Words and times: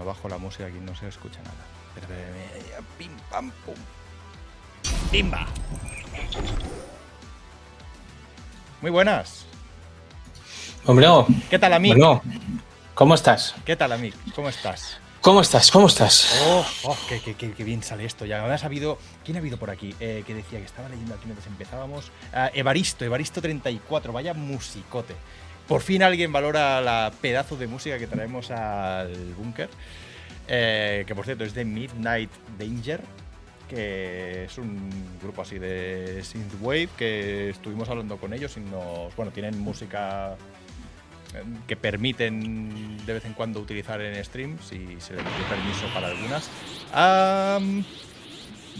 no 0.00 0.06
bajo 0.06 0.30
la 0.30 0.38
música 0.38 0.64
aquí 0.64 0.78
no 0.80 0.96
se 0.96 1.06
escucha 1.08 1.40
nada. 1.42 1.54
Pim, 2.96 3.10
pam, 3.30 3.50
pum. 3.66 3.74
¡Pimba! 5.10 5.46
Muy 8.80 8.90
buenas. 8.90 9.44
Hombre, 10.86 11.06
no. 11.06 11.26
¿Qué 11.50 11.58
tal, 11.58 11.74
amigo? 11.74 11.94
Bueno, 12.22 12.22
¿cómo 12.94 13.14
estás? 13.14 13.54
¿Qué 13.66 13.76
tal, 13.76 13.92
amigo? 13.92 14.16
¿Cómo 14.34 14.48
estás? 14.48 14.96
¿Cómo 15.20 15.42
estás? 15.42 15.70
¿Cómo 15.70 15.86
estás? 15.88 16.40
Oh, 16.46 16.64
oh, 16.84 16.96
qué, 17.06 17.20
qué- 17.20 17.34
qué- 17.34 17.52
qué 17.52 17.62
bien 17.64 17.82
sale 17.82 18.06
esto. 18.06 18.24
Ya 18.24 18.42
me 18.42 18.54
ha 18.54 18.56
sabido. 18.58 18.98
¿Quién 19.22 19.36
ha 19.36 19.40
habido 19.40 19.58
por 19.58 19.68
aquí? 19.68 19.94
Eh, 20.00 20.24
que 20.26 20.32
decía 20.34 20.60
que 20.60 20.64
estaba 20.64 20.88
leyendo 20.88 21.14
aquí 21.14 21.26
mientras 21.26 21.46
empezábamos. 21.46 22.10
Ah, 22.32 22.50
Evaristo, 22.54 23.04
Evaristo 23.04 23.42
34. 23.42 24.14
Vaya 24.14 24.32
musicote. 24.32 25.14
Por 25.70 25.82
fin 25.82 26.02
alguien 26.02 26.32
valora 26.32 26.80
la 26.80 27.12
pedazo 27.22 27.56
de 27.56 27.68
música 27.68 27.96
que 27.96 28.08
traemos 28.08 28.50
al 28.50 29.14
búnker. 29.38 29.68
Eh, 30.48 31.04
que 31.06 31.14
por 31.14 31.24
cierto 31.24 31.44
es 31.44 31.54
de 31.54 31.64
Midnight 31.64 32.28
Danger. 32.58 33.00
Que 33.68 34.46
es 34.46 34.58
un 34.58 34.90
grupo 35.22 35.42
así 35.42 35.60
de 35.60 36.24
synthwave. 36.24 36.88
Que 36.98 37.50
estuvimos 37.50 37.88
hablando 37.88 38.16
con 38.16 38.34
ellos 38.34 38.56
y 38.56 38.60
nos. 38.62 39.14
Bueno, 39.14 39.30
tienen 39.30 39.60
música 39.60 40.34
eh, 41.34 41.44
que 41.68 41.76
permiten 41.76 43.06
de 43.06 43.12
vez 43.12 43.24
en 43.24 43.34
cuando 43.34 43.60
utilizar 43.60 44.00
en 44.00 44.24
stream, 44.24 44.58
si 44.58 45.00
se 45.00 45.14
le 45.14 45.22
pide 45.22 45.44
permiso 45.48 45.86
para 45.94 46.08
algunas. 46.08 46.50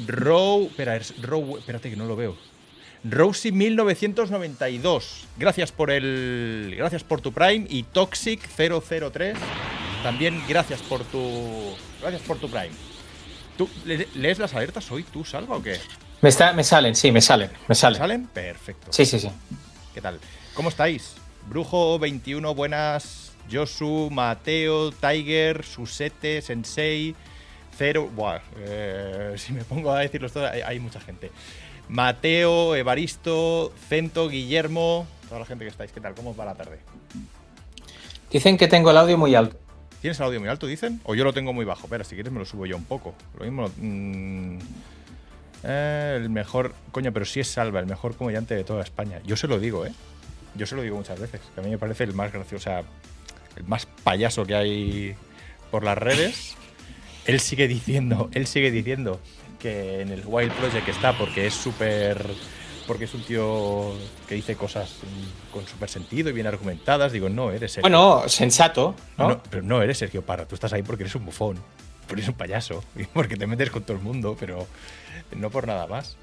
Row. 0.09 0.67
Espera, 0.67 0.97
es 0.97 1.23
Row. 1.23 1.57
Espérate 1.57 1.89
que 1.89 1.95
no 1.95 2.07
lo 2.07 2.17
veo. 2.17 2.50
Rosie 3.05 3.53
1992. 3.53 5.27
Gracias 5.39 5.73
por 5.73 5.91
el. 5.91 6.75
Gracias 6.77 7.03
por 7.05 7.21
tu 7.21 7.33
Prime. 7.33 7.67
Y 7.69 7.83
Toxic 7.85 8.41
003. 8.49 9.37
También 10.03 10.43
gracias 10.49 10.81
por 10.83 11.05
tu. 11.05 11.75
Gracias 12.01 12.23
por 12.23 12.39
tu 12.39 12.49
Prime. 12.51 12.71
¿Tú 13.57 13.69
le- 13.85 14.09
lees 14.15 14.39
las 14.39 14.55
alertas 14.55 14.91
hoy, 14.91 15.03
tú, 15.03 15.25
Salva, 15.25 15.57
o 15.57 15.63
qué? 15.63 15.79
Me, 16.23 16.29
está, 16.29 16.53
me 16.53 16.65
salen, 16.65 16.95
sí, 16.95 17.11
me 17.13 17.21
salen, 17.21 17.51
me 17.69 17.75
salen. 17.75 17.99
¿Salen? 17.99 18.27
Perfecto. 18.27 18.93
Sí, 18.93 19.05
sí, 19.07 19.19
sí. 19.19 19.29
¿Qué 19.95 20.01
tal? 20.01 20.19
¿Cómo 20.55 20.69
estáis? 20.69 21.15
Brujo 21.49 21.99
21, 21.99 22.55
buenas. 22.55 23.33
Josu, 23.51 24.09
Mateo, 24.13 24.93
Tiger, 24.93 25.65
Susete, 25.65 26.41
Sensei, 26.41 27.15
Cero. 27.77 28.09
Buah, 28.15 28.41
eh, 28.59 29.35
si 29.39 29.53
me 29.53 29.65
pongo 29.65 29.91
a 29.93 30.01
decirlos 30.01 30.33
todos, 30.33 30.51
hay, 30.51 30.61
hay 30.61 30.79
mucha 30.81 31.01
gente. 31.01 31.31
Mateo, 31.91 32.77
Evaristo, 32.77 33.73
Cento, 33.89 34.29
Guillermo, 34.29 35.09
toda 35.29 35.41
la 35.41 35.47
gente 35.47 35.65
que 35.65 35.71
estáis. 35.71 35.91
¿Qué 35.91 36.01
tal? 36.01 36.15
¿Cómo 36.15 36.31
os 36.31 36.39
va 36.39 36.45
la 36.45 36.55
tarde? 36.55 36.79
Dicen 38.31 38.57
que 38.57 38.69
tengo 38.69 38.93
el 38.93 38.97
audio 38.97 39.19
muy 39.19 39.35
alto. 39.35 39.59
¿Tienes 40.01 40.21
el 40.21 40.27
audio 40.27 40.39
muy 40.39 40.49
alto, 40.49 40.69
dicen? 40.69 41.01
¿O 41.03 41.17
yo 41.17 41.25
lo 41.25 41.33
tengo 41.33 41.53
muy 41.53 41.65
bajo? 41.65 41.87
Espera, 41.87 42.05
si 42.05 42.15
quieres 42.15 42.33
me 42.33 42.39
lo 42.39 42.45
subo 42.45 42.65
yo 42.65 42.77
un 42.77 42.85
poco. 42.85 43.15
Lo 43.37 43.45
mismo. 43.45 43.69
mm, 43.77 44.59
eh, 45.65 46.19
el 46.21 46.31
mejor. 46.31 46.75
Coño, 46.93 47.13
pero 47.13 47.25
sí 47.25 47.41
es 47.41 47.49
Salva, 47.49 47.81
el 47.81 47.87
mejor 47.87 48.15
comediante 48.15 48.55
de 48.55 48.63
toda 48.63 48.85
España. 48.85 49.21
Yo 49.27 49.37
se 49.37 49.49
lo 49.49 49.59
digo, 49.59 49.85
¿eh? 49.85 49.93
Yo 50.55 50.67
se 50.67 50.77
lo 50.77 50.83
digo 50.83 50.97
muchas 50.97 51.19
veces. 51.19 51.41
Que 51.55 51.61
a 51.61 51.65
mí 51.65 51.71
me 51.71 51.79
parece 51.79 52.05
el 52.05 52.15
más 52.15 52.33
gracioso, 52.33 52.57
o 52.57 52.73
sea, 52.73 52.85
el 53.57 53.65
más 53.65 53.87
payaso 54.05 54.47
que 54.47 54.55
hay 54.55 55.17
por 55.73 55.83
las 55.83 55.99
redes. 55.99 56.55
Él 57.27 57.41
sigue 57.41 57.67
diciendo, 57.67 58.31
él 58.33 58.47
sigue 58.47 58.71
diciendo 58.71 59.21
que 59.61 60.01
en 60.01 60.11
el 60.11 60.23
Wild 60.27 60.53
Project 60.53 60.89
está 60.89 61.17
porque 61.17 61.47
es 61.47 61.55
súper. 61.55 62.25
Porque 62.87 63.05
es 63.05 63.15
un 63.15 63.23
tío 63.23 63.93
que 64.27 64.35
dice 64.35 64.57
cosas 64.57 64.97
con 65.53 65.65
súper 65.67 65.89
sentido 65.89 66.31
y 66.31 66.33
bien 66.33 66.49
argumentadas. 66.49 67.13
Digo, 67.13 67.29
no, 67.29 67.53
eres 67.53 67.73
Sergio. 67.73 67.83
Bueno, 67.83 68.29
sensato, 68.29 68.97
¿no? 69.17 69.29
No, 69.29 69.43
pero 69.49 69.63
no 69.63 69.81
eres 69.81 69.99
Sergio 69.99 70.23
Parra, 70.23 70.47
tú 70.47 70.57
estás 70.57 70.73
ahí 70.73 70.83
porque 70.83 71.05
eres 71.05 71.15
un 71.15 71.25
bufón, 71.25 71.59
porque 72.09 72.23
eres 72.23 72.29
un 72.29 72.35
payaso, 72.35 72.83
y 72.97 73.05
porque 73.05 73.37
te 73.37 73.47
metes 73.47 73.71
con 73.71 73.85
todo 73.85 73.97
el 73.97 74.03
mundo, 74.03 74.37
pero 74.41 74.67
no 75.37 75.51
por 75.51 75.69
nada 75.69 75.87
más. 75.87 76.17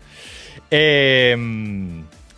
Eh, 0.69 1.37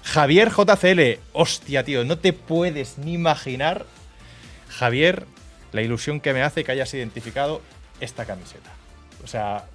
Javier 0.04 0.50
JCL, 0.50 1.20
hostia, 1.34 1.84
tío, 1.84 2.04
no 2.04 2.18
te 2.18 2.34
puedes 2.34 2.98
ni 2.98 3.14
imaginar, 3.14 3.86
Javier, 4.68 5.26
la 5.72 5.82
ilusión 5.82 6.20
que 6.20 6.34
me 6.34 6.42
hace 6.42 6.64
que 6.64 6.72
hayas 6.72 6.94
identificado 6.94 7.62
esta 8.00 8.26
camiseta. 8.26 8.72
O 9.24 9.28
sea, 9.28 9.66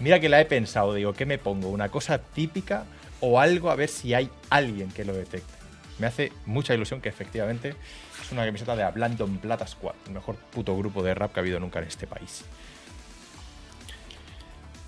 mira 0.00 0.20
que 0.20 0.28
la 0.28 0.40
he 0.40 0.44
pensado, 0.44 0.94
digo, 0.94 1.12
¿qué 1.12 1.26
me 1.26 1.38
pongo? 1.38 1.68
¿Una 1.68 1.88
cosa 1.88 2.18
típica 2.18 2.84
o 3.20 3.40
algo 3.40 3.70
a 3.70 3.74
ver 3.74 3.88
si 3.88 4.14
hay 4.14 4.30
alguien 4.50 4.90
que 4.90 5.04
lo 5.04 5.12
detecte? 5.12 5.54
Me 5.98 6.06
hace 6.06 6.32
mucha 6.46 6.74
ilusión 6.74 7.00
que 7.00 7.08
efectivamente 7.08 7.74
es 8.22 8.32
una 8.32 8.44
camiseta 8.44 8.76
de 8.76 8.84
Hablando 8.84 9.24
en 9.24 9.38
Plata 9.38 9.66
Squad, 9.66 9.94
el 10.06 10.12
mejor 10.12 10.36
puto 10.36 10.76
grupo 10.76 11.02
de 11.02 11.14
rap 11.14 11.32
que 11.32 11.40
ha 11.40 11.42
habido 11.42 11.58
nunca 11.60 11.80
en 11.80 11.86
este 11.86 12.06
país. 12.06 12.44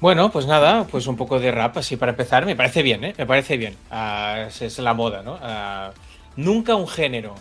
Bueno, 0.00 0.31
pues 0.31 0.47
nada, 0.47 0.84
pues 0.84 1.06
un 1.06 1.16
poco 1.16 1.38
de 1.38 1.50
rap 1.50 1.77
así 1.77 1.97
para 1.97 2.12
empezar. 2.12 2.47
Me 2.47 2.56
parece 2.56 2.82
bien, 2.82 3.04
¿eh? 3.04 3.15
Me 3.19 3.27
parece 3.27 3.59
bien. 3.59 3.77
Ah, 3.91 4.47
es, 4.48 4.78
la 4.78 4.94
moda, 4.94 5.22
¿no? 5.22 5.38
Ah, 5.42 5.92
nunca 6.37 6.75
un 6.75 6.88
género 6.88 7.34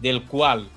del 0.00 0.24
cual 0.24 0.68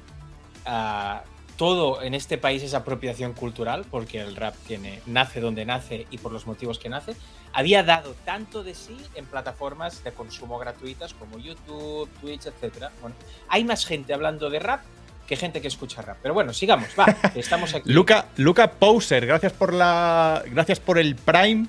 ah, 0.65 1.23
todo 1.57 2.01
en 2.01 2.13
este 2.13 2.37
país 2.37 2.63
es 2.63 2.73
apropiación 2.73 3.33
cultural, 3.33 3.85
porque 3.89 4.19
el 4.19 4.35
rap 4.35 4.55
tiene, 4.67 5.01
nace 5.05 5.39
donde 5.39 5.65
nace 5.65 6.07
y 6.09 6.17
por 6.17 6.31
los 6.31 6.47
motivos 6.47 6.79
que 6.79 6.89
nace, 6.89 7.15
había 7.53 7.83
dado 7.83 8.15
tanto 8.25 8.63
de 8.63 8.75
sí 8.75 8.97
en 9.15 9.25
plataformas 9.25 10.03
de 10.03 10.11
consumo 10.11 10.57
gratuitas 10.57 11.13
como 11.13 11.37
YouTube, 11.37 12.09
Twitch, 12.21 12.47
etc. 12.47 12.89
Bueno, 13.01 13.15
hay 13.49 13.63
más 13.63 13.85
gente 13.85 14.13
hablando 14.13 14.49
de 14.49 14.59
rap 14.59 14.81
que 15.27 15.35
gente 15.37 15.61
que 15.61 15.69
escucha 15.69 16.01
rap. 16.01 16.17
Pero 16.21 16.33
bueno, 16.33 16.53
sigamos, 16.53 16.89
va, 16.99 17.05
estamos 17.35 17.73
aquí. 17.73 17.89
Luca, 17.91 18.27
Luca 18.37 18.71
Poser, 18.71 19.25
gracias 19.25 19.53
por 19.53 19.73
la. 19.73 20.43
Gracias 20.47 20.79
por 20.79 20.99
el 20.99 21.15
Prime. 21.15 21.67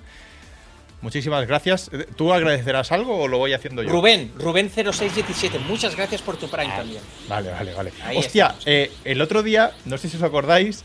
Muchísimas 1.03 1.47
gracias. 1.49 1.91
¿Tú 2.17 2.33
agradecerás 2.33 2.93
algo 2.93 3.19
o 3.19 3.29
lo 3.29 3.39
voy 3.39 3.53
haciendo 3.53 3.83
yo? 3.83 3.91
Rubén, 3.91 4.33
Rubén0617, 4.39 5.59
muchas 5.67 5.97
gracias 5.97 6.23
por 6.23 6.37
tu 6.37 6.49
Prime 6.49 6.73
también. 6.75 7.03
Vale, 7.29 7.51
vale, 7.51 7.75
vale. 7.75 7.93
Ahí 8.05 8.17
Hostia, 8.17 8.55
eh, 8.65 8.91
el 9.05 9.21
otro 9.21 9.43
día, 9.43 9.73
no 9.85 9.99
sé 9.99 10.09
si 10.09 10.17
os 10.17 10.23
acordáis, 10.23 10.85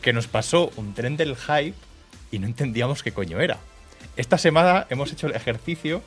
que 0.00 0.12
nos 0.14 0.26
pasó 0.28 0.70
un 0.76 0.94
tren 0.94 1.16
del 1.18 1.36
hype 1.36 1.74
y 2.32 2.38
no 2.38 2.46
entendíamos 2.46 3.02
qué 3.02 3.12
coño 3.12 3.38
era. 3.38 3.58
Esta 4.16 4.38
semana 4.38 4.86
hemos 4.88 5.12
hecho 5.12 5.26
el 5.26 5.34
ejercicio 5.36 6.02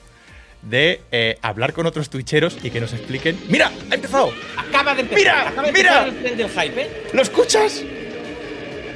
de 0.64 1.02
eh, 1.12 1.38
hablar 1.42 1.74
con 1.74 1.86
otros 1.86 2.10
twitcheros 2.10 2.58
y 2.64 2.72
que 2.72 2.82
nos 2.82 2.94
expliquen. 2.94 3.40
¡Mira! 3.50 3.72
¡Ha 3.92 3.96
empezado! 3.96 4.34
Acaba 4.58 4.96
de 4.96 5.02
empezar, 5.02 5.20
Mira, 5.20 5.50
acaba 5.50 5.68
de 5.68 5.74
mira. 5.74 5.90
empezar 5.90 6.08
el 6.08 6.24
tren 6.24 6.38
del 6.38 6.50
hype, 6.50 6.82
¿eh? 6.82 7.04
¿Lo 7.14 7.22
escuchas? 7.22 7.84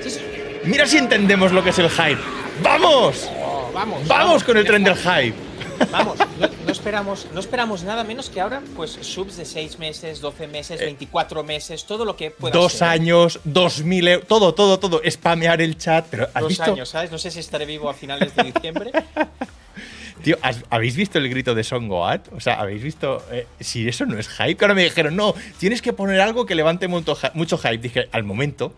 Sí, 0.02 0.10
sí. 0.10 0.20
Mira 0.64 0.88
si 0.88 0.98
entendemos 0.98 1.52
lo 1.52 1.64
que 1.64 1.70
es 1.70 1.80
el 1.80 1.90
hype. 1.90 2.22
¡Vamos! 2.64 3.30
Vamos, 3.78 4.08
¡Vamos 4.08 4.44
con 4.44 4.58
el 4.58 4.66
tren 4.66 4.84
del 4.84 4.96
hype! 4.96 5.36
Vamos, 5.92 6.18
no, 6.40 6.48
no 6.66 6.72
esperamos, 6.72 7.28
no 7.32 7.40
esperamos 7.40 7.84
nada 7.84 8.04
menos 8.04 8.32
que 8.32 8.42
ahora, 8.42 8.60
pues 8.76 8.98
subs 9.02 9.38
de 9.38 9.46
6 9.46 9.78
meses, 9.78 10.20
12 10.20 10.48
meses, 10.48 10.80
24 10.80 11.44
meses, 11.44 11.86
todo 11.86 12.04
lo 12.04 12.16
que 12.16 12.32
pueda 12.32 12.56
Eh, 12.56 12.60
Dos 12.60 12.74
ser. 12.74 12.88
años, 12.88 13.40
dos 13.44 13.84
mil 13.84 14.08
euros, 14.08 14.28
todo, 14.28 14.56
todo, 14.56 14.80
todo. 14.80 15.00
Spamear 15.08 15.62
el 15.62 15.78
chat. 15.78 16.08
Pero 16.10 16.28
¿has 16.34 16.42
Dos 16.42 16.50
visto? 16.50 16.64
años, 16.64 16.90
¿sabes? 16.90 17.12
No 17.12 17.20
sé 17.20 17.30
si 17.30 17.40
estaré 17.40 17.68
vivo 17.68 17.88
a 17.88 17.94
finales 17.94 18.36
de 18.36 18.46
diciembre. 18.52 18.92
Tío, 20.24 20.36
¿has- 20.42 20.64
¿habéis 20.72 20.96
visto 20.96 21.20
el 21.20 21.30
grito 21.30 21.54
de 21.54 21.64
Son 21.64 21.88
Goat? 21.88 22.30
O 22.36 22.40
sea, 22.40 22.56
¿habéis 22.56 22.82
visto? 22.82 23.24
eh, 23.32 23.46
si 23.60 23.88
eso 23.88 24.08
no 24.08 24.18
es 24.18 24.28
hype, 24.30 24.56
que 24.56 24.66
ahora 24.66 24.74
me 24.74 24.84
dijeron, 24.84 25.16
no, 25.16 25.36
tienes 25.60 25.84
que 25.84 25.94
poner 25.94 26.20
algo 26.22 26.48
que 26.48 26.56
levante 26.56 26.88
mucho 26.88 27.16
hype. 27.60 27.78
Dije, 27.78 28.10
al 28.12 28.24
momento, 28.24 28.74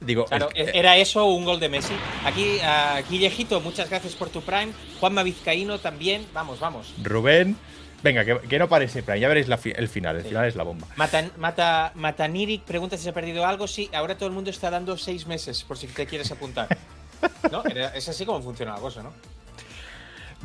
digo, 0.00 0.24
Claro, 0.26 0.48
el- 0.54 0.70
era 0.74 0.96
eso 0.96 1.24
un 1.26 1.44
gol 1.44 1.60
de 1.60 1.68
Messi. 1.68 1.92
Aquí, 2.24 2.58
a 2.60 3.00
Guillejito, 3.08 3.60
muchas 3.60 3.88
gracias 3.90 4.14
por 4.14 4.28
tu 4.30 4.40
Prime. 4.42 4.72
Juanma 5.00 5.22
Vizcaíno 5.22 5.78
también. 5.78 6.26
Vamos, 6.32 6.58
vamos. 6.60 6.92
Rubén, 7.02 7.56
venga, 8.02 8.24
que, 8.24 8.38
que 8.48 8.58
no 8.58 8.68
parece 8.68 9.02
Prime, 9.02 9.20
ya 9.20 9.28
veréis 9.28 9.48
la 9.48 9.58
fi- 9.58 9.72
el 9.76 9.88
final, 9.88 10.16
el 10.16 10.24
final 10.24 10.46
es 10.46 10.56
la 10.56 10.62
bomba. 10.64 10.86
Mata, 10.96 11.24
Mata, 11.36 11.92
Mataniric 11.94 12.62
pregunta 12.62 12.96
si 12.96 13.04
se 13.04 13.10
ha 13.10 13.14
perdido 13.14 13.44
algo. 13.46 13.66
Sí, 13.68 13.88
ahora 13.92 14.16
todo 14.16 14.28
el 14.28 14.34
mundo 14.34 14.50
está 14.50 14.70
dando 14.70 14.96
seis 14.96 15.26
meses 15.26 15.62
por 15.64 15.76
si 15.78 15.86
te 15.86 16.06
quieres 16.06 16.30
apuntar. 16.30 16.68
¿No? 17.52 17.62
Es 17.94 18.08
así 18.08 18.24
como 18.24 18.40
funciona 18.42 18.72
la 18.74 18.80
cosa, 18.80 19.02
¿no? 19.02 19.12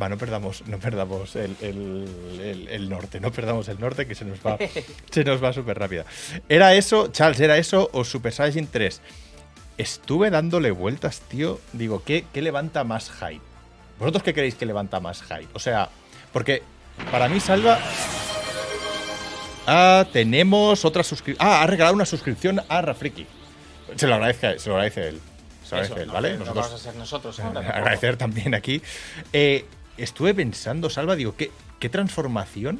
Va, 0.01 0.09
no 0.09 0.17
perdamos, 0.17 0.61
no 0.67 0.77
perdamos 0.77 1.37
el, 1.37 1.55
el- 1.61 2.39
el- 2.41 2.67
el 2.67 2.89
norte, 2.89 3.21
no 3.21 3.31
perdamos 3.31 3.69
el 3.69 3.79
norte 3.79 4.05
que 4.05 4.13
se 4.13 4.25
nos 4.25 4.39
va, 4.39 4.57
se 5.09 5.23
nos 5.23 5.41
va 5.41 5.53
súper 5.53 5.79
rápida. 5.79 6.03
¿Era 6.49 6.73
eso, 6.75 7.07
Charles, 7.13 7.39
era 7.39 7.57
eso 7.57 7.89
o 7.93 8.03
Super 8.03 8.33
Saiyan 8.33 8.67
3? 8.67 9.01
Estuve 9.77 10.29
dándole 10.29 10.71
vueltas, 10.71 11.21
tío. 11.21 11.59
Digo, 11.73 12.03
¿qué, 12.03 12.25
qué 12.33 12.41
levanta 12.41 12.83
más 12.83 13.11
hype? 13.11 13.41
¿Vosotros 13.99 14.23
qué 14.23 14.33
creéis 14.33 14.55
que 14.55 14.65
levanta 14.65 14.99
más 14.99 15.21
hype? 15.23 15.47
O 15.53 15.59
sea, 15.59 15.89
porque 16.31 16.63
para 17.11 17.27
mí 17.27 17.39
Salva... 17.39 17.79
Ah, 19.67 20.05
tenemos 20.13 20.85
otra 20.85 21.03
suscripción. 21.03 21.47
Ah, 21.47 21.63
ha 21.63 21.67
regalado 21.67 21.95
una 21.95 22.05
suscripción 22.05 22.61
a 22.69 22.81
Rafriki. 22.81 23.25
Se 23.95 24.07
lo 24.07 24.15
agradece, 24.15 24.59
se 24.59 24.69
lo 24.69 24.75
agradece 24.75 25.07
él. 25.09 25.21
Se 25.63 25.75
lo 25.75 25.81
agradece 25.81 25.93
Eso, 25.93 26.03
él, 26.03 26.09
¿vale? 26.11 26.31
no 26.33 26.39
Nosotros- 26.39 26.65
vamos 26.65 26.79
a 26.79 26.83
ser 26.83 26.95
nosotros. 26.95 27.39
ahora 27.41 27.59
agradecer 27.69 28.17
también 28.17 28.53
aquí. 28.53 28.81
Eh, 29.33 29.65
estuve 29.97 30.33
pensando, 30.33 30.89
Salva, 30.89 31.15
digo, 31.15 31.35
¿qué, 31.35 31.51
¿qué 31.79 31.89
transformación 31.89 32.79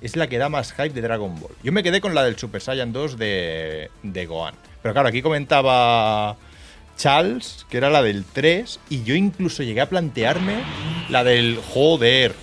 es 0.00 0.14
la 0.16 0.28
que 0.28 0.38
da 0.38 0.48
más 0.48 0.72
hype 0.72 0.90
de 0.90 1.00
Dragon 1.00 1.38
Ball? 1.40 1.52
Yo 1.64 1.72
me 1.72 1.82
quedé 1.82 2.00
con 2.00 2.14
la 2.14 2.22
del 2.22 2.38
Super 2.38 2.60
Saiyan 2.60 2.92
2 2.92 3.18
de, 3.18 3.90
de 4.04 4.26
Gohan. 4.26 4.54
Pero 4.84 4.92
claro, 4.92 5.08
aquí 5.08 5.22
comentaba 5.22 6.36
Charles, 6.98 7.64
que 7.70 7.78
era 7.78 7.88
la 7.88 8.02
del 8.02 8.22
3, 8.22 8.80
y 8.90 9.02
yo 9.02 9.14
incluso 9.14 9.62
llegué 9.62 9.80
a 9.80 9.88
plantearme 9.88 10.56
la 11.08 11.24
del 11.24 11.58
joder. 11.72 12.34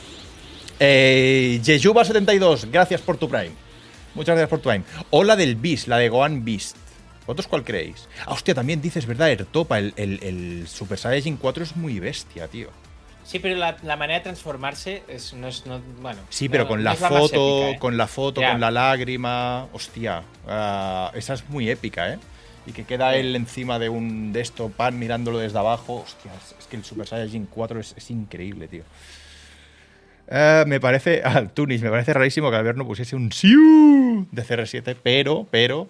Eh, 0.80 1.62
Jejuba72, 1.64 2.72
gracias 2.72 3.00
por 3.02 3.18
tu 3.18 3.30
Prime. 3.30 3.52
Muchas 4.16 4.34
gracias 4.34 4.50
por 4.50 4.60
tu 4.60 4.70
Prime. 4.70 4.84
O 5.12 5.24
la 5.24 5.36
del 5.36 5.56
Beast, 5.56 5.88
la 5.88 6.00
de 6.00 6.10
Gohan 6.10 6.44
Beast. 6.44 6.78
¿Vosotros 7.28 7.46
cuál 7.46 7.64
creéis? 7.64 8.08
Ah, 8.26 8.32
hostia, 8.32 8.56
también 8.56 8.82
dices, 8.82 9.06
¿verdad? 9.06 9.30
Ertopa, 9.30 9.78
el, 9.78 9.94
el, 9.96 10.24
el 10.24 10.68
Super 10.68 10.98
Saiyajin 10.98 11.38
4 11.38 11.64
es 11.64 11.76
muy 11.76 12.00
bestia, 12.00 12.48
tío. 12.48 12.70
Sí, 13.32 13.40
pero 13.40 13.56
la, 13.56 13.78
la 13.84 13.96
manera 13.96 14.20
de 14.20 14.24
transformarse 14.24 15.04
es, 15.08 15.34
no 15.34 15.48
es. 15.48 15.66
No, 15.66 15.80
bueno, 16.02 16.20
Sí, 16.30 16.50
pero 16.50 16.64
no- 16.64 16.70
con 16.70 16.84
la 16.84 16.96
foto, 16.96 17.60
épica, 17.60 17.70
¿eh? 17.70 17.80
con 17.80 17.96
la 17.98 18.08
foto, 18.08 18.42
con 18.42 18.60
la 18.60 18.72
lágrima. 18.72 19.68
Hostia, 19.72 20.22
ah, 20.48 21.12
esa 21.16 21.34
es 21.36 21.48
muy 21.50 21.70
épica, 21.70 22.12
¿eh? 22.14 22.20
Y 22.68 22.74
que 22.74 22.84
queda 22.84 23.16
él 23.16 23.36
encima 23.38 23.80
de 23.80 23.88
un 23.88 24.34
de 24.34 24.42
esto, 24.42 24.68
pan 24.70 25.00
mirándolo 25.00 25.40
desde 25.40 25.58
abajo. 25.58 26.02
Hostia, 26.06 26.32
es, 26.36 26.56
es 26.60 26.66
que 26.68 26.76
el 26.76 26.84
Super 26.84 27.08
Saiyajin 27.08 27.46
4 27.46 27.80
es, 27.80 27.94
es 27.98 28.12
increíble, 28.12 28.68
tío. 28.68 28.84
Eh, 30.28 30.64
me 30.68 30.80
parece, 30.80 31.24
al 31.24 31.50
Tunis, 31.54 31.82
me 31.82 31.90
parece 31.90 32.14
rarísimo 32.14 32.50
que 32.52 32.58
Albert 32.58 32.78
no 32.78 32.86
pusiese 32.86 33.16
un 33.16 33.32
Siu 33.32 34.28
de 34.32 34.44
CR7, 34.44 34.96
pero, 35.02 35.48
pero, 35.50 35.88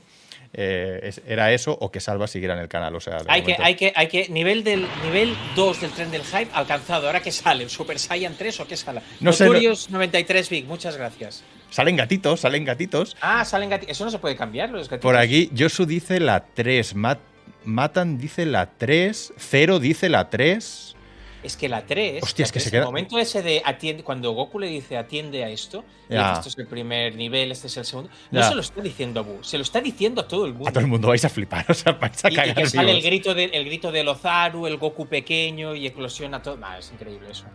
eh, 0.53 1.00
es- 1.03 1.21
era 1.27 1.51
eso 1.53 1.77
o 1.80 1.92
que 1.92 2.00
Salva 2.00 2.27
siguiera 2.27 2.53
en 2.56 2.59
el 2.62 2.68
canal. 2.68 2.95
O 2.95 3.00
sea, 3.00 3.19
Hay 3.27 3.42
que, 3.44 3.56
hay 3.59 3.75
que, 3.75 3.94
hay 3.95 4.07
que. 4.07 4.27
Nivel 4.30 4.63
del 4.63 4.86
nivel 5.03 5.36
2 5.56 5.81
del 5.81 5.92
tren 5.92 6.12
del 6.12 6.24
hype 6.24 6.50
alcanzado. 6.53 7.07
¿Ahora 7.07 7.21
qué 7.21 7.31
sale? 7.31 7.68
¿Super 7.69 7.98
Saiyan 8.00 8.36
3 8.38 8.59
o 8.59 8.68
qué 8.68 8.75
sale? 8.75 9.01
No 9.19 9.31
sé, 9.33 9.45
no- 9.45 9.51
Noturios 9.51 9.89
93 9.89 10.50
Big, 10.50 10.65
muchas 10.65 10.98
gracias. 10.98 11.44
Salen 11.69 11.95
gatitos, 11.95 12.42
salen 12.42 12.65
gatitos. 12.65 13.15
Ah, 13.21 13.45
salen 13.45 13.69
gatitos. 13.69 13.92
Eso 13.95 14.03
no 14.03 14.12
se 14.12 14.19
puede 14.19 14.36
cambiar, 14.36 14.69
los 14.71 14.89
gatitos. 14.89 15.03
Por 15.03 15.15
aquí, 15.15 15.50
Josu 15.57 15.86
dice 15.86 16.19
la 16.19 16.44
3, 16.53 16.95
Mat- 16.95 17.19
Matan 17.63 18.18
dice 18.18 18.45
la 18.45 18.65
3, 18.65 19.33
Zero 19.39 19.80
dice 19.80 20.09
la 20.09 20.30
3. 20.30 20.95
Es 21.43 21.57
que 21.57 21.67
la 21.67 21.81
3. 21.85 22.21
Hostia, 22.21 22.43
la 22.43 22.45
es 22.45 22.51
que 22.51 22.59
se 22.59 22.69
3, 22.69 22.71
queda- 22.71 22.79
El 22.81 22.85
momento 22.85 23.17
ese 23.17 23.41
de 23.41 23.61
atiende. 23.65 24.03
Cuando 24.03 24.31
Goku 24.31 24.59
le 24.59 24.67
dice 24.67 24.95
atiende 24.97 25.43
a 25.43 25.49
esto, 25.49 25.83
y 26.09 26.13
dice, 26.13 26.31
esto 26.33 26.49
es 26.49 26.57
el 26.59 26.67
primer 26.67 27.15
nivel, 27.15 27.51
este 27.51 27.67
es 27.67 27.77
el 27.77 27.85
segundo. 27.85 28.09
No 28.29 28.43
se 28.43 28.53
lo 28.55 28.61
está 28.61 28.81
diciendo 28.81 29.19
a 29.21 29.23
Bu, 29.23 29.43
se 29.43 29.57
lo 29.57 29.63
está 29.63 29.81
diciendo 29.81 30.21
a 30.21 30.27
todo 30.27 30.45
el 30.45 30.53
mundo. 30.53 30.69
A 30.69 30.71
todo 30.71 30.81
el 30.81 30.88
mundo 30.88 31.07
vais 31.07 31.25
a 31.25 31.29
flipar, 31.29 31.65
o 31.69 31.73
sea, 31.73 31.93
vais 31.93 32.23
a 32.25 32.29
Y, 32.29 32.33
y 32.33 32.35
cagar 32.35 32.55
que 32.55 32.65
sale 32.67 32.91
el 32.91 33.01
grito, 33.01 33.33
de, 33.33 33.45
el 33.45 33.65
grito 33.65 33.91
del 33.91 34.07
Ozaru, 34.07 34.67
el 34.67 34.77
Goku 34.77 35.07
pequeño 35.07 35.73
y 35.75 35.88
eclosiona 35.88 36.41
todo. 36.41 36.57
Es 36.77 36.91
increíble 36.91 37.31
eso. 37.31 37.45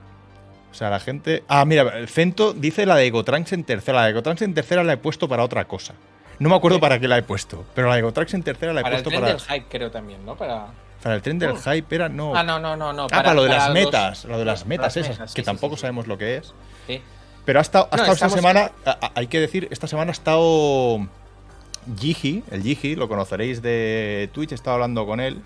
O 0.70 0.74
sea, 0.74 0.90
la 0.90 1.00
gente. 1.00 1.42
Ah, 1.48 1.64
mira, 1.64 1.96
el 1.98 2.08
Fento 2.08 2.52
dice 2.52 2.84
la 2.86 2.96
de 2.96 3.08
Gotrunks 3.10 3.52
en 3.52 3.64
tercera. 3.64 4.00
La 4.00 4.06
de 4.08 4.12
Gotrunks 4.12 4.42
en 4.42 4.52
tercera 4.52 4.84
la 4.84 4.92
he 4.94 4.96
puesto 4.98 5.26
para 5.28 5.42
otra 5.42 5.64
cosa. 5.66 5.94
No 6.38 6.50
me 6.50 6.54
acuerdo 6.56 6.76
Sí. 6.76 6.80
para 6.82 6.98
qué 7.00 7.08
la 7.08 7.16
he 7.16 7.22
puesto, 7.22 7.64
pero 7.74 7.88
la 7.88 7.94
de 7.96 8.02
Gotrunks 8.02 8.34
en 8.34 8.42
tercera 8.42 8.74
la 8.74 8.80
he 8.80 8.82
Para 8.82 8.96
el 8.98 9.02
puesto 9.02 9.08
tren 9.20 9.20
para. 9.22 9.32
del 9.32 9.60
hype, 9.60 9.66
creo 9.70 9.90
también, 9.90 10.22
¿no? 10.26 10.36
Para. 10.36 10.66
Para 11.06 11.14
el 11.14 11.22
tren 11.22 11.38
del 11.38 11.56
hype 11.56 11.94
era 11.94 12.08
no. 12.08 12.34
Ah, 12.34 12.42
no, 12.42 12.58
no, 12.58 12.74
no, 12.74 12.92
no. 12.92 13.04
Ah, 13.04 13.08
para, 13.08 13.32
lo 13.32 13.44
de 13.44 13.50
las 13.50 13.66
los- 13.66 13.74
metas, 13.74 14.24
lo 14.24 14.38
de 14.40 14.44
las 14.44 14.66
metas 14.66 14.96
las 14.96 14.96
esas, 14.96 15.18
metas, 15.20 15.34
que 15.34 15.42
sí, 15.42 15.46
tampoco 15.46 15.76
sí, 15.76 15.82
sabemos 15.82 16.08
lo 16.08 16.18
que 16.18 16.38
es. 16.38 16.52
Sí. 16.88 17.00
Pero 17.44 17.60
ha 17.60 17.62
estado, 17.62 17.84
ha 17.92 17.96
No, 17.96 18.02
estado 18.02 18.14
esta 18.14 18.28
semana, 18.28 18.72
a- 18.84 19.12
hay 19.14 19.28
que 19.28 19.38
decir, 19.38 19.68
esta 19.70 19.86
semana 19.86 20.10
ha 20.10 20.12
estado 20.12 21.06
Gigi, 21.96 22.42
el 22.50 22.60
Gigi, 22.64 22.96
lo 22.96 23.06
conoceréis 23.08 23.62
de 23.62 24.28
Twitch, 24.32 24.50
he 24.50 24.54
estado 24.56 24.74
hablando 24.74 25.06
con 25.06 25.20
él 25.20 25.42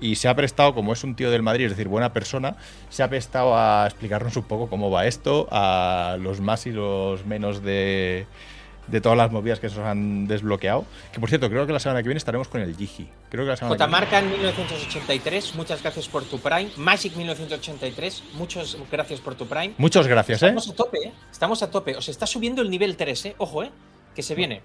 y 0.00 0.16
se 0.16 0.26
ha 0.26 0.34
prestado, 0.34 0.74
como 0.74 0.92
es 0.92 1.04
un 1.04 1.14
tío 1.14 1.30
del 1.30 1.42
Madrid, 1.44 1.66
es 1.66 1.70
decir, 1.70 1.86
buena 1.86 2.12
persona, 2.12 2.56
se 2.90 3.04
ha 3.04 3.08
prestado 3.08 3.56
a 3.56 3.86
explicarnos 3.86 4.36
un 4.36 4.42
poco 4.42 4.68
cómo 4.68 4.90
va 4.90 5.06
esto, 5.06 5.46
a 5.52 6.16
los 6.18 6.40
más 6.40 6.66
y 6.66 6.72
los 6.72 7.24
menos 7.26 7.62
de, 7.62 8.26
de 8.86 9.00
todas 9.00 9.18
las 9.18 9.30
movidas 9.32 9.58
que 9.60 9.68
se 9.68 9.76
nos 9.76 9.86
han 9.86 10.26
desbloqueado. 10.28 10.84
Que 11.12 11.20
por 11.20 11.28
cierto, 11.28 11.48
creo 11.50 11.66
que 11.66 11.72
la 11.72 11.80
semana 11.80 12.02
que 12.02 12.08
viene 12.08 12.18
estaremos 12.18 12.48
con 12.48 12.60
el 12.60 12.76
Gigi. 12.76 13.08
Creo 13.30 13.44
que 13.44 13.50
la 13.50 13.56
semana 13.56 13.74
que 13.76 13.78
J. 13.82 13.86
viene- 13.86 14.00
Marca 14.00 14.18
en 14.20 14.30
1983, 14.30 15.54
muchas 15.54 15.82
gracias 15.82 16.08
por 16.08 16.24
tu 16.24 16.38
Prime. 16.38 16.70
Magic 16.76 17.16
1983, 17.16 18.22
muchas 18.34 18.76
gracias 18.90 19.20
por 19.20 19.34
tu 19.34 19.46
Prime. 19.46 19.74
Muchas 19.78 20.06
gracias, 20.06 20.42
¿eh? 20.42 20.46
Estamos 20.46 20.68
a 20.70 20.74
tope, 20.74 20.98
¿eh? 21.04 21.12
Estamos 21.32 21.62
a 21.62 21.70
tope. 21.70 21.96
Os 21.96 22.08
está 22.08 22.26
subiendo 22.26 22.62
el 22.62 22.70
nivel 22.70 22.96
3, 22.96 23.26
¿eh? 23.26 23.34
Ojo, 23.38 23.62
¿eh? 23.64 23.70
Que 24.14 24.22
se 24.22 24.34
viene. 24.34 24.60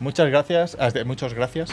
Muchas 0.00 0.28
gracias. 0.28 0.76
Muchas 1.06 1.34
gracias. 1.34 1.70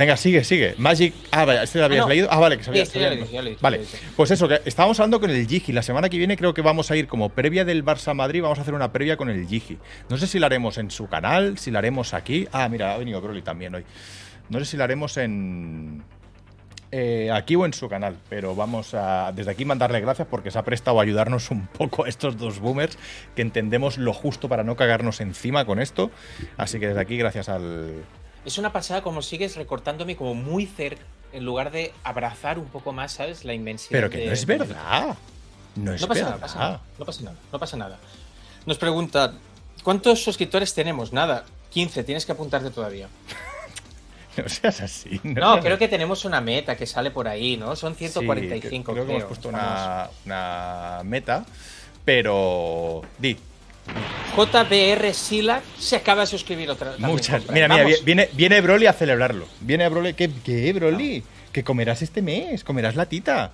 Venga, 0.00 0.16
sigue, 0.16 0.44
sigue. 0.44 0.74
Magic. 0.78 1.12
Ah, 1.30 1.44
vale, 1.44 1.62
este 1.62 1.78
lo 1.78 1.84
habías 1.84 2.04
no. 2.04 2.08
leído. 2.08 2.28
Ah, 2.30 2.38
vale, 2.38 2.56
que 2.56 2.64
sabías. 2.64 2.88
Sí, 2.88 2.94
sí, 2.94 3.00
lo 3.00 3.06
he 3.12 3.16
dicho, 3.50 3.58
Vale, 3.60 3.82
pues 4.16 4.30
eso, 4.30 4.48
que 4.48 4.62
estábamos 4.64 4.98
hablando 4.98 5.20
con 5.20 5.28
el 5.28 5.46
Gigi. 5.46 5.72
La 5.74 5.82
semana 5.82 6.08
que 6.08 6.16
viene 6.16 6.38
creo 6.38 6.54
que 6.54 6.62
vamos 6.62 6.90
a 6.90 6.96
ir 6.96 7.06
como 7.06 7.28
previa 7.28 7.66
del 7.66 7.84
Barça 7.84 8.14
Madrid. 8.14 8.40
Vamos 8.40 8.58
a 8.58 8.62
hacer 8.62 8.72
una 8.72 8.92
previa 8.92 9.18
con 9.18 9.28
el 9.28 9.46
Gigi. 9.46 9.76
No 10.08 10.16
sé 10.16 10.26
si 10.26 10.38
la 10.38 10.46
haremos 10.46 10.78
en 10.78 10.90
su 10.90 11.06
canal, 11.06 11.58
si 11.58 11.70
la 11.70 11.80
haremos 11.80 12.14
aquí. 12.14 12.48
Ah, 12.50 12.66
mira, 12.70 12.94
ha 12.94 12.96
venido 12.96 13.20
Broly 13.20 13.42
también 13.42 13.74
hoy. 13.74 13.84
No 14.48 14.58
sé 14.60 14.64
si 14.64 14.78
la 14.78 14.84
haremos 14.84 15.18
en. 15.18 16.02
eh, 16.92 17.30
aquí 17.30 17.54
o 17.56 17.66
en 17.66 17.74
su 17.74 17.86
canal, 17.90 18.16
pero 18.30 18.54
vamos 18.54 18.94
a 18.94 19.32
desde 19.32 19.50
aquí 19.50 19.66
mandarle 19.66 20.00
gracias 20.00 20.26
porque 20.30 20.50
se 20.50 20.58
ha 20.58 20.62
prestado 20.64 20.98
a 20.98 21.02
ayudarnos 21.02 21.50
un 21.50 21.66
poco 21.66 22.06
a 22.06 22.08
estos 22.08 22.38
dos 22.38 22.58
boomers 22.58 22.96
que 23.36 23.42
entendemos 23.42 23.98
lo 23.98 24.14
justo 24.14 24.48
para 24.48 24.64
no 24.64 24.76
cagarnos 24.76 25.20
encima 25.20 25.66
con 25.66 25.78
esto. 25.78 26.10
Así 26.56 26.80
que 26.80 26.88
desde 26.88 27.00
aquí, 27.02 27.18
gracias 27.18 27.50
al, 27.50 28.02
Es 28.44 28.58
una 28.58 28.72
pasada 28.72 29.02
como 29.02 29.22
sigues 29.22 29.56
recortándome 29.56 30.16
como 30.16 30.34
muy 30.34 30.66
cerca, 30.66 31.02
en 31.32 31.44
lugar 31.44 31.70
de 31.70 31.92
abrazar 32.04 32.58
un 32.58 32.66
poco 32.66 32.92
más, 32.92 33.12
¿sabes? 33.12 33.44
La 33.44 33.54
inmensidad. 33.54 33.90
Pero 33.92 34.10
que 34.10 34.18
de- 34.18 34.26
no 34.26 34.32
es 34.32 34.46
verdad. 34.46 35.16
No 35.76 35.92
es 35.94 36.00
No 36.00 36.08
pasa 36.08 36.20
verdad. 36.20 36.30
nada, 36.36 36.40
pasa 36.40 36.58
nada, 36.58 36.80
no 36.98 37.04
pasa 37.04 37.22
nada, 37.22 37.36
no 37.52 37.58
pasa 37.58 37.76
nada. 37.76 37.98
Nos 38.66 38.78
pregunta, 38.78 39.34
¿cuántos 39.84 40.22
suscriptores 40.24 40.74
tenemos? 40.74 41.12
Nada, 41.12 41.44
15, 41.70 42.02
tienes 42.04 42.26
que 42.26 42.32
apuntarte 42.32 42.70
todavía. 42.70 43.08
No 44.36 44.48
seas 44.48 44.80
así. 44.80 45.20
No, 45.24 45.54
seas 45.54 45.64
creo 45.64 45.76
que 45.76 45.88
tenemos 45.88 46.24
una 46.24 46.40
meta 46.40 46.76
que 46.76 46.86
sale 46.86 47.10
por 47.10 47.26
ahí, 47.26 47.56
¿no? 47.56 47.74
Son 47.74 47.94
Sí, 47.94 48.08
145, 48.08 48.92
creo 48.92 49.04
que 49.04 49.10
hemos 49.12 49.24
puesto 49.24 49.48
una, 49.48 50.08
una 50.24 51.00
meta, 51.04 51.44
pero. 52.04 53.02
Di, 53.18 53.36
JBR 54.36 55.12
Sila 55.12 55.60
se 55.78 55.96
acaba 55.96 56.22
de 56.22 56.26
suscribir 56.28 56.70
otra 56.70 56.92
también 56.92 57.10
muchas. 57.10 57.48
Mira, 57.50 57.68
mira, 57.68 57.82
Vamos. 57.84 58.04
viene, 58.04 58.28
viene 58.32 58.60
Broly 58.60 58.86
a 58.86 58.92
celebrarlo. 58.92 59.46
Viene 59.60 59.88
Broly. 59.88 60.14
¿Qué, 60.14 60.30
qué 60.44 60.72
Broly? 60.72 61.22
Que 61.52 61.64
comerás 61.64 62.00
este 62.02 62.22
mes, 62.22 62.62
comerás 62.62 62.94
la 62.94 63.06
tita. 63.06 63.50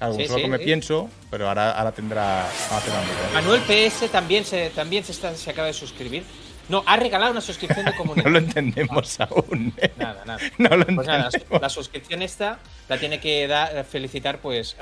Algún 0.00 0.20
Sí, 0.22 0.26
solo 0.26 0.38
sí, 0.38 0.42
come 0.44 0.58
sí. 0.58 0.64
pienso, 0.64 1.08
pero 1.30 1.48
ahora, 1.48 1.70
ahora 1.72 1.92
tendrá. 1.92 2.42
ahora 2.70 2.84
tendrá. 2.84 3.30
Manuel 3.34 3.60
PS 3.62 4.08
también 4.10 4.44
se, 4.44 4.70
también 4.70 5.04
se, 5.04 5.12
está- 5.12 5.34
se 5.36 5.50
acaba 5.50 5.68
de 5.68 5.72
suscribir. 5.74 6.24
No, 6.68 6.82
ha 6.86 6.96
regalado 6.96 7.32
una 7.32 7.40
suscripción 7.40 7.84
de 7.84 7.94
comunidad. 7.96 8.24
No 8.24 8.30
lo 8.30 8.38
entendemos 8.38 9.20
aún. 9.20 9.72
¿eh? 9.78 9.92
Nada, 9.96 10.24
nada. 10.24 10.38
No 10.58 10.76
lo 10.76 10.84
Pues 10.86 11.06
nada, 11.06 11.28
la 11.60 11.68
suscripción 11.68 12.22
esta 12.22 12.58
la 12.88 12.98
tiene 12.98 13.20
que 13.20 13.46
dar, 13.46 13.84
felicitar, 13.84 14.38
pues. 14.38 14.76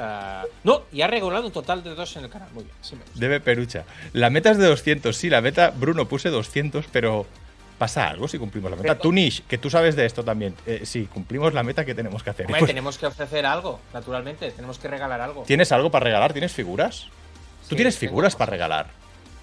No, 0.65 0.83
y 0.93 1.03
ha 1.03 1.07
regalado 1.07 1.47
un 1.47 1.53
total 1.53 1.83
de 1.83 1.95
dos 1.95 2.17
en 2.17 2.25
el 2.25 2.31
canal. 2.31 2.49
Muy 2.53 2.65
bien, 2.65 2.77
sí 2.81 2.95
me 2.97 3.03
gusta. 3.05 3.19
Debe 3.21 3.41
perucha. 3.41 3.85
La 4.13 4.31
meta 4.31 4.51
es 4.51 4.59
de 4.59 4.67
200. 4.67 5.17
Sí, 5.17 5.29
la 5.31 5.41
meta, 5.41 5.71
Bruno, 5.71 6.07
puse 6.07 6.29
200, 6.31 6.87
pero 6.93 7.27
pasa 7.79 8.07
algo 8.09 8.29
si 8.29 8.39
cumplimos 8.39 8.71
la 8.71 8.77
meta. 8.77 8.89
Pero- 8.95 9.01
Tú, 9.03 9.13
Nish, 9.13 9.43
que 9.43 9.59
tú 9.59 9.69
sabes 9.71 9.97
de 9.97 10.07
esto 10.07 10.23
también. 10.25 10.55
Eh, 10.67 10.83
sí, 10.85 11.07
cumplimos 11.13 11.53
la 11.53 11.63
meta 11.65 11.85
que 11.85 11.95
tenemos 11.95 12.23
que 12.23 12.31
hacer. 12.31 12.47
Hombre, 12.47 12.61
Pues, 12.61 12.69
tenemos 12.71 12.97
que 12.99 13.07
ofrecer 13.07 13.45
algo, 13.45 13.81
naturalmente. 13.93 14.51
Tenemos 14.53 14.79
que 14.79 14.87
regalar 14.89 15.21
algo. 15.21 15.43
¿Tienes 15.45 15.73
algo 15.73 15.91
para 15.91 16.05
regalar? 16.05 16.33
¿Tienes 16.33 16.53
figuras? 16.53 17.07
Tú 17.69 17.75
tienes 17.77 17.97
figuras 17.99 18.37
para 18.37 18.51
regalar. 18.51 19.02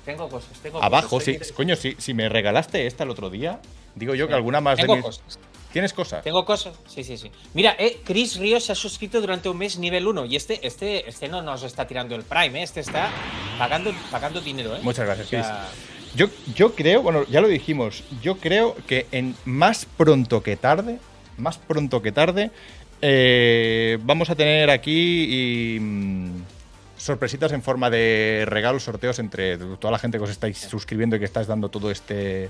Tengo 0.09 0.27
cosas, 0.27 0.57
tengo 0.63 0.81
Abajo, 0.83 1.07
cosas. 1.09 1.47
sí. 1.47 1.53
Coño, 1.53 1.75
si, 1.75 1.95
si 1.99 2.15
me 2.15 2.29
regalaste 2.29 2.87
esta 2.87 3.03
el 3.03 3.11
otro 3.11 3.29
día, 3.29 3.59
digo 3.93 4.15
yo 4.15 4.27
que 4.27 4.33
alguna 4.33 4.59
más 4.59 4.77
Tengo 4.79 4.93
de 4.95 4.97
mis... 5.01 5.05
cosas. 5.05 5.39
¿Tienes 5.71 5.93
cosas? 5.93 6.23
Tengo 6.23 6.45
cosas. 6.45 6.73
Sí, 6.87 7.03
sí, 7.03 7.15
sí. 7.15 7.29
Mira, 7.53 7.75
eh, 7.77 7.99
Chris 8.03 8.37
Ríos 8.37 8.63
se 8.63 8.71
ha 8.71 8.75
suscrito 8.75 9.21
durante 9.21 9.49
un 9.49 9.57
mes 9.59 9.77
nivel 9.77 10.07
1 10.07 10.25
y 10.25 10.35
este, 10.35 10.65
este, 10.65 11.07
este 11.07 11.27
no 11.27 11.43
nos 11.43 11.61
está 11.61 11.85
tirando 11.85 12.15
el 12.15 12.23
Prime, 12.23 12.59
eh, 12.59 12.63
este 12.63 12.79
está 12.79 13.11
pagando, 13.59 13.93
pagando 14.09 14.41
dinero, 14.41 14.75
¿eh? 14.75 14.79
Muchas 14.81 15.05
gracias, 15.05 15.27
O 15.27 15.29
sea, 15.29 15.67
Yo, 16.15 16.25
yo 16.55 16.73
creo, 16.73 17.03
bueno, 17.03 17.23
ya 17.29 17.39
lo 17.39 17.47
dijimos, 17.47 18.03
yo 18.23 18.37
creo 18.37 18.75
que 18.87 19.05
en 19.11 19.35
más 19.45 19.85
pronto 19.85 20.41
que 20.41 20.57
tarde, 20.57 20.97
más 21.37 21.59
pronto 21.59 22.01
que 22.01 22.11
tarde, 22.11 22.49
eh, 23.03 23.99
vamos 24.01 24.31
a 24.31 24.35
tener 24.35 24.71
aquí 24.71 25.75
y, 25.75 25.79
mm, 25.79 26.38
sorpresitas 26.99 27.51
en 27.53 27.63
forma 27.63 27.89
de 27.89 28.43
regalos, 28.47 28.83
sorteos 28.83 29.17
entre 29.19 29.57
toda 29.57 29.91
la 29.91 29.99
gente 29.99 30.17
que 30.17 30.25
os 30.25 30.29
estáis 30.29 30.57
suscribiendo 30.59 31.15
y 31.15 31.19
que 31.19 31.25
estáis 31.25 31.47
dando 31.47 31.69
todo 31.69 31.89
este 31.89 32.49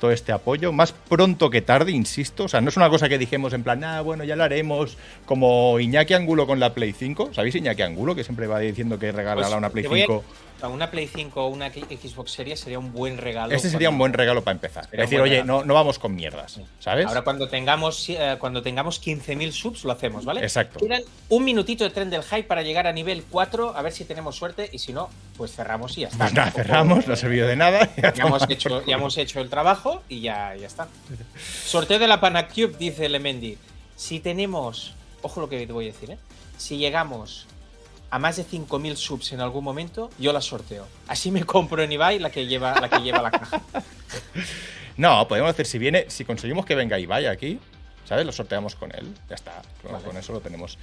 todo 0.00 0.10
este 0.10 0.32
apoyo. 0.32 0.72
Más 0.72 0.92
pronto 0.92 1.48
que 1.50 1.62
tarde, 1.62 1.92
insisto. 1.92 2.44
O 2.44 2.48
sea, 2.48 2.60
no 2.60 2.68
es 2.68 2.76
una 2.76 2.90
cosa 2.90 3.08
que 3.08 3.16
dijimos 3.16 3.52
en 3.52 3.62
plan, 3.62 3.82
ah, 3.84 4.00
bueno, 4.00 4.24
ya 4.24 4.34
lo 4.34 4.42
haremos 4.42 4.98
como 5.24 5.78
Iñaki 5.78 6.14
Angulo 6.14 6.46
con 6.48 6.58
la 6.58 6.74
Play 6.74 6.92
5. 6.92 7.30
¿Sabéis 7.32 7.54
Iñaki 7.54 7.82
Angulo? 7.82 8.14
Que 8.14 8.24
siempre 8.24 8.48
va 8.48 8.58
diciendo 8.58 8.98
que 8.98 9.12
regalará 9.12 9.46
pues, 9.46 9.56
una 9.58 9.70
Play 9.70 9.84
te 9.84 9.88
voy 9.88 10.00
a- 10.02 10.06
5. 10.06 10.24
A 10.62 10.68
una 10.68 10.90
Play 10.90 11.08
5 11.08 11.44
o 11.44 11.48
una 11.48 11.70
Xbox 11.70 12.32
Series 12.32 12.60
sería 12.60 12.78
un 12.78 12.92
buen 12.92 13.18
regalo. 13.18 13.54
Este 13.54 13.68
sería 13.68 13.90
un 13.90 13.98
buen 13.98 14.12
regalo 14.12 14.42
para 14.42 14.54
empezar. 14.54 14.88
Es 14.90 14.98
decir, 14.98 15.20
oye, 15.20 15.44
no, 15.44 15.64
no 15.64 15.74
vamos 15.74 15.98
con 15.98 16.14
mierdas, 16.14 16.60
¿sabes? 16.80 17.06
Ahora 17.06 17.22
cuando 17.22 17.48
tengamos 17.48 18.08
eh, 18.08 18.36
cuando 18.38 18.62
tengamos 18.62 19.02
15.000 19.02 19.52
subs 19.52 19.84
lo 19.84 19.92
hacemos, 19.92 20.24
¿vale? 20.24 20.40
Exacto. 20.42 20.78
Quedan 20.78 21.02
un 21.28 21.44
minutito 21.44 21.84
de 21.84 21.90
tren 21.90 22.10
del 22.10 22.22
hype 22.22 22.44
para 22.44 22.62
llegar 22.62 22.86
a 22.86 22.92
nivel 22.92 23.24
4, 23.28 23.76
a 23.76 23.82
ver 23.82 23.92
si 23.92 24.04
tenemos 24.04 24.36
suerte 24.36 24.68
y 24.72 24.78
si 24.78 24.92
no, 24.92 25.10
pues 25.36 25.52
cerramos 25.52 25.96
y 25.98 26.02
ya 26.02 26.08
está. 26.08 26.24
Pues 26.24 26.34
nada, 26.34 26.50
cerramos, 26.50 27.06
no 27.06 27.14
ha 27.14 27.16
servido 27.16 27.46
de 27.46 27.56
nada. 27.56 27.90
Ya 28.14 28.24
hemos, 28.26 28.48
hecho, 28.48 28.84
ya 28.84 28.96
hemos 28.96 29.16
hecho 29.18 29.40
el 29.40 29.50
trabajo 29.50 30.02
y 30.08 30.20
ya, 30.20 30.54
ya 30.56 30.66
está. 30.66 30.88
Sorteo 31.64 31.98
de 31.98 32.06
la 32.06 32.20
Panacube, 32.20 32.74
dice 32.78 33.08
Lemendi. 33.08 33.58
si 33.96 34.20
tenemos, 34.20 34.94
ojo 35.22 35.40
lo 35.40 35.48
que 35.48 35.66
te 35.66 35.72
voy 35.72 35.88
a 35.88 35.92
decir, 35.92 36.10
¿eh? 36.12 36.18
si 36.56 36.78
llegamos 36.78 37.46
a 38.14 38.18
más 38.20 38.36
de 38.36 38.44
5.000 38.44 38.94
subs 38.94 39.32
en 39.32 39.40
algún 39.40 39.64
momento, 39.64 40.08
yo 40.20 40.32
la 40.32 40.40
sorteo. 40.40 40.86
Así 41.08 41.32
me 41.32 41.42
compro 41.42 41.82
en 41.82 41.90
Ibai 41.90 42.20
la 42.20 42.30
que 42.30 42.46
lleva 42.46 42.80
la, 42.80 42.88
que 42.88 43.00
lleva 43.00 43.20
la 43.20 43.32
caja. 43.32 43.60
No, 44.96 45.26
podemos 45.26 45.50
hacer, 45.50 45.66
si 45.66 45.78
viene, 45.78 46.04
si 46.06 46.24
conseguimos 46.24 46.64
que 46.64 46.76
venga 46.76 46.96
Ibai 47.00 47.26
aquí, 47.26 47.58
¿sabes? 48.04 48.24
Lo 48.24 48.30
sorteamos 48.30 48.76
con 48.76 48.94
él. 48.94 49.12
Ya 49.28 49.34
está, 49.34 49.60
con 49.82 50.16
eso 50.16 50.32
lo 50.32 50.38
tenemos. 50.38 50.78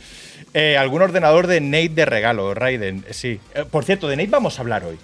Eh, 0.53 0.75
¿Algún 0.75 1.01
ordenador 1.01 1.47
de 1.47 1.61
Nate 1.61 1.87
de 1.87 2.03
regalo, 2.03 2.53
Raiden? 2.53 3.05
Eh, 3.07 3.13
sí. 3.13 3.39
Eh, 3.55 3.63
por 3.63 3.85
cierto, 3.85 4.09
de 4.09 4.17
Nate 4.17 4.29
vamos 4.29 4.59
a 4.59 4.63
hablar 4.63 4.83
hoy. 4.83 4.99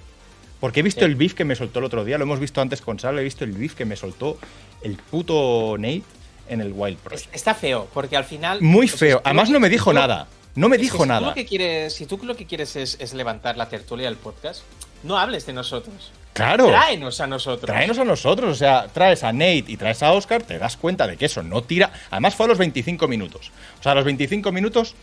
Porque 0.59 0.81
he 0.81 0.83
visto 0.83 1.05
el 1.05 1.15
beef 1.15 1.33
que 1.33 1.45
me 1.45 1.55
soltó 1.55 1.79
el 1.79 1.85
otro 1.85 2.03
día, 2.03 2.17
lo 2.17 2.25
hemos 2.25 2.41
visto 2.41 2.59
antes 2.59 2.81
con 2.81 2.99
Sal, 2.99 3.17
he 3.17 3.23
visto 3.23 3.45
el 3.45 3.53
beef 3.53 3.73
que 3.73 3.85
me 3.85 3.95
soltó 3.95 4.37
el 4.81 4.97
puto 4.97 5.77
Nate 5.77 6.03
en 6.49 6.59
el 6.59 6.73
Wild 6.73 6.97
Pro. 6.97 7.15
Está 7.31 7.55
feo, 7.55 7.87
porque 7.93 8.17
al 8.17 8.25
final. 8.25 8.61
Muy 8.61 8.89
feo. 8.89 9.21
Además, 9.23 9.49
no 9.49 9.61
me 9.61 9.69
dijo 9.69 9.93
nada. 9.93 10.27
No 10.57 10.69
me 10.69 10.79
dijo 10.79 11.05
nada. 11.05 11.27
lo 11.27 11.33
que 11.35 11.45
quieres, 11.45 11.93
si 11.93 12.07
tú 12.07 12.19
lo 12.23 12.35
que 12.35 12.47
quieres 12.47 12.75
es, 12.75 13.13
levantar 13.13 13.57
la 13.57 13.69
tertulia 13.69 14.07
del 14.07 14.17
podcast, 14.17 14.63
no 15.03 15.19
hables 15.19 15.45
de 15.45 15.53
nosotros. 15.53 16.11
Claro. 16.33 16.65
Tráenos 16.65 17.21
a 17.21 17.27
nosotros. 17.27 17.67
Tráenos 17.67 17.99
a 17.99 18.03
nosotros. 18.03 18.51
O 18.51 18.55
sea, 18.55 18.87
traes 18.87 19.23
a 19.23 19.31
Nate 19.31 19.65
y 19.67 19.77
traes 19.77 20.01
a 20.01 20.13
Oscar, 20.13 20.41
te 20.41 20.57
das 20.57 20.75
cuenta 20.75 21.05
de 21.05 21.15
que 21.15 21.25
eso 21.25 21.43
no 21.43 21.61
tira. 21.61 21.91
Además, 22.09 22.33
fue 22.33 22.47
a 22.47 22.49
los 22.49 22.57
25 22.57 23.07
minutos. 23.07 23.51
O 23.79 23.83
sea, 23.83 23.91
a 23.91 23.95
los 23.95 24.05
25 24.05 24.51
minutos 24.51 24.95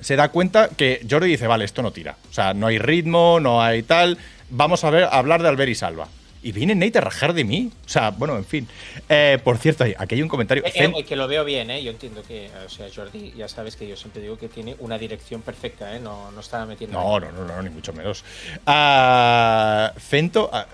se 0.00 0.14
da 0.14 0.28
cuenta 0.28 0.68
que 0.68 1.06
Jordi 1.08 1.28
dice, 1.28 1.46
vale, 1.46 1.64
esto 1.64 1.80
no 1.80 1.90
tira. 1.90 2.16
O 2.30 2.34
sea, 2.34 2.52
no 2.52 2.66
hay 2.66 2.78
ritmo, 2.78 3.40
no 3.40 3.62
hay 3.62 3.82
tal. 3.82 4.18
Vamos 4.50 4.84
a 4.84 4.90
ver, 4.90 5.04
a 5.04 5.08
hablar 5.08 5.42
de 5.42 5.48
Albert 5.48 5.70
y 5.70 5.74
Salva. 5.74 6.08
Y 6.42 6.52
viene 6.52 6.74
Nate 6.74 6.98
a 6.98 7.00
rajar 7.00 7.32
de 7.32 7.44
mí. 7.44 7.70
O 7.84 7.88
sea, 7.88 8.10
bueno, 8.10 8.36
en 8.36 8.44
fin. 8.44 8.68
Eh, 9.08 9.38
por 9.42 9.58
cierto, 9.58 9.84
aquí 9.84 10.14
hay 10.14 10.22
un 10.22 10.28
comentario. 10.28 10.64
Eh, 10.64 10.72
eh, 10.74 11.04
que 11.04 11.16
lo 11.16 11.26
veo 11.26 11.44
bien, 11.44 11.70
¿eh? 11.70 11.82
Yo 11.82 11.90
entiendo 11.90 12.22
que, 12.22 12.50
o 12.64 12.68
sea, 12.68 12.86
Jordi, 12.94 13.32
ya 13.36 13.48
sabes 13.48 13.76
que 13.76 13.86
yo 13.86 13.96
siempre 13.96 14.22
digo 14.22 14.38
que 14.38 14.48
tiene 14.48 14.76
una 14.78 14.98
dirección 14.98 15.42
perfecta, 15.42 15.94
¿eh? 15.94 16.00
No, 16.00 16.30
no 16.30 16.40
está 16.40 16.64
metiendo. 16.66 17.00
No, 17.00 17.20
no, 17.20 17.32
no, 17.32 17.44
no, 17.44 17.62
ni 17.62 17.70
mucho 17.70 17.92
menos. 17.92 18.24
Uh, 18.66 19.98
Fento, 19.98 20.50
ah, 20.52 20.66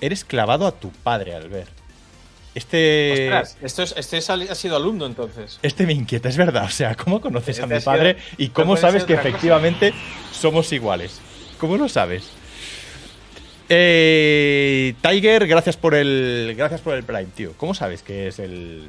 eres 0.00 0.24
clavado 0.24 0.66
a 0.66 0.72
tu 0.72 0.90
padre, 0.90 1.34
Albert. 1.34 1.70
Este. 2.56 3.28
Ostras, 3.28 3.58
esto 3.60 3.82
es, 3.82 3.94
este 3.98 4.16
ha 4.50 4.54
sido 4.54 4.76
alumno 4.76 5.04
entonces. 5.04 5.58
Este 5.62 5.86
me 5.86 5.92
inquieta, 5.92 6.30
es 6.30 6.38
verdad. 6.38 6.64
O 6.64 6.70
sea, 6.70 6.94
¿cómo 6.94 7.20
conoces 7.20 7.60
a 7.60 7.66
mi 7.66 7.78
padre 7.80 8.16
y 8.38 8.48
cómo 8.48 8.78
sabes 8.78 9.04
que 9.04 9.12
efectivamente 9.12 9.92
somos 10.32 10.72
iguales? 10.72 11.20
¿Cómo 11.58 11.76
lo 11.76 11.86
sabes? 11.88 12.30
Eh, 13.68 14.94
Tiger, 15.02 15.46
gracias 15.46 15.76
por 15.76 15.94
el. 15.94 16.54
Gracias 16.56 16.80
por 16.80 16.94
el 16.94 17.02
Prime, 17.02 17.26
tío. 17.34 17.52
¿Cómo 17.56 17.74
sabes 17.74 18.02
que 18.02 18.28
es 18.28 18.38
el. 18.38 18.88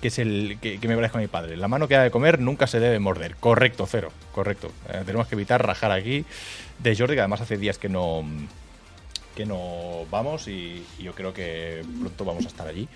que 0.00 0.08
es 0.08 0.18
el. 0.18 0.58
que, 0.60 0.78
me 0.88 0.94
parezco 0.94 1.18
a 1.18 1.20
mi 1.20 1.26
padre? 1.26 1.56
La 1.56 1.68
mano 1.68 1.86
que 1.86 1.96
ha 1.96 2.02
de 2.02 2.10
comer 2.10 2.40
nunca 2.40 2.66
se 2.66 2.80
debe 2.80 2.98
morder. 2.98 3.36
Correcto, 3.36 3.86
cero. 3.86 4.12
Correcto. 4.32 4.72
Eh, 4.88 5.02
tenemos 5.04 5.26
que 5.28 5.34
evitar 5.34 5.64
rajar 5.64 5.92
aquí. 5.92 6.24
De 6.78 6.96
Jordi, 6.96 7.14
que 7.14 7.20
además 7.20 7.42
hace 7.42 7.58
días 7.58 7.76
que 7.76 7.88
no. 7.88 8.24
que 9.36 9.44
no 9.44 10.06
vamos 10.10 10.48
y, 10.48 10.84
yo 10.98 11.14
creo 11.14 11.34
que 11.34 11.84
pronto 12.00 12.24
vamos 12.24 12.46
a 12.46 12.48
estar 12.48 12.66
allí. 12.66 12.88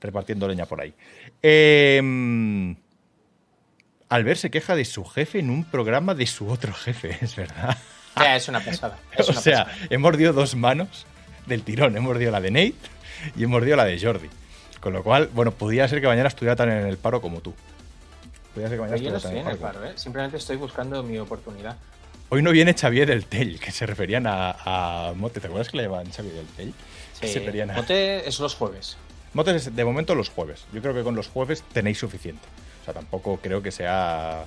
repartiendo 0.00 0.46
leña 0.46 0.66
por 0.66 0.82
ahí. 0.82 0.92
Eh, 1.42 2.76
Albert 4.08 4.38
se 4.38 4.50
queja 4.50 4.76
de 4.76 4.84
su 4.84 5.04
jefe 5.04 5.40
en 5.40 5.50
un 5.50 5.64
programa 5.64 6.14
de 6.14 6.26
su 6.26 6.48
otro 6.48 6.72
jefe, 6.72 7.16
es 7.22 7.34
verdad. 7.34 7.76
Ya, 8.20 8.36
es 8.36 8.48
una 8.48 8.60
pasada. 8.60 8.98
o 9.18 9.32
sea, 9.32 9.66
he 9.90 9.98
mordido 9.98 10.32
dos 10.32 10.54
manos 10.54 11.04
del 11.46 11.62
tirón. 11.62 11.96
He 11.96 12.00
mordido 12.00 12.30
la 12.30 12.40
de 12.40 12.50
Nate 12.50 12.74
y 13.36 13.44
he 13.44 13.46
mordido 13.46 13.76
la 13.76 13.84
de 13.84 14.00
Jordi. 14.00 14.28
Con 14.80 14.94
lo 14.94 15.02
cual, 15.02 15.28
bueno, 15.34 15.50
podría 15.52 15.86
ser 15.88 16.00
que 16.00 16.06
mañana 16.06 16.28
estuviera 16.28 16.56
tan 16.56 16.70
en 16.70 16.86
el 16.86 16.96
paro 16.96 17.20
como 17.20 17.40
tú. 17.40 17.54
Podría 18.54 18.68
ser 18.68 18.78
que 18.78 18.82
mañana 18.82 19.02
Yo 19.02 19.10
no 19.10 19.16
estoy 19.18 19.38
en 19.38 19.48
el 19.48 19.58
paro, 19.58 19.84
¿eh? 19.84 19.92
Simplemente 19.96 20.38
estoy 20.38 20.56
buscando 20.56 21.02
mi 21.02 21.18
oportunidad. 21.18 21.76
Hoy 22.28 22.42
no 22.42 22.50
viene 22.50 22.74
Xavier 22.74 23.06
del 23.06 23.26
Tell, 23.26 23.60
que 23.60 23.70
se 23.70 23.84
referían 23.84 24.24
a, 24.26 25.12
Mote. 25.14 25.40
¿Te 25.40 25.46
acuerdas 25.46 25.68
que 25.68 25.76
le 25.76 25.82
llamaban 25.84 26.10
Xavier 26.10 26.34
del 26.34 26.46
Tell? 26.46 26.74
Sí, 27.20 27.40
Mote 27.74 28.28
es 28.28 28.40
los 28.40 28.54
jueves. 28.54 28.96
Mote 29.34 29.54
es 29.54 29.74
de 29.76 29.84
momento 29.84 30.14
los 30.14 30.30
jueves. 30.30 30.64
Yo 30.72 30.80
creo 30.80 30.94
que 30.94 31.02
con 31.02 31.14
los 31.14 31.28
jueves 31.28 31.62
tenéis 31.72 31.98
suficiente. 31.98 32.46
O 32.82 32.84
sea, 32.84 32.94
tampoco 32.94 33.38
creo 33.42 33.62
que 33.62 33.70
sea. 33.70 34.44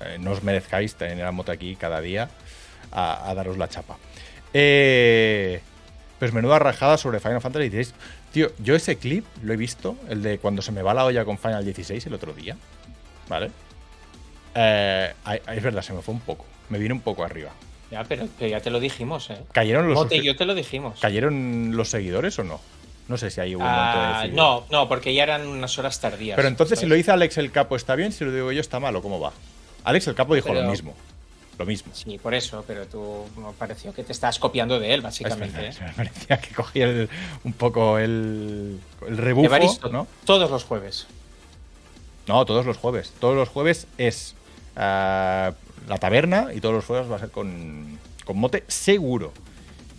Eh, 0.00 0.16
no 0.18 0.32
os 0.32 0.42
merezcáis 0.42 0.94
tener 0.94 1.24
a 1.24 1.32
Mote 1.32 1.52
aquí 1.52 1.76
cada 1.76 2.00
día 2.00 2.30
a, 2.92 3.32
daros 3.34 3.58
la 3.58 3.68
chapa. 3.68 3.96
Eh, 4.52 5.60
pues 6.18 6.32
menuda 6.32 6.58
rajada 6.58 6.98
sobre 6.98 7.20
Final 7.20 7.40
Fantasy 7.40 7.70
XVI. 7.70 7.94
Tío, 8.32 8.52
yo 8.58 8.76
ese 8.76 8.96
clip 8.96 9.24
lo 9.42 9.52
he 9.52 9.56
visto, 9.56 9.96
el 10.08 10.22
de 10.22 10.38
cuando 10.38 10.62
se 10.62 10.70
me 10.72 10.82
va 10.82 10.94
la 10.94 11.04
olla 11.04 11.24
con 11.24 11.38
Final 11.38 11.64
16 11.64 12.06
el 12.06 12.14
otro 12.14 12.32
día. 12.32 12.56
¿Vale? 13.28 13.50
Eh, 14.54 15.12
es 15.48 15.62
verdad, 15.62 15.82
se 15.82 15.92
me 15.92 16.02
fue 16.02 16.14
un 16.14 16.20
poco. 16.20 16.44
Me 16.68 16.78
vino 16.78 16.94
un 16.94 17.00
poco 17.00 17.24
arriba. 17.24 17.50
Ya, 17.90 18.04
pero, 18.04 18.28
ya 18.38 18.60
te 18.60 18.70
lo 18.70 18.78
dijimos, 18.78 19.30
¿eh? 19.30 19.38
¿Cayeron 19.50 19.88
los 19.88 20.08
yo 20.10 20.36
te 20.36 20.44
lo 20.44 20.54
dijimos. 20.54 21.00
¿Cayeron 21.00 21.76
los 21.76 21.88
seguidores 21.88 22.38
o 22.38 22.44
no? 22.44 22.60
No 23.08 23.16
sé 23.16 23.30
si 23.30 23.40
hay 23.40 23.56
un 23.56 23.62
ah, 23.64 24.22
de 24.22 24.28
No, 24.28 24.64
no, 24.70 24.88
porque 24.88 25.12
ya 25.12 25.24
eran 25.24 25.48
unas 25.48 25.76
horas 25.78 25.98
tardías. 25.98 26.36
Pero 26.36 26.46
entonces, 26.46 26.78
si 26.78 26.86
lo 26.86 26.94
dice 26.94 27.10
Alex 27.10 27.38
el 27.38 27.50
Capo, 27.50 27.74
¿está 27.74 27.96
bien? 27.96 28.12
Si 28.12 28.24
lo 28.24 28.30
digo 28.30 28.52
yo, 28.52 28.60
¿está 28.60 28.78
malo? 28.78 29.02
¿Cómo 29.02 29.18
va? 29.18 29.32
Alex 29.82 30.06
el 30.06 30.14
Capo 30.14 30.36
dijo 30.36 30.54
lo 30.54 30.62
mismo 30.70 30.94
lo 31.60 31.66
mismo. 31.66 31.92
Sí, 31.94 32.18
por 32.18 32.34
eso, 32.34 32.64
pero 32.66 32.86
tú 32.86 33.26
me 33.36 33.52
pareció 33.52 33.92
que 33.92 34.02
te 34.02 34.12
estás 34.12 34.38
copiando 34.38 34.80
de 34.80 34.94
él, 34.94 35.02
básicamente. 35.02 35.66
¿eh? 35.68 35.72
me 35.78 35.92
parecía 35.92 36.40
que 36.40 36.54
cogía 36.54 37.06
un 37.44 37.52
poco 37.52 37.98
el, 37.98 38.80
el 39.06 39.16
rebufo, 39.18 39.88
¿no? 39.90 40.06
Todos 40.24 40.50
los 40.50 40.64
jueves. 40.64 41.06
No, 42.26 42.46
todos 42.46 42.64
los 42.64 42.78
jueves. 42.78 43.12
Todos 43.20 43.36
los 43.36 43.50
jueves 43.50 43.86
es 43.98 44.34
ah, 44.74 45.52
la 45.86 45.98
taberna 45.98 46.48
y 46.54 46.60
todos 46.60 46.74
los 46.74 46.86
jueves 46.86 47.10
va 47.10 47.16
a 47.16 47.18
ser 47.18 47.30
con, 47.30 47.98
con 48.24 48.38
mote 48.38 48.64
seguro. 48.66 49.34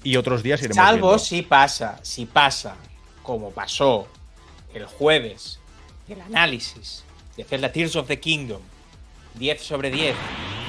Y 0.03 0.15
otros 0.15 0.41
días 0.41 0.61
iremos 0.61 0.77
Salvo 0.77 1.19
si 1.19 1.43
pasa, 1.43 1.99
si 2.01 2.25
pasa, 2.25 2.75
como 3.21 3.51
pasó 3.51 4.07
el 4.73 4.87
jueves, 4.87 5.59
el 6.09 6.21
análisis 6.21 7.03
de 7.37 7.43
hacer 7.43 7.59
la 7.59 7.71
Tears 7.71 7.95
of 7.95 8.07
the 8.07 8.19
Kingdom 8.19 8.61
10 9.35 9.61
sobre 9.61 9.91
10. 9.91 10.15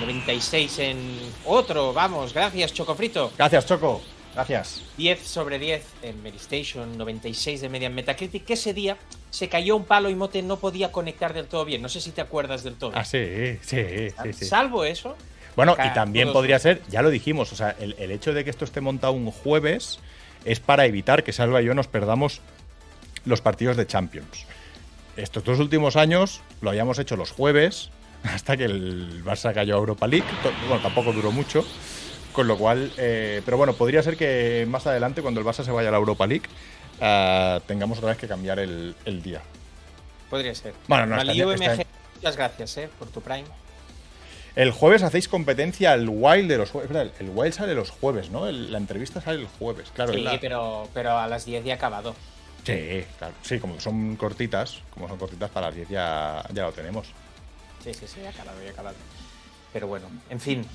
96 0.03 0.79
en 0.81 0.99
otro, 1.47 1.93
vamos, 1.93 2.35
gracias 2.35 2.73
Chocofrito. 2.75 3.33
Gracias 3.37 3.67
Choco, 3.67 4.03
gracias. 4.35 4.83
10 4.97 5.23
sobre 5.23 5.59
10 5.59 5.85
en 6.03 6.23
Medistation, 6.23 6.99
96 6.99 7.61
de 7.61 7.69
media 7.69 7.87
en 7.87 7.95
Metacritic, 7.95 8.45
que 8.45 8.55
ese 8.55 8.75
día 8.75 8.97
se 9.31 9.49
cayó 9.49 9.77
un 9.77 9.85
palo 9.85 10.11
y 10.11 10.15
Mote 10.15 10.43
no 10.43 10.59
podía 10.59 10.91
conectar 10.91 11.33
del 11.33 11.47
todo 11.47 11.65
bien. 11.65 11.83
No 11.83 11.89
sé 11.89 12.01
si 12.01 12.11
te 12.11 12.21
acuerdas 12.21 12.65
del 12.65 12.75
todo. 12.75 12.93
Ah, 12.95 13.05
sí, 13.05 13.59
sí, 13.63 14.11
sí. 14.33 14.45
Salvo 14.45 14.85
eso. 14.85 15.17
Bueno, 15.55 15.77
y 15.79 15.93
también 15.93 16.33
podría 16.33 16.59
ser, 16.59 16.83
ya 16.89 17.03
lo 17.03 17.11
dijimos, 17.11 17.53
o 17.53 17.57
sea, 17.57 17.77
el, 17.79 17.95
el, 17.99 18.11
hecho 18.11 18.33
de 18.33 18.43
que 18.43 18.51
esto 18.51 18.65
esté 18.65 18.81
montado 18.81 19.13
un 19.13 19.31
jueves 19.31 20.01
es 20.47 20.61
para 20.61 20.87
evitar 20.87 21.25
que 21.25 21.33
Salva 21.33 21.61
y 21.61 21.67
yo 21.67 21.75
nos 21.75 21.89
perdamos 21.89 22.41
los 23.27 23.43
partidos 23.43 23.77
de 23.77 23.87
Champions. 23.87 24.47
Estos 25.17 25.45
dos 25.45 25.59
últimos 25.59 25.97
años 25.97 26.41
lo 26.63 26.71
habíamos 26.71 26.99
hecho 26.99 27.17
los 27.17 27.31
jueves, 27.31 27.91
hasta 28.35 28.57
que 28.57 28.65
el 28.65 29.25
Barça 29.25 29.53
cayó 29.53 29.75
a 29.75 29.79
Europa 29.79 30.07
League. 30.07 30.27
Bueno, 30.69 30.83
tampoco 30.83 31.13
duró 31.13 31.33
mucho. 31.33 31.65
Con 32.33 32.49
lo 32.49 32.57
cual, 32.57 32.91
eh, 32.97 33.43
pero 33.45 33.59
bueno, 33.59 33.75
podría 33.75 34.03
ser 34.03 34.17
que 34.17 34.67
más 34.67 34.87
adelante, 34.87 35.21
cuando 35.21 35.41
el 35.41 35.47
Barça 35.47 35.65
se 35.65 35.71
vaya 35.71 35.91
a 35.91 35.93
la 35.93 35.99
Europa 35.99 36.27
League, 36.27 36.47
eh, 36.99 37.61
tengamos 37.67 37.99
otra 37.99 38.11
vez 38.11 38.19
que 38.19 38.27
cambiar 38.27 38.59
el, 38.59 38.95
día. 39.23 39.43
Podría 40.31 40.55
ser. 40.55 40.73
Bueno, 40.89 41.07
no, 41.07 41.17
Muchas 41.17 42.37
gracias 42.37 42.77
eh, 42.79 42.89
por 42.99 43.09
tu 43.09 43.21
Prime. 43.21 43.45
El 44.55 44.71
jueves 44.71 45.03
hacéis 45.03 45.29
competencia 45.29 45.93
al 45.93 46.09
Wild 46.09 46.49
de 46.49 46.59
los 46.59 46.71
jueves. 46.71 47.13
El 47.19 47.31
Wild 47.31 47.53
sale 47.53 47.75
los 47.75 47.91
jueves, 47.91 48.31
¿no? 48.31 48.51
la 48.51 48.79
entrevista 48.79 49.21
sale 49.21 49.41
el 49.41 49.47
jueves, 49.47 49.91
claro. 49.95 50.13
Sí, 50.13 50.25
pero, 50.41 50.89
pero 50.95 51.19
a 51.19 51.27
las 51.27 51.45
10 51.45 51.65
ya 51.65 51.75
acabado. 51.75 52.15
Sí, 52.65 53.05
claro. 53.19 53.35
Sí, 53.43 53.59
como 53.59 53.81
son 53.81 54.15
cortitas, 54.17 54.79
como 54.95 55.09
son 55.09 55.19
cortitas 55.19 55.51
para 55.51 55.67
las 55.67 55.75
10 55.75 55.89
ya, 55.89 56.45
ya 56.53 56.63
lo 56.63 56.73
tenemos. 56.73 57.09
Sí, 57.83 57.95
sí, 57.95 58.07
sí, 58.07 58.21
ya 58.23 58.31
acabado, 58.31 58.63
ya 58.63 58.71
acabado. 58.71 58.97
Pero 59.73 59.87
bueno, 59.87 60.07
en 60.29 60.41
fin. 60.41 60.67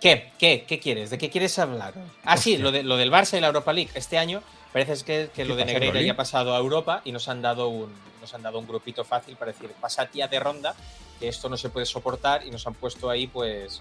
¿qué? 0.00 0.32
¿Qué? 0.38 0.64
¿Qué 0.68 0.78
quieres? 0.78 1.10
¿De 1.10 1.18
qué 1.18 1.30
quieres 1.30 1.58
hablar? 1.58 1.94
Ah, 2.24 2.36
sí, 2.36 2.58
lo, 2.58 2.70
de, 2.70 2.82
lo 2.82 2.96
del 2.96 3.10
Barça 3.10 3.38
y 3.38 3.40
la 3.40 3.46
Europa 3.46 3.72
League. 3.72 3.90
Este 3.94 4.18
año 4.18 4.42
parece 4.72 5.02
que, 5.04 5.30
que 5.34 5.44
lo 5.44 5.56
de 5.56 5.64
Negreira 5.64 6.00
ya 6.02 6.12
ha 6.12 6.16
pasado 6.16 6.54
a 6.54 6.58
Europa 6.58 7.00
y 7.04 7.12
nos 7.12 7.28
han 7.28 7.40
dado 7.40 7.68
un, 7.68 7.90
nos 8.20 8.34
han 8.34 8.42
dado 8.42 8.58
un 8.58 8.66
grupito 8.66 9.04
fácil 9.04 9.36
para 9.36 9.52
decir, 9.52 9.70
pasa 9.80 10.06
tía 10.06 10.28
de 10.28 10.38
ronda, 10.38 10.74
que 11.18 11.28
esto 11.28 11.48
no 11.48 11.56
se 11.56 11.70
puede 11.70 11.86
soportar 11.86 12.46
y 12.46 12.50
nos 12.50 12.66
han 12.66 12.74
puesto 12.74 13.08
ahí, 13.08 13.26
pues, 13.26 13.80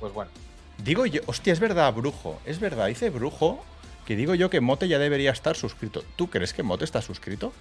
pues 0.00 0.12
bueno. 0.12 0.30
Digo 0.78 1.06
yo, 1.06 1.20
hostia, 1.26 1.52
es 1.52 1.60
verdad, 1.60 1.92
Brujo. 1.94 2.40
Es 2.44 2.58
verdad, 2.58 2.88
dice 2.88 3.10
Brujo 3.10 3.64
que 4.06 4.16
digo 4.16 4.34
yo 4.34 4.50
que 4.50 4.60
Mote 4.60 4.86
ya 4.88 4.98
debería 4.98 5.30
estar 5.30 5.56
suscrito. 5.56 6.04
¿Tú 6.16 6.28
crees 6.28 6.52
que 6.52 6.62
Mote 6.62 6.84
está 6.84 7.00
suscrito? 7.02 7.52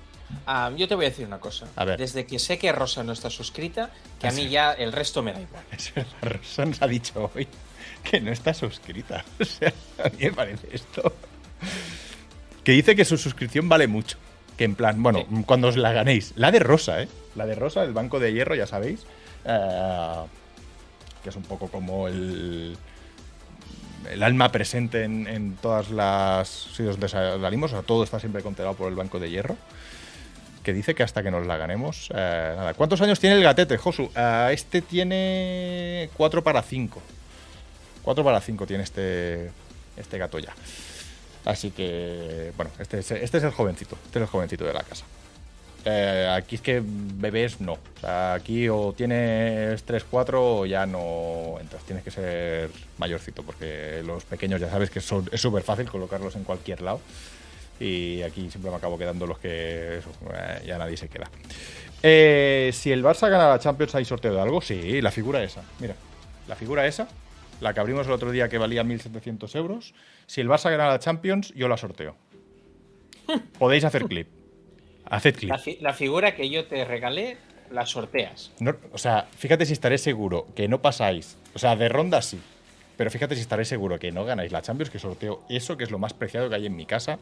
Ah, 0.45 0.71
yo 0.75 0.87
te 0.87 0.95
voy 0.95 1.05
a 1.05 1.09
decir 1.09 1.25
una 1.25 1.39
cosa. 1.39 1.67
A 1.75 1.85
ver. 1.85 1.97
Desde 1.99 2.25
que 2.25 2.39
sé 2.39 2.57
que 2.57 2.71
Rosa 2.71 3.03
no 3.03 3.13
está 3.13 3.29
suscrita, 3.29 3.91
que 4.19 4.27
a 4.27 4.31
mí 4.31 4.49
ya 4.49 4.73
el 4.73 4.91
resto 4.91 5.21
me 5.23 5.31
da 5.33 5.41
igual. 5.41 5.63
Rosa 6.21 6.65
nos 6.65 6.81
ha 6.81 6.87
dicho 6.87 7.31
hoy 7.35 7.47
que 8.03 8.19
no 8.19 8.31
está 8.31 8.53
suscrita. 8.53 9.23
O 9.39 9.45
sea, 9.45 9.73
a 10.03 10.09
mí 10.09 10.17
me 10.19 10.33
parece 10.33 10.67
esto. 10.71 11.13
Que 12.63 12.71
dice 12.73 12.95
que 12.95 13.05
su 13.05 13.17
suscripción 13.17 13.69
vale 13.69 13.87
mucho. 13.87 14.17
Que 14.57 14.65
en 14.65 14.75
plan, 14.75 15.01
bueno, 15.01 15.25
cuando 15.45 15.67
os 15.69 15.77
la 15.77 15.91
ganéis. 15.93 16.33
La 16.35 16.51
de 16.51 16.59
rosa, 16.59 17.01
¿eh? 17.01 17.07
La 17.35 17.45
de 17.45 17.55
rosa, 17.55 17.83
el 17.83 17.93
banco 17.93 18.19
de 18.19 18.33
hierro, 18.33 18.55
ya 18.55 18.67
sabéis. 18.67 19.05
eh, 19.45 20.23
que 21.23 21.29
es 21.29 21.35
un 21.35 21.43
poco 21.43 21.69
como 21.69 22.07
el. 22.07 22.77
El 24.11 24.23
alma 24.23 24.51
presente 24.51 25.03
en, 25.03 25.27
en 25.27 25.55
todas 25.55 25.89
las 25.89 26.47
sitios 26.47 26.99
donde 26.99 27.09
salimos. 27.09 27.71
O 27.71 27.75
sea, 27.75 27.83
todo 27.83 28.03
está 28.03 28.19
siempre 28.19 28.41
controlado 28.41 28.75
por 28.75 28.89
el 28.89 28.95
banco 28.95 29.19
de 29.19 29.29
hierro. 29.29 29.57
Que 30.63 30.71
dice 30.73 30.95
que 30.95 31.03
hasta 31.03 31.23
que 31.23 31.31
nos 31.31 31.45
la 31.45 31.57
ganemos. 31.57 32.09
eh, 32.13 32.53
nada. 32.55 32.73
¿Cuántos 32.73 33.01
años 33.01 33.19
tiene 33.19 33.35
el 33.35 33.43
gatete, 33.43 33.77
Josu? 33.77 34.09
Eh, 34.15 34.49
este 34.53 34.81
tiene 34.81 36.09
4 36.15 36.43
para 36.43 36.61
5. 36.61 37.01
4 38.03 38.23
para 38.23 38.39
5 38.41 38.65
tiene 38.65 38.83
este, 38.83 39.51
este 39.97 40.17
gato 40.17 40.39
ya. 40.39 40.53
Así 41.45 41.71
que, 41.71 42.53
bueno, 42.55 42.71
este 42.79 42.99
es, 42.99 43.11
este 43.11 43.37
es 43.39 43.43
el 43.43 43.51
jovencito. 43.51 43.97
Este 44.05 44.19
es 44.19 44.23
el 44.23 44.27
jovencito 44.29 44.63
de 44.63 44.73
la 44.73 44.83
casa. 44.83 45.03
Eh, 45.85 46.29
aquí 46.31 46.55
es 46.55 46.61
que 46.61 46.81
bebés 46.85 47.59
no. 47.59 47.73
O 47.73 47.99
sea, 47.99 48.33
aquí 48.35 48.69
o 48.69 48.93
tienes 48.95 49.83
3, 49.83 50.05
4 50.09 50.59
o 50.59 50.65
ya 50.65 50.85
no 50.85 51.57
entras. 51.59 51.83
Tienes 51.83 52.03
que 52.03 52.11
ser 52.11 52.69
mayorcito 52.97 53.43
porque 53.43 54.01
los 54.05 54.23
pequeños 54.23 54.61
ya 54.61 54.69
sabes 54.69 54.89
que 54.89 55.01
son- 55.01 55.27
es 55.31 55.41
súper 55.41 55.63
fácil 55.63 55.89
colocarlos 55.89 56.35
en 56.35 56.43
cualquier 56.45 56.81
lado. 56.81 57.01
Y 57.79 58.21
aquí 58.21 58.49
siempre 58.49 58.71
me 58.71 58.77
acabo 58.77 58.97
quedando 58.97 59.25
los 59.27 59.39
que 59.39 59.97
eso, 59.97 60.09
eh, 60.33 60.63
ya 60.65 60.77
nadie 60.77 60.95
se 60.95 61.09
queda. 61.09 61.29
Eh, 62.01 62.69
si 62.73 62.91
el 62.91 63.03
Barça 63.03 63.29
gana 63.29 63.49
la 63.49 63.59
Champions, 63.59 63.95
¿hay 63.95 64.05
sorteo 64.05 64.33
de 64.33 64.39
algo? 64.41 64.61
Sí, 64.61 65.01
la 65.01 65.11
figura 65.11 65.43
esa. 65.43 65.63
Mira, 65.79 65.95
la 66.47 66.55
figura 66.55 66.85
esa, 66.87 67.07
la 67.61 67.73
que 67.73 67.79
abrimos 67.81 68.05
el 68.07 68.13
otro 68.13 68.31
día 68.31 68.47
que 68.47 68.57
valía 68.57 68.83
1.700 68.83 69.55
euros. 69.55 69.93
Si 70.27 70.39
el 70.39 70.47
Barça 70.47 70.69
gana 70.71 70.87
la 70.87 70.99
Champions, 70.99 71.51
yo 71.55 71.67
la 71.67 71.75
sorteo. 71.77 72.15
Podéis 73.59 73.83
hacer 73.83 74.05
clip. 74.05 74.27
Haced 75.09 75.35
clip. 75.35 75.49
La, 75.51 75.57
fi- 75.59 75.77
la 75.81 75.93
figura 75.93 76.35
que 76.35 76.49
yo 76.49 76.65
te 76.65 76.83
regalé, 76.85 77.37
la 77.71 77.85
sorteas. 77.85 78.51
No- 78.59 78.75
o 78.91 78.97
sea, 78.97 79.27
fíjate 79.37 79.65
si 79.65 79.73
estaré 79.73 79.97
seguro 79.97 80.47
que 80.55 80.67
no 80.67 80.81
pasáis. 80.81 81.37
O 81.53 81.59
sea, 81.59 81.75
de 81.75 81.89
ronda 81.89 82.21
sí. 82.21 82.39
Pero 82.95 83.09
fíjate 83.09 83.33
si 83.35 83.41
estaré 83.41 83.65
seguro 83.65 83.97
que 83.97 84.11
no 84.11 84.23
ganáis 84.23 84.51
la 84.51 84.61
Champions, 84.61 84.89
que 84.91 84.99
sorteo 84.99 85.41
eso, 85.49 85.75
que 85.77 85.83
es 85.83 85.89
lo 85.91 85.97
más 85.97 86.13
preciado 86.13 86.47
que 86.49 86.55
hay 86.55 86.67
en 86.67 86.75
mi 86.75 86.85
casa 86.85 87.17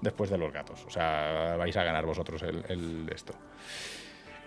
después 0.00 0.30
de 0.30 0.38
los 0.38 0.50
gatos. 0.52 0.80
O 0.86 0.90
sea, 0.90 1.56
vais 1.58 1.76
a 1.76 1.84
ganar 1.84 2.06
vosotros 2.06 2.42
el, 2.42 2.64
el 2.68 3.10
esto. 3.14 3.34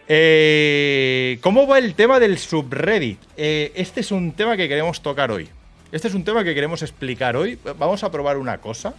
Eh, 0.07 1.37
¿Cómo 1.41 1.65
va 1.67 1.77
el 1.77 1.95
tema 1.95 2.19
del 2.19 2.37
subreddit? 2.37 3.19
Eh, 3.37 3.71
este 3.75 4.01
es 4.01 4.11
un 4.11 4.33
tema 4.33 4.57
que 4.57 4.67
queremos 4.67 5.01
tocar 5.01 5.31
hoy. 5.31 5.47
Este 5.91 6.07
es 6.07 6.13
un 6.15 6.23
tema 6.23 6.43
que 6.43 6.53
queremos 6.55 6.81
explicar 6.81 7.35
hoy. 7.37 7.57
Vamos 7.77 8.03
a 8.03 8.11
probar 8.11 8.37
una 8.37 8.57
cosa. 8.59 8.93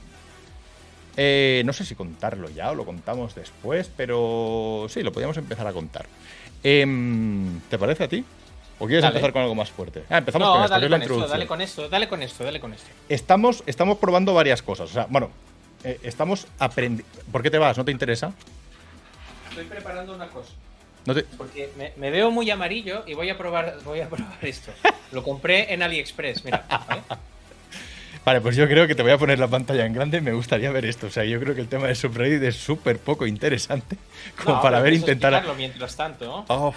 Eh, 1.16 1.62
no 1.64 1.72
sé 1.72 1.84
si 1.84 1.94
contarlo 1.94 2.48
ya 2.50 2.70
o 2.70 2.74
lo 2.74 2.84
contamos 2.84 3.34
después, 3.34 3.90
pero 3.96 4.86
sí, 4.88 5.02
lo 5.02 5.12
podríamos 5.12 5.36
empezar 5.36 5.66
a 5.66 5.72
contar. 5.72 6.06
Em, 6.62 7.60
¿Te 7.70 7.78
parece 7.78 8.04
a 8.04 8.08
ti? 8.08 8.24
¿O 8.78 8.86
quieres 8.86 9.02
Dale. 9.02 9.14
empezar 9.14 9.32
con 9.32 9.42
algo 9.42 9.54
más 9.54 9.70
fuerte? 9.70 10.02
Ah, 10.10 10.18
empezamos 10.18 10.46
No, 10.48 10.54
con 10.54 10.62
esto, 10.64 10.74
dale 10.74 10.88
con 10.90 11.02
esto, 11.02 11.28
dale 11.28 11.46
con 11.46 11.60
esto, 11.60 11.88
dale 11.88 12.08
con 12.08 12.22
esto, 12.22 12.44
dale 12.44 12.60
con 12.60 12.74
esto. 12.74 12.88
Estamos, 13.08 13.62
estamos 13.66 13.98
probando 13.98 14.34
varias 14.34 14.62
cosas. 14.62 14.90
O 14.90 14.92
sea, 14.92 15.06
bueno, 15.08 15.30
eh, 15.84 16.00
estamos 16.02 16.48
aprendiendo. 16.58 17.08
¿Por 17.30 17.42
qué 17.42 17.50
te 17.50 17.58
vas? 17.58 17.78
¿No 17.78 17.84
te 17.84 17.92
interesa? 17.92 18.32
Estoy 19.50 19.64
preparando 19.66 20.14
una 20.14 20.26
cosa. 20.26 20.50
¿No 21.06 21.14
te- 21.14 21.22
Porque 21.22 21.70
me, 21.78 21.92
me 21.96 22.10
veo 22.10 22.30
muy 22.32 22.50
amarillo 22.50 23.04
y 23.06 23.14
voy 23.14 23.30
a 23.30 23.38
probar, 23.38 23.76
voy 23.84 24.00
a 24.00 24.08
probar 24.08 24.38
esto. 24.42 24.72
Lo 25.12 25.22
compré 25.22 25.72
en 25.72 25.82
AliExpress, 25.82 26.44
mira. 26.44 26.64
¿vale? 26.88 27.02
Vale, 28.24 28.40
pues 28.40 28.56
yo 28.56 28.66
creo 28.66 28.86
que 28.86 28.94
te 28.94 29.02
voy 29.02 29.12
a 29.12 29.18
poner 29.18 29.38
la 29.38 29.48
pantalla 29.48 29.84
en 29.84 29.92
grande. 29.92 30.20
Me 30.20 30.32
gustaría 30.32 30.70
ver 30.72 30.86
esto. 30.86 31.08
O 31.08 31.10
sea, 31.10 31.24
yo 31.24 31.38
creo 31.40 31.54
que 31.54 31.60
el 31.60 31.68
tema 31.68 31.86
de 31.88 31.94
subreddit 31.94 32.42
es 32.42 32.56
súper 32.56 32.98
poco 32.98 33.26
interesante. 33.26 33.98
Como 34.42 34.56
No, 34.56 34.62
para 34.62 34.80
ver, 34.80 34.94
intentar. 34.94 35.32
explicarlo 35.32 35.58
mientras 35.58 35.94
tanto. 35.96 36.44
Oh. 36.48 36.72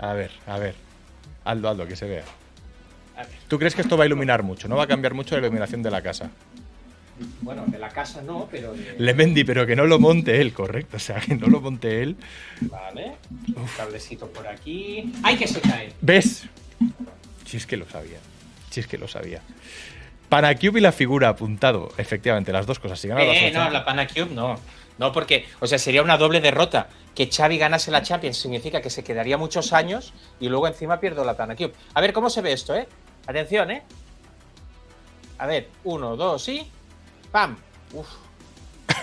¿No? 0.00 0.06
A 0.06 0.12
ver, 0.12 0.32
a 0.46 0.58
ver. 0.58 0.74
Hazlo, 1.44 1.68
hazlo, 1.68 1.86
que 1.86 1.94
se 1.96 2.06
vea. 2.06 2.24
A 3.16 3.20
ver, 3.20 3.28
¿Tú 3.46 3.58
crees 3.60 3.74
que 3.76 3.82
esto 3.82 3.96
va 3.96 4.04
a 4.04 4.06
iluminar 4.06 4.42
mucho? 4.42 4.66
¿No 4.66 4.76
va 4.76 4.84
a 4.84 4.86
cambiar 4.88 5.14
mucho 5.14 5.36
la 5.36 5.42
iluminación 5.42 5.82
de 5.82 5.90
la 5.90 6.02
casa? 6.02 6.30
bueno, 7.42 7.62
de 7.68 7.78
la 7.78 7.90
casa 7.90 8.22
no, 8.22 8.48
pero 8.50 8.72
de... 8.72 8.96
Lemendi, 8.98 9.44
pero 9.44 9.64
que 9.66 9.76
no 9.76 9.86
lo 9.86 10.00
monte 10.00 10.40
él, 10.40 10.52
correcto. 10.52 10.96
O 10.96 11.00
sea, 11.00 11.20
que 11.20 11.36
no 11.36 11.46
lo 11.46 11.60
monte 11.60 12.02
él. 12.02 12.16
Vale. 12.62 13.12
Un 13.54 13.66
cablecito 13.76 14.26
por 14.26 14.48
aquí. 14.48 15.12
¡Ay, 15.22 15.36
que 15.36 15.46
se 15.46 15.60
cae! 15.60 15.92
¿Ves? 16.00 16.42
Si 17.46 17.56
es 17.56 17.66
que 17.66 17.76
lo 17.76 17.88
sabía. 17.88 18.18
Si 18.70 18.80
es 18.80 18.88
que 18.88 18.98
lo 18.98 19.06
sabía. 19.06 19.42
Panacube 20.42 20.78
y 20.78 20.82
la 20.82 20.92
figura 20.92 21.28
apuntado. 21.30 21.90
Efectivamente, 21.96 22.52
las 22.52 22.66
dos 22.66 22.78
cosas. 22.78 22.98
Si 22.98 23.08
el 23.08 23.18
Eh, 23.18 23.52
Barça, 23.52 23.52
no, 23.64 23.70
la 23.70 23.84
Panacube 23.84 24.26
no. 24.30 24.58
No, 24.98 25.12
porque, 25.12 25.46
o 25.60 25.66
sea, 25.66 25.78
sería 25.78 26.02
una 26.02 26.16
doble 26.16 26.40
derrota. 26.40 26.88
Que 27.14 27.28
Xavi 27.30 27.58
ganase 27.58 27.90
la 27.90 28.02
Champions 28.02 28.36
significa 28.36 28.80
que 28.80 28.90
se 28.90 29.04
quedaría 29.04 29.36
muchos 29.38 29.72
años 29.72 30.12
y 30.40 30.48
luego 30.48 30.66
encima 30.66 30.98
pierdo 31.00 31.24
la 31.24 31.36
Panacube. 31.36 31.72
A 31.94 32.00
ver, 32.00 32.12
¿cómo 32.12 32.28
se 32.30 32.42
ve 32.42 32.52
esto, 32.52 32.74
eh? 32.74 32.88
Atención, 33.26 33.70
eh. 33.70 33.82
A 35.38 35.46
ver, 35.46 35.68
uno, 35.84 36.16
dos 36.16 36.48
y. 36.48 36.68
¡Pam! 37.30 37.56
Uf. 37.92 38.06
Uf. 38.88 38.94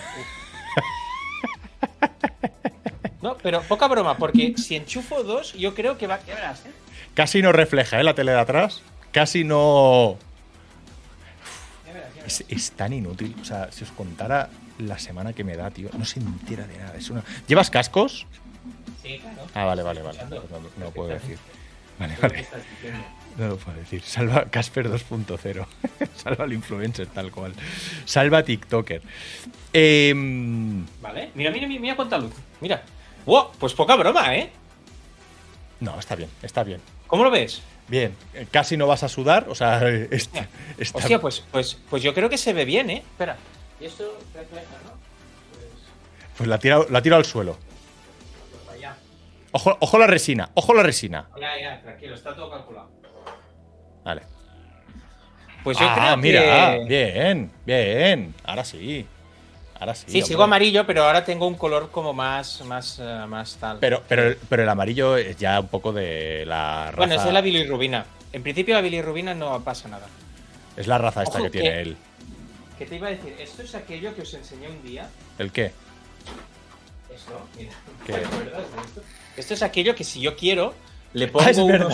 No, 3.22 3.38
pero 3.38 3.62
poca 3.62 3.88
broma, 3.88 4.17
porque 4.17 4.54
si 4.58 4.76
enchufo 4.76 5.24
dos, 5.24 5.54
yo 5.54 5.76
creo 5.76 5.98
que 5.98 6.08
va. 6.08 6.20
Ya 6.26 6.36
verás, 6.36 6.65
eh. 6.65 6.72
Casi 7.13 7.41
no 7.41 7.52
refleja, 7.52 8.00
¿eh? 8.00 8.04
La 8.04 8.15
tele 8.15 8.32
de 8.32 8.39
atrás. 8.39 8.82
Casi 9.12 9.44
no. 9.44 10.17
Es, 12.32 12.46
es 12.48 12.72
tan 12.72 12.94
inútil. 12.94 13.36
O 13.41 13.46
sea, 13.46 13.72
si 13.72 13.84
os 13.84 13.91
contara 13.91 14.50
la 14.80 14.98
semana 14.98 15.34
que 15.34 15.44
me 15.44 15.56
da, 15.58 15.70
tío. 15.70 15.89
No 15.98 16.06
se 16.06 16.20
entera 16.20 16.65
de 16.65 16.78
nada. 16.78 16.96
Es 16.96 17.10
una... 17.10 17.24
¿Llevas 17.48 17.70
cascos? 17.70 18.26
Sí, 19.02 19.20
claro. 19.20 19.48
Ah, 19.54 19.65
vale, 19.65 19.84
vale, 19.84 20.02
vale. 20.02 20.20
No, 20.30 20.38
no 20.78 20.86
lo 20.86 20.91
puedo 20.91 21.10
decir. 21.10 21.38
Vale, 22.00 22.15
vale. 22.22 22.48
No 23.38 23.48
lo 23.50 23.58
puedo 23.58 23.78
decir. 23.78 24.02
Salva 24.02 24.46
Casper 24.46 24.89
2.0. 24.89 25.65
Salva 26.15 26.44
al 26.46 26.54
influencer, 26.54 27.08
tal 27.08 27.32
cual. 27.32 27.54
Salva 28.06 28.44
TikToker. 28.44 29.02
Em, 29.74 30.86
Vale, 31.02 31.32
mira, 31.36 31.52
mira, 31.52 31.67
mira 31.67 31.96
cuánta 31.96 32.17
luz. 32.17 32.34
Mira. 32.62 32.82
¡Wow! 33.26 33.52
Pues 33.60 33.74
poca 33.74 33.96
broma, 33.96 34.36
¿eh? 34.36 34.52
no, 35.80 36.00
está 36.00 36.15
bien, 36.15 36.30
está 36.41 36.63
bien. 36.63 36.82
¿Cómo 37.08 37.24
lo 37.24 37.30
ves? 37.32 37.62
Bien, 37.91 38.15
casi 38.51 38.77
no 38.77 38.88
vas 38.88 39.04
a 39.04 39.10
sudar, 39.10 39.49
o 39.49 39.54
sea, 39.54 39.86
está, 40.12 40.47
está- 40.77 40.99
Hostia, 40.99 41.19
pues, 41.19 41.43
pues, 41.51 41.77
pues 41.89 42.01
yo 42.01 42.13
creo 42.13 42.30
que 42.30 42.38
se 42.38 42.54
ve 42.54 42.63
bien, 42.63 42.89
¿eh? 42.89 43.04
Espera. 43.06 43.36
Y 43.82 43.86
esto 43.86 44.17
refleja, 44.34 44.65
¿no? 44.86 44.91
Pues, 45.51 45.67
pues 46.38 46.47
la 46.47 46.58
tiro, 46.58 46.88
la 46.89 47.01
tiro 47.01 47.17
al 47.17 47.25
suelo. 47.25 47.58
pues. 48.65 48.82
Ojo, 49.51 49.75
ojo 49.82 49.97
la 49.99 50.08
resina, 50.08 50.51
ojo 50.54 50.73
la 50.73 50.84
resina. 50.84 51.27
Ya, 51.38 51.60
ya, 51.60 51.82
tranquilo, 51.82 52.15
está 52.15 52.34
todo 52.34 52.49
calculado. 52.49 52.89
Vale. 54.06 54.21
Pues 55.62 55.77
yo 55.77 55.86
ah, 55.86 55.95
creo 55.95 56.17
mira, 56.17 56.77
que... 56.77 56.86
bien, 56.88 57.51
bien. 57.65 58.34
Ahora 58.45 58.63
sí. 58.63 59.06
Ahora 59.82 59.96
sí. 59.96 60.04
Sí, 60.08 60.17
hombre. 60.20 60.28
sigo 60.28 60.44
amarillo, 60.44 60.86
pero 60.86 61.04
ahora 61.06 61.26
tengo 61.26 61.48
un 61.48 61.56
color 61.56 61.89
como 61.89 62.13
más, 62.13 62.62
más, 62.65 63.00
eh, 63.00 63.26
más 63.28 63.56
tal. 63.56 63.80
Pero, 63.80 64.04
pero, 64.08 64.36
pero 64.48 64.62
el 64.62 64.70
amarillo 64.70 65.17
es 65.17 65.36
ya 65.38 65.60
un 65.60 65.67
poco 65.70 65.91
de 65.91 66.44
la 66.46 66.86
raza. 66.91 66.98
bueno, 66.98 67.15
es 67.15 67.26
la 67.26 67.41
bilirrubina. 67.41 68.06
En 68.32 68.44
principio 68.44 68.76
la 68.76 68.82
bilirrubina 68.82 69.34
no 69.34 69.60
pasa 69.63 69.88
nada. 69.89 70.06
Es 70.78 70.86
la 70.86 71.00
raza 71.00 71.24
esta 71.24 71.39
Ojo, 71.39 71.46
que 71.46 71.50
tiene 71.50 71.82
él. 71.82 71.98
¿Qué 72.78 72.86
te 72.86 72.96
iba 72.98 73.08
a 73.08 73.10
decir? 73.12 73.36
Esto 73.39 73.63
es 73.63 73.74
aquello 73.74 74.13
que 74.13 74.22
os 74.22 74.32
enseñé 74.36 74.67
un 74.70 74.84
día. 74.84 75.10
¿El 75.39 75.52
qué? 75.52 75.72
Esto, 77.13 77.48
mira. 77.58 77.72
¿Qué? 78.06 78.13
¿Te 78.13 78.26
acuerdas 78.26 78.62
de 78.76 78.82
esto? 78.82 79.02
Esto 79.36 79.54
es 79.56 79.63
aquello 79.63 79.96
que 79.96 80.04
si 80.04 80.22
yo 80.22 80.36
quiero, 80.36 80.76
le 81.13 81.28
pongo, 81.28 81.46
Ah, 81.48 81.50
es 81.50 81.58
unos, 81.58 81.94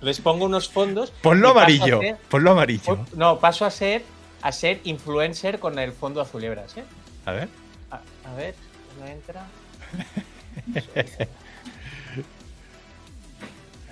les 0.00 0.20
pongo 0.20 0.44
unos 0.44 0.68
fondos. 0.68 1.10
Ponlo 1.20 1.50
amarillo. 1.50 1.98
ser- 2.00 2.16
Ponlo 2.28 2.52
amarillo. 2.52 2.98
no, 3.16 3.40
paso 3.40 3.64
a 3.64 3.70
ser, 3.72 4.02
a 4.40 4.52
ser 4.52 4.80
influencer 4.84 5.58
con 5.58 5.80
el 5.80 5.92
fondo 5.92 6.20
azulebras, 6.20 6.76
¿eh? 6.76 6.84
A 7.26 7.32
ver. 7.32 7.48
A, 7.90 8.00
a 8.28 8.34
ver, 8.34 8.54
no 9.00 9.06
entra. 9.06 9.46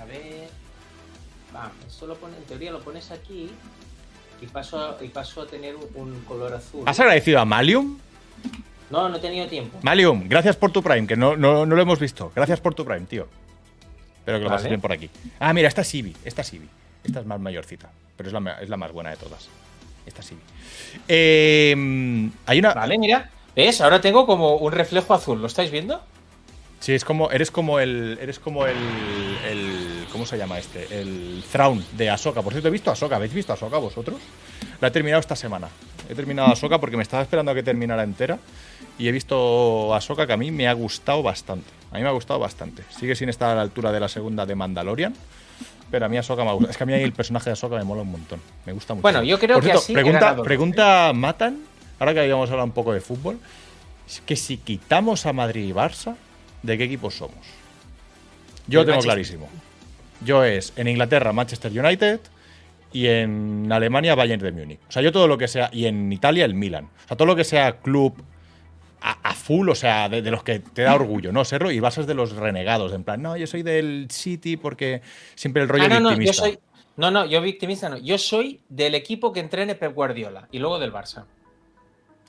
A 0.01 0.05
ver. 0.05 0.49
Va, 1.55 1.71
esto 1.87 2.07
lo 2.07 2.17
pone, 2.17 2.37
en 2.37 2.45
teoría 2.45 2.73
lo 2.73 2.81
pones 2.81 3.11
aquí 3.11 3.51
y 4.41 4.47
paso 4.47 4.79
a, 4.99 5.05
y 5.05 5.09
paso 5.09 5.43
a 5.43 5.47
tener 5.47 5.77
un, 5.77 5.87
un 5.95 6.21
color 6.25 6.55
azul. 6.55 6.83
¿Has 6.87 6.99
agradecido 6.99 7.41
a 7.41 7.45
Malium? 7.45 7.99
No, 8.91 9.09
no 9.09 9.17
he 9.17 9.21
tenido 9.21 9.47
tiempo. 9.49 9.79
Malium, 9.83 10.29
gracias 10.29 10.57
por 10.57 10.71
tu 10.73 10.83
Prime, 10.83 11.07
que 11.07 11.17
no, 11.17 11.37
no, 11.37 11.65
no 11.67 11.77
lo 11.77 11.83
hemos 11.83 11.99
visto. 11.99 12.33
Gracias 12.35 12.61
por 12.61 12.75
tu 12.75 12.85
Prime, 12.85 13.07
tío. 13.07 13.29
Espero 14.19 14.39
que 14.39 14.45
lo 14.45 14.51
Vale. 14.51 14.59
pases 14.59 14.69
bien 14.69 14.81
por 14.81 14.93
aquí. 14.93 15.11
Ah, 15.41 15.53
mira, 15.53 15.69
esta 15.69 15.81
es 15.83 15.95
Eevee. 15.95 16.15
Esta 16.25 16.43
es 16.43 16.53
Eevee. 16.53 16.69
Esta 17.05 17.21
es 17.21 17.27
más 17.27 17.41
mayorcita. 17.41 17.91
Pero 18.17 18.29
es 18.29 18.33
la, 18.33 18.53
es 18.61 18.69
la 18.69 18.77
más 18.77 18.93
buena 18.93 19.11
de 19.11 19.17
todas. 19.17 19.49
Esta 20.07 20.21
es 20.21 20.33
Eevee. 20.33 20.45
Eh, 21.09 22.31
hay 22.47 22.59
una. 22.59 22.75
Vale, 22.75 22.99
mira. 22.99 23.31
¿Ves? 23.55 23.81
Ahora 23.81 24.01
tengo 24.01 24.27
como 24.27 24.57
un 24.57 24.73
reflejo 24.73 25.15
azul. 25.15 25.41
¿Lo 25.41 25.47
estáis 25.47 25.71
viendo? 25.71 26.01
Sí, 26.81 26.95
es 26.95 27.05
como. 27.05 27.31
Eres 27.31 27.51
como 27.51 27.79
el. 27.79 28.19
Eres 28.21 28.39
como 28.39 28.67
el. 28.67 28.77
el 29.49 30.07
¿Cómo 30.11 30.27
se 30.27 30.37
llama 30.37 30.59
este? 30.59 31.01
El 31.01 31.45
Thrawn 31.51 31.85
de 31.97 32.11
Ahsoka. 32.11 32.43
Por 32.43 32.53
cierto, 32.53 32.69
he 32.69 32.73
visto 32.73 32.91
Ahsoka. 32.91 33.17
¿Habéis 33.17 33.33
visto 33.33 33.53
Ahsoka 33.53 33.79
vosotros? 33.79 34.21
La 34.81 34.89
he 34.89 34.91
terminado 34.91 35.21
esta 35.21 35.37
semana. 35.37 35.69
He 36.09 36.15
terminado 36.15 36.49
Ahsoka 36.49 36.79
porque 36.79 36.97
me 36.97 37.03
estaba 37.03 37.23
esperando 37.23 37.53
a 37.53 37.55
que 37.55 37.63
terminara 37.63 38.03
entera. 38.03 38.39
Y 38.99 39.09
he 39.09 39.13
visto 39.13 39.95
Ahsoka 39.95 40.27
que 40.27 40.33
a 40.33 40.37
mí 40.37 40.51
me 40.51 40.69
ha 40.69 40.73
gustado 40.73 41.23
bastante. 41.23 41.71
A 41.91 41.97
mí 41.97 42.03
me 42.03 42.09
ha 42.09 42.13
gustado 42.13 42.41
bastante. 42.41 42.83
Sigue 42.91 43.15
sin 43.15 43.29
estar 43.29 43.51
a 43.51 43.55
la 43.55 43.63
altura 43.63 43.93
de 43.93 44.01
la 44.01 44.09
segunda 44.09 44.45
de 44.45 44.55
Mandalorian. 44.55 45.15
Pero 45.93 46.07
a 46.07 46.09
mí 46.09 46.17
Ahsoka 46.17 46.43
me 46.43 46.49
ha 46.49 46.53
gustado. 46.55 46.71
Es 46.71 46.77
que 46.79 46.83
a 46.85 46.87
mí 46.87 46.95
el 46.95 47.13
personaje 47.13 47.51
de 47.51 47.53
Ahsoka 47.53 47.77
me 47.77 47.85
mola 47.85 48.01
un 48.01 48.11
montón. 48.11 48.41
Me 48.65 48.73
gusta 48.73 48.95
mucho. 48.95 49.03
Bueno, 49.03 49.23
yo 49.23 49.39
creo 49.39 49.57
Por 49.57 49.63
que 49.63 49.69
cierto, 49.69 49.83
así 49.83 49.93
he 49.93 49.95
Pregunta, 49.95 50.43
pregunta 50.43 51.13
Matan, 51.15 51.59
ahora 52.01 52.15
que 52.15 52.21
habíamos 52.21 52.49
hablado 52.51 52.65
un 52.65 52.73
poco 52.73 52.95
de 52.95 53.03
fútbol, 53.03 53.39
es 54.09 54.23
que 54.23 54.35
si 54.35 54.57
quitamos 54.57 55.27
a 55.27 55.35
Madrid 55.35 55.69
y 55.69 55.73
Barça, 55.73 56.17
¿de 56.63 56.79
qué 56.79 56.85
equipos 56.85 57.15
somos? 57.15 57.37
Yo 58.67 58.81
lo 58.81 58.87
tengo 58.87 58.97
Manchester. 58.97 59.03
clarísimo. 59.03 59.49
Yo 60.25 60.45
es 60.45 60.73
en 60.77 60.89
Inglaterra 60.89 61.33
Manchester 61.35 61.71
United 61.71 62.21
y 62.93 63.09
en 63.09 63.71
Alemania 63.71 64.15
Bayern 64.15 64.41
de 64.41 64.51
Múnich. 64.51 64.81
O 64.89 64.93
sea, 64.93 65.03
yo 65.03 65.13
todo 65.13 65.29
lo 65.29 65.37
que 65.37 65.47
sea 65.47 65.69
y 65.75 65.85
en 65.85 66.11
Italia 66.11 66.47
el 66.47 66.55
Milan. 66.55 66.89
O 67.05 67.09
sea, 67.09 67.17
todo 67.19 67.27
lo 67.27 67.37
que 67.37 67.45
sea 67.45 67.73
club 67.81 68.15
a, 69.03 69.19
a 69.31 69.35
full, 69.35 69.69
o 69.69 69.75
sea, 69.75 70.09
de, 70.09 70.23
de 70.23 70.31
los 70.31 70.43
que 70.43 70.61
te 70.61 70.83
da 70.83 70.95
orgullo, 70.95 71.33
¿no? 71.33 71.45
Serlo 71.45 71.71
y 71.71 71.81
vas 71.81 72.07
de 72.07 72.15
los 72.15 72.37
renegados, 72.37 72.93
en 72.93 73.05
plan, 73.05 73.21
no, 73.21 73.37
yo 73.37 73.47
soy 73.47 73.63
del 73.63 74.07
City 74.11 74.57
porque 74.57 75.03
siempre 75.35 75.63
el 75.63 75.69
rollo 75.69 75.85
Ah, 75.85 75.89
no, 75.89 76.01
no, 76.01 76.11
yo 76.13 76.17
victimista. 76.19 76.43
soy. 76.45 76.59
No, 76.97 77.11
no, 77.11 77.25
yo 77.25 77.41
victimista 77.41 77.89
no. 77.89 77.97
Yo 77.99 78.19
soy 78.19 78.61
del 78.69 78.95
equipo 78.95 79.33
que 79.33 79.41
entrene 79.41 79.75
Pep 79.75 79.95
Guardiola 79.95 80.47
y 80.53 80.59
luego 80.59 80.79
del 80.79 80.93
Barça. 80.93 81.25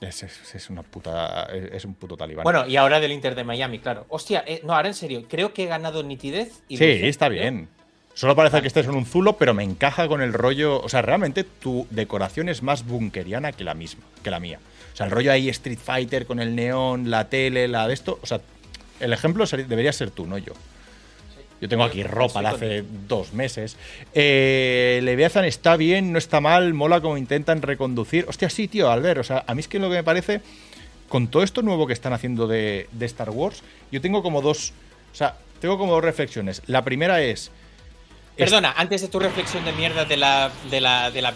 Es, 0.00 0.22
es- 0.22 0.54
es 0.54 0.70
una 0.70 0.82
puta, 0.82 1.44
es, 1.52 1.72
es 1.72 1.84
un 1.84 1.94
puto 1.94 2.16
talibán. 2.16 2.42
Bueno, 2.44 2.66
y 2.66 2.76
ahora 2.76 2.98
del 3.00 3.12
Inter 3.12 3.34
de 3.34 3.44
Miami, 3.44 3.78
claro. 3.78 4.06
Hostia, 4.08 4.42
eh, 4.46 4.60
no, 4.64 4.74
ahora 4.74 4.88
en 4.88 4.94
serio, 4.94 5.24
creo 5.28 5.52
que 5.54 5.64
he 5.64 5.66
ganado 5.66 6.02
nitidez. 6.02 6.62
Y 6.68 6.76
sí, 6.78 6.84
está 6.84 7.28
bien. 7.28 7.68
Solo 8.14 8.36
parece 8.36 8.60
que 8.60 8.68
estés 8.68 8.86
en 8.86 8.94
un 8.94 9.06
zulo, 9.06 9.36
pero 9.38 9.54
me 9.54 9.64
encaja 9.64 10.06
con 10.08 10.22
el 10.22 10.32
rollo. 10.32 10.80
O 10.80 10.88
sea, 10.88 11.02
realmente 11.02 11.42
tu 11.44 11.86
decoración 11.90 12.48
es 12.48 12.62
más 12.62 12.86
bunkeriana 12.86 13.52
que 13.52 13.64
la 13.64 13.74
misma, 13.74 14.04
que 14.22 14.30
la 14.30 14.40
mía. 14.40 14.60
O 14.94 14.96
sea, 14.96 15.06
el 15.06 15.12
rollo 15.12 15.32
ahí 15.32 15.48
Street 15.48 15.78
Fighter 15.82 16.24
con 16.24 16.38
el 16.38 16.54
neón, 16.54 17.10
la 17.10 17.28
tele, 17.28 17.66
la 17.66 17.88
de 17.88 17.94
esto. 17.94 18.20
O 18.22 18.26
sea, 18.26 18.40
el 19.00 19.12
ejemplo 19.12 19.44
debería 19.44 19.92
ser 19.92 20.12
tú, 20.12 20.24
no 20.24 20.38
yo. 20.38 20.52
Yo 21.60 21.68
tengo 21.68 21.82
aquí 21.82 22.04
ropa 22.04 22.42
de 22.42 22.48
hace 22.48 22.84
dos 23.08 23.32
meses. 23.32 23.76
Eh, 24.12 25.00
Leviathan 25.02 25.44
está 25.46 25.76
bien, 25.76 26.12
no 26.12 26.18
está 26.18 26.40
mal, 26.40 26.74
mola 26.74 27.00
como 27.00 27.16
intentan 27.16 27.60
reconducir. 27.62 28.24
Hostia, 28.28 28.50
sí, 28.50 28.68
tío, 28.68 28.90
Albert. 28.90 29.20
O 29.20 29.24
sea, 29.24 29.44
a 29.46 29.54
mí 29.54 29.60
es 29.60 29.68
que 29.68 29.80
lo 29.80 29.88
que 29.88 29.96
me 29.96 30.04
parece, 30.04 30.42
con 31.08 31.28
todo 31.28 31.42
esto 31.42 31.62
nuevo 31.62 31.86
que 31.86 31.92
están 31.92 32.12
haciendo 32.12 32.46
de, 32.46 32.86
Star 33.00 33.30
Wars, 33.30 33.62
yo 33.90 34.00
tengo 34.00 34.22
como 34.22 34.42
dos. 34.42 34.72
O 35.12 35.16
sea, 35.16 35.38
tengo 35.60 35.76
como 35.76 35.92
dos 35.92 36.04
reflexiones. 36.04 36.62
La 36.66 36.84
primera 36.84 37.20
es. 37.20 37.50
Perdona, 38.36 38.74
antes 38.76 39.00
de 39.00 39.08
tu 39.08 39.18
reflexión 39.18 39.64
de 39.64 39.72
mierda 39.72 40.04
de 40.04 40.16
la, 40.16 40.52
de 40.70 40.80
la, 40.80 41.10
de 41.10 41.22
la 41.22 41.32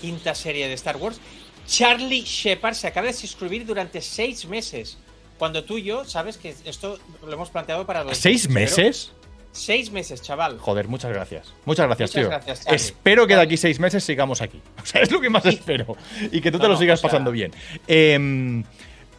quinta 0.00 0.34
serie 0.34 0.68
de 0.68 0.74
Star 0.74 0.96
Wars, 0.96 1.20
Charlie 1.66 2.22
Shepard 2.22 2.74
se 2.74 2.86
acaba 2.86 3.06
de 3.06 3.12
suscribir 3.12 3.64
durante 3.66 4.00
seis 4.00 4.46
meses. 4.46 4.98
Cuando 5.38 5.64
tú 5.64 5.78
y 5.78 5.82
yo, 5.84 6.04
sabes 6.04 6.36
que 6.36 6.54
esto 6.64 6.98
lo 7.26 7.32
hemos 7.32 7.50
planteado 7.50 7.84
para 7.86 8.04
dos 8.04 8.16
¿Seis 8.16 8.48
meses? 8.48 9.12
Seis 9.52 9.90
meses, 9.90 10.20
chaval. 10.22 10.58
Joder, 10.58 10.88
muchas 10.88 11.12
gracias. 11.12 11.52
Muchas 11.64 11.86
gracias, 11.86 12.10
Muchas 12.10 12.22
tío. 12.22 12.28
gracias, 12.28 12.66
espero 12.68 13.26
que 13.26 13.36
de 13.36 13.42
aquí 13.42 13.56
seis 13.56 13.78
meses 13.78 14.02
sigamos 14.02 14.40
aquí. 14.42 14.60
O 14.82 14.86
sea, 14.86 15.02
es 15.02 15.10
lo 15.10 15.20
que 15.20 15.30
más 15.30 15.46
espero. 15.46 15.96
Y 16.32 16.40
que 16.40 16.50
tú 16.50 16.58
te 16.58 16.66
lo 16.66 16.74
no, 16.74 16.78
sigas 16.78 16.98
o 16.98 17.02
sea- 17.02 17.10
pasando 17.10 17.30
bien. 17.30 17.52
Eh, 17.86 18.62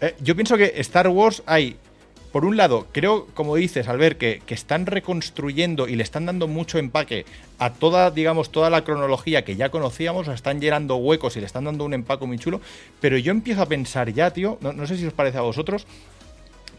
eh, 0.02 0.16
yo 0.20 0.36
pienso 0.36 0.58
que 0.58 0.74
Star 0.78 1.08
Wars 1.08 1.42
hay. 1.46 1.78
Por 2.36 2.44
un 2.44 2.58
lado, 2.58 2.88
creo, 2.92 3.28
como 3.28 3.56
dices, 3.56 3.88
al 3.88 3.98
ver 3.98 4.18
que, 4.18 4.42
que 4.46 4.56
están 4.56 4.88
reconstruyendo 4.88 5.88
y 5.88 5.96
le 5.96 6.04
están 6.04 6.26
dando 6.26 6.50
mucho 6.50 6.78
empaque 6.78 7.26
a 7.60 7.70
toda, 7.70 8.12
digamos, 8.12 8.52
toda 8.52 8.70
la 8.70 8.84
cronología 8.84 9.46
que 9.46 9.56
ya 9.56 9.70
conocíamos, 9.70 10.28
están 10.28 10.60
llenando 10.60 10.98
huecos 10.98 11.38
y 11.38 11.40
le 11.40 11.46
están 11.46 11.64
dando 11.64 11.86
un 11.86 11.94
empaque 11.94 12.26
muy 12.26 12.38
chulo. 12.38 12.60
Pero 13.00 13.18
yo 13.18 13.32
empiezo 13.32 13.62
a 13.62 13.68
pensar 13.68 14.12
ya, 14.12 14.32
tío, 14.32 14.58
no, 14.60 14.74
no 14.74 14.86
sé 14.86 14.98
si 14.98 15.06
os 15.06 15.14
parece 15.14 15.38
a 15.38 15.44
vosotros, 15.44 15.88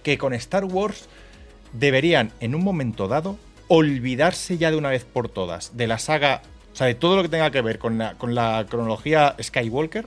que 0.03 0.19
con 0.19 0.35
Star 0.35 0.67
Wars 0.67 1.09
deberían, 1.73 2.33
en 2.41 2.55
un 2.55 2.63
momento 2.63 3.09
dado, 3.09 3.39
olvidarse 3.67 4.59
ya 4.59 4.71
de 4.71 4.77
una 4.77 4.91
vez 4.91 5.07
por 5.07 5.31
todas 5.31 5.75
de 5.75 5.87
la 5.87 5.99
saga, 5.99 6.43
o 6.75 6.77
sea, 6.77 6.87
de 6.87 6.95
todo 6.95 7.17
lo 7.17 7.23
que 7.23 7.31
tenga 7.31 7.51
que 7.51 7.63
ver 7.63 7.79
con 7.79 7.97
la, 7.97 8.13
con 8.17 8.35
la 8.35 8.67
cronología 8.69 9.35
Skywalker 9.43 10.05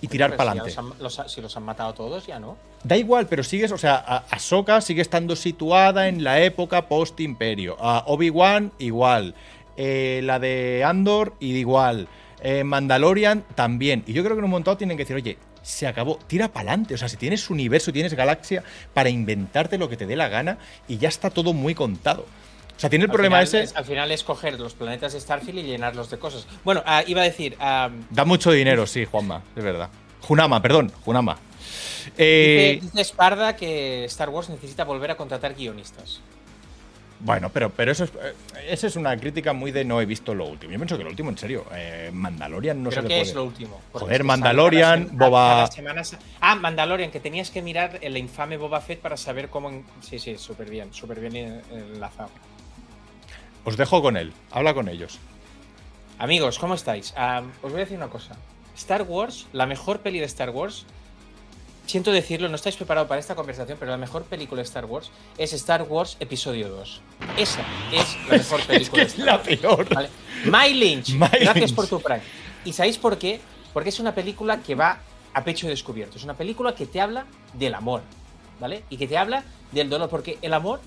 y 0.00 0.08
tirar 0.08 0.36
para 0.36 0.52
adelante. 0.52 0.74
si 1.26 1.40
los 1.40 1.56
han 1.56 1.62
matado 1.62 1.94
todos, 1.94 2.26
ya 2.26 2.38
no. 2.38 2.56
Da 2.82 2.96
igual, 2.96 3.26
pero 3.26 3.42
sigues, 3.42 3.72
o 3.72 3.78
sea, 3.78 4.24
Ahsoka 4.30 4.80
sigue 4.80 5.02
estando 5.02 5.36
situada 5.36 6.08
en 6.08 6.24
la 6.24 6.40
época 6.40 6.88
post-imperio. 6.88 7.76
A 7.78 8.04
Obi-Wan, 8.06 8.72
igual. 8.78 9.34
Eh, 9.76 10.20
la 10.24 10.38
de 10.38 10.82
Andor, 10.84 11.34
igual. 11.40 12.08
Eh, 12.42 12.64
Mandalorian, 12.64 13.44
también. 13.54 14.02
Y 14.06 14.12
yo 14.12 14.22
creo 14.22 14.36
que 14.36 14.44
en 14.44 14.52
un 14.52 14.62
dado 14.62 14.76
tienen 14.76 14.96
que 14.96 15.04
decir, 15.04 15.16
oye, 15.16 15.38
se 15.62 15.86
acabó, 15.86 16.18
tira 16.26 16.48
para 16.48 16.70
adelante. 16.70 16.94
O 16.94 16.98
sea, 16.98 17.08
si 17.08 17.16
tienes 17.16 17.50
universo, 17.50 17.92
tienes 17.92 18.14
galaxia 18.14 18.62
para 18.94 19.10
inventarte 19.10 19.78
lo 19.78 19.88
que 19.88 19.96
te 19.96 20.06
dé 20.06 20.16
la 20.16 20.28
gana 20.28 20.58
y 20.88 20.98
ya 20.98 21.08
está 21.08 21.30
todo 21.30 21.52
muy 21.52 21.74
contado. 21.74 22.26
O 22.80 22.82
sea, 22.82 22.88
tiene 22.88 23.04
el 23.04 23.10
Al 23.10 23.14
problema 23.14 23.36
final 23.44 23.44
ese. 23.44 23.60
es- 23.60 23.76
al 23.76 23.84
final 23.84 24.10
es 24.10 24.24
coger 24.24 24.58
los 24.58 24.72
planetas 24.72 25.12
de 25.12 25.20
Starfield 25.20 25.58
y 25.58 25.62
llenarlos 25.64 26.08
de 26.08 26.18
cosas. 26.18 26.46
Bueno, 26.64 26.82
ah, 26.86 27.04
iba 27.06 27.20
a 27.20 27.24
decir, 27.24 27.54
Da 27.58 28.24
mucho 28.24 28.50
dinero, 28.52 28.86
sí, 28.86 29.04
Juanma, 29.04 29.42
es 29.54 29.62
verdad. 29.62 29.90
Junama, 30.22 30.62
perdón, 30.62 30.90
Junama. 31.04 31.36
Eh, 32.16 32.78
dice, 32.80 32.86
dice 32.96 33.04
Sparda 33.04 33.54
que 33.54 34.06
Star 34.06 34.30
Wars 34.30 34.48
necesita 34.48 34.84
volver 34.84 35.10
a 35.10 35.16
contratar 35.18 35.54
guionistas. 35.54 36.20
Bueno, 37.22 37.50
pero, 37.50 37.68
pero 37.68 37.92
eso 37.92 38.04
es, 38.04 38.10
eh, 38.14 38.32
esa 38.70 38.86
es 38.86 38.96
una 38.96 39.14
crítica 39.18 39.52
muy 39.52 39.72
de 39.72 39.84
no 39.84 40.00
he 40.00 40.06
visto 40.06 40.34
lo 40.34 40.46
último. 40.46 40.72
Yo 40.72 40.78
pienso 40.78 40.96
que 40.96 41.04
lo 41.04 41.10
último, 41.10 41.28
en 41.28 41.36
serio, 41.36 41.66
eh, 41.74 42.08
Mandalorian 42.14 42.82
no 42.82 42.88
¿Pero 42.88 43.02
se 43.02 43.08
qué 43.08 43.14
le 43.14 43.20
es 43.20 43.28
puede. 43.28 43.34
lo 43.34 43.44
último? 43.44 43.80
Porque 43.92 44.06
Joder, 44.06 44.24
Mandalorian, 44.24 45.04
cada 45.04 45.28
Boba- 45.28 45.48
cada 45.50 45.66
semana 45.66 46.02
sa- 46.02 46.18
Ah, 46.40 46.54
Mandalorian, 46.54 47.10
que 47.10 47.20
tenías 47.20 47.50
que 47.50 47.60
mirar 47.60 47.98
el 48.00 48.16
infame 48.16 48.56
Boba 48.56 48.80
Fett 48.80 49.00
para 49.00 49.18
saber 49.18 49.50
cómo... 49.50 49.70
Sí, 50.00 50.18
sí, 50.18 50.38
súper 50.38 50.70
bien, 50.70 50.94
súper 50.94 51.20
bien 51.20 51.60
enlazado. 51.70 52.30
Os 53.64 53.76
dejo 53.76 54.02
con 54.02 54.16
él, 54.16 54.32
habla 54.50 54.74
con 54.74 54.88
ellos. 54.88 55.18
Amigos, 56.18 56.58
¿cómo 56.58 56.74
estáis? 56.74 57.14
Os 57.62 57.70
voy 57.70 57.80
a 57.80 57.84
decir 57.84 57.96
una 57.96 58.08
cosa. 58.08 58.36
Star 58.76 59.02
Wars, 59.02 59.46
la 59.52 59.66
mejor 59.66 60.00
peli 60.00 60.18
de 60.18 60.26
Star 60.26 60.50
Wars, 60.50 60.84
siento 61.86 62.12
decirlo, 62.12 62.48
no 62.48 62.56
estáis 62.56 62.76
preparados 62.76 63.08
para 63.08 63.20
esta 63.20 63.34
conversación, 63.34 63.76
pero 63.78 63.90
la 63.90 63.96
mejor 63.96 64.22
película 64.24 64.60
de 64.60 64.64
Star 64.66 64.84
Wars 64.86 65.10
es 65.38 65.52
Star 65.52 65.82
Wars 65.82 66.16
Episodio 66.20 66.68
2. 66.68 67.00
Esa 67.36 67.60
es 67.92 68.16
la 68.28 68.36
mejor 68.38 68.60
película 68.62 68.78
es 68.80 68.90
que 68.90 68.96
de 68.96 69.02
es 69.02 69.12
Star 69.12 69.26
la 69.26 69.34
Wars. 69.36 69.46
peor. 69.86 69.94
Vale. 69.94 70.08
My 70.46 70.74
Lynch, 70.74 71.10
My 71.14 71.26
gracias 71.28 71.56
Lynch. 71.56 71.74
por 71.74 71.86
tu 71.86 72.00
Prime. 72.00 72.22
¿Y 72.64 72.72
sabéis 72.72 72.98
por 72.98 73.18
qué? 73.18 73.40
Porque 73.72 73.88
es 73.90 74.00
una 74.00 74.14
película 74.14 74.60
que 74.62 74.74
va 74.74 74.98
a 75.32 75.44
pecho 75.44 75.68
descubierto. 75.68 76.16
Es 76.18 76.24
una 76.24 76.34
película 76.34 76.74
que 76.74 76.86
te 76.86 77.00
habla 77.00 77.26
del 77.54 77.74
amor, 77.74 78.02
¿vale? 78.58 78.84
Y 78.90 78.96
que 78.96 79.06
te 79.06 79.16
habla 79.18 79.44
del 79.72 79.88
dolor, 79.88 80.08
porque 80.08 80.38
el 80.42 80.52
amor, 80.54 80.80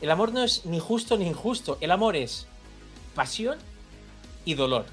el 0.00 0.10
amor 0.10 0.32
no 0.32 0.42
es 0.42 0.64
ni 0.66 0.78
justo 0.80 1.16
ni 1.16 1.26
injusto. 1.26 1.78
El 1.80 1.90
amor 1.90 2.16
es 2.16 2.46
pasión 3.14 3.58
y 4.44 4.54
dolor. 4.54 4.86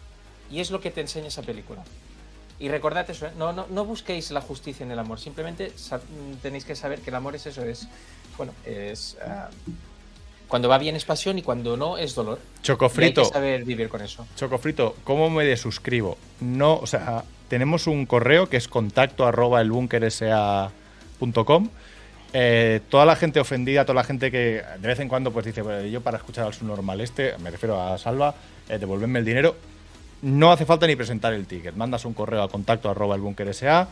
Y 0.52 0.60
es 0.60 0.72
lo 0.72 0.80
que 0.82 0.92
te 0.92 1.02
enseña 1.02 1.28
esa 1.28 1.42
película. 1.42 1.84
Y 2.60 2.70
recordad 2.70 3.10
eso, 3.10 3.28
¿eh? 3.28 3.32
no, 3.38 3.52
no, 3.52 3.66
no 3.70 3.86
busquéis 3.86 4.32
la 4.32 4.42
justicia 4.42 4.86
en 4.86 4.92
el 4.92 5.00
amor, 5.00 5.20
simplemente 5.20 5.74
sa- 5.76 6.00
tenéis 6.42 6.66
que 6.66 6.76
saber 6.76 7.00
que 7.02 7.10
el 7.10 7.16
amor 7.16 7.36
es 7.36 7.46
eso, 7.48 7.64
es, 7.64 7.88
bueno, 8.38 8.54
es... 8.66 9.18
ah, 9.26 9.50
cuando 10.48 10.70
va 10.70 10.78
bien 10.78 10.96
es 10.96 11.04
pasión 11.04 11.40
y 11.40 11.42
cuando 11.42 11.76
no 11.76 11.98
es 11.98 12.14
dolor. 12.14 12.38
Y 12.40 12.58
hay 12.58 12.62
Chocofrito, 12.64 13.24
que 13.24 13.30
saber 13.30 13.64
vivir 13.66 13.90
con 13.90 14.02
eso. 14.02 14.28
Chocofrito, 14.36 14.96
¿cómo 15.04 15.32
me 15.32 15.44
desuscribo? 15.46 16.16
No, 16.42 16.76
o 16.76 16.86
sea, 16.86 17.24
tenemos 17.50 17.88
un 17.88 18.06
correo 18.06 18.48
que 18.48 18.58
es 18.58 18.68
contacto 18.68 19.26
arroba 19.26 19.60
elbunkersa.com. 19.62 21.70
Eh, 22.34 22.82
toda 22.90 23.06
la 23.06 23.16
gente 23.16 23.40
ofendida, 23.40 23.86
toda 23.86 23.96
la 23.96 24.04
gente 24.04 24.32
que 24.32 24.64
de 24.80 24.88
vez 24.88 25.00
en 25.00 25.08
cuando 25.08 25.32
pues 25.32 25.46
dice, 25.46 25.62
"Bueno, 25.62 25.86
yo 25.86 26.02
para 26.02 26.18
escuchar 26.18 26.48
al 26.48 26.54
subnormal 26.54 27.00
este, 27.00 27.38
me 27.38 27.52
refiero 27.52 27.80
a 27.80 27.98
Salva, 28.00 28.34
eh, 28.70 28.80
devolverme 28.80 29.20
el 29.20 29.26
dinero, 29.26 29.56
no 30.24 30.52
hace 30.52 30.66
falta 30.66 30.88
ni 30.88 30.96
presentar 30.96 31.34
el 31.34 31.46
ticket. 31.46 31.76
Mandas 31.76 32.06
un 32.06 32.14
correo 32.14 32.42
a 32.42 32.50
contacto 32.50 32.90
arroba 32.90 33.16
elbunkersa, 33.16 33.90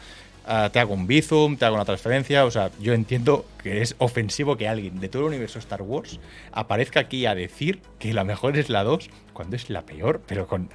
ah, 0.47 0.69
te 0.71 0.80
hago 0.80 0.93
un 0.93 1.06
bizum, 1.06 1.58
te 1.58 1.65
hago 1.65 1.75
una 1.75 1.86
transferencia. 1.86 2.45
O 2.45 2.51
sea, 2.51 2.71
yo 2.80 2.93
entiendo 2.93 3.45
que 3.62 3.82
es 3.82 3.95
ofensivo 3.99 4.58
que 4.58 4.67
alguien 4.67 4.99
de 4.99 5.10
todo 5.10 5.23
el 5.23 5.27
universo 5.27 5.60
Star 5.60 5.82
Wars 5.82 6.19
aparezca 6.51 7.01
aquí 7.01 7.25
a 7.25 7.36
decir 7.36 7.82
que 7.99 8.13
la 8.13 8.23
mejor 8.23 8.58
es 8.58 8.69
la 8.69 8.84
2 8.84 9.10
cuando 9.34 9.56
es 9.56 9.69
la 9.69 9.86
peor, 9.86 10.21
pero 10.25 10.47
con, 10.47 10.69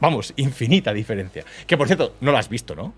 vamos, 0.00 0.32
infinita 0.36 0.92
diferencia. 0.92 1.44
Que 1.66 1.76
por 1.76 1.88
cierto, 1.88 2.14
no 2.20 2.32
la 2.32 2.38
has 2.38 2.48
visto, 2.48 2.74
¿no? 2.74 2.94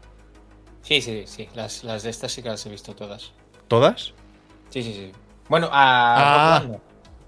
Sí, 0.83 1.01
sí, 1.01 1.25
sí. 1.27 1.49
Las, 1.55 1.83
las 1.83 2.03
de 2.03 2.11
estas 2.11 2.31
sí 2.31 2.43
que 2.43 2.51
las 2.51 2.65
he 2.67 2.71
visto 2.71 2.95
todas. 2.95 3.33
¿Todas? 3.71 4.13
Sí, 4.71 4.83
sí, 4.83 4.93
sí. 4.93 5.13
Bueno, 5.49 5.69
a 5.71 6.57
Ah, 6.57 6.59
Rock 6.59 6.67
One 6.67 6.73
no. 6.73 6.81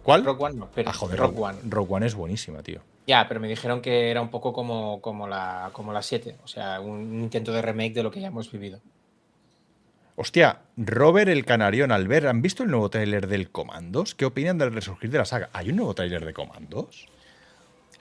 ¿Cuál? 0.03 0.25
Rock 0.25 0.41
One 0.41 0.55
no, 0.57 0.69
pero 0.75 0.91
ah, 0.91 0.93
joder, 0.93 1.17
Rock 1.21 1.37
Rogue 1.37 1.43
One. 1.51 1.59
Rogue 1.69 1.95
One 1.95 2.07
es 2.07 2.15
buenísima, 2.17 2.65
tío. 2.65 2.81
Ya, 3.07 3.29
pero 3.29 3.39
me 3.39 3.47
dijeron 3.47 3.81
que 3.81 4.11
era 4.11 4.21
un 4.21 4.29
poco 4.29 4.53
como, 4.53 5.01
como 5.01 5.29
la 5.29 5.71
como 5.73 5.93
la 5.93 6.03
7. 6.03 6.39
O 6.43 6.49
sea, 6.49 6.81
un 6.81 7.21
intento 7.23 7.53
de 7.53 7.63
remake 7.63 7.95
de 7.95 8.03
lo 8.03 8.11
que 8.11 8.21
ya 8.21 8.27
hemos 8.27 8.51
vivido. 8.51 8.81
Hostia, 10.17 10.63
Robert 10.77 11.29
el 11.29 11.45
Canarión, 11.45 11.93
al 11.93 12.09
ver, 12.09 12.27
¿han 12.27 12.43
visto 12.43 12.65
el 12.65 12.71
nuevo 12.71 12.91
tráiler 12.91 13.29
del 13.29 13.51
Comandos? 13.53 14.17
¿Qué 14.17 14.25
opinan 14.25 14.59
del 14.59 14.73
resurgir 14.75 15.11
de 15.11 15.19
la 15.19 15.25
saga? 15.25 15.49
¿Hay 15.53 15.71
un 15.71 15.77
nuevo 15.77 15.95
tráiler 15.95 16.25
de 16.27 16.33
Comandos? 16.35 17.07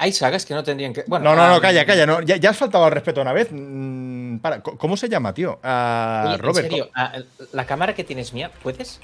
Hay 0.02 0.14
sagas 0.14 0.48
que 0.48 0.56
no 0.56 0.64
tendrían 0.64 0.94
que. 0.94 1.04
Bueno, 1.06 1.26
no, 1.26 1.36
no, 1.36 1.48
no, 1.48 1.56
ah, 1.58 1.62
calla, 1.62 1.86
calla. 1.86 2.08
No, 2.08 2.22
ya, 2.22 2.36
ya 2.38 2.50
has 2.50 2.58
faltado 2.58 2.84
al 2.86 2.92
respeto 2.92 3.22
una 3.22 3.34
vez. 3.34 3.50
Mm, 3.52 4.40
para, 4.40 4.60
¿Cómo 4.64 4.98
se 4.98 5.08
llama, 5.08 5.32
tío? 5.32 5.60
Ah, 5.62 6.24
oye, 6.26 6.34
en 6.36 6.42
Robert. 6.42 6.68
serio, 6.70 6.90
ah, 6.96 7.14
la 7.52 7.66
cámara 7.68 7.94
que 7.94 8.04
tienes 8.04 8.34
mía, 8.34 8.50
¿puedes 8.64 9.00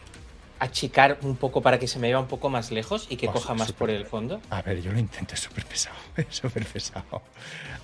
achicar 0.58 1.20
un 1.22 1.36
poco 1.36 1.62
para 1.62 1.78
que 1.78 1.88
se 1.88 2.00
me 2.00 2.08
vea 2.08 2.20
un 2.20 2.26
poco 2.26 2.50
más 2.50 2.72
lejos 2.72 3.06
y 3.12 3.18
que 3.18 3.28
coja 3.28 3.54
más 3.54 3.74
por 3.74 3.92
el 3.92 4.08
fondo? 4.08 4.42
A 4.50 4.64
ver, 4.64 4.82
yo 4.82 4.92
lo 4.92 4.98
intento, 4.98 5.36
es 5.36 5.40
súper 5.42 5.66
pesado. 5.66 5.96
Es 6.16 6.36
súper 6.36 6.66
pesado. 6.66 7.22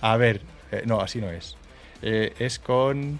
A 0.01 0.17
ver, 0.17 0.41
eh, 0.71 0.81
no, 0.87 0.99
así 0.99 1.21
no 1.21 1.29
es. 1.29 1.55
Eh, 2.01 2.33
es 2.39 2.57
con 2.57 3.19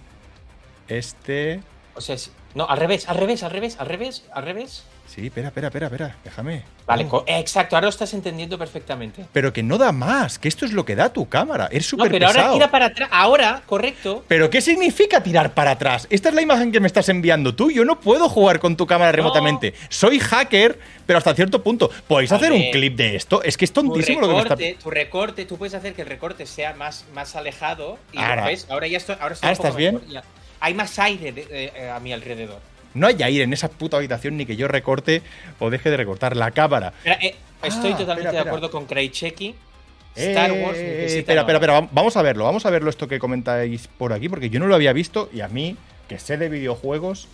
este. 0.88 1.62
O 1.94 2.02
sea, 2.02 2.16
es- 2.16 2.32
no, 2.56 2.68
al 2.68 2.80
revés, 2.80 3.08
al 3.10 3.18
revés, 3.18 3.44
al 3.44 3.52
revés, 3.52 3.78
al 3.80 3.86
revés, 3.88 4.24
al 4.34 4.44
revés. 4.44 4.86
Sí, 5.14 5.28
espera, 5.28 5.50
espera, 5.50 5.68
espera, 5.68 5.86
espera, 5.88 6.16
déjame. 6.24 6.64
Vale, 6.88 7.06
Oh. 7.12 7.24
exacto, 7.28 7.76
ahora 7.76 7.86
lo 7.86 7.90
estás 7.92 8.14
entendiendo 8.16 8.58
perfectamente. 8.58 9.26
Pero 9.32 9.54
que 9.54 9.62
no 9.62 9.78
da 9.78 9.92
más, 9.92 10.40
que 10.40 10.48
esto 10.48 10.66
es 10.66 10.74
lo 10.74 10.86
que 10.86 10.96
da 10.96 11.14
tu 11.14 11.30
cámara. 11.30 11.68
Es 11.72 11.84
No, 11.84 11.90
súper 11.90 12.12
pero 12.12 12.26
ahora 12.26 12.40
pesado. 12.40 12.54
tira 12.56 12.72
para 12.72 12.86
atrás. 12.88 13.10
Ahora, 13.12 13.62
correcto. 13.68 14.26
¿Pero 14.28 14.50
qué 14.50 14.60
significa 14.60 15.22
tirar 15.22 15.54
para 15.54 15.72
atrás? 15.72 16.08
Esta 16.10 16.30
es 16.30 16.36
la 16.36 16.42
imagen 16.42 16.72
que 16.72 16.80
me 16.80 16.88
estás 16.88 17.10
enviando 17.10 17.54
tú. 17.54 17.70
Yo 17.70 17.86
no 17.86 18.00
puedo 18.00 18.28
jugar 18.28 18.60
con 18.60 18.76
tu 18.76 18.88
cámara 18.88 19.12
remotamente. 19.12 19.76
Soy 19.90 20.20
hacker, 20.20 20.80
pero 21.06 21.20
hasta 21.20 21.36
cierto 21.36 21.62
punto. 21.62 21.92
¿Podéis 22.08 22.32
hacer 22.32 22.52
un 22.52 22.72
clip 22.72 22.96
de 22.96 23.16
esto? 23.16 23.44
Es 23.44 23.56
que 23.56 23.66
es 23.66 23.72
tontísimo 23.72 24.20
lo 24.22 24.28
que 24.30 24.34
me 24.34 24.40
está. 24.40 24.56
recorte, 24.56 24.78
tu 24.82 24.90
recorte, 24.90 25.46
tú 25.46 25.58
puedes 25.60 25.76
hacer 25.76 25.94
que 25.94 26.02
el 26.02 26.08
recorte 26.08 26.48
sea 26.48 26.74
más, 26.74 27.06
más 27.14 27.36
alejado. 27.36 28.00
Y 28.14 28.18
Ahora. 28.18 28.46
¿ves? 28.48 28.66
ahora 28.68 28.88
ya 28.88 28.98
estoy. 28.98 29.16
Ahora, 29.22 29.36
estoy 29.36 29.48
Ahora 29.48 29.54
un 29.54 29.58
poco 29.58 29.68
estás 29.68 29.78
bien. 29.78 29.94
mejor, 29.96 30.10
ya. 30.10 30.24
Hay 30.60 30.74
más 30.74 30.98
aire 30.98 31.32
de- 31.34 31.42
eh, 31.52 31.72
eh, 31.76 31.90
a 31.92 32.00
mi 32.00 32.14
alrededor. 32.14 32.60
No 32.94 33.08
hay 33.08 33.22
aire 33.24 33.44
en 33.44 33.54
esa 33.54 33.70
puta 33.70 33.98
habitación 33.98 34.38
ni 34.38 34.46
que 34.46 34.56
yo 34.56 34.68
recorte 34.68 35.22
o 35.60 35.70
deje 35.70 35.90
de 35.90 35.98
recortar 35.98 36.36
la 36.36 36.52
cámara. 36.52 36.94
Espera, 37.04 37.18
eh, 37.22 37.36
estoy 37.64 37.92
Ah, 37.94 37.98
totalmente 37.98 38.02
espera, 38.02 38.32
de 38.32 38.38
espera. 38.38 38.42
acuerdo 38.42 38.72
con. 38.72 38.84
Star 40.16 40.52
Eh, 40.52 40.64
Wars 40.64 40.78
necesita. 40.78 41.20
espera, 41.20 41.42
espera, 41.42 41.58
espera, 41.58 41.90
vamos 41.92 42.16
a 42.18 42.22
verlo, 42.22 42.44
vamos 42.46 42.66
a 42.66 42.70
verlo 42.70 42.90
esto 42.90 43.08
que 43.08 43.18
comentáis 43.18 43.88
por 43.88 44.14
aquí, 44.14 44.30
porque 44.30 44.50
yo 44.52 44.60
no 44.60 44.68
lo 44.68 44.76
había 44.76 44.94
visto 44.94 45.30
y 45.34 45.42
a 45.42 45.48
mí, 45.48 45.76
que 46.08 46.20
sé 46.20 46.38
de 46.38 46.50
videojuegos, 46.50 47.28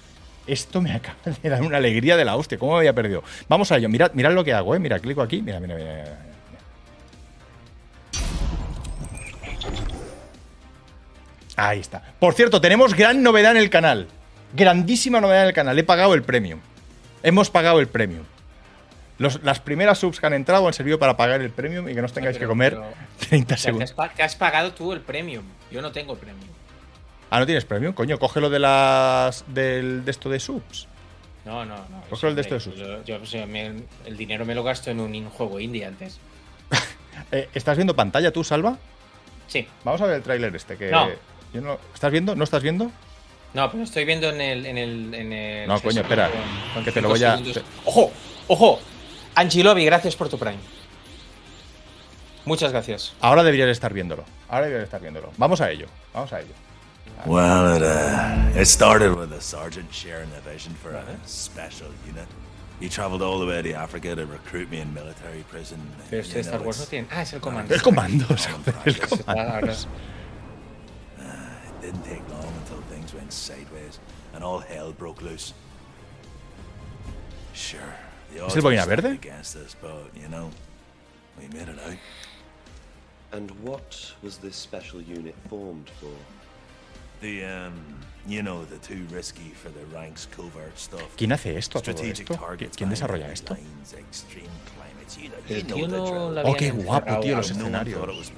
esto 0.47 0.79
me 0.81 0.91
acaba 0.95 1.17
de 1.43 1.49
dar 1.49 1.61
una 1.61 1.77
alegría 1.77 2.15
de 2.15 2.23
la 2.23 2.37
hostia. 2.37 2.57
¿Cómo 2.57 2.71
me 2.73 2.77
había 2.79 2.93
perdido? 2.93 3.21
Vamos 3.49 3.71
a 3.73 3.77
ello, 3.77 3.89
mirad, 3.89 4.11
mirad 4.13 4.31
lo 4.31 4.45
que 4.45 4.53
hago, 4.53 4.75
¿eh? 4.75 4.79
Mira, 4.79 4.97
clico 4.99 5.21
aquí, 5.21 5.41
mira. 5.41 5.59
mira, 5.59 5.75
mira. 5.75 6.19
Ahí 11.55 11.79
está. 11.79 12.01
Por 12.19 12.33
cierto, 12.33 12.61
tenemos 12.61 12.93
gran 12.93 13.21
novedad 13.21 13.51
en 13.51 13.57
el 13.57 13.69
canal. 13.69 14.07
Grandísima 14.53 15.21
novedad 15.21 15.43
en 15.43 15.47
el 15.49 15.53
canal. 15.53 15.77
He 15.77 15.83
pagado 15.83 16.13
el 16.13 16.23
premium. 16.23 16.59
Hemos 17.23 17.49
pagado 17.49 17.79
el 17.79 17.87
premium. 17.87 18.23
Los- 19.17 19.43
las 19.43 19.59
primeras 19.59 19.97
subs 19.99 20.19
que 20.19 20.25
han 20.27 20.33
entrado 20.33 20.65
han 20.65 20.73
servido 20.73 20.97
para 20.97 21.17
pagar 21.17 21.41
el 21.41 21.49
premium 21.49 21.89
y 21.89 21.93
que 21.93 21.99
no 22.01 22.05
os 22.05 22.13
tengáis 22.13 22.37
Pero- 22.37 22.47
que 22.47 22.51
comer 22.51 22.73
pero- 22.75 22.93
30 23.29 23.55
O 23.55 23.57
sea, 23.57 23.71
que 23.73 23.83
has, 23.83 23.89
segundos. 23.89 24.13
que 24.15 24.23
has 24.23 24.35
pagado 24.35 24.71
tú 24.73 24.93
el 24.93 25.01
premium. 25.01 25.43
Yo 25.71 25.81
no 25.81 25.91
tengo 25.91 26.15
premium. 26.15 26.47
Ah, 27.29 27.39
¿no 27.39 27.45
tienes 27.45 27.65
premium? 27.65 27.93
Coño, 27.93 28.17
cógelo 28.17 28.49
de 28.49 28.59
las. 28.59 29.43
del 29.47 30.03
de 30.05 30.11
esto 30.11 30.29
de 30.29 30.39
subs. 30.39 30.87
No, 31.45 31.65
no, 31.65 31.75
no. 31.75 32.01
Coge 32.09 32.15
eso 32.15 32.27
el 32.29 32.35
de 32.35 32.41
me- 32.41 32.47
estos 32.57 32.75
yo- 32.75 33.03
yo, 33.03 33.21
o 33.21 33.25
sea, 33.25 33.45
me- 33.45 33.83
el 34.05 34.17
dinero 34.17 34.45
me 34.45 34.55
lo 34.55 34.63
gasto 34.63 34.89
en 34.89 34.99
un 34.99 35.29
juego 35.29 35.59
indie 35.59 35.85
antes. 35.85 36.19
Eh, 37.33 37.49
¿Estás 37.53 37.75
viendo 37.77 37.95
pantalla 37.95 38.31
tú, 38.31 38.43
Salva? 38.45 38.77
Sí. 39.47 39.67
Vamos 39.83 39.99
a 40.01 40.05
ver 40.05 40.15
el 40.15 40.23
tráiler 40.23 40.55
este 40.55 40.77
que. 40.77 40.89
No. 40.89 41.09
yo 41.53 41.59
no- 41.61 41.77
¿Estás 41.93 42.11
viendo? 42.11 42.33
¿No 42.35 42.43
estás 42.45 42.63
viendo? 42.63 42.91
No, 43.53 43.71
pero 43.71 43.83
estoy 43.83 44.05
viendo 44.05 44.29
en 44.29 44.41
el. 44.41 44.65
En 44.65 44.77
el, 44.77 45.13
en 45.13 45.33
el 45.33 45.67
No, 45.67 45.81
coño, 45.81 46.01
espera, 46.01 46.29
que 46.83 46.91
te 46.91 47.01
lo 47.01 47.09
voy 47.09 47.23
a- 47.23 47.37
te- 47.37 47.63
¡Ojo! 47.85 48.11
¡Ojo! 48.47 48.79
Angilovi, 49.35 49.85
gracias 49.85 50.15
por 50.15 50.29
tu 50.29 50.37
Prime. 50.37 50.59
Muchas 52.45 52.71
gracias. 52.71 53.13
Ahora 53.21 53.43
deberías 53.43 53.69
estar 53.69 53.93
viéndolo. 53.93 54.23
Ahora 54.47 54.65
deberías 54.65 54.85
estar 54.87 55.01
viéndolo. 55.01 55.31
Vamos 55.37 55.61
a 55.61 55.69
ello. 55.71 55.87
Vamos 56.13 56.31
a 56.33 56.39
ello. 56.41 56.53
Well, 57.25 57.75
it, 57.75 57.81
uh, 57.83 58.59
it 58.59 58.65
started 58.65 59.11
with 59.13 59.33
a 59.33 59.41
sergeant 59.41 59.91
sharing 59.91 60.29
a 60.33 60.39
vision 60.49 60.73
for 60.81 60.95
a 60.95 61.03
special 61.27 61.89
unit. 62.07 62.27
He 62.79 62.87
traveled 62.87 63.21
all 63.21 63.39
the 63.39 63.45
way 63.45 63.61
to 63.61 63.77
Africa 63.77 64.15
to 64.15 64.25
recruit 64.25 64.69
me 64.71 64.79
in 64.79 64.93
military 64.93 65.43
prison. 65.51 65.79
Pero 66.09 66.21
este 66.21 66.39
Star 66.39 66.61
Wars 66.61 66.79
no 66.79 66.85
tiene. 66.85 67.07
Ah, 67.11 67.23
es 67.23 67.33
el 67.33 67.41
comando. 67.41 67.73
El 67.73 67.81
joder, 67.81 68.09
el 68.85 68.95
practice. 68.95 69.87
Didn't 71.91 72.05
take 72.05 72.29
long 72.29 72.45
until 72.61 72.81
things 72.89 73.13
went 73.13 73.31
sideways 73.33 73.99
and 74.33 74.43
all 74.43 74.59
hell 74.59 74.91
broke 74.91 75.21
loose. 75.21 75.53
Sure, 77.53 77.79
the 78.33 78.41
odds 78.43 78.55
el 78.55 78.61
were 78.63 78.71
boina 78.71 78.85
verde? 78.85 79.09
against 79.11 79.55
us, 79.55 79.75
but 79.81 80.11
you 80.15 80.27
know, 80.29 80.49
we 81.39 81.47
made 81.47 81.67
it 81.67 81.79
out. 81.79 81.97
And 83.31 83.51
what 83.63 84.13
was 84.21 84.37
this 84.37 84.55
special 84.55 85.01
unit 85.01 85.35
formed 85.49 85.89
for? 85.99 86.11
The 87.21 87.43
um, 87.45 87.73
you 88.27 88.43
know, 88.43 88.65
the 88.65 88.77
too 88.77 89.05
risky 89.11 89.49
for 89.61 89.69
the 89.69 89.83
ranks 89.93 90.27
covert 90.31 90.77
stuff. 90.77 91.15
¿Quién 91.17 91.31
hace 91.33 91.55
esto? 91.57 91.79
todo 91.79 91.91
Strategic 91.93 92.29
esto? 92.29 92.45
targets, 92.45 92.77
¿Quién 92.77 92.89
desarrolla 92.89 93.31
esto? 93.31 93.55
lines, 93.55 93.93
extreme 93.93 94.49
climates, 94.75 95.17
you 95.17 95.29
know- 95.29 95.37
El 95.49 95.57
you 95.57 95.63
know 95.63 95.75
tío 95.75 95.87
the 95.89 95.97
no 95.97 96.05
drill. 96.05 96.33
la 96.35 96.41
Oh, 96.43 96.53
habían 96.53 96.55
qué 96.57 96.71
guapo, 96.71 97.07
encerrado 97.09 97.21
tío, 97.23 97.33
a- 97.33 97.37
los 97.37 97.49
No 97.51 97.55
one 97.55 97.61
escenarios. 97.63 98.31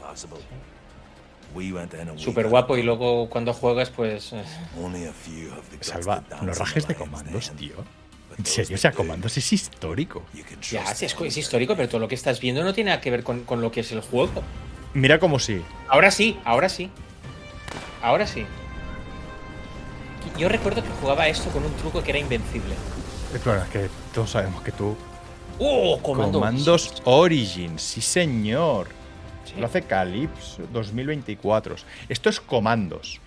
Súper 2.18 2.48
guapo 2.48 2.78
y 2.78 2.84
luego 2.84 3.30
cuando 3.30 3.54
juegas, 3.54 3.90
pues. 3.90 4.34
eh, 4.34 4.44
Salva, 5.82 6.24
in 6.42 6.48
rajes 6.54 6.88
de 6.88 6.96
comandos, 6.96 7.52
tío. 7.52 7.76
En 8.38 8.46
serio, 8.46 8.76
o 8.76 8.78
sea, 8.78 8.92
do, 8.92 8.98
comandos 8.98 9.38
es 9.38 9.52
histórico. 9.52 10.24
Ya, 10.72 10.86
sí, 10.96 11.06
es, 11.06 11.38
histórico, 11.38 11.76
pero 11.76 11.90
todo 11.90 12.00
lo 12.00 12.08
que 12.08 12.16
estás 12.16 12.40
viendo 12.40 12.64
no 12.64 12.74
tiene 12.74 12.92
nada 12.92 13.02
que 13.02 13.12
ver 13.12 13.24
con, 13.24 13.44
con 13.44 13.62
lo 13.62 13.72
que 13.72 13.82
es 13.82 13.92
el 13.92 14.02
juego. 14.02 14.42
Mira 14.94 15.20
cómo 15.20 15.40
sí. 15.40 15.62
Ahora 15.90 16.12
sí, 16.12 16.40
ahora 16.46 16.70
sí. 16.70 16.90
Ahora 18.02 18.26
sí. 18.26 18.46
Yo 20.38 20.50
recuerdo 20.50 20.82
que 20.82 20.90
jugaba 21.02 21.28
esto 21.28 21.50
con 21.52 21.66
un 21.66 21.74
truco 21.76 22.02
que 22.02 22.12
era 22.12 22.20
invencible. 22.20 22.74
El 23.34 23.40
problema 23.40 23.66
es 23.66 23.72
que 23.72 23.90
todos 24.14 24.32
sabemos 24.32 24.62
que 24.62 24.72
tú. 24.72 24.96
¡Oh! 25.60 26.00
Comando 26.02 26.40
Comandos 26.40 27.02
Origins, 27.04 27.82
sí 27.82 28.02
señor. 28.02 28.88
Lo 29.58 29.66
hace 29.66 29.82
Calypso 29.82 30.64
2024. 30.72 31.76
Esto 32.10 32.30
es 32.30 32.40
comandos. 32.40 33.20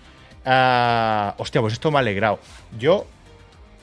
Ah, 0.45 1.35
hostia, 1.37 1.61
pues 1.61 1.73
esto 1.73 1.91
me 1.91 1.97
ha 1.97 1.99
alegrado. 1.99 2.39
Yo 2.77 3.05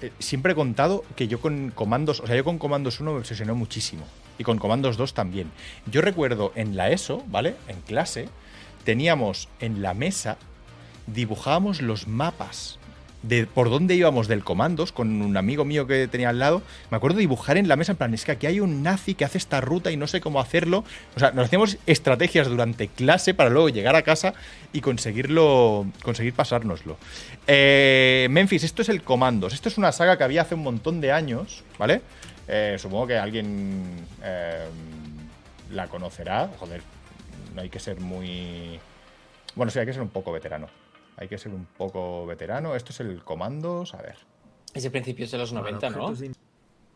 eh, 0.01 0.13
siempre 0.19 0.53
he 0.53 0.55
contado 0.55 1.05
que 1.17 1.29
yo 1.29 1.41
con 1.41 1.71
comandos, 1.71 2.21
o 2.21 2.27
sea, 2.27 2.37
yo 2.37 2.45
con 2.45 2.59
comandos 2.59 3.01
1 3.01 3.13
me 3.13 3.19
obsesioné 3.19 3.53
muchísimo. 3.53 4.05
Y 4.39 4.45
con 4.45 4.59
comandos 4.59 4.97
2 4.97 5.15
también. 5.15 5.51
Yo 5.87 6.01
recuerdo 6.01 6.53
en 6.55 6.77
la 6.77 6.91
ESO, 6.91 7.23
¿vale? 7.29 7.55
En 7.69 7.81
clase, 7.83 8.29
teníamos 8.85 9.49
en 9.61 9.83
la 9.83 9.95
mesa, 9.95 10.39
dibujábamos 11.07 11.83
los 11.83 12.09
mapas 12.09 12.79
de 13.23 13.47
por 13.47 13.71
dónde 13.71 13.95
íbamos 13.95 14.29
del 14.29 14.45
comandos 14.45 14.93
con 14.93 15.23
un 15.23 15.37
amigo 15.37 15.65
mío 15.65 15.87
que 15.87 16.09
tenía 16.09 16.31
al 16.31 16.39
lado. 16.39 16.63
Me 16.91 16.97
acuerdo 16.97 17.19
dibujar 17.19 17.57
en 17.57 17.69
la 17.69 17.77
mesa 17.77 17.93
en 17.93 17.99
plan, 17.99 18.15
es 18.15 18.25
que 18.25 18.33
aquí 18.33 18.47
hay 18.47 18.61
un 18.61 18.83
nazi 18.83 19.15
que 19.15 19.25
hace 19.25 19.39
esta 19.39 19.61
ruta 19.61 19.91
y 19.91 19.97
no 19.97 20.07
sé 20.07 20.21
cómo 20.21 20.41
hacerlo. 20.41 20.85
O 21.17 21.21
sea, 21.21 21.31
nos 21.33 21.47
hacíamos 21.47 21.79
estrategias 21.87 22.49
durante 22.49 22.89
clase 22.89 23.35
para 23.35 23.51
luego 23.51 23.69
llegar 23.69 23.97
a 23.97 24.03
casa 24.03 24.35
y 24.73 24.81
conseguirlo, 24.81 25.87
conseguir 26.03 26.35
pasárnoslo. 26.35 26.97
Eh, 27.47 28.27
Memphis, 28.31 28.65
esto 28.65 28.83
es 28.83 28.89
el 28.89 29.03
comandos. 29.03 29.55
Esto 29.55 29.69
es 29.69 29.79
una 29.79 29.93
saga 29.93 30.19
que 30.19 30.25
había 30.25 30.43
hace 30.43 30.55
un 30.55 30.63
montón 30.63 31.01
de 31.01 31.13
años, 31.13 31.63
¿vale? 31.79 32.03
Eh, 32.49 32.77
supongo 32.79 33.07
que 33.07 33.19
alguien 33.19 34.07
eh, 34.23 34.67
la 35.71 35.87
conocerá. 35.87 36.51
Joder, 36.59 36.83
no 37.55 37.63
hay 37.63 37.69
que 37.69 37.79
ser 37.79 38.01
muy... 38.01 38.81
Bueno, 39.55 39.71
sí, 39.71 39.79
hay 39.79 39.87
que 39.87 39.93
ser 39.93 40.03
un 40.03 40.09
poco 40.09 40.33
veterano. 40.33 40.69
Hay 41.17 41.29
que 41.29 41.39
ser 41.39 41.53
un 41.53 41.67
poco 41.67 42.27
veterano. 42.27 42.75
Esto 42.75 42.91
es 42.93 43.01
el 43.01 43.23
comandos. 43.25 43.95
A 43.95 44.03
ver. 44.03 44.17
Es 44.75 44.83
de 44.83 44.91
principios 44.91 45.31
de 45.31 45.39
los 45.39 45.53
90, 45.53 45.91
¿no? 45.91 46.13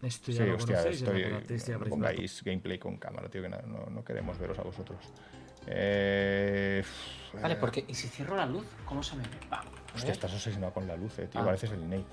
Esto 0.02 0.26
Sí, 0.26 0.32
ya 0.38 0.44
lo 0.44 0.56
hostia, 0.56 0.76
conocéis, 0.76 1.02
estoy. 1.02 1.22
conocéis, 1.24 1.68
No 1.68 1.78
pongáis 1.84 2.42
gameplay 2.44 2.78
con 2.78 2.96
cámara, 2.98 3.28
tío, 3.30 3.42
que 3.42 3.48
no, 3.48 3.58
no- 3.62 3.86
no 3.90 4.04
queremos 4.04 4.38
veros 4.38 4.58
a 4.58 4.62
vosotros. 4.62 4.98
Eh, 5.66 6.82
Vale, 7.40 7.54
eh, 7.54 7.56
porque. 7.58 7.84
¿Y 7.88 7.94
si 7.94 8.08
cierro 8.08 8.36
la 8.36 8.46
luz? 8.46 8.66
¿Cómo 8.84 9.02
se 9.02 9.16
me 9.16 9.22
ve? 9.22 9.28
Va, 9.52 9.58
a 9.58 9.64
Hostia, 9.94 10.02
ver. 10.04 10.10
estás 10.12 10.32
obsesionado 10.34 10.72
con 10.72 10.86
la 10.86 10.96
luz, 10.96 11.18
eh, 11.18 11.26
tío. 11.28 11.40
Ah. 11.40 11.44
Pareces 11.46 11.72
el 11.72 11.88
Nate. 11.88 12.04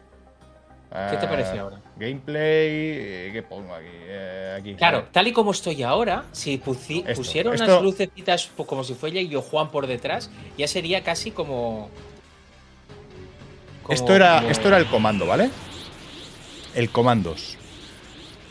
¿Qué 1.10 1.18
te 1.18 1.28
parece 1.28 1.58
ahora? 1.58 1.80
Gameplay. 1.98 2.36
eh, 2.38 3.30
¿Qué 3.34 3.42
pongo 3.42 3.74
aquí? 3.74 3.88
Eh, 3.92 4.58
aquí. 4.60 4.76
Claro, 4.76 5.08
tal 5.12 5.28
y 5.28 5.32
como 5.34 5.52
estoy 5.52 5.82
ahora, 5.82 6.26
si 6.32 6.60
pusi- 6.60 7.04
Esto, 7.06 7.14
pusieron 7.16 7.54
esto- 7.56 7.66
unas 7.66 7.82
lucecitas 7.82 8.52
como 8.68 8.84
si 8.84 8.94
fuera 8.94 9.20
yo 9.22 9.42
Juan 9.42 9.70
por 9.72 9.88
detrás, 9.88 10.30
ya 10.58 10.68
sería 10.68 11.04
casi 11.04 11.32
como. 11.32 11.90
como- 13.84 13.94
Esto 13.96 14.16
era, 14.16 14.38
como- 14.38 14.50
esto 14.50 14.68
era 14.68 14.78
el 14.78 14.86
comando, 14.86 15.26
¿vale? 15.26 15.50
El 16.76 16.90
comandos. 16.90 17.58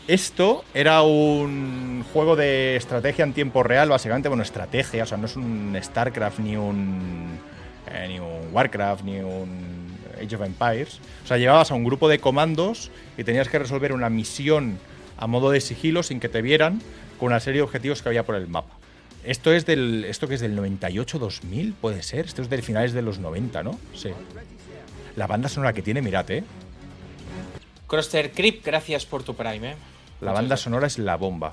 Esto 0.08 0.64
era 0.74 1.02
un 1.02 2.04
juego 2.12 2.34
de 2.34 2.74
estrategia 2.76 3.22
en 3.24 3.32
tiempo 3.32 3.62
real, 3.62 3.88
básicamente, 3.88 4.28
bueno, 4.28 4.42
estrategia, 4.42 5.04
o 5.04 5.06
sea, 5.06 5.16
no 5.16 5.26
es 5.26 5.36
un 5.36 5.78
StarCraft 5.80 6.40
ni 6.40 6.56
un 6.56 7.38
eh, 7.90 8.06
ni 8.08 8.18
un 8.18 8.48
Warcraft 8.52 9.04
ni 9.04 9.18
un 9.20 9.71
Age 10.22 10.36
of 10.36 10.42
Empires. 10.42 11.00
O 11.24 11.26
sea, 11.26 11.38
llevabas 11.38 11.70
a 11.70 11.74
un 11.74 11.84
grupo 11.84 12.08
de 12.08 12.18
comandos 12.18 12.90
y 13.16 13.24
tenías 13.24 13.48
que 13.48 13.58
resolver 13.58 13.92
una 13.92 14.08
misión 14.10 14.78
a 15.16 15.26
modo 15.26 15.50
de 15.50 15.60
sigilo 15.60 16.02
sin 16.02 16.20
que 16.20 16.28
te 16.28 16.42
vieran 16.42 16.80
con 17.18 17.28
una 17.28 17.40
serie 17.40 17.58
de 17.58 17.64
objetivos 17.64 18.02
que 18.02 18.08
había 18.08 18.24
por 18.24 18.34
el 18.34 18.48
mapa. 18.48 18.74
Esto 19.24 19.52
es 19.52 19.66
del. 19.66 20.04
Esto 20.04 20.26
que 20.26 20.34
es 20.34 20.40
del 20.40 20.58
98-2000, 20.58 21.74
puede 21.74 22.02
ser. 22.02 22.24
Esto 22.26 22.42
es 22.42 22.50
del 22.50 22.62
finales 22.62 22.92
de 22.92 23.02
los 23.02 23.18
90, 23.18 23.62
¿no? 23.62 23.78
Sí. 23.94 24.10
La 25.14 25.26
banda 25.26 25.48
sonora 25.48 25.72
que 25.72 25.82
tiene, 25.82 26.02
mirad, 26.02 26.28
¿eh? 26.30 26.42
Croster 27.86 28.32
Creep, 28.32 28.64
gracias 28.64 29.06
por 29.06 29.22
tu 29.22 29.34
Prime, 29.34 29.72
¿eh? 29.72 29.76
La 30.20 30.32
banda 30.32 30.56
sonora 30.56 30.86
es 30.86 30.98
la 30.98 31.16
bomba. 31.16 31.52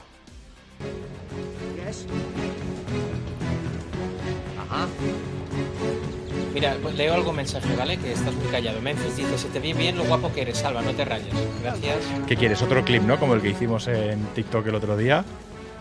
Mira, 6.54 6.76
pues 6.82 6.96
leo 6.96 7.14
algún 7.14 7.36
mensaje, 7.36 7.76
¿vale? 7.76 7.98
Que 7.98 8.12
estás 8.14 8.34
muy 8.34 8.48
callado. 8.48 8.82
Memphis 8.82 9.16
dice, 9.18 9.38
se 9.38 9.50
te 9.50 9.60
ve 9.60 9.74
bien 9.74 9.98
lo 9.98 10.04
guapo 10.06 10.34
que 10.34 10.42
eres, 10.42 10.58
Salva, 10.58 10.82
no 10.82 10.92
te 10.94 11.06
rayes. 11.06 11.34
Gracias. 11.62 11.98
¿Qué 12.28 12.36
quieres? 12.36 12.62
¿Otro 12.62 12.84
clip, 12.84 13.04
no? 13.04 13.20
Como 13.20 13.36
el 13.36 13.42
que 13.42 13.50
hicimos 13.50 13.88
en 13.88 14.26
TikTok 14.36 14.66
el 14.68 14.76
otro 14.76 14.98
día. 14.98 15.24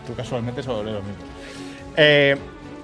Tú 0.05 0.13
casualmente 0.15 0.61
solo 0.63 0.83
lees 0.83 0.95
lo 0.97 1.01
mismo. 1.01 1.23
Eh, 1.97 2.37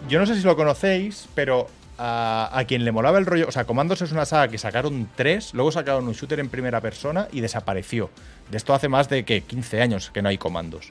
yo 0.09 0.19
no 0.19 0.25
sé 0.25 0.35
si 0.35 0.41
lo 0.41 0.55
conocéis, 0.55 1.27
pero 1.35 1.67
a, 1.97 2.49
a 2.51 2.65
quien 2.65 2.83
le 2.85 2.91
molaba 2.91 3.17
el 3.19 3.25
rollo. 3.25 3.47
O 3.47 3.51
sea, 3.51 3.65
Commandos 3.65 4.01
es 4.01 4.11
una 4.11 4.25
saga 4.25 4.47
que 4.47 4.57
sacaron 4.57 5.07
tres, 5.15 5.53
luego 5.53 5.71
sacaron 5.71 6.07
un 6.07 6.13
shooter 6.13 6.39
en 6.39 6.49
primera 6.49 6.81
persona 6.81 7.27
y 7.31 7.41
desapareció. 7.41 8.09
De 8.49 8.57
esto 8.57 8.73
hace 8.73 8.89
más 8.89 9.09
de 9.09 9.25
que 9.25 9.41
15 9.41 9.81
años 9.81 10.09
que 10.11 10.21
no 10.21 10.29
hay 10.29 10.37
comandos. 10.37 10.89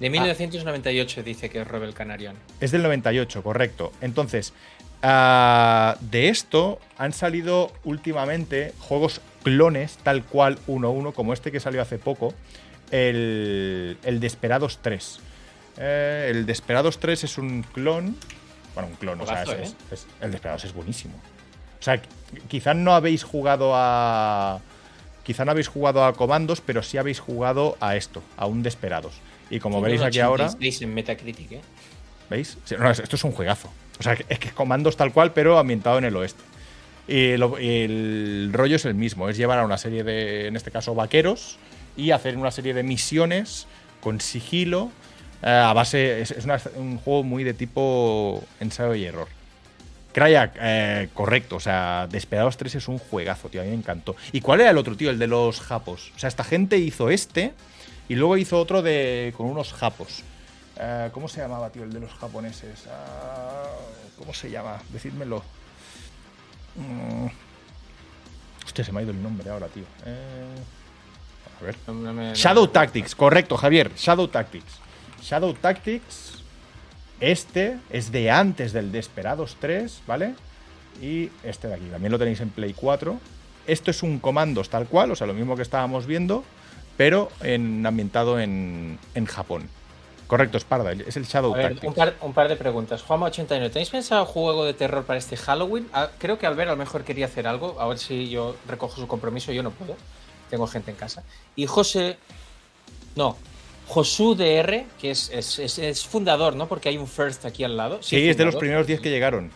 De 0.00 0.08
1998 0.08 1.22
dice 1.22 1.50
que 1.50 1.60
es 1.60 1.68
Rebel 1.68 1.92
Canarion. 1.92 2.34
Es 2.58 2.70
del 2.70 2.82
98, 2.82 3.42
correcto. 3.42 3.92
Entonces, 4.00 4.54
ah, 5.02 5.96
de 6.00 6.28
esto 6.28 6.78
han 6.98 7.12
salido 7.12 7.72
últimamente 7.84 8.72
juegos 8.78 9.20
clones, 9.42 9.98
tal 10.02 10.22
cual 10.24 10.58
1-1, 10.66 11.12
como 11.14 11.32
este 11.32 11.50
que 11.52 11.60
salió 11.60 11.80
hace 11.82 11.98
poco, 11.98 12.34
el, 12.90 13.96
el 14.04 14.20
Desperados 14.20 14.78
3. 14.82 15.20
Eh, 15.78 16.28
el 16.30 16.46
Desperados 16.46 16.98
3 16.98 17.24
es 17.24 17.38
un 17.38 17.62
clon. 17.62 18.16
Bueno, 18.74 18.88
un 18.90 18.96
clon, 18.96 19.20
o 19.20 19.26
sea, 19.26 19.44
Juegazo, 19.44 19.62
es- 19.62 19.68
es- 19.90 20.00
es- 20.00 20.06
el 20.20 20.30
Desperados 20.32 20.64
es 20.64 20.72
buenísimo. 20.74 21.14
O 21.78 21.82
sea, 21.82 22.00
quizás 22.48 22.76
no 22.76 22.92
habéis 22.94 23.22
jugado 23.24 23.72
a. 23.74 24.60
Quizá 25.22 25.44
no 25.44 25.52
habéis 25.52 25.68
jugado 25.68 26.04
a 26.04 26.12
comandos, 26.14 26.60
pero 26.60 26.82
sí 26.82 26.98
habéis 26.98 27.20
jugado 27.20 27.76
a 27.80 27.96
esto, 27.96 28.22
a 28.36 28.46
un 28.46 28.62
Desperados. 28.62 29.14
Y 29.48 29.60
como 29.60 29.80
veréis 29.80 30.02
aquí 30.02 30.20
ahora. 30.20 30.46
86 30.46 30.82
en 30.82 30.94
Metacritic, 30.94 31.52
¿eh? 31.52 31.60
¿Veis? 32.28 32.56
No, 32.78 32.90
esto 32.90 33.16
es 33.16 33.24
un 33.24 33.32
juegazo. 33.32 33.70
O 34.00 34.02
sea, 34.02 34.16
es 34.28 34.38
que 34.38 34.50
comandos 34.50 34.96
tal 34.96 35.12
cual, 35.12 35.32
pero 35.32 35.58
ambientado 35.58 35.98
en 35.98 36.04
el 36.04 36.16
oeste. 36.16 36.42
Y, 37.06 37.32
el 37.32 38.50
rollo 38.52 38.76
es 38.76 38.86
el 38.86 38.94
mismo, 38.94 39.28
es 39.28 39.36
llevar 39.36 39.58
a 39.58 39.64
una 39.64 39.76
serie 39.76 40.04
de, 40.04 40.46
en 40.46 40.56
este 40.56 40.70
caso, 40.70 40.94
vaqueros 40.94 41.58
y 41.96 42.10
hacer 42.12 42.36
una 42.38 42.50
serie 42.50 42.72
de 42.72 42.82
misiones 42.82 43.66
con 44.00 44.20
sigilo. 44.20 44.90
eh, 45.42 45.50
a 45.50 45.72
base. 45.74 46.22
Es, 46.22 46.34
un 46.76 46.96
juego 46.96 47.22
muy 47.22 47.44
de 47.44 47.52
tipo 47.52 48.42
ensayo 48.58 48.94
y 48.94 49.04
error. 49.04 49.28
Krayak, 50.12 50.56
eh, 50.58 51.08
correcto. 51.12 51.56
O 51.56 51.60
sea, 51.60 52.08
Desperados 52.10 52.56
3 52.56 52.76
es 52.76 52.88
un 52.88 52.98
juegazo, 52.98 53.50
tío. 53.50 53.60
A 53.60 53.64
mí 53.64 53.70
me 53.70 53.76
encantó. 53.76 54.16
¿Y 54.32 54.40
cuál 54.40 54.62
era 54.62 54.70
el 54.70 54.78
otro, 54.78 54.96
tío? 54.96 55.10
El 55.10 55.18
de 55.18 55.26
los 55.26 55.60
japos. 55.60 56.10
O 56.16 56.18
sea, 56.18 56.28
esta 56.28 56.42
gente 56.44 56.78
hizo 56.78 57.10
este 57.10 57.52
y 58.08 58.14
luego 58.14 58.38
hizo 58.38 58.58
otro 58.58 58.80
de 58.80 59.34
con 59.36 59.46
unos 59.46 59.74
japos. 59.74 60.24
Eh, 60.82 61.10
¿Cómo 61.12 61.28
se 61.28 61.40
llamaba, 61.42 61.70
tío, 61.70 61.82
el 61.84 61.92
de 61.92 62.00
los 62.00 62.10
japoneses? 62.14 62.86
Ah, 62.90 63.64
¿Cómo 64.18 64.32
se 64.32 64.50
llama? 64.50 64.78
Decídmelo. 64.90 65.42
Mm. 66.76 67.26
Hostia, 68.64 68.84
se 68.84 68.92
me 68.92 69.00
ha 69.00 69.02
ido 69.02 69.10
el 69.12 69.22
nombre 69.22 69.50
ahora, 69.50 69.66
tío. 69.68 69.84
Eh, 70.06 70.54
a 71.60 71.64
ver. 71.64 71.76
No- 71.86 71.94
no 71.94 72.12
me- 72.14 72.28
no 72.30 72.34
Shadow 72.34 72.68
Tactics, 72.68 73.14
correcto, 73.14 73.56
Javier. 73.56 73.92
Shadow 73.96 74.28
Tactics. 74.28 74.72
Shadow 75.22 75.52
Tactics. 75.54 76.42
Este 77.20 77.78
es 77.90 78.10
de 78.12 78.30
antes 78.30 78.72
del 78.72 78.92
Desperados 78.92 79.56
3, 79.60 80.00
¿vale? 80.06 80.34
Y 81.02 81.30
este 81.44 81.68
de 81.68 81.74
aquí. 81.74 81.84
También 81.90 82.12
lo 82.12 82.18
tenéis 82.18 82.40
en 82.40 82.48
Play 82.50 82.72
4. 82.72 83.18
Esto 83.66 83.90
es 83.90 84.02
un 84.02 84.18
comandos 84.18 84.70
tal 84.70 84.86
cual, 84.86 85.10
o 85.10 85.16
sea, 85.16 85.26
lo 85.26 85.34
mismo 85.34 85.54
que 85.56 85.62
estábamos 85.62 86.06
viendo, 86.06 86.42
pero 86.96 87.28
en, 87.42 87.84
ambientado 87.84 88.40
en, 88.40 88.98
en 89.14 89.26
Japón. 89.26 89.68
Correcto, 90.30 90.58
Esparda, 90.58 90.92
es 90.92 91.16
el 91.16 91.24
Shadow 91.24 91.52
ver, 91.52 91.76
un 91.82 91.92
par, 91.92 92.14
un 92.20 92.32
par 92.32 92.48
de 92.48 92.54
preguntas. 92.54 93.04
Juanma89, 93.04 93.72
¿tenéis 93.72 93.90
pensado 93.90 94.24
juego 94.24 94.64
de 94.64 94.74
terror 94.74 95.02
para 95.04 95.18
este 95.18 95.36
Halloween? 95.36 95.88
Ah, 95.92 96.08
creo 96.18 96.38
que 96.38 96.46
Albert 96.46 96.68
a 96.68 96.72
lo 96.74 96.76
mejor 96.78 97.02
quería 97.02 97.26
hacer 97.26 97.48
algo. 97.48 97.80
A 97.80 97.88
ver 97.88 97.98
si 97.98 98.28
yo 98.30 98.54
recojo 98.68 98.94
su 99.00 99.08
compromiso. 99.08 99.50
Yo 99.50 99.64
no 99.64 99.72
puedo. 99.72 99.96
Tengo 100.48 100.68
gente 100.68 100.92
en 100.92 100.96
casa. 100.96 101.24
Y 101.56 101.66
José. 101.66 102.16
No. 103.16 103.36
Josu 103.88 104.36
DR, 104.36 104.86
que 105.00 105.10
es, 105.10 105.30
es, 105.30 105.58
es- 105.58 105.78
es 105.80 106.06
fundador, 106.06 106.54
¿no? 106.54 106.68
Porque 106.68 106.88
hay 106.88 106.96
un 106.96 107.08
first 107.08 107.44
aquí 107.44 107.64
al 107.64 107.76
lado. 107.76 108.00
Sí, 108.00 108.28
es 108.28 108.36
de 108.36 108.44
los 108.44 108.54
primeros 108.54 108.86
10 108.86 109.00
que 109.00 109.10
llegaron. 109.10 109.50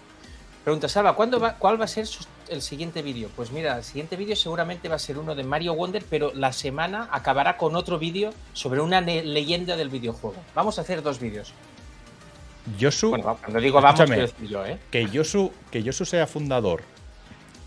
Pregunta, 0.64 0.88
Salva, 0.88 1.14
¿cuándo 1.14 1.38
va, 1.38 1.54
¿cuál 1.56 1.80
va 1.80 1.84
a 1.84 1.88
ser 1.88 2.04
su- 2.08 2.24
el 2.54 2.62
siguiente 2.62 3.02
vídeo? 3.02 3.28
Pues 3.36 3.50
mira, 3.52 3.76
el 3.76 3.84
siguiente 3.84 4.16
vídeo 4.16 4.34
seguramente 4.36 4.88
va 4.88 4.96
a 4.96 4.98
ser 4.98 5.18
uno 5.18 5.34
de 5.34 5.44
Mario 5.44 5.74
Wonder, 5.74 6.04
pero 6.08 6.32
la 6.34 6.52
semana 6.52 7.08
acabará 7.12 7.56
con 7.58 7.76
otro 7.76 7.98
vídeo 7.98 8.30
sobre 8.54 8.80
una 8.80 9.00
leyenda 9.00 9.76
del 9.76 9.90
videojuego. 9.90 10.36
Vamos 10.54 10.78
a 10.78 10.82
hacer 10.82 11.02
dos 11.02 11.20
vídeos. 11.20 11.52
Yosu, 12.78 13.10
Bueno, 13.10 13.36
cuando 13.42 13.60
digo 13.60 13.80
vamos, 13.80 14.08
decir 14.08 14.48
yo, 14.48 14.64
¿eh? 14.64 14.78
que 14.90 15.06
Yosu, 15.10 15.52
que 15.70 15.82
Yosu 15.82 16.06
sea 16.06 16.26
fundador 16.26 16.82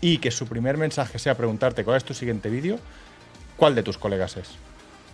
y 0.00 0.18
que 0.18 0.30
su 0.32 0.46
primer 0.48 0.76
mensaje 0.76 1.20
sea 1.20 1.36
preguntarte 1.36 1.84
cuál 1.84 1.98
es 1.98 2.04
tu 2.04 2.14
siguiente 2.14 2.50
vídeo, 2.50 2.80
¿cuál 3.56 3.76
de 3.76 3.84
tus 3.84 3.96
colegas 3.96 4.36
es? 4.36 4.48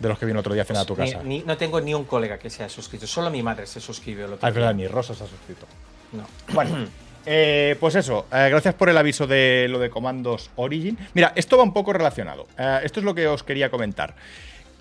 De 0.01 0.09
los 0.09 0.19
que 0.19 0.25
vino 0.27 0.41
otro 0.41 0.55
día 0.55 0.63
a 0.63 0.67
cenar 0.67 0.83
a 0.83 0.87
tu 0.87 0.97
Ni- 0.97 1.13
casa. 1.13 1.23
ni- 1.23 1.41
no 1.41 1.57
tengo 1.59 1.81
ni 1.83 1.93
un 1.93 2.05
colega 2.05 2.39
que 2.39 2.49
se 2.49 2.63
haya 2.65 2.71
suscrito, 2.75 3.07
solo 3.07 3.31
mi 3.31 3.43
madre 3.43 3.67
se 3.67 3.79
suscribió 3.81 4.25
el 4.25 4.33
otro 4.33 4.47
Ah, 4.47 4.49
es 4.49 4.55
día. 4.55 4.63
verdad, 4.65 4.75
ni 4.75 4.87
Rosa 4.89 5.15
se 5.15 5.23
ha 5.25 5.27
suscrito. 5.27 5.67
No. 6.13 6.25
Bueno, 6.55 6.89
eh, 7.27 7.77
pues 7.81 7.95
eso. 7.95 8.27
eh, 8.33 8.49
gracias 8.51 8.75
por 8.75 8.89
el 8.89 8.97
aviso 8.97 9.27
de 9.27 9.67
lo 9.69 9.79
de 9.79 9.91
comandos 9.91 10.51
Origin. 10.57 10.99
Mira, 11.15 11.33
esto 11.37 11.57
va 11.57 11.63
un 11.63 11.73
poco 11.73 11.93
relacionado. 11.93 12.47
Eh, 12.59 12.81
esto 12.85 13.01
es 13.01 13.05
lo 13.05 13.15
que 13.15 13.27
os 13.27 13.43
quería 13.43 13.71
comentar. 13.71 14.15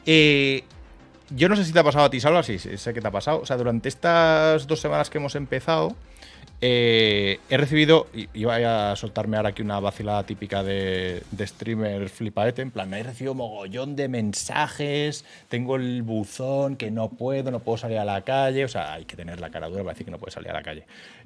Eh, 0.05 0.63
yo 1.29 1.49
no 1.49 1.55
sé 1.55 1.63
si 1.65 1.73
te 1.73 1.79
ha 1.79 1.83
pasado 1.83 2.05
a 2.05 2.09
ti, 2.09 2.19
Salva, 2.19 2.43
sí, 2.43 2.59
sé 2.59 2.93
que 2.93 3.01
te 3.01 3.07
ha 3.07 3.11
pasado. 3.11 3.39
O 3.41 3.45
sea, 3.45 3.57
durante 3.57 3.89
estas 3.89 4.67
dos 4.67 4.79
semanas 4.79 5.09
que 5.09 5.17
hemos 5.17 5.35
empezado, 5.35 5.95
eh, 6.61 7.39
he 7.49 7.57
recibido, 7.57 8.07
iba 8.33 8.91
a 8.91 8.95
soltarme 8.95 9.37
ahora 9.37 9.49
aquí 9.49 9.61
una 9.61 9.79
vacilada 9.79 10.23
típica 10.23 10.63
de, 10.63 11.23
de 11.31 11.47
streamer 11.47 12.09
flipaete, 12.09 12.61
en 12.61 12.71
plan, 12.71 12.89
me 12.89 12.99
he 12.99 13.03
recibido 13.03 13.33
mogollón 13.33 13.95
de 13.95 14.07
mensajes, 14.07 15.25
tengo 15.49 15.75
el 15.75 16.03
buzón, 16.03 16.77
que 16.77 16.91
no 16.91 17.09
puedo, 17.09 17.51
no 17.51 17.59
puedo 17.59 17.77
salir 17.77 17.97
a 17.97 18.05
la 18.05 18.21
calle, 18.21 18.63
o 18.65 18.67
sea, 18.67 18.93
hay 18.93 19.05
que 19.05 19.15
tener 19.15 19.39
la 19.39 19.49
cara 19.49 19.67
dura 19.67 19.83
para 19.83 19.93
decir 19.93 20.05
que 20.05 20.11
no 20.11 20.19
puedes 20.19 20.33
salir 20.33 20.51
a 20.51 20.53
la 20.53 20.63
calle. 20.63 20.85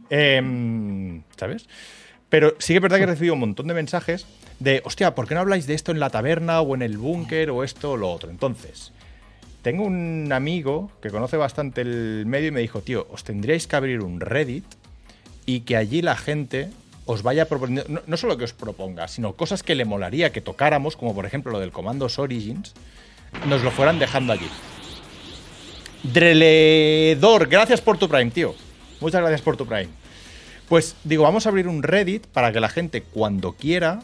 Em, 0.10 1.22
¿Sabes? 1.36 1.68
Pero 2.30 2.56
sí 2.60 2.74
que 2.74 2.78
es 2.78 2.82
verdad 2.82 2.98
que 2.98 3.04
he 3.04 3.08
recibido 3.08 3.36
un 3.36 3.40
montón 3.40 3.68
de 3.68 3.74
mensajes 3.74 4.26
de, 4.60 4.82
hostia, 4.86 5.16
¿por 5.16 5.28
qué 5.28 5.36
no 5.36 5.42
habláis 5.42 5.68
de 5.68 5.76
esto 5.76 5.92
en 5.92 6.00
la 6.00 6.10
taberna 6.10 6.62
o 6.62 6.76
en 6.76 6.82
el 6.82 6.98
búnker 6.98 7.52
o 7.52 7.64
esto 7.64 7.92
o 7.92 7.98
lo 7.98 8.12
otro? 8.12 8.30
Entonces, 8.30 8.92
tengo 9.62 9.84
un 9.84 10.32
amigo 10.32 10.92
que 11.02 11.10
conoce 11.10 11.38
bastante 11.38 11.82
el 11.82 12.26
medio 12.26 12.50
y 12.50 12.52
me 12.52 12.62
dijo, 12.62 12.82
tío, 12.82 13.08
os 13.12 13.24
tendríais 13.24 13.68
que 13.68 13.76
abrir 13.76 14.02
un 14.02 14.20
Reddit 14.20 14.66
y 15.48 15.62
que 15.62 15.76
allí 15.76 16.04
la 16.04 16.16
gente 16.16 16.70
os 17.06 17.24
vaya 17.24 17.48
proponiendo, 17.48 17.86
no, 17.88 18.02
no 18.06 18.18
solo 18.18 18.38
que 18.38 18.44
os 18.44 18.54
proponga, 18.54 19.08
sino 19.08 19.34
cosas 19.34 19.64
que 19.64 19.74
le 19.74 19.86
molaría 19.86 20.32
que 20.32 20.42
tocáramos, 20.42 20.96
como 20.96 21.16
por 21.16 21.26
ejemplo 21.26 21.52
lo 21.52 21.60
del 21.60 21.72
Comandos 21.72 22.20
Origins, 22.20 22.74
nos 23.48 23.64
lo 23.64 23.72
fueran 23.72 23.98
dejando 23.98 24.34
allí. 24.34 24.48
Dreledor, 26.04 27.48
gracias 27.48 27.82
por 27.82 27.98
tu 27.98 28.08
Prime, 28.08 28.30
tío. 28.30 28.54
Muchas 29.00 29.22
gracias 29.22 29.42
por 29.42 29.58
tu 29.58 29.66
Prime. 29.66 29.90
Pues 30.68 30.96
digo, 31.06 31.24
vamos 31.24 31.46
a 31.46 31.50
abrir 31.50 31.68
un 31.68 31.82
Reddit 31.82 32.28
para 32.28 32.52
que 32.52 32.60
la 32.60 32.70
gente 32.70 33.02
cuando 33.02 33.54
quiera, 33.54 34.02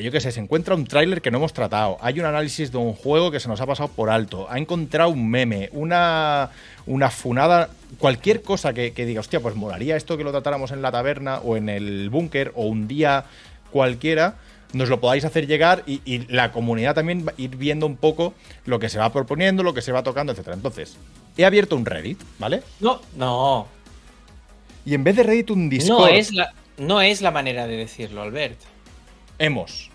yo 0.00 0.10
qué 0.10 0.20
sé, 0.20 0.32
se 0.32 0.40
encuentra 0.40 0.74
un 0.74 0.84
tráiler 0.84 1.20
que 1.22 1.30
no 1.30 1.38
hemos 1.38 1.52
tratado, 1.52 1.98
hay 2.00 2.20
un 2.20 2.26
análisis 2.26 2.72
de 2.72 2.78
un 2.78 2.94
juego 2.94 3.30
que 3.30 3.40
se 3.40 3.48
nos 3.48 3.60
ha 3.60 3.66
pasado 3.66 3.88
por 3.88 4.10
alto, 4.10 4.46
ha 4.50 4.58
encontrado 4.58 5.10
un 5.10 5.28
meme, 5.28 5.68
una, 5.72 6.50
una 6.86 7.10
funada, 7.10 7.70
cualquier 7.98 8.42
cosa 8.42 8.72
que, 8.72 8.92
que 8.92 9.06
diga, 9.06 9.20
hostia, 9.20 9.40
pues 9.40 9.54
molaría 9.54 9.96
esto 9.96 10.16
que 10.16 10.24
lo 10.24 10.32
tratáramos 10.32 10.70
en 10.70 10.82
la 10.82 10.90
taberna 10.92 11.38
o 11.38 11.56
en 11.56 11.68
el 11.68 12.10
búnker 12.10 12.52
o 12.54 12.66
un 12.66 12.88
día 12.88 13.24
cualquiera, 13.70 14.36
nos 14.72 14.88
lo 14.88 15.00
podáis 15.00 15.24
hacer 15.24 15.46
llegar 15.46 15.82
y, 15.86 16.00
y 16.04 16.26
la 16.32 16.50
comunidad 16.50 16.94
también 16.94 17.26
va 17.26 17.32
a 17.32 17.40
ir 17.40 17.56
viendo 17.56 17.86
un 17.86 17.96
poco 17.96 18.34
lo 18.66 18.78
que 18.78 18.88
se 18.88 18.98
va 18.98 19.12
proponiendo, 19.12 19.62
lo 19.62 19.74
que 19.74 19.82
se 19.82 19.92
va 19.92 20.02
tocando, 20.02 20.32
etcétera. 20.32 20.56
Entonces, 20.56 20.96
he 21.36 21.44
abierto 21.44 21.76
un 21.76 21.86
Reddit, 21.86 22.20
¿vale? 22.38 22.62
No, 22.80 23.00
no. 23.16 23.68
Y 24.84 24.94
en 24.94 25.04
vez 25.04 25.16
de 25.16 25.22
Reddit 25.22 25.50
un 25.50 25.68
Discord, 25.68 26.00
No 26.00 26.06
es, 26.08 26.32
la, 26.32 26.52
no 26.76 27.00
es 27.00 27.22
la 27.22 27.30
manera 27.30 27.66
de 27.66 27.76
decirlo, 27.76 28.22
Albert. 28.22 28.58
Hemos. 29.38 29.90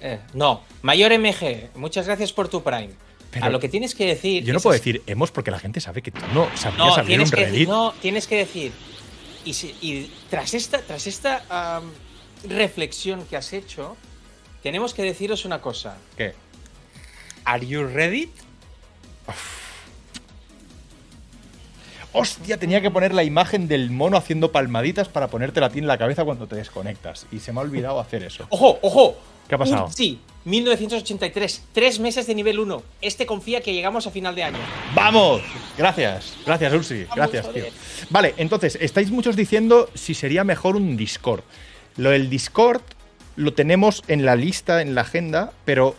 Eh, 0.00 0.18
no. 0.34 0.62
Mayor 0.82 1.12
MG, 1.12 1.70
muchas 1.74 2.06
gracias 2.06 2.32
por 2.32 2.48
tu 2.48 2.62
Prime. 2.62 2.90
Pero 3.30 3.46
a 3.46 3.48
lo 3.50 3.60
que 3.60 3.68
tienes 3.68 3.94
que 3.94 4.06
decir. 4.06 4.44
Yo 4.44 4.54
no 4.54 4.60
puedo 4.60 4.74
es- 4.74 4.80
decir 4.80 5.02
hemos 5.06 5.30
porque 5.30 5.50
la 5.50 5.58
gente 5.58 5.80
sabe 5.80 6.00
que 6.02 6.10
tú 6.10 6.20
no 6.32 6.48
sabrías 6.56 6.78
No, 6.88 6.94
abrir 6.94 7.20
un 7.20 7.30
Reddit. 7.30 7.68
no, 7.68 7.92
tienes 8.00 8.26
que 8.26 8.36
decir. 8.38 8.72
Y, 9.44 9.52
si- 9.54 9.74
y 9.82 10.10
tras 10.30 10.54
esta, 10.54 10.80
tras 10.82 11.06
esta 11.06 11.82
reflexión 12.48 13.24
que 13.26 13.36
has 13.36 13.52
hecho, 13.52 13.96
tenemos 14.62 14.94
que 14.94 15.02
deciros 15.02 15.44
una 15.44 15.60
cosa. 15.60 15.98
¿Qué? 16.16 16.34
¿Are 17.44 17.66
you 17.66 17.84
ready? 17.86 18.30
Hostia, 22.20 22.56
tenía 22.58 22.80
que 22.80 22.90
poner 22.90 23.14
la 23.14 23.24
imagen 23.24 23.68
del 23.68 23.90
mono 23.90 24.16
haciendo 24.16 24.52
palmaditas 24.52 25.08
para 25.08 25.28
ponértela 25.28 25.66
a 25.66 25.70
ti 25.70 25.78
en 25.78 25.86
la 25.86 25.98
cabeza 25.98 26.24
cuando 26.24 26.46
te 26.46 26.56
desconectas. 26.56 27.26
Y 27.32 27.38
se 27.38 27.52
me 27.52 27.60
ha 27.60 27.62
olvidado 27.62 28.00
hacer 28.00 28.22
eso. 28.22 28.46
¡Ojo, 28.50 28.78
ojo! 28.82 29.16
¿Qué 29.48 29.54
ha 29.54 29.58
pasado? 29.58 29.90
Sí, 29.90 30.20
1983, 30.44 31.64
tres 31.72 31.98
meses 32.00 32.26
de 32.26 32.34
nivel 32.34 32.58
1. 32.58 32.82
Este 33.00 33.26
confía 33.26 33.60
que 33.60 33.72
llegamos 33.72 34.06
a 34.06 34.10
final 34.10 34.34
de 34.34 34.42
año. 34.42 34.58
¡Vamos! 34.94 35.42
Gracias, 35.76 36.34
gracias, 36.44 36.72
Ursi. 36.72 37.04
Vamos, 37.04 37.16
Gracias, 37.16 37.52
tío. 37.52 37.64
Vale, 38.10 38.34
entonces, 38.36 38.76
estáis 38.80 39.10
muchos 39.10 39.36
diciendo 39.36 39.88
si 39.94 40.14
sería 40.14 40.44
mejor 40.44 40.76
un 40.76 40.96
Discord. 40.96 41.42
Lo 41.96 42.10
del 42.10 42.28
Discord 42.28 42.82
lo 43.36 43.54
tenemos 43.54 44.02
en 44.08 44.24
la 44.24 44.36
lista, 44.36 44.82
en 44.82 44.94
la 44.94 45.02
agenda, 45.02 45.52
pero. 45.64 45.96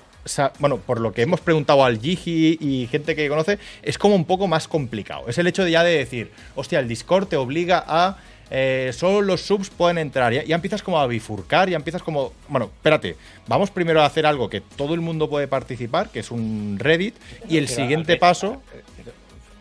Bueno, 0.60 0.78
por 0.78 1.00
lo 1.00 1.12
que 1.14 1.22
hemos 1.22 1.40
preguntado 1.42 1.84
al 1.84 2.00
Gigi 2.00 2.58
y 2.60 2.88
gente 2.88 3.16
que 3.16 3.28
conoce, 3.30 3.60
es 3.82 3.98
como 3.98 4.16
un 4.16 4.26
poco 4.26 4.48
más 4.48 4.68
complicado. 4.68 5.28
Es 5.28 5.38
el 5.38 5.48
hecho 5.48 5.64
de 5.64 5.72
ya 5.72 5.84
de 5.84 5.98
decir, 5.98 6.32
hostia, 6.56 6.80
el 6.80 6.88
Discord 6.88 7.28
te 7.28 7.38
obliga 7.38 7.84
a 7.88 8.18
eh, 8.52 8.92
solo 8.94 9.22
los 9.22 9.42
subs 9.42 9.70
pueden 9.70 9.98
entrar. 9.98 10.34
Ya, 10.34 10.44
ya 10.44 10.56
empiezas 10.56 10.82
como 10.82 11.00
a 11.00 11.08
bifurcar, 11.08 11.70
ya 11.70 11.76
empiezas 11.76 12.02
como. 12.02 12.34
Bueno, 12.48 12.72
espérate, 12.76 13.16
vamos 13.48 13.70
primero 13.70 14.02
a 14.02 14.06
hacer 14.06 14.26
algo 14.26 14.50
que 14.50 14.62
todo 14.62 14.94
el 14.94 15.02
mundo 15.02 15.30
puede 15.30 15.48
participar, 15.48 16.10
que 16.10 16.20
es 16.20 16.32
un 16.32 16.78
Reddit, 16.80 17.16
y 17.48 17.58
el 17.58 17.66
Pero, 17.66 17.76
siguiente 17.76 18.14
ver, 18.14 18.20
paso. 18.20 18.62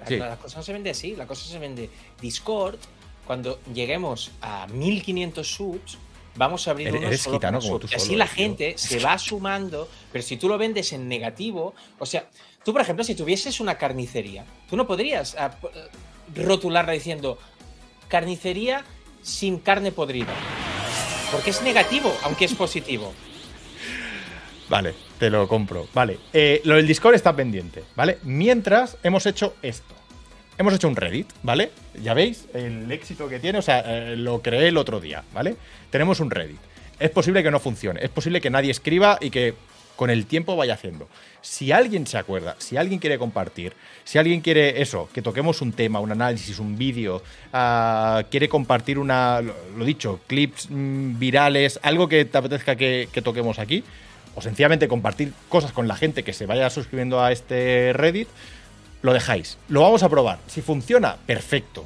Sí. 0.06 0.16
La 0.16 0.36
cosa 0.36 0.56
no 0.58 0.62
se 0.62 0.72
vende 0.72 0.90
así, 0.90 1.16
la 1.16 1.26
cosa 1.26 1.46
se 1.46 1.58
vende 1.58 1.90
Discord. 2.20 2.78
Cuando 3.26 3.60
lleguemos 3.74 4.30
a 4.40 4.66
1500 4.68 5.46
subs, 5.46 5.98
vamos 6.36 6.68
a 6.68 6.72
abrir 6.72 6.92
uno 6.94 7.06
eres 7.06 7.22
solo 7.22 7.36
gitano 7.36 7.60
como 7.60 7.78
tú 7.78 7.88
así 7.94 8.16
la 8.16 8.26
tío. 8.26 8.34
gente 8.34 8.78
se 8.78 8.98
va 9.00 9.18
sumando, 9.18 9.88
pero 10.12 10.22
si 10.22 10.36
tú 10.36 10.48
lo 10.48 10.58
vendes 10.58 10.92
en 10.92 11.08
negativo, 11.08 11.74
o 11.98 12.06
sea, 12.06 12.28
tú 12.64 12.72
por 12.72 12.82
ejemplo, 12.82 13.04
si 13.04 13.14
tuvieses 13.14 13.60
una 13.60 13.76
carnicería, 13.76 14.44
tú 14.68 14.76
no 14.76 14.86
podrías 14.86 15.34
ah, 15.38 15.56
eh, 15.62 15.88
rotularla 16.34 16.92
diciendo 16.92 17.38
carnicería 18.08 18.84
sin 19.22 19.58
carne 19.58 19.92
podrida. 19.92 20.34
Porque 21.30 21.50
es 21.50 21.60
negativo, 21.62 22.16
aunque 22.22 22.46
es 22.46 22.54
positivo. 22.54 23.12
Vale, 24.68 24.94
te 25.18 25.30
lo 25.30 25.48
compro. 25.48 25.88
Vale, 25.92 26.18
eh, 26.32 26.60
lo 26.64 26.76
del 26.76 26.86
Discord 26.86 27.14
está 27.14 27.34
pendiente, 27.34 27.84
¿vale? 27.96 28.18
Mientras 28.22 28.96
hemos 29.02 29.26
hecho 29.26 29.54
esto. 29.62 29.97
Hemos 30.58 30.74
hecho 30.74 30.88
un 30.88 30.96
Reddit, 30.96 31.28
¿vale? 31.44 31.70
Ya 32.02 32.14
veis 32.14 32.46
el 32.52 32.90
éxito 32.90 33.28
que 33.28 33.38
tiene, 33.38 33.60
o 33.60 33.62
sea, 33.62 33.78
eh, 33.86 34.16
lo 34.16 34.42
creé 34.42 34.68
el 34.68 34.76
otro 34.76 34.98
día, 34.98 35.22
¿vale? 35.32 35.54
Tenemos 35.90 36.18
un 36.18 36.32
Reddit. 36.32 36.58
Es 36.98 37.10
posible 37.10 37.44
que 37.44 37.50
no 37.52 37.60
funcione, 37.60 38.00
es 38.02 38.10
posible 38.10 38.40
que 38.40 38.50
nadie 38.50 38.72
escriba 38.72 39.18
y 39.20 39.30
que 39.30 39.54
con 39.94 40.10
el 40.10 40.26
tiempo 40.26 40.56
vaya 40.56 40.74
haciendo. 40.74 41.08
Si 41.42 41.70
alguien 41.70 42.08
se 42.08 42.18
acuerda, 42.18 42.56
si 42.58 42.76
alguien 42.76 42.98
quiere 42.98 43.18
compartir, 43.18 43.72
si 44.02 44.18
alguien 44.18 44.40
quiere 44.40 44.82
eso, 44.82 45.08
que 45.12 45.22
toquemos 45.22 45.62
un 45.62 45.72
tema, 45.72 46.00
un 46.00 46.10
análisis, 46.10 46.58
un 46.58 46.76
vídeo, 46.76 47.22
ah, 47.52 48.24
quiere 48.28 48.48
compartir 48.48 48.98
una, 48.98 49.40
lo, 49.40 49.84
dicho, 49.84 50.20
clips 50.26 50.68
mm, 50.70 51.20
virales, 51.20 51.78
algo 51.84 52.08
que 52.08 52.24
te 52.24 52.36
apetezca 52.36 52.74
que 52.74 53.22
toquemos 53.22 53.60
aquí, 53.60 53.84
o 54.34 54.40
sencillamente 54.40 54.86
compartir 54.86 55.32
cosas 55.48 55.72
con 55.72 55.88
la 55.88 55.96
gente 55.96 56.22
que 56.22 56.32
se 56.32 56.46
vaya 56.46 56.70
suscribiendo 56.70 57.20
a 57.20 57.32
este 57.32 57.92
Reddit, 57.92 58.28
lo 59.02 59.12
dejáis. 59.12 59.58
Lo 59.68 59.82
vamos 59.82 60.02
a 60.02 60.08
probar. 60.08 60.38
Si 60.46 60.62
funciona, 60.62 61.16
perfecto. 61.26 61.84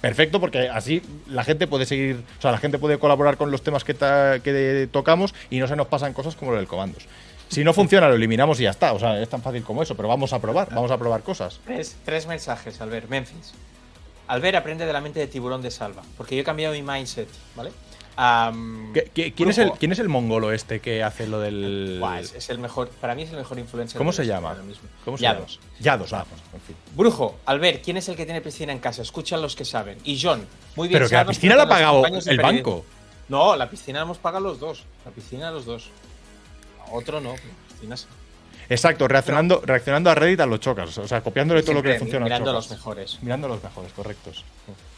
Perfecto, 0.00 0.38
porque 0.40 0.68
así 0.68 1.02
la 1.28 1.42
gente 1.42 1.66
puede 1.66 1.84
seguir, 1.84 2.22
o 2.38 2.40
sea, 2.40 2.52
la 2.52 2.58
gente 2.58 2.78
puede 2.78 2.98
colaborar 2.98 3.36
con 3.36 3.50
los 3.50 3.62
temas 3.62 3.82
que, 3.82 3.94
que 3.94 4.88
tocamos 4.92 5.34
y 5.50 5.58
no 5.58 5.66
se 5.66 5.74
nos 5.74 5.88
pasan 5.88 6.12
cosas 6.12 6.36
como 6.36 6.52
lo 6.52 6.58
del 6.58 6.68
comandos. 6.68 7.06
Si 7.48 7.64
no 7.64 7.72
funciona, 7.72 8.08
lo 8.08 8.14
eliminamos 8.14 8.60
y 8.60 8.64
ya 8.64 8.70
está. 8.70 8.92
O 8.92 8.98
sea, 8.98 9.20
es 9.20 9.28
tan 9.28 9.42
fácil 9.42 9.62
como 9.62 9.82
eso, 9.82 9.96
pero 9.96 10.08
vamos 10.08 10.32
a 10.32 10.38
probar, 10.38 10.68
vamos 10.70 10.90
a 10.90 10.98
probar 10.98 11.22
cosas. 11.22 11.60
Tres, 11.64 11.96
tres 12.04 12.26
mensajes, 12.26 12.80
Albert. 12.80 13.08
Memphis. 13.08 13.54
Albert 14.28 14.56
aprende 14.56 14.84
de 14.84 14.92
la 14.92 15.00
mente 15.00 15.18
de 15.18 15.26
tiburón 15.26 15.62
de 15.62 15.70
Salva. 15.70 16.02
Porque 16.16 16.36
yo 16.36 16.42
he 16.42 16.44
cambiado 16.44 16.74
mi 16.74 16.82
mindset, 16.82 17.28
¿vale? 17.56 17.70
Am, 18.20 18.92
¿Qué- 18.92 19.08
qué- 19.14 19.32
quién, 19.32 19.48
es 19.48 19.58
el, 19.58 19.66
Brujo. 19.66 19.78
¿Quién 19.78 19.92
es 19.92 20.00
el 20.00 20.08
mongolo 20.08 20.50
este 20.50 20.80
que 20.80 21.04
hace 21.04 21.28
lo 21.28 21.38
del. 21.38 21.98
Buah, 22.00 22.18
es, 22.18 22.34
es 22.34 22.50
el 22.50 22.58
mejor, 22.58 22.88
para 22.88 23.14
mí 23.14 23.22
es 23.22 23.30
el 23.30 23.36
mejor 23.36 23.60
influencer. 23.60 23.96
¿Cómo 23.96 24.10
se 24.12 24.24
la 24.24 24.34
llama? 24.34 24.56
¿Cómo 25.04 25.16
se 25.16 25.22
Yados. 25.22 25.60
llama? 25.60 25.78
Yados, 25.78 26.12
ah, 26.12 26.26
pues, 26.28 26.42
en 26.52 26.60
fin. 26.62 26.76
Brujo, 26.96 27.36
Albert, 27.46 27.84
¿quién 27.84 27.96
es 27.96 28.08
el 28.08 28.16
que 28.16 28.24
tiene 28.24 28.40
piscina 28.40 28.72
en 28.72 28.80
casa? 28.80 29.02
Escuchan 29.02 29.40
los 29.40 29.54
que 29.54 29.64
saben. 29.64 29.98
Y 30.02 30.20
John, 30.20 30.44
muy 30.74 30.88
bien. 30.88 30.98
Pero 30.98 31.08
que 31.08 31.14
la 31.14 31.26
piscina 31.26 31.54
la 31.54 31.62
ha 31.62 31.68
pagado 31.68 32.02
el 32.26 32.40
banco. 32.40 32.84
No, 33.28 33.54
la 33.54 33.70
piscina 33.70 34.00
la 34.00 34.04
hemos 34.06 34.18
pagado 34.18 34.42
los 34.42 34.58
dos. 34.58 34.82
La 35.04 35.12
piscina 35.12 35.52
los 35.52 35.64
dos. 35.64 35.88
Otro 36.90 37.20
no, 37.20 37.34
pero 37.34 37.46
la 37.46 37.72
piscina 37.72 37.96
sí. 37.96 38.06
Exacto, 38.68 39.06
reaccionando, 39.06 39.62
reaccionando 39.64 40.10
a 40.10 40.16
Reddit 40.16 40.40
a 40.40 40.46
los 40.46 40.58
chocas. 40.58 40.98
O 40.98 41.06
sea, 41.06 41.20
copiándole 41.22 41.62
todo 41.62 41.74
lo 41.74 41.82
que 41.82 41.88
le 41.88 41.94
Siempre 41.94 42.18
funciona 42.18 42.24
Mirando 42.24 42.50
a 42.50 42.54
los 42.54 42.68
mejores. 42.68 43.18
Mirando 43.22 43.46
a 43.46 43.50
los 43.50 43.62
mejores, 43.62 43.92
correctos. 43.92 44.44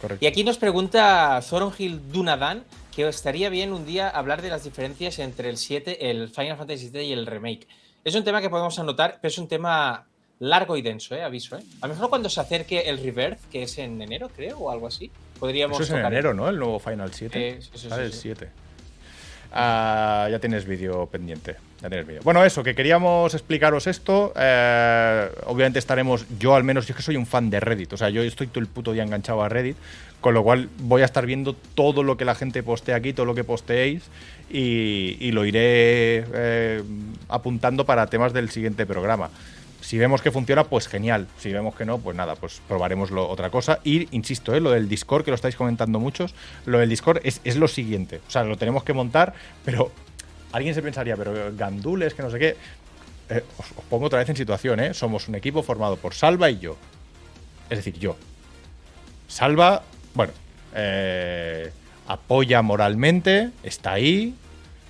Correcto. 0.00 0.24
Y 0.24 0.26
aquí 0.26 0.42
nos 0.42 0.56
pregunta 0.56 1.40
Thornhill 1.48 2.10
Dunadan 2.10 2.64
que 2.94 3.08
estaría 3.08 3.48
bien 3.48 3.72
un 3.72 3.86
día 3.86 4.08
hablar 4.08 4.42
de 4.42 4.48
las 4.48 4.64
diferencias 4.64 5.18
entre 5.18 5.48
el 5.48 5.56
7, 5.56 6.10
el 6.10 6.28
Final 6.28 6.56
Fantasy 6.56 6.90
VII 6.90 7.02
y 7.02 7.12
el 7.12 7.26
remake. 7.26 7.66
Es 8.04 8.14
un 8.14 8.24
tema 8.24 8.40
que 8.40 8.50
podemos 8.50 8.78
anotar, 8.78 9.18
pero 9.20 9.28
es 9.30 9.38
un 9.38 9.48
tema 9.48 10.06
largo 10.40 10.76
y 10.76 10.82
denso, 10.82 11.14
¿eh? 11.14 11.22
aviso. 11.22 11.56
¿eh? 11.56 11.62
A 11.82 11.86
lo 11.86 11.94
mejor 11.94 12.08
cuando 12.08 12.28
se 12.28 12.40
acerque 12.40 12.80
el 12.80 12.98
Rebirth, 12.98 13.40
que 13.50 13.62
es 13.62 13.78
en 13.78 14.00
enero, 14.00 14.30
creo, 14.34 14.58
o 14.58 14.70
algo 14.70 14.86
así, 14.86 15.10
podríamos 15.38 15.76
Eso 15.76 15.84
es 15.84 15.90
en 15.90 15.96
tocar 15.96 16.12
enero, 16.12 16.34
¿no? 16.34 16.48
El 16.48 16.58
nuevo 16.58 16.78
Final 16.78 17.12
7. 17.12 17.58
Sí, 17.60 17.68
sí, 17.72 17.78
sí, 17.78 17.88
sí, 17.88 18.00
el 18.00 18.12
sí. 18.12 18.18
7. 18.22 18.48
Ah, 19.52 20.28
ya 20.30 20.38
tienes 20.38 20.64
vídeo 20.64 21.06
pendiente. 21.06 21.56
Ya 21.82 21.88
tienes 21.88 22.06
vídeo. 22.06 22.20
Bueno, 22.22 22.44
eso, 22.44 22.62
que 22.62 22.74
queríamos 22.74 23.34
explicaros 23.34 23.86
esto. 23.86 24.32
eh, 24.36 25.28
obviamente 25.46 25.78
estaremos, 25.78 26.24
yo 26.38 26.54
al 26.54 26.64
menos, 26.64 26.86
yo 26.86 26.92
es 26.92 26.96
que 26.96 27.02
soy 27.02 27.16
un 27.16 27.26
fan 27.26 27.50
de 27.50 27.58
Reddit. 27.60 27.92
O 27.92 27.96
sea, 27.96 28.10
yo 28.10 28.22
estoy 28.22 28.46
todo 28.46 28.60
el 28.60 28.68
puto 28.68 28.92
día 28.92 29.02
enganchado 29.02 29.42
a 29.42 29.48
Reddit. 29.48 29.76
Con 30.20 30.34
lo 30.34 30.42
cual 30.42 30.68
voy 30.80 31.02
a 31.02 31.06
estar 31.06 31.24
viendo 31.24 31.54
todo 31.54 32.02
lo 32.02 32.16
que 32.16 32.24
la 32.26 32.34
gente 32.34 32.62
postea 32.62 32.96
aquí, 32.96 33.12
todo 33.12 33.26
lo 33.26 33.34
que 33.34 33.44
posteéis. 33.44 34.02
Y, 34.50 35.30
lo 35.32 35.44
iré 35.46 36.24
eh, 36.34 36.82
apuntando 37.28 37.86
para 37.86 38.06
temas 38.08 38.32
del 38.32 38.50
siguiente 38.50 38.84
programa. 38.84 39.30
Si 39.80 39.96
vemos 39.96 40.20
que 40.20 40.30
funciona, 40.30 40.64
pues 40.64 40.88
genial. 40.88 41.26
Si 41.38 41.52
vemos 41.52 41.74
que 41.74 41.84
no, 41.86 41.98
pues 41.98 42.16
nada, 42.16 42.34
pues 42.36 42.60
probaremos 42.68 43.10
lo- 43.10 43.28
otra 43.28 43.48
cosa. 43.50 43.80
Y 43.82 44.14
insisto, 44.14 44.54
¿eh? 44.54 44.60
lo 44.60 44.72
del 44.72 44.88
Discord, 44.88 45.24
que 45.24 45.30
lo 45.30 45.36
estáis 45.36 45.56
comentando 45.56 45.98
muchos, 45.98 46.34
lo 46.66 46.78
del 46.78 46.88
Discord 46.90 47.20
es, 47.24 47.40
es 47.44 47.56
lo 47.56 47.66
siguiente. 47.66 48.20
O 48.28 48.30
sea, 48.30 48.44
lo 48.44 48.58
tenemos 48.58 48.84
que 48.84 48.92
montar, 48.92 49.32
pero 49.64 49.90
alguien 50.52 50.74
se 50.74 50.82
pensaría, 50.82 51.16
pero 51.16 51.32
gandules, 51.56 52.12
que 52.12 52.22
no 52.22 52.30
sé 52.30 52.38
qué. 52.38 52.56
Eh, 53.30 53.42
os, 53.56 53.66
os 53.78 53.84
pongo 53.88 54.06
otra 54.06 54.18
vez 54.18 54.28
en 54.28 54.36
situación, 54.36 54.80
¿eh? 54.80 54.92
Somos 54.92 55.28
un 55.28 55.36
equipo 55.36 55.62
formado 55.62 55.96
por 55.96 56.12
Salva 56.12 56.50
y 56.50 56.58
yo. 56.58 56.76
Es 57.70 57.78
decir, 57.78 57.98
yo. 57.98 58.16
Salva, 59.28 59.82
bueno, 60.14 60.32
eh, 60.74 61.70
apoya 62.06 62.62
moralmente, 62.62 63.50
está 63.62 63.92
ahí, 63.92 64.34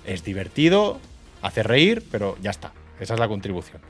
es 0.05 0.23
divertido, 0.23 0.99
hace 1.41 1.63
reír, 1.63 2.03
pero 2.11 2.37
ya 2.41 2.51
está. 2.51 2.71
Esa 2.99 3.13
es 3.15 3.19
la 3.19 3.27
contribución. 3.27 3.81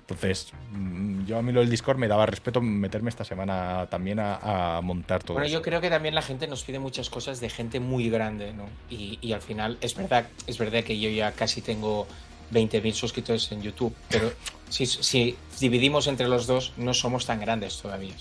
Entonces, 0.00 0.52
mm, 0.72 1.24
yo 1.24 1.38
a 1.38 1.42
mí 1.42 1.50
lo 1.52 1.60
del 1.60 1.70
Discord 1.70 1.96
me 1.96 2.08
daba 2.08 2.26
respeto 2.26 2.60
meterme 2.60 3.08
esta 3.08 3.24
semana 3.24 3.86
también 3.90 4.18
a, 4.20 4.76
a 4.76 4.80
montar 4.82 5.22
todo 5.22 5.34
Bueno, 5.34 5.46
eso. 5.46 5.54
yo 5.54 5.62
creo 5.62 5.80
que 5.80 5.88
también 5.88 6.14
la 6.14 6.20
gente 6.20 6.46
nos 6.46 6.62
pide 6.62 6.78
muchas 6.78 7.08
cosas 7.08 7.40
de 7.40 7.48
gente 7.48 7.80
muy 7.80 8.10
grande, 8.10 8.52
¿no? 8.52 8.66
Y, 8.90 9.18
y 9.22 9.32
al 9.32 9.40
final, 9.40 9.78
es 9.80 9.94
verdad, 9.94 10.26
es 10.46 10.58
verdad 10.58 10.84
que 10.84 10.98
yo 11.00 11.08
ya 11.08 11.32
casi 11.32 11.62
tengo 11.62 12.06
20.000 12.52 12.92
suscriptores 12.92 13.50
en 13.52 13.62
YouTube, 13.62 13.94
pero 14.10 14.30
si, 14.68 14.84
si 14.84 15.36
dividimos 15.58 16.06
entre 16.06 16.28
los 16.28 16.46
dos, 16.46 16.74
no 16.76 16.92
somos 16.92 17.24
tan 17.24 17.40
grandes 17.40 17.80
todavía. 17.80 18.12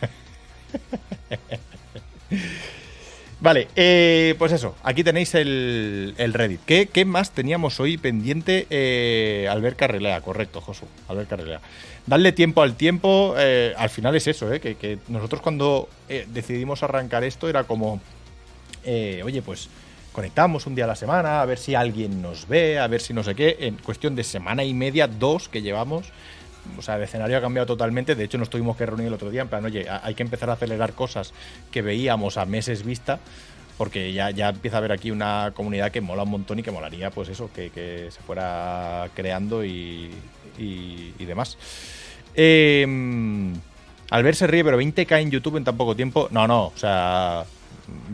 Vale, 3.40 3.66
eh, 3.74 4.36
pues 4.38 4.52
eso, 4.52 4.76
aquí 4.84 5.02
tenéis 5.02 5.34
el, 5.34 6.14
el 6.16 6.32
Reddit. 6.32 6.60
¿Qué, 6.64 6.86
qué 6.86 7.04
más 7.04 7.32
teníamos 7.32 7.80
hoy 7.80 7.96
pendiente? 7.96 8.68
Eh, 8.70 9.48
Albert 9.50 9.76
Carrelea, 9.76 10.20
correcto, 10.20 10.60
Josu, 10.60 10.86
Albert 11.08 11.28
Carrelea. 11.28 11.60
Darle 12.06 12.30
tiempo 12.30 12.62
al 12.62 12.76
tiempo, 12.76 13.34
eh, 13.36 13.74
al 13.76 13.90
final 13.90 14.14
es 14.14 14.28
eso, 14.28 14.52
eh, 14.52 14.60
que, 14.60 14.76
que 14.76 14.98
nosotros 15.08 15.42
cuando 15.42 15.88
decidimos 16.28 16.84
arrancar 16.84 17.24
esto 17.24 17.48
era 17.48 17.64
como, 17.64 18.00
oye, 18.84 19.42
pues 19.42 19.68
conectamos 20.12 20.66
un 20.68 20.76
día 20.76 20.84
a 20.84 20.88
la 20.88 20.96
semana, 20.96 21.42
a 21.42 21.44
ver 21.44 21.58
si 21.58 21.74
alguien 21.74 22.22
nos 22.22 22.46
ve, 22.46 22.78
a 22.78 22.86
ver 22.86 23.00
si 23.00 23.12
no 23.12 23.24
sé 23.24 23.34
qué, 23.34 23.56
en 23.60 23.76
cuestión 23.76 24.14
de 24.14 24.22
semana 24.22 24.62
y 24.62 24.72
media, 24.72 25.08
dos 25.08 25.48
que 25.48 25.62
llevamos, 25.62 26.06
o 26.78 26.82
sea, 26.82 26.96
el 26.96 27.02
escenario 27.02 27.38
ha 27.38 27.40
cambiado 27.40 27.66
totalmente. 27.66 28.14
De 28.14 28.24
hecho, 28.24 28.38
nos 28.38 28.50
tuvimos 28.50 28.76
que 28.76 28.86
reunir 28.86 29.06
el 29.08 29.14
otro 29.14 29.30
día 29.30 29.42
en 29.42 29.48
plan, 29.48 29.64
oye, 29.64 29.86
hay 29.88 30.14
que 30.14 30.22
empezar 30.22 30.50
a 30.50 30.54
acelerar 30.54 30.92
cosas 30.92 31.32
que 31.70 31.82
veíamos 31.82 32.36
a 32.36 32.44
meses 32.46 32.84
vista, 32.84 33.18
porque 33.78 34.12
ya, 34.12 34.30
ya 34.30 34.50
empieza 34.50 34.76
a 34.76 34.78
haber 34.78 34.92
aquí 34.92 35.10
una 35.10 35.52
comunidad 35.54 35.90
que 35.90 36.00
mola 36.00 36.22
un 36.22 36.30
montón 36.30 36.58
y 36.58 36.62
que 36.62 36.70
molaría, 36.70 37.10
pues 37.10 37.28
eso, 37.28 37.50
que, 37.54 37.70
que 37.70 38.10
se 38.10 38.20
fuera 38.20 39.08
creando 39.14 39.64
y, 39.64 40.10
y- 40.58 41.14
y 41.18 41.24
demás. 41.24 41.56
Eh, 42.34 42.86
Albert 44.10 44.36
se 44.36 44.46
ríe, 44.46 44.62
pero 44.64 44.78
20k 44.80 45.20
en 45.22 45.30
YouTube 45.30 45.56
en 45.56 45.64
tan 45.64 45.76
poco 45.76 45.96
tiempo. 45.96 46.28
No, 46.30 46.46
no, 46.46 46.66
o 46.66 46.72
sea, 46.76 47.44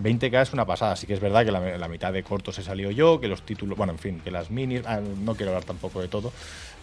20k 0.00 0.42
es 0.42 0.52
una 0.52 0.64
pasada. 0.64 0.94
Sí 0.96 1.06
que 1.08 1.14
es 1.14 1.20
verdad 1.20 1.44
que 1.44 1.50
la, 1.50 1.76
la 1.76 1.88
mitad 1.88 2.12
de 2.12 2.22
cortos 2.22 2.56
he 2.58 2.62
salido 2.62 2.90
yo, 2.92 3.20
que 3.20 3.26
los 3.28 3.42
títulos, 3.42 3.76
bueno, 3.76 3.92
en 3.92 3.98
fin, 3.98 4.20
que 4.22 4.30
las 4.30 4.50
minis, 4.50 4.82
ah, 4.86 5.00
no 5.00 5.34
quiero 5.34 5.50
hablar 5.50 5.64
tampoco 5.64 6.00
de 6.00 6.06
todo, 6.08 6.32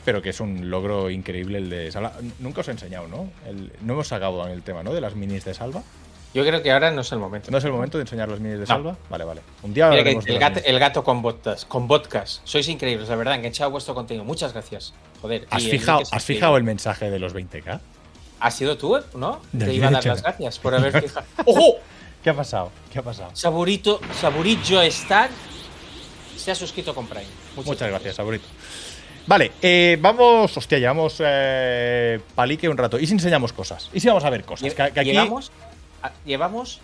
pero 0.05 0.21
que 0.21 0.29
es 0.29 0.39
un 0.39 0.69
logro 0.69 1.09
increíble 1.09 1.57
el 1.57 1.69
de 1.69 1.91
Salva. 1.91 2.13
Nunca 2.39 2.61
os 2.61 2.67
he 2.67 2.71
enseñado, 2.71 3.07
¿no? 3.07 3.29
El- 3.47 3.71
no 3.81 3.93
hemos 3.93 4.07
sacado 4.07 4.45
el 4.47 4.61
tema, 4.61 4.83
¿no? 4.83 4.93
De 4.93 5.01
las 5.01 5.15
minis 5.15 5.43
de 5.43 5.53
Salva. 5.53 5.81
Yo 6.33 6.43
creo 6.45 6.61
que 6.61 6.69
ahora 6.71 6.91
no 6.91 6.99
es 7.01 7.11
el 7.13 7.19
momento. 7.19 7.49
¿No 7.49 7.57
es 7.57 7.63
el 7.63 7.71
momento 7.71 7.97
de 7.97 8.01
enseñar 8.03 8.27
las 8.29 8.39
minis 8.41 8.59
de 8.59 8.65
Salva? 8.65 8.97
Vale, 9.09 9.23
vale. 9.23 9.41
Un 9.63 9.73
día 9.73 9.89
Mira 9.89 10.03
que 10.03 10.11
el, 10.11 10.37
gato, 10.39 10.59
el 10.65 10.79
gato 10.79 11.03
con 11.03 11.21
podcast, 11.21 11.65
con 11.67 11.87
podcast. 11.87 12.41
Sois 12.43 12.67
increíbles, 12.67 13.07
la 13.09 13.15
verdad, 13.15 13.35
enganchado 13.35 13.71
vuestro 13.71 13.95
contenido. 13.95 14.25
Muchas 14.25 14.51
gracias. 14.53 14.93
Joder. 15.21 15.47
¿Has, 15.49 15.63
fijado, 15.63 15.99
¿Has 15.99 16.07
increíble. 16.09 16.35
fijado 16.35 16.57
el 16.57 16.63
mensaje 16.63 17.09
de 17.09 17.19
los 17.19 17.33
20k? 17.33 17.79
¿Has 18.41 18.53
sido 18.53 18.77
tú, 18.77 18.99
no? 19.15 19.39
Te 19.57 19.73
iba 19.73 19.87
a 19.87 19.91
dar 19.91 20.05
las 20.05 20.21
gracias 20.21 20.59
por 20.59 20.75
haber 20.75 21.01
fijado. 21.03 21.25
¡Ojo! 21.45 21.75
¿Qué 22.21 22.29
ha 22.31 22.33
pasado? 22.33 22.69
¿Qué 22.91 22.99
ha 22.99 23.01
pasado? 23.01 23.29
Saborito, 23.33 24.01
Saborillo 24.19 24.81
Star 24.81 25.29
se 26.35 26.51
ha 26.51 26.55
suscrito 26.55 26.93
con 26.93 27.07
Prime. 27.07 27.25
Muchas, 27.55 27.87
gracias, 27.89 28.15
Saborito. 28.15 28.45
Vale, 29.27 29.51
eh, 29.61 29.97
vamos. 29.99 30.55
Hostia, 30.55 30.77
llevamos 30.79 31.15
eh, 31.19 32.19
palique 32.35 32.69
un 32.69 32.77
rato. 32.77 32.99
¿Y 32.99 33.07
si 33.07 33.13
enseñamos 33.13 33.53
cosas? 33.53 33.89
¿Y 33.93 33.99
si 33.99 34.07
vamos 34.07 34.23
a 34.23 34.29
ver 34.29 34.43
cosas? 34.43 34.73
Que, 34.73 34.91
que 34.91 34.99
aquí. 34.99 35.11
Llevamos, 35.11 35.51
a- 36.03 36.11
llevamos, 36.25 36.79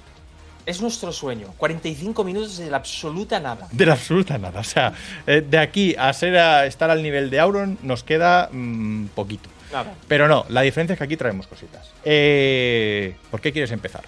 es 0.66 0.82
nuestro 0.82 1.12
sueño, 1.12 1.54
45 1.58 2.24
minutos 2.24 2.58
de 2.58 2.70
la 2.72 2.78
absoluta 2.78 3.40
nada. 3.40 3.68
De 3.72 3.86
la 3.86 3.94
absoluta 3.94 4.38
nada. 4.38 4.60
O 4.60 4.64
sea, 4.64 4.94
eh, 5.28 5.42
de 5.48 5.58
aquí 5.60 5.96
a 5.98 6.12
ser 6.14 6.38
a 6.38 6.66
estar 6.66 6.90
al 6.90 7.04
nivel 7.04 7.30
de 7.30 7.40
Auron 7.40 7.78
nos 7.84 8.04
queda 8.04 8.50
mm, 8.52 9.08
poquito. 9.08 9.50
Nada. 9.72 9.94
Pero 10.08 10.28
no, 10.28 10.46
la 10.50 10.62
diferencia 10.62 10.94
es 10.94 10.98
que 10.98 11.04
aquí 11.06 11.18
traemos 11.18 11.48
cositas. 11.48 11.92
Eh, 12.04 13.16
¿Por 13.30 13.40
qué 13.40 13.52
quieres 13.54 13.72
empezar? 13.72 14.04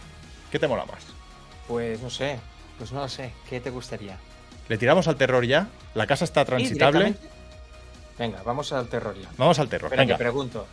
¿Qué 0.51 0.59
te 0.59 0.67
mola 0.67 0.85
más? 0.85 1.03
Pues 1.67 2.01
no 2.01 2.09
sé, 2.09 2.37
pues 2.77 2.91
no 2.91 2.99
lo 3.01 3.07
sé. 3.09 3.31
¿Qué 3.49 3.59
te 3.61 3.69
gustaría? 3.69 4.17
¿Le 4.67 4.77
tiramos 4.77 5.07
al 5.07 5.15
terror 5.15 5.45
ya? 5.45 5.67
¿La 5.93 6.05
casa 6.07 6.25
está 6.25 6.41
Sí, 6.41 6.47
transitable? 6.47 6.99
directamente. 7.05 7.32
Venga, 8.17 8.41
vamos 8.43 8.71
al 8.73 8.87
terror 8.87 9.15
ya. 9.19 9.29
Vamos 9.37 9.57
al 9.59 9.67
terror. 9.69 9.87
Espera, 9.87 10.03
Venga, 10.03 10.15
que 10.15 10.23
pregunto. 10.23 10.65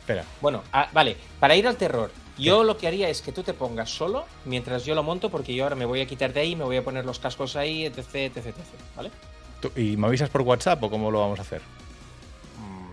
espera. 0.00 0.24
Bueno, 0.40 0.62
ah, 0.72 0.88
vale, 0.92 1.16
para 1.38 1.54
ir 1.56 1.66
al 1.68 1.76
terror, 1.76 2.10
yo 2.36 2.64
lo 2.64 2.76
que 2.76 2.86
haría 2.88 3.08
es 3.08 3.22
que 3.22 3.32
tú 3.32 3.42
te 3.42 3.52
pongas 3.54 3.90
solo 3.90 4.24
mientras 4.44 4.84
yo 4.84 4.94
lo 4.94 5.02
monto, 5.02 5.30
porque 5.30 5.54
yo 5.54 5.64
ahora 5.64 5.76
me 5.76 5.84
voy 5.84 6.00
a 6.00 6.06
quitar 6.06 6.32
de 6.32 6.40
ahí, 6.40 6.56
me 6.56 6.64
voy 6.64 6.76
a 6.76 6.82
poner 6.84 7.04
los 7.04 7.18
cascos 7.18 7.56
ahí, 7.56 7.84
etc, 7.86 7.98
etc, 8.14 8.36
etc. 8.36 8.56
¿Vale? 8.96 9.10
¿Tú- 9.60 9.72
¿Y 9.76 9.96
me 9.96 10.06
avisas 10.06 10.30
por 10.30 10.42
WhatsApp 10.42 10.82
o 10.82 10.90
cómo 10.90 11.10
lo 11.10 11.20
vamos 11.20 11.38
a 11.38 11.42
hacer? 11.42 11.60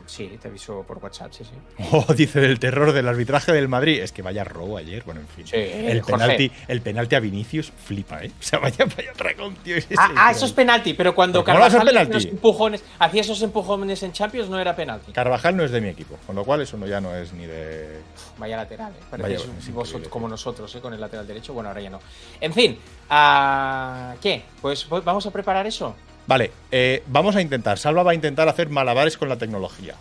Sí, 0.08 0.38
te 0.42 0.48
aviso 0.48 0.84
por 0.84 0.98
WhatsApp, 1.00 1.32
sí, 1.34 1.44
sí. 1.44 1.84
Oh, 1.92 2.14
dice 2.14 2.40
del 2.40 2.60
terror 2.60 2.92
del 2.94 3.08
arbitraje 3.08 3.52
del 3.52 3.68
Madrid. 3.68 4.02
Es 4.02 4.12
que 4.12 4.22
vaya 4.22 4.44
robo 4.44 4.78
ayer. 4.78 5.04
Bueno, 5.04 5.22
en 5.22 5.28
fin. 5.28 5.48
Sí, 5.48 5.56
el, 5.58 6.02
Jorge. 6.02 6.14
penalti, 6.24 6.52
el 6.68 6.82
penalti 6.82 7.16
a 7.16 7.20
Vinicius 7.20 7.72
flipa, 7.72 8.24
¿eh? 8.24 8.32
O 8.40 8.44
sea, 8.44 8.60
vaya, 8.60 8.86
vaya 8.86 9.14
tragón, 9.14 9.56
tío. 9.56 9.76
ese, 9.78 9.96
Ah, 9.98 10.12
ah, 10.16 10.28
tío. 10.30 10.38
eso 10.38 10.46
es 10.46 10.52
penalti, 10.52 10.94
pero 10.94 11.16
cuando 11.16 11.44
¿Pero 11.44 11.58
cómo 11.58 11.60
va 11.60 11.66
a 11.68 11.70
Carvajal 11.70 11.98
hacía 11.98 12.18
esos 12.18 12.26
empujones, 12.32 12.84
hacía 13.00 13.22
esos 13.22 13.42
empujones 13.42 14.04
en 14.04 14.12
Champions 14.12 14.50
no 14.50 14.60
era 14.60 14.76
penalti. 14.76 15.12
Carvajal 15.12 15.58
no 15.58 15.64
es 15.64 15.72
de 15.72 15.82
mi 15.82 15.90
equipo, 15.90 16.18
con 16.26 16.36
lo 16.36 16.44
cual 16.44 16.62
eso 16.62 16.78
no, 16.78 16.86
ya 16.88 17.02
no 17.02 17.16
es 17.16 17.34
ni 17.34 17.46
de. 17.46 18.00
Vaya 18.38 18.58
lateral, 18.58 18.92
¿eh? 18.94 19.04
Vaya, 19.12 19.24
Parecéis 19.24 19.92
tío. 20.02 20.10
como 20.10 20.28
nosotros, 20.28 20.74
¿eh? 20.76 20.80
Con 20.82 20.94
el 20.94 21.02
lateral 21.02 21.26
derecho. 21.26 21.54
Bueno, 21.54 21.70
ahora 21.70 21.82
ya 21.82 21.90
no. 21.90 22.00
En 22.40 22.54
fin, 22.54 22.78
ah, 23.10 24.16
¿qué? 24.22 24.44
Pues, 24.62 24.84
pues 24.86 25.04
vamos 25.04 25.26
a 25.26 25.32
preparar 25.32 25.66
eso. 25.68 25.96
Vale, 26.28 26.52
eh, 26.72 27.04
vamos 27.08 27.36
a 27.36 27.42
intentar. 27.42 27.78
Salva 27.78 28.04
va 28.04 28.12
a 28.12 28.16
intentar 28.16 28.48
hacer 28.50 28.70
malabares 28.70 29.18
con 29.18 29.30
la 29.30 29.38
tecnología. 29.38 29.96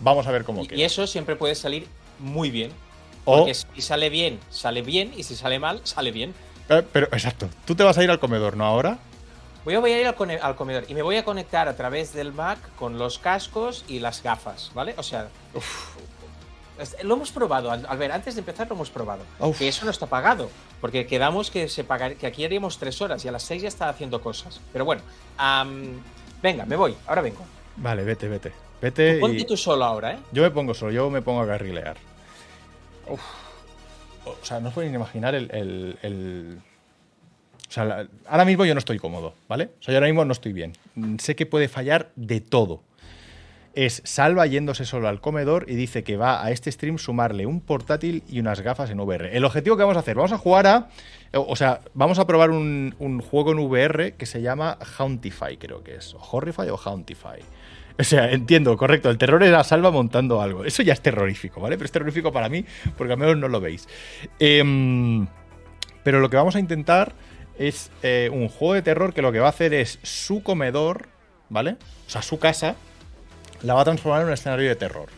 Vamos 0.00 0.26
a 0.26 0.30
ver 0.30 0.44
cómo 0.44 0.62
Y, 0.64 0.68
queda. 0.68 0.78
y 0.78 0.82
eso 0.84 1.06
siempre 1.06 1.36
puede 1.36 1.54
salir 1.54 1.86
muy 2.18 2.50
bien. 2.50 2.70
O- 3.24 3.38
Porque 3.38 3.54
si 3.54 3.80
sale 3.80 4.10
bien, 4.10 4.38
sale 4.50 4.82
bien. 4.82 5.12
Y 5.16 5.22
si 5.22 5.36
sale 5.36 5.58
mal, 5.58 5.80
sale 5.84 6.10
bien. 6.12 6.34
Eh, 6.68 6.82
pero, 6.92 7.06
exacto. 7.12 7.48
Tú 7.64 7.74
te 7.74 7.82
vas 7.82 7.96
a 7.98 8.04
ir 8.04 8.10
al 8.10 8.18
comedor, 8.20 8.56
¿no 8.56 8.64
ahora? 8.64 8.98
Voy 9.64 9.74
a, 9.74 9.78
voy 9.80 9.92
a 9.92 10.00
ir 10.00 10.06
al, 10.06 10.56
comedor 10.56 10.84
y 10.88 10.94
me 10.94 11.02
voy 11.02 11.16
a 11.16 11.24
conectar 11.24 11.68
a 11.68 11.76
través 11.76 12.14
del 12.14 12.32
Mac 12.32 12.58
con 12.76 12.98
los 12.98 13.18
cascos 13.18 13.84
y 13.88 13.98
las 13.98 14.22
gafas, 14.22 14.70
¿vale? 14.74 14.94
O 14.96 15.02
sea, 15.02 15.28
es- 15.54 15.62
lo 17.02 17.14
hemos 17.14 17.30
probado, 17.32 17.70
Al- 17.70 17.86
Albert, 17.88 18.14
antes 18.14 18.34
de 18.34 18.40
empezar 18.40 18.68
lo 18.68 18.74
hemos 18.74 18.90
probado. 18.90 19.22
Uf. 19.38 19.58
Que 19.58 19.68
eso 19.68 19.84
no 19.84 19.90
está 19.90 20.06
pagado, 20.06 20.50
porque 20.80 21.06
quedamos 21.06 21.50
que, 21.50 21.68
se 21.68 21.84
pagar, 21.84 22.16
que 22.16 22.26
aquí 22.26 22.44
haríamos 22.44 22.78
tres 22.78 23.00
horas 23.02 23.24
y 23.24 23.28
a 23.28 23.32
las 23.32 23.42
seis 23.42 23.62
ya 23.62 23.68
está 23.68 23.88
haciendo 23.88 24.20
cosas. 24.22 24.60
Pero 24.72 24.84
bueno, 24.84 25.02
venga, 26.42 26.64
me 26.66 26.76
voy, 26.76 26.94
ahora 27.06 27.22
vengo. 27.22 27.44
Vale, 27.76 28.04
vete, 28.04 28.28
vete. 28.28 28.52
Vete. 28.80 29.18
Ponte 29.18 29.38
y- 29.38 29.44
tú 29.44 29.56
solo 29.56 29.84
ahora, 29.84 30.12
¿eh? 30.14 30.18
Yo 30.32 30.42
me 30.42 30.50
pongo 30.50 30.72
solo, 30.74 30.90
yo 30.92 31.10
me 31.10 31.20
pongo 31.22 31.42
a 31.42 31.46
carrilear. 31.46 31.96
Uf. 33.08 33.20
O 34.24 34.36
sea, 34.42 34.60
no 34.60 34.68
os 34.68 34.74
podéis 34.74 34.94
imaginar 34.94 35.34
el. 35.34 35.50
el- 35.54 35.98
el- 36.02 36.58
O 37.68 37.72
sea, 37.72 38.06
ahora 38.26 38.44
mismo 38.44 38.64
yo 38.64 38.74
no 38.74 38.78
estoy 38.78 38.98
cómodo, 38.98 39.34
¿vale? 39.48 39.70
O 39.80 39.82
sea, 39.82 39.92
yo 39.92 39.98
ahora 39.98 40.08
mismo 40.08 40.24
no 40.24 40.32
estoy 40.32 40.52
bien. 40.52 40.72
Sé 41.18 41.36
que 41.36 41.46
puede 41.46 41.68
fallar 41.68 42.10
de 42.16 42.40
todo. 42.40 42.82
Es 43.74 44.02
Salva 44.04 44.46
yéndose 44.46 44.84
solo 44.84 45.08
al 45.08 45.20
comedor 45.20 45.66
y 45.68 45.76
dice 45.76 46.02
que 46.02 46.16
va 46.16 46.44
a 46.44 46.50
este 46.50 46.72
stream 46.72 46.98
sumarle 46.98 47.46
un 47.46 47.60
portátil 47.60 48.24
y 48.28 48.40
unas 48.40 48.60
gafas 48.60 48.90
en 48.90 48.98
VR. 48.98 49.36
El 49.36 49.44
objetivo 49.44 49.76
que 49.76 49.82
vamos 49.82 49.96
a 49.96 50.00
hacer, 50.00 50.16
vamos 50.16 50.32
a 50.32 50.38
jugar 50.38 50.66
a. 50.66 50.88
O 51.32 51.54
sea, 51.54 51.80
vamos 51.94 52.18
a 52.18 52.26
probar 52.26 52.50
un, 52.50 52.94
un 52.98 53.20
juego 53.20 53.52
en 53.52 53.60
VR 53.60 54.14
que 54.14 54.26
se 54.26 54.42
llama 54.42 54.76
Hauntify, 54.98 55.56
creo 55.56 55.84
que 55.84 55.96
es. 55.96 56.14
O 56.14 56.18
Horrify 56.18 56.68
o 56.70 56.76
Hauntify. 56.76 57.40
O 58.00 58.04
sea, 58.04 58.30
entiendo, 58.32 58.76
correcto. 58.78 59.10
El 59.10 59.18
terror 59.18 59.42
era 59.42 59.62
Salva 59.62 59.90
montando 59.90 60.40
algo. 60.40 60.64
Eso 60.64 60.82
ya 60.82 60.94
es 60.94 61.02
terrorífico, 61.02 61.60
¿vale? 61.60 61.76
Pero 61.76 61.84
es 61.84 61.92
terrorífico 61.92 62.32
para 62.32 62.48
mí 62.48 62.64
porque 62.96 63.12
al 63.12 63.18
menos 63.18 63.36
no 63.36 63.46
lo 63.48 63.60
veis. 63.60 63.86
Em, 64.38 65.26
pero 66.02 66.20
lo 66.20 66.30
que 66.30 66.36
vamos 66.36 66.56
a 66.56 66.60
intentar 66.60 67.12
es 67.58 67.90
eh, 68.02 68.30
un 68.32 68.48
juego 68.48 68.72
de 68.72 68.82
terror 68.82 69.12
que 69.12 69.20
lo 69.20 69.32
que 69.32 69.38
va 69.38 69.46
a 69.46 69.50
hacer 69.50 69.74
es 69.74 69.98
su 70.02 70.42
comedor, 70.42 71.08
¿vale? 71.50 71.76
O 72.06 72.10
sea, 72.10 72.22
su 72.22 72.38
casa, 72.38 72.76
la 73.62 73.74
va 73.74 73.82
a 73.82 73.84
transformar 73.84 74.22
en 74.22 74.28
un 74.28 74.32
escenario 74.32 74.68
de 74.68 74.76
terror, 74.76 75.08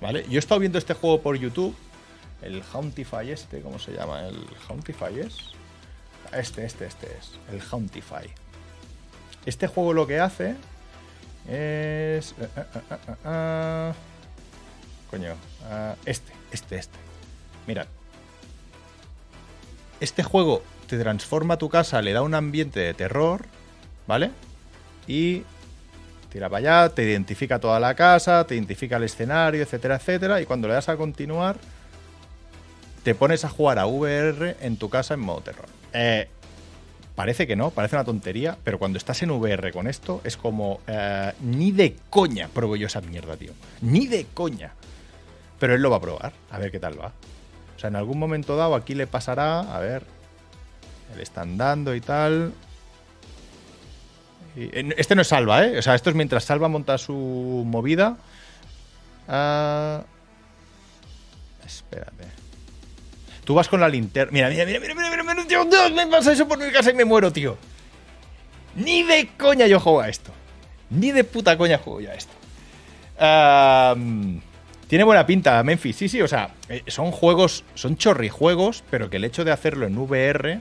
¿vale? 0.00 0.24
Yo 0.28 0.36
he 0.36 0.38
estado 0.38 0.60
viendo 0.60 0.78
este 0.78 0.94
juego 0.94 1.20
por 1.20 1.36
YouTube, 1.36 1.74
el 2.42 2.62
Hauntify 2.62 3.30
este, 3.30 3.60
¿cómo 3.60 3.78
se 3.78 3.92
llama? 3.92 4.26
¿El 4.26 4.44
Hauntify 4.68 5.20
es? 5.20 5.36
Este, 6.32 6.64
este, 6.64 6.86
este 6.86 7.06
es, 7.06 7.38
el 7.52 7.60
Hauntify. 7.60 8.28
Este 9.44 9.66
juego 9.66 9.92
lo 9.92 10.06
que 10.06 10.20
hace 10.20 10.56
es... 11.48 12.32
eh, 12.32 12.48
eh, 12.56 13.06
eh, 13.24 13.92
coño, 15.10 15.34
este, 16.04 16.32
este, 16.50 16.76
este. 16.76 16.98
Mirad. 17.66 17.86
Este 20.00 20.22
juego 20.22 20.62
te 20.88 20.98
transforma 20.98 21.58
tu 21.58 21.68
casa, 21.68 22.02
le 22.02 22.12
da 22.12 22.22
un 22.22 22.34
ambiente 22.34 22.80
de 22.80 22.94
terror, 22.94 23.44
¿vale? 24.06 24.30
Y 25.06 25.42
tira 26.32 26.48
para 26.48 26.80
allá, 26.80 26.94
te 26.94 27.04
identifica 27.04 27.58
toda 27.58 27.78
la 27.78 27.94
casa, 27.94 28.46
te 28.46 28.54
identifica 28.54 28.96
el 28.96 29.04
escenario, 29.04 29.62
etcétera, 29.62 29.96
etcétera. 29.96 30.40
Y 30.40 30.46
cuando 30.46 30.66
le 30.66 30.74
das 30.74 30.88
a 30.88 30.96
continuar, 30.96 31.56
te 33.02 33.14
pones 33.14 33.44
a 33.44 33.48
jugar 33.48 33.78
a 33.78 33.86
VR 33.86 34.56
en 34.60 34.76
tu 34.76 34.88
casa 34.88 35.14
en 35.14 35.20
modo 35.20 35.40
terror. 35.42 35.66
Eh, 35.92 36.28
parece 37.14 37.46
que 37.46 37.54
no, 37.54 37.70
parece 37.70 37.96
una 37.96 38.04
tontería, 38.04 38.56
pero 38.64 38.78
cuando 38.78 38.96
estás 38.96 39.22
en 39.22 39.30
VR 39.30 39.72
con 39.72 39.86
esto, 39.86 40.20
es 40.24 40.36
como. 40.36 40.80
eh, 40.86 41.32
ni 41.42 41.70
de 41.70 41.96
coña 42.08 42.48
pruebo 42.48 42.76
yo 42.76 42.86
esa 42.86 43.00
mierda, 43.02 43.36
tío. 43.36 43.52
Ni 43.82 44.06
de 44.06 44.26
coña. 44.32 44.72
Pero 45.58 45.74
él 45.74 45.82
lo 45.82 45.90
va 45.90 45.98
a 45.98 46.00
probar, 46.00 46.32
a 46.50 46.58
ver 46.58 46.70
qué 46.70 46.80
tal 46.80 47.00
va. 47.00 47.12
O 47.76 47.78
sea, 47.78 47.88
en 47.88 47.96
algún 47.96 48.18
momento 48.18 48.56
dado 48.56 48.74
aquí 48.74 48.94
le 48.94 49.06
pasará, 49.06 49.60
a 49.60 49.78
ver. 49.80 50.04
Le 51.14 51.22
están 51.22 51.58
dando 51.58 51.94
y 51.94 52.00
tal. 52.00 52.52
En- 54.56 54.94
Este 54.96 55.14
no 55.14 55.22
es 55.22 55.28
Salva, 55.28 55.64
¿eh? 55.66 55.78
O 55.78 55.82
sea, 55.82 55.94
esto 55.94 56.10
es 56.10 56.16
mientras 56.16 56.44
Salva 56.44 56.68
monta 56.68 56.98
su 56.98 57.62
movida. 57.66 58.16
Ah, 59.28 60.02
espérate. 61.64 62.24
Tú 63.44 63.54
vas 63.54 63.68
con 63.68 63.80
la 63.80 63.88
linterna. 63.88 64.32
Mira, 64.32 64.48
mira, 64.50 64.64
mira, 64.66 64.78
mira, 64.80 64.94
mira, 64.94 65.10
mira, 65.10 65.34
mira, 65.34 65.46
tío, 65.46 65.64
Dios, 65.64 65.92
me 65.92 66.06
pasa 66.06 66.32
eso 66.32 66.46
por 66.46 66.58
mi 66.58 66.70
casa 66.70 66.90
y 66.90 66.94
me 66.94 67.04
muero, 67.04 67.32
tío. 67.32 67.56
Ni 68.76 69.02
de 69.02 69.28
coña 69.36 69.66
yo 69.66 69.80
juego 69.80 70.00
a 70.00 70.08
esto. 70.08 70.30
Ni 70.90 71.10
de 71.12 71.24
puta 71.24 71.56
coña 71.58 71.78
juego 71.78 72.00
yo 72.00 72.10
a 72.10 72.14
esto. 72.14 72.32
Ah, 73.18 73.94
tiene 74.88 75.04
buena 75.04 75.26
pinta, 75.26 75.62
Memphis. 75.62 75.96
Sí, 75.96 76.08
sí, 76.08 76.20
o 76.22 76.28
sea, 76.28 76.50
eh, 76.68 76.82
son 76.86 77.10
juegos, 77.10 77.64
son 77.74 77.96
chorrijuegos, 77.96 78.84
pero 78.90 79.08
que 79.10 79.16
el 79.16 79.24
hecho 79.24 79.44
de 79.44 79.52
hacerlo 79.52 79.86
en 79.86 79.96
VR 79.98 80.60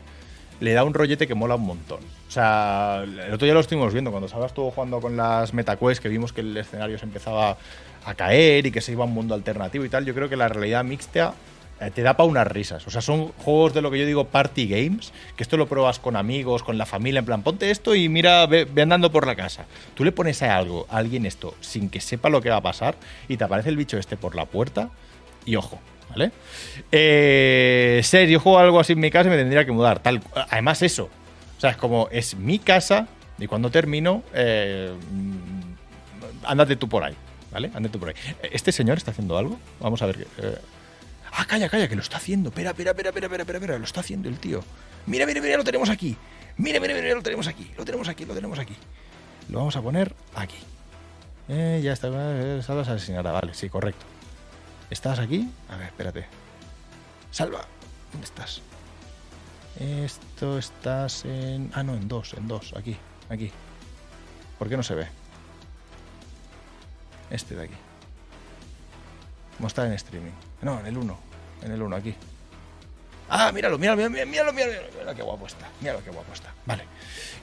le 0.62 0.74
da 0.74 0.84
un 0.84 0.94
rollete 0.94 1.28
que 1.28 1.36
mola 1.36 1.56
un 1.56 1.66
montón. 1.66 2.00
O 2.28 2.32
sea, 2.32 3.04
el 3.04 3.34
otro 3.34 3.46
día 3.46 3.54
lo 3.54 3.60
estuvimos 3.60 3.92
viendo, 3.92 4.12
cuando 4.12 4.30
Salva 4.30 4.46
estuvo 4.46 4.72
jugando 4.72 5.02
con 5.02 5.18
las 5.18 5.54
MetaQuest, 5.54 6.02
que 6.02 6.08
vimos 6.08 6.32
que 6.32 6.42
el 6.42 6.56
escenario 6.56 6.98
se 6.98 7.06
empezaba 7.06 7.58
a 8.06 8.14
caer 8.14 8.66
y 8.66 8.72
que 8.72 8.80
se 8.80 8.94
iba 8.94 9.04
a 9.04 9.08
un 9.08 9.14
mundo 9.14 9.34
alternativo 9.34 9.84
y 9.84 9.90
tal, 9.90 10.06
yo 10.06 10.14
creo 10.14 10.30
que 10.30 10.38
la 10.38 10.48
realidad 10.48 10.84
mixta 10.84 11.34
eh, 11.80 11.90
te 11.90 12.04
da 12.04 12.16
para 12.16 12.30
unas 12.30 12.46
risas. 12.46 12.86
O 12.86 12.92
sea, 12.92 13.02
son 13.02 13.30
juegos 13.30 13.74
de 13.74 13.82
lo 13.82 13.90
que 13.90 13.98
yo 14.00 14.06
digo 14.06 14.26
party 14.26 14.68
games, 14.68 15.12
que 15.36 15.42
esto 15.42 15.58
lo 15.58 15.68
pruebas 15.68 15.98
con 15.98 16.16
amigos, 16.16 16.62
con 16.62 16.78
la 16.78 16.86
familia, 16.86 17.20
en 17.20 17.26
plan, 17.26 17.42
ponte 17.42 17.72
esto 17.72 17.96
y 17.96 18.08
mira, 18.08 18.46
ve, 18.46 18.66
ve 18.66 18.84
andando 18.84 19.12
por 19.12 19.26
la 19.26 19.36
casa. 19.36 19.66
Tú 19.96 20.06
le 20.06 20.12
pones 20.12 20.44
a 20.44 20.56
algo, 20.56 20.86
a 20.92 20.98
alguien 20.98 21.26
esto, 21.26 21.56
sin 21.60 21.90
que 21.90 22.02
sepa 22.02 22.30
lo 22.30 22.40
que 22.40 22.52
va 22.52 22.58
a 22.58 22.62
pasar, 22.62 22.96
y 23.28 23.38
te 23.38 23.44
aparece 23.44 23.70
el 23.70 23.78
bicho 23.78 23.98
este 23.98 24.16
por 24.16 24.36
la 24.36 24.46
puerta, 24.46 24.90
y 25.44 25.56
ojo, 25.56 25.80
¿vale? 26.12 26.32
Eh, 26.92 28.02
ser, 28.04 28.28
yo 28.30 28.40
juego 28.40 28.60
algo 28.60 28.80
así 28.80 28.94
en 28.94 29.00
mi 29.00 29.10
casa 29.10 29.28
y 29.28 29.32
me 29.32 29.38
tendría 29.38 29.66
que 29.66 29.72
mudar. 29.72 30.02
Además, 30.50 30.82
eso. 30.82 31.10
O 31.58 31.60
sea, 31.62 31.72
es 31.72 31.78
como, 31.78 32.08
es 32.12 32.36
mi 32.36 32.60
casa 32.60 33.08
y 33.38 33.48
cuando 33.48 33.70
termino, 33.72 34.24
eh, 34.34 34.94
mm, 35.12 36.76
tú 36.78 36.88
por 36.90 37.04
ahí, 37.04 37.16
¿vale? 37.52 37.72
Ándate 37.74 37.90
tú 37.90 38.00
por 38.00 38.10
ahí. 38.10 38.16
¿Este 38.52 38.72
señor 38.72 38.98
está 38.98 39.12
haciendo 39.12 39.38
algo? 39.38 39.60
Vamos 39.80 40.02
a 40.02 40.08
ver. 40.08 40.28
eh. 40.38 40.58
Ah, 41.34 41.46
calla, 41.46 41.70
calla, 41.70 41.88
que 41.88 41.96
lo 41.96 42.02
está 42.02 42.18
haciendo. 42.18 42.50
Espera, 42.50 42.72
espera, 42.72 42.92
espera, 42.92 43.10
espera, 43.10 43.28
espera, 43.28 43.58
espera, 43.58 43.78
lo 43.78 43.86
está 43.86 44.02
haciendo 44.02 44.28
el 44.28 44.38
tío. 44.38 44.64
Mira, 45.06 45.26
mira, 45.26 45.40
mira, 45.42 45.58
lo 45.58 45.64
tenemos 45.64 45.90
aquí. 45.90 46.18
Mira, 46.58 46.80
mira, 46.80 46.94
mira, 46.94 47.16
lo 47.16 47.22
tenemos 47.24 47.48
aquí. 47.48 47.72
Lo 47.78 47.86
tenemos 47.86 48.08
aquí, 48.10 48.26
lo 48.26 48.34
tenemos 48.34 48.60
aquí. 48.60 48.76
Lo 49.50 49.60
vamos 49.60 49.76
a 49.76 49.82
poner 49.82 50.14
aquí. 50.36 50.58
Eh, 51.48 51.80
ya 51.84 51.94
está. 51.94 52.10
eh, 52.10 52.62
Salva 52.64 52.84
se 52.84 52.92
asesinará. 52.92 53.32
Vale, 53.32 53.54
sí, 53.54 53.70
correcto. 53.70 54.06
¿Estás 54.92 55.20
aquí? 55.20 55.50
A 55.70 55.78
ver, 55.78 55.88
espérate. 55.88 56.26
Salva, 57.32 57.66
¿dónde 58.12 58.26
estás? 58.26 58.62
Esto 59.80 60.58
estás 60.58 61.24
en. 61.24 61.72
Ah, 61.74 61.82
no, 61.82 61.96
en 61.96 62.10
dos, 62.10 62.34
en 62.34 62.46
dos. 62.46 62.74
Aquí, 62.76 62.98
aquí. 63.30 63.52
¿Por 64.60 64.68
qué 64.68 64.76
no 64.76 64.84
se 64.84 64.96
ve? 64.96 65.08
Este 67.30 67.56
de 67.56 67.64
aquí. 67.64 67.74
Mostrar 69.60 69.88
en 69.88 69.94
streaming. 69.94 70.34
No, 70.62 70.82
en 70.82 70.86
el 70.86 70.98
1. 70.98 71.20
En 71.62 71.72
el 71.72 71.82
1, 71.82 71.96
aquí. 71.96 72.14
Ah, 73.30 73.54
míralo, 73.54 73.78
míralo, 73.78 73.96
míralo, 73.96 74.28
míralo, 74.28 74.52
míralo, 74.52 74.54
míralo, 74.54 74.92
míralo 74.92 75.16
qué 75.16 75.22
guapo 75.22 75.48
está. 75.48 75.70
Míralo 75.80 76.04
qué 76.04 76.10
guapo 76.10 76.34
está. 76.34 76.54
Vale. 76.66 76.84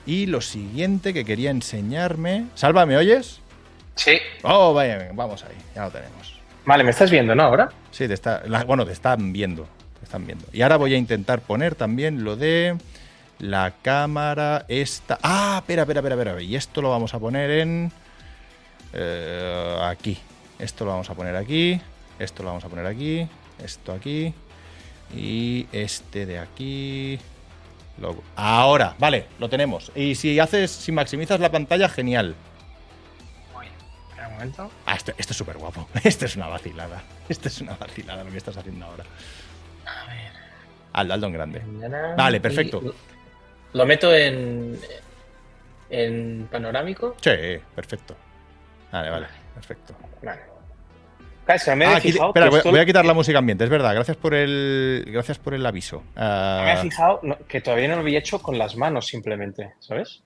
Y 0.05 0.27
lo 0.27 0.39
siguiente 0.41 1.15
que 1.15 1.25
quería 1.25 1.49
enseñarme. 1.49 2.45
Salva, 2.53 2.85
¿me 2.85 2.95
oyes? 2.95 3.39
Sí. 3.95 4.19
Oh, 4.43 4.71
vaya, 4.75 5.09
vamos 5.13 5.43
ahí. 5.43 5.57
Ya 5.73 5.85
lo 5.85 5.91
tenemos. 5.91 6.38
Vale, 6.69 6.83
me 6.83 6.91
estás 6.91 7.09
viendo, 7.09 7.33
¿no? 7.33 7.41
Ahora. 7.41 7.69
Sí, 7.89 8.07
te 8.07 8.13
está, 8.13 8.43
bueno, 8.67 8.85
te 8.85 8.91
están 8.91 9.33
viendo. 9.33 9.67
Están 10.03 10.27
viendo. 10.27 10.45
Y 10.53 10.61
ahora 10.61 10.77
voy 10.77 10.93
a 10.93 10.97
intentar 10.97 11.41
poner 11.41 11.73
también 11.73 12.23
lo 12.23 12.35
de 12.35 12.77
la 13.39 13.73
cámara 13.81 14.65
esta. 14.67 15.17
Ah, 15.23 15.55
espera, 15.61 15.81
espera, 15.81 16.01
espera, 16.01 16.15
espera. 16.15 16.41
Y 16.43 16.55
esto 16.55 16.83
lo 16.83 16.91
vamos 16.91 17.11
a 17.15 17.19
poner 17.19 17.49
en 17.49 17.91
eh, 18.93 19.79
aquí. 19.81 20.19
Esto 20.59 20.85
lo 20.85 20.91
vamos 20.91 21.09
a 21.09 21.15
poner 21.15 21.35
aquí. 21.35 21.81
Esto 22.19 22.43
lo 22.43 22.49
vamos 22.49 22.63
a 22.63 22.69
poner 22.69 22.85
aquí. 22.85 23.27
Esto 23.63 23.91
aquí. 23.91 24.31
Y 25.15 25.65
este 25.71 26.27
de 26.27 26.37
aquí. 26.37 27.17
Lo- 27.99 28.21
Ahora, 28.35 28.93
vale, 28.99 29.25
lo 29.39 29.49
tenemos. 29.49 29.91
Y 29.95 30.13
si 30.13 30.39
haces, 30.39 30.69
si 30.69 30.91
maximizas 30.91 31.39
la 31.39 31.49
pantalla, 31.49 31.89
genial. 31.89 32.35
Momento. 34.39 34.71
Ah, 34.85 34.95
esto, 34.95 35.11
esto 35.17 35.33
es 35.33 35.37
súper 35.37 35.57
guapo. 35.57 35.87
Esto 36.03 36.25
es 36.25 36.35
una 36.37 36.47
vacilada. 36.47 37.01
Esto 37.27 37.47
es 37.49 37.59
una 37.61 37.75
vacilada 37.75 38.23
lo 38.23 38.31
que 38.31 38.37
estás 38.37 38.55
haciendo 38.55 38.85
ahora. 38.85 39.03
A 39.85 40.05
ver. 40.07 40.31
Aldo, 40.93 41.13
Aldo 41.13 41.27
en 41.27 41.33
grande. 41.33 41.59
Mañana- 41.59 42.15
Vale, 42.15 42.39
perfecto. 42.39 42.81
Y 42.83 43.77
Lo 43.77 43.85
meto 43.85 44.15
en. 44.15 44.79
en 45.89 46.47
panorámico. 46.51 47.15
Sí, 47.21 47.31
perfecto. 47.75 48.15
Vale, 48.91 49.09
vale, 49.09 49.27
perfecto. 49.55 49.93
Vale. 50.23 50.41
Me 51.75 51.85
Ah, 51.85 51.95
aquí- 51.97 52.11
fijado. 52.11 52.29
espera, 52.29 52.47
voy, 52.49 52.57
esto- 52.59 52.69
voy 52.69 52.79
a 52.79 52.85
quitar 52.85 53.05
la 53.05 53.13
música 53.15 53.39
ambiente, 53.39 53.63
es 53.63 53.69
verdad. 53.71 53.93
Gracias 53.95 54.15
por 54.17 54.35
el, 54.35 55.03
gracias 55.07 55.39
por 55.39 55.55
el 55.55 55.65
aviso. 55.65 56.03
Ah, 56.15 56.61
Me 56.63 56.73
he 56.73 56.77
fijado 56.77 57.19
no, 57.23 57.37
que 57.47 57.59
todavía 57.59 57.87
no 57.87 57.95
lo 57.95 58.01
había 58.01 58.19
hecho 58.19 58.39
con 58.41 58.57
las 58.59 58.75
manos 58.75 59.07
simplemente, 59.07 59.73
¿sabes? 59.79 60.21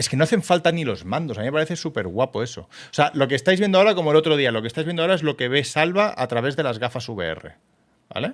Es 0.00 0.08
que 0.08 0.16
no 0.16 0.24
hacen 0.24 0.42
falta 0.42 0.72
ni 0.72 0.82
los 0.82 1.04
mandos. 1.04 1.36
A 1.36 1.42
mí 1.42 1.46
me 1.48 1.52
parece 1.52 1.76
súper 1.76 2.08
guapo 2.08 2.42
eso. 2.42 2.62
O 2.62 2.92
sea, 2.94 3.10
lo 3.12 3.28
que 3.28 3.34
estáis 3.34 3.60
viendo 3.60 3.76
ahora, 3.76 3.94
como 3.94 4.12
el 4.12 4.16
otro 4.16 4.38
día, 4.38 4.50
lo 4.50 4.62
que 4.62 4.68
estáis 4.68 4.86
viendo 4.86 5.02
ahora 5.02 5.14
es 5.14 5.22
lo 5.22 5.36
que 5.36 5.48
ve 5.48 5.62
Salva 5.62 6.14
a 6.16 6.26
través 6.26 6.56
de 6.56 6.62
las 6.62 6.78
gafas 6.78 7.06
VR. 7.10 7.56
¿Vale? 8.08 8.32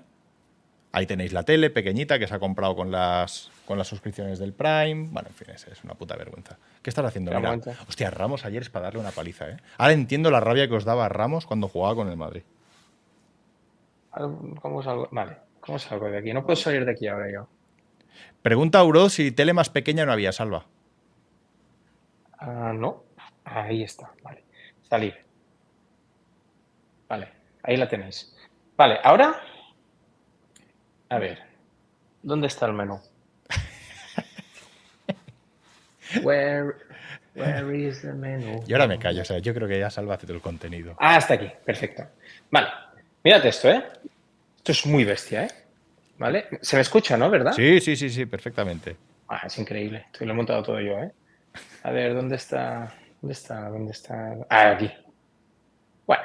Ahí 0.92 1.06
tenéis 1.06 1.32
la 1.32 1.42
tele 1.42 1.68
pequeñita 1.70 2.20
que 2.20 2.28
se 2.28 2.34
ha 2.34 2.38
comprado 2.38 2.76
con 2.76 2.92
las, 2.92 3.50
con 3.66 3.78
las 3.78 3.88
suscripciones 3.88 4.38
del 4.38 4.52
Prime. 4.52 5.08
Bueno, 5.10 5.28
en 5.28 5.34
fin, 5.34 5.48
es, 5.52 5.66
es 5.66 5.82
una 5.82 5.94
puta 5.94 6.14
vergüenza. 6.14 6.56
¿Qué 6.82 6.88
estás 6.88 7.04
haciendo? 7.04 7.34
Mira, 7.34 7.58
hostia, 7.88 8.10
Ramos 8.12 8.44
ayer 8.44 8.62
es 8.62 8.70
para 8.70 8.84
darle 8.84 9.00
una 9.00 9.10
paliza, 9.10 9.50
¿eh? 9.50 9.56
Ahora 9.76 9.92
entiendo 9.92 10.30
la 10.30 10.38
rabia 10.38 10.68
que 10.68 10.74
os 10.74 10.84
daba 10.84 11.08
Ramos 11.08 11.46
cuando 11.46 11.66
jugaba 11.66 11.96
con 11.96 12.08
el 12.08 12.16
Madrid. 12.16 12.42
¿Cómo 14.12 14.84
salgo? 14.84 15.08
Vale, 15.10 15.36
¿cómo 15.58 15.80
salgo 15.80 16.08
de 16.08 16.18
aquí? 16.18 16.32
No 16.32 16.44
puedo 16.44 16.54
salir 16.54 16.84
de 16.84 16.92
aquí 16.92 17.08
ahora 17.08 17.26
yo. 17.30 17.48
Pregunta 18.40 18.78
a 18.78 18.84
Uro 18.84 19.08
si 19.08 19.32
tele 19.32 19.52
más 19.52 19.68
pequeña 19.68 20.06
no 20.06 20.12
había, 20.12 20.30
Salva. 20.30 20.66
Ah, 22.38 22.72
no. 22.74 23.04
Ahí 23.44 23.82
está, 23.82 24.10
vale. 24.22 24.44
Salir. 24.88 25.14
Vale, 27.08 27.28
ahí 27.62 27.76
la 27.76 27.88
tenéis. 27.88 28.34
Vale, 28.76 28.98
ahora. 29.02 29.40
A 31.08 31.18
ver. 31.18 31.38
¿Dónde 32.22 32.48
está 32.48 32.66
el 32.66 32.72
menú? 32.72 33.00
Where, 36.22 36.74
where 37.34 37.78
is 37.78 38.02
the 38.02 38.12
menu? 38.12 38.62
Y 38.66 38.72
ahora 38.72 38.88
me 38.88 38.98
callo, 38.98 39.22
o 39.22 39.24
sea, 39.24 39.38
yo 39.38 39.54
creo 39.54 39.68
que 39.68 39.78
ya 39.78 39.90
Salva 39.90 40.14
hace 40.14 40.26
todo 40.26 40.36
el 40.36 40.42
contenido. 40.42 40.96
Ah, 40.98 41.18
está 41.18 41.34
aquí, 41.34 41.50
perfecto. 41.64 42.04
Vale, 42.50 42.68
mírate 43.22 43.48
esto, 43.48 43.70
¿eh? 43.70 43.84
Esto 44.56 44.72
es 44.72 44.86
muy 44.86 45.04
bestia, 45.04 45.44
¿eh? 45.44 45.48
¿Vale? 46.18 46.46
Se 46.62 46.76
me 46.76 46.82
escucha, 46.82 47.16
¿no? 47.16 47.30
¿Verdad? 47.30 47.52
Sí, 47.52 47.80
sí, 47.80 47.96
sí, 47.96 48.10
sí, 48.10 48.26
perfectamente. 48.26 48.96
Ah, 49.28 49.42
es 49.44 49.58
increíble. 49.58 50.06
Esto 50.12 50.24
lo 50.24 50.32
he 50.32 50.36
montado 50.36 50.62
todo 50.62 50.80
yo, 50.80 50.98
¿eh? 50.98 51.12
A 51.82 51.90
ver, 51.90 52.14
¿dónde 52.14 52.36
está? 52.36 52.92
¿Dónde 53.20 53.32
está? 53.32 53.68
¿Dónde 53.68 53.92
está? 53.92 54.36
Ah, 54.50 54.70
aquí. 54.72 54.90
Bueno. 56.06 56.22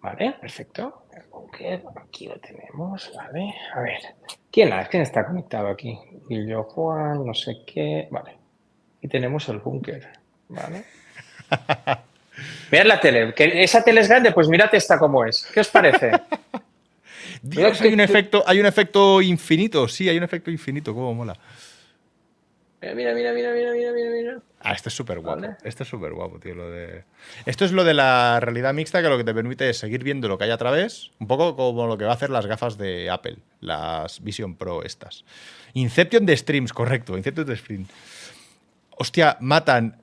Vale, 0.00 0.34
perfecto. 0.40 1.04
El 1.14 1.24
búnker, 1.30 1.82
aquí 2.02 2.26
lo 2.26 2.38
tenemos, 2.40 3.12
vale. 3.14 3.52
A 3.74 3.80
ver, 3.80 3.98
¿quién, 4.50 4.70
¿quién 4.90 5.02
está 5.02 5.26
conectado 5.26 5.68
aquí? 5.68 5.98
Y 6.28 6.46
yo, 6.48 6.62
Juan, 6.64 7.26
no 7.26 7.34
sé 7.34 7.56
qué. 7.66 8.08
Vale. 8.10 8.36
Y 9.02 9.08
tenemos 9.08 9.48
el 9.48 9.58
búnker, 9.58 10.08
¿vale? 10.48 10.84
Mirad 12.72 12.86
la 12.86 13.00
tele. 13.00 13.34
¿Que 13.34 13.62
¿Esa 13.62 13.84
tele 13.84 14.00
es 14.00 14.08
grande? 14.08 14.32
Pues 14.32 14.48
mirad 14.48 14.74
esta 14.74 14.98
como 14.98 15.24
es. 15.26 15.46
¿Qué 15.52 15.60
os 15.60 15.68
parece? 15.68 16.12
Dios, 17.42 17.78
que- 17.80 17.88
hay 17.88 17.94
un 17.94 18.00
efecto, 18.00 18.42
hay 18.46 18.60
un 18.60 18.66
efecto 18.66 19.20
infinito, 19.20 19.88
sí, 19.88 20.08
hay 20.08 20.16
un 20.16 20.22
efecto 20.24 20.50
infinito, 20.50 20.94
cómo 20.94 21.12
mola. 21.14 21.36
Mira, 22.82 22.94
mira, 22.94 23.14
mira, 23.14 23.32
mira, 23.32 23.52
mira, 23.52 23.72
mira, 23.72 23.92
mira, 23.92 24.10
mira. 24.10 24.38
Ah, 24.60 24.72
esto 24.72 24.88
es 24.88 24.94
súper 24.94 25.20
guapo. 25.20 25.40
Vale. 25.40 25.56
Esto 25.64 25.82
es 25.82 25.88
súper 25.88 26.12
guapo, 26.12 26.38
tío. 26.38 26.54
Lo 26.54 26.70
de... 26.70 27.04
Esto 27.44 27.66
es 27.66 27.72
lo 27.72 27.84
de 27.84 27.92
la 27.92 28.40
realidad 28.40 28.72
mixta 28.72 29.02
que 29.02 29.08
lo 29.08 29.18
que 29.18 29.24
te 29.24 29.34
permite 29.34 29.68
es 29.68 29.78
seguir 29.78 30.02
viendo 30.02 30.28
lo 30.28 30.38
que 30.38 30.44
hay 30.44 30.50
a 30.50 30.56
través, 30.56 31.10
un 31.18 31.26
poco 31.26 31.56
como 31.56 31.86
lo 31.86 31.98
que 31.98 32.04
va 32.04 32.12
a 32.12 32.14
hacer 32.14 32.30
las 32.30 32.46
gafas 32.46 32.78
de 32.78 33.10
Apple, 33.10 33.36
las 33.60 34.22
Vision 34.22 34.56
Pro 34.56 34.82
estas. 34.82 35.24
Inception 35.74 36.24
de 36.24 36.36
streams, 36.36 36.72
correcto, 36.72 37.16
Inception 37.16 37.46
de 37.46 37.56
streams. 37.56 37.88
Hostia, 38.96 39.36
matan. 39.40 39.96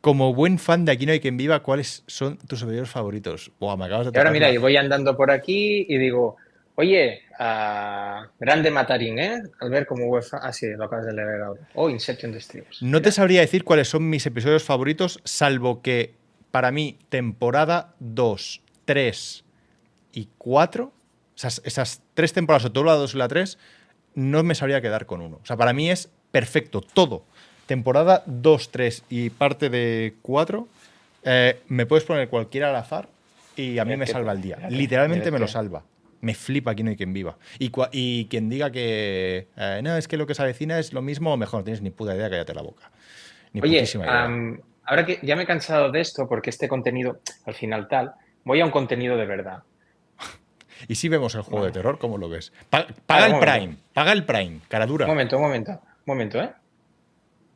Como 0.00 0.34
buen 0.34 0.58
fan 0.58 0.84
de 0.84 0.92
Aquí 0.92 1.06
no 1.06 1.12
hay 1.12 1.20
quien 1.20 1.36
viva, 1.36 1.62
¿cuáles 1.62 2.02
son 2.08 2.36
tus 2.38 2.58
servidores 2.58 2.90
favoritos? 2.90 3.52
Buah, 3.60 3.76
me 3.76 3.84
acabas 3.84 4.06
de 4.06 4.12
Y 4.12 4.18
ahora 4.18 4.32
mira, 4.32 4.50
y 4.50 4.56
voy 4.56 4.76
andando 4.76 5.16
por 5.16 5.30
aquí 5.30 5.86
y 5.88 5.96
digo, 5.96 6.38
oye, 6.82 7.22
ah, 7.38 8.26
grande 8.38 8.70
Matarín, 8.70 9.18
¿eh? 9.18 9.42
Al 9.60 9.70
ver 9.70 9.86
cómo 9.86 10.06
UEFA. 10.06 10.38
Ah, 10.38 10.52
sí, 10.52 10.66
lo 10.76 10.84
acabas 10.84 11.06
de 11.06 11.12
leer 11.12 11.42
ahora. 11.42 11.60
Oh, 11.74 11.88
Inception 11.88 12.32
de 12.32 12.40
Streams. 12.40 12.82
No 12.82 13.00
te 13.00 13.12
sabría 13.12 13.40
decir 13.40 13.64
cuáles 13.64 13.88
son 13.88 14.10
mis 14.10 14.26
episodios 14.26 14.64
favoritos, 14.64 15.20
salvo 15.24 15.80
que 15.80 16.14
para 16.50 16.70
mí 16.72 16.98
temporada 17.08 17.94
2, 18.00 18.62
3 18.84 19.44
y 20.12 20.28
4, 20.38 20.92
esas, 21.36 21.62
esas 21.64 22.02
tres 22.14 22.32
temporadas, 22.32 22.66
o 22.66 22.72
todo 22.72 22.84
la 22.84 22.94
2 22.94 23.14
y 23.14 23.18
la 23.18 23.28
3, 23.28 23.58
no 24.14 24.42
me 24.42 24.54
sabría 24.54 24.80
quedar 24.80 25.06
con 25.06 25.20
uno. 25.20 25.38
O 25.42 25.46
sea, 25.46 25.56
para 25.56 25.72
mí 25.72 25.90
es 25.90 26.10
perfecto, 26.32 26.80
todo. 26.80 27.24
Temporada 27.66 28.24
2, 28.26 28.70
3 28.70 29.04
y 29.08 29.30
parte 29.30 29.70
de 29.70 30.14
4, 30.22 30.68
eh, 31.24 31.60
me 31.68 31.86
puedes 31.86 32.04
poner 32.04 32.28
cualquiera 32.28 32.70
al 32.70 32.76
azar 32.76 33.08
y 33.56 33.78
a 33.78 33.84
mí 33.84 33.96
me 33.96 34.06
salva 34.06 34.32
el 34.32 34.42
día. 34.42 34.58
Literalmente 34.68 35.30
me 35.30 35.38
lo 35.38 35.46
salva. 35.46 35.84
Me 36.22 36.34
flipa 36.34 36.70
aquí 36.70 36.82
no 36.82 36.88
hay 36.90 36.96
quien 36.96 37.12
viva. 37.12 37.36
Y, 37.58 37.70
y 37.92 38.26
quien 38.26 38.48
diga 38.48 38.70
que 38.70 39.48
eh, 39.56 39.80
no, 39.84 39.96
es 39.96 40.08
que 40.08 40.16
lo 40.16 40.26
que 40.26 40.34
se 40.34 40.42
avecina 40.42 40.78
es 40.78 40.92
lo 40.94 41.02
mismo 41.02 41.32
o 41.32 41.36
mejor, 41.36 41.60
no 41.60 41.64
tienes 41.64 41.82
ni 41.82 41.90
puta 41.90 42.14
idea, 42.16 42.30
cállate 42.30 42.54
la 42.54 42.62
boca. 42.62 42.90
Ni 43.52 43.60
Oye, 43.60 43.82
idea. 43.82 44.30
ahora 44.84 45.04
que 45.04 45.18
ya 45.22 45.36
me 45.36 45.42
he 45.42 45.46
cansado 45.46 45.90
de 45.92 46.00
esto, 46.00 46.26
porque 46.28 46.48
este 46.50 46.68
contenido, 46.68 47.20
al 47.44 47.54
final 47.54 47.88
tal, 47.88 48.12
voy 48.44 48.60
a 48.60 48.64
un 48.64 48.70
contenido 48.70 49.16
de 49.16 49.26
verdad. 49.26 49.64
y 50.88 50.94
si 50.94 51.08
vemos 51.08 51.34
el 51.34 51.42
juego 51.42 51.64
de 51.66 51.72
terror, 51.72 51.98
¿cómo 51.98 52.16
lo 52.18 52.28
ves? 52.28 52.52
Pa- 52.70 52.86
paga 53.04 53.26
el 53.26 53.32
momento. 53.32 53.52
Prime, 53.52 53.76
paga 53.92 54.12
el 54.12 54.24
Prime, 54.24 54.60
cara 54.68 54.86
dura. 54.86 55.04
Un 55.06 55.10
momento, 55.10 55.36
un 55.36 55.42
momento, 55.42 55.72
un 55.72 55.80
momento, 56.06 56.40
¿eh? 56.40 56.50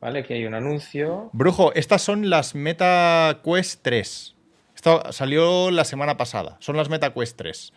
Vale, 0.01 0.19
aquí 0.19 0.33
hay 0.33 0.45
un 0.45 0.53
anuncio. 0.53 1.29
Brujo, 1.33 1.73
estas 1.73 2.01
son 2.03 2.29
las 2.29 2.53
Meta 2.53 3.39
Quest 3.43 3.81
3. 3.81 4.35
Esto 4.75 5.11
salió 5.11 5.71
la 5.71 5.85
semana 5.85 6.17
pasada. 6.17 6.57
Son 6.59 6.77
las 6.77 6.87
Meta 6.89 7.13
Quest 7.13 7.35
3. 7.37 7.73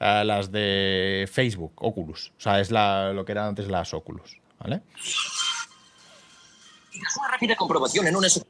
Eh, 0.00 0.24
las 0.24 0.50
de 0.52 1.28
Facebook, 1.30 1.72
Oculus. 1.76 2.32
O 2.36 2.40
sea, 2.40 2.60
es 2.60 2.70
la- 2.70 3.12
lo 3.12 3.24
que 3.24 3.32
eran 3.32 3.48
antes 3.48 3.68
las 3.68 3.92
Oculus. 3.94 4.38
¿Vale? 4.60 4.80
Tras 6.92 7.16
una 7.16 7.28
rápida 7.28 7.54
comprobación 7.56 8.06
en 8.06 8.16
una... 8.16 8.28
su- 8.28 8.44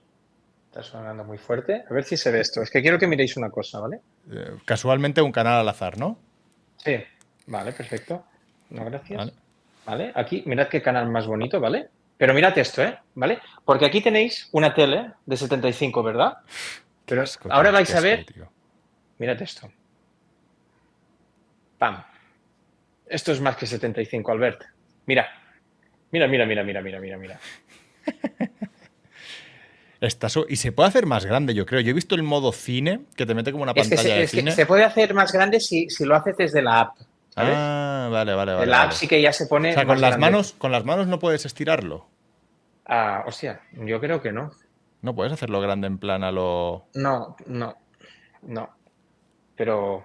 Está 0.68 0.82
sonando 0.82 1.24
muy 1.24 1.38
fuerte. 1.38 1.84
A 1.88 1.92
ver 1.94 2.04
si 2.04 2.16
se 2.16 2.30
ve 2.30 2.40
esto. 2.40 2.62
Es 2.62 2.70
que 2.70 2.82
quiero 2.82 2.98
que 2.98 3.06
miréis 3.06 3.36
una 3.36 3.50
cosa, 3.50 3.80
¿vale? 3.80 4.00
Eh, 4.30 4.56
casualmente 4.64 5.20
un 5.22 5.32
canal 5.32 5.60
al 5.60 5.68
azar, 5.68 5.98
¿no? 5.98 6.18
Sí. 6.76 6.96
Vale, 7.46 7.72
perfecto. 7.72 8.24
No, 8.70 8.84
gracias. 8.84 9.16
Vale. 9.18 9.32
Vale. 9.86 10.12
Aquí, 10.14 10.42
mirad 10.46 10.68
qué 10.68 10.82
canal 10.82 11.08
más 11.08 11.26
bonito, 11.26 11.58
¿vale? 11.60 11.88
Pero 12.18 12.34
mirad 12.34 12.56
esto, 12.58 12.82
¿eh? 12.82 12.98
¿Vale? 13.14 13.38
Porque 13.64 13.86
aquí 13.86 14.00
tenéis 14.02 14.48
una 14.52 14.74
tele 14.74 15.12
de 15.24 15.36
75, 15.36 16.02
¿verdad? 16.02 16.38
Pero 17.06 17.22
Asco, 17.22 17.48
ahora 17.50 17.70
vais 17.70 17.94
a 17.94 18.00
ver, 18.00 18.26
tío. 18.26 18.50
mirad 19.18 19.40
esto. 19.40 19.70
Pam. 21.78 22.02
Esto 23.06 23.32
es 23.32 23.40
más 23.40 23.56
que 23.56 23.66
75, 23.66 24.32
Albert. 24.32 24.64
Mira. 25.06 25.26
Mira, 26.10 26.26
mira, 26.26 26.46
mira, 26.46 26.62
mira, 26.64 26.80
mira, 26.82 27.00
mira, 27.00 27.18
mira. 27.18 27.40
Está 30.00 30.28
y 30.48 30.56
se 30.56 30.70
puede 30.70 30.88
hacer 30.88 31.06
más 31.06 31.24
grande, 31.26 31.54
yo 31.54 31.66
creo. 31.66 31.80
Yo 31.80 31.90
he 31.90 31.94
visto 31.94 32.14
el 32.14 32.22
modo 32.22 32.52
cine, 32.52 33.00
que 33.16 33.26
te 33.26 33.34
mete 33.34 33.50
como 33.50 33.64
una 33.64 33.72
Es 33.72 33.88
que, 33.88 33.96
pantalla 33.96 34.14
se, 34.14 34.18
de 34.18 34.22
es 34.24 34.30
que 34.30 34.36
cine. 34.38 34.52
se 34.52 34.64
puede 34.66 34.84
hacer 34.84 35.12
más 35.12 35.32
grande 35.32 35.58
si, 35.58 35.90
si 35.90 36.04
lo 36.04 36.14
haces 36.14 36.36
desde 36.36 36.62
la 36.62 36.80
app. 36.80 36.96
¿sabes? 37.30 37.54
Ah, 37.56 38.08
vale, 38.10 38.32
vale, 38.34 38.54
vale. 38.54 38.66
La 38.66 38.82
app 38.84 38.92
sí 38.92 39.08
que 39.08 39.20
ya 39.20 39.32
se 39.32 39.46
pone. 39.46 39.70
O 39.70 39.72
sea, 39.74 39.82
más 39.84 39.86
con 39.94 40.00
las, 40.00 40.10
grande. 40.10 40.26
manos, 40.26 40.52
con 40.52 40.70
las 40.70 40.84
manos 40.84 41.08
no 41.08 41.18
puedes 41.18 41.44
estirarlo. 41.46 42.06
Ah, 42.86 43.24
hostia, 43.26 43.60
yo 43.72 44.00
creo 44.00 44.22
que 44.22 44.30
no. 44.32 44.52
No 45.02 45.14
puedes 45.14 45.32
hacerlo 45.32 45.60
grande 45.60 45.88
en 45.88 45.98
plan 45.98 46.22
a 46.22 46.30
lo. 46.30 46.86
No, 46.94 47.36
no, 47.46 47.76
no. 48.42 48.70
Pero. 49.56 50.04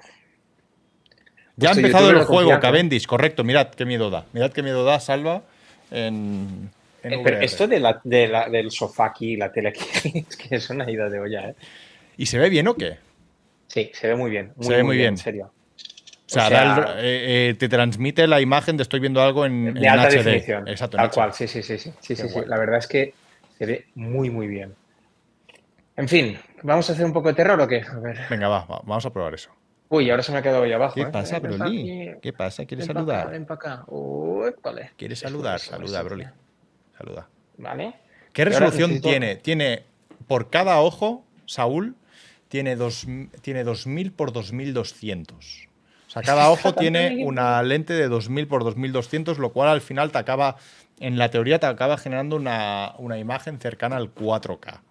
Ya 1.56 1.70
ha 1.70 1.74
empezado 1.74 2.10
el 2.10 2.18
juego, 2.18 2.50
confianza. 2.50 2.62
Cavendish, 2.62 3.06
correcto. 3.06 3.44
Mirad 3.44 3.70
qué 3.70 3.86
miedo 3.86 4.10
da. 4.10 4.26
Mirad 4.34 4.52
qué 4.52 4.64
miedo 4.64 4.84
da, 4.84 5.00
salva 5.00 5.44
en. 5.92 6.70
en 7.04 7.14
Eh, 7.14 7.22
pero 7.24 7.40
esto 7.42 7.68
de 7.68 7.80
la, 7.80 8.02
de 8.04 8.28
la- 8.28 8.50
del 8.50 8.72
sofá 8.72 9.06
aquí, 9.08 9.36
la 9.38 9.52
tele 9.52 9.70
aquí, 9.70 9.82
es 10.30 10.36
que 10.36 10.56
es 10.56 10.70
una 10.70 10.90
ida 10.90 11.10
de 11.10 11.20
olla, 11.20 11.50
¿eh? 11.50 11.56
¿Y 12.18 12.26
se 12.26 12.38
ve 12.40 12.50
bien 12.50 12.68
o 12.68 12.76
qué? 12.76 12.98
Sí, 13.68 13.92
se 13.94 14.08
ve 14.08 14.16
muy 14.16 14.32
bien. 14.32 14.54
Se 14.60 14.76
ve 14.78 14.84
muy 14.84 14.98
bien. 14.98 15.10
En 15.14 15.18
serio. 15.18 15.52
O 15.76 16.30
sea, 16.34 16.46
O 16.46 16.50
sea, 16.50 16.64
da 16.76 17.00
el- 17.00 17.06
eh, 17.06 17.50
eh, 17.50 17.54
te 17.56 17.70
transmite 17.70 18.26
la 18.28 18.42
imagen 18.42 18.78
de 18.78 18.84
estoy 18.84 19.00
viendo 19.00 19.22
algo 19.22 19.46
en, 19.46 19.74
De 19.76 19.80
en 19.82 19.88
alta 19.88 20.08
HD. 20.10 20.24
definición. 20.24 20.68
Exacto. 20.68 20.98
Tal 20.98 21.12
cual, 21.12 21.34
sí, 21.34 21.48
sí, 21.48 21.62
sí. 21.62 21.78
sí, 21.78 21.92
sí, 22.00 22.16
sí, 22.16 22.28
sí. 22.28 22.34
guay. 22.34 22.46
La 22.48 22.58
verdad 22.58 22.80
es 22.80 22.88
que 22.88 23.14
se 23.58 23.66
ve 23.68 23.86
muy, 23.96 24.30
muy 24.32 24.48
bien. 24.48 24.74
En 25.96 26.08
fin, 26.08 26.38
¿vamos 26.64 26.90
a 26.90 26.94
hacer 26.94 27.06
un 27.06 27.14
poco 27.14 27.28
de 27.28 27.36
terror 27.36 27.60
o 27.62 27.68
qué? 27.68 27.82
A 27.88 28.00
ver. 28.00 28.18
Venga, 28.30 28.48
va, 28.48 28.66
va, 28.66 28.82
vamos 28.84 29.06
a 29.06 29.12
probar 29.14 29.36
eso. 29.36 29.52
Uy, 29.94 30.10
ahora 30.10 30.24
se 30.24 30.32
me 30.32 30.40
ha 30.40 30.42
quedado 30.42 30.64
ahí 30.64 30.72
abajo. 30.72 30.96
¿Qué 30.96 31.02
¿eh? 31.02 31.06
pasa, 31.12 31.40
pa' 31.40 31.50
Broly? 31.50 32.16
¿Qué 32.20 32.34
pasa? 32.34 32.66
¿Quieres 32.66 32.88
ven 32.88 32.96
pa' 32.96 33.02
acá, 33.02 33.12
saludar? 33.12 33.32
Ven 33.32 33.46
para 33.46 33.56
acá. 33.56 33.84
Uy, 33.88 34.52
vale. 34.64 34.92
¿Quieres 34.98 35.20
saludar? 35.20 35.60
Saluda, 35.60 36.02
Broly. 36.02 36.26
Saluda. 36.98 37.30
Vale. 37.58 37.94
¿Qué 38.34 38.44
resolución 38.44 38.90
necesito- 38.90 39.10
tiene? 39.10 39.36
Tiene, 39.36 39.84
por 40.26 40.50
cada 40.50 40.80
ojo, 40.82 41.24
Saúl, 41.46 41.96
tiene, 42.48 42.76
dos, 42.76 43.06
tiene 43.42 43.64
2000 43.64 44.14
por 44.14 44.34
2200. 44.34 45.68
O 46.08 46.10
sea, 46.10 46.24
cada 46.24 46.50
ojo 46.50 46.74
tiene 46.74 47.24
una 47.24 47.62
lente 47.62 47.94
de 47.94 48.08
2000 48.08 48.48
por 48.48 48.64
2200, 48.64 49.38
lo 49.38 49.52
cual 49.52 49.70
al 49.70 49.82
final 49.82 50.12
te 50.12 50.18
acaba, 50.18 50.56
en 51.00 51.20
la 51.20 51.30
teoría, 51.30 51.60
te 51.60 51.68
acaba 51.68 52.00
generando 52.00 52.36
una, 52.36 52.96
una 52.98 53.20
imagen 53.20 53.60
cercana 53.60 53.98
al 53.98 54.12
4K. 54.12 54.82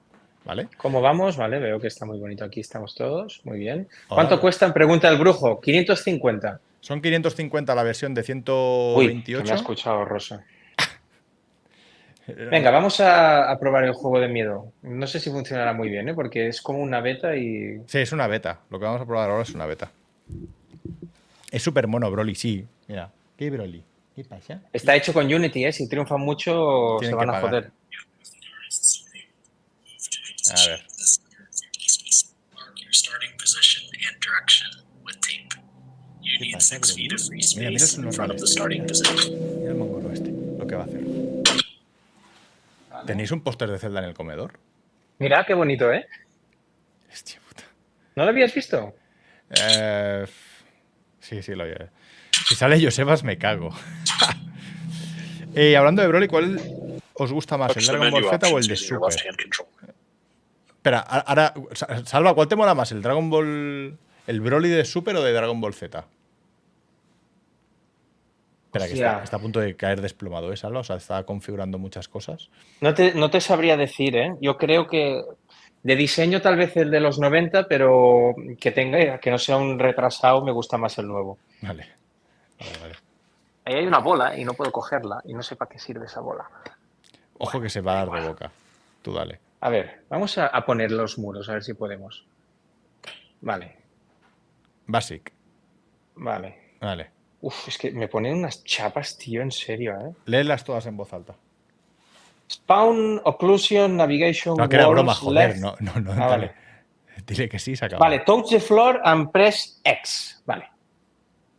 ¿Vale? 0.44 0.68
¿Cómo 0.76 1.00
vamos? 1.00 1.36
Vale, 1.36 1.58
veo 1.60 1.78
que 1.78 1.86
está 1.86 2.04
muy 2.04 2.18
bonito 2.18 2.44
aquí, 2.44 2.60
estamos 2.60 2.94
todos. 2.94 3.40
Muy 3.44 3.58
bien. 3.58 3.88
¿Cuánto 4.08 4.30
Vale. 4.32 4.40
cuestan? 4.40 4.72
Pregunta 4.72 5.08
el 5.08 5.18
brujo. 5.18 5.60
550. 5.60 6.60
Son 6.80 7.00
550 7.00 7.74
la 7.76 7.82
versión 7.84 8.12
de 8.12 8.22
Uy, 8.22 8.26
que 8.26 9.14
me 9.14 9.22
128. 9.22 9.52
ha 9.52 9.56
escuchado 9.56 10.04
Rosa. 10.04 10.44
Venga, 12.50 12.70
vamos 12.72 12.98
a, 13.00 13.50
a 13.52 13.58
probar 13.58 13.84
el 13.84 13.92
juego 13.92 14.18
de 14.18 14.26
miedo. 14.28 14.72
No 14.82 15.06
sé 15.06 15.20
si 15.20 15.30
funcionará 15.30 15.72
muy 15.74 15.88
bien, 15.88 16.08
¿eh? 16.08 16.14
porque 16.14 16.48
es 16.48 16.60
como 16.60 16.80
una 16.80 17.00
beta 17.00 17.36
y. 17.36 17.80
Sí, 17.86 17.98
es 17.98 18.10
una 18.12 18.26
beta. 18.26 18.60
Lo 18.70 18.80
que 18.80 18.84
vamos 18.84 19.00
a 19.00 19.06
probar 19.06 19.30
ahora 19.30 19.42
es 19.44 19.54
una 19.54 19.66
beta. 19.66 19.92
Es 21.52 21.62
súper 21.62 21.86
mono, 21.86 22.10
Broly, 22.10 22.34
sí. 22.34 22.64
Mira, 22.88 23.10
¿qué 23.36 23.48
Broly? 23.50 23.84
¿Qué 24.16 24.24
pasa? 24.24 24.60
Está 24.72 24.96
hecho 24.96 25.12
con 25.12 25.32
Unity, 25.32 25.66
¿eh? 25.66 25.72
Si 25.72 25.88
triunfan 25.88 26.20
mucho, 26.20 26.96
Tienen 26.98 27.12
se 27.12 27.14
van 27.16 27.30
a 27.30 27.32
pagar. 27.40 27.48
joder. 27.48 27.64
A 27.64 27.70
ver. 27.70 27.72
Mark 27.72 28.70
your 28.72 28.98
starting 29.00 29.28
position 29.32 29.60
and 29.62 29.90
direction 29.90 30.22
with 30.26 30.31
tape. 35.20 35.48
You 36.20 36.38
¿Qué 36.38 36.44
need 36.44 36.52
pasa, 36.54 36.76
six 36.76 36.94
Broly? 36.94 37.02
feet 37.02 37.12
of 37.12 37.26
free 37.26 37.40
Mira, 37.56 37.70
mira 37.70 37.78
space 37.78 37.94
su 37.94 38.02
in 38.02 38.12
front 38.12 38.32
of 38.32 38.36
the 38.36 38.42
normal 38.42 38.48
starting 38.48 38.82
este. 38.82 38.92
position. 39.04 39.58
Mira 39.58 39.70
el 39.70 39.76
mongolo 39.76 40.12
este, 40.12 40.30
lo 40.58 40.66
que 40.66 40.74
va 40.74 40.82
a 40.82 40.86
hacer. 40.86 41.00
¿Tenéis 43.06 43.30
un 43.32 43.40
póster 43.42 43.70
de 43.70 43.78
Zelda 43.78 44.00
en 44.00 44.06
el 44.06 44.14
comedor? 44.14 44.58
Mira 45.18 45.44
qué 45.46 45.54
bonito, 45.54 45.92
¿eh? 45.92 46.06
Hostia 47.12 47.40
puta. 47.48 47.64
¿No 48.16 48.24
lo 48.24 48.30
habías 48.30 48.54
visto? 48.54 48.94
Eh, 49.50 50.24
sí, 51.20 51.42
sí, 51.42 51.54
lo 51.54 51.64
oye. 51.64 51.88
Si 52.48 52.54
sale 52.54 52.82
Josebas, 52.82 53.22
me 53.24 53.38
cago. 53.38 53.70
Eh, 55.54 55.76
hablando 55.76 56.00
de 56.00 56.08
Broly, 56.08 56.28
¿cuál 56.28 56.58
os 57.12 57.30
gusta 57.30 57.58
más, 57.58 57.76
el 57.76 57.84
Dragon 57.84 58.10
Ball 58.10 58.24
Z 58.24 58.48
o 58.48 58.58
el 58.58 58.66
de 58.66 58.74
Super? 58.74 59.14
Espera, 60.82 60.98
ahora, 60.98 61.54
Sa- 61.74 62.04
Salva, 62.04 62.34
¿cuál 62.34 62.48
te 62.48 62.56
mola 62.56 62.74
más, 62.74 62.90
el 62.90 63.02
Dragon 63.02 63.30
Ball, 63.30 63.96
el 64.26 64.40
Broly 64.40 64.68
de 64.68 64.84
Super 64.84 65.14
o 65.14 65.22
de 65.22 65.32
Dragon 65.32 65.60
Ball 65.60 65.74
Z? 65.74 66.04
Espera, 68.66 68.88
que 68.88 68.94
está, 68.94 69.22
está 69.22 69.36
a 69.36 69.40
punto 69.40 69.60
de 69.60 69.76
caer 69.76 70.00
desplomado, 70.00 70.52
¿eh, 70.52 70.56
Salva? 70.56 70.80
O 70.80 70.84
sea, 70.84 70.96
está 70.96 71.22
configurando 71.22 71.78
muchas 71.78 72.08
cosas. 72.08 72.48
No 72.80 72.94
te, 72.94 73.14
no 73.14 73.30
te 73.30 73.40
sabría 73.40 73.76
decir, 73.76 74.16
¿eh? 74.16 74.34
Yo 74.40 74.56
creo 74.56 74.88
que 74.88 75.22
de 75.84 75.94
diseño 75.96 76.40
tal 76.40 76.56
vez 76.56 76.76
el 76.76 76.90
de 76.90 76.98
los 76.98 77.20
90, 77.20 77.68
pero 77.68 78.34
que 78.58 78.72
tenga, 78.72 79.18
que 79.20 79.30
no 79.30 79.38
sea 79.38 79.58
un 79.58 79.78
retrasado, 79.78 80.44
me 80.44 80.50
gusta 80.50 80.78
más 80.78 80.98
el 80.98 81.06
nuevo. 81.06 81.38
Vale. 81.60 81.86
Vale, 82.58 82.72
vale. 82.80 82.94
Ahí 83.66 83.74
hay 83.74 83.86
una 83.86 83.98
bola 83.98 84.36
y 84.36 84.44
no 84.44 84.54
puedo 84.54 84.72
cogerla 84.72 85.20
y 85.26 85.32
no 85.34 85.44
sé 85.44 85.54
para 85.54 85.70
qué 85.70 85.78
sirve 85.78 86.06
esa 86.06 86.20
bola. 86.20 86.48
Ojo 87.38 87.60
que 87.60 87.68
se 87.70 87.80
va 87.80 88.00
a 88.00 88.04
dar 88.06 88.20
de 88.20 88.28
boca. 88.28 88.50
Tú 89.02 89.12
dale. 89.12 89.38
A 89.62 89.68
ver, 89.70 90.04
vamos 90.10 90.36
a, 90.38 90.46
a 90.48 90.64
poner 90.66 90.90
los 90.90 91.18
muros, 91.18 91.48
a 91.48 91.52
ver 91.54 91.62
si 91.62 91.72
podemos. 91.74 92.26
Vale, 93.40 93.76
Basic. 94.86 95.32
vale. 96.16 96.58
Vale. 96.80 97.10
Uf, 97.40 97.68
es 97.68 97.78
que 97.78 97.90
me 97.92 98.08
ponen 98.08 98.34
unas 98.36 98.62
chapas, 98.64 99.16
tío, 99.16 99.40
en 99.42 99.50
serio, 99.50 99.94
¿eh? 100.00 100.12
Léelas 100.26 100.64
todas 100.64 100.86
en 100.86 100.96
voz 100.96 101.12
alta. 101.12 101.34
Spawn, 102.50 103.20
Occlusion, 103.24 103.96
Navigation, 103.96 104.56
No, 104.56 104.68
que 104.68 104.76
era 104.76 104.86
broma, 104.88 105.14
joder. 105.14 105.50
left. 105.50 105.60
No, 105.60 105.74
no, 105.80 106.00
no. 106.00 106.12
Ah, 106.12 106.26
vale. 106.28 106.52
Dile 107.26 107.48
que 107.48 107.58
sí, 107.58 107.74
se 107.76 107.84
acaba. 107.84 108.00
Vale, 108.00 108.20
touch 108.20 108.50
the 108.50 108.60
floor 108.60 109.00
and 109.04 109.30
press 109.30 109.80
X. 109.84 110.42
Vale. 110.44 110.68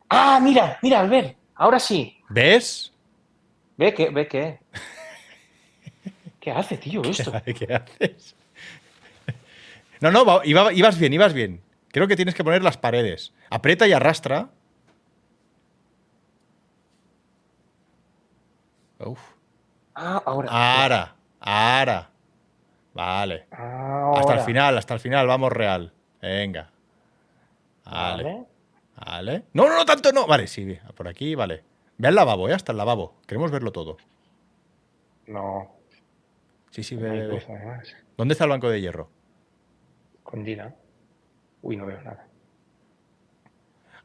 Ah, 0.09 0.39
mira, 0.41 0.77
mira, 0.81 0.99
Albert. 0.99 1.35
Ahora 1.55 1.79
sí. 1.79 2.17
¿Ves? 2.29 2.93
Ve 3.77 3.93
que, 3.93 4.09
ve 4.09 4.27
que. 4.27 4.59
¿Qué 6.43 6.51
hace, 6.51 6.75
tío, 6.77 7.01
esto? 7.03 7.31
¿Qué 7.45 7.73
haces? 7.73 8.35
No, 10.01 10.11
no, 10.11 10.41
iba- 10.43 10.73
ibas 10.73 10.99
bien, 10.99 11.13
ibas 11.13 11.31
bien. 11.33 11.61
Creo 11.87 12.09
que 12.09 12.17
tienes 12.17 12.35
que 12.35 12.43
poner 12.43 12.61
las 12.61 12.75
paredes. 12.75 13.31
Aprieta 13.49 13.87
y 13.87 13.93
arrastra. 13.93 14.49
Uf. 18.99 19.19
Ah, 19.95 20.21
ahora. 20.25 20.49
Ahora, 20.51 21.15
ahora. 21.39 22.09
Vale. 22.93 23.47
Ahora. 23.51 24.19
Hasta 24.19 24.33
el 24.33 24.39
final, 24.41 24.77
hasta 24.77 24.93
el 24.93 24.99
final, 24.99 25.25
vamos 25.27 25.53
real. 25.53 25.93
Venga. 26.21 26.69
Vale. 27.85 28.23
Vale. 28.23 28.45
Vale. 29.05 29.43
No, 29.53 29.69
no, 29.69 29.77
no, 29.77 29.85
tanto 29.85 30.11
no. 30.11 30.27
Vale, 30.27 30.47
sí, 30.47 30.77
por 30.95 31.07
aquí, 31.07 31.35
vale. 31.35 31.63
Ve 31.97 32.09
al 32.09 32.15
lavabo, 32.15 32.49
¿eh? 32.49 32.53
Hasta 32.53 32.73
el 32.73 32.77
lavabo. 32.77 33.15
Queremos 33.25 33.51
verlo 33.51 33.71
todo. 33.71 33.95
No. 35.27 35.71
Sí, 36.73 36.81
sí, 36.81 36.95
ve. 36.95 37.29
cosa 37.29 37.53
más. 37.53 37.95
¿Dónde 38.17 38.31
está 38.31 38.45
el 38.45 38.49
banco 38.49 38.67
de 38.67 38.81
hierro? 38.81 39.09
Con 40.23 40.43
Dina. 40.43 40.73
Uy, 41.61 41.77
no 41.77 41.85
veo 41.85 42.01
nada. 42.01 42.27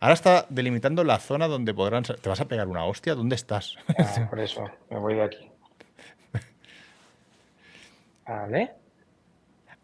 Ahora 0.00 0.12
está 0.12 0.46
delimitando 0.50 1.02
la 1.02 1.18
zona 1.18 1.48
donde 1.48 1.72
podrán. 1.72 2.02
¿Te 2.02 2.28
vas 2.28 2.40
a 2.42 2.46
pegar 2.46 2.68
una 2.68 2.84
hostia? 2.84 3.14
¿Dónde 3.14 3.36
estás? 3.36 3.76
Ah, 3.98 4.26
por 4.30 4.38
eso, 4.38 4.64
me 4.90 4.98
voy 4.98 5.14
de 5.14 5.22
aquí. 5.22 5.50
Vale. 8.26 8.72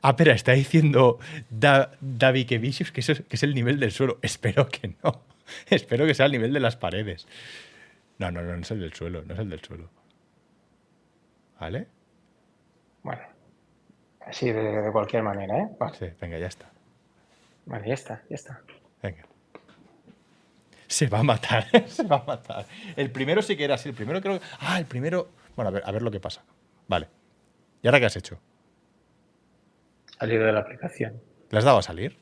Ah, 0.03 0.11
espera, 0.11 0.35
está 0.35 0.53
diciendo 0.53 1.19
da, 1.49 1.93
David 2.03 2.47
que 2.47 2.61
que, 2.61 3.01
eso 3.01 3.13
es- 3.13 3.23
que 3.23 3.37
es 3.37 3.43
el 3.43 3.55
nivel 3.55 3.81
del 3.81 3.91
suelo. 3.93 4.19
Espero 4.21 4.69
que 4.69 4.95
no. 5.03 5.23
Espero 5.71 6.05
que 6.07 6.13
sea 6.13 6.27
el 6.27 6.33
nivel 6.33 6.53
de 6.53 6.61
las 6.61 6.77
paredes. 6.77 7.27
No, 8.19 8.31
no, 8.31 8.43
no, 8.43 8.55
no 8.55 8.63
es 8.63 8.71
el 8.71 8.81
del 8.81 8.93
suelo, 8.93 9.23
no 9.25 9.33
es 9.33 9.41
el 9.41 9.49
del 9.49 9.61
suelo. 9.61 9.89
¿Vale? 11.59 11.87
Bueno. 13.05 13.23
Así 14.27 14.51
de, 14.51 14.63
de 14.83 14.91
cualquier 14.91 15.23
manera, 15.23 15.59
¿eh? 15.59 15.69
Vale. 15.79 15.97
Sí, 15.97 16.07
venga, 16.21 16.39
ya 16.39 16.47
está. 16.47 16.69
Vale, 17.67 17.87
ya 17.87 17.95
está, 17.95 18.23
ya 18.29 18.35
está. 18.35 18.61
Venga. 19.03 19.25
Se 20.89 21.07
va 21.07 21.21
a 21.21 21.23
matar, 21.23 21.67
se 21.89 22.03
va 22.05 22.17
a 22.17 22.25
matar. 22.25 22.67
El 22.97 23.11
primero 23.11 23.43
sí 23.43 23.57
que 23.57 23.65
era 23.65 23.75
así. 23.75 23.91
El 23.91 23.95
primero 23.95 24.21
creo 24.21 24.41
que. 24.41 24.47
Ah, 24.61 24.79
el 24.79 24.87
primero. 24.87 25.29
Bueno, 25.55 25.69
a 25.69 25.73
ver, 25.73 25.83
a 25.85 25.93
ver 25.93 26.03
lo 26.03 26.11
que 26.11 26.21
pasa. 26.21 26.43
Vale. 26.89 27.09
¿Y 27.83 27.87
ahora 27.87 28.01
qué 28.01 28.07
has 28.07 28.17
hecho? 28.17 28.39
Salido 30.19 30.45
de 30.47 30.53
la 30.53 30.61
aplicación. 30.61 31.21
¿Le 31.51 31.59
has 31.59 31.65
dado 31.65 31.79
a 31.79 31.83
salir? 31.83 32.17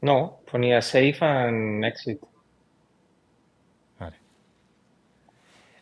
No, 0.00 0.40
ponía 0.50 0.80
save 0.80 1.16
and 1.20 1.84
exit. 1.84 2.20
Vale. 3.98 4.16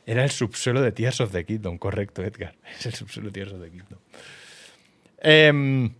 Era 0.07 0.25
el 0.25 0.31
subsuelo 0.31 0.83
de 0.83 0.93
Tears 0.93 1.21
of 1.21 1.33
the 1.33 1.45
Kingdom, 1.45 1.79
correcto, 1.79 2.23
Edgar. 2.23 2.55
Es 2.79 2.87
el 2.87 2.95
subsuelo 2.95 3.31
de 3.31 3.33
Tears 3.33 3.53
of 3.53 3.63
the 3.63 3.71
Kingdom. 3.71 3.99
Em, 5.19 5.95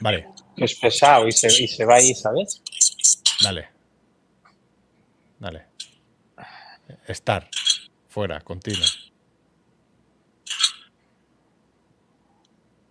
vale, 0.00 0.28
es 0.56 0.74
pesado 0.76 1.26
y 1.26 1.32
se, 1.32 1.48
y 1.48 1.66
se 1.66 1.84
va 1.84 1.96
ahí, 1.96 2.14
¿sabes? 2.14 2.62
dale. 3.42 3.68
Dale. 5.38 5.66
Estar. 7.06 7.48
Fuera, 8.08 8.40
continuo. 8.40 8.84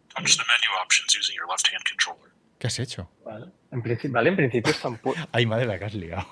Touch 0.09 0.37
the 0.37 0.43
menu 0.43 0.81
options 0.81 1.17
using 1.17 1.35
your 1.35 1.47
left-hand 1.47 1.83
controller. 1.89 2.31
¿Qué 2.59 2.67
has 2.67 2.79
hecho? 2.79 3.09
Vale. 3.23 3.51
En 3.71 3.81
principio, 3.81 4.13
vale, 4.13 4.29
en 4.29 4.35
principio 4.35 4.71
están... 4.71 4.99
Ay, 5.31 5.45
madre, 5.45 5.65
la 5.65 5.79
que 5.79 5.85
has 5.85 5.93
liado. 5.93 6.27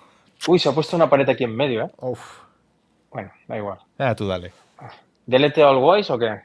Uy, 0.48 0.60
se 0.60 0.70
ha 0.70 0.72
puesto 0.74 0.96
una 0.96 1.10
pared 1.10 1.28
aquí 1.30 1.44
en 1.44 1.56
medio, 1.56 1.86
¿eh? 1.86 1.92
Uf. 1.98 2.43
Bueno, 3.14 3.32
da 3.48 3.58
igual. 3.58 3.80
Ah, 3.98 4.16
tú 4.16 4.28
dale. 4.28 4.52
¿Delete 5.26 5.64
all 5.64 5.80
guays 5.80 6.10
o 6.10 6.18
qué? 6.20 6.42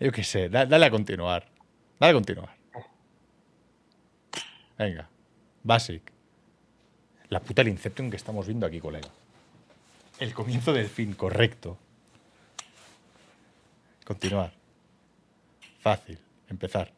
Yo 0.00 0.10
qué 0.10 0.24
sé, 0.24 0.48
da- 0.48 0.66
dale 0.66 0.86
a 0.86 0.90
continuar. 0.90 1.46
Dale 2.00 2.10
a 2.10 2.14
continuar. 2.14 2.50
Venga. 4.78 5.08
Basic. 5.62 6.12
La 7.28 7.40
puta 7.40 7.62
el 7.62 7.68
Inception 7.68 8.10
que 8.10 8.16
estamos 8.16 8.46
viendo 8.46 8.64
aquí, 8.66 8.80
colega. 8.80 9.08
El 10.18 10.32
comienzo 10.32 10.72
del 10.72 10.88
fin, 10.88 11.14
correcto. 11.14 11.76
Continuar. 14.04 14.52
Fácil. 15.80 16.18
Empezar. 16.48 16.90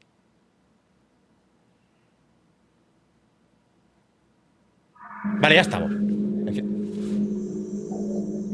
Vale, 5.40 5.54
ya 5.54 5.60
estamos. 5.62 5.90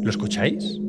¿Lo 0.07 0.11
escucháis? 0.11 0.81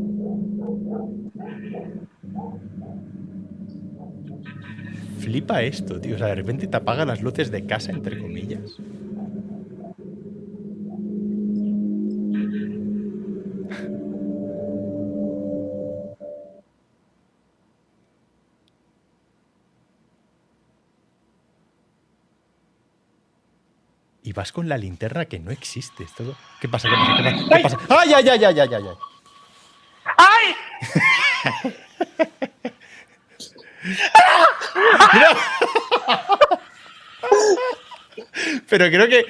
Flipa 5.18 5.64
esto, 5.64 6.00
tío. 6.00 6.14
O 6.14 6.18
sea, 6.20 6.28
de 6.28 6.36
repente 6.36 6.68
te 6.68 6.78
apaga 6.78 7.04
las 7.04 7.24
luces 7.24 7.50
de 7.50 7.66
casa, 7.66 7.92
entre 7.92 8.20
comillas. 8.20 8.78
Vas 24.38 24.52
con 24.54 24.70
la 24.70 24.78
linterna 24.78 25.26
que 25.26 25.40
no 25.40 25.52
existe. 25.52 26.04
Es 26.06 26.14
todo- 26.14 26.38
¿Qué 26.62 26.70
pasa? 26.70 26.88
¿Qué 26.88 26.96
pasa? 26.96 27.18
¿Qué 27.18 27.24
pasa? 27.24 27.48
¿Qué 27.58 27.64
pasa? 27.64 27.78
¡Ay, 28.02 28.14
ay, 28.14 28.30
ay, 28.30 28.46
ay, 28.46 28.60
ay, 28.60 28.74
ay! 28.74 28.86
ay! 30.18 30.56
Pero 38.70 38.86
creo 38.88 39.08
que 39.08 39.26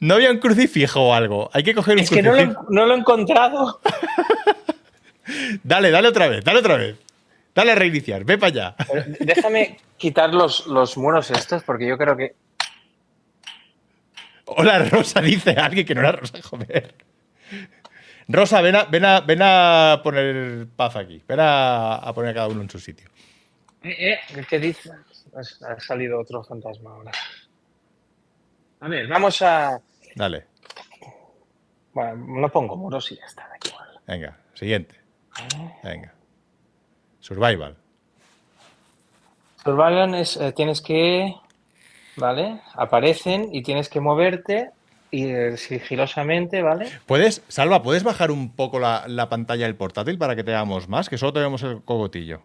no 0.00 0.14
había 0.14 0.30
un 0.30 0.38
crucifijo 0.38 1.00
o 1.08 1.14
algo. 1.14 1.50
Hay 1.52 1.62
que 1.62 1.74
coger 1.74 1.94
un 1.96 2.00
Es 2.00 2.10
que 2.10 2.22
no 2.22 2.30
lo, 2.32 2.36
he- 2.36 2.44
crucifijo. 2.44 2.66
no 2.70 2.86
lo 2.86 2.94
he 2.94 2.98
encontrado. 2.98 3.80
Dale, 5.62 5.90
dale 5.90 6.08
otra 6.08 6.26
vez, 6.28 6.42
dale 6.42 6.60
otra 6.60 6.76
vez. 6.78 6.96
Dale 7.54 7.72
a 7.72 7.74
reiniciar, 7.74 8.24
ve 8.24 8.38
para 8.38 8.48
allá. 8.50 8.74
Pero 8.90 9.04
Déjame 9.20 9.76
quitar 9.98 10.32
los, 10.32 10.66
los 10.68 10.96
muros 10.96 11.30
estos 11.30 11.62
porque 11.64 11.86
yo 11.86 11.98
creo 11.98 12.16
que... 12.16 12.34
Hola, 14.56 14.78
Rosa, 14.90 15.20
dice 15.20 15.50
alguien 15.52 15.86
que 15.86 15.94
no 15.94 16.00
era 16.00 16.12
Rosa, 16.12 16.40
joder. 16.42 16.94
Rosa, 18.28 18.60
ven 18.60 18.76
a, 18.76 18.84
ven 18.84 19.04
a, 19.04 19.20
ven 19.20 19.40
a 19.42 20.00
poner 20.02 20.66
paz 20.76 20.96
aquí. 20.96 21.22
Ven 21.26 21.40
a, 21.40 21.94
a 21.96 22.12
poner 22.14 22.30
a 22.30 22.34
cada 22.34 22.48
uno 22.48 22.62
en 22.62 22.70
su 22.70 22.78
sitio. 22.78 23.08
Eh, 23.82 24.18
eh, 24.34 24.44
¿Qué 24.48 24.58
dices? 24.58 24.92
Ha 25.62 25.80
salido 25.80 26.20
otro 26.20 26.42
fantasma 26.42 26.90
ahora. 26.92 27.12
A 28.80 28.88
ver, 28.88 29.06
vamos 29.08 29.40
a... 29.42 29.80
Dale, 30.14 30.46
Bueno, 31.92 32.14
no 32.40 32.48
pongo 32.48 32.76
muros 32.76 33.10
y 33.12 33.16
ya 33.16 33.24
está, 33.26 33.46
da 33.48 33.56
igual. 33.68 33.88
venga, 34.06 34.36
siguiente. 34.54 34.94
Venga. 35.84 36.12
Survival. 37.20 37.76
Survival 39.62 40.14
es, 40.14 40.36
eh, 40.36 40.52
tienes 40.52 40.80
que... 40.80 41.34
¿Vale? 42.18 42.60
Aparecen 42.74 43.48
y 43.52 43.62
tienes 43.62 43.88
que 43.88 44.00
moverte 44.00 44.70
y 45.10 45.26
eh, 45.26 45.56
sigilosamente, 45.56 46.62
¿vale? 46.62 46.90
¿Puedes, 47.06 47.42
Salva, 47.48 47.82
¿puedes 47.82 48.02
bajar 48.02 48.30
un 48.30 48.50
poco 48.50 48.78
la, 48.78 49.04
la 49.06 49.28
pantalla 49.28 49.64
del 49.66 49.76
portátil 49.76 50.18
para 50.18 50.36
que 50.36 50.44
te 50.44 50.50
veamos 50.50 50.88
más? 50.88 51.08
Que 51.08 51.16
solo 51.16 51.32
tenemos 51.32 51.62
el 51.62 51.82
cogotillo. 51.82 52.42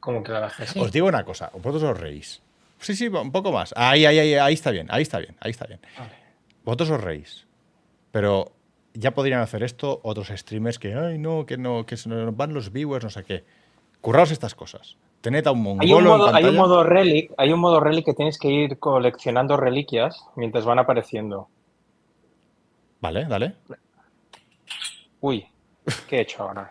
Como 0.00 0.22
que 0.22 0.32
la 0.32 0.40
bajes. 0.40 0.76
Os 0.76 0.90
digo 0.90 1.06
una 1.06 1.24
cosa, 1.24 1.50
vosotros 1.54 1.82
os 1.84 2.00
reís. 2.00 2.42
Sí, 2.80 2.96
sí, 2.96 3.06
un 3.06 3.30
poco 3.30 3.52
más. 3.52 3.72
Ahí, 3.76 4.04
ahí, 4.04 4.18
ahí, 4.18 4.34
ahí 4.34 4.54
está 4.54 4.72
bien, 4.72 4.88
ahí 4.90 5.02
está 5.02 5.18
bien, 5.18 5.36
ahí 5.38 5.52
está 5.52 5.66
bien. 5.66 5.78
Vale. 5.96 6.14
Vosotros 6.64 6.90
os 6.90 7.00
reís. 7.00 7.46
Pero 8.10 8.50
ya 8.94 9.12
podrían 9.12 9.40
hacer 9.40 9.62
esto 9.62 10.00
otros 10.02 10.28
streamers 10.28 10.80
que, 10.80 10.94
ay, 10.94 11.18
no, 11.18 11.46
que 11.46 11.56
no, 11.56 11.86
que 11.86 11.96
se 11.96 12.08
nos 12.08 12.36
van 12.36 12.52
los 12.52 12.72
viewers, 12.72 13.04
no 13.04 13.10
sé 13.10 13.22
qué. 13.22 13.44
Curraos 14.00 14.32
estas 14.32 14.56
cosas. 14.56 14.96
Tened 15.22 15.46
a 15.46 15.52
un 15.52 15.62
mongolo 15.62 15.82
Hay 15.82 15.92
un, 15.92 16.04
modo, 16.04 16.28
en 16.28 16.34
hay 16.34 16.44
un 16.44 16.56
modo 16.56 16.82
relic, 16.82 17.32
hay 17.38 17.52
un 17.52 17.60
modo 17.60 17.78
relic 17.78 18.04
que 18.04 18.12
tienes 18.12 18.38
que 18.38 18.48
ir 18.48 18.78
coleccionando 18.80 19.56
reliquias 19.56 20.26
mientras 20.34 20.64
van 20.64 20.80
apareciendo. 20.80 21.48
Vale, 23.00 23.24
dale. 23.26 23.54
Uy, 25.20 25.46
¿qué 26.08 26.18
he 26.18 26.20
hecho 26.22 26.42
ahora? 26.42 26.70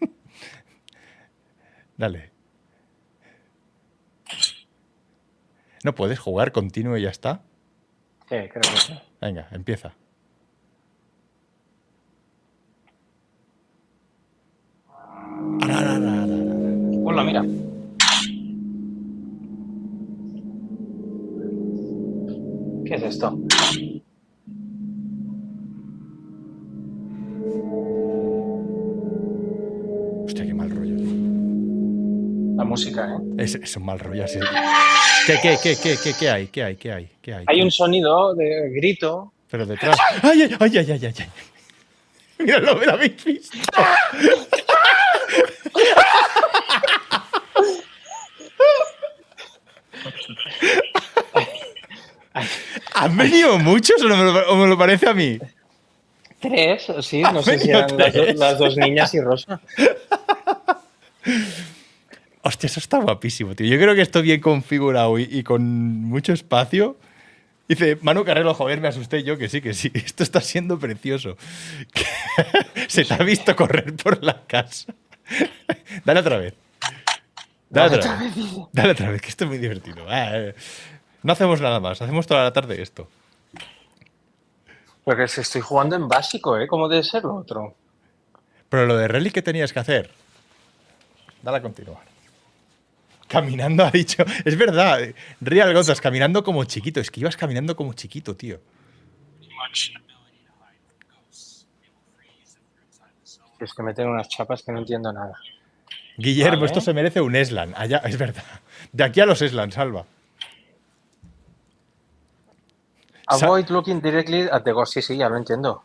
Dale. 1.98 2.30
¿No 5.84 5.94
puedes 5.94 6.18
jugar 6.18 6.52
continuo 6.52 6.96
y 6.96 7.02
ya 7.02 7.10
está? 7.10 7.42
Sí, 8.28 8.36
creo 8.36 8.62
que 8.62 8.76
sí. 8.78 8.98
Venga, 9.20 9.48
empieza. 9.52 9.94
Hola, 17.04 17.24
mira. 17.24 17.44
¿Qué 22.90 22.96
es 22.96 23.02
esto? 23.04 23.38
Hostia, 30.24 30.44
qué 30.44 30.52
mal 30.52 30.70
rollo. 30.70 30.96
La 32.56 32.64
música, 32.64 33.06
¿eh? 33.06 33.44
Es, 33.44 33.54
es 33.54 33.76
un 33.76 33.84
mal 33.84 34.00
rollo 34.00 34.24
así. 34.24 34.40
¿Qué, 35.24 35.38
qué, 35.40 35.56
qué, 35.62 35.76
qué, 35.80 35.96
qué, 36.02 36.14
qué 36.18 36.30
hay? 36.30 36.46
¿Qué 36.48 36.64
hay? 36.64 36.74
¿Qué 36.74 36.92
hay? 36.92 37.08
¿Qué 37.22 37.34
hay? 37.34 37.44
Hay 37.46 37.62
un 37.62 37.70
sonido 37.70 38.34
de 38.34 38.70
grito. 38.70 39.32
Pero 39.48 39.66
detrás. 39.66 39.96
¡Ay, 40.22 40.42
ay, 40.42 40.56
ay, 40.58 40.78
ay, 40.78 40.90
ay! 40.90 41.00
ay, 41.04 41.14
ay! 41.16 41.26
Míralo, 42.44 42.74
me 42.74 42.86
lo 42.86 42.92
habéis 42.94 43.24
visto. 43.24 43.56
¿Han 53.04 53.16
venido 53.16 53.58
muchos 53.58 54.02
o, 54.02 54.08
no 54.08 54.16
me 54.16 54.24
lo, 54.24 54.52
o 54.52 54.56
me 54.56 54.66
lo 54.66 54.76
parece 54.78 55.08
a 55.08 55.14
mí? 55.14 55.38
Tres, 56.40 56.86
sí, 57.02 57.20
no 57.22 57.42
sé 57.42 57.58
si 57.58 57.68
eran 57.70 57.96
las, 57.98 58.12
do- 58.14 58.22
tres. 58.22 58.38
las 58.38 58.58
dos 58.58 58.76
niñas 58.76 59.12
y 59.14 59.20
Rosa. 59.20 59.60
Hostia, 62.42 62.66
eso 62.68 62.80
está 62.80 62.98
guapísimo, 62.98 63.54
tío. 63.54 63.66
Yo 63.66 63.76
creo 63.78 63.94
que 63.94 64.00
esto 64.00 64.22
bien 64.22 64.40
configurado 64.40 65.18
y, 65.18 65.24
y 65.30 65.42
con 65.42 65.62
mucho 66.04 66.32
espacio. 66.32 66.96
Dice, 67.68 67.98
Manu 68.00 68.24
Carrero, 68.24 68.54
joder, 68.54 68.80
me 68.80 68.88
asusté 68.88 69.22
yo, 69.22 69.36
que 69.36 69.48
sí, 69.48 69.60
que 69.60 69.74
sí. 69.74 69.90
Esto 69.94 70.22
está 70.22 70.40
siendo 70.40 70.78
precioso. 70.78 71.36
Se 72.88 73.04
te 73.04 73.14
ha 73.14 73.18
visto 73.18 73.54
correr 73.54 73.94
por 73.96 74.24
la 74.24 74.42
casa. 74.46 74.94
Dale 76.04 76.20
otra 76.20 76.38
vez. 76.38 76.54
Dale 77.68 77.96
otra 77.96 78.16
vez. 78.16 78.32
Dale 78.72 78.90
otra 78.92 79.10
vez, 79.10 79.20
que 79.22 79.28
esto 79.28 79.44
es 79.44 79.50
muy 79.50 79.58
divertido. 79.58 80.04
Ah, 80.08 80.30
eh. 80.32 80.54
No 81.22 81.32
hacemos 81.32 81.60
nada 81.60 81.80
más, 81.80 82.00
hacemos 82.00 82.26
toda 82.26 82.44
la 82.44 82.52
tarde 82.52 82.80
esto. 82.80 83.08
Porque 85.04 85.28
si 85.28 85.40
estoy 85.40 85.60
jugando 85.60 85.96
en 85.96 86.08
básico, 86.08 86.58
¿eh? 86.58 86.66
¿Cómo 86.66 86.88
debe 86.88 87.02
ser 87.02 87.24
lo 87.24 87.34
otro? 87.36 87.74
Pero 88.68 88.86
lo 88.86 88.96
de 88.96 89.08
Relic, 89.08 89.34
¿qué 89.34 89.42
tenías 89.42 89.72
que 89.72 89.80
hacer? 89.80 90.10
Dale 91.42 91.58
a 91.58 91.62
continuar. 91.62 92.02
Caminando, 93.26 93.84
ha 93.86 93.90
dicho. 93.90 94.24
Es 94.44 94.56
verdad, 94.56 95.00
Real 95.40 95.72
Gotas, 95.74 96.00
caminando 96.00 96.44
como 96.44 96.64
chiquito. 96.64 97.00
Es 97.00 97.10
que 97.10 97.20
ibas 97.20 97.36
caminando 97.36 97.74
como 97.76 97.92
chiquito, 97.94 98.36
tío. 98.36 98.60
Es 103.60 103.74
que 103.74 103.82
meten 103.82 104.08
unas 104.08 104.28
chapas 104.28 104.62
que 104.62 104.72
no 104.72 104.78
entiendo 104.78 105.12
nada. 105.12 105.34
Guillermo, 106.16 106.56
Vale. 106.60 106.66
esto 106.66 106.80
se 106.80 106.94
merece 106.94 107.20
un 107.20 107.34
Eslan. 107.36 107.74
Allá, 107.76 107.98
es 107.98 108.16
verdad. 108.16 108.44
De 108.92 109.04
aquí 109.04 109.20
a 109.20 109.26
los 109.26 109.42
Eslan, 109.42 109.70
salva. 109.72 110.04
Sa- 113.12 113.19
Avoid 113.30 113.68
looking 113.70 114.00
directly 114.00 114.42
at 114.50 114.62
the 114.64 114.72
ghost. 114.72 114.94
Sí, 114.94 115.02
sí, 115.02 115.16
ya 115.16 115.28
lo 115.28 115.36
entiendo. 115.36 115.82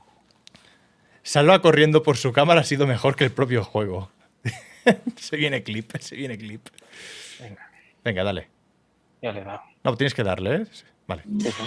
Salva 1.24 1.62
corriendo 1.62 2.04
por 2.04 2.18
su 2.18 2.32
cámara 2.32 2.62
ha 2.62 2.64
sido 2.64 2.86
mejor 2.88 3.16
que 3.16 3.24
el 3.24 3.32
propio 3.32 3.64
juego. 3.64 4.10
se 5.18 5.38
viene 5.38 5.64
clip, 5.64 5.91
se 6.00 6.16
viene 6.16 6.38
clip. 6.38 6.68
Venga, 7.39 7.70
Venga, 8.04 8.24
dale. 8.24 8.50
ya 9.22 9.32
le 9.32 9.41
he 9.41 9.43
dado. 9.43 9.62
No, 9.84 9.96
tienes 9.96 10.14
que 10.14 10.24
darle, 10.24 10.56
¿eh? 10.56 10.66
Vale. 11.08 11.24
Sí, 11.39 11.52
sí. 11.52 11.64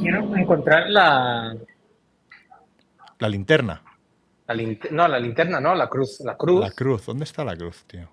Quiero 0.00 0.34
encontrar 0.36 0.88
la, 0.90 1.54
La 3.18 3.28
linterna. 3.28 3.82
la 4.46 4.54
no, 4.90 5.08
la 5.08 5.18
linterna, 5.18 5.60
no, 5.60 5.74
la 5.74 5.88
cruz. 5.88 6.20
La 6.20 6.36
cruz. 6.36 6.60
La 6.60 6.70
cruz. 6.70 7.06
¿Dónde 7.06 7.24
está 7.24 7.44
la 7.44 7.56
cruz, 7.56 7.84
tío? 7.86 8.08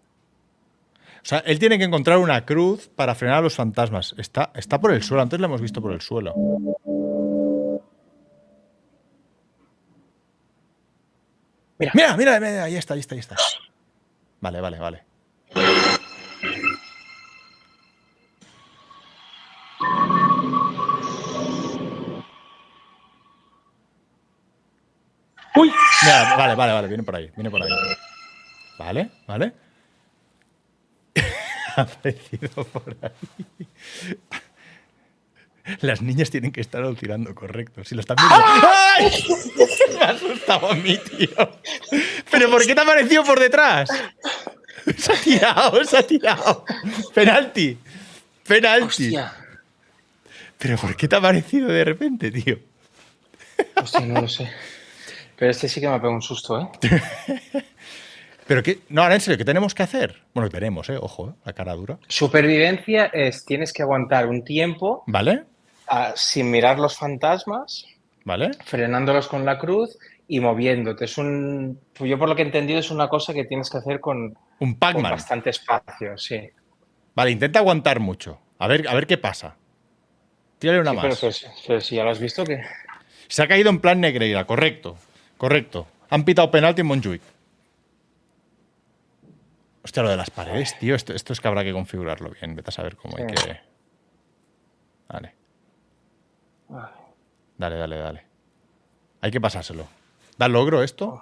O 1.26 1.28
sea, 1.28 1.40
él 1.40 1.58
tiene 1.58 1.80
que 1.80 1.86
encontrar 1.86 2.20
una 2.20 2.46
cruz 2.46 2.88
para 2.88 3.16
frenar 3.16 3.40
a 3.40 3.42
los 3.42 3.56
fantasmas. 3.56 4.14
Está, 4.16 4.52
está 4.54 4.80
por 4.80 4.92
el 4.92 5.02
suelo. 5.02 5.24
Antes 5.24 5.40
la 5.40 5.48
hemos 5.48 5.60
visto 5.60 5.82
por 5.82 5.92
el 5.92 6.00
suelo. 6.00 6.36
Mira. 11.80 11.92
Mira, 11.96 12.16
mira, 12.16 12.40
mira, 12.40 12.64
ahí 12.66 12.76
está, 12.76 12.94
ahí 12.94 13.00
está, 13.00 13.16
ahí 13.16 13.20
está. 13.22 13.38
Vale, 14.40 14.62
vale, 14.62 14.78
vale. 14.78 15.04
¡Uy! 25.56 25.74
Mira, 26.04 26.36
vale, 26.38 26.54
vale, 26.54 26.74
vale, 26.74 26.88
viene 26.88 27.02
por 27.02 27.16
ahí, 27.16 27.32
viene 27.36 27.50
por 27.50 27.64
ahí. 27.64 27.70
Vale, 28.78 29.10
vale. 29.26 29.65
Aparecido 31.76 32.64
por 32.66 32.96
ahí. 33.02 33.68
Las 35.82 36.02
niñas 36.02 36.30
tienen 36.30 36.52
que 36.52 36.62
estar 36.62 36.84
tirando 36.96 37.34
correcto. 37.34 37.84
Si 37.84 37.96
lo 37.96 38.02
están 38.02 38.18
viendo. 38.18 38.36
¡Ay! 38.36 39.12
Me 39.98 40.06
ha 40.06 40.10
asustado 40.10 40.72
a 40.72 40.76
mí, 40.76 40.98
tío. 40.98 41.60
¿Pero 42.30 42.52
por 42.52 42.66
qué 42.66 42.76
te 42.76 42.82
ha 42.82 42.84
aparecido 42.84 43.24
por 43.24 43.40
detrás? 43.40 43.90
Se 44.98 45.14
ha 45.14 45.22
tirado, 45.22 45.84
se 45.84 45.98
ha 45.98 46.06
tirado. 46.06 46.66
Penalti. 47.14 47.78
Penalti. 48.48 49.08
Hostia. 49.08 49.34
¿Pero 50.60 50.78
por 50.78 50.96
qué 50.96 51.08
te 51.08 51.16
ha 51.16 51.20
aparecido 51.20 51.68
de 51.68 51.84
repente, 51.84 52.32
tío? 52.32 52.60
Hostia, 53.76 54.02
no 54.02 54.22
lo 54.22 54.28
sé. 54.28 54.52
Pero 55.36 55.52
este 55.52 55.68
sí 55.68 55.82
que 55.82 55.88
me 55.88 55.94
ha 55.94 55.98
pegado 55.98 56.16
un 56.16 56.22
susto, 56.22 56.60
¿eh? 56.62 56.70
Pero 58.48 58.62
qué. 58.64 58.80
No, 58.90 59.02
ahora 59.02 59.16
en 59.16 59.22
serio, 59.22 59.38
¿qué 59.38 59.46
tenemos 59.46 59.74
que 59.74 59.84
hacer? 59.84 60.22
Bueno, 60.34 60.50
veremos, 60.52 60.90
¿eh? 60.90 60.98
Ojo, 61.00 61.30
¿eh? 61.30 61.34
la 61.46 61.54
cara 61.54 61.74
dura. 61.74 61.98
Supervivencia 62.08 63.06
es 63.06 63.44
tienes 63.46 63.74
que 63.74 63.82
aguantar 63.82 64.28
un 64.28 64.44
tiempo 64.44 65.04
¿Vale? 65.08 65.44
ah, 65.88 66.14
sin 66.16 66.52
mirar 66.52 66.78
los 66.80 66.96
fantasmas, 66.98 67.86
¿Vale? 68.24 68.52
frenándolos 68.66 69.28
con 69.28 69.46
la 69.46 69.58
cruz 69.58 69.98
y 70.28 70.40
moviéndote. 70.40 71.06
Es 71.06 71.18
un, 71.18 71.80
yo 72.00 72.20
por 72.20 72.30
lo 72.30 72.36
que 72.36 72.44
he 72.44 72.46
entendido 72.46 72.80
es 72.80 72.92
una 72.92 73.08
cosa 73.08 73.34
que 73.34 73.46
tienes 73.46 73.70
que 73.70 73.78
hacer 73.80 74.00
con, 74.00 74.38
Un 74.60 74.74
con 74.76 75.02
bastante 75.04 75.50
espacio, 75.50 76.18
sí. 76.18 76.40
Vale, 77.16 77.32
intenta 77.32 77.60
aguantar 77.60 78.00
mucho. 78.00 78.40
A 78.60 78.68
ver, 78.68 78.88
a 78.88 78.94
ver 78.94 79.08
qué 79.08 79.18
pasa. 79.18 79.56
Tírale 80.60 80.82
una 80.82 80.92
Sí, 80.92 80.98
más. 80.98 81.20
pero, 81.20 81.32
pero 81.68 81.82
si- 81.82 81.96
ya 81.96 82.04
lo 82.04 82.12
has 82.12 82.20
visto 82.20 82.44
que... 82.44 82.62
Se 83.28 83.42
ha 83.44 83.48
caído 83.48 83.70
en 83.70 83.80
plan 83.80 84.00
Negreira, 84.02 84.46
correcto. 84.46 84.98
Correcto. 85.38 85.88
Han 86.10 86.24
pitado 86.26 86.52
penalti 86.52 86.82
en 86.82 86.88
Montjuic. 86.88 87.22
Hostia, 89.86 90.02
lo 90.02 90.10
de 90.10 90.18
las 90.18 90.32
paredes, 90.32 90.80
tío. 90.80 90.96
Esto, 90.96 91.14
esto 91.14 91.32
es 91.32 91.40
que 91.40 91.48
habrá 91.48 91.64
que 91.64 91.72
configurarlo 91.72 92.32
bien. 92.32 92.56
Vete 92.56 92.70
a 92.70 92.72
saber 92.72 92.96
cómo 92.96 93.18
hay 93.18 93.28
que. 93.28 93.60
Vale. 95.08 95.36
Dale, 97.56 97.76
dale, 97.76 97.98
dale. 97.98 98.26
Hay 99.22 99.30
que 99.30 99.40
pasárselo. 99.40 99.88
¿Da 100.40 100.48
logro 100.48 100.82
esto? 100.82 101.22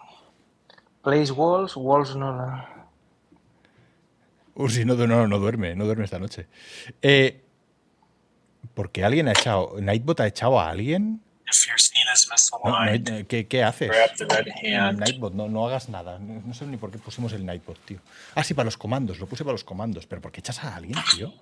Place 1.01 1.33
walls, 1.33 1.75
walls 1.75 2.15
no 2.15 2.37
la... 2.37 2.87
Ursi 4.55 4.85
no, 4.85 4.95
no, 4.95 5.27
no 5.27 5.39
duerme, 5.39 5.75
no 5.75 5.83
duerme 5.83 6.05
esta 6.05 6.19
noche. 6.19 6.47
Eh, 7.01 7.43
¿Por 8.73 8.91
qué 8.91 9.03
alguien 9.03 9.27
ha 9.27 9.31
echado. 9.31 9.75
¿Nightbot 9.81 10.21
ha 10.21 10.27
echado 10.27 10.57
a 10.57 10.69
alguien? 10.69 11.21
If 11.51 11.67
you're 11.67 11.77
seen 11.77 12.07
as 12.11 12.27
No, 12.63 12.85
eh, 12.85 13.25
¿qué, 13.27 13.47
qué 13.47 13.63
haces? 13.63 13.91
hand. 13.91 14.99
Nightbot, 14.99 15.33
no, 15.33 15.49
no 15.49 15.67
hagas 15.67 15.89
nada. 15.89 16.17
No, 16.19 16.53
sé 16.53 16.65
ni 16.65 16.77
por 16.77 16.89
qué 16.91 16.97
pusimos 16.97 17.33
el 17.33 17.45
Nightbot, 17.45 17.77
tío. 17.85 17.99
Ah, 18.35 18.43
sí, 18.43 18.53
para 18.53 18.65
los 18.65 18.77
comandos, 18.77 19.19
lo 19.19 19.27
puse 19.27 19.43
para 19.43 19.51
los 19.53 19.63
comandos. 19.63 20.07
Pero 20.07 20.21
¿por 20.21 20.31
qué 20.31 20.39
echas 20.39 20.63
a 20.63 20.75
alguien, 20.75 20.97
tío? 21.15 21.33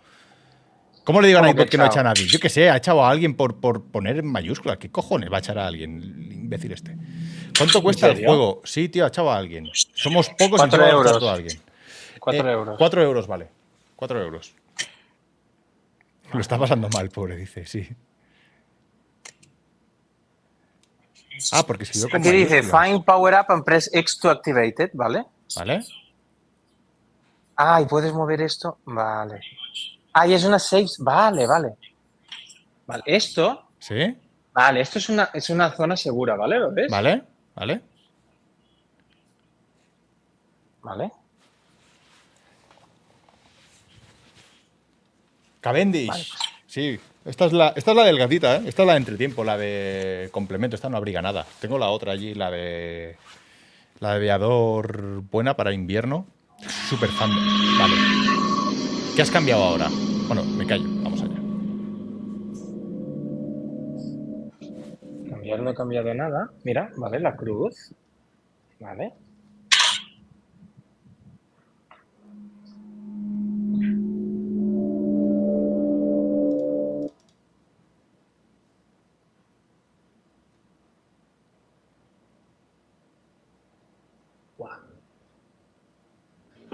¿Cómo 1.04 1.22
le 1.22 1.28
digo 1.28 1.40
a 1.40 1.42
¿Cómo 1.42 1.52
que 1.54 1.56
Nightbot 1.56 1.72
que 1.72 1.78
no 1.78 1.84
echado? 1.86 1.94
echa 1.94 2.00
a 2.02 2.14
nadie? 2.14 2.28
Yo 2.28 2.40
qué 2.40 2.50
sé, 2.50 2.70
ha 2.70 2.78
echado 2.78 3.04
a 3.06 3.10
alguien 3.10 3.36
por, 3.36 3.60
por 3.60 3.84
poner 3.84 4.18
en 4.18 4.26
mayúscula. 4.28 4.78
¿Qué 4.78 4.90
cojones 4.90 5.32
va 5.32 5.38
a 5.38 5.40
echar 5.40 5.58
a 5.60 5.68
alguien, 5.68 6.02
el 6.02 6.32
imbécil 6.34 6.72
este? 6.72 6.96
¿Cuánto 7.58 7.82
cuesta 7.84 8.08
el 8.08 8.26
juego? 8.26 8.62
Sí, 8.66 8.90
tío, 8.90 9.06
ha 9.06 9.10
echado 9.10 9.32
a 9.32 9.38
alguien. 9.38 9.70
Somos 9.74 10.30
pocos 10.30 10.46
y 10.46 10.58
Cuatro 10.58 10.84
echado 10.86 10.98
euros. 10.98 11.24
a 11.24 11.34
alguien. 11.34 11.62
Cuatro 12.20 12.50
Eh, 12.50 12.54
euros. 12.54 12.76
Cuatro 12.78 13.02
euros, 13.04 13.28
vale. 13.28 13.48
Cuatro 13.96 14.22
euros. 14.22 14.54
Lo 16.34 16.40
está 16.40 16.58
pasando 16.58 16.88
mal, 16.90 17.10
pobre, 17.10 17.36
dice, 17.36 17.66
sí. 17.66 17.88
Ah, 21.52 21.64
porque 21.66 21.84
escribió 21.84 22.10
con 22.10 22.22
Aquí 22.22 22.32
dice. 22.32 22.64
Find 22.64 23.04
Power 23.04 23.34
Up 23.34 23.46
and 23.50 23.64
press 23.64 23.90
X 23.94 24.20
to 24.20 24.30
activate 24.30 24.84
it, 24.84 24.92
¿vale? 24.94 25.26
¿Vale? 25.56 25.84
Ah, 27.56 27.82
y 27.82 27.86
puedes 27.86 28.14
mover 28.14 28.42
esto. 28.42 28.80
Vale. 28.86 29.42
Ah, 30.14 30.28
y 30.28 30.34
es 30.34 30.44
una 30.44 30.60
save. 30.60 30.88
Vale, 31.00 31.48
vale. 31.48 31.76
Vale, 32.88 33.04
esto. 33.06 33.70
¿Sí? 33.80 34.18
Vale, 34.54 34.82
esto 34.82 35.00
es 35.00 35.10
una, 35.10 35.30
es 35.34 35.50
una 35.50 35.72
zona 35.72 35.96
segura, 35.96 36.36
¿vale? 36.36 36.60
¿Lo 36.60 36.72
ves? 36.72 36.92
¿Vale? 36.92 37.24
¿Vale? 37.56 37.82
Vale. 40.82 41.12
Cavendish. 45.62 46.08
Vale. 46.08 46.26
Sí, 46.66 47.00
esta 47.26 47.46
es, 47.46 47.54
la, 47.54 47.70
esta 47.76 47.92
es 47.92 47.98
la 47.98 48.04
del 48.04 48.18
gatita, 48.18 48.58
¿eh? 48.58 48.64
Esta 48.66 48.82
es 48.82 48.88
la 48.88 48.94
de 48.94 49.00
entretiempo, 49.00 49.44
la 49.44 49.58
de 49.58 50.30
complemento. 50.32 50.76
Esta 50.76 50.90
no 50.90 50.98
abriga 50.98 51.22
nada. 51.22 51.46
Tengo 51.60 51.78
la 51.78 51.90
otra 51.90 52.14
allí, 52.14 52.34
la 52.34 52.50
de. 52.50 53.16
La 54.00 54.10
de 54.10 54.16
aviador 54.16 55.22
buena 55.30 55.56
para 55.56 55.74
invierno. 55.74 56.26
Súper 56.90 57.10
fan. 57.10 57.30
Vale. 57.78 57.94
¿Qué 59.16 59.22
has 59.22 59.30
cambiado 59.30 59.64
ahora? 59.64 59.90
Bueno, 60.28 60.44
me 60.44 60.66
callo. 60.66 60.86
Vamos 61.04 61.22
allá. 61.22 61.36
Cambiar 65.30 65.60
no 65.60 65.70
he 65.70 65.76
cambiado 65.76 66.14
nada. 66.16 66.50
Mira, 66.64 66.90
vale, 66.98 67.20
la 67.20 67.36
cruz. 67.36 67.94
Vale. 68.80 69.14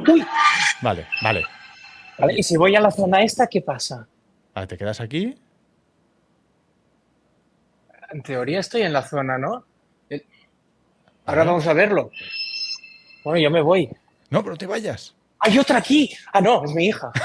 Uy, 0.08 0.26
Vale, 0.82 1.08
vale. 1.22 1.44
vale, 2.18 2.34
y 2.38 2.44
si 2.44 2.56
voy 2.58 2.76
a 2.76 2.80
la 2.82 2.92
zona 2.92 3.22
esta, 3.24 3.48
¿qué 3.48 3.62
pasa? 3.62 4.08
Vale, 4.54 4.68
te 4.68 4.78
quedas 4.78 5.00
aquí. 5.02 5.36
En 8.12 8.22
teoría 8.24 8.60
estoy 8.60 8.84
en 8.84 8.94
la 8.94 9.02
zona, 9.04 9.38
¿no? 9.38 9.66
Eh, 10.10 10.26
Ahora 11.26 11.40
Vale. 11.42 11.50
vamos 11.52 11.68
a 11.68 11.74
verlo. 11.74 12.10
Bueno, 13.24 13.40
yo 13.40 13.52
me 13.52 13.62
voy. 13.62 13.90
No, 14.30 14.44
pero 14.44 14.56
te 14.56 14.66
vayas. 14.66 15.14
¡Hay 15.40 15.60
otra 15.60 15.78
aquí! 15.80 16.10
Ah, 16.34 16.42
no, 16.42 16.64
es 16.64 16.72
mi 16.72 16.88
hija. 16.88 17.12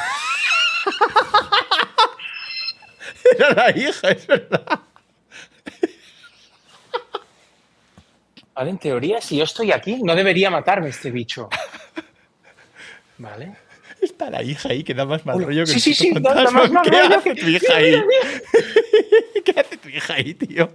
Era 3.39 3.51
la 3.55 3.71
hija, 3.77 4.09
es 4.11 4.27
verdad. 4.27 4.81
Vale, 8.55 8.71
en 8.71 8.79
teoría, 8.79 9.21
si 9.21 9.37
yo 9.39 9.45
estoy 9.45 9.73
aquí, 9.73 10.03
no 10.03 10.15
debería 10.15 10.51
matarme 10.51 10.89
este 10.89 11.11
bicho. 11.11 11.49
Vale. 13.23 13.57
Está 14.03 14.31
la 14.31 14.43
hija 14.43 14.69
ahí 14.71 14.83
que 14.83 14.95
da 14.95 15.05
más 15.07 15.25
mal 15.25 15.37
Uy, 15.37 15.45
rollo 15.45 15.65
que 15.65 15.67
sí, 15.71 15.75
el 15.77 15.83
sí, 15.83 15.95
sí, 15.95 16.11
da- 16.21 16.51
más 16.51 16.71
mal 16.73 16.83
¿Qué 16.83 16.91
rollo 16.91 17.19
hace 17.19 17.35
que- 17.35 17.41
tu 17.41 17.49
hija 17.49 17.75
ahí? 17.77 17.95
¿Qué 19.45 19.61
hace 19.61 19.77
tu 19.77 19.89
hija 19.89 20.15
ahí, 20.15 20.35
tío? 20.35 20.73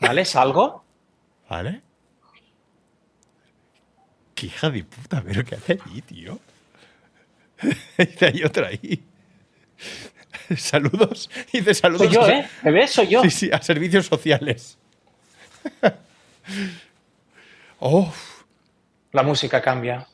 Vale, 0.00 0.24
salgo. 0.24 0.84
¿Vale? 1.48 1.80
Qué 4.34 4.46
hija 4.46 4.70
de 4.70 4.82
puta, 4.84 5.22
pero 5.24 5.44
¿qué 5.44 5.54
hace 5.54 5.78
ahí, 5.86 6.02
tío? 6.02 6.40
Hay 8.20 8.42
otra 8.42 8.68
ahí. 8.68 9.04
Saludos. 10.56 11.30
Dice 11.52 11.74
saludos. 11.74 12.06
Soy 12.06 12.14
yo, 12.14 12.24
a- 12.24 12.30
¿eh? 12.32 12.48
¿Me 12.64 12.72
ves? 12.72 12.90
Soy 12.90 13.06
yo. 13.06 13.22
Sí, 13.22 13.30
sí, 13.30 13.50
a 13.52 13.62
servicios 13.62 14.06
sociales. 14.06 14.78
Oh, 17.78 18.12
La 19.12 19.22
música 19.22 19.60
cambia. 19.60 20.06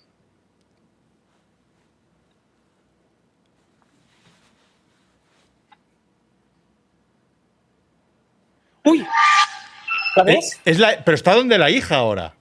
¡Uy! 8.84 9.06
¿La 10.16 10.22
ves? 10.24 10.36
es, 10.36 10.60
es 10.64 10.78
la, 10.78 11.04
pero 11.04 11.14
está 11.14 11.34
donde 11.34 11.58
la 11.58 11.70
hija 11.70 11.96
ahora. 11.96 12.34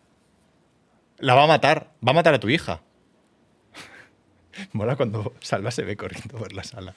La 1.20 1.36
va 1.36 1.44
a 1.44 1.48
matar. 1.48 1.92
Va 2.06 2.12
a 2.12 2.16
matar 2.16 2.34
a 2.34 2.40
tu 2.40 2.50
hija. 2.50 2.82
Mola 4.74 4.96
cuando 4.96 5.34
Salva 5.42 5.70
se 5.70 5.84
ve 5.84 5.96
corriendo 5.96 6.38
por 6.38 6.54
la 6.54 6.64
sala. 6.64 6.96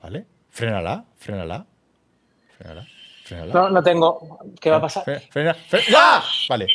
¿Vale? 0.00 0.26
Frénala, 0.50 1.04
frénala. 1.16 1.66
Frénala, 2.58 2.86
frénala. 3.24 3.52
No, 3.54 3.70
no 3.70 3.82
tengo. 3.82 4.38
¿Qué 4.60 4.70
va 4.70 4.76
a 4.76 4.80
pasar? 4.82 5.04
Frena, 5.04 5.20
frena, 5.20 5.54
frena. 5.54 5.98
¡Ah! 5.98 6.24
Vale. 6.48 6.66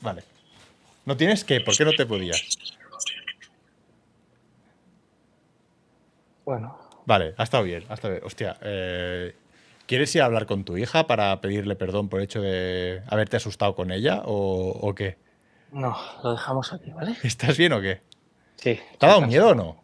Vale. 0.00 0.37
¿No 1.08 1.16
tienes 1.16 1.42
qué? 1.42 1.62
¿Por 1.62 1.74
qué 1.74 1.86
no 1.86 1.92
te 1.94 2.04
podías? 2.04 2.46
Bueno, 6.44 6.78
Vale, 7.06 7.32
ha 7.38 7.44
estado 7.44 7.64
bien, 7.64 7.82
ha 7.88 7.94
estado 7.94 8.12
bien. 8.12 8.26
Hostia, 8.26 8.58
eh, 8.60 9.34
¿quieres 9.86 10.14
ir 10.14 10.20
a 10.20 10.26
hablar 10.26 10.44
con 10.44 10.64
tu 10.64 10.76
hija 10.76 11.06
para 11.06 11.40
pedirle 11.40 11.76
perdón 11.76 12.10
por 12.10 12.20
el 12.20 12.24
hecho 12.24 12.42
de 12.42 13.00
haberte 13.06 13.38
asustado 13.38 13.74
con 13.74 13.90
ella 13.90 14.20
o, 14.26 14.68
o 14.82 14.94
qué? 14.94 15.16
no, 15.72 15.96
lo 16.22 16.32
dejamos 16.32 16.74
aquí, 16.74 16.90
¿vale? 16.90 17.16
¿Estás 17.22 17.56
bien 17.56 17.72
o 17.72 17.80
qué? 17.80 18.02
Sí. 18.56 18.78
¿Te 18.98 19.06
ha 19.06 19.08
dado 19.08 19.22
miedo 19.22 19.48
o 19.48 19.54
no? 19.54 19.82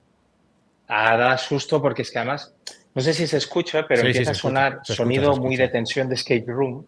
Ah, 0.89 1.17
da 1.17 1.39
susto 1.39 1.81
porque 1.81 2.03
es 2.03 2.11
que 2.11 2.19
además, 2.19 2.55
no 2.95 3.01
sé 3.01 3.15
si 3.15 3.27
se 3.27 3.39
escucha, 3.39 3.87
pero 3.89 4.03
Sí, 4.03 4.09
empieza 4.09 4.33
a 4.33 4.35
sonar 4.35 4.73
escucha, 4.73 4.95
sonido 4.95 5.35
muy 5.39 5.57
de 5.57 5.69
tensión 5.69 6.07
de 6.11 6.17
escape 6.17 6.45
room 6.49 6.87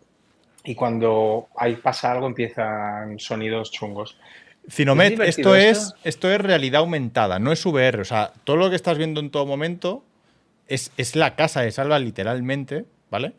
y 0.67 0.75
cuando 0.75 1.49
ahí 1.57 1.77
pasa 1.77 2.12
algo 2.12 2.27
empiezan 2.27 3.19
sonidos 3.19 3.71
chungos. 3.71 4.19
Cinomet, 4.69 5.21
¿Es 5.21 5.39
esto 5.39 5.55
es, 5.55 5.79
esto? 5.79 5.97
esto 6.05 6.31
es 6.33 6.41
realidad 6.41 6.81
aumentada, 6.81 7.39
no 7.39 7.53
es 7.53 7.64
VR. 7.64 8.01
O 8.01 8.05
sea, 8.05 8.33
todo 8.45 8.57
lo 8.57 8.69
que 8.69 8.77
estás 8.77 8.99
viendo 8.99 9.21
en 9.21 9.31
todo 9.31 9.47
momento 9.47 10.03
es, 10.67 10.91
es 10.97 11.14
la 11.14 11.37
casa 11.37 11.61
de 11.62 11.71
Salva, 11.71 11.99
literalmente, 12.01 12.85
¿vale? 13.11 13.33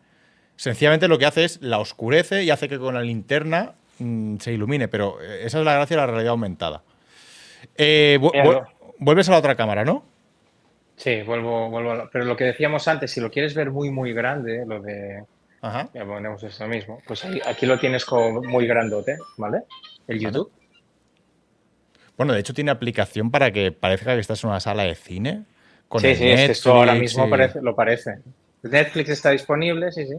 Sencillamente 0.56 1.08
lo 1.10 1.18
que 1.20 1.26
hace 1.26 1.44
es 1.44 1.62
la 1.62 1.80
oscurece 1.80 2.44
y 2.44 2.50
hace 2.50 2.70
que 2.70 2.80
con 2.80 2.94
la 2.96 3.02
linterna 3.02 3.74
mm, 4.00 4.38
se 4.38 4.54
ilumine, 4.54 4.88
pero 4.88 5.22
eh, 5.22 5.42
esa 5.46 5.60
es 5.60 5.66
la 5.66 5.74
gracia 5.74 5.98
de 5.98 6.02
la 6.02 6.08
realidad 6.08 6.32
aumentada. 6.32 6.82
Eh, 7.78 8.18
vu- 8.22 8.32
Míralo. 8.32 8.62
vu- 8.62 8.94
vuelves 9.00 9.28
a 9.28 9.34
la 9.34 9.40
otra 9.40 9.56
cámara, 9.56 9.84
¿no? 9.84 10.06
Sí, 10.96 11.22
vuelvo, 11.24 11.70
vuelvo 11.70 11.92
a 11.92 11.96
lo- 11.96 12.10
Pero 12.10 12.24
lo 12.26 12.36
que 12.38 12.46
decíamos 12.46 12.88
antes, 12.88 13.12
si 13.12 13.20
lo 13.20 13.30
quieres 13.30 13.54
ver 13.54 13.70
muy, 13.70 13.92
muy 13.92 14.14
grande, 14.14 14.64
lo 14.66 14.80
de. 14.82 15.24
Ajá. 15.62 15.90
Ya 15.94 16.06
ponemos 16.06 16.42
esto 16.44 16.68
mismo. 16.68 17.02
Pues 17.08 17.26
ahí- 17.26 17.42
aquí 17.46 17.66
lo 17.66 17.80
tienes 17.80 18.06
como 18.06 18.42
muy 18.44 18.68
grandote, 18.68 19.18
¿vale? 19.38 19.64
El 20.08 20.20
YouTube. 20.20 20.52
Bueno, 22.16 22.34
de 22.34 22.40
hecho 22.40 22.54
tiene 22.54 22.72
aplicación 22.72 23.30
para 23.32 23.52
que 23.52 23.72
parezca 23.72 24.14
que 24.14 24.20
estás 24.22 24.44
en 24.44 24.50
una 24.50 24.60
sala 24.60 24.84
de 24.84 24.96
cine. 24.96 25.46
Con 25.88 26.02
Sí, 26.02 26.08
el 26.08 26.16
sí, 26.18 26.28
es 26.30 26.46
que 26.46 26.52
esto 26.52 26.74
ahora 26.74 26.94
Netflix 26.94 27.12
mismo 27.16 27.30
parece, 27.30 27.62
lo 27.62 27.76
parece. 27.76 28.18
Netflix 28.64 29.10
está 29.10 29.30
disponible, 29.32 29.92
sí, 29.92 30.06
sí. 30.08 30.16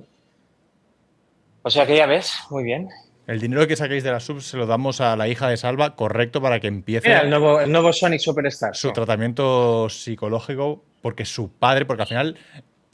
O 1.63 1.71
sea 1.71 1.87
que 1.87 1.97
ya 1.97 2.07
ves, 2.07 2.33
muy 2.51 2.63
bien. 2.65 2.89
El 3.27 3.41
dinero 3.41 3.67
que 3.67 3.77
saquéis 3.77 4.03
de 4.05 4.11
la 4.11 4.21
sub 4.21 4.41
se 4.41 4.57
lo 4.57 4.67
damos 4.67 5.01
a 5.03 5.15
la 5.17 5.29
hija 5.29 5.49
de 5.51 5.57
Salva, 5.59 5.95
correcto, 5.97 6.41
para 6.41 6.61
que 6.61 6.69
empiece 6.69 7.09
Mira, 7.09 7.21
el 7.21 7.31
nuevo, 7.31 7.61
el 7.61 7.71
nuevo 7.71 7.93
Sonic 7.93 8.21
Superstar. 8.21 8.75
su 8.75 8.91
tratamiento 8.93 9.89
psicológico, 9.91 10.83
porque 11.03 11.27
su 11.27 11.51
padre, 11.53 11.85
porque 11.85 12.03
al 12.03 12.09
final, 12.09 12.39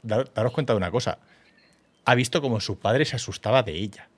dar- 0.01 0.33
daros 0.33 0.51
cuenta 0.51 0.73
de 0.73 0.77
una 0.77 0.91
cosa, 0.91 1.19
ha 2.05 2.15
visto 2.15 2.41
como 2.41 2.59
su 2.59 2.77
padre 2.79 3.05
se 3.05 3.15
asustaba 3.15 3.63
de 3.63 3.73
ella. 3.73 4.09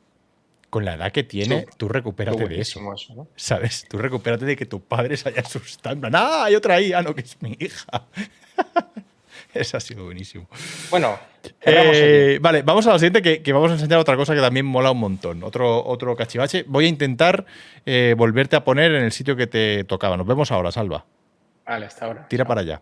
Con 0.69 0.83
la 0.83 0.95
edad 0.95 1.13
que 1.13 1.23
tiene, 1.23 1.61
Sí. 1.61 1.65
tú 1.77 1.87
recupérate 1.87 2.45
de 2.47 2.59
eso. 2.59 2.81
Buenísimo 2.81 2.93
eso, 2.93 3.15
¿no? 3.15 3.27
¿Sabes? 3.37 3.85
Tú 3.89 3.97
recupérate 3.97 4.43
de 4.43 4.55
que 4.57 4.65
tu 4.65 4.81
padre 4.81 5.15
se 5.15 5.29
haya 5.29 5.41
asustado. 5.41 5.93
En 5.95 6.01
plan, 6.01 6.15
¡ah! 6.15 6.43
Hay 6.43 6.55
otra 6.55 6.75
ahí. 6.75 6.91
Ah, 6.91 7.01
no, 7.01 7.15
que 7.15 7.21
es 7.21 7.41
mi 7.41 7.55
hija. 7.59 7.87
Eso 9.53 9.77
ha 9.77 9.79
sido 9.79 10.03
buenísimo. 10.03 10.47
Bueno, 10.91 11.17
Eh, 11.61 12.37
vale, 12.41 12.61
vamos 12.63 12.85
a 12.87 12.91
la 12.91 12.99
siguiente 12.99 13.21
que, 13.21 13.41
que 13.41 13.53
vamos 13.53 13.71
a 13.71 13.75
enseñar 13.75 13.97
otra 13.99 14.17
cosa 14.17 14.35
que 14.35 14.41
también 14.41 14.65
mola 14.65 14.91
un 14.91 14.99
montón. 14.99 15.41
Otro, 15.43 15.83
otro 15.85 16.15
cachivache. 16.17 16.63
Voy 16.67 16.85
a 16.85 16.87
intentar 16.89 17.45
eh, 17.85 18.13
volverte 18.17 18.57
a 18.57 18.63
poner 18.65 18.91
en 18.93 19.03
el 19.05 19.11
sitio 19.13 19.35
que 19.37 19.47
te 19.47 19.85
tocaba. 19.85 20.17
Nos 20.17 20.27
vemos 20.27 20.51
ahora, 20.51 20.71
Salva. 20.71 21.05
Vale, 21.65 21.85
hasta 21.85 22.05
ahora. 22.05 22.27
Tira 22.27 22.43
para 22.45 22.61
allá. 22.61 22.81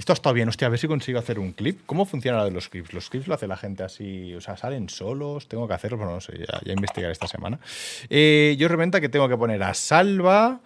Esto 0.00 0.14
estado 0.14 0.32
bien, 0.32 0.48
hostia, 0.48 0.66
a 0.66 0.70
ver 0.70 0.78
si 0.78 0.88
consigo 0.88 1.18
hacer 1.18 1.38
un 1.38 1.52
clip. 1.52 1.80
¿Cómo 1.84 2.06
funciona 2.06 2.38
lo 2.38 2.46
de 2.46 2.52
los 2.52 2.70
clips? 2.70 2.94
¿Los 2.94 3.10
clips 3.10 3.28
lo 3.28 3.34
hace 3.34 3.46
la 3.46 3.58
gente 3.58 3.82
así? 3.82 4.34
O 4.34 4.40
sea, 4.40 4.56
¿salen 4.56 4.88
solos? 4.88 5.46
¿Tengo 5.46 5.68
que 5.68 5.74
hacerlos? 5.74 5.98
Bueno, 5.98 6.14
no 6.14 6.22
sé, 6.22 6.38
ya, 6.38 6.58
ya 6.64 6.72
investigaré 6.72 7.12
esta 7.12 7.26
semana. 7.26 7.60
Eh, 8.08 8.56
yo 8.58 8.68
reventa 8.68 9.02
que 9.02 9.10
tengo 9.10 9.28
que 9.28 9.36
poner 9.36 9.62
a 9.62 9.74
Salva, 9.74 10.60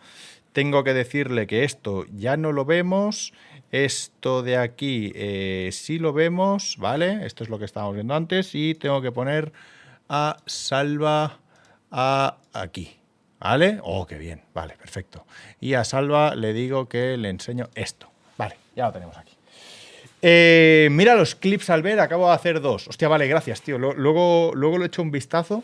tengo 0.53 0.85
que 0.85 0.95
decirle 0.95 1.49
que 1.49 1.64
esto 1.64 2.07
ya 2.14 2.37
no 2.37 2.53
lo 2.53 2.64
vemos, 2.64 3.32
esto 3.72 4.45
de 4.45 4.57
aquí 4.57 5.11
eh, 5.16 5.70
sí 5.72 5.99
lo 5.99 6.12
vemos, 6.12 6.76
¿vale? 6.78 7.26
Esto 7.26 7.43
es 7.43 7.51
lo 7.51 7.59
que 7.59 7.64
estábamos 7.64 7.97
viendo 7.97 8.14
antes 8.14 8.55
y 8.55 8.76
tengo 8.76 9.03
que 9.03 9.11
poner 9.11 9.53
a 10.09 10.37
Salva 10.47 11.41
a 11.91 12.37
aquí. 12.53 13.01
¿Vale? 13.41 13.80
Oh, 13.82 14.07
qué 14.07 14.16
bien. 14.16 14.43
Vale, 14.55 14.76
perfecto. 14.76 15.26
Y 15.59 15.74
a 15.74 15.82
Salva 15.82 16.37
le 16.37 16.53
digo 16.53 16.89
que 16.89 17.16
le 17.16 17.30
enseño 17.30 17.68
esto. 17.74 18.13
Ya 18.76 18.86
lo 18.86 18.92
tenemos 18.92 19.16
aquí. 19.16 19.34
Eh, 20.26 20.88
mira 20.90 21.14
los 21.14 21.34
clips 21.34 21.68
al 21.68 21.82
ver, 21.82 22.00
acabo 22.00 22.28
de 22.28 22.34
hacer 22.34 22.60
dos. 22.60 22.88
Hostia, 22.88 23.08
vale, 23.08 23.28
gracias, 23.28 23.60
tío. 23.60 23.78
Luego, 23.78 24.52
luego 24.54 24.78
lo 24.78 24.84
he 24.84 24.86
hecho 24.86 25.02
un 25.02 25.10
vistazo 25.10 25.62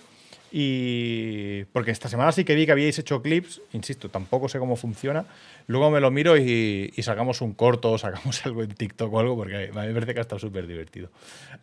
y. 0.53 1.65
Porque 1.73 1.91
esta 1.91 2.09
semana 2.09 2.33
sí 2.33 2.45
que 2.45 2.55
vi 2.55 2.67
que 2.67 2.73
habíais 2.73 2.99
hecho 2.99 3.23
clips, 3.23 3.63
insisto, 3.73 4.09
tampoco 4.09 4.49
sé 4.49 4.59
cómo 4.59 4.77
funciona. 4.77 5.25
Luego 5.67 5.91
me 5.91 6.01
lo 6.01 6.11
miro 6.11 6.37
y, 6.37 6.93
sacamos 7.03 7.41
un 7.41 7.55
corto 7.55 7.93
o 7.93 7.99
sacamos 7.99 8.45
algo 8.47 8.63
en 8.63 8.75
TikTok 8.75 9.13
o 9.13 9.21
algo, 9.21 9.37
porque 9.37 9.71
me 9.73 9.95
parece 9.95 10.13
que 10.13 10.21
ha 10.21 10.23
estado 10.23 10.41
súper 10.41 10.67
divertido. 10.67 11.11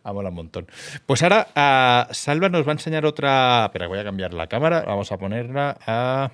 Ha 0.02 0.12
molado 0.12 0.30
un 0.30 0.36
montón. 0.36 0.66
Pues 1.06 1.22
ahora 1.22 1.48
a 1.54 2.08
Salva 2.12 2.48
nos 2.48 2.66
va 2.66 2.72
a 2.72 2.72
enseñar 2.72 3.06
otra. 3.06 3.66
Espera, 3.66 3.86
voy 3.86 3.98
a 3.98 4.04
cambiar 4.04 4.34
la 4.34 4.46
cámara. 4.46 4.82
Vamos 4.86 5.12
a 5.12 5.18
ponerla 5.18 5.78
a. 5.86 6.32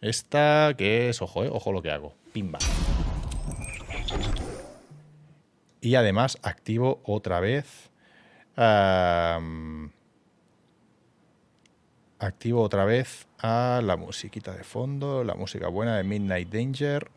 Esta 0.00 0.74
que 0.76 1.08
es, 1.08 1.20
ojo, 1.20 1.44
eh, 1.44 1.48
ojo 1.50 1.72
lo 1.72 1.82
que 1.82 1.90
hago. 1.90 2.14
Pimba. 2.32 2.58
Y 5.80 5.94
además 5.94 6.38
activo 6.42 7.00
otra 7.04 7.40
vez. 7.40 7.90
activo 12.18 12.62
otra 12.62 12.84
vez 12.84 13.26
a 13.38 13.80
la 13.84 13.96
musiquita 13.96 14.52
de 14.52 14.64
fondo, 14.64 15.22
la 15.22 15.34
música 15.34 15.68
buena 15.68 15.96
de 15.96 16.04
Midnight 16.04 16.48
Danger. 16.48 17.10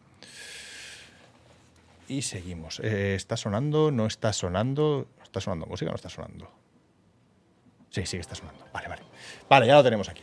Y 2.08 2.24
seguimos. 2.24 2.80
Eh, 2.84 3.16
¿Está 3.16 3.38
sonando? 3.38 3.92
¿No 3.92 4.06
está 4.06 4.34
sonando? 4.34 5.08
¿Está 5.24 5.42
sonando 5.42 5.68
música? 5.68 5.92
¿No 5.92 5.96
está 5.96 6.10
sonando? 6.10 6.52
Sí, 7.92 8.06
sí 8.06 8.18
que 8.18 8.22
está 8.22 8.36
sonando. 8.36 8.66
Vale, 8.74 8.88
vale. 8.88 9.02
Vale, 9.48 9.68
ya 9.68 9.76
lo 9.76 9.84
tenemos 9.84 10.10
aquí. 10.10 10.22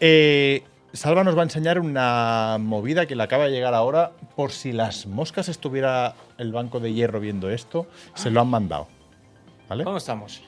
Eh, 0.00 0.62
Salva 0.96 1.22
nos 1.24 1.36
va 1.36 1.40
a 1.40 1.44
enseñar 1.44 1.78
una 1.78 2.56
movida 2.58 3.06
que 3.06 3.14
le 3.16 3.22
acaba 3.22 3.44
de 3.44 3.50
llegar 3.50 3.74
ahora. 3.74 4.12
Por 4.34 4.50
si 4.52 4.72
las 4.72 5.06
moscas 5.06 5.48
estuviera 5.48 6.14
el 6.38 6.52
banco 6.52 6.80
de 6.80 6.92
hierro 6.92 7.20
viendo 7.20 7.50
esto, 7.50 7.86
se 8.14 8.30
lo 8.30 8.40
han 8.40 8.48
mandado. 8.48 8.86
¿Vale? 9.68 9.84
¿Cómo 9.84 9.96
estamos? 9.98 10.42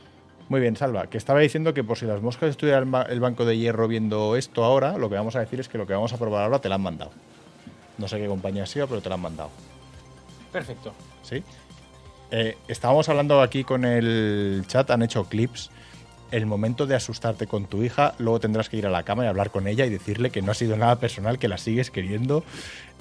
Muy 0.48 0.60
bien, 0.60 0.77
Salva, 0.77 1.06
que 1.09 1.18
estaba 1.18 1.40
diciendo 1.40 1.74
que 1.74 1.85
por 1.85 1.98
si 1.98 2.06
las 2.06 2.22
moscas 2.22 2.51
estuviera 2.51 2.78
el, 2.78 2.86
ba- 2.86 3.02
el 3.02 3.20
banco 3.20 3.44
de 3.44 3.59
hierro 3.59 3.86
viendo 3.89 4.36
esto 4.36 4.64
ahora, 4.64 4.97
lo 4.97 5.10
que 5.10 5.16
vamos 5.16 5.36
a 5.36 5.40
decir 5.40 5.60
es 5.60 5.68
que 5.68 5.77
lo 5.77 5.86
que 5.86 5.93
vamos 5.93 6.12
a 6.14 6.16
probar 6.18 6.44
ahora 6.44 6.59
te 6.60 6.68
lo 6.70 6.74
han 6.77 6.81
mandado. 6.82 7.10
No 7.98 8.09
sé 8.09 8.18
qué 8.18 8.27
compañía 8.27 8.62
ha 8.62 8.66
sido, 8.66 8.86
pero 8.86 9.02
te 9.02 9.09
lo 9.10 9.16
han 9.16 9.20
mandado. 9.20 9.51
Perfecto. 10.52 10.93
¿Sí? 11.22 11.43
Eh, 12.31 12.56
estábamos 12.68 13.09
hablando 13.10 13.43
aquí 13.43 13.64
con 13.64 13.85
el 13.85 14.64
chat, 14.66 14.90
han 14.90 15.02
hecho 15.02 15.24
clips. 15.24 15.70
El 16.30 16.44
momento 16.46 16.86
de 16.86 16.94
asustarte 16.94 17.46
con 17.46 17.66
tu 17.66 17.82
hija, 17.82 18.14
luego 18.18 18.38
tendrás 18.40 18.68
que 18.68 18.76
ir 18.76 18.86
a 18.86 18.90
la 18.90 19.02
cama 19.02 19.24
y 19.24 19.28
hablar 19.28 19.50
con 19.50 19.66
ella 19.66 19.86
y 19.86 19.90
decirle 19.90 20.30
que 20.30 20.42
no 20.42 20.52
ha 20.52 20.55
sido 20.55 20.76
nada 20.76 20.96
personal, 20.96 21.38
que 21.38 21.48
la 21.48 21.56
sigues 21.59 21.90
queriendo 21.90 22.44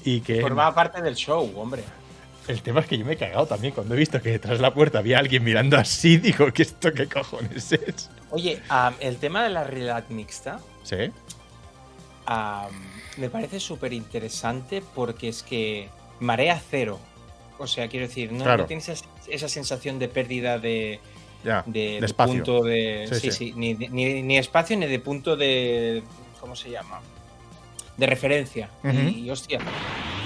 y 0.05 0.21
que. 0.21 0.41
Formaba 0.41 0.73
parte 0.73 1.01
del 1.01 1.15
show, 1.15 1.51
hombre. 1.57 1.83
El 2.47 2.61
tema 2.61 2.79
es 2.79 2.85
que 2.87 2.97
yo 2.97 3.03
me 3.05 3.13
he 3.13 3.17
cagado 3.17 3.45
también 3.45 3.73
cuando 3.73 3.93
he 3.93 3.97
visto 3.97 4.21
que 4.21 4.29
detrás 4.31 4.57
de 4.59 4.61
la 4.61 4.73
puerta 4.73 4.99
había 4.99 5.19
alguien 5.19 5.43
mirando 5.43 5.75
así. 5.77 6.17
Digo, 6.17 6.53
¿qué 6.53 6.61
esto 6.61 6.93
qué 6.93 7.07
cojones 7.07 7.73
es? 7.73 8.09
Oye, 8.31 8.61
el 9.01 9.17
tema 9.17 9.43
de 9.43 9.49
la 9.49 9.63
realidad 9.65 10.05
mixta 10.09 10.59
¿Sí? 10.83 11.11
am, 12.25 12.71
me 13.17 13.29
parece 13.29 13.59
súper 13.59 13.91
interesante 13.93 14.81
porque 14.95 15.29
es 15.29 15.43
que 15.43 15.89
marea 16.19 16.61
cero. 16.69 16.99
O 17.59 17.67
sea, 17.67 17.87
quiero 17.87 18.07
decir, 18.07 18.31
no, 18.31 18.43
Claro. 18.43 18.63
no 18.63 18.67
tienes 18.67 19.03
esa 19.27 19.49
sensación 19.49 19.97
de 19.99 20.07
pérdida 20.07 20.59
de, 20.59 20.99
Ya. 21.43 21.63
de, 21.65 21.99
de 22.01 22.13
punto 22.13 22.63
de. 22.63 23.09
Sí, 23.19 23.31
Sí, 23.31 23.53
Ni, 23.55 23.73
ni- 23.73 24.21
ni 24.23 24.37
espacio 24.37 24.75
ni 24.77 24.85
de 24.87 24.99
punto 24.99 25.35
de. 25.35 26.03
¿Cómo 26.39 26.55
se 26.55 26.69
llama? 26.71 26.99
De 27.95 28.05
referencia. 28.05 28.69
Y, 28.83 29.19
y, 29.25 29.31
hostia. 29.31 29.59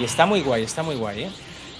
Y 0.00 0.04
está 0.04 0.26
muy 0.26 0.40
guay, 0.40 0.62
está 0.64 0.82
muy 0.82 0.94
guay, 0.96 1.24
¿eh? 1.24 1.30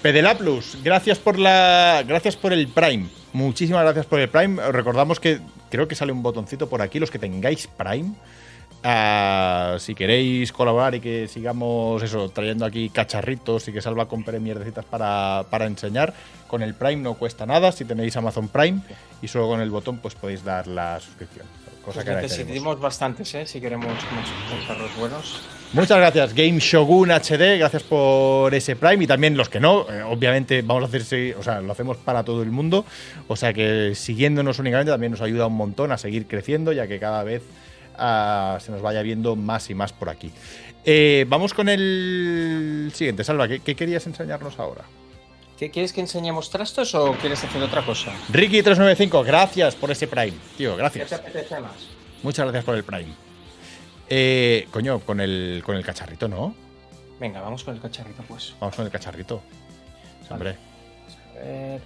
Pedela 0.00 0.36
Plus, 0.36 0.78
gracias 0.82 1.18
por 1.18 1.38
la. 1.38 2.02
Gracias 2.06 2.36
por 2.36 2.52
el 2.52 2.68
Prime. 2.68 3.08
Muchísimas 3.32 3.82
gracias 3.84 4.06
por 4.06 4.18
el 4.20 4.28
Prime. 4.28 4.60
Os 4.62 4.72
recordamos 4.74 5.20
que 5.20 5.38
creo 5.70 5.86
que 5.88 5.94
sale 5.94 6.12
un 6.12 6.22
botoncito 6.22 6.68
por 6.68 6.82
aquí, 6.82 6.98
los 6.98 7.10
que 7.10 7.18
tengáis 7.18 7.66
Prime. 7.66 8.12
Ah, 8.84 9.76
si 9.78 9.94
queréis 9.94 10.50
colaborar 10.50 10.94
y 10.96 11.00
que 11.00 11.28
sigamos 11.28 12.02
eso, 12.02 12.28
trayendo 12.30 12.64
aquí 12.64 12.88
cacharritos 12.88 13.68
y 13.68 13.72
que 13.72 13.80
Salva 13.80 14.06
compre 14.06 14.40
mierdecitas 14.40 14.84
para, 14.84 15.44
para 15.50 15.66
enseñar, 15.66 16.12
con 16.48 16.62
el 16.62 16.74
Prime 16.74 16.96
no 16.96 17.14
cuesta 17.14 17.46
nada. 17.46 17.70
Si 17.70 17.84
tenéis 17.84 18.16
Amazon 18.16 18.48
Prime 18.48 18.80
y 19.20 19.28
solo 19.28 19.46
con 19.46 19.60
el 19.60 19.70
botón, 19.70 19.98
pues 19.98 20.14
podéis 20.14 20.44
dar 20.44 20.66
la 20.66 20.98
suscripción. 21.00 21.46
Cosa 21.84 22.02
Pues 22.04 22.22
necesitamos 22.22 22.80
bastantes, 22.80 23.34
¿eh? 23.34 23.46
Si 23.46 23.60
queremos 23.60 23.92
carros 24.66 24.90
buenos. 24.96 25.42
Muchas 25.72 25.96
gracias, 25.98 26.34
Game 26.34 26.58
Shogun 26.58 27.10
HD, 27.10 27.58
gracias 27.58 27.82
por 27.82 28.54
ese 28.54 28.76
Prime 28.76 29.04
y 29.04 29.06
también 29.06 29.38
los 29.38 29.48
que 29.48 29.58
no, 29.58 29.86
eh, 29.90 30.02
obviamente 30.02 30.60
vamos 30.60 30.84
a 30.84 30.86
hacer, 30.86 31.34
o 31.34 31.42
sea, 31.42 31.62
lo 31.62 31.72
hacemos 31.72 31.96
para 31.96 32.22
todo 32.24 32.42
el 32.42 32.50
mundo, 32.50 32.84
o 33.26 33.36
sea 33.36 33.54
que 33.54 33.94
siguiéndonos 33.94 34.58
únicamente 34.58 34.92
también 34.92 35.12
nos 35.12 35.22
ayuda 35.22 35.46
un 35.46 35.56
montón 35.56 35.90
a 35.90 35.96
seguir 35.96 36.26
creciendo, 36.26 36.72
ya 36.72 36.86
que 36.86 36.98
cada 36.98 37.24
vez 37.24 37.42
se 38.60 38.72
nos 38.72 38.82
vaya 38.82 39.02
viendo 39.02 39.36
más 39.36 39.70
y 39.70 39.74
más 39.74 39.92
por 39.92 40.08
aquí. 40.08 40.30
Eh, 40.84 41.24
vamos 41.28 41.54
con 41.54 41.68
el 41.68 42.90
siguiente, 42.94 43.22
Salva, 43.24 43.46
¿qué, 43.48 43.60
qué 43.60 43.76
querías 43.76 44.06
enseñarnos 44.06 44.58
ahora? 44.58 44.84
¿Qué, 45.58 45.70
¿Quieres 45.70 45.92
que 45.92 46.00
enseñemos 46.00 46.50
trastos 46.50 46.94
o 46.94 47.12
quieres 47.14 47.44
hacer 47.44 47.62
otra 47.62 47.84
cosa? 47.86 48.10
Ricky395, 48.32 49.24
gracias 49.24 49.76
por 49.76 49.90
ese 49.92 50.08
Prime, 50.08 50.36
tío, 50.56 50.72
¿Qué 50.72 50.78
gracias. 50.78 51.08
te 51.08 51.14
apetece 51.14 51.60
más? 51.60 51.72
Muchas 52.22 52.44
gracias 52.46 52.64
por 52.64 52.74
el 52.74 52.82
Prime. 52.84 53.14
Eh, 54.08 54.66
coño, 54.72 55.00
con 55.00 55.20
el, 55.20 55.62
con 55.64 55.76
el 55.76 55.84
cacharrito, 55.84 56.26
¿no? 56.28 56.54
Venga, 57.20 57.40
vamos 57.40 57.62
con 57.62 57.74
el 57.76 57.80
cacharrito, 57.80 58.22
pues. 58.26 58.54
Vamos 58.58 58.74
con 58.74 58.84
el 58.84 58.90
cacharrito. 58.90 59.42
Hombre. 60.28 60.56
A 61.36 61.38
ver, 61.38 61.80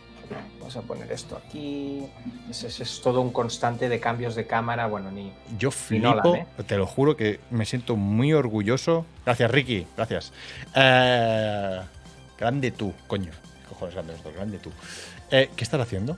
vamos 0.58 0.76
a 0.76 0.82
poner 0.82 1.10
esto 1.12 1.36
aquí. 1.36 2.06
Es 2.50 3.00
todo 3.02 3.20
un 3.20 3.30
constante 3.32 3.88
de 3.88 4.00
cambios 4.00 4.34
de 4.34 4.46
cámara. 4.46 4.86
Bueno, 4.86 5.10
ni. 5.10 5.32
Yo 5.58 5.70
Nolan, 5.90 6.22
flipo, 6.22 6.34
¿eh? 6.36 6.46
te 6.66 6.76
lo 6.76 6.86
juro 6.86 7.16
que 7.16 7.40
me 7.50 7.64
siento 7.66 7.96
muy 7.96 8.32
orgulloso. 8.32 9.06
Gracias, 9.24 9.50
Ricky, 9.50 9.86
gracias. 9.96 10.32
Eh, 10.74 11.80
grande 12.38 12.70
tú, 12.70 12.92
coño. 13.06 13.30
¿Qué 13.62 13.68
cojones 13.68 13.94
grande 13.94 14.14
esto? 14.14 14.32
Grande 14.32 14.58
tú. 14.58 14.70
Eh, 15.30 15.50
¿Qué 15.56 15.64
estás 15.64 15.80
haciendo? 15.80 16.16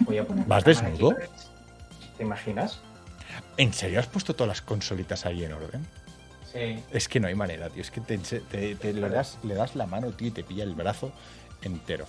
Voy 0.00 0.18
a 0.18 0.24
poner 0.24 0.44
¿Vas 0.46 0.64
desnudo? 0.64 1.10
aquí. 1.12 1.22
¿Te 2.16 2.22
imaginas? 2.24 2.80
¿En 3.56 3.72
serio 3.72 4.00
has 4.00 4.06
puesto 4.06 4.34
todas 4.34 4.48
las 4.48 4.62
consolitas 4.62 5.26
ahí 5.26 5.44
en 5.44 5.52
orden? 5.52 5.86
Sí. 6.52 6.82
Es 6.90 7.08
que 7.08 7.20
no 7.20 7.28
hay 7.28 7.34
manera, 7.34 7.68
tío. 7.68 7.82
Es 7.82 7.90
que 7.90 8.00
te, 8.00 8.16
te- 8.18 8.74
te 8.74 8.92
le, 8.92 9.08
das, 9.08 9.38
le 9.42 9.54
das 9.54 9.76
la 9.76 9.86
mano, 9.86 10.10
tío, 10.12 10.28
y 10.28 10.30
te 10.30 10.42
pilla 10.42 10.64
el 10.64 10.74
brazo 10.74 11.12
entero. 11.62 12.06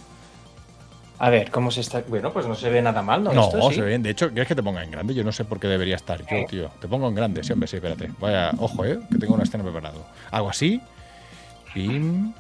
A 1.22 1.30
ver, 1.30 1.52
¿cómo 1.52 1.70
se 1.70 1.82
está? 1.82 2.02
Bueno, 2.08 2.32
pues 2.32 2.46
no 2.48 2.56
se 2.56 2.70
ve 2.70 2.82
nada 2.82 3.02
mal, 3.02 3.22
¿no? 3.24 3.34
No, 3.34 3.44
Esto, 3.46 3.70
sí. 3.70 3.76
se 3.76 3.82
ve 3.82 3.88
bien. 3.90 4.04
De 4.04 4.10
hecho, 4.10 4.30
¿quieres 4.30 4.48
que 4.48 4.56
te 4.56 4.64
ponga 4.64 4.82
en 4.84 4.90
grande? 4.92 5.14
Yo 5.14 5.24
no 5.26 5.34
sé 5.34 5.44
por 5.44 5.60
qué 5.60 5.68
debería 5.68 5.98
estar 5.98 6.20
yo, 6.22 6.28
Eh. 6.38 6.46
tío. 6.50 6.70
Te 6.80 6.88
pongo 6.88 7.10
en 7.10 7.16
grande, 7.16 7.44
sí, 7.44 7.52
hombre, 7.52 7.68
sí, 7.68 7.76
espérate. 7.76 8.10
Vaya, 8.20 8.52
ojo, 8.58 8.86
eh, 8.86 9.00
que 9.12 9.18
tengo 9.18 9.34
una 9.34 9.44
escena 9.44 9.64
preparado. 9.64 10.06
Hago 10.32 10.50
así. 10.50 10.82
Pim. 11.74 12.34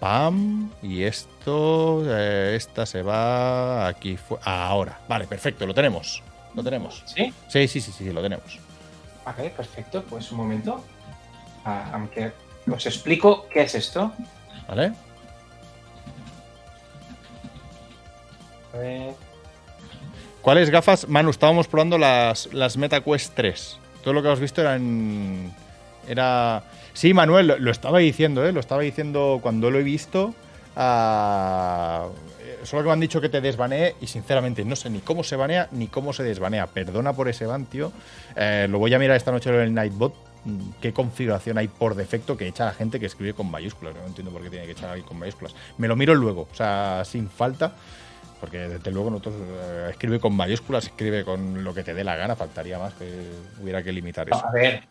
Pam. 0.00 0.70
Y 0.82 1.02
esto. 1.04 2.02
eh, 2.06 2.54
esta 2.56 2.84
se 2.84 3.02
va 3.02 3.86
aquí. 3.86 4.16
fu- 4.16 4.38
Ahora. 4.44 4.98
Vale, 5.08 5.26
perfecto, 5.26 5.66
lo 5.66 5.74
tenemos. 5.74 6.22
Lo 6.54 6.62
tenemos. 6.64 7.02
¿Sí? 7.06 7.32
Sí, 7.48 7.68
sí, 7.68 7.80
sí, 7.80 7.92
sí, 7.92 8.12
lo 8.12 8.20
tenemos. 8.22 8.58
Ok, 9.24 9.50
perfecto. 9.56 10.02
Pues 10.08 10.30
un 10.32 10.38
momento. 10.38 10.84
Ah, 11.64 11.90
aunque 11.92 12.32
os 12.70 12.86
explico 12.86 13.46
qué 13.48 13.62
es 13.62 13.74
esto. 13.74 14.12
¿Vale? 14.68 14.92
¿Cuáles 20.42 20.70
gafas? 20.70 21.08
Manu, 21.08 21.30
estábamos 21.30 21.68
probando 21.68 21.98
las, 21.98 22.52
las 22.52 22.76
MetaQuest 22.76 23.34
3. 23.34 23.78
Todo 24.02 24.14
lo 24.14 24.22
que 24.22 24.30
has 24.30 24.40
visto 24.40 24.60
era 24.60 24.76
en. 24.76 25.52
Era. 26.06 26.62
Sí, 26.94 27.12
Manuel, 27.12 27.54
lo, 27.58 27.70
estaba 27.70 27.98
diciendo, 27.98 28.46
¿eh? 28.46 28.52
Lo 28.52 28.60
estaba 28.60 28.82
diciendo 28.82 29.40
cuando 29.42 29.70
lo 29.70 29.78
he 29.78 29.82
visto. 29.82 30.34
ah, 30.76 32.08
solo 32.64 32.82
que 32.82 32.86
me 32.86 32.92
han 32.92 33.00
dicho 33.00 33.20
que 33.20 33.28
te 33.28 33.40
desbanee 33.40 33.94
y 34.00 34.06
sinceramente 34.06 34.64
no 34.64 34.74
sé 34.76 34.90
ni 34.90 35.00
cómo 35.00 35.22
se 35.22 35.36
banea 35.36 35.68
ni 35.72 35.88
cómo 35.88 36.12
se 36.12 36.22
desbanea. 36.22 36.66
Perdona 36.66 37.12
por 37.12 37.28
ese 37.28 37.46
ban, 37.46 37.66
tío. 37.66 37.92
Eh, 38.36 38.66
lo 38.70 38.78
voy 38.78 38.94
a 38.94 38.98
mirar 38.98 39.16
esta 39.16 39.32
noche 39.32 39.50
en 39.50 39.56
el 39.56 39.74
Nightbot. 39.74 40.14
mm, 40.44 40.70
¿Qué 40.80 40.92
configuración 40.92 41.58
hay 41.58 41.68
por 41.68 41.94
defecto 41.94 42.36
que 42.36 42.46
echa 42.48 42.64
la 42.64 42.72
gente 42.72 42.98
que 42.98 43.06
escribe 43.06 43.34
con 43.34 43.50
mayúsculas? 43.50 43.94
No 43.94 44.06
entiendo 44.06 44.32
por 44.32 44.42
qué 44.42 44.50
tiene 44.50 44.66
que 44.66 44.72
echar 44.72 44.90
ahí 44.90 45.02
con 45.02 45.18
mayúsculas. 45.18 45.54
Me 45.76 45.88
lo 45.88 45.96
miro 45.96 46.14
luego, 46.14 46.48
o 46.50 46.54
sea, 46.54 47.02
sin 47.04 47.28
falta. 47.28 47.72
Porque 48.40 48.58
desde 48.58 48.90
luego 48.90 49.10
nosotros 49.10 49.34
eh, 49.36 49.88
escribe 49.90 50.20
con 50.20 50.34
mayúsculas, 50.34 50.84
escribe 50.84 51.24
con 51.24 51.64
lo 51.64 51.74
que 51.74 51.82
te 51.82 51.94
dé 51.94 52.04
la 52.04 52.16
gana, 52.16 52.36
faltaría 52.36 52.78
más 52.78 52.94
que 52.94 53.04
hubiera 53.60 53.82
que 53.82 53.92
limitar 53.92 54.28
eso. 54.28 54.46
A 54.46 54.52
ver. 54.52 54.82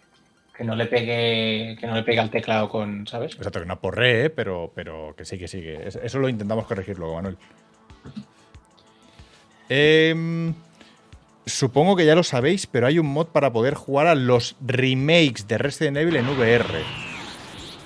Que 0.57 0.63
no 0.63 0.75
le 0.75 0.87
pegue. 0.87 1.77
Que 1.79 1.85
no 1.85 1.95
le 1.95 2.03
pegue 2.03 2.19
al 2.19 2.31
teclado 2.31 2.67
con. 2.67 3.05
¿Sabes? 3.05 3.35
Exacto, 3.35 3.59
que 3.59 3.67
no 3.67 3.79
porré, 3.79 4.25
¿eh? 4.25 4.29
pero, 4.31 4.71
pero 4.73 5.13
que 5.15 5.23
sí, 5.23 5.37
que 5.37 5.47
sí. 5.47 5.61
que 5.61 5.87
eso 5.87 6.19
lo 6.19 6.29
intentamos 6.29 6.65
corregir 6.65 6.97
luego, 6.97 7.13
Manuel. 7.15 7.37
Em, 9.69 10.53
supongo 11.45 11.95
que 11.95 12.05
ya 12.05 12.15
lo 12.15 12.23
sabéis, 12.23 12.65
pero 12.65 12.87
hay 12.87 12.97
un 12.97 13.07
mod 13.07 13.27
para 13.27 13.53
poder 13.53 13.75
jugar 13.75 14.07
a 14.07 14.15
los 14.15 14.55
remakes 14.65 15.47
de 15.47 15.57
Resident 15.59 15.97
Evil 15.97 16.15
en 16.15 16.29
VR. 16.29 16.83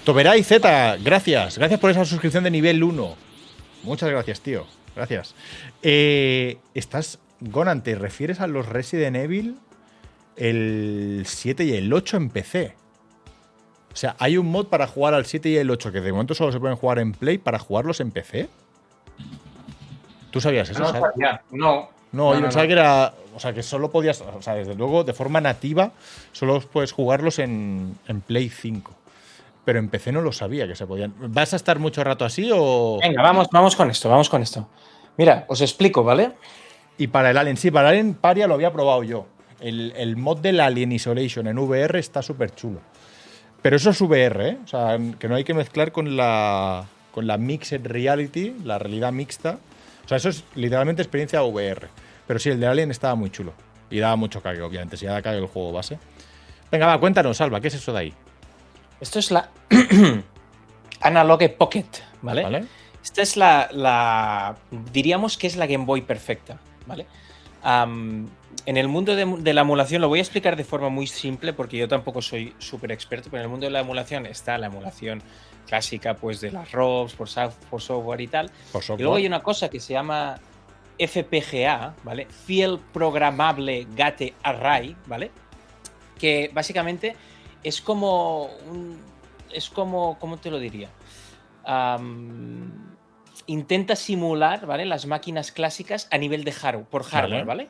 Toberay 0.05 0.41
Z, 0.43 0.97
gracias. 1.03 1.57
Gracias 1.57 1.79
por 1.79 1.91
esa 1.91 2.05
suscripción 2.05 2.43
de 2.43 2.51
nivel 2.51 2.83
1. 2.83 3.15
Muchas 3.83 4.09
gracias, 4.09 4.41
tío. 4.41 4.65
Gracias. 4.95 5.35
Eh, 5.81 6.57
¿Estás, 6.73 7.19
Gonan, 7.39 7.83
te 7.83 7.95
refieres 7.95 8.39
a 8.41 8.47
los 8.47 8.67
Resident 8.67 9.15
Evil 9.15 9.57
el 10.35 11.23
7 11.25 11.63
y 11.63 11.73
el 11.73 11.91
8 11.91 12.17
en 12.17 12.29
PC? 12.29 12.75
O 13.93 13.95
sea, 13.95 14.15
hay 14.19 14.37
un 14.37 14.47
mod 14.47 14.67
para 14.67 14.87
jugar 14.87 15.13
al 15.13 15.25
7 15.25 15.49
y 15.49 15.57
el 15.57 15.69
8 15.69 15.91
que 15.91 16.01
de 16.01 16.11
momento 16.11 16.33
solo 16.33 16.51
se 16.51 16.59
pueden 16.59 16.77
jugar 16.77 16.99
en 16.99 17.11
Play 17.11 17.37
para 17.37 17.59
jugarlos 17.59 17.99
en 17.99 18.11
PC. 18.11 18.49
¿Tú 20.31 20.39
sabías 20.39 20.69
eso? 20.69 20.79
No, 20.79 20.91
sabía. 20.91 21.41
no. 21.51 21.89
No, 22.13 22.33
yo 22.33 22.39
no, 22.39 22.41
pensaba 22.43 22.63
no. 22.63 22.67
que 22.67 22.73
era. 22.73 23.13
O 23.35 23.39
sea, 23.39 23.53
que 23.53 23.63
solo 23.63 23.91
podías. 23.91 24.21
O 24.21 24.41
sea, 24.41 24.55
desde 24.55 24.75
luego, 24.75 25.03
de 25.03 25.13
forma 25.13 25.39
nativa, 25.39 25.91
solo 26.31 26.59
puedes 26.59 26.91
jugarlos 26.91 27.39
en, 27.39 27.97
en 28.07 28.21
Play 28.21 28.49
5. 28.49 28.93
Pero 29.63 29.79
en 29.79 29.89
PC 29.89 30.11
no 30.11 30.21
lo 30.21 30.31
sabía 30.31 30.67
que 30.67 30.75
se 30.75 30.87
podían. 30.87 31.13
¿Vas 31.19 31.53
a 31.53 31.55
estar 31.55 31.77
mucho 31.79 32.03
rato 32.03 32.25
así 32.25 32.49
o.? 32.53 32.97
Venga, 33.01 33.21
vamos, 33.21 33.47
vamos 33.51 33.75
con 33.75 33.89
esto, 33.91 34.09
vamos 34.09 34.29
con 34.29 34.41
esto. 34.41 34.67
Mira, 35.17 35.45
os 35.47 35.61
explico, 35.61 36.03
¿vale? 36.03 36.31
Y 36.97 37.07
para 37.07 37.31
el 37.31 37.37
Alien, 37.37 37.57
sí, 37.57 37.69
para 37.69 37.89
el 37.89 37.99
Alien 37.99 38.15
Paria 38.15 38.47
lo 38.47 38.55
había 38.55 38.71
probado 38.71 39.03
yo. 39.03 39.27
El, 39.59 39.93
el 39.95 40.17
mod 40.17 40.39
del 40.39 40.59
Alien 40.59 40.91
Isolation 40.91 41.47
en 41.47 41.59
VR 41.59 41.99
está 41.99 42.21
súper 42.21 42.55
chulo. 42.55 42.79
Pero 43.61 43.75
eso 43.75 43.91
es 43.91 44.01
VR, 44.01 44.49
¿eh? 44.49 44.57
O 44.63 44.67
sea, 44.67 44.97
que 45.19 45.27
no 45.27 45.35
hay 45.35 45.43
que 45.43 45.53
mezclar 45.53 45.91
con 45.91 46.17
la, 46.17 46.85
con 47.11 47.27
la 47.27 47.37
Mixed 47.37 47.85
Reality, 47.85 48.55
la 48.63 48.79
realidad 48.79 49.11
mixta. 49.11 49.59
O 50.03 50.07
sea, 50.07 50.17
eso 50.17 50.29
es 50.29 50.43
literalmente 50.55 51.01
experiencia 51.01 51.43
VR. 51.43 51.87
Pero 52.25 52.39
sí, 52.39 52.49
el 52.49 52.59
de 52.59 52.67
Alien 52.67 52.89
estaba 52.89 53.13
muy 53.15 53.29
chulo. 53.29 53.53
Y 53.91 53.99
daba 53.99 54.15
mucho 54.15 54.41
cague, 54.41 54.61
obviamente, 54.61 54.97
si 54.97 55.05
ya 55.05 55.13
da 55.13 55.21
cague 55.21 55.37
el 55.37 55.47
juego 55.47 55.71
base. 55.71 55.99
Venga, 56.71 56.87
va, 56.87 56.99
cuéntanos, 56.99 57.37
Salva, 57.37 57.59
¿qué 57.59 57.67
es 57.67 57.75
eso 57.75 57.93
de 57.93 57.99
ahí? 57.99 58.13
Esto 59.01 59.19
es 59.19 59.31
la 59.31 59.49
Analogue 61.01 61.49
Pocket, 61.49 61.85
¿vale? 62.21 62.43
¿Vale? 62.43 62.65
Esta 63.03 63.21
es 63.23 63.35
la, 63.35 63.67
la- 63.71 64.55
Diríamos 64.93 65.37
que 65.37 65.47
es 65.47 65.55
la 65.55 65.65
Game 65.65 65.85
Boy 65.85 66.01
perfecta, 66.01 66.59
¿vale? 66.85 67.05
En 67.63 68.77
el 68.77 68.87
mundo 68.87 69.15
de, 69.15 69.25
de 69.25 69.53
la 69.53 69.61
emulación, 69.61 70.01
lo 70.01 70.07
voy 70.07 70.19
a 70.19 70.21
explicar 70.21 70.55
de 70.55 70.63
forma 70.63 70.89
muy 70.89 71.07
simple 71.07 71.53
porque 71.53 71.77
yo 71.77 71.87
tampoco 71.87 72.21
soy 72.21 72.53
súper 72.59 72.91
experto, 72.91 73.29
pero 73.31 73.41
en 73.41 73.45
el 73.45 73.49
mundo 73.49 73.65
de 73.65 73.71
la 73.71 73.79
emulación 73.79 74.25
está 74.25 74.57
la 74.57 74.67
emulación 74.67 75.21
clásica, 75.67 76.15
pues 76.15 76.41
de 76.41 76.51
las 76.51 76.71
ROMs, 76.71 77.13
por, 77.13 77.27
soft- 77.29 77.57
por 77.69 77.81
software 77.81 78.21
y 78.21 78.27
tal. 78.27 78.51
Por 78.71 78.83
Y 78.83 78.87
luego 78.87 78.97
software. 78.97 79.17
hay 79.17 79.25
una 79.27 79.41
cosa 79.41 79.69
que 79.69 79.79
se 79.79 79.93
llama 79.93 80.37
FPGA, 80.99 81.95
¿vale? 82.03 82.27
Field 82.45 82.79
Programmable 82.93 83.87
Gate 83.95 84.33
Array, 84.43 84.95
¿vale? 85.07 85.31
Que 86.19 86.51
básicamente 86.53 87.15
es 87.63 87.81
como 87.81 88.45
un, 88.69 88.99
es 89.51 89.69
como, 89.69 90.17
¿cómo 90.19 90.37
te 90.37 90.51
lo 90.51 90.59
diría? 90.59 90.89
Intenta 93.47 93.95
simular, 93.95 94.65
¿vale? 94.65 94.85
Las 94.85 95.05
máquinas 95.05 95.51
clásicas 95.51 96.07
a 96.11 96.17
nivel 96.17 96.43
de 96.43 96.51
hardware, 96.51 96.87
por 96.87 97.03
hardware, 97.03 97.45
¿vale? 97.45 97.69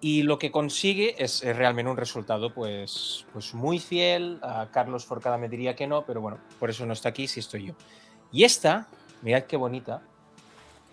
Y 0.00 0.22
lo 0.22 0.38
que 0.38 0.50
consigue 0.50 1.14
es, 1.22 1.42
es 1.42 1.56
realmente 1.56 1.90
un 1.90 1.96
resultado 1.96 2.52
pues, 2.52 3.26
pues 3.32 3.54
muy 3.54 3.78
fiel. 3.78 4.38
A 4.42 4.68
Carlos 4.70 5.06
Forcada 5.06 5.38
me 5.38 5.48
diría 5.48 5.74
que 5.74 5.86
no, 5.86 6.04
pero 6.04 6.20
bueno, 6.20 6.38
por 6.58 6.68
eso 6.68 6.84
no 6.84 6.92
está 6.92 7.08
aquí 7.08 7.26
si 7.26 7.40
estoy 7.40 7.68
yo. 7.68 7.74
Y 8.30 8.44
esta, 8.44 8.88
mirad 9.22 9.44
qué 9.44 9.56
bonita, 9.56 10.02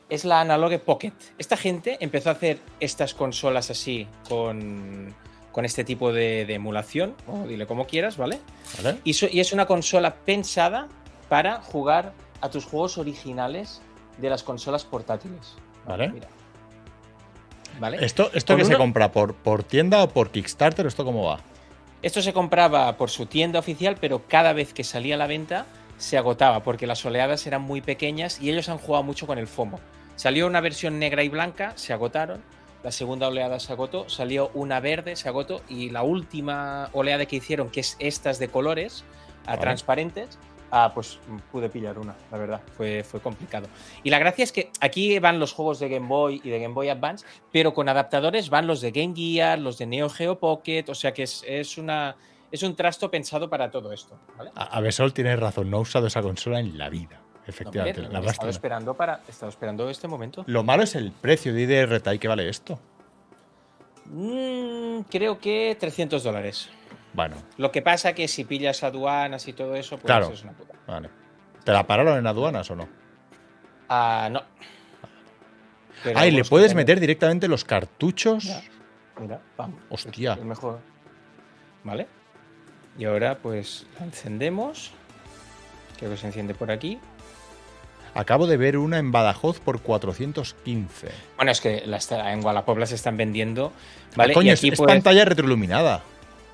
es 0.07 0.23
la 0.23 0.41
Analogue 0.41 0.79
Pocket. 0.79 1.13
Esta 1.37 1.57
gente 1.57 1.97
empezó 1.99 2.29
a 2.29 2.33
hacer 2.33 2.59
estas 2.79 3.13
consolas 3.13 3.69
así 3.69 4.07
con, 4.29 5.13
con 5.51 5.65
este 5.65 5.83
tipo 5.83 6.13
de, 6.13 6.45
de 6.45 6.53
emulación, 6.53 7.15
o 7.27 7.45
dile 7.47 7.67
como 7.67 7.85
quieras, 7.87 8.17
¿vale? 8.17 8.39
¿Vale? 8.81 8.99
Y, 9.03 9.13
so- 9.13 9.27
y 9.29 9.39
es 9.39 9.51
una 9.53 9.65
consola 9.65 10.15
pensada 10.15 10.87
para 11.29 11.61
jugar 11.61 12.13
a 12.41 12.49
tus 12.49 12.65
juegos 12.65 12.97
originales 12.97 13.81
de 14.17 14.29
las 14.29 14.43
consolas 14.43 14.85
portátiles. 14.85 15.55
Vale. 15.85 16.09
Mira. 16.09 16.27
¿Vale? 17.79 18.03
¿Esto, 18.05 18.29
esto 18.33 18.55
que 18.57 18.65
se 18.65 18.75
compra 18.77 19.11
por, 19.11 19.33
por 19.33 19.63
tienda 19.63 20.03
o 20.03 20.09
por 20.09 20.29
Kickstarter? 20.31 20.85
¿Esto 20.85 21.03
cómo 21.05 21.23
va? 21.25 21.39
Esto 22.01 22.21
se 22.21 22.33
compraba 22.33 22.95
por 22.97 23.09
su 23.09 23.25
tienda 23.25 23.59
oficial, 23.59 23.97
pero 23.99 24.23
cada 24.27 24.53
vez 24.53 24.73
que 24.73 24.83
salía 24.83 25.15
a 25.15 25.17
la 25.17 25.27
venta 25.27 25.65
se 25.97 26.17
agotaba 26.17 26.63
porque 26.63 26.87
las 26.87 27.05
oleadas 27.05 27.45
eran 27.47 27.61
muy 27.61 27.81
pequeñas 27.81 28.41
y 28.41 28.49
ellos 28.49 28.69
han 28.69 28.77
jugado 28.77 29.03
mucho 29.03 29.27
con 29.27 29.37
el 29.37 29.47
FOMO. 29.47 29.79
Salió 30.15 30.47
una 30.47 30.61
versión 30.61 30.99
negra 30.99 31.23
y 31.23 31.29
blanca, 31.29 31.73
se 31.75 31.93
agotaron. 31.93 32.41
La 32.83 32.91
segunda 32.91 33.27
oleada 33.27 33.59
se 33.59 33.71
agotó, 33.71 34.09
salió 34.09 34.49
una 34.53 34.79
verde, 34.79 35.15
se 35.15 35.29
agotó 35.29 35.61
y 35.69 35.91
la 35.91 36.01
última 36.01 36.89
oleada 36.93 37.25
que 37.25 37.35
hicieron, 37.35 37.69
que 37.69 37.81
es 37.81 37.95
estas 37.99 38.39
de 38.39 38.47
colores, 38.47 39.03
a 39.45 39.51
Vale. 39.51 39.61
transparentes, 39.61 40.39
ah, 40.71 40.91
pues 40.93 41.19
pude 41.51 41.69
pillar 41.69 41.99
una, 41.99 42.15
la 42.31 42.37
verdad, 42.37 42.61
fue, 42.75 43.03
fue 43.03 43.19
complicado. 43.19 43.67
Y 44.03 44.09
la 44.09 44.17
gracia 44.17 44.43
es 44.43 44.51
que 44.51 44.71
aquí 44.79 45.19
van 45.19 45.39
los 45.39 45.53
juegos 45.53 45.79
de 45.79 45.89
Game 45.89 46.07
Boy 46.07 46.41
y 46.43 46.49
de 46.49 46.59
Game 46.59 46.73
Boy 46.73 46.89
Advance, 46.89 47.25
pero 47.51 47.73
con 47.73 47.87
adaptadores 47.87 48.49
van 48.49 48.65
los 48.65 48.81
de 48.81 48.91
Game 48.91 49.13
Gear, 49.15 49.59
los 49.59 49.77
de 49.77 49.85
Neo 49.85 50.09
Geo 50.09 50.39
Pocket, 50.39 50.85
o 50.87 50.95
sea 50.95 51.13
que 51.13 51.23
es, 51.23 51.43
es 51.47 51.77
una, 51.77 52.15
es 52.51 52.63
un 52.63 52.75
trasto 52.75 53.11
pensado 53.11 53.47
para 53.49 53.69
todo 53.69 53.91
esto. 53.91 54.17
¿vale? 54.37 54.51
A, 54.55 54.77
a 54.77 54.81
Besol 54.81 55.13
tienes 55.13 55.39
razón, 55.39 55.69
no 55.69 55.77
he 55.77 55.81
usado 55.81 56.07
esa 56.07 56.23
consola 56.23 56.59
en 56.59 56.77
la 56.79 56.89
vida. 56.89 57.20
Efectivamente. 57.47 57.99
Hombre, 58.01 58.13
la 58.13 58.19
he 58.19 58.21
vas 58.23 58.31
estado 58.33 58.47
a- 58.47 58.51
esperando 58.51 58.93
para, 58.93 59.21
he 59.27 59.31
estado 59.31 59.49
esperando 59.49 59.89
este 59.89 60.07
momento. 60.07 60.43
Lo 60.47 60.63
malo 60.63 60.83
es 60.83 60.95
el 60.95 61.11
precio 61.11 61.53
de 61.53 61.61
IDR 61.61 62.19
que 62.19 62.27
vale 62.27 62.47
esto. 62.49 62.79
Mm, 64.05 65.01
creo 65.09 65.39
que 65.39 65.75
300 65.79 66.23
dólares. 66.23 66.69
Bueno, 67.13 67.35
Lo 67.57 67.71
que 67.71 67.81
pasa 67.81 68.13
que 68.13 68.27
si 68.27 68.45
pillas 68.45 68.83
aduanas 68.83 69.47
y 69.47 69.53
todo 69.53 69.75
eso, 69.75 69.97
pues 69.97 70.05
Claro. 70.05 70.29
es 70.31 70.43
una 70.43 70.53
puta. 70.53 70.73
vale. 70.87 71.09
¿Te 71.63 71.71
la 71.71 71.85
pararon 71.85 72.17
en 72.17 72.25
aduanas 72.25 72.69
o 72.71 72.75
no? 72.75 72.87
Ah, 73.89 74.29
no. 74.31 74.41
Pero 76.03 76.17
Ah, 76.17 76.25
y 76.25 76.31
le 76.31 76.43
puedes 76.43 76.69
tengo- 76.69 76.77
meter 76.79 76.99
directamente 76.99 77.47
los 77.47 77.63
cartuchos. 77.63 78.45
Ya. 78.45 78.61
Mira, 79.19 79.39
pam. 79.55 79.75
Hostia. 79.89 80.33
El 80.33 80.45
mejor. 80.45 80.79
¿Vale? 81.83 82.07
Y 82.97 83.05
ahora 83.05 83.37
pues 83.37 83.85
la 83.99 84.05
encendemos. 84.05 84.91
Creo 85.99 86.09
que 86.11 86.17
se 86.17 86.27
enciende 86.27 86.55
por 86.55 86.71
aquí. 86.71 86.99
Acabo 88.13 88.45
de 88.47 88.57
ver 88.57 88.77
una 88.77 88.97
en 88.99 89.11
Badajoz 89.11 89.59
por 89.59 89.81
415. 89.81 91.07
Bueno, 91.37 91.51
es 91.51 91.61
que 91.61 91.83
la 91.85 91.99
en 92.33 92.43
Wallapop 92.43 92.83
se 92.85 92.95
están 92.95 93.15
vendiendo. 93.17 93.71
¿Vale? 94.15 94.33
Ah, 94.33 94.35
coño, 94.35 94.47
y 94.49 94.51
es, 94.51 94.59
aquí 94.59 94.69
es 94.69 94.77
pues- 94.77 94.87
pantalla 94.87 95.23
retroiluminada. 95.25 96.03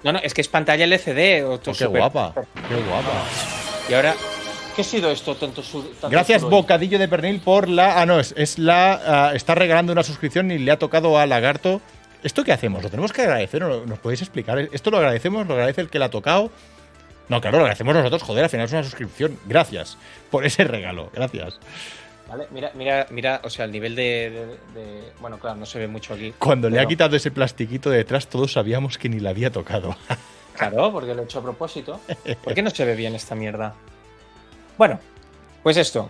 No, 0.03 0.11
no, 0.13 0.19
es 0.19 0.33
que 0.35 0.41
es 0.41 0.47
pantalla 0.47 0.85
LCD. 0.85 1.43
Otro 1.43 1.73
Oh, 1.73 1.75
qué 1.75 1.85
súper- 1.85 1.99
guapa. 2.01 2.33
Qué 2.35 2.75
guapa. 2.75 3.23
Y 3.89 3.93
ahora. 3.93 4.15
¿Qué 4.75 4.81
ha 4.81 4.85
sido 4.85 5.09
esto? 5.09 5.35
Tanto 5.35 5.63
su- 5.63 5.81
tanto 5.81 6.09
Gracias, 6.09 6.41
sudor? 6.41 6.51
Bocadillo 6.61 6.99
de 6.99 7.07
Pernil, 7.07 7.39
por 7.39 7.67
la. 7.67 7.99
Ah, 7.99 8.05
no, 8.05 8.19
es, 8.19 8.35
es 8.37 8.59
la. 8.59 9.29
ah, 9.29 9.31
está 9.33 9.55
regalando 9.55 9.91
una 9.91 10.03
suscripción 10.03 10.51
y 10.51 10.59
le 10.59 10.71
ha 10.71 10.77
tocado 10.77 11.17
a 11.17 11.25
Lagarto. 11.25 11.81
¿Esto 12.21 12.43
qué 12.43 12.51
hacemos? 12.51 12.83
¿Lo 12.83 12.89
tenemos 12.91 13.11
que 13.11 13.23
agradecer 13.23 13.63
o 13.63 13.69
no- 13.69 13.85
nos 13.87 13.97
podéis 13.97 14.21
explicar? 14.21 14.59
¿Esto 14.71 14.91
lo 14.91 14.97
agradecemos? 14.97 15.47
¿Lo 15.47 15.55
agradece 15.55 15.81
el 15.81 15.89
que 15.89 15.97
le 15.97 16.05
ha 16.05 16.09
tocado? 16.11 16.51
No, 17.29 17.41
claro, 17.41 17.57
lo 17.57 17.63
agradecemos 17.63 17.93
nosotros. 17.95 18.23
Joder, 18.23 18.43
al 18.45 18.49
final 18.49 18.65
es 18.65 18.71
una 18.73 18.83
suscripción. 18.83 19.37
Gracias 19.45 19.97
por 20.31 20.45
ese 20.45 20.63
regalo. 20.63 21.09
Gracias. 21.13 21.59
Vale, 22.29 22.47
mira, 22.51 22.71
mira, 22.75 23.07
mira, 23.09 23.41
o 23.43 23.49
sea, 23.49 23.65
el 23.65 23.71
nivel 23.71 23.95
de, 23.95 24.29
de- 24.73 24.79
de- 24.81 25.11
Bueno, 25.21 25.37
claro, 25.39 25.55
no 25.57 25.65
se 25.65 25.79
ve 25.79 25.87
mucho 25.87 26.13
aquí. 26.13 26.33
Cuando 26.37 26.69
le 26.69 26.79
ha 26.79 26.85
quitado 26.85 27.15
ese 27.15 27.31
plastiquito 27.31 27.89
de 27.89 27.97
detrás, 27.97 28.27
todos 28.27 28.51
sabíamos 28.53 28.97
que 28.97 29.07
ni 29.09 29.19
le 29.19 29.29
había 29.29 29.51
tocado. 29.51 29.95
Claro, 30.57 30.91
porque 30.91 31.13
lo 31.13 31.21
he 31.21 31.25
hecho 31.25 31.37
a 31.37 31.43
propósito. 31.43 32.01
¿Por 32.43 32.55
qué 32.55 32.63
no 32.63 32.71
se 32.71 32.83
ve 32.83 32.95
bien 32.95 33.13
esta 33.13 33.35
mierda? 33.35 33.75
Bueno, 34.75 34.99
pues 35.61 35.77
esto. 35.77 36.09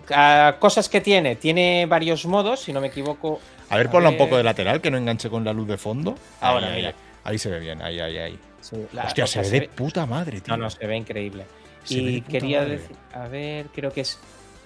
cosas 0.59 0.87
que 0.87 1.01
tiene. 1.01 1.35
Tiene 1.35 1.85
varios 1.85 2.25
modos, 2.25 2.61
si 2.61 2.71
no 2.71 2.79
me 2.79 2.87
equivoco. 2.87 3.41
A 3.69 3.75
ver, 3.75 3.89
ponla 3.89 4.07
un 4.07 4.15
poco 4.17 4.37
de 4.37 4.43
lateral, 4.43 4.79
que 4.79 4.89
no 4.89 4.97
enganche 4.97 5.29
con 5.29 5.43
la 5.43 5.51
luz 5.51 5.67
de 5.67 5.77
fondo. 5.77 6.15
Ahora, 6.39 6.67
Ahí, 6.67 6.71
ahí, 6.71 6.77
mira. 6.77 6.87
ahí. 6.89 6.95
Ahí 7.25 7.37
se 7.37 7.49
ve 7.49 7.59
bien, 7.59 7.81
ahí, 7.81 7.99
ahí, 7.99 8.17
ahí. 8.17 8.39
Sí, 8.61 8.85
la- 8.93 9.03
Hostia, 9.05 9.23
o 9.23 9.27
se 9.27 9.41
ve 9.41 9.49
de 9.61 9.69
puta 9.69 10.05
madre, 10.05 10.41
tío. 10.41 10.55
No, 10.57 10.63
no, 10.63 10.69
se 10.69 10.85
ve 10.87 10.95
increíble. 10.97 11.45
Se 11.83 11.95
ve 11.97 12.01
de 12.03 12.11
y 12.11 12.21
quería 12.21 12.59
madre. 12.61 12.71
decir, 12.77 12.95
a 13.13 13.27
ver, 13.27 13.67
creo 13.67 13.91
que 13.91 14.01
es. 14.01 14.19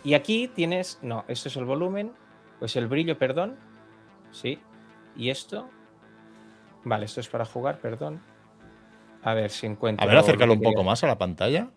Y 0.04 0.14
aquí 0.16 0.48
tienes, 0.48 0.98
no, 1.02 1.24
esto 1.28 1.50
es 1.50 1.56
el 1.58 1.66
volumen, 1.66 2.12
pues 2.60 2.76
el 2.76 2.88
brillo, 2.88 3.18
perdón. 3.18 3.58
Sí. 4.32 4.60
Y 5.16 5.30
esto. 5.30 5.70
Vale, 6.84 7.06
esto 7.06 7.20
es 7.20 7.28
para 7.28 7.46
jugar, 7.46 7.80
perdón. 7.80 8.22
A 9.24 9.34
ver 9.36 9.52
si 9.52 9.68
encuentro. 9.68 10.04
A 10.04 10.08
ver, 10.08 10.18
acércalo 10.18 10.48
lo 10.48 10.54
un 10.54 10.62
poco 10.62 10.84
más 10.84 11.04
a 11.04 11.08
la 11.08 11.18
pantalla. 11.18 11.68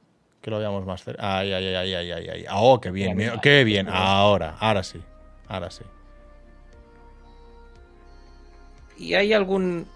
Que 0.41 0.51
lo 0.51 0.59
veamos 0.59 0.85
más 0.87 1.03
cerca. 1.05 1.39
Ay, 1.39 1.53
ay, 1.53 1.67
ay, 1.75 1.95
ay, 1.95 2.11
ay, 2.13 2.29
ay. 2.31 2.45
Oh, 2.53 2.81
qué 2.81 2.91
bien, 2.91 3.17
Mira, 3.17 3.17
mira, 3.17 3.31
mira, 3.33 3.41
qué 3.43 3.65
bien. 3.65 3.87
mira. 3.87 3.99
Ahora, 3.99 4.57
ahora 4.61 4.83
sí. 4.83 5.01
Ahora 5.49 5.71
sí. 5.71 5.85
Y 8.99 9.15
hay 9.15 9.33
algún. 9.33 9.87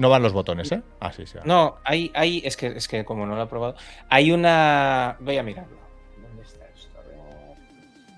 No 0.00 0.08
van 0.08 0.22
los 0.22 0.32
botones, 0.32 0.72
¿eh? 0.72 0.80
Ah, 0.98 1.12
sí, 1.12 1.26
sí. 1.26 1.36
No, 1.44 1.76
hay, 1.84 2.10
hay. 2.14 2.40
Es 2.42 2.56
que, 2.56 2.68
es 2.68 2.88
que 2.88 3.04
como 3.04 3.26
no 3.26 3.36
lo 3.36 3.42
he 3.42 3.46
probado. 3.46 3.74
Hay 4.08 4.32
una. 4.32 5.18
Voy 5.20 5.36
a 5.36 5.42
mirarlo. 5.42 5.76
¿Dónde 6.22 6.42
está 6.42 6.64
esto? 6.74 6.98
A 6.98 7.02
ver. 7.02 7.58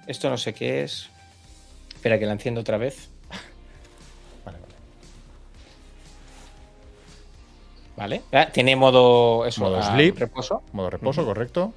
Esto 0.07 0.31
no 0.31 0.37
sé 0.37 0.55
qué 0.55 0.85
es. 0.85 1.11
Espera 1.93 2.21
que 2.21 2.27
la 2.27 2.35
enciendo 2.35 2.61
otra 2.61 2.77
vez. 2.79 3.11
Vale, 4.45 4.59
vale. 4.61 4.75
Vale. 7.97 8.23
Ah, 8.33 8.47
Tiene 8.53 8.77
modo. 8.77 9.45
Eso, 9.45 9.63
Modo 9.63 9.79
ah, 9.79 9.93
sleep. 9.93 10.19
Reposo. 10.19 10.63
Modo 10.73 10.89
reposo, 10.89 11.25
correcto. 11.25 11.75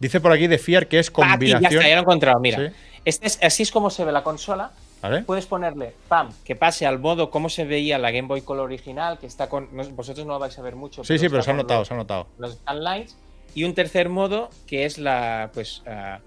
Dice 0.00 0.20
por 0.20 0.32
aquí 0.32 0.48
de 0.48 0.58
Fiar 0.58 0.88
que 0.88 0.98
es 0.98 1.12
Ah, 1.16 1.34
aquí, 1.34 1.46
ya 1.46 1.54
combinación. 1.58 1.72
está, 1.80 1.88
ya 1.88 1.94
lo 1.94 2.00
he 2.00 2.02
encontrado. 2.02 2.40
Mira. 2.40 2.58
Sí, 2.70 2.74
Este 3.04 3.26
es, 3.28 3.38
así 3.40 3.62
es 3.62 3.70
como 3.70 3.88
se 3.90 4.04
ve 4.04 4.10
la 4.10 4.24
consola. 4.24 4.72
¿Vale? 5.04 5.22
Puedes 5.22 5.44
ponerle, 5.44 5.92
pam, 6.08 6.30
que 6.44 6.56
pase 6.56 6.86
al 6.86 6.98
modo 6.98 7.28
como 7.30 7.50
se 7.50 7.64
veía 7.66 7.98
la 7.98 8.10
Game 8.10 8.26
Boy 8.26 8.40
Color 8.40 8.64
original, 8.64 9.18
que 9.18 9.26
está 9.26 9.50
con. 9.50 9.68
no- 9.76 9.84
vosotros 9.90 10.26
no 10.26 10.32
lo 10.32 10.38
vais 10.38 10.58
a 10.58 10.62
ver 10.62 10.76
mucho. 10.76 11.04
Sí, 11.04 11.18
sí, 11.18 11.28
pero 11.28 11.42
se 11.42 11.50
ha 11.50 11.54
notado, 11.54 11.80
los- 11.80 11.88
se 11.88 11.94
ha 11.94 11.96
notado. 11.98 12.26
los 12.38 12.58
lights 12.74 13.14
y 13.54 13.64
un 13.64 13.74
tercer 13.74 14.08
modo 14.08 14.48
que 14.66 14.86
es 14.86 14.96
la 14.98 15.50
pues 15.52 15.82
ah, 15.86 16.20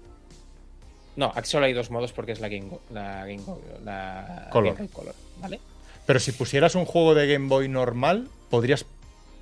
no 1.16 1.32
aquí 1.34 1.48
solo 1.48 1.66
hay 1.66 1.72
dos 1.72 1.90
modos 1.90 2.12
porque 2.12 2.32
es 2.32 2.40
la 2.40 2.48
Game 2.48 2.66
Boy, 2.66 2.78
la 2.92 3.26
Game 3.26 3.42
Boy, 3.44 3.58
la 3.84 4.48
Color. 4.52 4.74
Game 4.74 4.86
Boy 4.86 4.88
Color 4.94 5.14
vale 5.40 5.60
Pero 6.06 6.20
si 6.20 6.32
pusieras 6.32 6.74
un 6.76 6.84
juego 6.84 7.14
de 7.14 7.26
Game 7.26 7.48
Boy 7.48 7.68
normal, 7.68 8.28
podrías 8.48 8.86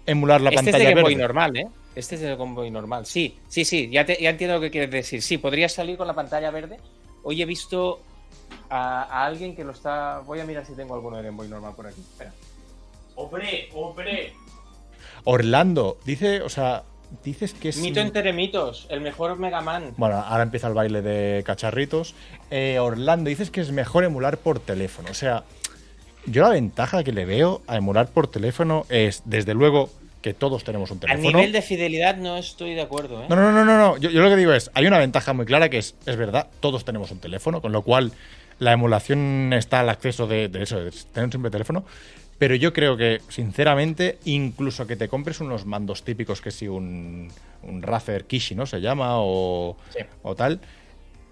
emular 0.06 0.40
la 0.40 0.48
este 0.50 0.60
es 0.60 0.64
pantalla 0.64 0.84
de 0.88 0.90
Game 0.94 1.02
Boy 1.02 1.14
normal 1.16 1.56
eh 1.56 1.66
este 1.94 2.14
es 2.14 2.22
de 2.22 2.34
Game 2.36 2.54
Boy 2.54 2.70
normal 2.70 3.04
sí 3.06 3.38
sí 3.48 3.64
sí 3.66 3.88
ya, 3.90 4.06
te- 4.06 4.18
ya 4.20 4.30
entiendo 4.30 4.54
lo 4.56 4.60
que 4.62 4.70
quieres 4.70 4.90
decir 4.90 5.20
sí 5.22 5.36
podría 5.38 5.68
salir 5.68 5.96
con 5.98 6.06
la 6.06 6.14
pantalla 6.14 6.50
verde 6.50 6.78
hoy 7.22 7.42
he 7.42 7.44
visto 7.46 8.00
a, 8.70 9.02
a 9.02 9.27
alguien 9.27 9.55
que 9.55 9.64
lo 9.64 9.73
está 9.73 10.20
voy 10.20 10.40
a 10.40 10.44
mirar 10.44 10.64
si 10.66 10.74
tengo 10.74 10.94
alguno 10.94 11.16
de 11.16 11.23
Game 11.24 11.36
Boy 11.36 11.48
normal 11.48 11.74
por 11.74 11.86
aquí 11.86 12.01
espera 12.01 12.32
hombre 13.14 13.68
hombre 13.74 14.35
Orlando, 15.24 15.98
dice, 16.05 16.43
o 16.43 16.48
sea, 16.48 16.85
dices 17.24 17.52
que 17.52 17.70
es. 17.70 17.78
mito 17.78 18.01
entre 18.01 18.32
mitos 18.32 18.86
el 18.90 19.01
mejor 19.01 19.36
Mega 19.39 19.60
Man 19.60 19.93
Bueno, 19.97 20.16
ahora 20.16 20.44
empieza 20.44 20.68
el 20.68 20.74
baile 20.74 21.02
de 21.02 21.43
cacharritos. 21.44 22.14
Eh, 22.51 22.78
Orlando, 22.78 23.28
dices 23.28 23.51
que 23.51 23.60
es 23.60 23.73
mejor 23.73 24.05
emular 24.05 24.39
por 24.39 24.60
teléfono. 24.60 25.09
O 25.10 25.14
sea, 25.14 25.44
yo 26.27 26.43
la 26.43 26.51
ventaja 26.51 27.02
que 27.02 27.12
le 27.12 27.24
veo 27.24 27.62
a 27.66 27.77
emular 27.77 28.09
por 28.09 28.28
teléfono 28.28 28.86
es, 28.89 29.23
desde 29.24 29.55
luego, 29.55 29.90
que 30.27 30.35
todos 30.35 30.65
tenemos 30.65 30.90
un 30.90 30.98
a 30.98 31.01
teléfono. 31.03 31.39
nivel 31.39 31.53
de 31.53 31.62
fidelidad 31.62 32.16
no 32.16 32.36
estoy 32.36 32.74
de 32.74 32.81
acuerdo 32.81 33.23
eh 33.23 33.27
No, 33.28 33.36
no, 33.36 33.53
no, 33.53 33.65
no, 33.65 33.78
no. 33.78 33.97
Yo, 33.97 34.11
yo 34.11 34.23
lo 34.23 34.28
que 34.28 34.35
digo 34.35 34.53
es, 34.53 34.73
hay 34.74 34.85
una 34.86 34.98
ventaja 34.98 35.32
muy 35.32 35.47
clara 35.47 35.69
que 35.69 35.78
es, 35.78 35.94
es 36.05 36.16
verdad, 36.16 36.48
todos 36.59 36.85
tenemos 36.85 37.12
un 37.12 37.20
teléfono, 37.20 37.61
con 37.62 37.70
lo 37.70 37.82
cual 37.82 38.11
la 38.59 38.73
emulación 38.73 39.53
está 39.53 39.78
al 39.81 39.89
acceso 39.89 40.27
de, 40.27 40.48
de 40.48 40.65
eso, 40.65 40.81
de 40.82 40.90
tener 41.12 41.31
siempre 41.31 41.51
teléfono. 41.53 41.85
Pero 42.39 42.57
yo 42.57 42.73
creo 42.73 42.97
que, 42.97 43.20
sinceramente, 43.28 44.19
incluso 44.24 44.86
que 44.89 44.97
te 44.97 45.07
compres 45.09 45.40
unos 45.40 45.65
mandos 45.65 46.03
típicos, 46.03 46.40
que 46.40 46.51
si 46.51 46.66
un, 46.66 47.31
un 47.62 47.82
Razer 47.82 48.24
Kishi, 48.24 48.55
¿no? 48.57 48.66
Se 48.66 48.81
llama, 48.81 49.12
o, 49.20 49.77
Sí. 49.97 50.01
o 50.24 50.35
tal. 50.35 50.61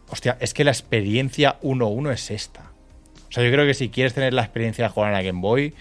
Hostia, 0.08 0.36
es 0.40 0.54
que 0.54 0.62
la 0.62 0.70
experiencia 0.70 1.56
1-1 1.62 2.12
es 2.12 2.30
esta. 2.30 2.70
O 3.28 3.32
sea, 3.32 3.42
yo 3.44 3.50
creo 3.50 3.66
que 3.66 3.74
si 3.74 3.88
quieres 3.88 4.14
tener 4.14 4.32
la 4.32 4.42
experiencia 4.42 4.84
de 4.84 4.90
jugar 4.90 5.10
en 5.10 5.14
la 5.16 5.22
Game 5.22 5.40
Boy, 5.40 5.74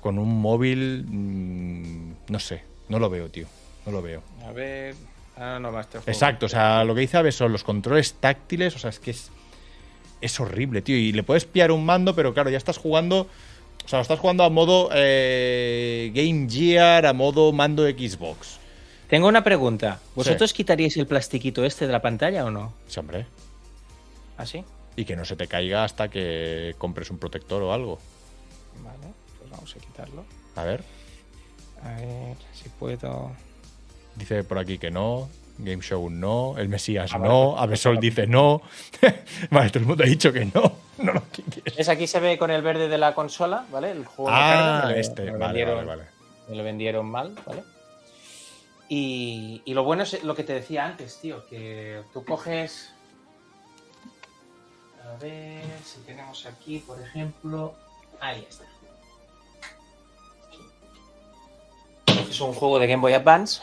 con 0.00 0.18
un 0.18 0.40
móvil, 0.40 1.04
mm, 1.06 2.12
no 2.28 2.38
sé, 2.38 2.62
no 2.88 2.98
lo 2.98 3.10
veo, 3.10 3.28
tío. 3.30 3.46
No 3.86 3.92
lo 3.92 4.02
veo. 4.02 4.22
A 4.46 4.52
ver. 4.52 4.94
Ah, 5.36 5.58
no, 5.60 5.72
va, 5.72 5.80
este 5.80 5.98
juego. 5.98 6.10
Exacto, 6.10 6.46
o 6.46 6.48
sea, 6.48 6.84
lo 6.84 6.94
que 6.94 7.00
dice 7.00 7.16
Abe 7.16 7.32
son 7.32 7.52
los 7.52 7.64
controles 7.64 8.14
táctiles, 8.14 8.76
o 8.76 8.78
sea, 8.78 8.90
es 8.90 9.00
que 9.00 9.12
es, 9.12 9.30
es 10.20 10.38
horrible, 10.38 10.82
tío. 10.82 10.96
Y 10.96 11.12
le 11.12 11.22
puedes 11.22 11.44
pillar 11.44 11.72
un 11.72 11.84
mando, 11.84 12.14
pero 12.14 12.34
claro, 12.34 12.50
ya 12.50 12.58
estás 12.58 12.78
jugando. 12.78 13.26
O 13.84 13.88
sea, 13.88 13.98
lo 13.98 14.02
estás 14.02 14.18
jugando 14.18 14.44
a 14.44 14.50
modo 14.50 14.90
eh, 14.92 16.12
Game 16.14 16.48
Gear, 16.48 17.06
a 17.06 17.12
modo 17.12 17.52
mando 17.52 17.84
Xbox. 17.88 18.58
Tengo 19.08 19.26
una 19.26 19.42
pregunta. 19.42 19.98
¿Vosotros 20.14 20.52
quitaríais 20.52 20.96
el 20.96 21.06
plastiquito 21.06 21.64
este 21.64 21.86
de 21.86 21.92
la 21.92 22.02
pantalla 22.02 22.44
o 22.44 22.50
no? 22.50 22.74
Sí, 22.86 23.00
hombre. 23.00 23.26
¿Así? 24.36 24.64
Y 24.94 25.04
que 25.04 25.16
no 25.16 25.24
se 25.24 25.34
te 25.34 25.48
caiga 25.48 25.82
hasta 25.82 26.08
que 26.08 26.74
compres 26.78 27.10
un 27.10 27.18
protector 27.18 27.62
o 27.62 27.72
algo. 27.72 27.98
Vale, 28.84 29.12
vamos 29.60 29.76
a 29.76 29.78
quitarlo. 29.78 30.24
A 30.56 30.64
ver, 30.64 30.82
A 31.84 31.88
ver 31.96 32.36
si 32.52 32.68
puedo. 32.70 33.30
dice 34.16 34.42
por 34.44 34.58
aquí 34.58 34.78
que 34.78 34.90
no. 34.90 35.28
Game 35.58 35.82
Show 35.82 36.08
no, 36.08 36.56
el 36.56 36.70
Mesías 36.70 37.12
Ah, 37.12 37.18
vale, 37.18 37.30
no, 37.32 37.50
pues- 37.50 37.62
Avesol 37.62 38.00
dice 38.00 38.26
no. 38.26 38.62
vale, 39.50 39.68
todo 39.68 39.80
el 39.80 39.84
mundo 39.86 40.04
ha 40.04 40.06
dicho 40.06 40.32
que 40.32 40.44
no. 40.46 40.72
No 41.00 41.14
lo 41.14 41.22
que 41.30 41.42
quieres. 41.42 41.76
¿Ves? 41.76 41.88
Aquí 41.88 42.06
se 42.06 42.20
ve 42.20 42.36
con 42.38 42.50
el 42.50 42.60
verde 42.60 42.86
de 42.88 42.98
la 42.98 43.14
consola, 43.14 43.64
¿vale? 43.70 43.90
El 43.90 44.04
juego 44.04 44.30
Ah, 44.30 44.80
carga, 44.82 44.96
este, 44.98 45.22
me 45.24 45.32
lo 45.32 45.38
vale, 45.38 45.64
vendieron- 45.64 45.86
vale, 45.86 45.86
vale. 46.02 46.10
Me 46.48 46.56
lo 46.56 46.64
vendieron 46.64 47.06
mal, 47.10 47.34
¿vale? 47.46 47.62
Y, 48.90 49.62
y 49.64 49.72
lo 49.74 49.82
bueno 49.84 50.02
es 50.02 50.22
lo 50.24 50.34
que 50.34 50.44
te 50.44 50.52
decía 50.52 50.84
antes, 50.84 51.18
tío, 51.20 51.46
que 51.46 52.02
tú 52.12 52.22
coges... 52.24 52.92
A 55.10 55.16
ver 55.22 55.64
si 55.84 56.00
tenemos 56.00 56.44
aquí, 56.46 56.78
por 56.80 57.00
ejemplo... 57.00 57.74
Ahí 58.20 58.44
está. 58.48 58.64
Es 62.28 62.40
un 62.40 62.52
juego 62.52 62.78
de 62.78 62.86
Game 62.86 63.00
Boy 63.00 63.12
Advance. 63.12 63.60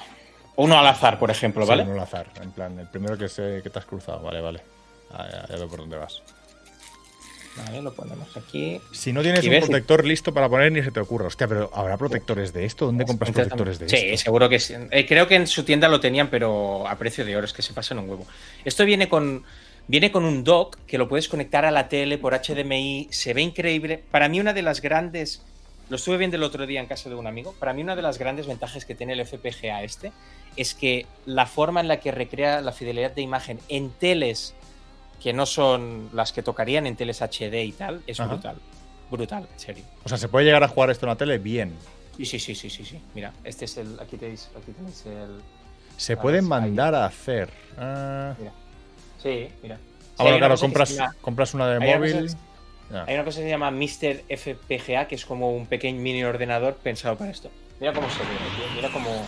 Uno 0.56 0.78
al 0.80 0.88
azar, 0.88 1.20
por 1.20 1.30
ejemplo, 1.30 1.64
Sí, 1.66 1.70
¿vale? 1.70 1.86
no 1.86 1.94
al 1.94 2.00
azar, 2.00 2.28
en 2.42 2.52
plan, 2.52 2.80
el 2.80 2.88
primero 2.88 3.18
que, 3.18 3.28
te 3.28 3.80
has 3.80 3.86
cruzado, 3.86 4.22
vale, 4.22 4.42
vale. 4.42 4.62
Ah, 5.12 5.28
ya, 5.32 5.48
ya 5.48 5.56
veo 5.56 5.68
por 5.68 5.80
dónde 5.80 5.98
vas. 5.98 6.22
Vale, 7.56 7.82
lo 7.82 7.92
ponemos 7.94 8.36
aquí. 8.38 8.80
Si 8.92 9.12
no 9.12 9.22
tienes 9.24 9.44
un 9.44 9.50
ves- 9.50 9.66
protector 9.66 10.06
listo 10.06 10.32
para 10.34 10.48
poner, 10.48 10.72
ni 10.72 10.84
se 10.84 10.92
te 10.92 11.00
ocurra. 11.00 11.28
Hostia, 11.28 11.48
pero 11.48 11.72
¿habrá 11.74 11.98
protectores 11.98 12.54
de 12.54 12.66
esto? 12.66 12.86
¿Dónde 12.86 13.06
compras 13.06 13.30
Entonces, 13.30 13.50
protectores 13.50 13.80
de 13.80 13.90
sí, 13.90 13.96
esto? 14.10 14.26
seguro 14.26 14.48
que 14.48 14.60
sí. 14.60 14.76
Eh, 14.92 15.08
creo 15.08 15.28
que 15.28 15.36
en 15.36 15.48
su 15.48 15.64
tienda 15.64 15.88
lo 15.88 16.00
tenían, 16.00 16.30
pero 16.30 16.88
a 16.88 16.96
precio 16.98 17.26
de 17.26 17.36
oro, 17.36 17.46
es 17.46 17.54
que 17.54 17.64
se 17.64 17.74
pasan 17.74 17.98
un 17.98 18.10
huevo. 18.10 18.28
Esto 18.64 18.86
viene 18.86 19.10
con, 19.10 19.44
viene 19.88 20.12
con 20.12 20.24
un 20.24 20.44
dock 20.44 20.78
que 20.86 21.00
lo 21.00 21.08
puedes 21.10 21.28
conectar 21.28 21.66
a 21.66 21.72
la 21.72 21.90
tele 21.90 22.20
por 22.20 22.34
HDMI, 22.40 23.08
se 23.10 23.34
ve 23.34 23.42
increíble. 23.42 24.04
Para 24.12 24.30
mí 24.30 24.40
una 24.40 24.54
de 24.54 24.62
las 24.62 24.80
grandes, 24.80 25.42
lo 25.90 25.96
estuve 25.96 26.18
viendo 26.18 26.38
el 26.38 26.44
otro 26.44 26.66
día 26.66 26.80
en 26.80 26.86
casa 26.88 27.10
de 27.10 27.16
un 27.16 27.28
amigo, 27.28 27.54
para 27.60 27.74
mí 27.74 27.82
una 27.82 27.96
de 27.96 28.02
las 28.02 28.18
grandes 28.18 28.48
ventajas 28.48 28.86
que 28.86 28.96
tiene 28.96 29.14
el 29.14 29.26
FPGA 29.26 29.84
este 29.84 30.12
es 30.56 30.74
que 30.74 31.06
la 31.26 31.46
forma 31.46 31.80
en 31.82 31.88
la 31.88 32.00
que 32.00 32.12
recrea 32.12 32.62
la 32.62 32.72
fidelidad 32.72 33.12
de 33.12 33.22
imagen 33.22 33.60
en 33.70 33.92
teles 33.92 34.54
que 35.22 35.34
no 35.34 35.46
son 35.46 36.10
las 36.14 36.32
que 36.34 36.44
tocarían 36.44 36.86
en 36.88 36.96
teles 36.96 37.22
HD 37.22 37.64
y 37.64 37.72
tal, 37.72 38.02
es 38.08 38.20
Ajá. 38.20 38.30
brutal. 38.34 38.58
Brutal, 39.10 39.48
en 39.54 39.60
serio. 39.60 39.84
O 40.04 40.10
sea, 40.10 40.18
¿se 40.18 40.28
puede 40.28 40.46
llegar 40.46 40.64
a 40.64 40.68
jugar 40.68 40.90
esto 40.90 41.06
en 41.06 41.10
la 41.12 41.16
tele? 41.16 41.38
Bien. 41.38 41.74
Sí, 42.18 42.26
sí, 42.26 42.40
sí, 42.40 42.54
sí, 42.56 42.70
sí, 42.70 42.84
sí. 42.84 43.00
Mira, 43.16 43.32
este 43.44 43.66
es 43.66 43.78
el. 43.78 43.98
Aquí 44.00 44.18
tenéis, 44.18 44.50
aquí 44.58 44.72
tenéis 44.74 45.06
el. 45.06 45.40
Se 45.96 46.14
Ah, 46.14 46.22
pueden 46.22 46.44
ahí. 46.44 46.50
mandar 46.50 46.94
a 46.96 47.06
hacer. 47.06 47.50
Ah, 47.78 48.34
Mira. 48.38 48.52
Sí, 49.24 49.48
mira. 49.64 49.78
ah, 50.18 50.24
Sí, 50.30 50.38
claro, 50.38 50.58
compras, 50.58 50.98
compras 51.22 51.54
una 51.54 51.68
de 51.70 51.80
móvil. 51.80 52.36
Ya. 52.92 53.04
Hay 53.06 53.16
una 53.16 53.26
cosa 53.26 53.40
que 53.40 53.44
se 53.46 53.50
llama 53.50 53.70
Mr. 53.72 54.24
FPGA, 54.30 55.08
que 55.08 55.16
es 55.16 55.26
como 55.26 55.52
un 55.56 55.66
pequeño 55.68 56.00
mini 56.02 56.24
ordenador 56.24 56.76
pensado 56.76 57.18
para 57.18 57.32
esto. 57.32 57.50
Mira 57.80 57.94
cómo 57.94 58.10
se 58.10 58.20
ve, 58.20 58.26
tío. 58.56 58.76
Mira 58.76 58.90
cómo. 58.92 59.26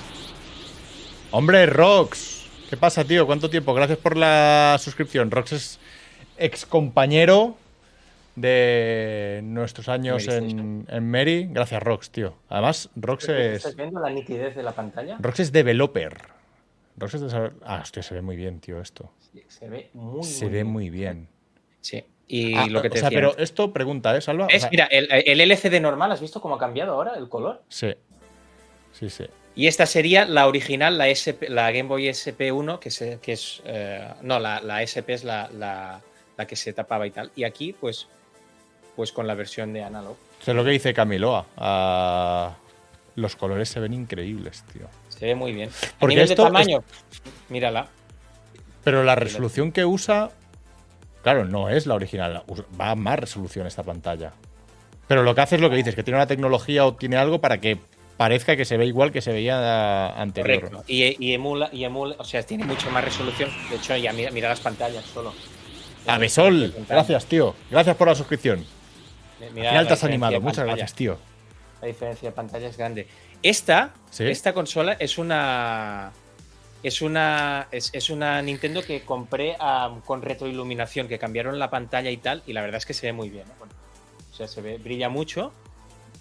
Hombre, 1.31 1.65
Rox. 1.65 2.47
¿Qué 2.69 2.77
pasa, 2.77 3.03
tío? 3.03 3.25
¿Cuánto 3.25 3.49
tiempo? 3.49 3.73
Gracias 3.73 3.97
por 3.99 4.15
la 4.15 4.77
suscripción. 4.79 5.29
Rox 5.31 5.51
es 5.53 5.79
ex 6.37 6.65
compañero 6.65 7.57
de 8.35 9.41
nuestros 9.43 9.89
años 9.89 10.27
en, 10.27 10.85
en 10.89 11.11
Mary. 11.11 11.47
Gracias, 11.51 11.81
Rox, 11.83 12.09
tío. 12.11 12.35
Además, 12.47 12.89
Rox 12.95 13.27
¿Estás 13.29 13.71
es, 13.71 13.75
viendo 13.75 13.99
la 13.99 14.09
nitidez 14.09 14.55
de 14.55 14.63
la 14.63 14.71
pantalla? 14.71 15.17
Rox 15.19 15.39
es 15.41 15.51
developer. 15.51 16.17
Rox 16.97 17.13
es 17.15 17.21
desarroll- 17.23 17.53
Ah, 17.65 17.79
hostia, 17.83 18.01
se 18.03 18.13
ve 18.13 18.21
muy 18.21 18.35
bien, 18.35 18.59
tío, 18.59 18.79
esto. 18.81 19.11
Sí, 19.31 19.43
se 19.47 19.67
ve 19.67 19.89
muy 19.93 20.23
se 20.23 20.45
muy 20.45 20.51
ve 20.53 20.57
bien. 20.63 20.67
muy 20.71 20.89
bien. 20.89 21.27
Sí. 21.81 22.03
Y 22.31 22.55
Ah, 22.55 22.67
lo 22.67 22.81
que 22.81 22.89
te 22.91 22.99
o 22.99 23.01
sea, 23.01 23.09
pero 23.09 23.35
esto 23.37 23.73
pregunta, 23.73 24.15
¿eh, 24.15 24.21
Salva? 24.21 24.45
O 24.45 24.49
Es, 24.49 24.61
sea, 24.61 24.69
mira, 24.69 24.85
el, 24.85 25.07
el 25.11 25.41
LCD 25.41 25.81
normal, 25.81 26.11
¿has 26.11 26.21
visto 26.21 26.39
cómo 26.39 26.55
ha 26.55 26.59
cambiado 26.59 26.93
ahora 26.93 27.15
el 27.17 27.27
color? 27.27 27.63
Sí. 27.69 27.93
Sí, 28.93 29.09
sí. 29.09 29.25
Y 29.55 29.65
esta 29.67 29.85
sería 29.87 30.25
la 30.25 30.47
original, 30.47 30.97
la, 30.97 31.07
SP, 31.09 31.49
la 31.49 31.71
Game 31.71 31.89
Boy 31.89 32.07
SP1, 32.07 32.77
que, 32.79 32.91
se, 32.91 33.19
que 33.19 33.33
es. 33.33 33.61
eh, 33.65 34.07
no, 34.21 34.39
la, 34.39 34.61
la 34.61 34.83
SP 34.85 35.09
es 35.13 35.23
la, 35.23 35.49
la, 35.57 36.01
la 36.37 36.47
que 36.47 36.55
se 36.55 36.71
tapaba 36.71 37.07
y 37.07 37.11
tal. 37.11 37.31
Y 37.35 37.43
aquí, 37.45 37.73
pues, 37.73 38.07
pues 38.95 39.11
con 39.11 39.25
la 39.25 39.33
versión 39.33 39.73
de 39.73 39.83
analog. 39.83 40.15
Sé 40.41 40.53
lo 40.53 40.63
que 40.63 40.69
dice 40.69 40.93
Camiloa. 40.93 41.47
Ah, 41.57 42.55
los 43.15 43.35
colores 43.35 43.69
se 43.69 43.79
ven 43.79 43.93
increíbles, 43.93 44.63
tío. 44.71 44.83
Se 45.09 45.25
ve 45.25 45.35
muy 45.35 45.51
bien. 45.51 45.69
A 45.69 45.99
Porque 45.99 46.15
nivel 46.15 46.29
esto 46.29 46.43
de 46.43 46.47
tamaño, 46.47 46.83
mírala. 47.49 47.87
Pero 48.83 49.03
la 49.03 49.15
resolución 49.15 49.71
que 49.73 49.83
usa, 49.83 50.31
claro, 51.21 51.45
no 51.45 51.69
es 51.69 51.85
la 51.85 51.95
original. 51.95 52.43
Va 52.79 52.91
a 52.91 52.95
más 52.95 53.19
resolución 53.19 53.67
esta 53.67 53.83
pantalla. 53.83 54.33
Pero 55.07 55.23
lo 55.23 55.33
que 55.33 55.41
hace 55.41 55.55
es 55.55 55.61
lo 55.61 55.69
que 55.69 55.75
dices, 55.75 55.95
que 55.95 56.03
tiene 56.03 56.17
una 56.17 56.27
tecnología 56.27 56.85
o 56.85 56.93
tiene 56.93 57.17
algo 57.17 57.41
para 57.41 57.59
que 57.59 57.77
parezca 58.17 58.55
que 58.55 58.65
se 58.65 58.77
ve 58.77 58.85
igual 58.85 59.11
que 59.11 59.21
se 59.21 59.31
veía 59.31 60.09
anterior. 60.09 60.61
Correcto. 60.61 60.83
Y, 60.87 61.15
y 61.25 61.33
emula, 61.33 61.69
y 61.71 61.83
emula, 61.83 62.15
o 62.19 62.23
sea, 62.23 62.43
tiene 62.43 62.65
mucho 62.65 62.91
más 62.91 63.03
resolución. 63.03 63.49
De 63.69 63.77
hecho, 63.77 63.95
ya 63.95 64.13
mira, 64.13 64.29
mira 64.31 64.49
las 64.49 64.59
pantallas 64.59 65.05
solo. 65.05 65.33
Avesol, 66.05 66.73
gracias, 66.87 67.25
tío. 67.25 67.55
Gracias 67.71 67.95
por 67.95 68.07
la 68.07 68.15
suscripción. 68.15 68.65
Mira 69.53 69.69
Al 69.69 69.73
final 69.73 69.87
te 69.87 69.93
has 69.93 70.03
animado. 70.03 70.41
Muchas 70.41 70.65
gracias, 70.65 70.93
tío. 70.93 71.17
La 71.81 71.87
diferencia 71.87 72.29
de 72.29 72.35
pantalla 72.35 72.67
es 72.67 72.77
grande. 72.77 73.07
Esta, 73.41 73.93
¿Sí? 74.11 74.25
esta 74.25 74.53
consola 74.53 74.93
es 74.99 75.17
una. 75.17 76.11
Es 76.81 77.01
una. 77.01 77.67
Es, 77.71 77.89
es 77.93 78.09
una 78.09 78.41
Nintendo 78.41 78.81
que 78.81 79.01
compré 79.01 79.57
con 80.05 80.21
retroiluminación, 80.21 81.07
que 81.07 81.19
cambiaron 81.19 81.59
la 81.59 81.69
pantalla 81.69 82.09
y 82.09 82.17
tal, 82.17 82.43
y 82.47 82.53
la 82.53 82.61
verdad 82.61 82.77
es 82.77 82.85
que 82.85 82.93
se 82.93 83.07
ve 83.07 83.13
muy 83.13 83.29
bien. 83.29 83.47
¿eh? 83.47 83.53
Bueno, 83.57 83.73
o 84.31 84.35
sea, 84.35 84.47
se 84.47 84.61
ve, 84.61 84.77
brilla 84.77 85.09
mucho, 85.09 85.51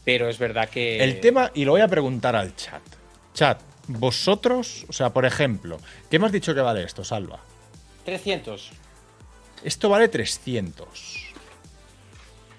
pero 0.05 0.29
es 0.29 0.39
verdad 0.39 0.69
que. 0.69 1.03
El 1.03 1.21
tema, 1.21 1.51
y 1.55 1.65
lo 1.65 1.73
voy 1.73 1.81
a 1.81 1.89
preguntar 1.89 2.35
al 2.35 2.57
chat. 2.57 2.83
Chat, 3.35 3.61
vosotros, 3.87 4.85
o 4.89 4.93
sea, 4.93 5.11
por 5.11 5.25
ejemplo, 5.25 5.79
¿qué 6.11 6.19
me 6.19 6.27
has 6.27 6.33
dicho 6.33 6.55
que 6.55 6.61
vale 6.61 6.83
esto, 6.83 7.05
Salva? 7.05 7.39
300. 8.05 8.71
Esto 9.65 9.89
vale 9.89 10.09
300. 10.09 11.35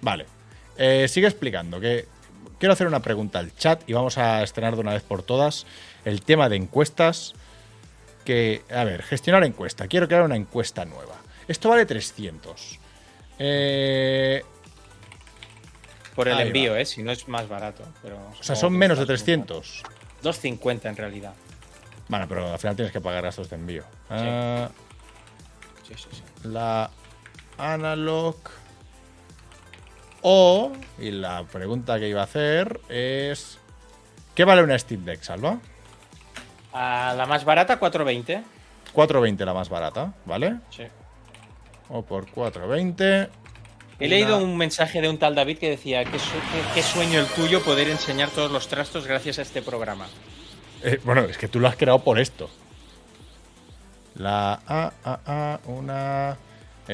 Vale. 0.01 0.25
Eh, 0.77 1.07
sigue 1.07 1.27
explicando 1.27 1.79
que 1.79 2.05
quiero 2.57 2.73
hacer 2.73 2.87
una 2.87 3.01
pregunta 3.01 3.39
al 3.39 3.55
chat 3.55 3.81
y 3.87 3.93
vamos 3.93 4.17
a 4.17 4.43
estrenar 4.43 4.75
de 4.75 4.81
una 4.81 4.93
vez 4.93 5.03
por 5.03 5.23
todas 5.23 5.65
el 6.05 6.21
tema 6.21 6.49
de 6.49 6.57
encuestas. 6.57 7.33
Que, 8.29 8.61
a 8.69 8.83
ver, 8.83 9.01
gestionar 9.01 9.43
encuesta. 9.43 9.87
Quiero 9.87 10.07
crear 10.07 10.21
una 10.21 10.35
encuesta 10.35 10.85
nueva. 10.85 11.15
Esto 11.47 11.67
vale 11.67 11.87
300. 11.87 12.77
Eh, 13.39 14.43
Por 16.13 16.27
el 16.27 16.39
envío, 16.39 16.73
va. 16.73 16.79
¿eh? 16.79 16.85
Si 16.85 17.01
no 17.01 17.11
es 17.11 17.27
más 17.27 17.49
barato. 17.49 17.83
Pero 18.03 18.17
o 18.39 18.43
sea, 18.43 18.55
son 18.55 18.73
menos 18.73 18.99
de 18.99 19.07
300. 19.07 19.81
250 20.21 20.89
en 20.89 20.95
realidad. 20.95 21.33
Bueno, 22.07 22.27
pero 22.29 22.51
al 22.53 22.59
final 22.59 22.75
tienes 22.75 22.93
que 22.93 23.01
pagar 23.01 23.23
gastos 23.23 23.49
de 23.49 23.55
envío. 23.55 23.83
Ah, 24.11 24.69
Sí, 25.87 25.95
sí, 25.97 26.07
sí. 26.11 26.21
la 26.43 26.91
analog 27.57 28.35
o 30.21 30.71
y 30.99 31.09
la 31.09 31.45
pregunta 31.45 31.97
que 31.97 32.07
iba 32.09 32.21
a 32.21 32.25
hacer 32.25 32.79
es 32.89 33.57
¿qué 34.35 34.45
vale 34.45 34.61
una 34.61 34.77
Steam 34.77 35.03
Deck, 35.03 35.23
Salva? 35.23 35.59
Ah, 36.73 37.13
la 37.17 37.25
más 37.25 37.45
barata, 37.45 37.77
420. 37.79 38.43
420 38.93 39.45
la 39.45 39.53
más 39.53 39.69
barata, 39.69 40.13
¿vale? 40.25 40.55
Sí. 40.69 40.83
O 41.89 42.01
por 42.03 42.29
420 42.29 43.29
He 43.99 44.07
leído 44.07 44.37
un 44.37 44.55
mensaje 44.55 45.01
de 45.01 45.09
un 45.09 45.17
tal 45.17 45.35
David 45.35 45.57
que 45.57 45.69
decía: 45.71 46.05
qué, 46.05 46.17
su- 46.19 46.31
qué- 46.31 46.73
qué 46.75 46.83
sueño 46.83 47.19
el 47.19 47.25
tuyo 47.27 47.61
poder 47.63 47.89
enseñar 47.89 48.29
todos 48.29 48.49
los 48.51 48.67
trastos 48.67 49.05
gracias 49.07 49.39
a 49.39 49.41
este 49.41 49.61
programa. 49.61 50.07
Eh, 50.83 50.99
bueno, 51.03 51.21
es 51.25 51.37
que 51.37 51.47
tú 51.49 51.59
lo 51.59 51.67
has 51.67 51.75
creado 51.75 51.99
por 52.03 52.17
esto. 52.19 52.49
La 54.15 54.59
A, 54.67 54.91
A, 55.03 55.19
A, 55.25 55.59
una 55.65 56.37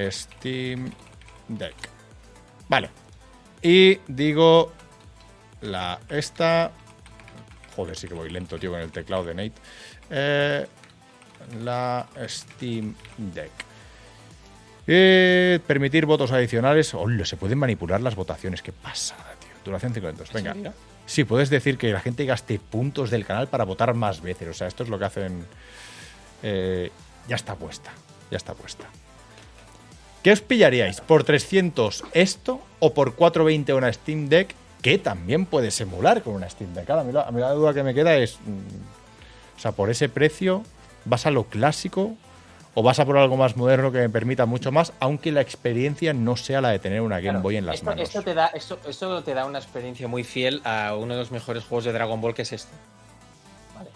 Steam 0.09 0.91
Deck. 1.47 1.75
Vale. 2.67 2.89
Y 3.61 3.99
digo 4.07 4.71
la 5.61 5.99
esta. 6.09 6.71
Joder, 7.75 7.95
sí 7.97 8.07
que 8.07 8.13
voy 8.13 8.29
lento, 8.29 8.57
tío, 8.57 8.71
con 8.71 8.79
el 8.79 8.91
teclado 8.91 9.23
de 9.25 9.33
Nate. 9.33 9.53
Eh, 10.09 10.65
la 11.63 12.07
Steam 12.27 12.95
Deck. 13.17 13.51
Eh, 14.87 15.59
permitir 15.65 16.05
votos 16.05 16.31
adicionales. 16.31 16.93
Hola, 16.93 17.25
se 17.25 17.37
pueden 17.37 17.57
manipular 17.57 18.01
las 18.01 18.15
votaciones. 18.15 18.61
Qué 18.61 18.71
pasada, 18.71 19.33
tío. 19.39 19.49
Duración 19.63 19.93
5 19.93 20.05
minutos. 20.07 20.31
Venga. 20.31 20.53
serio? 20.53 20.73
Sí, 21.05 21.23
puedes 21.23 21.49
decir 21.49 21.77
que 21.77 21.91
la 21.91 21.99
gente 21.99 22.25
gaste 22.25 22.59
puntos 22.59 23.09
del 23.09 23.25
canal 23.25 23.47
para 23.47 23.63
votar 23.63 23.93
más 23.93 24.21
veces. 24.21 24.47
O 24.47 24.53
sea, 24.53 24.67
esto 24.67 24.83
es 24.83 24.89
lo 24.89 24.97
que 24.97 25.05
hacen. 25.05 25.45
eh, 26.43 26.91
ya 27.27 27.35
está 27.35 27.55
puesta. 27.55 27.91
Ya 28.31 28.37
está 28.37 28.53
puesta. 28.53 28.85
¿Qué 30.23 30.31
os 30.31 30.41
pillaríais? 30.41 31.01
¿Por 31.01 31.23
300 31.23 32.03
esto 32.13 32.59
o 32.79 32.93
por 32.93 33.15
420 33.15 33.73
una 33.73 33.91
Steam 33.93 34.27
Deck? 34.27 34.55
Que 34.85 34.99
también 34.99 35.47
puedes 35.47 35.81
emular 35.81 36.21
con 36.21 36.35
una 36.35 36.47
Steam 36.47 36.75
Deck. 36.75 36.87
A 36.91 37.03
mí 37.03 37.11
la, 37.11 37.23
a 37.23 37.31
mí 37.31 37.41
la 37.41 37.49
duda 37.53 37.73
que 37.73 37.81
me 37.81 37.95
queda 37.95 38.15
es. 38.17 38.37
mm, 38.45 39.57
o 39.57 39.59
sea, 39.59 39.71
por 39.71 39.89
ese 39.89 40.09
precio, 40.09 40.61
¿vas 41.05 41.25
a 41.25 41.31
lo 41.31 41.45
clásico 41.45 42.13
o 42.75 42.83
vas 42.83 42.99
a 42.99 43.05
por 43.05 43.17
algo 43.17 43.35
más 43.35 43.57
moderno 43.57 43.91
que 43.91 43.97
me 43.97 44.09
permita 44.09 44.45
mucho 44.45 44.71
más, 44.71 44.93
aunque 44.99 45.31
la 45.31 45.41
experiencia 45.41 46.13
no 46.13 46.37
sea 46.37 46.61
la 46.61 46.69
de 46.69 46.77
tener 46.77 47.01
una 47.01 47.15
Game 47.15 47.29
Claro, 47.29 47.41
Boy 47.41 47.55
en 47.55 47.65
las 47.65 47.77
esto, 47.77 47.85
manos? 47.87 48.03
Esto 48.03 48.21
te, 48.21 48.35
da, 48.35 48.45
esto, 48.53 48.77
esto 48.87 49.23
te 49.23 49.33
da 49.33 49.47
una 49.47 49.57
experiencia 49.57 50.07
muy 50.07 50.23
fiel 50.23 50.61
a 50.63 50.95
uno 50.95 51.15
de 51.15 51.19
los 51.21 51.31
mejores 51.31 51.63
juegos 51.63 51.85
de 51.85 51.91
Dragon 51.91 52.21
Ball 52.21 52.35
que 52.35 52.43
es 52.43 52.53
este. 52.53 52.75
Vale. 53.73 53.89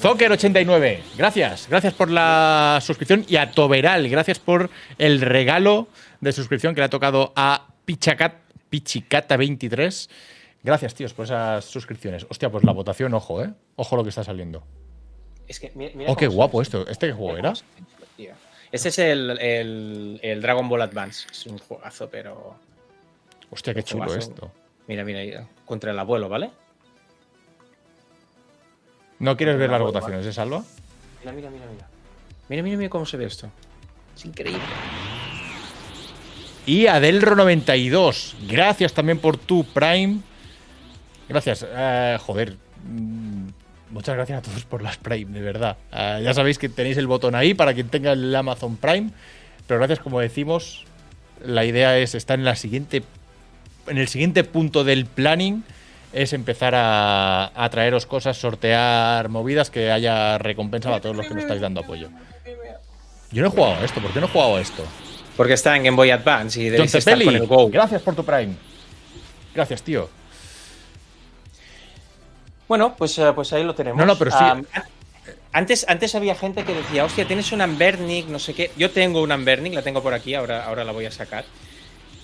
Zoker89, 0.00 1.00
gracias. 1.18 1.66
Gracias 1.68 1.92
por 1.92 2.08
la 2.10 2.78
suscripción. 2.80 3.26
Y 3.28 3.36
a 3.36 3.50
Toberal, 3.50 4.08
gracias 4.08 4.38
por 4.38 4.70
el 4.96 5.20
regalo 5.20 5.86
de 6.22 6.32
suscripción 6.32 6.74
que 6.74 6.80
le 6.80 6.86
ha 6.86 6.90
tocado 6.90 7.34
a 7.36 7.66
Pichacat, 7.94 8.34
Pichicata23. 8.70 10.08
Gracias, 10.62 10.94
tíos, 10.94 11.12
por 11.12 11.24
esas 11.24 11.64
suscripciones. 11.64 12.24
Hostia, 12.28 12.48
pues 12.48 12.62
la 12.62 12.70
votación, 12.72 13.12
ojo, 13.14 13.42
¿eh? 13.42 13.50
Ojo 13.74 13.96
lo 13.96 14.04
que 14.04 14.10
está 14.10 14.22
saliendo. 14.22 14.62
Es 15.48 15.58
que, 15.58 15.72
mi- 15.74 15.90
mira 15.94 16.12
Oh, 16.12 16.14
qué 16.16 16.28
guapo 16.28 16.62
esto. 16.62 16.86
¿Este 16.86 17.08
qué 17.08 17.12
juego 17.12 17.34
Mira 17.36 17.50
era? 17.50 18.32
Este 18.70 18.90
es 18.90 18.98
el, 19.00 19.30
el- 19.40 20.20
el 20.22 20.40
Dragon 20.40 20.68
Ball 20.68 20.82
Advance. 20.82 21.26
Es 21.32 21.46
un 21.46 21.58
juegazo, 21.58 22.08
pero. 22.08 22.54
Hostia, 23.50 23.74
qué 23.74 23.82
chulo 23.82 24.14
esto. 24.14 24.52
Mira, 24.86 25.02
mira, 25.02 25.18
mira, 25.22 25.48
contra 25.64 25.90
el 25.90 25.98
abuelo, 25.98 26.28
¿vale? 26.28 26.50
¿No 29.18 29.36
quieres 29.36 29.58
ver 29.58 29.68
las 29.70 29.80
votaciones, 29.82 30.24
eh, 30.26 30.32
Salva? 30.32 30.62
Mira, 31.20 31.32
mira, 31.32 31.50
mira, 31.50 31.66
mira. 31.66 31.88
Mira, 32.48 32.62
mira, 32.62 32.76
mira 32.76 32.90
cómo 32.90 33.04
se 33.04 33.16
ve 33.16 33.24
esto. 33.24 33.50
Es 34.14 34.24
increíble. 34.24 34.62
Y 36.66 36.84
Adelro92, 36.84 38.34
gracias 38.48 38.92
también 38.92 39.18
por 39.18 39.36
tu 39.36 39.64
Prime. 39.64 40.18
Gracias. 41.28 41.66
eh, 41.68 42.18
joder. 42.20 42.56
mm, 42.84 43.48
Muchas 43.90 44.14
gracias 44.14 44.38
a 44.38 44.42
todos 44.42 44.64
por 44.64 44.82
las 44.82 44.98
Prime, 44.98 45.32
de 45.32 45.40
verdad. 45.40 45.76
Eh, 45.92 46.20
ya 46.22 46.32
sabéis 46.32 46.58
que 46.58 46.68
tenéis 46.68 46.96
el 46.96 47.08
botón 47.08 47.34
ahí 47.34 47.54
para 47.54 47.74
quien 47.74 47.88
tenga 47.88 48.12
el 48.12 48.34
Amazon 48.36 48.76
Prime. 48.76 49.10
Pero 49.66 49.78
gracias, 49.80 49.98
como 49.98 50.20
decimos, 50.20 50.84
la 51.44 51.64
idea 51.64 51.98
es 51.98 52.14
estar 52.14 52.38
en 52.38 52.44
la 52.44 52.54
siguiente. 52.54 53.02
En 53.88 53.98
el 53.98 54.06
siguiente 54.06 54.44
punto 54.44 54.84
del 54.84 55.06
planning 55.06 55.64
es 56.12 56.32
empezar 56.32 56.74
a, 56.76 57.50
a 57.54 57.68
traeros 57.70 58.06
cosas, 58.06 58.36
sortear 58.36 59.28
movidas, 59.28 59.70
que 59.70 59.90
haya 59.90 60.38
recompensa 60.38 60.88
para 60.90 61.00
todos 61.00 61.16
los 61.16 61.26
que 61.26 61.34
nos 61.34 61.42
estáis 61.42 61.60
dando 61.60 61.80
apoyo. 61.80 62.10
Yo 63.32 63.42
no 63.42 63.48
he 63.48 63.50
jugado 63.50 63.74
a 63.74 63.84
esto, 63.84 64.00
¿por 64.00 64.12
qué 64.12 64.20
no 64.20 64.26
he 64.26 64.30
jugado 64.30 64.56
a 64.56 64.60
esto? 64.60 64.84
Porque 65.40 65.54
está 65.54 65.74
en 65.74 65.84
Game 65.84 65.96
Boy 65.96 66.10
Advance 66.10 66.60
y 66.60 66.68
debéis 66.68 66.94
estar 66.94 67.14
Cepelli, 67.14 67.24
con 67.24 67.34
el 67.34 67.46
Go. 67.46 67.70
gracias 67.70 68.02
por 68.02 68.14
tu 68.14 68.22
Prime. 68.22 68.54
Gracias, 69.54 69.82
tío. 69.82 70.10
Bueno, 72.68 72.94
pues, 72.94 73.16
eh, 73.16 73.32
pues 73.34 73.50
ahí 73.54 73.64
lo 73.64 73.74
tenemos. 73.74 73.98
No, 73.98 74.04
no, 74.04 74.18
pero 74.18 74.32
sí. 74.32 74.36
Am, 74.38 74.66
antes, 75.50 75.86
antes 75.88 76.14
había 76.14 76.34
gente 76.34 76.62
que 76.64 76.74
decía, 76.74 77.06
hostia, 77.06 77.26
tienes 77.26 77.52
un 77.52 77.62
Ambernic, 77.62 78.26
no 78.26 78.38
sé 78.38 78.52
qué. 78.52 78.70
Yo 78.76 78.90
tengo 78.90 79.22
un 79.22 79.32
Ambernic, 79.32 79.72
la 79.72 79.80
tengo 79.80 80.02
por 80.02 80.12
aquí, 80.12 80.34
ahora, 80.34 80.66
ahora 80.66 80.84
la 80.84 80.92
voy 80.92 81.06
a 81.06 81.10
sacar. 81.10 81.46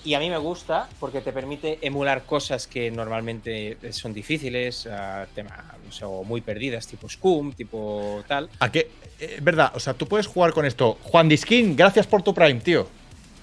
Y 0.04 0.12
a 0.12 0.18
mí 0.18 0.28
me 0.28 0.36
gusta 0.36 0.86
porque 1.00 1.22
te 1.22 1.32
permite 1.32 1.78
emular 1.80 2.24
cosas 2.24 2.66
que 2.66 2.90
normalmente 2.90 3.78
son 3.92 4.12
difíciles, 4.12 4.86
ah, 4.92 5.24
tema, 5.34 5.74
no 5.82 5.90
sé, 5.90 6.04
o 6.04 6.22
muy 6.22 6.42
perdidas, 6.42 6.86
tipo 6.86 7.08
Scum, 7.08 7.54
tipo 7.54 8.22
tal. 8.28 8.50
¿A 8.58 8.70
qué? 8.70 8.90
Es 9.18 9.42
verdad, 9.42 9.72
o 9.74 9.80
sea, 9.80 9.94
tú 9.94 10.06
puedes 10.06 10.26
jugar 10.26 10.52
con 10.52 10.66
esto. 10.66 10.98
Juan 11.02 11.30
Diskin, 11.30 11.74
gracias 11.74 12.06
por 12.06 12.20
tu 12.20 12.34
Prime, 12.34 12.60
tío. 12.60 12.86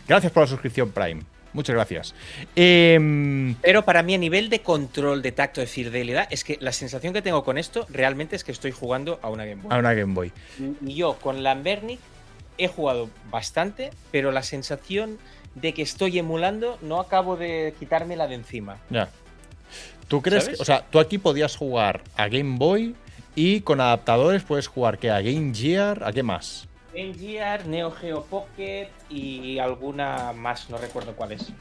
Gracias 0.08 0.32
por 0.32 0.44
la 0.44 0.48
suscripción 0.48 0.92
Prime. 0.92 1.22
Muchas 1.54 1.76
gracias. 1.76 2.16
Em, 2.56 3.54
Pero 3.62 3.86
para 3.86 4.02
mí, 4.02 4.16
a 4.16 4.18
nivel 4.18 4.50
de 4.50 4.62
control, 4.62 5.22
de 5.22 5.32
tacto, 5.32 5.62
de 5.62 5.68
fidelidad, 5.68 6.28
es 6.32 6.44
que 6.44 6.58
la 6.60 6.72
sensación 6.72 7.14
que 7.14 7.22
tengo 7.22 7.44
con 7.44 7.58
esto 7.60 7.86
realmente 7.90 8.36
es 8.36 8.44
que 8.44 8.52
estoy 8.52 8.72
jugando 8.72 9.20
a 9.22 9.30
una 9.30 9.46
Game 9.46 9.62
Boy. 9.62 9.72
a 9.72 9.78
una 9.78 9.94
Game 9.94 10.14
Boy. 10.16 10.32
Y 10.86 10.96
yo 10.96 11.14
con 11.22 11.44
Lambernic 11.44 12.00
he 12.58 12.68
jugado 12.68 13.10
bastante, 13.30 13.92
pero 14.12 14.32
la 14.32 14.42
sensación 14.42 15.20
de 15.54 15.74
que 15.76 15.84
estoy 15.84 16.18
emulando 16.18 16.80
no 16.82 17.00
acabo 17.00 17.38
de 17.38 17.76
quitármela 17.80 18.28
de 18.28 18.36
encima. 18.36 18.78
Ya. 18.90 19.10
¿Tú 20.08 20.22
crees 20.24 20.46
¿Sabes? 20.46 20.58
que, 20.58 20.62
o 20.64 20.66
sea, 20.66 20.86
tú 20.90 21.00
aquí 21.00 21.20
podías 21.20 21.56
jugar 21.56 22.02
a 22.16 22.28
Game 22.28 22.58
Boy 22.58 22.96
y 23.36 23.62
con 23.62 23.80
adaptadores 23.80 24.42
puedes 24.44 24.68
jugar 24.68 24.98
que 24.98 25.12
a 25.12 25.22
Game 25.22 25.54
Gear, 25.54 26.04
¿a 26.04 26.12
qué 26.12 26.24
más? 26.24 26.68
Game 26.94 27.14
Gear, 27.14 27.66
Neo 27.66 27.92
Geo 27.92 28.24
Pocket 28.24 28.90
y 29.10 29.60
alguna 29.60 30.34
más, 30.34 30.70
no 30.70 30.78
recuerdo 30.78 31.16
cuál 31.16 31.34
es. 31.34 31.52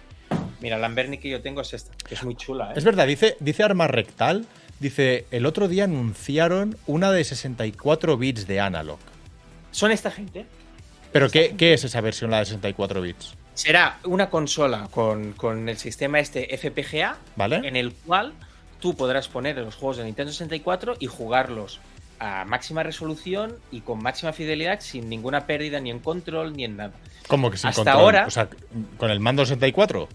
Mira, 0.61 0.77
la 0.77 0.83
Lambernic 0.83 1.23
que 1.23 1.31
yo 1.31 1.43
tengo 1.43 1.61
es 1.61 1.75
esta, 1.75 1.93
que 2.09 2.15
es 2.15 2.23
muy 2.23 2.37
chula, 2.37 2.71
¿eh? 2.71 2.75
Es 2.77 2.85
verdad, 2.85 3.07
dice, 3.07 3.37
dice 3.41 3.65
Arma 3.65 3.89
Rectal, 3.89 4.47
dice, 4.79 5.27
el 5.31 5.47
otro 5.47 5.67
día 5.67 5.85
anunciaron 5.85 6.77
una 6.87 7.11
de 7.11 7.25
64 7.25 8.17
bits 8.17 8.47
de 8.47 8.61
analog. 8.61 8.99
Son 9.73 9.91
esta 9.91 10.11
gente. 10.11 10.47
¿Pero 11.13 11.29
qué, 11.31 11.55
qué 11.57 11.75
es 11.75 11.85
esa 11.85 12.01
versión, 12.01 12.31
la 12.31 12.39
de 12.39 12.47
64 12.47 13.01
bits? 13.01 13.35
Será 13.55 13.99
una 14.05 14.31
consola 14.31 14.89
con, 14.91 15.33
con 15.33 15.69
el 15.69 15.77
sistema 15.77 16.21
este 16.21 16.57
FPGA 16.57 17.19
¿Vale? 17.37 17.57
en 17.65 17.77
el 17.77 17.93
cual 17.93 18.33
tú 18.81 18.97
podrás 18.97 19.29
poner 19.29 19.59
los 19.59 19.75
juegos 19.75 19.99
de 19.99 20.05
Nintendo 20.05 20.33
64 20.33 20.97
y 20.99 21.07
jugarlos 21.07 21.81
a 22.25 22.45
máxima 22.45 22.85
resolución 22.85 23.57
y 23.73 23.81
con 23.81 24.01
máxima 24.01 24.33
fidelidad 24.33 24.79
sin 24.81 25.09
ninguna 25.09 25.45
pérdida 25.45 25.81
ni 25.81 25.91
en 25.91 25.99
control 25.99 26.53
ni 26.57 26.63
en 26.65 26.77
nada. 26.77 26.93
Como 27.27 27.51
que 27.51 27.57
sin 27.57 27.69
hasta 27.71 27.81
control. 27.83 28.01
ahora- 28.01 28.27
O 28.27 28.31
sea, 28.31 28.49
con 28.97 29.11
el 29.11 29.19
mando 29.19 29.45
64. 29.45 30.09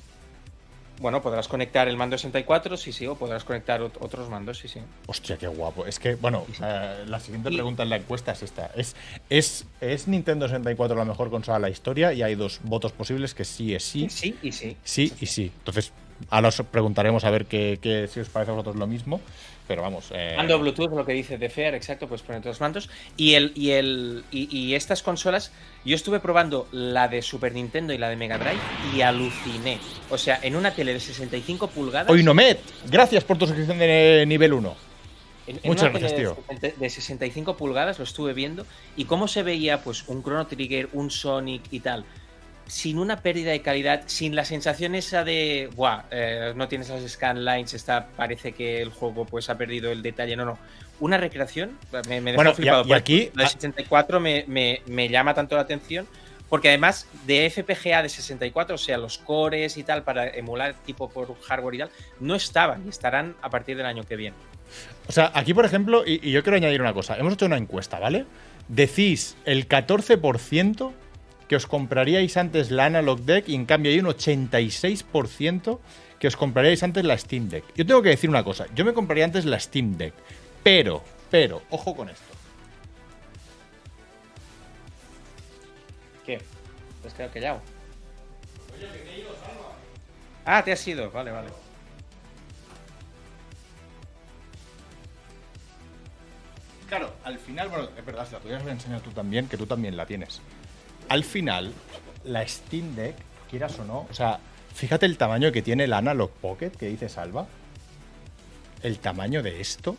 Bueno, 1.00 1.22
podrás 1.22 1.48
conectar 1.48 1.88
el 1.88 1.96
mando 1.98 2.18
64, 2.18 2.76
sí, 2.78 2.92
sí, 2.92 3.06
o 3.06 3.16
podrás 3.16 3.44
conectar 3.44 3.82
ot- 3.82 3.98
otros 4.00 4.30
mandos, 4.30 4.58
sí, 4.58 4.68
sí. 4.68 4.80
Hostia, 5.06 5.38
qué 5.38 5.48
guapo. 5.48 5.86
Es 5.86 6.00
que, 6.00 6.16
bueno, 6.16 6.46
eh, 6.64 7.04
la 7.06 7.20
siguiente 7.20 7.52
pregunta 7.52 7.84
en 7.84 7.90
la 7.90 7.98
encuesta 7.98 8.32
es 8.32 8.42
esta. 8.42 8.72
¿Es, 8.76 8.96
es, 9.30 9.66
¿Es 9.82 10.08
Nintendo 10.08 10.48
64 10.48 10.96
la 10.98 11.06
mejor 11.06 11.30
consola 11.30 11.58
de 11.58 11.62
la 11.64 11.70
historia? 11.70 12.14
Y 12.14 12.24
hay 12.24 12.34
dos 12.36 12.62
votos 12.64 12.94
posibles 12.94 13.34
que 13.36 13.44
sí 13.46 13.76
es 13.76 13.84
sí. 13.84 14.08
Sí 14.10 14.36
y 14.42 14.52
sí. 14.54 14.76
Sí 14.84 15.14
y 15.22 15.26
sí. 15.28 15.52
Entonces, 15.60 15.92
ahora 16.30 16.50
os 16.50 16.62
preguntaremos 16.72 17.24
a 17.26 17.30
ver 17.30 17.46
qué, 17.46 17.80
qué- 17.82 18.08
si 18.08 18.20
os 18.20 18.30
parece 18.30 18.52
a 18.52 18.54
vosotros 18.56 18.76
lo 18.76 18.88
mismo. 18.88 19.22
Pero 19.68 19.82
vamos. 19.82 20.12
eh, 20.14 20.34
Mando 20.38 20.58
Bluetooth, 20.60 20.92
lo 20.96 21.06
que 21.06 21.12
dice 21.12 21.38
de 21.38 21.50
Fair, 21.50 21.76
exacto, 21.76 22.08
pues 22.08 22.22
poner 22.22 22.42
todos 22.42 22.56
los 22.56 22.62
mandos. 22.62 22.90
Y, 23.18 23.34
el, 23.34 23.52
y, 23.54 23.72
el, 23.72 24.24
y, 24.32 24.48
y 24.58 24.76
estas 24.76 25.04
consolas, 25.04 25.52
yo 25.84 25.94
estuve 25.94 26.22
probando 26.22 26.70
la 26.72 27.10
de 27.10 27.22
Super 27.22 27.52
Nintendo 27.54 27.92
y 27.92 27.98
la 27.98 28.08
de 28.08 28.16
Mega 28.16 28.38
Drive 28.38 28.62
y 28.96 29.02
aluciné. 29.02 29.78
O 30.10 30.18
sea, 30.18 30.40
en 30.42 30.56
una 30.56 30.72
tele 30.74 30.94
de 30.94 31.02
65 31.02 31.68
pulgadas. 31.68 32.10
Oinomet, 32.10 32.60
gracias 32.90 33.26
por 33.26 33.38
tu 33.38 33.46
suscripción 33.46 33.78
de 33.78 34.24
nivel 34.26 34.54
1. 34.54 34.76
En, 35.48 35.56
en 35.58 35.62
Muchas 35.66 35.90
una 35.90 36.00
gracias, 36.00 36.16
tío. 36.16 36.38
De 36.50 36.54
60 36.70 36.80
de 36.80 36.90
65 36.90 37.58
pulgadas 37.58 37.98
lo 38.00 38.06
estuve 38.06 38.34
viendo 38.34 38.66
y 38.96 39.04
cómo 39.04 39.28
se 39.28 39.44
veía 39.44 39.82
pues 39.84 40.06
un 40.08 40.24
Chrono 40.24 40.48
Trigger, 40.48 40.88
un 40.94 41.12
Sonic 41.12 41.64
y 41.72 41.82
tal, 41.82 42.06
sin 42.68 42.98
una 43.00 43.22
pérdida 43.22 43.52
de 43.52 43.62
calidad, 43.62 44.04
sin 44.08 44.36
la 44.36 44.44
sensación 44.46 44.94
esa 44.96 45.24
de, 45.24 45.70
buah, 45.76 46.04
eh, 46.12 46.54
no 46.56 46.68
tienes 46.68 46.90
las 46.90 47.10
scanlines, 47.10 47.74
está, 47.74 48.08
parece 48.16 48.52
que 48.52 48.82
el 48.82 48.90
juego 48.90 49.26
pues 49.26 49.50
ha 49.50 49.58
perdido 49.58 49.92
el 49.92 50.02
detalle, 50.02 50.36
no, 50.36 50.46
no. 50.46 50.60
Una 51.00 51.18
recreación, 51.18 51.78
me, 52.10 52.22
me 52.22 52.32
dejó 52.32 52.36
Bueno, 52.36 52.54
flipado. 52.54 52.84
y 52.84 52.88
Por 52.88 52.98
aquí- 52.98 53.32
La 53.36 53.44
de 53.44 53.50
64 53.50 54.20
me, 54.20 54.44
me- 54.48 54.82
me 54.88 55.08
llama 55.10 55.34
tanto 55.34 55.56
la 55.56 55.62
atención. 55.62 56.08
Porque 56.50 56.70
además 56.70 57.08
de 57.26 57.46
FPGA 57.50 58.02
de 58.04 58.08
64, 58.08 58.76
o 58.76 58.78
sea, 58.78 58.98
los 58.98 59.18
cores 59.18 59.76
y 59.76 59.84
tal, 59.84 60.04
para 60.04 60.30
emular 60.30 60.76
tipo 60.86 61.10
por 61.10 61.38
hardware 61.42 61.76
y 61.76 61.78
tal, 61.80 61.90
no 62.22 62.36
estaban 62.36 62.86
y 62.86 62.90
estarán 62.90 63.36
a 63.42 63.50
partir 63.50 63.76
del 63.76 63.86
año 63.86 64.04
que 64.06 64.16
viene. 64.16 64.38
O 65.10 65.12
sea, 65.12 65.30
aquí, 65.36 65.54
por 65.54 65.66
ejemplo, 65.66 66.04
y, 66.08 66.26
y 66.26 66.32
yo 66.32 66.44
quiero 66.44 66.56
añadir 66.56 66.80
una 66.80 66.94
cosa. 66.94 67.18
Hemos 67.18 67.34
hecho 67.34 67.48
una 67.48 67.58
encuesta, 67.58 68.00
¿vale? 68.00 68.26
Decís 68.70 69.36
el 69.44 69.68
14% 69.68 70.94
que 71.48 71.56
os 71.56 71.66
compraríais 71.66 72.38
antes 72.38 72.72
la 72.72 72.86
Analog 72.86 73.22
Deck 73.22 73.50
y 73.50 73.56
en 73.56 73.66
cambio 73.66 73.92
hay 73.92 74.00
un 74.00 74.08
86% 74.08 75.80
que 76.20 76.28
os 76.28 76.36
compraríais 76.36 76.84
antes 76.84 77.06
la 77.06 77.18
Steam 77.18 77.48
Deck. 77.50 77.64
Yo 77.76 77.86
tengo 77.86 78.02
que 78.02 78.10
decir 78.10 78.30
una 78.30 78.44
cosa. 78.44 78.66
Yo 78.76 78.84
me 78.84 78.94
compraría 78.94 79.26
antes 79.26 79.46
la 79.46 79.60
Steam 79.60 79.98
Deck. 79.98 80.14
Pero, 80.64 81.04
pero, 81.30 81.62
ojo 81.70 81.96
con 81.96 82.10
esto. 82.10 82.26
¿Qué? 86.26 86.42
¿Te 87.02 87.08
has 87.08 87.14
quedado 87.14 87.34
callado? 87.34 87.62
Ah, 90.44 90.64
te 90.64 90.72
has 90.72 90.88
ido. 90.88 91.10
Vale, 91.12 91.32
vale. 91.32 91.50
Claro, 96.90 97.14
al 97.24 97.38
final, 97.38 97.68
bueno, 97.68 97.90
es 97.98 98.06
verdad, 98.06 98.26
si 98.26 98.34
la 98.34 98.40
podrías 98.40 98.66
enseñar 98.66 99.02
tú 99.02 99.12
también, 99.12 99.50
que 99.50 99.58
tú 99.58 99.66
también 99.66 99.98
la 99.98 100.06
tienes. 100.06 100.42
Al 101.10 101.24
final, 101.24 101.72
la 102.26 102.46
Steam 102.48 102.96
Deck, 102.96 103.16
quieras 103.50 103.80
o 103.80 103.86
no, 103.86 104.08
o 104.10 104.14
sea, 104.14 104.40
fíjate 104.74 105.06
el 105.06 105.18
tamaño 105.18 105.52
que 105.52 105.62
tiene 105.62 105.86
el 105.86 105.94
Analog 105.94 106.32
Pocket 106.32 106.72
que 106.72 106.88
dice 106.88 107.08
Salva. 107.08 107.48
El 108.84 109.00
tamaño 109.00 109.42
de 109.42 109.62
esto 109.62 109.98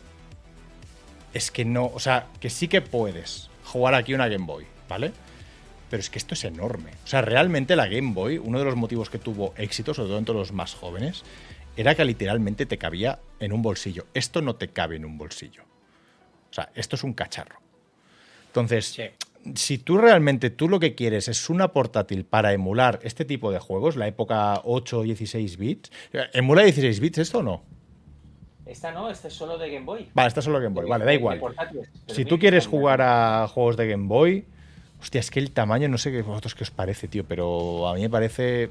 es 1.33 1.51
que 1.51 1.65
no, 1.65 1.85
o 1.87 1.99
sea, 1.99 2.27
que 2.39 2.49
sí 2.49 2.67
que 2.67 2.81
puedes 2.81 3.49
jugar 3.65 3.95
aquí 3.95 4.13
una 4.13 4.27
Game 4.27 4.45
Boy, 4.45 4.65
¿vale? 4.87 5.11
Pero 5.89 5.99
es 5.99 6.09
que 6.09 6.19
esto 6.19 6.35
es 6.35 6.43
enorme. 6.43 6.91
O 7.03 7.07
sea, 7.07 7.21
realmente 7.21 7.75
la 7.75 7.87
Game 7.87 8.13
Boy, 8.13 8.37
uno 8.37 8.59
de 8.59 8.65
los 8.65 8.75
motivos 8.75 9.09
que 9.09 9.17
tuvo 9.17 9.53
éxito, 9.57 9.93
sobre 9.93 10.09
todo 10.09 10.19
entre 10.19 10.35
los 10.35 10.51
más 10.51 10.75
jóvenes, 10.75 11.23
era 11.75 11.95
que 11.95 12.05
literalmente 12.05 12.67
te 12.67 12.77
cabía 12.77 13.19
en 13.39 13.51
un 13.51 13.63
bolsillo. 13.63 14.05
Esto 14.13 14.41
no 14.41 14.55
te 14.55 14.67
cabe 14.67 14.97
en 14.97 15.05
un 15.05 15.17
bolsillo. 15.17 15.63
O 16.51 16.53
sea, 16.53 16.69
esto 16.75 16.95
es 16.95 17.03
un 17.03 17.13
cacharro. 17.13 17.59
Entonces. 18.47 18.99
Si 19.55 19.77
tú 19.77 19.97
realmente 19.97 20.49
tú 20.49 20.67
lo 20.69 20.79
que 20.79 20.95
quieres 20.95 21.27
es 21.27 21.49
una 21.49 21.69
portátil 21.69 22.25
para 22.25 22.53
emular 22.53 22.99
este 23.03 23.25
tipo 23.25 23.51
de 23.51 23.59
juegos, 23.59 23.95
la 23.95 24.07
época 24.07 24.61
8 24.63 25.03
16 25.03 25.57
bits, 25.57 25.91
¿emula 26.33 26.63
16 26.63 26.99
bits 26.99 27.17
esto 27.19 27.39
o 27.39 27.43
no? 27.43 27.63
Esta 28.65 28.91
no, 28.91 29.09
esta 29.09 29.29
es 29.29 29.33
solo 29.33 29.57
de 29.57 29.71
Game 29.71 29.85
Boy. 29.85 30.09
Vale, 30.13 30.27
esta 30.27 30.41
es 30.41 30.43
solo 30.45 30.59
Game 30.59 30.75
Boy. 30.75 30.87
Vale, 30.87 31.03
da 31.05 31.09
De- 31.09 31.15
igual. 31.17 31.39
de 32.07 32.13
Si 32.13 32.23
tú 32.25 32.37
quieres 32.37 32.67
jugar 32.67 33.01
a 33.01 33.47
juegos 33.47 33.77
de 33.77 33.87
Game 33.87 34.07
Boy, 34.07 34.45
hostia, 35.01 35.19
es 35.19 35.31
que 35.31 35.39
el 35.39 35.49
tamaño, 35.51 35.87
no 35.89 35.97
sé 35.97 36.11
qué 36.11 36.21
vosotros 36.21 36.53
qué 36.53 36.63
os 36.65 36.71
parece, 36.71 37.07
tío, 37.07 37.23
pero 37.25 37.87
a 37.87 37.95
mí 37.95 38.01
me 38.01 38.09
parece. 38.11 38.69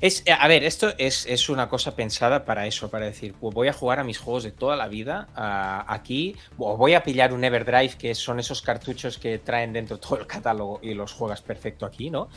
Es, 0.00 0.22
eh, 0.26 0.32
a 0.32 0.46
ver, 0.48 0.64
esto 0.64 0.92
es, 0.98 1.26
es 1.26 1.48
una 1.48 1.68
cosa 1.68 1.96
pensada 1.96 2.44
para 2.44 2.66
eso, 2.66 2.90
para 2.90 3.06
decir, 3.06 3.34
pues 3.40 3.54
voy 3.54 3.68
a 3.68 3.72
jugar 3.72 3.98
a 3.98 4.04
mis 4.04 4.18
juegos 4.18 4.44
de 4.44 4.52
toda 4.52 4.76
la 4.76 4.88
vida 4.88 5.28
ah, 5.34 5.84
aquí, 5.88 6.36
o 6.58 6.76
voy 6.76 6.94
a 6.94 7.02
pillar 7.02 7.32
un 7.32 7.44
Everdrive, 7.44 7.94
que 7.98 8.14
son 8.14 8.38
esos 8.38 8.62
cartuchos 8.62 9.18
que 9.18 9.38
traen 9.38 9.72
dentro 9.72 9.98
todo 9.98 10.18
el 10.18 10.26
catálogo 10.26 10.80
y 10.82 10.94
los 10.94 11.12
juegas 11.12 11.42
perfecto 11.42 11.86
aquí, 11.86 12.10
¿no? 12.10 12.28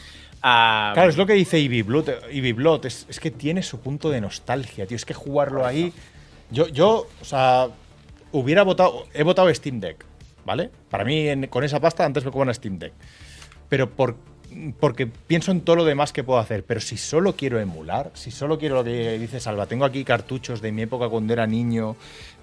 Ah, 0.41 0.91
Claro, 0.93 1.09
es 1.09 1.17
lo 1.17 1.25
que 1.25 1.33
dice 1.33 1.59
Blood, 1.83 2.85
es, 2.85 3.05
es 3.09 3.19
que 3.19 3.31
tiene 3.31 3.63
su 3.63 3.79
punto 3.79 4.09
de 4.09 4.21
nostalgia, 4.21 4.85
tío. 4.85 4.95
Es 4.95 5.05
que 5.05 5.13
jugarlo 5.13 5.65
ahí. 5.65 5.93
Yo, 6.51 6.67
yo, 6.67 7.07
o 7.21 7.25
sea, 7.25 7.67
hubiera 8.31 8.63
votado. 8.63 9.05
He 9.13 9.23
votado 9.23 9.53
Steam 9.53 9.79
Deck, 9.79 10.05
¿vale? 10.45 10.69
Para 10.89 11.03
mí, 11.03 11.47
con 11.49 11.63
esa 11.63 11.79
pasta, 11.79 12.05
antes 12.05 12.25
me 12.25 12.31
juego 12.31 12.49
a 12.49 12.53
Steam 12.53 12.79
Deck. 12.79 12.93
Pero 13.67 13.89
por, 13.89 14.17
porque 14.79 15.07
pienso 15.07 15.51
en 15.51 15.61
todo 15.61 15.77
lo 15.77 15.85
demás 15.85 16.13
que 16.13 16.23
puedo 16.23 16.39
hacer. 16.39 16.63
Pero 16.63 16.79
si 16.79 16.97
solo 16.97 17.35
quiero 17.35 17.59
emular, 17.59 18.11
si 18.13 18.31
solo 18.31 18.57
quiero 18.57 18.75
lo 18.75 18.83
que 18.83 19.17
dice 19.17 19.39
Salva, 19.39 19.67
tengo 19.67 19.85
aquí 19.85 20.03
cartuchos 20.03 20.61
de 20.61 20.71
mi 20.71 20.83
época 20.83 21.09
cuando 21.09 21.33
era 21.33 21.47
niño, 21.47 21.95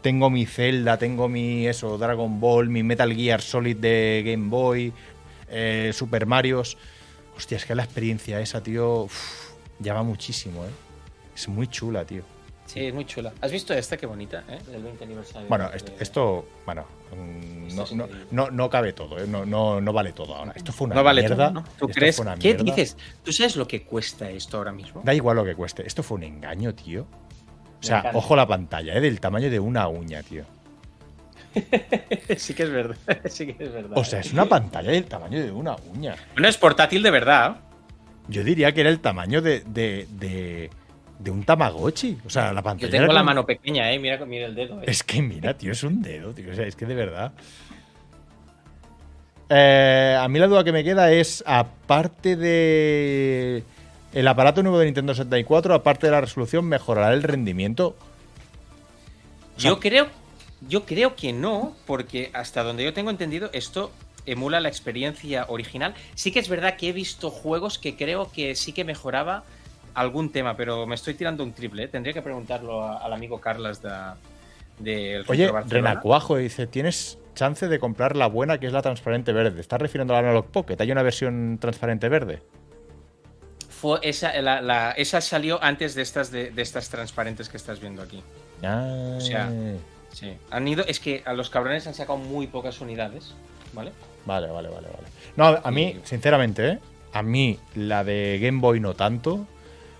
tengo 0.03 0.31
mi 0.31 0.47
Zelda, 0.47 0.99
tengo 0.99 1.29
mi 1.29 1.67
eso, 1.67 1.99
Dragon 1.99 2.41
Ball, 2.41 2.69
mi 2.69 2.83
Metal 2.83 3.13
Gear 3.15 3.41
Solid 3.41 3.77
de 3.77 4.23
Game 4.25 4.49
Boy, 4.49 4.93
eh, 5.49 5.91
Super 5.93 6.27
Marios. 6.27 6.77
Hostia, 7.37 7.57
es 7.57 7.65
que 7.67 7.75
la 7.75 7.85
experiencia 7.85 8.41
esa, 8.41 8.63
tío, 8.63 9.03
uf, 9.03 9.51
llama 9.79 10.03
muchísimo, 10.03 10.65
¿eh? 10.65 10.71
Es 11.35 11.49
muy 11.49 11.69
chula, 11.69 12.05
tío. 12.05 12.36
Sí, 12.67 12.87
es 12.87 12.93
muy 12.95 13.05
chula. 13.07 13.33
¿Has 13.41 13.53
visto 13.53 13.73
esta? 13.75 13.97
Qué 13.97 14.07
bonita, 14.07 14.43
¿eh? 14.49 14.59
Del 14.71 14.83
20 14.83 15.05
aniversario. 15.05 15.49
Bueno, 15.49 15.71
de- 15.71 15.95
esto, 16.01 16.47
bueno, 16.65 16.85
mm, 17.17 17.75
no, 17.77 17.85
no, 17.95 18.09
no, 18.33 18.51
no 18.51 18.69
cabe 18.71 18.93
todo, 18.93 19.19
¿eh? 19.19 19.27
no, 19.29 19.47
no, 19.47 19.81
no 19.81 19.93
vale 19.93 20.13
todo 20.13 20.35
ahora. 20.35 20.53
Esto 20.57 20.73
fue 20.73 20.87
una 20.87 20.97
no 20.97 21.05
vale 21.05 21.23
mierda. 21.23 21.37
todo, 21.49 21.51
¿no? 21.61 21.63
¿Tú 21.79 21.87
esto 21.87 21.89
crees? 22.01 22.17
fue 22.17 22.25
una 22.27 22.35
¿Qué 22.37 22.55
mierda. 22.55 22.65
dices? 22.65 22.97
¿Tú 23.23 23.33
sabes 23.33 23.57
lo 23.57 23.69
que 23.69 23.85
cuesta 23.85 24.29
esto 24.31 24.57
ahora 24.59 24.73
mismo? 24.73 25.01
Da 25.05 25.15
igual 25.15 25.37
lo 25.37 25.45
que 25.45 25.55
cueste. 25.55 25.87
Esto 25.87 26.03
fue 26.03 26.17
un 26.17 26.25
engaño, 26.25 26.75
tío. 26.75 27.03
O 27.81 27.83
sea, 27.87 28.11
ojo 28.15 28.35
la 28.35 28.47
pantalla, 28.49 28.95
¿eh? 28.95 29.01
Del 29.01 29.21
tamaño 29.21 29.49
de 29.49 29.61
una 29.61 29.87
uña, 29.87 30.23
tío. 30.25 30.43
sí 32.37 32.55
que 32.55 32.65
es 32.65 32.71
verdad. 32.71 32.97
sí 33.29 33.47
que 33.53 33.65
es 33.65 33.73
verdad. 33.73 33.97
O 33.97 34.05
sea, 34.05 34.21
es 34.21 34.33
una 34.33 34.47
pantalla 34.47 34.91
del 34.91 35.05
tamaño 35.05 35.39
de 35.43 35.51
una 35.53 35.77
uña. 35.95 36.17
No 36.37 36.49
es 36.49 36.57
portátil 36.57 37.03
de 37.03 37.11
verdad. 37.11 37.59
Yo 38.29 38.43
diría 38.43 38.73
que 38.73 38.81
era 38.81 38.91
el 38.91 38.99
tamaño 39.01 39.41
de, 39.41 39.61
de, 39.61 40.09
de, 40.11 40.71
de 41.19 41.31
un 41.31 41.45
Tamagotchi. 41.45 42.19
O 42.27 42.31
sea, 42.31 42.53
la 42.53 42.63
pantalla. 42.63 42.91
Yo 42.91 42.99
tengo 42.99 43.13
la 43.13 43.23
mano 43.23 43.45
pequeña, 43.47 43.91
¿eh? 43.93 43.99
Mira, 43.99 44.25
mira 44.25 44.47
el 44.47 44.55
dedo. 44.55 44.81
¿eh? 44.81 44.87
Es 44.87 45.03
que 45.03 45.23
mira, 45.23 45.57
tío, 45.57 45.73
es 45.73 45.83
un 45.83 46.03
dedo, 46.03 46.33
tío. 46.33 46.51
O 46.51 46.55
sea, 46.55 46.67
es 46.67 46.77
que 46.77 46.87
de 46.87 46.95
verdad. 46.95 47.33
Eh, 49.49 50.19
a 50.21 50.27
mí 50.29 50.39
la 50.39 50.49
duda 50.49 50.65
que 50.65 50.73
me 50.73 50.83
queda 50.83 51.13
es, 51.13 51.45
aparte 51.47 52.37
de 52.37 53.63
el 54.13 54.29
aparato 54.29 54.63
nuevo 54.63 54.79
de 54.79 54.87
Nintendo 54.87 55.15
64, 55.15 55.75
aparte 55.75 56.07
de 56.07 56.11
la 56.11 56.21
resolución, 56.21 56.65
¿mejorará 56.65 57.13
el 57.13 57.23
rendimiento? 57.23 57.97
Yo 59.59 59.79
creo, 59.79 60.09
yo 60.69 60.85
creo 60.85 61.15
que 61.17 61.33
no, 61.33 61.77
porque 61.87 62.31
hasta 62.35 62.63
donde 62.63 62.85
yo 62.85 62.93
tengo 62.93 63.11
entendido, 63.11 63.51
esto 63.53 63.93
emula 64.27 64.61
la 64.61 64.69
experiencia 64.69 65.47
original. 65.49 65.95
Sí 66.15 66.33
que 66.33 66.41
es 66.41 66.49
verdad 66.49 66.77
que 66.77 66.89
he 66.89 66.93
visto 66.93 67.31
juegos 67.31 67.79
que 67.79 67.97
creo 67.97 68.31
que 68.33 68.55
sí 68.55 68.73
que 68.73 68.85
mejoraba 68.85 69.45
algún 69.97 70.31
tema, 70.31 70.57
pero 70.57 70.87
me 70.87 70.95
estoy 70.95 71.15
tirando 71.15 71.43
un 71.43 71.53
triple. 71.53 71.85
¿eh? 71.85 71.89
Tendría 71.89 72.13
que 72.15 72.23
preguntarlo 72.23 72.83
a- 72.83 72.99
al 72.99 73.13
amigo 73.13 73.41
Carlas 73.41 73.83
de, 73.83 73.91
del 74.79 75.25
Oye. 75.29 75.51
Renacuajo 75.69 76.37
dice, 76.37 76.67
tienes 76.67 77.19
chance 77.35 77.69
de 77.69 77.79
comprar 77.79 78.17
la 78.17 78.27
buena 78.29 78.59
que 78.59 78.67
es 78.67 78.73
la 78.73 78.83
transparente 78.83 79.33
verde. 79.33 79.61
¿Estás 79.61 79.81
refiriendo 79.81 80.15
a 80.15 80.21
la 80.23 80.29
Analog 80.29 80.47
Pocket? 80.47 80.77
¿Hay 80.81 80.91
una 80.93 81.03
versión 81.03 81.59
transparente 81.61 82.09
verde? 82.09 82.43
Fue 83.69 83.99
esa, 84.03 84.33
la- 84.41 84.61
la- 84.63 84.93
esa 84.93 85.21
salió 85.21 85.63
antes 85.63 85.95
de 85.95 86.03
estas, 86.03 86.31
de, 86.31 86.51
de 86.51 86.63
estas 86.63 86.89
transparentes 86.89 87.49
que 87.49 87.57
estás 87.57 87.81
viendo 87.81 88.03
aquí. 88.03 88.23
Ah, 88.63 89.15
O 89.17 89.21
sea, 89.21 89.51
Sí. 90.13 90.33
Han 90.51 90.67
ido, 90.67 90.83
es 90.87 90.99
que 90.99 91.23
a 91.27 91.35
los 91.35 91.51
cabrones 91.51 91.87
han 91.87 91.93
sacado 91.93 92.17
muy 92.17 92.47
pocas 92.47 92.81
unidades, 92.81 93.35
¿vale? 93.75 93.93
Vale, 94.25 94.47
vale, 94.51 94.69
vale, 94.71 94.87
vale. 94.89 95.07
No, 95.37 95.45
a 95.45 95.61
a 95.69 95.71
mí, 95.71 96.01
sinceramente, 96.05 96.69
¿eh? 96.69 96.79
a 97.13 97.23
mí 97.23 97.59
la 97.75 98.03
de 98.03 98.39
Game 98.41 98.61
Boy 98.61 98.81
no 98.81 98.95
tanto. 98.95 99.47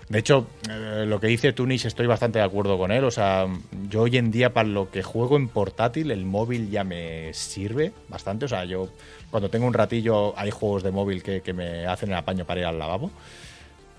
De 0.09 0.19
hecho, 0.19 0.47
eh, 0.69 1.03
lo 1.05 1.19
que 1.19 1.27
dice 1.27 1.51
Tunis 1.51 1.83
estoy 1.83 2.07
bastante 2.07 2.39
de 2.39 2.45
acuerdo 2.45 2.77
con 2.77 2.91
él. 2.91 3.03
O 3.03 3.11
sea, 3.11 3.45
yo 3.89 4.03
hoy 4.03 4.15
en 4.17 4.31
día 4.31 4.53
para 4.53 4.67
lo 4.69 4.89
que 4.89 5.03
juego 5.03 5.35
en 5.35 5.49
portátil, 5.49 6.11
el 6.11 6.23
móvil 6.25 6.69
ya 6.69 6.85
me 6.85 7.33
sirve 7.33 7.91
bastante. 8.07 8.45
O 8.45 8.47
sea, 8.47 8.63
yo 8.63 8.87
cuando 9.31 9.49
tengo 9.49 9.67
un 9.67 9.73
ratillo 9.73 10.33
hay 10.39 10.49
juegos 10.51 10.83
de 10.83 10.91
móvil 10.91 11.23
que, 11.23 11.41
que 11.41 11.51
me 11.51 11.85
hacen 11.85 12.09
el 12.09 12.15
apaño 12.15 12.45
para 12.45 12.61
ir 12.61 12.65
al 12.67 12.79
lavabo. 12.79 13.11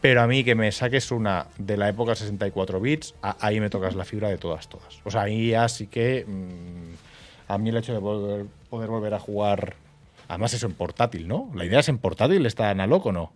Pero 0.01 0.23
a 0.23 0.27
mí 0.27 0.45
que 0.45 0.55
me 0.55 0.73
saques 0.73 1.11
una 1.11 1.49
de 1.59 1.77
la 1.77 1.89
época 1.91 2.15
64 2.15 2.81
bits, 2.81 3.15
a- 3.21 3.37
ahí 3.45 3.61
me 3.61 3.69
tocas 3.69 3.95
la 3.95 4.05
fibra 4.07 4.29
de 4.31 4.39
todas, 4.39 4.69
todas. 4.69 5.01
O 5.05 5.11
sea, 5.11 5.23
ahí 5.23 5.51
ya 5.51 5.69
sí 5.69 5.89
que... 5.89 6.25
mm, 6.27 7.51
a 7.53 7.59
mí 7.59 7.69
el 7.71 7.77
hecho 7.79 7.93
de 7.93 7.99
volver- 8.01 8.47
poder 8.71 8.89
volver 8.89 9.13
a 9.15 9.19
jugar... 9.19 9.75
Además 10.29 10.55
eso 10.55 10.67
en 10.67 10.75
portátil, 10.75 11.27
¿no? 11.29 11.51
La 11.55 11.65
idea 11.65 11.81
es 11.81 11.89
en 11.89 11.99
portátil, 11.99 12.47
¿está 12.47 12.71
analog 12.71 13.07
o 13.09 13.13
no? 13.13 13.33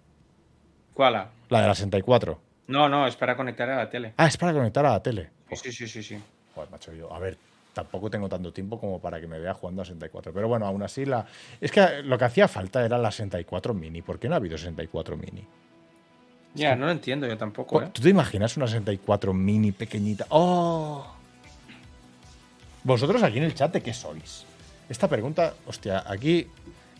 ¿Cuál? 0.95 1.15
La 1.49 1.61
de 1.63 1.67
la 1.67 1.75
64. 1.75 2.39
No, 2.69 2.89
no, 2.89 3.07
es 3.07 3.17
para 3.17 3.37
conectar 3.37 3.69
a 3.71 3.77
la 3.77 3.91
tele. 3.91 4.15
Ah, 4.17 4.27
es 4.27 4.37
para 4.37 4.53
conectar 4.53 4.85
a 4.87 4.93
la 4.93 5.03
tele. 5.03 5.31
Sí, 5.53 5.73
sí, 5.73 5.87
sí, 5.87 6.03
sí. 6.03 6.19
Joder, 6.55 6.71
macho, 6.71 6.93
yo, 6.93 7.13
a 7.13 7.19
ver, 7.19 7.37
tampoco 7.73 8.11
tengo 8.11 8.29
tanto 8.29 8.53
tiempo 8.53 8.79
como 8.79 9.01
para 9.01 9.21
que 9.21 9.27
me 9.27 9.39
vea 9.39 9.55
jugando 9.55 9.83
a 9.83 9.85
64. 9.85 10.33
Pero 10.33 10.49
bueno, 10.49 10.67
aún 10.67 10.83
así, 10.83 11.05
la... 11.05 11.27
es 11.61 11.71
que 11.71 12.03
lo 12.03 12.17
que 12.19 12.25
hacía 12.25 12.49
falta 12.49 12.85
era 12.85 12.99
la 12.99 13.11
64 13.11 13.75
mini. 13.75 14.03
¿Por 14.03 14.19
qué 14.19 14.29
no 14.29 14.35
ha 14.35 14.39
habido 14.39 14.57
64 14.57 15.17
mini? 15.17 15.47
Ya, 16.55 16.77
no 16.77 16.87
lo 16.87 16.93
entiendo 16.93 17.27
yo 17.27 17.39
tampoco, 17.39 17.83
¿eh? 17.83 17.89
¿Tú 17.93 18.03
te 18.03 18.11
imaginas 18.11 18.57
una 18.59 18.67
64 18.67 19.33
mini 19.33 19.73
pequeñita? 19.73 20.27
¡Oh! 20.29 21.07
Vosotros 22.85 23.23
aquí 23.23 23.39
en 23.39 23.45
el 23.45 23.55
chat, 23.55 23.73
¿de 23.73 23.81
qué 23.81 23.95
sois? 23.95 24.45
Esta 24.89 25.09
pregunta, 25.09 25.55
hostia, 25.67 26.05
aquí. 26.07 26.47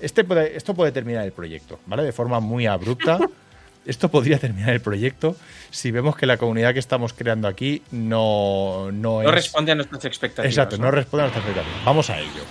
Este 0.01 0.25
puede, 0.25 0.57
esto 0.57 0.75
puede 0.75 0.91
terminar 0.91 1.25
el 1.25 1.33
proyecto, 1.33 1.79
¿vale? 1.87 2.03
De 2.03 2.13
forma 2.13 2.41
muy 2.41 2.67
abrupta. 2.67 3.19
Esto 3.85 4.09
podría 4.11 4.39
terminar 4.39 4.71
el 4.71 4.81
proyecto 4.81 5.35
si 5.71 5.91
vemos 5.91 6.17
que 6.17 6.27
la 6.27 6.37
comunidad 6.37 6.73
que 6.73 6.79
estamos 6.79 7.13
creando 7.13 7.49
aquí 7.49 7.83
no, 7.91 8.91
no, 8.93 9.23
No 9.23 9.29
es. 9.29 9.35
responde 9.35 9.73
a 9.73 9.75
nuestras 9.75 10.05
expectativas. 10.05 10.53
Exacto, 10.53 10.79
no 10.79 10.91
responde 10.91 11.25
a 11.25 11.27
nuestras 11.27 11.45
expectativas. 11.47 11.85
Vamos 11.85 12.09
a 12.11 12.19
ello. 12.21 12.45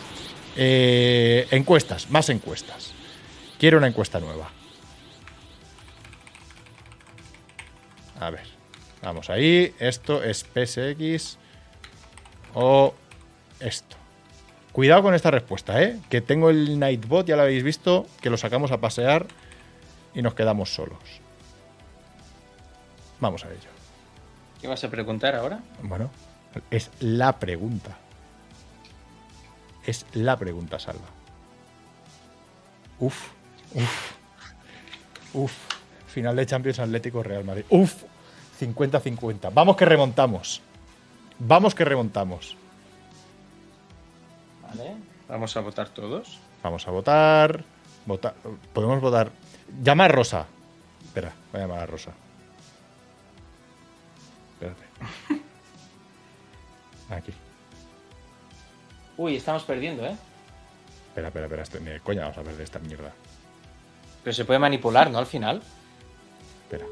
Eh, 0.57 1.47
encuestas, 1.51 2.09
más 2.09 2.29
encuestas. 2.29 2.93
Quiero 3.57 3.77
una 3.77 3.87
encuesta 3.87 4.19
nueva. 4.19 4.49
A 8.19 8.29
ver, 8.29 8.43
vamos 9.01 9.29
ahí. 9.29 9.73
Esto 9.79 10.21
es 10.23 10.43
PSX 10.43 11.37
o 12.53 12.93
esto. 13.59 13.95
Cuidado 14.71 15.03
con 15.03 15.13
esta 15.13 15.31
respuesta, 15.31 15.81
¿eh? 15.81 15.97
Que 16.09 16.21
tengo 16.21 16.49
el 16.49 16.79
Nightbot, 16.79 17.25
ya 17.27 17.35
lo 17.35 17.41
habéis 17.43 17.63
visto, 17.63 18.07
que 18.21 18.29
lo 18.29 18.37
sacamos 18.37 18.71
a 18.71 18.79
pasear 18.79 19.25
y 20.13 20.21
nos 20.21 20.33
quedamos 20.33 20.73
solos. 20.73 20.99
Vamos 23.21 23.45
a 23.45 23.49
ello. 23.49 23.69
¿Qué 24.59 24.67
vas 24.67 24.83
a 24.83 24.89
preguntar 24.89 25.35
ahora? 25.35 25.59
Bueno, 25.81 26.09
es 26.69 26.91
la 26.99 27.39
pregunta. 27.39 27.97
Es 29.85 30.05
la 30.13 30.37
pregunta, 30.37 30.77
Salva. 30.79 31.07
Uf, 32.99 33.29
uf, 33.73 34.11
uf. 35.33 35.53
Final 36.07 36.35
de 36.35 36.45
Champions 36.45 36.79
Atlético 36.79 37.23
Real 37.23 37.43
Madrid. 37.45 37.63
Uf, 37.69 38.03
50-50. 38.59 39.49
Vamos 39.53 39.75
que 39.77 39.85
remontamos. 39.85 40.61
Vamos 41.39 41.73
que 41.73 41.85
remontamos. 41.85 42.55
Vale. 44.67 44.95
Vamos 45.27 45.55
a 45.57 45.61
votar 45.61 45.89
todos. 45.89 46.39
Vamos 46.61 46.87
a 46.87 46.91
votar. 46.91 47.63
Vota- 48.05 48.33
Podemos 48.73 48.99
votar. 49.01 49.31
Llama 49.81 50.05
a 50.05 50.07
Rosa. 50.09 50.45
Espera, 51.05 51.31
voy 51.51 51.61
a 51.61 51.63
llamar 51.65 51.79
a 51.79 51.85
Rosa. 51.85 52.11
Aquí. 57.09 57.33
Uy, 59.17 59.35
estamos 59.35 59.63
perdiendo, 59.63 60.05
¿eh? 60.05 60.15
Espera, 61.09 61.27
espera, 61.27 61.61
espera. 61.63 61.83
ni 61.83 61.91
de 61.91 61.99
coña 61.99 62.21
vamos 62.21 62.37
a 62.37 62.43
perder 62.43 62.61
esta 62.61 62.79
mierda. 62.79 63.11
Pero 64.23 64.33
se 64.33 64.45
puede 64.45 64.59
manipular, 64.59 65.11
¿no? 65.11 65.17
Al 65.19 65.25
final. 65.25 65.61
Espera. 66.63 66.85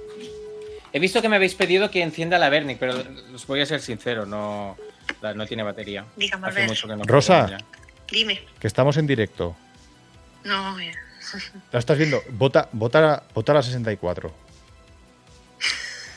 He 0.91 0.99
visto 0.99 1.21
que 1.21 1.29
me 1.29 1.35
habéis 1.37 1.55
pedido 1.55 1.89
que 1.89 2.01
encienda 2.01 2.37
la 2.39 2.49
Bernic, 2.49 2.79
pero 2.79 2.95
os 3.33 3.45
voy 3.47 3.61
a 3.61 3.65
ser 3.65 3.79
sincero, 3.81 4.25
no, 4.25 4.75
la- 5.21 5.33
no 5.35 5.45
tiene 5.45 5.63
batería. 5.63 6.05
Dígame, 6.17 6.47
Hace 6.47 6.67
mucho 6.67 6.87
que 6.87 6.95
no 6.95 7.03
Rosa. 7.05 7.57
Dime. 8.11 8.41
Que 8.59 8.67
estamos 8.67 8.97
en 8.97 9.07
directo. 9.07 9.55
No, 10.43 10.77
eh, 10.79 10.91
¿La 11.71 11.79
estás 11.79 11.97
viendo? 11.97 12.21
Vota, 12.31 12.67
vota, 12.73 13.23
vota 13.33 13.53
la 13.53 13.63
64. 13.63 14.33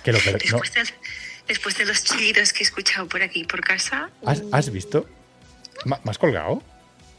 Que 0.02 0.12
lo 0.12 0.18
per- 0.18 0.42
no, 0.50 0.60
después, 1.48 1.76
de 1.78 1.84
los 1.86 2.04
chillidos 2.04 2.52
que 2.52 2.60
he 2.60 2.66
escuchado 2.66 3.08
por 3.08 3.22
aquí, 3.22 3.44
por 3.44 3.60
casa. 3.60 4.10
¿Has, 4.24 4.42
has 4.52 4.70
visto? 4.70 5.06
¿Ma- 5.84 6.00
¿Me 6.04 6.10
has 6.10 6.18
colgado? 6.18 6.62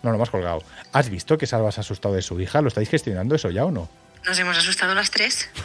No, 0.01 0.11
no 0.11 0.17
me 0.17 0.23
has 0.23 0.29
colgado. 0.29 0.63
¿Has 0.91 1.09
visto 1.09 1.37
que 1.37 1.45
Salva 1.47 1.71
se 1.71 1.79
ha 1.79 1.81
asustado 1.81 2.15
de 2.15 2.21
su 2.21 2.39
hija? 2.41 2.61
¿Lo 2.61 2.67
estáis 2.67 2.89
gestionando 2.89 3.35
eso 3.35 3.49
ya 3.49 3.65
o 3.65 3.71
no? 3.71 3.89
Nos 4.25 4.37
hemos 4.39 4.57
asustado 4.57 4.93
las 4.95 5.11
tres. 5.11 5.49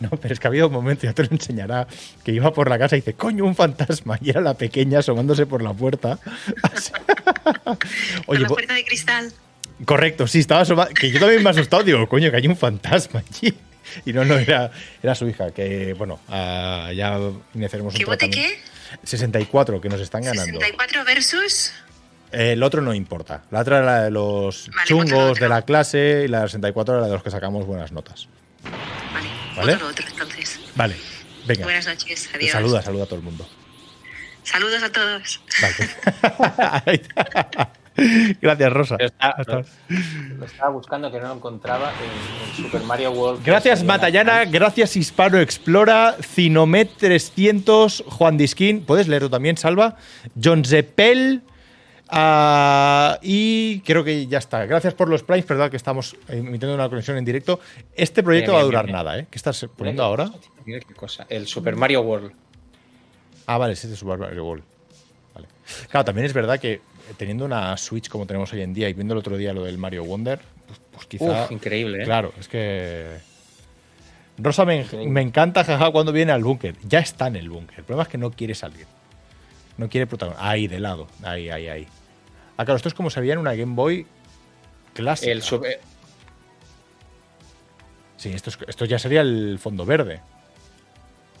No, 0.00 0.10
pero 0.10 0.32
es 0.32 0.38
que 0.38 0.46
ha 0.46 0.50
habido 0.50 0.68
un 0.68 0.72
momento, 0.72 1.02
ya 1.06 1.12
te 1.12 1.24
lo 1.24 1.30
enseñará, 1.32 1.88
que 2.24 2.30
iba 2.30 2.52
por 2.52 2.70
la 2.70 2.78
casa 2.78 2.96
y 2.96 3.00
dice, 3.00 3.14
coño, 3.14 3.44
un 3.44 3.56
fantasma. 3.56 4.16
Y 4.22 4.30
era 4.30 4.40
la 4.40 4.54
pequeña 4.54 5.00
asomándose 5.00 5.44
por 5.46 5.60
la 5.62 5.72
puerta. 5.74 6.18
por 8.26 8.38
la 8.40 8.46
puerta 8.48 8.74
de 8.74 8.84
cristal. 8.84 9.32
correcto, 9.84 10.26
sí, 10.28 10.38
estaba 10.40 10.60
asomada. 10.62 10.90
Que 10.94 11.10
yo 11.10 11.18
también 11.20 11.42
me 11.42 11.48
he 11.48 11.52
asustado, 11.52 11.82
digo, 11.82 12.08
coño, 12.08 12.30
que 12.30 12.36
hay 12.36 12.46
un 12.46 12.56
fantasma 12.56 13.20
allí. 13.28 13.52
Y 14.04 14.12
no, 14.12 14.24
no, 14.24 14.36
era, 14.38 14.70
era 15.02 15.14
su 15.14 15.28
hija, 15.28 15.50
que 15.52 15.94
bueno, 15.94 16.20
ah, 16.28 16.90
ya 16.94 17.18
iniciaremos 17.54 17.94
un 17.94 17.98
¿Qué 17.98 18.04
bote 18.04 18.28
tratamiento. 18.28 18.54
qué? 19.02 19.06
64, 19.06 19.80
que 19.80 19.88
nos 19.88 20.00
están 20.00 20.22
ganando. 20.22 20.44
64 20.60 21.04
versus. 21.04 21.72
El 22.32 22.62
otro 22.62 22.82
no 22.82 22.92
importa. 22.94 23.42
La 23.50 23.60
otra 23.60 23.78
era 23.78 23.86
la 23.86 24.02
de 24.04 24.10
los 24.10 24.68
Vale, 24.74 24.86
chungos 24.86 25.30
otro. 25.32 25.42
de 25.44 25.48
la 25.48 25.62
clase 25.62 26.22
y 26.24 26.28
la 26.28 26.42
64 26.42 26.94
era 26.94 27.00
la 27.02 27.06
de 27.08 27.12
los 27.14 27.22
que 27.22 27.30
sacamos 27.30 27.66
buenas 27.66 27.92
notas. 27.92 28.28
Vale, 29.14 29.28
¿Vale? 29.56 29.72
voto 29.74 29.84
lo 29.84 29.90
otro 29.90 30.06
entonces. 30.08 30.60
Vale, 30.74 30.96
venga. 31.46 31.64
Buenas 31.64 31.86
noches, 31.86 32.28
adiós. 32.34 32.50
Saluda, 32.52 32.82
saluda 32.82 33.04
a 33.04 33.06
todo 33.06 33.16
el 33.16 33.22
mundo. 33.24 33.48
Saludos 34.44 34.82
a 34.82 34.90
todos. 34.92 35.40
Vale. 35.62 37.02
Gracias, 38.40 38.72
Rosa. 38.72 38.96
Está- 38.98 39.36
Lo 40.36 40.44
estaba 40.44 40.70
buscando 40.70 41.10
que 41.10 41.18
no 41.20 41.28
lo 41.28 41.34
encontraba 41.34 41.92
en, 41.92 42.48
en 42.50 42.56
Super 42.64 42.82
Mario 42.82 43.10
World. 43.12 43.44
Gracias, 43.44 43.82
Matallana. 43.84 44.44
Gracias, 44.44 44.96
Hispano 44.96 45.38
Explora. 45.38 46.16
Cinomet 46.22 46.90
300. 46.96 48.04
Juan 48.06 48.36
Diskin. 48.36 48.84
¿Puedes 48.84 49.08
leerlo 49.08 49.28
también, 49.30 49.56
Salva? 49.56 49.96
John 50.42 50.64
Zeppel. 50.64 51.42
ah, 52.08 53.18
y 53.22 53.80
creo 53.80 54.04
que 54.04 54.26
ya 54.26 54.38
está. 54.38 54.64
Gracias 54.66 54.94
por 54.94 55.08
los 55.08 55.22
primes. 55.22 55.44
Perdón 55.44 55.70
que 55.70 55.76
estamos 55.76 56.16
emitiendo 56.28 56.74
una 56.74 56.88
conexión 56.88 57.16
en 57.18 57.24
directo. 57.24 57.60
Este 57.94 58.22
proyecto 58.22 58.52
Bien, 58.52 58.58
va 58.58 58.62
a 58.62 58.64
durar 58.64 58.84
bien, 58.86 58.96
nada, 58.96 59.18
¿eh? 59.18 59.26
¿Qué 59.30 59.36
estás 59.36 59.62
Mira 59.62 59.74
poniendo 59.76 60.02
qué 60.02 60.06
ahora? 60.06 60.24
cosa, 60.26 60.38
tío, 60.40 60.50
mira 60.64 60.80
qué 60.86 60.94
cosa. 60.94 61.26
El 61.28 61.46
Super 61.46 61.76
Mario 61.76 62.02
World. 62.02 62.32
Ah, 63.46 63.58
vale, 63.58 63.72
ese 63.74 63.92
es 63.92 63.98
Super 63.98 64.18
Mario 64.18 64.44
World. 64.44 64.62
Vale. 65.34 65.48
Claro, 65.90 66.04
también 66.04 66.26
es 66.26 66.32
verdad 66.32 66.58
que 66.60 66.80
teniendo 67.16 67.44
una 67.44 67.76
Switch 67.76 68.08
como 68.08 68.26
tenemos 68.26 68.52
hoy 68.52 68.62
en 68.62 68.74
día 68.74 68.88
y 68.88 68.92
viendo 68.94 69.14
el 69.14 69.18
otro 69.18 69.36
día 69.36 69.52
lo 69.52 69.64
del 69.64 69.78
Mario 69.78 70.04
Wonder, 70.04 70.40
pues, 70.66 70.80
pues 70.92 71.06
quizá. 71.06 71.44
Uf, 71.44 71.52
increíble, 71.52 72.02
¿eh? 72.02 72.04
Claro, 72.04 72.32
es 72.38 72.48
que. 72.48 73.16
Rosa 74.40 74.64
me, 74.64 74.84
me 75.06 75.20
encanta, 75.20 75.64
jaja, 75.64 75.90
cuando 75.90 76.12
viene 76.12 76.30
al 76.32 76.44
búnker. 76.44 76.76
Ya 76.84 77.00
está 77.00 77.26
en 77.26 77.36
el 77.36 77.50
búnker. 77.50 77.78
El 77.80 77.84
problema 77.84 78.02
es 78.04 78.08
que 78.08 78.18
no 78.18 78.30
quiere 78.30 78.54
salir. 78.54 78.86
No 79.76 79.88
quiere 79.88 80.06
protagonizar. 80.06 80.46
Ahí, 80.46 80.68
de 80.68 80.78
lado. 80.78 81.08
Ahí, 81.24 81.50
ahí, 81.50 81.66
ahí. 81.68 81.86
Ah, 82.56 82.64
claro, 82.64 82.76
esto 82.76 82.88
es 82.88 82.94
como 82.94 83.10
se 83.10 83.20
veía 83.20 83.32
en 83.32 83.38
una 83.40 83.54
Game 83.54 83.74
Boy 83.74 84.06
clásica. 84.94 85.32
El 85.32 85.42
super- 85.42 85.80
Sí, 88.16 88.30
esto, 88.32 88.50
es- 88.50 88.58
esto 88.66 88.84
ya 88.84 88.98
sería 88.98 89.20
el 89.20 89.58
fondo 89.60 89.84
verde. 89.86 90.20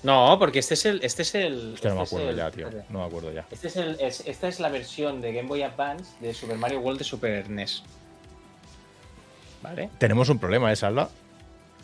No, 0.02 0.36
porque 0.38 0.60
este 0.60 0.74
es 0.74 0.84
el. 0.86 1.00
Este 1.02 1.22
es 1.22 1.34
el. 1.34 1.72
Hostia, 1.74 1.90
no 1.90 1.96
me 1.96 2.02
este 2.02 2.14
es 2.16 2.20
acuerdo 2.22 2.30
el- 2.30 2.36
ya, 2.36 2.50
tío. 2.50 2.70
No 2.88 2.98
me 3.00 3.04
acuerdo 3.06 3.32
ya. 3.32 3.46
Este 3.50 3.66
es 3.68 3.76
el, 3.76 3.96
es- 4.00 4.22
esta 4.26 4.46
es 4.48 4.60
la 4.60 4.68
versión 4.68 5.20
de 5.20 5.32
Game 5.32 5.48
Boy 5.48 5.62
Advance 5.62 6.12
de 6.20 6.32
Super 6.34 6.56
Mario 6.56 6.80
World 6.80 6.98
de 7.00 7.04
Super 7.04 7.50
NES. 7.50 7.82
¿Vale? 9.62 9.90
Tenemos 9.98 10.28
un 10.28 10.38
problema, 10.38 10.72
¿eh, 10.72 10.76
Salva? 10.76 11.10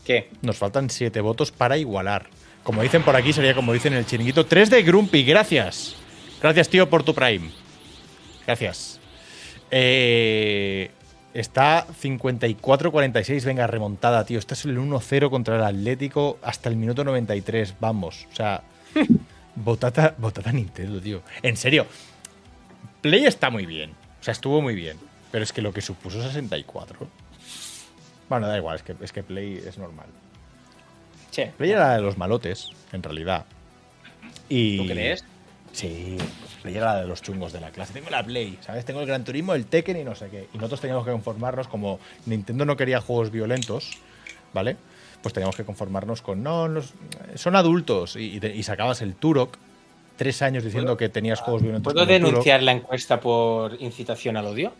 ¿Qué? 0.05 0.31
Nos 0.43 0.57
faltan 0.59 0.91
siete 0.91 1.20
votos 1.20 1.51
para 1.51 1.77
igualar. 1.77 2.27
Como 2.62 2.82
dicen 2.82 3.03
por 3.03 3.16
aquí, 3.16 3.32
sería 3.32 3.55
como 3.55 3.73
dicen 3.73 3.93
en 3.95 3.99
el 4.01 4.07
chiringuito. 4.07 4.47
3 4.47 4.70
de 4.70 4.82
Grumpy, 4.82 5.24
gracias. 5.24 5.97
Gracias, 6.41 6.69
tío, 6.69 6.89
por 6.89 7.03
tu 7.03 7.15
Prime. 7.15 7.51
Gracias. 8.47 9.01
Eh, 9.70 10.91
está 11.35 11.86
54-46. 11.86 13.44
Venga, 13.44 13.66
remontada, 13.66 14.24
tío. 14.24 14.39
Este 14.39 14.55
es 14.55 14.65
el 14.65 14.78
1-0 14.78 15.28
contra 15.28 15.56
el 15.56 15.65
Atlético 15.65 16.39
hasta 16.43 16.69
el 16.70 16.77
minuto 16.77 17.05
93. 17.05 17.74
Vamos. 17.81 18.27
O 18.32 18.35
sea, 18.35 18.62
votata, 19.56 20.15
votata 20.16 20.52
Nintendo, 20.52 21.01
tío. 21.01 21.23
En 21.43 21.56
serio. 21.56 21.86
Play 23.02 23.27
está 23.27 23.51
muy 23.51 23.66
bien. 23.66 23.90
O 23.90 24.24
sea, 24.24 24.32
estuvo 24.32 24.62
muy 24.62 24.74
bien. 24.74 24.97
Pero 25.31 25.43
es 25.43 25.52
que 25.52 25.61
lo 25.61 25.73
que 25.73 25.82
supuso 25.82 26.23
64. 26.23 27.06
Bueno, 28.28 28.47
da 28.47 28.56
igual, 28.56 28.77
es 28.77 28.82
que, 28.82 28.94
es 29.01 29.12
que 29.12 29.23
Play 29.23 29.62
es 29.66 29.77
normal. 29.77 30.06
Che, 31.31 31.52
Play 31.59 31.73
era 31.73 31.94
de 31.97 32.01
los 32.01 32.16
malotes, 32.16 32.70
en 32.93 33.02
realidad. 33.02 33.44
Y... 34.48 34.78
¿tú 34.78 34.86
crees? 34.86 35.24
Sí, 35.74 36.16
Play 36.62 36.76
era 36.76 36.94
la 36.94 37.01
de 37.01 37.06
los 37.09 37.20
chungos 37.20 37.52
de 37.52 37.60
la 37.60 37.70
clase. 37.70 37.92
Tengo 37.92 38.09
la 38.09 38.22
Play, 38.24 38.59
¿sabes? 38.60 38.84
Tengo 38.84 39.01
el 39.01 39.06
Gran 39.06 39.24
Turismo, 39.24 39.55
el 39.55 39.66
Tekken 39.66 39.96
y 39.96 40.05
no 40.05 40.14
sé 40.14 40.28
qué. 40.30 40.48
Y 40.55 40.56
nosotros 40.56 40.80
teníamos 40.80 41.05
que 41.05 41.10
conformarnos, 41.10 41.66
como 41.66 41.98
Nintendo 42.26 42.64
no 42.64 42.76
quería 42.76 43.01
juegos 43.01 43.30
violentos, 43.32 43.98
¿vale? 44.52 44.76
Pues 45.20 45.34
teníamos 45.34 45.56
que 45.56 45.64
conformarnos 45.64 46.22
con, 46.22 46.42
no, 46.44 46.68
los- 46.68 46.94
son 47.34 47.56
adultos. 47.56 48.14
Y, 48.14 48.36
y 48.36 48.40
te- 48.40 48.55
y 48.55 48.62
sacabas 48.62 49.02
el 49.02 49.16
Turok, 49.16 49.56
tres 50.16 50.42
años 50.42 50.62
diciendo 50.62 50.96
que 50.96 51.09
tenías 51.09 51.40
juegos 51.40 51.62
violentos. 51.62 51.92
¿Puedo 51.92 52.06
denunciar 52.06 52.62
la 52.62 52.70
encuesta 52.70 53.18
por 53.18 53.74
incitación 53.82 54.36
al 54.36 54.46
odio? 54.46 54.72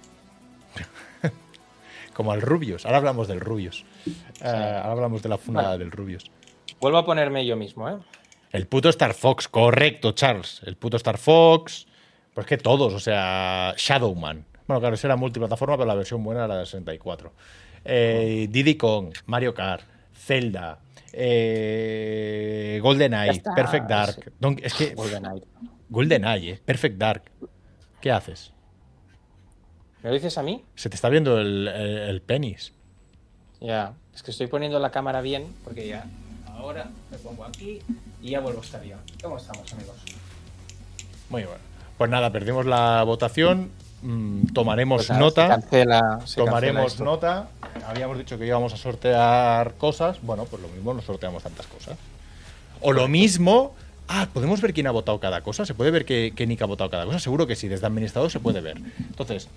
Como 2.15 2.31
al 2.31 2.41
Rubius. 2.41 2.87
Ahora 2.87 2.99
hablamos 2.99 3.27
del 3.27 3.41
Rubius. 3.41 3.85
Eh, 4.07 4.13
ahora 4.45 4.93
hablamos 4.93 5.23
de 5.23 5.29
la 5.29 5.39
funada 5.39 5.77
del 5.77 5.91
Rubius. 5.91 6.31
Vuelvo 6.81 6.99
a 6.99 7.05
ponerme 7.05 7.45
yo 7.45 7.57
mismo, 7.57 7.89
¿eh? 7.89 7.97
El 8.55 8.67
puto 8.67 8.89
Star 8.89 9.15
Fox, 9.15 9.49
correcto, 9.49 10.13
Charles. 10.13 10.61
El 10.65 10.77
puto 10.77 10.97
Star 10.97 11.19
Fox. 11.19 11.87
Pues 12.33 12.47
que 12.47 12.57
todos, 12.57 12.93
o 12.95 13.01
sea, 13.01 13.75
Shadowman. 13.77 14.45
Bueno, 14.67 14.81
claro, 14.81 14.95
esa 14.95 15.07
era 15.09 15.17
multiplataforma, 15.17 15.77
pero 15.77 15.87
la 15.87 15.95
versión 15.95 16.25
buena 16.25 16.41
era 16.45 16.49
la 16.55 16.59
de 16.61 16.67
64. 16.67 17.33
Eh, 17.85 18.49
Diddy 18.51 18.77
Kong, 18.77 19.13
Mario 19.27 19.55
Kart, 19.55 19.85
Zelda, 20.15 20.79
eh, 21.13 22.79
GoldenEye, 22.83 23.31
está, 23.33 23.55
Perfect 23.55 23.87
Dark. 23.87 24.15
sí. 24.15 24.31
Don- 24.41 24.59
es 24.63 24.75
que 24.75 24.95
GoldenEye. 24.95 25.43
GoldenEye, 25.91 26.51
eh, 26.55 26.61
Perfect 26.65 26.97
Dark. 26.97 27.23
¿Qué 28.01 28.11
haces? 28.11 28.53
¿Me 30.03 30.09
lo 30.11 30.15
dices 30.15 30.37
a 30.39 30.43
mí? 30.43 30.65
Se 30.75 30.89
te 30.89 30.97
está 30.97 31.09
viendo 31.09 31.39
el, 31.41 31.69
el- 31.69 31.99
el 32.11 32.23
penis. 32.23 32.73
Ya. 33.61 33.95
Es 34.15 34.23
que 34.23 34.31
estoy 34.31 34.47
poniendo 34.49 34.79
la 34.79 34.91
cámara 34.91 35.21
bien, 35.21 35.47
porque 35.65 35.87
ya. 35.89 36.05
Ahora 36.57 36.89
me 37.11 37.19
pongo 37.19 37.45
aquí 37.45 37.81
y 38.23 38.31
ya 38.31 38.41
vuelvo 38.41 38.61
a 38.61 38.65
estar 38.65 38.83
bien. 38.83 38.99
¿Cómo 39.23 39.37
estamos, 39.39 39.71
amigos? 39.73 39.97
Muy 41.31 41.43
bueno. 41.43 41.59
Pues 41.99 42.11
nada, 42.11 42.31
perdimos 42.31 42.67
la 42.67 43.03
votación. 43.05 43.71
mm, 44.03 44.53
tomaremos 44.53 45.07
Pues 45.07 45.19
nota. 45.19 45.47
se 45.47 45.49
cancela- 45.55 46.27
se 46.27 46.37
Tomaremos 46.37 47.01
nota. 47.01 47.49
Habíamos 47.87 48.19
dicho 48.19 48.37
que 48.39 48.47
íbamos 48.47 48.73
a 48.75 48.77
sortear 48.77 49.75
cosas. 49.75 50.19
Bueno, 50.23 50.45
pues 50.45 50.61
lo 50.61 50.69
mismo, 50.69 50.93
no 50.93 51.01
sorteamos 51.01 51.43
tantas 51.43 51.67
cosas. 51.67 51.97
O 52.83 52.93
lo 52.93 53.09
mismo. 53.09 53.75
Ah, 54.07 54.29
¿podemos 54.35 54.61
ver 54.61 54.75
quién 54.75 54.87
ha 54.87 54.91
votado 54.91 55.19
cada 55.21 55.41
cosa? 55.41 55.65
¿Se 55.65 55.73
puede 55.73 55.91
ver 55.91 56.05
que, 56.05 56.35
que 56.37 56.47
Nick 56.47 56.61
ha 56.61 56.67
votado 56.67 56.91
cada 56.91 57.07
cosa? 57.07 57.19
Seguro 57.19 57.47
que 57.47 57.57
sí, 57.57 57.69
desde 57.69 57.87
administrador 57.87 58.31
se 58.31 58.41
puede 58.41 58.61
ver. 58.61 58.77
Entonces, 58.99 59.49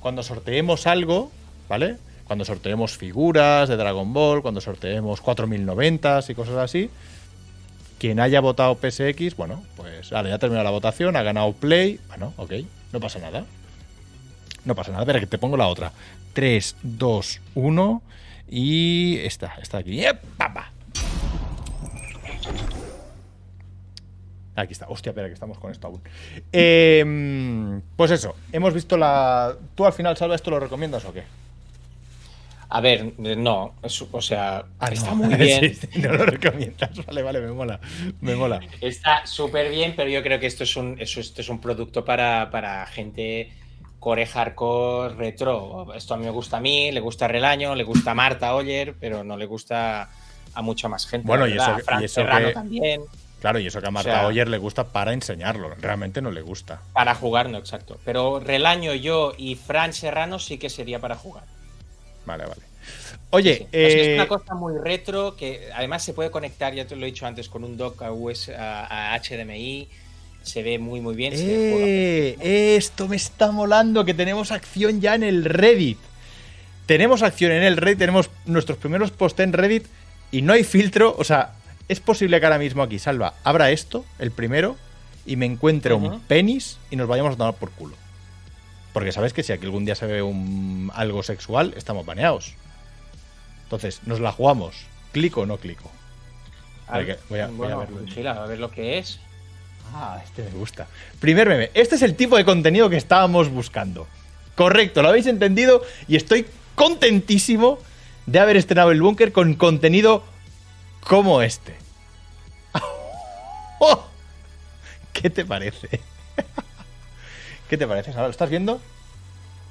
cuando 0.00 0.22
sorteemos 0.22 0.86
algo, 0.86 1.30
¿vale? 1.70 1.96
Cuando 2.26 2.44
sorteemos 2.44 2.96
figuras 2.96 3.68
de 3.68 3.76
Dragon 3.76 4.12
Ball, 4.12 4.42
cuando 4.42 4.60
sorteemos 4.60 5.20
4090 5.20 6.20
y 6.28 6.34
cosas 6.34 6.56
así, 6.56 6.90
quien 7.98 8.18
haya 8.20 8.40
votado 8.40 8.76
PSX, 8.76 9.36
bueno, 9.36 9.62
pues 9.76 10.10
vale, 10.10 10.30
ya 10.30 10.36
ha 10.36 10.38
terminado 10.38 10.64
la 10.64 10.70
votación, 10.70 11.16
ha 11.16 11.22
ganado 11.22 11.52
Play. 11.52 12.00
Bueno, 12.08 12.32
ok, 12.36 12.52
no 12.92 13.00
pasa 13.00 13.18
nada. 13.18 13.44
No 14.64 14.74
pasa 14.74 14.90
nada, 14.90 15.02
espera 15.02 15.20
que 15.20 15.26
te 15.26 15.38
pongo 15.38 15.56
la 15.56 15.68
otra. 15.68 15.92
3, 16.32 16.76
2, 16.82 17.40
1 17.54 18.02
y 18.48 19.18
esta, 19.18 19.54
de 19.56 19.78
aquí. 19.78 20.04
¡Epa! 20.04 20.72
Aquí 24.56 24.72
está. 24.72 24.86
Hostia, 24.88 25.10
espera 25.10 25.28
que 25.28 25.34
estamos 25.34 25.58
con 25.58 25.72
esto 25.72 25.88
aún. 25.88 26.00
Eh, 26.52 27.80
pues 27.96 28.10
eso, 28.10 28.36
hemos 28.52 28.72
visto 28.72 28.96
la... 28.96 29.56
¿Tú 29.74 29.84
al 29.84 29.92
final, 29.92 30.16
Salva, 30.16 30.34
esto 30.34 30.50
lo 30.50 30.60
recomiendas 30.60 31.04
o 31.04 31.12
qué? 31.12 31.24
A 32.76 32.80
ver, 32.80 33.12
no. 33.18 33.74
es- 33.82 34.02
o 34.10 34.20
sea, 34.20 34.64
Ah, 34.80 34.88
está 34.92 35.10
no. 35.10 35.16
muy 35.16 35.34
bien. 35.36 35.74
Sí, 35.80 35.88
no 36.00 36.12
lo 36.12 36.26
recomiendas. 36.26 36.90
Vale, 37.06 37.22
vale, 37.22 37.40
me 37.40 37.52
mola. 37.52 37.78
Me 38.20 38.34
mola. 38.34 38.60
Está 38.80 39.24
súper 39.26 39.70
bien, 39.70 39.94
pero 39.96 40.10
yo 40.10 40.22
creo 40.22 40.40
que 40.40 40.46
esto 40.46 40.64
es 40.64 40.76
un, 40.76 40.96
eso- 41.00 41.20
esto 41.20 41.40
es 41.40 41.48
un 41.48 41.60
producto 41.60 42.04
para, 42.04 42.50
para 42.50 42.84
gente 42.86 43.52
core 44.00 44.26
hardcore 44.26 45.14
retro. 45.14 45.94
Esto 45.94 46.14
a 46.14 46.16
mí 46.16 46.24
me 46.24 46.30
gusta 46.30 46.56
a 46.56 46.60
mí, 46.60 46.90
le 46.90 47.00
gusta 47.00 47.26
a 47.26 47.28
Relaño, 47.28 47.74
le 47.74 47.84
gusta 47.84 48.10
a 48.10 48.14
Marta 48.14 48.54
Oyer, 48.56 48.94
pero 48.98 49.22
no 49.24 49.36
le 49.36 49.46
gusta 49.46 50.10
a 50.52 50.62
mucha 50.62 50.88
más 50.88 51.06
gente. 51.06 51.26
Bueno, 51.28 51.46
y 51.46 51.52
eso- 51.52 51.76
y 52.00 52.04
eso 52.04 52.22
que- 52.26 52.52
también. 52.52 53.02
Claro, 53.40 53.58
y 53.60 53.66
eso 53.66 53.80
que 53.80 53.86
a 53.86 53.90
Marta 53.90 54.10
sea- 54.10 54.26
Oyer 54.26 54.48
le 54.48 54.58
gusta 54.58 54.84
para 54.84 55.12
enseñarlo. 55.12 55.74
Realmente 55.80 56.20
no 56.22 56.30
le 56.30 56.40
gusta. 56.42 56.80
Para 56.92 57.14
jugar, 57.14 57.48
no, 57.50 57.58
exacto. 57.58 58.00
Pero 58.04 58.40
Relaño, 58.40 58.94
yo 58.94 59.32
y 59.38 59.54
Fran 59.54 59.92
Serrano 59.92 60.38
sí 60.38 60.58
que 60.58 60.70
sería 60.70 60.98
para 60.98 61.14
jugar. 61.14 61.44
Vale, 62.26 62.44
vale. 62.44 62.62
Oye, 63.30 63.56
Sí, 63.56 63.62
sí. 63.62 63.68
Es 63.72 63.94
eh, 63.94 64.14
una 64.14 64.28
cosa 64.28 64.54
muy 64.54 64.78
retro 64.78 65.36
que 65.36 65.68
además 65.74 66.04
se 66.04 66.12
puede 66.12 66.30
conectar, 66.30 66.72
ya 66.74 66.86
te 66.86 66.94
lo 66.96 67.02
he 67.02 67.06
dicho 67.06 67.26
antes, 67.26 67.48
con 67.48 67.64
un 67.64 67.76
dock 67.76 68.02
a, 68.02 68.12
US, 68.12 68.50
a, 68.50 69.14
a 69.14 69.18
HDMI. 69.18 69.88
Se 70.42 70.62
ve 70.62 70.78
muy, 70.78 71.00
muy 71.00 71.14
bien. 71.14 71.36
se 71.36 71.46
ve 71.46 72.36
Eh, 72.40 72.76
esto 72.76 73.08
me 73.08 73.16
está 73.16 73.50
molando, 73.50 74.04
que 74.04 74.14
tenemos 74.14 74.52
acción 74.52 75.00
ya 75.00 75.14
en 75.14 75.22
el 75.22 75.44
Reddit. 75.44 75.98
Tenemos 76.86 77.22
acción 77.22 77.50
en 77.52 77.62
el 77.62 77.78
Reddit, 77.78 77.98
tenemos 77.98 78.30
nuestros 78.44 78.76
primeros 78.76 79.10
posts 79.10 79.40
en 79.40 79.54
Reddit 79.54 79.86
y 80.30 80.42
no 80.42 80.52
hay 80.52 80.62
filtro. 80.62 81.16
O 81.18 81.24
sea, 81.24 81.54
es 81.88 82.00
posible 82.00 82.38
que 82.40 82.46
ahora 82.46 82.58
mismo 82.58 82.82
aquí, 82.82 82.98
Salva, 82.98 83.34
abra 83.42 83.70
esto, 83.70 84.04
el 84.18 84.30
primero, 84.30 84.76
y 85.26 85.36
me 85.36 85.46
encuentre 85.46 85.94
un 85.94 86.20
penis 86.20 86.78
y 86.90 86.96
nos 86.96 87.08
vayamos 87.08 87.34
a 87.34 87.36
tomar 87.36 87.54
por 87.54 87.70
culo. 87.70 87.96
Porque 88.94 89.12
sabes 89.12 89.34
que 89.34 89.42
si 89.42 89.52
aquí 89.52 89.66
algún 89.66 89.84
día 89.84 89.94
se 89.96 90.06
ve 90.06 90.22
un, 90.22 90.90
algo 90.94 91.22
sexual, 91.22 91.74
estamos 91.76 92.06
baneados. 92.06 92.54
Entonces, 93.64 94.00
nos 94.06 94.20
la 94.20 94.32
jugamos. 94.32 94.76
¿Clico 95.12 95.42
o 95.42 95.46
no 95.46 95.58
clico? 95.58 95.90
A 96.88 96.96
Voy 96.96 97.04
ver, 97.04 97.16
a- 97.18 97.28
voy 97.28 97.40
a- 97.40 97.46
voy 97.48 97.54
a 97.54 97.74
bueno, 97.74 97.78
verlo. 97.80 97.98
vigila, 98.06 98.30
a 98.32 98.46
ver 98.46 98.58
lo 98.60 98.70
que 98.70 98.98
es. 98.98 99.20
Ah, 99.92 100.18
este 100.24 100.42
me 100.44 100.50
gusta. 100.50 100.86
Primer 101.20 101.46
meme. 101.48 101.70
Este 101.74 101.96
es 101.96 102.02
el 102.02 102.14
tipo 102.16 102.36
de 102.38 102.44
contenido 102.46 102.88
que 102.88 102.96
estábamos 102.96 103.50
buscando. 103.50 104.06
Correcto, 104.54 105.02
lo 105.02 105.08
habéis 105.08 105.26
entendido 105.26 105.82
y 106.08 106.16
estoy 106.16 106.46
contentísimo 106.74 107.78
de 108.26 108.38
haber 108.40 108.56
estrenado 108.56 108.92
el 108.92 109.02
búnker 109.02 109.32
con 109.32 109.54
contenido 109.54 110.24
como 111.00 111.42
este. 111.42 111.74
¡Oh! 113.80 114.06
¿Qué 115.12 115.30
te 115.30 115.44
parece? 115.44 116.00
¿Qué 117.68 117.78
te 117.78 117.86
parece? 117.86 118.12
Sara? 118.12 118.24
¿Lo 118.26 118.30
estás 118.30 118.50
viendo? 118.50 118.80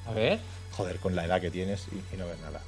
A 0.08 0.12
ver. 0.14 0.40
Joder, 0.72 0.98
con 0.98 1.16
la 1.16 1.26
edad 1.26 1.40
que 1.42 1.52
tienes 1.52 1.88
y, 1.92 2.16
y 2.16 2.18
no 2.18 2.28
ves 2.28 2.40
nada. 2.42 2.62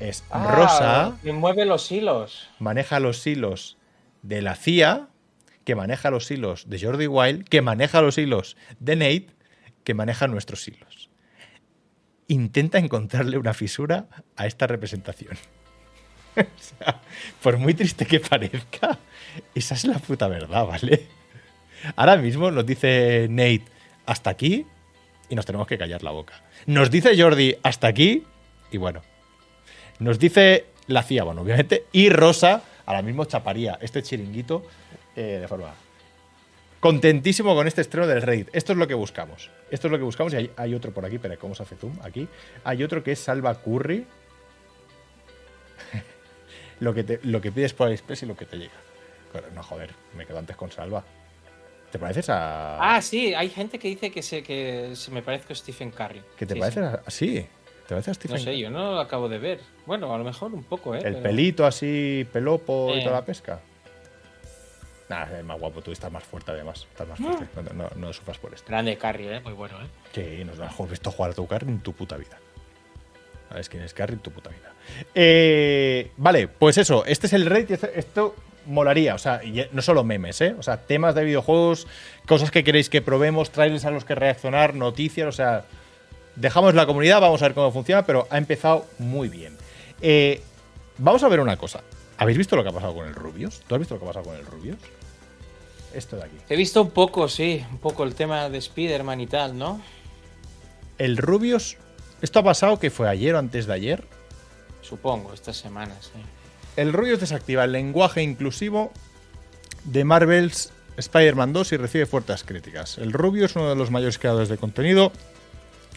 Es 0.00 0.24
Ah, 0.30 0.54
Rosa, 0.54 1.18
que 1.22 1.32
mueve 1.32 1.64
los 1.64 1.90
hilos. 1.90 2.48
maneja 2.58 3.00
los 3.00 3.26
hilos 3.26 3.76
de 4.22 4.42
la 4.42 4.54
CIA, 4.54 5.08
que 5.64 5.74
maneja 5.74 6.10
los 6.10 6.30
hilos 6.30 6.68
de 6.70 6.80
Jordi 6.80 7.06
Wild, 7.06 7.48
que 7.48 7.62
maneja 7.62 8.00
los 8.00 8.16
hilos 8.16 8.56
de 8.78 8.96
Nate, 8.96 9.26
que 9.84 9.94
maneja 9.94 10.26
nuestros 10.28 10.66
hilos. 10.68 11.10
Intenta 12.28 12.78
encontrarle 12.78 13.38
una 13.38 13.54
fisura 13.54 14.06
a 14.36 14.46
esta 14.46 14.66
representación. 14.66 15.36
o 16.36 16.42
sea, 16.58 17.00
por 17.42 17.58
muy 17.58 17.74
triste 17.74 18.06
que 18.06 18.20
parezca, 18.20 18.98
esa 19.54 19.74
es 19.74 19.84
la 19.84 19.98
puta 19.98 20.28
verdad, 20.28 20.64
¿vale? 20.66 21.06
Ahora 21.96 22.16
mismo 22.16 22.50
nos 22.50 22.66
dice 22.66 23.26
Nate 23.30 23.64
hasta 24.08 24.30
aquí 24.30 24.66
y 25.28 25.34
nos 25.34 25.44
tenemos 25.46 25.66
que 25.68 25.76
callar 25.78 26.02
la 26.02 26.10
boca. 26.10 26.42
Nos 26.66 26.90
dice 26.90 27.20
Jordi 27.20 27.54
hasta 27.62 27.86
aquí 27.86 28.24
y 28.70 28.78
bueno, 28.78 29.02
nos 29.98 30.18
dice 30.18 30.64
la 30.86 31.02
CIA, 31.02 31.24
bueno, 31.24 31.42
obviamente, 31.42 31.84
y 31.92 32.08
Rosa 32.08 32.62
ahora 32.86 33.02
mismo 33.02 33.26
chaparía 33.26 33.78
este 33.82 34.02
chiringuito 34.02 34.64
eh, 35.14 35.38
de 35.40 35.46
forma. 35.48 35.74
Contentísimo 36.80 37.54
con 37.54 37.66
este 37.66 37.80
estreno 37.82 38.06
del 38.06 38.22
Reddit. 38.22 38.48
Esto 38.52 38.72
es 38.72 38.78
lo 38.78 38.86
que 38.86 38.94
buscamos. 38.94 39.50
Esto 39.70 39.88
es 39.88 39.90
lo 39.92 39.98
que 39.98 40.04
buscamos. 40.04 40.32
Y 40.32 40.48
hay, 40.56 40.74
otro 40.74 40.92
por 40.92 41.04
aquí, 41.04 41.16
espera, 41.16 41.36
¿cómo 41.36 41.54
se 41.56 41.64
hace 41.64 41.74
zoom? 41.76 41.98
Aquí. 42.02 42.28
Hay 42.64 42.82
otro 42.84 43.02
que 43.02 43.12
es 43.12 43.18
Salva 43.18 43.60
Curry. 43.60 44.06
lo, 46.80 46.94
que 46.94 47.02
te- 47.04 47.20
lo 47.24 47.40
que 47.40 47.50
pides 47.52 47.74
por 47.74 47.90
Express 47.90 48.22
y 48.22 48.26
lo 48.26 48.36
que 48.36 48.46
te 48.46 48.56
llega. 48.58 48.72
Pero 49.32 49.50
no, 49.54 49.62
joder, 49.64 49.90
me 50.16 50.24
quedo 50.24 50.38
antes 50.38 50.56
con 50.56 50.70
Salva. 50.70 51.04
¿Te 51.92 51.98
pareces 51.98 52.28
a. 52.28 52.96
Ah, 52.96 53.00
sí, 53.00 53.32
hay 53.34 53.48
gente 53.48 53.78
que 53.78 53.88
dice 53.88 54.10
que 54.10 54.22
se, 54.22 54.42
que 54.42 54.90
se 54.94 55.10
me 55.10 55.22
parezco 55.22 55.52
a 55.52 55.56
Stephen 55.56 55.90
Curry. 55.90 56.22
¿Que 56.36 56.44
te 56.46 56.54
Sí, 56.54 56.60
pareces 56.60 56.84
sí. 56.84 56.96
a.? 57.06 57.10
Sí, 57.10 57.46
¿te 57.86 57.88
pareces 57.94 58.08
a 58.08 58.10
No 58.10 58.14
Stephen 58.14 58.40
sé, 58.40 58.58
yo 58.58 58.70
no 58.70 58.92
lo 58.94 59.00
acabo 59.00 59.28
de 59.28 59.38
ver. 59.38 59.60
Bueno, 59.86 60.14
a 60.14 60.18
lo 60.18 60.24
mejor 60.24 60.52
un 60.52 60.64
poco, 60.64 60.94
¿eh? 60.94 60.98
El 60.98 61.14
Pero- 61.14 61.22
pelito 61.22 61.64
así, 61.66 62.26
pelopo 62.32 62.92
y 62.94 62.98
Eh. 63.00 63.04
toda 63.04 63.16
la 63.16 63.24
pesca. 63.24 63.60
Nada, 65.08 65.38
es 65.38 65.44
más 65.44 65.58
guapo, 65.58 65.80
tú 65.80 65.90
estás 65.90 66.12
más 66.12 66.22
fuerte 66.22 66.50
además. 66.50 66.86
Estás 66.90 67.08
más 67.08 67.18
fuerte. 67.18 67.46
No, 67.56 67.72
no, 67.72 67.90
no 67.96 68.12
sufras 68.12 68.36
por 68.36 68.52
esto. 68.52 68.66
Grande 68.68 68.98
Curry, 68.98 69.28
¿eh? 69.28 69.40
Muy 69.40 69.54
bueno, 69.54 69.80
¿eh? 69.80 69.86
Que 70.12 70.44
nos 70.44 70.60
has 70.60 70.90
visto 70.90 71.10
jugar 71.10 71.30
a 71.30 71.34
tu 71.34 71.46
carry 71.46 71.66
en 71.68 71.80
tu 71.80 71.94
puta 71.94 72.16
vida. 72.18 72.38
¿Sabes 73.48 73.70
quién 73.70 73.82
es 73.82 73.94
Carry 73.94 74.12
en 74.12 74.18
tu 74.20 74.30
puta 74.30 74.50
vida? 74.50 74.74
Eh, 75.14 76.10
vale, 76.18 76.48
pues 76.48 76.76
eso. 76.76 77.06
Este 77.06 77.26
es 77.28 77.32
el 77.32 77.50
esto- 77.50 77.86
Esto 77.94 78.34
molaría. 78.68 79.14
O 79.14 79.18
sea, 79.18 79.42
y 79.42 79.66
no 79.72 79.82
solo 79.82 80.04
memes, 80.04 80.40
¿eh? 80.40 80.54
O 80.58 80.62
sea, 80.62 80.76
temas 80.76 81.14
de 81.14 81.24
videojuegos, 81.24 81.86
cosas 82.26 82.50
que 82.50 82.62
queréis 82.62 82.88
que 82.88 83.02
probemos, 83.02 83.50
trailers 83.50 83.84
a 83.84 83.90
los 83.90 84.04
que 84.04 84.14
reaccionar, 84.14 84.74
noticias. 84.74 85.26
O 85.26 85.32
sea, 85.32 85.64
dejamos 86.36 86.74
la 86.74 86.86
comunidad, 86.86 87.20
vamos 87.20 87.42
a 87.42 87.46
ver 87.46 87.54
cómo 87.54 87.72
funciona, 87.72 88.04
pero 88.06 88.28
ha 88.30 88.38
empezado 88.38 88.86
muy 88.98 89.28
bien. 89.28 89.56
Eh, 90.00 90.42
vamos 90.98 91.22
a 91.22 91.28
ver 91.28 91.40
una 91.40 91.56
cosa. 91.56 91.82
¿Habéis 92.18 92.38
visto 92.38 92.56
lo 92.56 92.62
que 92.62 92.68
ha 92.68 92.72
pasado 92.72 92.94
con 92.94 93.06
el 93.06 93.14
Rubius? 93.14 93.60
¿Tú 93.66 93.74
has 93.74 93.78
visto 93.78 93.94
lo 93.94 94.00
que 94.00 94.06
ha 94.06 94.08
pasado 94.08 94.26
con 94.26 94.36
el 94.36 94.44
Rubius? 94.44 94.78
Esto 95.94 96.16
de 96.16 96.24
aquí. 96.24 96.36
He 96.48 96.56
visto 96.56 96.82
un 96.82 96.90
poco, 96.90 97.28
sí, 97.28 97.64
un 97.70 97.78
poco 97.78 98.04
el 98.04 98.14
tema 98.14 98.48
de 98.50 98.58
Spider-Man 98.58 99.20
y 99.20 99.26
tal, 99.26 99.56
¿no? 99.56 99.80
El 100.98 101.16
Rubius. 101.16 101.76
Esto 102.20 102.40
ha 102.40 102.42
pasado 102.42 102.78
que 102.78 102.90
fue 102.90 103.08
ayer 103.08 103.34
o 103.34 103.38
antes 103.38 103.66
de 103.66 103.72
ayer. 103.72 104.04
Supongo, 104.82 105.32
estas 105.32 105.56
semanas, 105.56 106.10
sí. 106.12 106.20
El 106.78 106.92
Rubius 106.92 107.18
desactiva 107.18 107.64
el 107.64 107.72
lenguaje 107.72 108.22
inclusivo 108.22 108.92
de 109.82 110.04
Marvel's 110.04 110.70
Spider-Man 110.96 111.52
2 111.52 111.72
y 111.72 111.76
recibe 111.76 112.06
fuertes 112.06 112.44
críticas. 112.44 112.98
El 112.98 113.12
Rubius, 113.12 113.56
uno 113.56 113.68
de 113.68 113.74
los 113.74 113.90
mayores 113.90 114.16
creadores 114.16 114.48
de 114.48 114.58
contenido, 114.58 115.10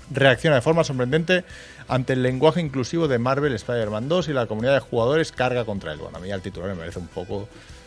reacciona 0.09 0.55
de 0.55 0.63
forma 0.63 0.83
sorprendente 0.83 1.43
ante 1.87 2.13
el 2.13 2.23
lenguaje 2.23 2.61
inclusivo 2.61 3.07
de 3.07 3.19
Marvel 3.19 3.53
Spider-Man 3.53 4.09
2 4.09 4.29
y 4.29 4.33
la 4.33 4.47
comunidad 4.47 4.73
de 4.73 4.79
jugadores 4.79 5.31
carga 5.31 5.65
contra 5.65 5.93
él. 5.93 5.99
Bueno, 5.99 6.17
a 6.17 6.19
mí 6.19 6.31
el 6.31 6.41
titular 6.41 6.71
me 6.71 6.77
parece 6.77 6.97
un 6.97 7.09
poco... 7.09 7.35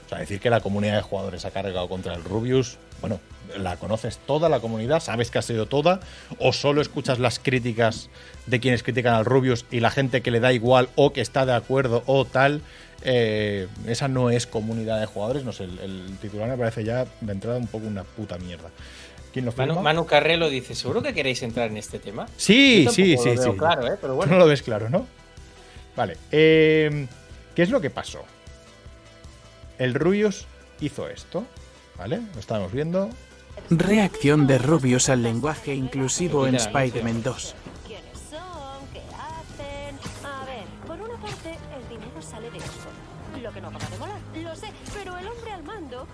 O 0.07 0.09
sea, 0.09 0.19
decir 0.19 0.39
que 0.39 0.49
la 0.49 0.61
comunidad 0.61 0.95
de 0.95 1.03
jugadores 1.03 1.45
ha 1.47 1.51
cargado 1.51 1.89
contra 1.89 2.15
el 2.15 2.23
Rubius, 2.23 2.79
bueno, 3.01 3.19
la 3.57 3.77
conoces 3.77 4.19
toda 4.19 4.49
la 4.49 4.61
comunidad, 4.61 5.01
sabes 5.01 5.33
que 5.33 5.39
ha 5.39 5.43
sido 5.43 5.67
toda, 5.67 5.99
o 6.39 6.53
solo 6.53 6.81
escuchas 6.81 7.19
las 7.19 7.41
críticas 7.41 8.09
de 8.47 8.61
quienes 8.61 8.83
critican 8.83 9.15
al 9.15 9.25
Rubius 9.25 9.65
y 9.71 9.81
la 9.81 9.91
gente 9.91 10.21
que 10.23 10.31
le 10.31 10.41
da 10.41 10.53
igual 10.53 10.89
o 10.97 11.13
que 11.13 11.21
está 11.21 11.47
de 11.47 11.55
acuerdo 11.55 12.03
o 12.07 12.25
tal. 12.25 12.61
eh, 13.03 13.69
esa 13.87 14.09
no 14.09 14.31
es 14.31 14.47
comunidad 14.47 14.99
de 15.01 15.07
jugadores, 15.07 15.45
no 15.45 15.53
sé, 15.53 15.65
el, 15.65 15.79
el 15.79 16.19
titular 16.23 16.49
me 16.49 16.57
parece 16.57 16.85
ya 16.85 17.05
de 17.21 17.33
entrada 17.33 17.59
un 17.59 17.67
poco 17.67 17.87
una 17.87 18.03
puta 18.05 18.39
mierda. 18.39 18.71
¿Quién 19.33 19.45
lo? 19.47 19.53
Manu, 19.53 19.81
Manu 19.81 20.07
Carrelo 20.07 20.49
dice, 20.49 20.75
¿seguro 20.75 21.03
que 21.03 21.13
queréis 21.13 21.43
entrar 21.43 21.69
en 21.71 21.77
este 21.77 21.99
tema? 21.99 22.27
Sí, 22.37 22.87
sí, 22.91 23.17
sí, 23.19 23.35
lo 23.35 23.43
veo 23.43 23.53
sí. 23.53 23.59
claro, 23.59 23.87
¿eh? 23.93 23.97
Pero 24.01 24.13
Tú 24.13 24.17
bueno. 24.17 24.33
no 24.33 24.39
lo 24.39 24.47
ves 24.47 24.63
claro, 24.63 24.89
¿no? 24.89 25.07
Vale. 25.97 26.17
eh, 26.33 27.07
¿Qué 27.55 27.63
es 27.63 27.71
lo 27.71 27.81
que 27.81 27.91
pasó? 27.91 28.25
El 29.79 29.93
Rubius 29.95 30.47
hizo 30.81 31.09
esto, 31.09 31.45
¿vale? 31.99 32.21
Lo 32.33 32.41
estábamos 32.41 32.73
viendo. 32.73 33.11
Reacción 33.71 34.47
de 34.47 34.59
Rubius 34.59 35.09
al 35.09 35.23
lenguaje 35.23 35.75
inclusivo 35.75 36.47
en 36.47 36.55
Spider-Man 36.57 37.23
2. 37.23 37.55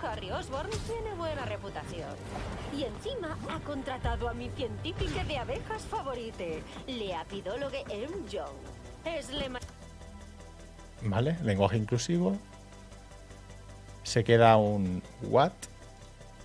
Harry 0.02 0.30
Osborn, 0.30 0.70
tiene 0.86 1.14
buena 1.16 1.44
reputación. 1.44 2.14
Y 2.76 2.84
encima 2.84 3.36
ha 3.50 3.58
contratado 3.60 4.28
a 4.28 4.34
mi 4.34 4.48
científica 4.50 5.24
de 5.24 5.38
abejas 5.38 5.82
favorite, 5.82 6.62
la 6.86 7.20
apidólogue 7.20 7.84
M. 7.88 8.08
Young. 8.30 8.46
Es 9.04 9.30
la 9.30 9.48
ma- 9.48 9.60
¿Vale? 11.02 11.36
Lenguaje 11.42 11.76
inclusivo. 11.78 12.36
Se 14.02 14.24
queda 14.24 14.56
un 14.56 15.02
what? 15.22 15.52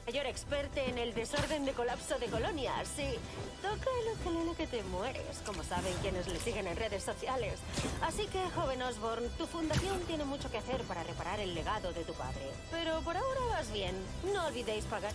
Mayor 0.05 0.27
experta 0.27 0.83
en 0.83 0.99
el 0.99 1.13
desorden 1.15 1.65
de 1.65 1.71
colapso 1.71 2.19
de 2.19 2.27
colonias. 2.27 2.87
Sí, 2.95 3.15
toca 3.61 3.89
el 4.01 4.13
ukelele 4.13 4.55
que 4.55 4.67
te 4.67 4.83
mueres, 4.83 5.41
como 5.45 5.63
saben 5.63 5.93
quienes 6.01 6.27
le 6.27 6.39
siguen 6.39 6.67
en 6.67 6.75
redes 6.75 7.03
sociales. 7.03 7.59
Así 8.01 8.27
que, 8.27 8.39
joven 8.51 8.81
Osborn, 8.83 9.27
tu 9.37 9.47
fundación 9.47 9.99
tiene 10.01 10.23
mucho 10.25 10.51
que 10.51 10.59
hacer 10.59 10.81
para 10.83 11.03
reparar 11.03 11.39
el 11.39 11.55
legado 11.55 11.91
de 11.91 12.03
tu 12.03 12.13
padre. 12.13 12.51
Pero 12.69 13.01
por 13.01 13.17
ahora 13.17 13.39
vas 13.49 13.71
bien. 13.73 13.95
No 14.31 14.45
olvidéis 14.45 14.85
pagar. 14.85 15.13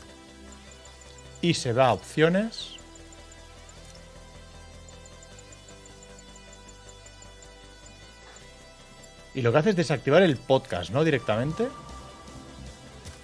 Y 1.40 1.54
se 1.54 1.72
va 1.72 1.88
a 1.88 1.92
opciones. 1.92 2.76
Y 9.34 9.42
lo 9.42 9.52
que 9.52 9.58
hace 9.58 9.70
es 9.70 9.76
desactivar 9.76 10.22
el 10.22 10.36
podcast, 10.36 10.90
¿no? 10.90 11.04
Directamente. 11.04 11.68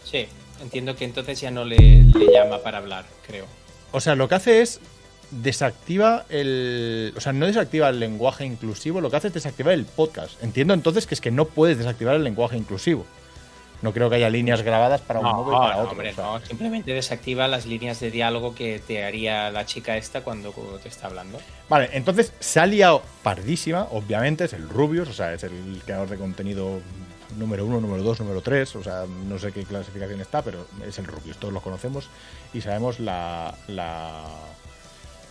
Sí, 0.04 0.28
entiendo 0.60 0.96
que 0.96 1.04
entonces 1.04 1.40
ya 1.40 1.50
no 1.50 1.64
le, 1.64 1.78
le 2.02 2.32
llama 2.32 2.58
para 2.62 2.78
hablar, 2.78 3.04
creo. 3.26 3.46
O 3.92 4.00
sea, 4.00 4.14
lo 4.14 4.28
que 4.28 4.34
hace 4.36 4.62
es 4.62 4.80
desactiva 5.30 6.24
el. 6.28 7.12
O 7.16 7.20
sea, 7.20 7.32
no 7.32 7.46
desactiva 7.46 7.88
el 7.88 8.00
lenguaje 8.00 8.44
inclusivo, 8.44 9.00
lo 9.00 9.10
que 9.10 9.16
hace 9.16 9.28
es 9.28 9.34
desactivar 9.34 9.74
el 9.74 9.84
podcast. 9.84 10.42
Entiendo 10.42 10.74
entonces 10.74 11.06
que 11.06 11.14
es 11.14 11.20
que 11.20 11.30
no 11.30 11.46
puedes 11.46 11.78
desactivar 11.78 12.14
el 12.16 12.24
lenguaje 12.24 12.56
inclusivo. 12.56 13.06
No 13.82 13.92
creo 13.92 14.08
que 14.08 14.16
haya 14.16 14.30
líneas 14.30 14.62
grabadas 14.62 15.02
para 15.02 15.20
un 15.20 15.26
No, 15.26 15.34
modo 15.34 15.52
y 15.52 15.56
para 15.58 15.74
no, 15.74 15.80
otro. 15.80 15.90
hombre, 15.92 16.10
o 16.10 16.14
sea. 16.14 16.24
no. 16.24 16.40
Simplemente 16.40 16.92
desactiva 16.92 17.46
las 17.46 17.66
líneas 17.66 18.00
de 18.00 18.10
diálogo 18.10 18.54
que 18.54 18.80
te 18.84 19.04
haría 19.04 19.50
la 19.50 19.66
chica 19.66 19.98
esta 19.98 20.22
cuando 20.22 20.50
te 20.82 20.88
está 20.88 21.08
hablando. 21.08 21.38
Vale, 21.68 21.90
entonces 21.92 22.32
se 22.40 22.58
ha 22.58 22.66
liado 22.66 23.02
pardísima, 23.22 23.86
obviamente, 23.90 24.44
es 24.44 24.54
el 24.54 24.66
Rubius, 24.68 25.08
o 25.08 25.12
sea, 25.12 25.34
es 25.34 25.42
el 25.42 25.82
creador 25.84 26.08
de 26.08 26.16
contenido 26.16 26.80
número 27.36 27.66
uno, 27.66 27.80
número 27.80 28.02
dos, 28.02 28.20
número 28.20 28.40
tres, 28.40 28.76
o 28.76 28.82
sea, 28.82 29.04
no 29.26 29.38
sé 29.38 29.52
qué 29.52 29.64
clasificación 29.64 30.20
está, 30.20 30.42
pero 30.42 30.66
es 30.86 30.98
el 30.98 31.06
Rubius, 31.06 31.38
todos 31.38 31.52
lo 31.52 31.60
conocemos 31.60 32.08
y 32.54 32.60
sabemos 32.60 33.00
la, 33.00 33.54
la, 33.68 34.24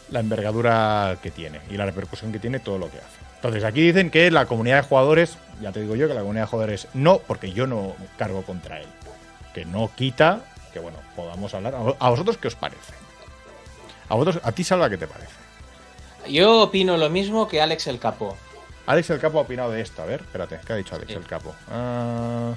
la 0.10 0.20
envergadura 0.20 1.18
que 1.22 1.32
tiene 1.32 1.62
y 1.70 1.78
la 1.78 1.86
repercusión 1.86 2.32
que 2.32 2.40
tiene 2.40 2.60
todo 2.60 2.78
lo 2.78 2.90
que 2.92 2.98
hace. 2.98 3.26
Entonces 3.36 3.64
aquí 3.64 3.82
dicen 3.82 4.10
que 4.10 4.32
la 4.32 4.46
comunidad 4.46 4.78
de 4.78 4.88
jugadores, 4.88 5.38
ya 5.62 5.72
te 5.72 5.82
digo 5.82 5.96
yo 5.96 6.08
que 6.08 6.14
la 6.14 6.22
comunidad 6.22 6.46
de 6.46 6.50
jugadores 6.50 6.88
no, 6.94 7.20
porque 7.20 7.52
yo 7.52 7.68
no 7.68 7.96
cargo 8.18 8.42
contra 8.44 8.82
él, 8.82 8.88
que 9.54 9.66
no 9.66 9.92
quita 9.96 10.42
que, 10.76 10.80
bueno, 10.80 10.98
podamos 11.16 11.54
hablar. 11.54 11.74
¿A 12.00 12.10
vosotros 12.10 12.38
qué 12.38 12.50
os 12.50 12.56
parece? 12.56 12.94
A 14.10 14.16
vosotros, 14.16 14.44
a 14.44 14.52
ti, 14.52 14.66
Salva, 14.66 14.90
¿qué 14.90 14.98
te 14.98 15.08
parece? 15.08 15.32
Yo 16.28 16.64
opino 16.64 16.98
lo 16.98 17.10
mismo 17.10 17.48
que 17.48 17.62
Alex 17.62 17.88
el 17.88 17.98
Capo. 17.98 18.36
Alex 18.88 19.10
el 19.10 19.20
Capo 19.20 19.40
ha 19.40 19.42
opinado 19.42 19.72
de 19.72 19.82
esto. 19.82 20.02
A 20.02 20.06
ver, 20.06 20.22
espérate, 20.22 20.60
¿qué 20.66 20.74
ha 20.74 20.76
dicho 20.76 20.96
Alex 20.96 21.12
Sí. 21.12 21.18
el 21.18 21.26
Capo? 21.26 21.56
Ah, 21.72 22.54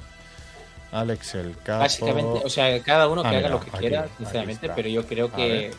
Alex 0.92 1.34
el 1.36 1.56
Capo. 1.62 1.80
Básicamente, 1.80 2.40
o 2.44 2.48
sea, 2.50 2.80
cada 2.82 3.08
uno 3.08 3.22
que 3.22 3.28
Ah, 3.28 3.30
haga 3.30 3.38
mira, 3.40 3.50
lo 3.50 3.60
que 3.60 3.70
aquí, 3.70 3.78
quiera, 3.78 4.06
sinceramente, 4.18 4.70
pero 4.74 4.88
yo 4.88 5.06
creo 5.06 5.32
que 5.32 5.70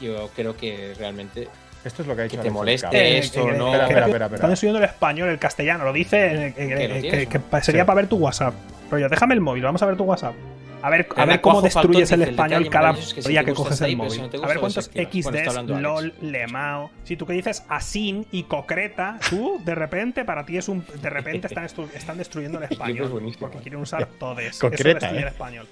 yo 0.00 0.30
creo 0.36 0.56
que 0.56 0.94
realmente 0.98 1.48
Esto 1.84 2.02
es 2.02 2.08
lo 2.08 2.14
que 2.16 2.22
ha 2.22 2.24
dicho 2.24 2.36
que 2.36 2.42
te 2.42 2.48
Alex 2.48 2.54
moleste 2.54 3.18
esto, 3.18 3.46
que- 3.46 3.52
no- 3.52 3.66
Espera, 3.68 3.78
que- 3.86 3.92
espera, 3.92 4.06
espera, 4.06 4.24
espera. 4.26 4.34
Están 4.36 4.52
estudiando 4.52 4.78
el 4.80 4.84
español, 4.84 5.28
el 5.28 5.38
castellano. 5.38 5.84
Lo 5.84 5.92
dice 5.92 6.52
que, 6.54 6.54
Que 6.54 6.62
lo 6.62 6.68
que- 6.68 6.76
tienes, 6.76 7.28
que- 7.28 7.38
¿no? 7.38 7.50
que 7.50 7.62
sería 7.62 7.82
Sí. 7.82 7.86
para 7.86 7.96
ver 7.96 8.08
tu 8.08 8.16
WhatsApp. 8.16 8.54
Rollo, 8.90 9.08
déjame 9.08 9.34
el 9.34 9.40
móvil, 9.40 9.62
vamos 9.62 9.80
a 9.82 9.86
ver 9.86 9.96
tu 9.96 10.04
WhatsApp. 10.04 10.34
A 10.82 10.90
ver, 10.90 11.08
a 11.16 11.24
ver 11.24 11.40
cómo 11.40 11.62
destruyes 11.62 12.12
el 12.12 12.20
dice, 12.20 12.30
el 12.30 12.30
español 12.30 12.68
cada 12.68 12.86
maravilloso 12.88 13.08
es 13.08 13.14
que 13.14 13.22
si 13.22 13.28
día 13.30 13.44
que 13.44 13.54
coges 13.54 13.80
el 13.80 13.86
ahí, 13.86 13.96
pero 13.96 14.10
si 14.10 14.20
móvil. 14.20 14.44
a 14.44 14.46
ver 14.46 14.58
cuántos 14.58 14.90
está 14.94 15.10
XDs. 15.10 15.68
LOL, 15.80 16.14
Lemao. 16.20 16.90
Si 17.04 17.16
tú 17.16 17.26
que 17.26 17.32
dices 17.32 17.64
asin 17.68 18.26
y 18.30 18.44
concreta, 18.44 19.18
tú 19.28 19.60
de 19.64 19.74
repente 19.74 20.24
para 20.24 20.44
ti 20.44 20.56
es 20.56 20.68
un. 20.68 20.84
De 21.00 21.10
repente 21.10 21.48
están, 21.48 21.64
están 21.64 22.18
destruyendo 22.18 22.58
el 22.58 22.64
español. 22.70 23.34
Porque 23.38 23.58
quieren 23.58 23.80
usar 23.80 24.06
todes. 24.18 24.58
Concreta, 24.58 24.88
Eso 24.88 24.98
destruye 24.98 25.18
¿eh? 25.18 25.22
el 25.22 25.28
español. 25.28 25.68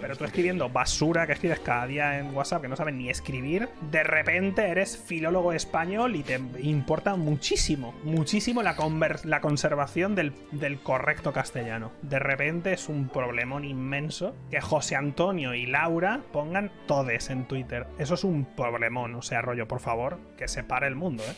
Pero 0.00 0.16
tú 0.16 0.24
escribiendo 0.24 0.68
basura 0.68 1.26
que 1.26 1.32
escribes 1.32 1.60
cada 1.60 1.86
día 1.86 2.18
en 2.18 2.34
WhatsApp 2.34 2.62
que 2.62 2.68
no 2.68 2.76
saben 2.76 2.98
ni 2.98 3.08
escribir, 3.08 3.68
de 3.90 4.02
repente 4.02 4.68
eres 4.68 4.98
filólogo 4.98 5.52
español 5.52 6.16
y 6.16 6.22
te 6.22 6.40
importa 6.60 7.16
muchísimo, 7.16 7.94
muchísimo 8.04 8.62
la, 8.62 8.76
la 9.24 9.40
conservación 9.40 10.14
del, 10.14 10.32
del 10.52 10.80
correcto 10.80 11.32
castellano. 11.32 11.92
De 12.02 12.18
repente 12.18 12.72
es 12.72 12.88
un 12.88 13.08
problemón 13.08 13.64
inmenso 13.64 14.34
que 14.50 14.60
José 14.60 14.96
Antonio 14.96 15.54
y 15.54 15.66
Laura 15.66 16.20
pongan 16.32 16.70
todes 16.86 17.30
en 17.30 17.44
Twitter. 17.46 17.86
Eso 17.98 18.14
es 18.14 18.24
un 18.24 18.44
problemón, 18.44 19.14
o 19.14 19.22
sea, 19.22 19.42
rollo, 19.42 19.68
por 19.68 19.80
favor, 19.80 20.18
que 20.36 20.48
se 20.48 20.64
pare 20.64 20.86
el 20.86 20.94
mundo, 20.94 21.22
¿eh? 21.22 21.34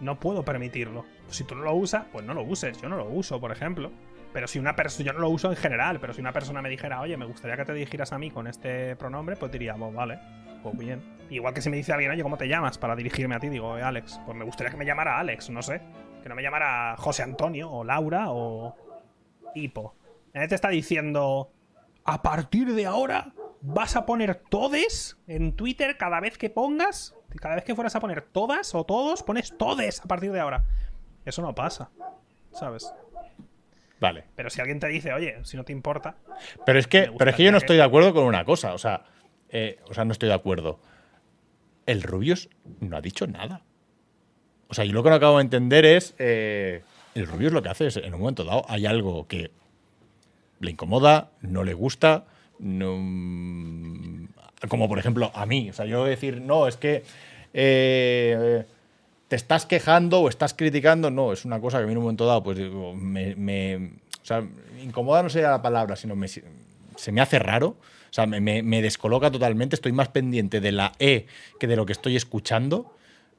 No 0.00 0.18
puedo 0.18 0.44
permitirlo. 0.44 1.04
Si 1.28 1.44
tú 1.44 1.54
no 1.54 1.62
lo 1.62 1.74
usas, 1.74 2.04
pues 2.12 2.24
no 2.24 2.34
lo 2.34 2.42
uses. 2.42 2.80
Yo 2.80 2.88
no 2.88 2.96
lo 2.96 3.06
uso, 3.06 3.38
por 3.38 3.52
ejemplo. 3.52 3.92
Pero 4.32 4.46
si 4.46 4.58
una 4.58 4.76
persona, 4.76 5.06
yo 5.06 5.12
no 5.12 5.18
lo 5.20 5.28
uso 5.28 5.50
en 5.50 5.56
general, 5.56 5.98
pero 6.00 6.12
si 6.14 6.20
una 6.20 6.32
persona 6.32 6.62
me 6.62 6.68
dijera, 6.68 7.00
oye, 7.00 7.16
me 7.16 7.26
gustaría 7.26 7.56
que 7.56 7.64
te 7.64 7.74
dirigieras 7.74 8.12
a 8.12 8.18
mí 8.18 8.30
con 8.30 8.46
este 8.46 8.94
pronombre, 8.96 9.36
pues 9.36 9.50
diría, 9.50 9.74
pues 9.74 9.92
vale, 9.92 10.18
pues 10.62 10.78
bien. 10.78 11.02
Igual 11.30 11.52
que 11.52 11.60
si 11.60 11.68
me 11.68 11.76
dice 11.76 11.92
alguien, 11.92 12.12
oye, 12.12 12.22
¿cómo 12.22 12.36
te 12.36 12.46
llamas? 12.48 12.78
Para 12.78 12.94
dirigirme 12.96 13.34
a 13.34 13.40
ti, 13.40 13.48
digo, 13.48 13.76
"Eh, 13.76 13.82
Alex, 13.82 14.20
pues 14.24 14.36
me 14.36 14.44
gustaría 14.44 14.70
que 14.70 14.76
me 14.76 14.86
llamara 14.86 15.18
Alex, 15.18 15.50
no 15.50 15.62
sé. 15.62 15.80
Que 16.22 16.28
no 16.28 16.34
me 16.34 16.42
llamara 16.42 16.94
José 16.96 17.22
Antonio, 17.24 17.70
o 17.70 17.82
Laura, 17.84 18.26
o 18.28 18.76
Hipo. 19.54 19.96
Él 20.32 20.48
te 20.48 20.54
está 20.54 20.68
diciendo, 20.68 21.50
a 22.04 22.22
partir 22.22 22.74
de 22.74 22.86
ahora, 22.86 23.32
vas 23.60 23.96
a 23.96 24.06
poner 24.06 24.34
todes 24.48 25.18
en 25.26 25.54
Twitter 25.54 25.96
cada 25.96 26.20
vez 26.20 26.38
que 26.38 26.50
pongas, 26.50 27.14
cada 27.40 27.56
vez 27.56 27.64
que 27.64 27.74
fueras 27.74 27.94
a 27.94 28.00
poner 28.00 28.22
todas 28.22 28.74
o 28.74 28.84
todos, 28.84 29.22
pones 29.22 29.56
todes 29.56 30.00
a 30.00 30.04
partir 30.04 30.32
de 30.32 30.40
ahora. 30.40 30.64
Eso 31.24 31.42
no 31.42 31.54
pasa, 31.54 31.90
¿sabes? 32.52 32.92
Vale. 34.00 34.24
Pero 34.34 34.48
si 34.48 34.60
alguien 34.60 34.80
te 34.80 34.88
dice, 34.88 35.12
oye, 35.12 35.38
si 35.44 35.56
no 35.56 35.64
te 35.64 35.72
importa, 35.72 36.16
Pero 36.64 36.78
es 36.78 36.86
que, 36.86 37.12
pero 37.18 37.30
es 37.30 37.36
que 37.36 37.44
yo 37.44 37.52
no 37.52 37.58
estoy 37.58 37.76
de 37.76 37.82
acuerdo 37.82 38.14
con 38.14 38.24
una 38.24 38.44
cosa. 38.46 38.72
O 38.72 38.78
sea, 38.78 39.04
eh, 39.50 39.78
o 39.88 39.94
sea, 39.94 40.06
no 40.06 40.12
estoy 40.12 40.30
de 40.30 40.34
acuerdo. 40.34 40.80
El 41.84 42.02
Rubius 42.02 42.48
no 42.80 42.96
ha 42.96 43.02
dicho 43.02 43.26
nada. 43.26 43.62
O 44.68 44.74
sea, 44.74 44.86
yo 44.86 44.92
lo 44.92 45.02
que 45.02 45.10
no 45.10 45.16
acabo 45.16 45.36
de 45.36 45.42
entender 45.42 45.84
es. 45.84 46.14
eh, 46.18 46.82
el 47.14 47.26
Rubius 47.26 47.52
lo 47.52 47.62
que 47.62 47.68
hace 47.68 47.88
es, 47.88 47.96
en 47.96 48.14
un 48.14 48.20
momento 48.20 48.44
dado, 48.44 48.64
hay 48.68 48.86
algo 48.86 49.26
que 49.26 49.50
le 50.60 50.70
incomoda, 50.70 51.30
no 51.42 51.64
le 51.64 51.74
gusta, 51.74 52.24
no, 52.58 52.94
como 54.68 54.88
por 54.88 54.98
ejemplo 54.98 55.30
a 55.34 55.46
mí. 55.46 55.70
O 55.70 55.72
sea, 55.72 55.86
yo 55.86 56.04
decir, 56.04 56.40
no, 56.40 56.66
es 56.66 56.76
que 56.76 57.02
eh, 57.54 58.64
te 59.28 59.36
estás 59.36 59.66
quejando 59.66 60.20
o 60.20 60.28
estás 60.28 60.54
criticando, 60.54 61.10
no, 61.10 61.32
es 61.32 61.44
una 61.44 61.60
cosa 61.60 61.78
que 61.78 61.84
a 61.84 61.86
mí 61.86 61.92
en 61.92 61.98
un 61.98 62.04
momento 62.04 62.26
dado, 62.26 62.42
pues 62.42 62.58
digo, 62.58 62.94
me, 62.94 63.76
o 64.22 64.24
sea, 64.24 64.44
incomoda 64.82 65.22
no 65.22 65.28
sería 65.30 65.50
la 65.50 65.62
palabra, 65.62 65.96
sino 65.96 66.14
me, 66.16 66.28
se 66.28 66.42
me 67.12 67.20
hace 67.20 67.38
raro. 67.38 67.68
O 68.10 68.12
sea, 68.12 68.26
me, 68.26 68.40
me- 68.40 68.62
me 68.64 68.82
descoloca 68.82 69.30
totalmente. 69.30 69.76
Estoy 69.76 69.92
más 69.92 70.08
pendiente 70.08 70.60
de 70.60 70.72
la 70.72 70.92
E 70.98 71.26
que 71.60 71.68
de 71.68 71.76
lo 71.76 71.86
que 71.86 71.92
estoy 71.92 72.16
escuchando. 72.16 72.92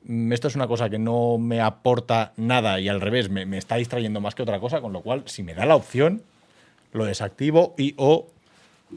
Mm, 0.05 0.31
Esto 0.31 0.47
es 0.47 0.55
una 0.55 0.65
cosa 0.65 0.89
que 0.89 0.97
no 0.97 1.37
me 1.37 1.59
aporta 1.59 2.31
nada 2.37 2.79
y 2.79 2.87
al 2.87 3.01
revés, 3.01 3.29
me, 3.29 3.45
me 3.45 3.57
está 3.57 3.75
distrayendo 3.75 4.21
más 4.21 4.33
que 4.33 4.43
otra 4.43 4.61
cosa, 4.61 4.79
con 4.79 4.93
lo 4.93 5.01
cual, 5.01 5.23
si 5.25 5.43
me 5.43 5.53
da 5.53 5.65
la 5.65 5.75
opción, 5.75 6.23
lo 6.93 7.05
desactivo 7.05 7.75
y 7.77 7.93
o 7.97 8.27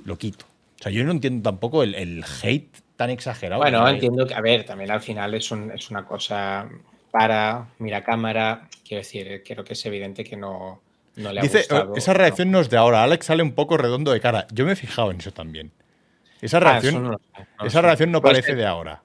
lo 0.05 0.19
quito. 0.19 0.45
O 0.81 0.83
sea, 0.83 0.93
yo 0.93 1.05
no 1.05 1.13
entiendo 1.13 1.49
tampoco 1.49 1.83
el, 1.83 1.95
el 1.95 2.25
hate 2.43 2.75
tan 2.97 3.11
exagerado. 3.11 3.61
Bueno, 3.63 3.85
que- 3.85 3.91
entiendo 3.93 4.27
que, 4.27 4.35
a 4.35 4.41
ver, 4.41 4.65
también 4.65 4.91
al 4.91 5.01
final 5.01 5.35
es, 5.35 5.51
un- 5.51 5.71
es 5.71 5.91
una 5.91 6.05
cosa 6.05 6.69
para, 7.11 7.69
mira 7.79 8.03
cámara, 8.03 8.69
quiero 8.87 9.03
decir, 9.03 9.43
creo 9.47 9.65
que 9.65 9.75
es 9.75 9.87
evidente 9.87 10.25
que 10.25 10.37
no, 10.37 10.83
no 11.17 11.33
le 11.33 11.41
ha 11.41 11.43
Dice, 11.43 11.59
gustado. 11.59 11.95
esa 11.97 12.13
reacción 12.13 12.51
no. 12.51 12.61
es 12.61 12.71
de 12.71 12.77
ahora. 12.77 13.03
Alex 13.05 13.27
sale 13.27 13.43
un 13.43 13.53
poco 13.53 13.77
redondo 13.77 14.13
de 14.13 14.21
cara. 14.21 14.47
Yo 14.53 14.65
me 14.67 14.73
he 14.73 14.77
fijado 14.77 15.11
en 15.13 15.19
eso 15.21 15.33
también. 15.33 15.71
Esa 16.43 16.57
Ah, 16.59 16.61
reacción, 16.61 17.03
no 17.05 17.21
esa 17.65 17.81
reacción 17.81 18.11
no 18.13 18.21
parece 18.21 18.49
ser- 18.49 18.57
de 18.57 18.67
ahora. 18.67 19.03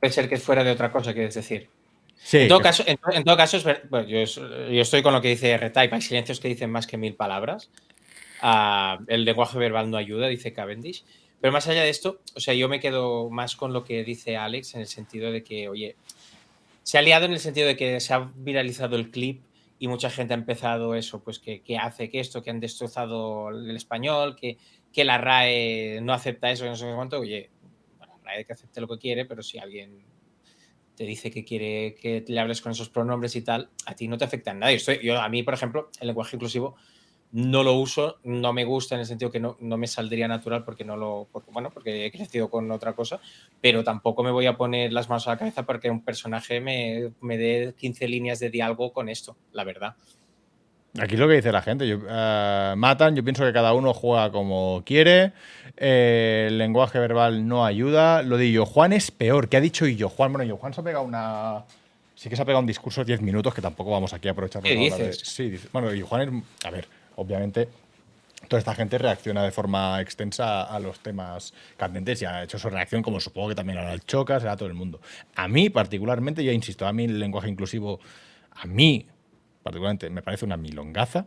Puede 0.00 0.12
ser 0.12 0.28
que 0.28 0.36
fuera 0.36 0.62
de 0.64 0.70
otra 0.72 0.92
cosa, 0.92 1.14
quieres 1.14 1.34
decir. 1.34 1.68
Sí, 2.16 2.38
en, 2.38 2.48
todo 2.48 2.58
que- 2.58 2.64
caso, 2.64 2.82
en, 2.86 2.98
en 3.12 3.24
todo 3.24 3.36
caso, 3.36 3.56
es 3.56 3.64
ver- 3.64 3.84
bueno, 3.88 4.06
yo, 4.08 4.18
yo 4.18 4.82
estoy 4.82 5.02
con 5.02 5.14
lo 5.14 5.22
que 5.22 5.28
dice 5.28 5.50
R-Type. 5.52 5.94
Hay 5.94 6.02
silencios 6.02 6.40
que 6.40 6.48
dicen 6.48 6.70
más 6.70 6.86
que 6.86 6.96
mil 6.98 7.14
palabras. 7.14 7.70
El 9.08 9.24
lenguaje 9.24 9.58
verbal 9.58 9.90
no 9.90 9.96
ayuda, 9.96 10.28
dice 10.28 10.52
Cavendish. 10.52 11.04
Pero 11.40 11.52
más 11.52 11.66
allá 11.68 11.82
de 11.82 11.90
esto, 11.90 12.20
o 12.34 12.40
sea, 12.40 12.54
yo 12.54 12.68
me 12.68 12.80
quedo 12.80 13.28
más 13.30 13.56
con 13.56 13.72
lo 13.72 13.84
que 13.84 14.02
dice 14.04 14.36
Alex 14.36 14.74
en 14.74 14.80
el 14.82 14.86
sentido 14.86 15.30
de 15.30 15.42
que, 15.44 15.68
oye, 15.68 15.96
se 16.82 16.98
ha 16.98 17.02
liado 17.02 17.26
en 17.26 17.32
el 17.32 17.38
sentido 17.40 17.66
de 17.66 17.76
que 17.76 18.00
se 18.00 18.14
ha 18.14 18.30
viralizado 18.36 18.96
el 18.96 19.10
clip 19.10 19.42
y 19.78 19.88
mucha 19.88 20.08
gente 20.10 20.32
ha 20.34 20.36
empezado 20.36 20.94
eso, 20.94 21.22
pues 21.22 21.38
que, 21.38 21.60
que 21.62 21.76
hace 21.76 22.08
que 22.08 22.20
esto, 22.20 22.42
que 22.42 22.50
han 22.50 22.60
destrozado 22.60 23.50
el 23.50 23.76
español, 23.76 24.36
que, 24.36 24.56
que 24.92 25.04
la 25.04 25.18
RAE 25.18 26.00
no 26.02 26.12
acepta 26.12 26.50
eso, 26.50 26.64
no 26.64 26.76
sé 26.76 26.90
cuánto. 26.94 27.18
Oye, 27.20 27.50
la 28.00 28.08
RAE 28.22 28.44
que 28.46 28.52
acepte 28.54 28.80
lo 28.80 28.88
que 28.88 28.98
quiere, 28.98 29.24
pero 29.26 29.42
si 29.42 29.58
alguien 29.58 30.02
te 30.96 31.04
dice 31.04 31.30
que 31.30 31.44
quiere 31.44 31.94
que 32.00 32.24
le 32.26 32.40
hables 32.40 32.60
con 32.62 32.72
esos 32.72 32.88
pronombres 32.88 33.34
y 33.36 33.42
tal, 33.42 33.68
a 33.84 33.94
ti 33.94 34.06
no 34.08 34.16
te 34.16 34.24
afecta 34.24 34.52
en 34.52 34.60
nada. 34.60 34.72
Yo, 34.72 34.76
estoy- 34.76 35.00
yo- 35.02 35.20
a 35.20 35.28
mí, 35.28 35.42
por 35.42 35.52
ejemplo, 35.54 35.90
el 36.00 36.06
lenguaje 36.06 36.36
inclusivo 36.36 36.76
no 37.36 37.64
lo 37.64 37.72
uso, 37.74 38.18
no 38.22 38.52
me 38.52 38.64
gusta 38.64 38.94
en 38.94 39.00
el 39.00 39.06
sentido 39.06 39.30
que 39.32 39.40
no, 39.40 39.56
no 39.58 39.76
me 39.76 39.88
saldría 39.88 40.28
natural 40.28 40.64
porque 40.64 40.84
no 40.84 40.96
lo, 40.96 41.26
porque, 41.32 41.50
bueno, 41.50 41.70
porque 41.70 42.06
he 42.06 42.12
crecido 42.12 42.48
con 42.48 42.70
otra 42.70 42.92
cosa, 42.92 43.18
pero 43.60 43.82
tampoco 43.82 44.22
me 44.22 44.30
voy 44.30 44.46
a 44.46 44.56
poner 44.56 44.92
las 44.92 45.08
manos 45.08 45.26
a 45.26 45.32
la 45.32 45.38
cabeza 45.38 45.64
porque 45.64 45.90
un 45.90 46.04
personaje 46.04 46.60
me, 46.60 47.10
me 47.20 47.36
dé 47.36 47.74
15 47.76 48.06
líneas 48.06 48.38
de 48.38 48.50
diálogo 48.50 48.92
con 48.92 49.08
esto, 49.08 49.36
la 49.52 49.64
verdad. 49.64 49.96
Aquí 51.00 51.14
es 51.14 51.20
lo 51.20 51.26
que 51.26 51.34
dice 51.34 51.50
la 51.50 51.60
gente. 51.60 51.88
Yo, 51.88 51.98
eh, 52.08 52.74
matan, 52.76 53.16
yo 53.16 53.24
pienso 53.24 53.44
que 53.44 53.52
cada 53.52 53.72
uno 53.72 53.92
juega 53.92 54.30
como 54.30 54.84
quiere. 54.86 55.32
eh, 55.76 56.44
el 56.48 56.56
lenguaje 56.58 57.00
verbal 57.00 57.48
no 57.48 57.64
ayuda. 57.66 58.22
Lo 58.22 58.36
de 58.36 58.52
Yo 58.52 58.64
Juan 58.64 58.92
es 58.92 59.10
peor. 59.10 59.48
¿Qué 59.48 59.56
ha 59.56 59.60
dicho 59.60 59.86
Yo 59.88 60.08
Juan? 60.08 60.32
Bueno, 60.32 60.44
Yo 60.44 60.56
Juan 60.56 60.72
se 60.72 60.80
ha 60.80 60.84
pegado 60.84 61.04
una. 61.04 61.64
Sí 62.14 62.28
que 62.28 62.36
se 62.36 62.42
ha 62.42 62.44
pegado 62.44 62.60
un 62.60 62.66
discurso 62.68 63.00
de 63.00 63.06
10 63.06 63.22
minutos 63.22 63.52
que 63.52 63.60
tampoco 63.60 63.90
vamos 63.90 64.12
aquí 64.14 64.28
a 64.28 64.30
aprovechar. 64.30 64.62
¿Qué 64.62 64.76
dices? 64.76 65.18
Sí, 65.24 65.50
dice- 65.50 65.68
bueno, 65.72 65.92
Yo 65.92 66.06
Juan 66.06 66.22
es. 66.60 66.64
A 66.64 66.70
ver, 66.70 66.86
obviamente. 67.16 67.68
Toda 68.48 68.58
esta 68.58 68.74
gente 68.74 68.98
reacciona 68.98 69.42
de 69.42 69.50
forma 69.50 70.00
extensa 70.02 70.64
a 70.64 70.78
los 70.78 71.00
temas 71.00 71.54
candentes 71.78 72.20
y 72.20 72.26
ha 72.26 72.42
hecho 72.42 72.58
su 72.58 72.68
reacción, 72.68 73.02
como 73.02 73.18
supongo 73.18 73.48
que 73.48 73.54
también 73.54 73.78
hará 73.78 73.92
el 73.94 74.04
Chocas, 74.04 74.42
será 74.42 74.56
todo 74.56 74.68
el 74.68 74.74
mundo. 74.74 75.00
A 75.34 75.48
mí, 75.48 75.70
particularmente, 75.70 76.44
ya 76.44 76.52
insisto, 76.52 76.86
a 76.86 76.92
mí 76.92 77.04
el 77.04 77.18
lenguaje 77.18 77.48
inclusivo, 77.48 78.00
a 78.52 78.66
mí, 78.66 79.06
particularmente, 79.62 80.10
me 80.10 80.20
parece 80.20 80.44
una 80.44 80.58
milongaza. 80.58 81.26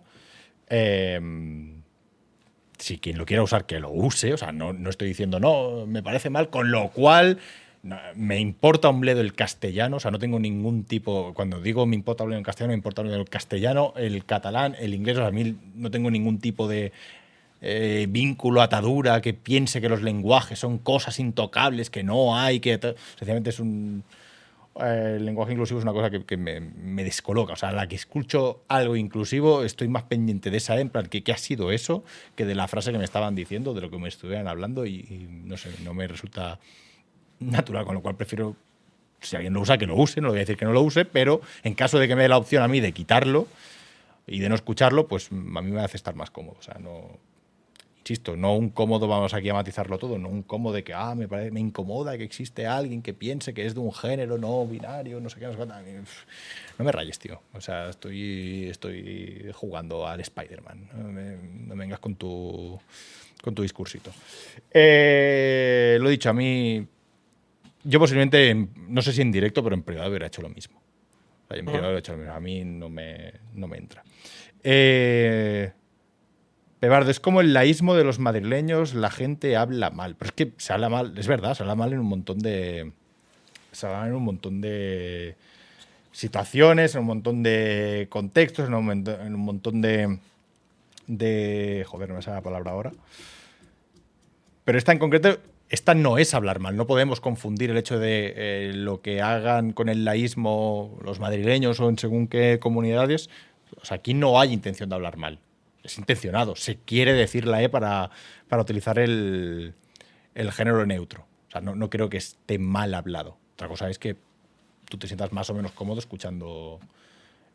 Eh, 0.70 1.20
si 2.78 3.00
quien 3.00 3.18
lo 3.18 3.26
quiera 3.26 3.44
usar, 3.44 3.66
que 3.66 3.80
lo 3.80 3.90
use. 3.90 4.34
O 4.34 4.38
sea, 4.38 4.52
no, 4.52 4.74
no 4.74 4.90
estoy 4.90 5.08
diciendo, 5.08 5.40
no, 5.40 5.86
me 5.86 6.04
parece 6.04 6.30
mal, 6.30 6.50
con 6.50 6.72
lo 6.72 6.90
cual 6.90 7.40
me 8.16 8.40
importa 8.40 8.90
un 8.90 9.02
bledo 9.02 9.22
el 9.22 9.34
castellano. 9.34 9.98
O 9.98 10.00
sea, 10.00 10.12
no 10.12 10.20
tengo 10.20 10.40
ningún 10.40 10.84
tipo. 10.84 11.34
Cuando 11.34 11.62
digo 11.62 11.86
me 11.86 11.96
importa 11.96 12.24
un 12.24 12.30
bledo 12.30 12.40
el 12.40 12.46
castellano, 12.46 12.72
me 12.72 12.78
importa 12.78 13.02
un 13.02 13.08
bledo 13.08 13.22
el 13.22 13.30
castellano, 13.30 13.94
el 13.96 14.26
catalán, 14.26 14.76
el 14.80 14.94
inglés. 14.94 15.18
O 15.18 15.20
sea, 15.20 15.28
a 15.28 15.32
mí 15.32 15.56
no 15.76 15.92
tengo 15.92 16.12
ningún 16.12 16.40
tipo 16.40 16.68
de 16.68 16.92
eh, 17.62 18.06
vínculo, 18.10 18.62
atadura, 18.62 19.22
que 19.22 19.34
piense 19.34 19.82
que 19.82 19.90
los 19.90 20.02
lenguajes 20.04 20.60
son 20.60 20.78
cosas 20.78 21.20
intocables, 21.20 21.90
que 21.90 22.04
no 22.04 22.38
hay, 22.38 22.60
que... 22.60 22.80
Sencillamente 23.16 23.50
es 23.50 23.60
un... 23.60 24.04
eh, 24.80 25.16
el 25.18 25.26
lenguaje 25.26 25.54
inclusivo 25.54 25.80
es 25.80 25.84
una 25.84 25.94
cosa 25.94 26.12
que, 26.12 26.24
que 26.24 26.38
me, 26.38 27.04
descoloca. 27.04 27.54
O 27.54 27.56
sea, 27.56 27.72
la 27.72 27.88
que 27.88 27.96
escucho 27.96 28.62
algo 28.68 28.96
inclusivo, 28.96 29.64
estoy 29.64 29.88
más 29.88 30.04
pendiente 30.04 30.52
de 30.52 30.58
esa, 30.58 30.80
en 30.80 30.90
plan, 30.90 31.08
que 31.08 31.24
qué 31.24 31.32
ha 31.32 31.38
sido 31.38 31.72
eso, 31.72 32.04
que 32.36 32.46
de 32.46 32.54
la 32.54 32.68
frase 32.68 32.92
que 32.92 33.00
me 33.00 33.06
estaban 33.06 33.34
diciendo, 33.34 33.74
de 33.74 33.82
lo 33.82 33.90
que 33.90 33.98
me 33.98 34.08
estuvieran 34.08 34.48
hablando, 34.48 34.86
y 34.86 35.28
no 35.44 35.58
sé, 35.58 35.72
no 35.84 35.94
me 35.96 36.08
resulta 36.08 36.60
natural, 37.40 37.86
con 37.86 37.96
lo 37.96 38.02
cual 38.02 38.16
prefiero, 38.16 38.56
si 39.22 39.36
alguien 39.36 39.54
lo 39.54 39.62
usa, 39.62 39.78
que 39.78 39.86
lo 39.86 39.96
use, 39.96 40.22
no 40.22 40.30
voy 40.30 40.38
a 40.38 40.42
decir 40.42 40.58
que 40.58 40.66
no 40.66 40.74
lo 40.74 40.82
use, 40.82 41.06
pero 41.06 41.42
en 41.64 41.74
caso 41.74 42.00
de 42.00 42.08
que 42.08 42.16
me 42.16 42.24
dé 42.24 42.30
la 42.30 42.38
opción 42.38 42.64
a 42.64 42.68
mí 42.68 42.80
de 42.80 42.92
quitarlo 42.92 43.48
y 44.26 44.40
de 44.40 44.50
no 44.50 44.56
escucharlo, 44.56 45.08
pues 45.08 45.30
a 45.32 45.62
mí 45.62 45.72
me 45.72 45.82
hace 45.82 45.98
estar 45.98 46.16
más 46.16 46.30
cómodo. 46.32 46.58
O 46.60 46.62
sea, 46.62 46.78
no. 46.80 47.26
Insisto, 48.00 48.38
no 48.38 48.56
un 48.56 48.70
cómodo, 48.70 49.06
vamos 49.10 49.34
aquí 49.34 49.50
a 49.50 49.54
matizarlo 49.54 49.98
todo, 49.98 50.18
no 50.18 50.30
un 50.30 50.42
cómodo 50.42 50.76
de 50.76 50.86
que 50.86 50.94
ah, 50.94 51.14
me, 51.14 51.28
parece, 51.28 51.52
me 51.52 51.60
incomoda 51.60 52.18
que 52.18 52.24
existe 52.24 52.66
alguien 52.66 53.02
que 53.02 53.14
piense 53.14 53.54
que 53.54 53.66
es 53.66 53.74
de 53.74 53.82
un 53.82 53.92
género 53.92 54.38
no 54.38 54.66
binario, 54.66 55.20
no 55.20 55.30
sé 55.30 55.40
qué, 55.40 55.46
no 55.46 55.52
sé 55.52 55.66
pff, 55.66 56.24
No 56.80 56.86
me 56.86 56.94
rayes, 56.94 57.20
tío. 57.20 57.42
O 57.54 57.60
sea, 57.60 57.90
estoy, 57.90 58.70
estoy 58.70 59.52
jugando 59.54 60.08
al 60.08 60.22
Spider-Man. 60.22 60.90
No 60.96 61.76
me 61.76 61.76
vengas 61.76 62.00
con 62.00 62.16
tu, 62.16 62.80
con 63.42 63.56
tu 63.56 63.62
discursito. 63.62 64.12
Eh, 64.72 65.98
lo 66.02 66.10
dicho, 66.10 66.30
a 66.30 66.34
mí 66.34 66.86
yo 67.88 68.00
posiblemente, 68.00 68.50
en- 68.50 68.70
no 68.90 69.02
sé 69.02 69.14
si 69.14 69.22
en 69.22 69.32
directo, 69.32 69.64
pero 69.64 69.76
en 69.76 69.84
privado 69.84 70.10
hubiera 70.10 70.28
hecho 70.28 70.42
lo 70.42 70.50
mismo. 70.50 70.80
O 71.46 71.48
sea, 71.48 71.58
en 71.58 71.66
privado 71.66 71.86
hubiera 71.88 72.00
hecho 72.00 72.12
lo 72.14 72.18
mismo. 72.20 72.34
A 72.34 72.40
mí 72.40 72.64
no 72.66 72.90
me, 72.90 73.34
no 73.54 73.68
me 73.68 73.78
entra. 73.78 74.04
Eh, 74.64 75.72
Pebardo, 76.80 77.10
es 77.10 77.20
como 77.20 77.42
el 77.42 77.54
laísmo 77.54 77.96
de 77.96 78.04
los 78.04 78.20
madrileños, 78.20 78.94
la 78.94 79.10
gente 79.10 79.56
habla 79.56 79.90
mal. 79.90 80.16
Pero 80.16 80.28
es 80.30 80.34
que 80.34 80.52
se 80.58 80.74
habla 80.74 80.90
mal, 80.90 81.18
es 81.18 81.28
verdad, 81.28 81.54
se 81.56 81.64
habla 81.64 81.76
mal 81.76 81.92
en 81.94 82.00
un 82.00 82.06
montón 82.08 82.38
de. 82.40 82.92
Se 83.72 83.88
habla 83.88 84.08
en 84.08 84.14
un 84.16 84.24
montón 84.24 84.62
de 84.62 85.36
situaciones, 86.12 86.94
en 86.96 87.02
un 87.02 87.08
montón 87.08 87.42
de 87.44 88.08
contextos, 88.10 88.68
en 88.68 88.74
un, 88.74 88.82
momento- 88.84 89.20
en 89.22 89.34
un 89.34 89.42
montón 89.42 89.82
de. 89.82 90.20
de. 91.08 91.84
Joder, 91.88 92.10
no 92.10 92.16
me 92.16 92.22
sale 92.22 92.38
la 92.38 92.44
palabra 92.44 92.72
ahora. 92.72 92.92
Pero 94.64 94.78
esta 94.78 94.92
en 94.92 95.00
concreto, 95.00 95.40
esta 95.70 95.94
no 95.94 96.18
es 96.18 96.34
hablar 96.34 96.60
mal. 96.60 96.76
No 96.76 96.88
podemos 96.88 97.20
confundir 97.20 97.72
el 97.72 97.78
hecho 97.78 98.00
de 98.00 98.34
eh, 98.36 98.72
lo 98.74 99.02
que 99.02 99.22
hagan 99.22 99.74
con 99.74 99.90
el 99.90 100.06
laísmo 100.06 100.98
los 101.04 101.20
madrileños 101.20 101.80
o 101.80 101.90
en 101.90 101.98
según 101.98 102.28
qué 102.28 102.60
comunidades. 102.60 103.30
O 103.82 103.86
sea, 103.86 103.98
aquí 103.98 104.14
no 104.14 104.40
hay 104.40 104.54
intención 104.54 104.90
de 104.90 104.96
hablar 104.96 105.18
mal. 105.18 105.40
Es 105.84 105.98
intencionado. 105.98 106.56
Se 106.56 106.78
quiere 106.78 107.14
decir 107.14 107.46
la 107.46 107.62
E 107.62 107.70
para, 107.70 108.12
para 108.48 108.62
utilizar 108.62 108.98
el, 108.98 109.74
el 110.36 110.52
género 110.52 110.86
neutro. 110.86 111.26
O 111.50 111.52
sea, 111.52 111.62
no, 111.62 111.76
no 111.76 111.90
creo 111.90 112.10
que 112.10 112.18
esté 112.18 112.60
mal 112.60 112.94
hablado. 112.94 113.38
Otra 113.54 113.68
cosa 113.68 113.90
es 113.90 114.00
que 114.00 114.16
tú 114.86 114.98
te 114.98 115.08
sientas 115.08 115.34
más 115.34 115.50
o 115.50 115.54
menos 115.54 115.74
cómodo 115.74 116.00
escuchando, 116.00 116.80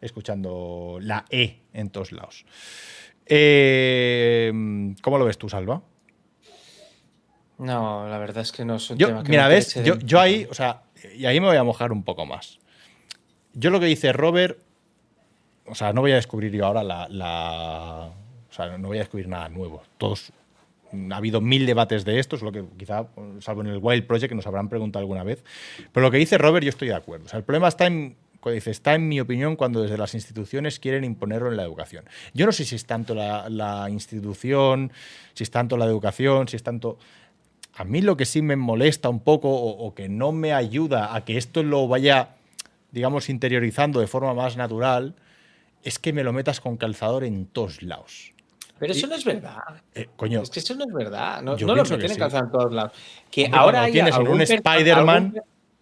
escuchando 0.00 0.98
la 1.00 1.24
E 1.30 1.60
en 1.72 1.88
todos 1.88 2.12
lados. 2.12 2.44
Eh, 3.24 4.52
¿Cómo 5.00 5.18
lo 5.18 5.24
ves 5.24 5.38
tú, 5.38 5.48
Salva? 5.48 5.82
No, 7.58 8.08
la 8.08 8.18
verdad 8.18 8.42
es 8.42 8.52
que 8.52 8.64
no 8.64 8.76
es 8.76 8.90
un 8.90 8.98
Yo, 8.98 9.08
tema 9.08 9.22
que 9.22 9.30
mira, 9.30 9.44
me 9.48 9.54
ves, 9.54 9.74
yo, 9.84 9.98
yo 9.98 10.20
ahí, 10.20 10.46
o 10.50 10.54
sea, 10.54 10.82
y 11.16 11.26
ahí 11.26 11.40
me 11.40 11.46
voy 11.46 11.56
a 11.56 11.64
mojar 11.64 11.92
un 11.92 12.02
poco 12.02 12.26
más. 12.26 12.58
Yo 13.54 13.70
lo 13.70 13.78
que 13.78 13.86
dice 13.86 14.12
Robert, 14.12 14.58
o 15.66 15.74
sea, 15.74 15.92
no 15.92 16.00
voy 16.00 16.12
a 16.12 16.16
descubrir 16.16 16.50
yo 16.52 16.66
ahora 16.66 16.82
la, 16.82 17.08
la- 17.08 18.10
o 18.50 18.52
sea, 18.54 18.76
no 18.78 18.88
voy 18.88 18.98
a 18.98 19.00
descubrir 19.00 19.28
nada 19.28 19.48
nuevo. 19.48 19.82
Todos, 19.98 20.32
ha 21.10 21.16
habido 21.16 21.40
mil 21.40 21.64
debates 21.66 22.04
de 22.04 22.18
estos, 22.18 22.42
lo 22.42 22.52
que 22.52 22.64
quizá, 22.76 23.06
salvo 23.40 23.60
en 23.62 23.68
el 23.68 23.78
Wild 23.80 24.06
Project, 24.06 24.28
que 24.30 24.34
nos 24.34 24.46
habrán 24.46 24.68
preguntado 24.68 25.00
alguna 25.00 25.22
vez. 25.22 25.44
Pero 25.92 26.04
lo 26.04 26.10
que 26.10 26.18
dice 26.18 26.36
Robert, 26.38 26.64
yo 26.64 26.70
estoy 26.70 26.88
de 26.88 26.94
acuerdo. 26.94 27.26
O 27.26 27.28
sea, 27.28 27.38
el 27.38 27.44
problema 27.44 27.68
está 27.68 27.86
en, 27.86 28.16
dice, 28.44 28.70
está 28.70 28.94
en 28.94 29.08
mi 29.08 29.20
opinión 29.20 29.56
cuando 29.56 29.80
desde 29.82 29.96
las 29.96 30.14
instituciones 30.14 30.78
quieren 30.80 31.04
imponerlo 31.04 31.48
en 31.50 31.56
la 31.56 31.62
educación. 31.62 32.04
Yo 32.34 32.44
no 32.44 32.52
sé 32.52 32.64
si 32.64 32.74
es 32.74 32.84
tanto 32.86 33.14
la, 33.14 33.48
la 33.48 33.88
institución, 33.88 34.92
si 35.34 35.44
es 35.44 35.50
tanto 35.50 35.76
la 35.76 35.84
educación, 35.86 36.48
si 36.48 36.56
es 36.56 36.62
tanto... 36.62 36.98
A 37.74 37.84
mí 37.84 38.02
lo 38.02 38.16
que 38.16 38.26
sí 38.26 38.42
me 38.42 38.56
molesta 38.56 39.08
un 39.08 39.20
poco 39.20 39.48
o, 39.50 39.86
o 39.86 39.94
que 39.94 40.08
no 40.08 40.32
me 40.32 40.52
ayuda 40.52 41.14
a 41.14 41.24
que 41.24 41.38
esto 41.38 41.62
lo 41.62 41.88
vaya, 41.88 42.30
digamos, 42.90 43.28
interiorizando 43.30 44.00
de 44.00 44.06
forma 44.06 44.34
más 44.34 44.56
natural, 44.56 45.14
es 45.82 45.98
que 45.98 46.12
me 46.12 46.22
lo 46.22 46.32
metas 46.32 46.60
con 46.60 46.76
calzador 46.76 47.24
en 47.24 47.46
todos 47.46 47.82
lados. 47.82 48.32
Pero 48.78 48.92
eso 48.92 49.06
no 49.06 49.14
es 49.14 49.24
verdad. 49.24 49.56
Eh, 49.94 50.08
coño, 50.16 50.42
Es 50.42 50.50
que 50.50 50.58
eso 50.60 50.74
no 50.74 50.84
es 50.84 50.92
verdad. 50.92 51.40
No, 51.40 51.56
lo 51.56 51.74
meten 51.84 52.02
en 52.02 52.08
sí. 52.08 52.16
calzado 52.18 52.44
en 52.44 52.50
todos 52.50 52.72
lados. 52.72 52.92
Que 53.30 53.44
Hombre, 53.44 53.60
ahora 53.60 53.82
hay 53.84 53.92
tienes 53.92 54.14
en 54.14 54.20
algún 54.20 54.34
un 54.36 54.42
Spider-Man, 54.42 55.34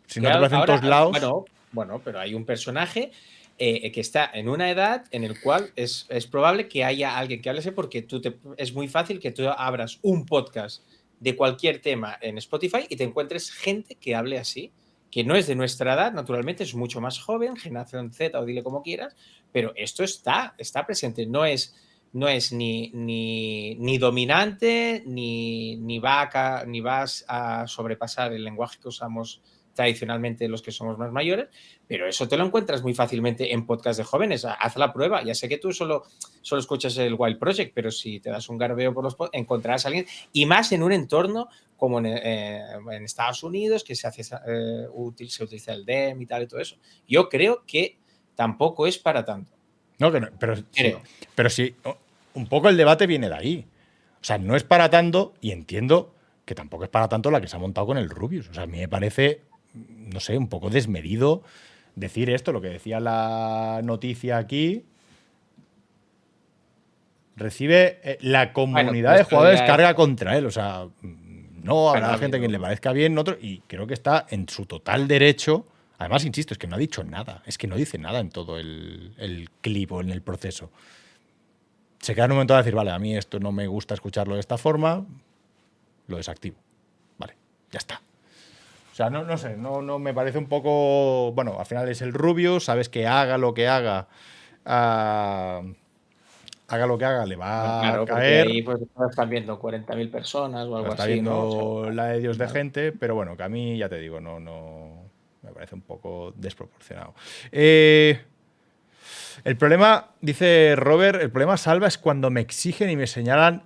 si 0.07 0.21
no 0.21 0.29
te 0.29 0.35
parece 0.35 0.55
en 0.55 0.61
ahora- 0.61 0.75
todos 0.77 0.89
lados, 0.89 1.11
Bueno, 1.13 1.45
bueno, 1.73 2.01
pero 2.05 2.21
hay 2.21 2.35
un 2.35 2.45
personaje 2.45 3.11
eh, 3.59 3.91
que 3.93 4.01
está 4.01 4.31
en 4.33 4.49
una 4.49 4.71
edad 4.71 5.05
en 5.13 5.25
el 5.25 5.41
cual 5.41 5.71
es, 5.77 6.07
es 6.09 6.27
probable 6.27 6.69
que 6.69 6.85
haya 6.85 7.17
alguien 7.17 7.41
que 7.43 7.49
hable 7.51 7.73
porque 7.73 8.03
tú 8.03 8.21
te, 8.21 8.37
es 8.57 8.73
muy 8.75 8.89
fácil 8.89 9.19
que 9.19 9.31
tú 9.33 9.49
abras 9.49 9.99
un 10.03 10.27
podcast 10.27 10.83
de 11.21 11.37
cualquier 11.37 11.81
tema 11.81 12.19
en 12.21 12.39
Spotify 12.39 12.87
y 12.89 12.97
te 12.97 13.05
encuentres 13.05 13.53
gente 13.53 13.95
que 13.95 14.17
hable 14.17 14.39
así, 14.39 14.73
que 15.11 15.23
no 15.23 15.37
es 15.37 15.47
de 15.47 15.55
nuestra 15.55 15.95
edad, 15.95 16.13
naturalmente 16.13 16.65
es 16.65 16.75
mucho 16.75 17.01
más 17.01 17.19
joven, 17.19 17.57
generación 17.57 18.13
Z 18.13 18.39
o 18.39 18.45
dile 18.45 18.63
como 18.63 18.83
quieras, 18.83 19.15
pero 19.53 19.73
esto 19.77 20.03
está, 20.03 20.55
está 20.57 20.87
presente, 20.87 21.27
no 21.27 21.45
es, 21.45 21.77
no 22.13 22.29
es 22.29 22.53
ni, 22.53 22.91
ni, 22.95 23.75
ni 23.77 23.99
dominante, 23.99 25.03
ni, 25.07 25.77
ni, 25.77 25.99
va 25.99 26.65
ni 26.67 26.81
vas 26.81 27.25
a 27.29 27.67
sobrepasar 27.67 28.33
el 28.33 28.45
lenguaje 28.45 28.79
que 28.81 28.89
usamos 28.89 29.43
tradicionalmente 29.81 30.47
los 30.47 30.61
que 30.61 30.73
somos 30.73 30.99
más 30.99 31.11
mayores, 31.11 31.49
pero 31.87 32.07
eso 32.07 32.29
te 32.29 32.37
lo 32.37 32.45
encuentras 32.45 32.83
muy 32.83 32.93
fácilmente 32.93 33.55
en 33.55 33.65
podcast 33.65 33.99
de 33.99 34.05
jóvenes. 34.05 34.45
Haz 34.45 34.77
la 34.77 34.93
prueba. 34.93 35.25
Ya 35.25 35.35
sé 35.35 35.49
que 35.49 35.57
tú 35.57 35.73
solo, 35.73 36.03
solo 36.43 36.61
escuchas 36.61 36.99
el 36.99 37.15
Wild 37.17 37.39
Project, 37.39 37.73
pero 37.75 37.91
si 37.91 38.21
te 38.21 38.29
das 38.29 38.51
un 38.51 38.59
garbeo 38.59 38.93
por 38.93 39.05
los 39.05 39.17
encontrarás 39.33 39.87
a 39.87 39.89
alguien, 39.89 40.05
y 40.35 40.45
más 40.45 40.71
en 40.73 40.83
un 40.83 40.93
entorno 40.93 41.49
como 41.79 41.99
en, 41.99 42.09
eh, 42.09 42.63
en 42.93 43.05
Estados 43.05 43.43
Unidos, 43.43 43.83
que 43.83 43.95
se 43.95 44.07
hace 44.07 44.21
eh, 44.47 44.87
útil, 44.93 45.31
se 45.31 45.45
utiliza 45.45 45.73
el 45.73 45.87
DEM 45.87 46.21
y 46.21 46.27
tal 46.27 46.43
y 46.43 46.47
todo 46.47 46.61
eso. 46.61 46.77
Yo 47.09 47.31
creo 47.31 47.65
que 47.67 47.97
tampoco 48.35 48.87
es 48.87 48.99
para 48.99 49.25
tanto. 49.25 49.55
No, 49.99 50.13
que 50.13 50.21
no, 50.21 50.29
pero, 50.39 50.57
sí, 50.57 50.65
Creo. 50.75 51.01
pero 51.35 51.49
sí, 51.49 51.75
un 52.35 52.47
poco 52.49 52.69
el 52.69 52.77
debate 52.77 53.07
viene 53.07 53.31
de 53.31 53.35
ahí. 53.35 53.67
O 54.21 54.25
sea, 54.25 54.37
no 54.37 54.57
es 54.57 54.63
para 54.63 54.91
tanto, 54.91 55.33
y 55.41 55.53
entiendo 55.53 56.15
que 56.51 56.57
tampoco 56.57 56.83
es 56.83 56.91
para 56.91 57.09
tanto 57.09 57.31
la 57.31 57.41
que 57.41 57.47
se 57.47 57.55
ha 57.55 57.61
montado 57.61 57.87
con 57.87 57.97
el 57.97 58.11
Rubius. 58.11 58.49
O 58.49 58.55
sea, 58.55 58.65
a 58.65 58.67
mí 58.67 58.79
me 58.79 58.89
parece, 58.89 59.43
no 59.75 60.21
sé, 60.21 60.37
un 60.39 60.49
poco 60.49 60.71
desmedido 60.71 61.43
decir 61.97 62.31
esto, 62.31 62.53
lo 62.53 62.61
que 62.61 62.69
decía 62.69 63.01
la 63.01 63.81
noticia 63.85 64.39
aquí. 64.39 64.85
Recibe 67.37 68.01
eh, 68.03 68.19
la 68.21 68.53
comunidad 68.53 69.13
pues 69.15 69.19
de 69.19 69.25
jugadores 69.37 69.61
es- 69.61 69.67
carga 69.67 69.95
contra 69.95 70.37
él. 70.37 70.47
O 70.47 70.51
sea, 70.51 70.87
no 71.03 71.91
habrá 71.91 72.09
gente 72.19 72.37
habido- 72.37 72.41
que 72.49 72.53
le 72.53 72.61
parezca 72.61 72.93
bien, 72.93 73.17
otro, 73.19 73.37
y 73.41 73.61
creo 73.67 73.87
que 73.87 73.95
está 73.95 74.27
en 74.31 74.49
su 74.49 74.67
total 74.67 75.09
derecho. 75.09 75.67
Además, 75.99 76.25
insisto, 76.25 76.55
es 76.55 76.59
que 76.59 76.67
no 76.67 76.77
ha 76.77 76.79
dicho 76.79 77.05
nada. 77.05 77.43
Es 77.47 77.59
que 77.59 77.67
no 77.67 77.77
dice 77.77 77.99
nada 77.99 78.21
en 78.21 78.31
todo 78.31 78.59
el, 78.59 79.15
el 79.19 79.51
clip 79.61 79.93
o 79.93 80.01
en 80.01 80.11
el 80.11 80.23
proceso. 80.23 80.71
Se 82.01 82.15
queda 82.15 82.25
en 82.25 82.31
un 82.33 82.37
momento 82.39 82.55
de 82.55 82.59
decir, 82.61 82.75
vale, 82.75 82.91
a 82.91 82.99
mí 82.99 83.17
esto 83.17 83.39
no 83.41 83.53
me 83.53 83.67
gusta 83.67 83.93
escucharlo 83.95 84.35
de 84.35 84.41
esta 84.41 84.57
forma, 84.57 85.05
lo 86.09 86.17
desactivo. 86.17 86.57
Vale, 87.19 87.37
ya 87.71 87.79
está. 87.79 88.01
Sea, 89.01 89.09
no, 89.09 89.25
no 89.25 89.39
sé, 89.39 89.57
no, 89.57 89.81
no 89.81 89.99
me 89.99 90.13
parece 90.13 90.37
un 90.37 90.47
poco. 90.47 91.33
Bueno, 91.33 91.57
al 91.59 91.65
final 91.65 91.89
es 91.89 92.03
el 92.03 92.13
rubio, 92.13 92.61
sabes 92.61 92.91
que 92.91 93.07
haga 93.07 93.39
lo 93.39 93.55
que 93.55 93.67
haga. 93.67 94.09
ah, 94.67 95.63
haga 96.69 96.87
lo 96.87 96.99
que 96.99 97.07
haga, 97.07 97.25
le 97.25 97.35
va 97.35 97.81
Claro, 97.81 98.03
a 98.03 98.07
caer. 98.07 98.47
ahí 98.49 98.61
pues, 98.63 98.79
están 99.09 99.31
viendo 99.31 99.59
40.000 99.59 100.11
personas 100.11 100.67
o 100.69 100.77
algo 100.77 100.89
está 100.91 101.05
así. 101.05 101.15
viendo 101.15 101.31
¿no? 101.31 101.49
O 101.49 101.85
sea, 101.85 101.93
la 101.95 102.07
de 102.09 102.21
Dios 102.21 102.37
de 102.37 102.47
gente, 102.49 102.93
pero 102.93 103.15
bueno, 103.15 103.39
que 103.39 103.43
a 103.43 103.49
mí, 103.49 103.79
ya 103.79 103.89
te 103.89 103.97
digo, 103.99 104.21
no, 104.21 104.39
no. 104.39 105.09
Me 105.43 105.51
parece 105.53 105.75
un 105.75 105.81
poco 105.81 106.35
desproporcionado. 106.37 107.15
Eh, 107.51 108.21
el 109.45 109.57
problema, 109.57 110.11
dice 110.21 110.75
Robert, 110.77 111.23
el 111.23 111.31
problema 111.31 111.57
salva 111.57 111.89
es 111.89 111.97
cuando 111.97 112.29
me 112.29 112.43
exigen 112.43 112.91
y 112.91 112.97
me 112.97 113.07
señalan 113.07 113.63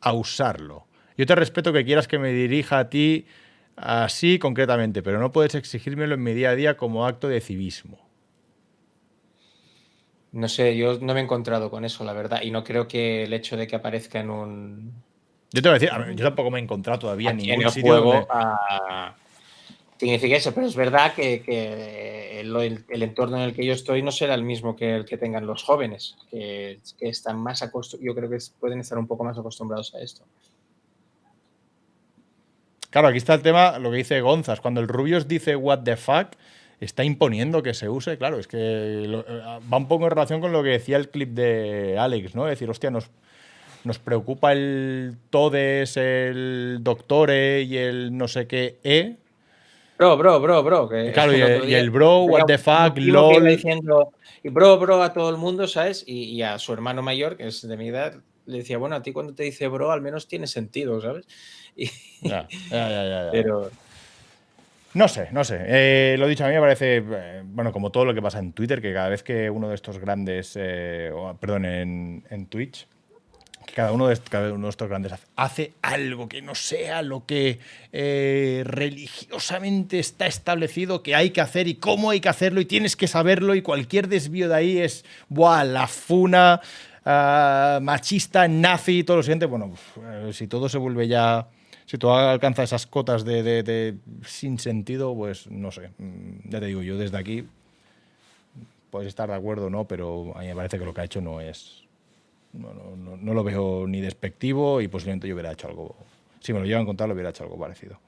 a 0.00 0.12
usarlo. 0.12 0.88
Yo 1.16 1.26
te 1.26 1.36
respeto 1.36 1.72
que 1.72 1.84
quieras 1.84 2.08
que 2.08 2.18
me 2.18 2.32
dirija 2.32 2.80
a 2.80 2.90
ti 2.90 3.26
así 3.76 4.38
concretamente, 4.38 5.02
pero 5.02 5.18
no 5.18 5.32
puedes 5.32 5.54
exigírmelo 5.54 6.14
en 6.14 6.22
mi 6.22 6.32
día 6.34 6.50
a 6.50 6.54
día 6.54 6.76
como 6.76 7.06
acto 7.06 7.28
de 7.28 7.40
civismo. 7.40 7.98
No 10.32 10.48
sé, 10.48 10.76
yo 10.76 10.98
no 10.98 11.14
me 11.14 11.20
he 11.20 11.22
encontrado 11.22 11.70
con 11.70 11.84
eso, 11.84 12.02
la 12.04 12.12
verdad, 12.12 12.42
y 12.42 12.50
no 12.50 12.64
creo 12.64 12.88
que 12.88 13.22
el 13.22 13.32
hecho 13.32 13.56
de 13.56 13.66
que 13.68 13.76
aparezca 13.76 14.18
en 14.20 14.30
un 14.30 14.92
Yo 15.52 15.62
te 15.62 15.68
voy 15.68 15.76
a 15.76 15.78
decir, 15.78 15.90
a 15.90 16.12
yo 16.12 16.24
tampoco 16.24 16.50
me 16.50 16.58
he 16.58 16.62
encontrado 16.62 16.98
todavía 16.98 17.30
en 17.30 17.36
ningún 17.36 17.62
el 17.62 17.70
sitio 17.70 17.92
juego 17.92 18.10
donde- 18.14 18.26
ah, 18.30 19.14
significa 19.98 20.34
eso, 20.36 20.52
pero 20.52 20.66
es 20.66 20.74
verdad 20.74 21.14
que, 21.14 21.40
que 21.42 22.40
el, 22.40 22.54
el- 22.56 22.84
el 22.88 23.02
entorno 23.04 23.36
en 23.36 23.44
el 23.44 23.54
que 23.54 23.64
yo 23.64 23.72
estoy 23.72 24.02
no 24.02 24.10
será 24.10 24.34
el 24.34 24.42
mismo 24.42 24.74
que 24.74 24.96
el 24.96 25.04
que 25.04 25.16
tengan 25.18 25.46
los 25.46 25.62
jóvenes, 25.62 26.16
que, 26.30 26.80
que 26.98 27.08
están 27.08 27.38
más 27.38 27.62
acostumbrados, 27.62 28.04
yo 28.04 28.14
creo 28.16 28.28
que 28.28 28.38
pueden 28.58 28.80
estar 28.80 28.98
un 28.98 29.06
poco 29.06 29.22
más 29.22 29.38
acostumbrados 29.38 29.94
a 29.94 30.00
esto. 30.00 30.24
Claro, 32.94 33.08
aquí 33.08 33.18
está 33.18 33.34
el 33.34 33.42
tema, 33.42 33.76
lo 33.80 33.90
que 33.90 33.96
dice 33.96 34.20
Gonzas. 34.20 34.60
Cuando 34.60 34.80
el 34.80 34.86
Rubius 34.86 35.26
dice 35.26 35.56
what 35.56 35.80
the 35.80 35.96
fuck, 35.96 36.28
está 36.78 37.02
imponiendo 37.02 37.60
que 37.60 37.74
se 37.74 37.88
use. 37.88 38.16
Claro, 38.18 38.38
es 38.38 38.46
que 38.46 39.04
lo- 39.08 39.24
eh, 39.26 39.42
va 39.72 39.76
un 39.78 39.88
poco 39.88 40.04
en 40.04 40.10
relación 40.10 40.40
con 40.40 40.52
lo 40.52 40.62
que 40.62 40.68
decía 40.68 40.96
el 40.96 41.08
clip 41.08 41.30
de 41.30 41.98
Alex, 41.98 42.36
¿no? 42.36 42.46
Es 42.46 42.52
decir, 42.52 42.70
hostia, 42.70 42.92
nos, 42.92 43.10
nos 43.82 43.98
preocupa 43.98 44.52
el 44.52 45.16
todes, 45.30 45.96
el 45.96 46.78
doctore 46.82 47.62
y 47.62 47.76
el 47.78 48.16
no 48.16 48.28
sé 48.28 48.46
qué 48.46 48.78
e. 48.84 49.16
Bro, 49.98 50.16
bro, 50.16 50.40
bro, 50.40 50.62
bro. 50.62 50.88
que 50.88 51.10
Claro, 51.10 51.32
y 51.36 51.74
el 51.74 51.86
y 51.86 51.88
bro, 51.88 52.22
what 52.26 52.44
the 52.46 52.58
fuck, 52.58 52.96
lol. 52.98 53.44
diciendo, 53.44 54.10
y 54.44 54.50
bro, 54.50 54.78
bro 54.78 55.02
a 55.02 55.12
todo 55.12 55.30
el 55.30 55.36
mundo, 55.36 55.66
¿sabes? 55.66 56.04
Y, 56.06 56.26
y 56.26 56.42
a 56.42 56.60
su 56.60 56.72
hermano 56.72 57.02
mayor, 57.02 57.36
que 57.36 57.48
es 57.48 57.66
de 57.66 57.76
mi 57.76 57.88
edad, 57.88 58.14
le 58.46 58.58
decía, 58.58 58.78
bueno, 58.78 58.96
a 58.96 59.02
ti 59.02 59.12
cuando 59.12 59.34
te 59.34 59.42
dice 59.44 59.68
bro, 59.68 59.90
al 59.92 60.00
menos 60.00 60.28
tiene 60.28 60.46
sentido, 60.46 61.00
¿sabes? 61.00 61.26
Y- 61.76 61.90
Ya, 62.22 62.46
ya, 62.70 62.88
ya, 62.88 63.28
pero 63.32 63.70
No 64.94 65.08
sé, 65.08 65.28
no 65.32 65.42
sé. 65.42 65.58
Eh, 65.66 66.16
lo 66.18 66.28
dicho, 66.28 66.44
a 66.44 66.48
mí 66.48 66.54
me 66.54 66.60
parece, 66.60 66.98
eh, 67.04 67.42
bueno, 67.44 67.72
como 67.72 67.90
todo 67.90 68.04
lo 68.04 68.14
que 68.14 68.22
pasa 68.22 68.38
en 68.38 68.52
Twitter, 68.52 68.80
que 68.80 68.92
cada 68.92 69.08
vez 69.08 69.24
que 69.24 69.50
uno 69.50 69.68
de 69.68 69.74
estos 69.74 69.98
grandes, 69.98 70.52
eh, 70.56 71.10
perdón, 71.40 71.64
en, 71.64 72.24
en 72.30 72.46
Twitch, 72.46 72.86
que 73.66 73.74
cada 73.74 73.90
uno, 73.90 74.06
de, 74.06 74.16
cada 74.30 74.52
uno 74.52 74.66
de 74.66 74.70
estos 74.70 74.88
grandes 74.88 75.10
hace, 75.12 75.24
hace 75.34 75.72
algo 75.82 76.28
que 76.28 76.42
no 76.42 76.54
sea 76.54 77.02
lo 77.02 77.24
que 77.26 77.58
religiosamente 78.64 79.98
está 79.98 80.26
establecido 80.26 81.02
que 81.02 81.14
hay 81.14 81.30
que 81.30 81.40
hacer 81.40 81.66
y 81.66 81.74
cómo 81.74 82.10
hay 82.10 82.20
que 82.20 82.28
hacerlo 82.28 82.60
y 82.60 82.66
tienes 82.66 82.94
que 82.94 83.08
saberlo 83.08 83.54
y 83.54 83.62
cualquier 83.62 84.08
desvío 84.08 84.48
de 84.48 84.54
ahí 84.54 84.78
es, 84.78 85.04
¡buah! 85.28 85.64
La 85.64 85.86
funa 85.86 86.60
ah, 87.04 87.78
machista, 87.82 88.46
nazi 88.48 88.98
y 89.00 89.04
todo 89.04 89.18
lo 89.18 89.22
siguiente. 89.22 89.46
Bueno, 89.46 89.72
eh, 90.02 90.30
si 90.32 90.46
todo 90.46 90.68
se 90.68 90.78
vuelve 90.78 91.08
ya... 91.08 91.48
Si 91.86 91.98
todo 91.98 92.14
alcanza 92.14 92.62
esas 92.62 92.86
cotas 92.86 93.26
de, 93.26 93.96
sin 94.24 94.58
sentido, 94.58 95.14
pues 95.14 95.50
no 95.50 95.70
sé. 95.70 95.90
Mm, 95.98 96.48
Ya 96.48 96.58
te 96.60 96.66
digo, 96.66 96.82
yo 96.82 96.96
desde 96.96 97.18
aquí 97.18 97.46
puedes 98.90 99.08
estar 99.08 99.28
de 99.28 99.34
acuerdo 99.34 99.68
no, 99.68 99.84
pero 99.86 100.32
a 100.34 100.40
mí 100.40 100.46
me 100.46 100.54
parece 100.54 100.78
que 100.78 100.84
lo 100.86 100.94
que 100.94 101.02
ha 101.02 101.04
hecho 101.04 101.20
no 101.20 101.40
es. 101.40 101.82
No 102.52 103.34
lo 103.34 103.44
veo 103.44 103.86
ni 103.86 104.00
despectivo 104.00 104.80
y 104.80 104.88
posiblemente 104.88 105.28
yo 105.28 105.34
hubiera 105.34 105.52
hecho 105.52 105.66
algo. 105.68 105.96
Si 106.40 106.52
me 106.52 106.60
lo 106.60 106.64
llevan 106.64 106.84
a 106.84 106.86
contar, 106.86 107.08
lo 107.08 107.14
hubiera 107.14 107.30
hecho 107.30 107.42
algo 107.42 107.58
parecido. 107.58 107.98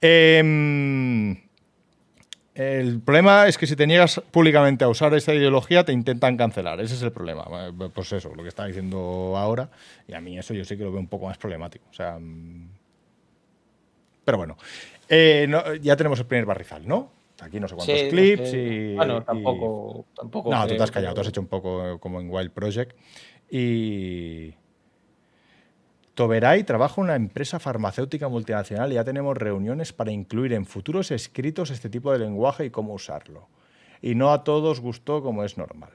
Em, 0.00 1.36
el 2.54 3.00
problema 3.00 3.46
es 3.48 3.56
que 3.56 3.66
si 3.66 3.76
te 3.76 3.86
niegas 3.86 4.20
públicamente 4.30 4.84
a 4.84 4.88
usar 4.88 5.14
esa 5.14 5.32
ideología, 5.34 5.84
te 5.84 5.92
intentan 5.92 6.36
cancelar. 6.36 6.80
Ese 6.80 6.94
es 6.94 7.02
el 7.02 7.12
problema. 7.12 7.44
Eh, 7.68 7.88
Pues 7.94 8.12
eso, 8.12 8.34
lo 8.34 8.42
que 8.42 8.48
está 8.50 8.66
diciendo 8.66 9.34
ahora. 9.36 9.70
Y 10.06 10.12
a 10.14 10.20
mí 10.20 10.38
eso 10.38 10.52
yo 10.54 10.64
sí 10.64 10.76
que 10.76 10.84
lo 10.84 10.90
veo 10.92 11.00
un 11.00 11.08
poco 11.08 11.26
más 11.26 11.38
problemático. 11.38 11.86
O 11.90 11.94
sea. 11.94 12.18
mm, 12.20 12.68
Pero 14.24 14.38
bueno. 14.38 14.56
Eh, 15.08 15.46
no- 15.48 15.74
ya 15.76 15.96
tenemos 15.96 16.18
el 16.20 16.26
primer 16.26 16.46
barrizal, 16.46 16.86
¿no? 16.86 17.10
Aquí 17.40 17.58
no 17.58 17.66
sé 17.66 17.74
cuántos 17.74 17.98
Sí, 17.98 18.08
clips 18.08 18.52
y. 18.54 18.56
Y- 18.94 18.96
tampoco- 19.26 20.04
tampoco 20.14 20.50
No, 20.50 20.66
tú 20.68 20.76
te 20.76 20.82
has 20.82 20.90
callado, 20.92 21.14
tú 21.14 21.20
has 21.22 21.28
hecho 21.28 21.40
un 21.40 21.48
poco 21.48 21.98
como 21.98 22.20
en 22.20 22.30
Wild 22.30 22.52
Project. 22.52 22.96
Y. 23.50 24.54
Toberay 26.14 26.64
trabaja 26.64 27.00
en 27.00 27.04
una 27.04 27.16
empresa 27.16 27.58
farmacéutica 27.58 28.28
multinacional 28.28 28.92
y 28.92 28.96
ya 28.96 29.04
tenemos 29.04 29.36
reuniones 29.36 29.92
para 29.92 30.12
incluir 30.12 30.52
en 30.52 30.66
futuros 30.66 31.10
escritos 31.10 31.70
este 31.70 31.88
tipo 31.88 32.12
de 32.12 32.18
lenguaje 32.18 32.66
y 32.66 32.70
cómo 32.70 32.92
usarlo. 32.92 33.48
Y 34.02 34.14
no 34.14 34.30
a 34.32 34.44
todos 34.44 34.80
gustó 34.80 35.22
como 35.22 35.42
es 35.44 35.56
normal. 35.56 35.90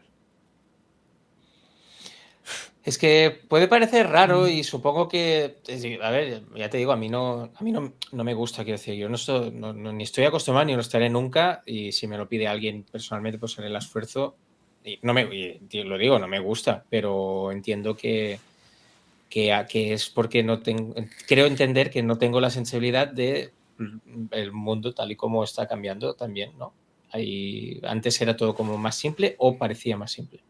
Es 2.84 2.98
que 2.98 3.42
puede 3.50 3.68
parecer 3.68 4.08
Mm. 4.08 4.12
raro 4.12 4.48
y 4.48 4.64
supongo 4.64 5.10
que, 5.10 5.58
a 6.02 6.10
ver, 6.10 6.44
ya 6.56 6.70
te 6.70 6.78
digo, 6.78 6.94
a 6.94 6.96
mí 6.96 7.10
no, 7.10 7.52
a 7.54 7.64
mí 7.64 7.72
no, 7.74 7.94
no 8.14 8.24
me 8.24 8.34
gusta, 8.34 8.64
quiero 8.64 8.78
decir, 8.80 8.96
yo 8.96 9.10
no 9.10 9.16
estoy, 9.16 9.52
no- 9.52 9.74
no- 9.74 9.92
ni 9.92 10.04
estoy 10.04 10.24
acostumbrado 10.24 10.66
ni 10.66 10.74
lo 10.74 10.80
estaré 10.80 11.10
nunca 11.10 11.64
y 11.66 11.92
si 11.92 12.08
me 12.08 12.18
lo 12.18 12.30
pide 12.30 12.48
alguien 12.48 12.86
personalmente, 12.90 13.38
pues 13.40 13.60
haré 13.60 13.68
el 13.68 13.76
esfuerzo. 13.76 14.38
Y 14.86 15.00
no 15.02 15.14
me, 15.14 15.24
y 15.24 15.84
lo 15.84 15.98
digo, 15.98 16.18
no 16.18 16.30
me 16.30 16.40
gusta, 16.40 16.86
pero 16.90 17.52
entiendo 17.52 17.98
que, 17.98 18.40
que, 19.30 19.94
es 19.94 20.10
porque 20.10 20.44
no 20.44 20.60
tengo, 20.60 20.96
creo 21.28 21.46
entender 21.48 21.90
que 21.90 22.04
no 22.04 22.18
tengo 22.18 22.40
la 22.40 22.50
sensibilidad 22.50 23.08
de 23.08 23.52
el 24.32 24.52
mundo 24.52 24.94
tal 24.94 25.12
y 25.12 25.16
como 25.16 25.44
está 25.44 25.68
cambiando 25.68 26.16
también, 26.16 26.58
¿no? 26.58 26.74
Ahí, 27.12 27.80
antes 27.84 28.20
era 28.22 28.36
todo 28.36 28.56
como 28.56 28.78
más 28.78 28.96
simple 28.96 29.36
o 29.38 29.58
parecía 29.58 29.98
más 29.98 30.12
simple. 30.12 30.42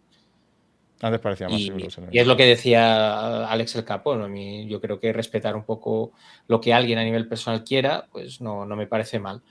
Antes 1.02 1.20
parecía 1.20 1.48
más 1.50 1.62
Y, 1.62 1.72
me- 1.72 1.84
y 2.12 2.20
es 2.20 2.26
lo 2.28 2.36
que 2.38 2.46
decía 2.46 3.48
Alex 3.48 3.76
el 3.76 3.86
Capo, 3.86 4.16
¿no? 4.16 4.26
A 4.26 4.28
mí, 4.28 4.68
yo 4.68 4.82
creo 4.82 5.00
que 5.00 5.14
respetar 5.14 5.56
un 5.56 5.64
poco 5.64 6.12
lo 6.48 6.60
que 6.60 6.74
alguien 6.74 6.98
a 6.98 7.04
nivel 7.04 7.28
personal 7.28 7.64
quiera, 7.64 8.08
pues 8.12 8.42
no, 8.42 8.66
no 8.66 8.76
me 8.76 8.88
parece 8.88 9.20
mal. 9.20 9.44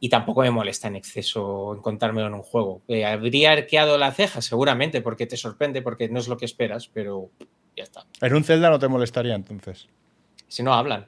Y 0.00 0.08
tampoco 0.08 0.40
me 0.42 0.50
molesta 0.50 0.88
en 0.88 0.96
exceso 0.96 1.74
encontrármelo 1.76 2.28
en 2.28 2.34
un 2.34 2.42
juego. 2.42 2.82
Eh, 2.88 3.04
habría 3.04 3.52
arqueado 3.52 3.98
la 3.98 4.12
ceja, 4.12 4.40
seguramente, 4.40 5.00
porque 5.02 5.26
te 5.26 5.36
sorprende, 5.36 5.82
porque 5.82 6.08
no 6.08 6.18
es 6.18 6.28
lo 6.28 6.36
que 6.36 6.44
esperas, 6.46 6.88
pero 6.88 7.30
ya 7.76 7.84
está. 7.84 8.04
En 8.20 8.34
un 8.34 8.44
Zelda 8.44 8.70
no 8.70 8.78
te 8.78 8.88
molestaría 8.88 9.34
entonces. 9.34 9.88
Si 10.48 10.62
no 10.62 10.74
hablan. 10.74 11.06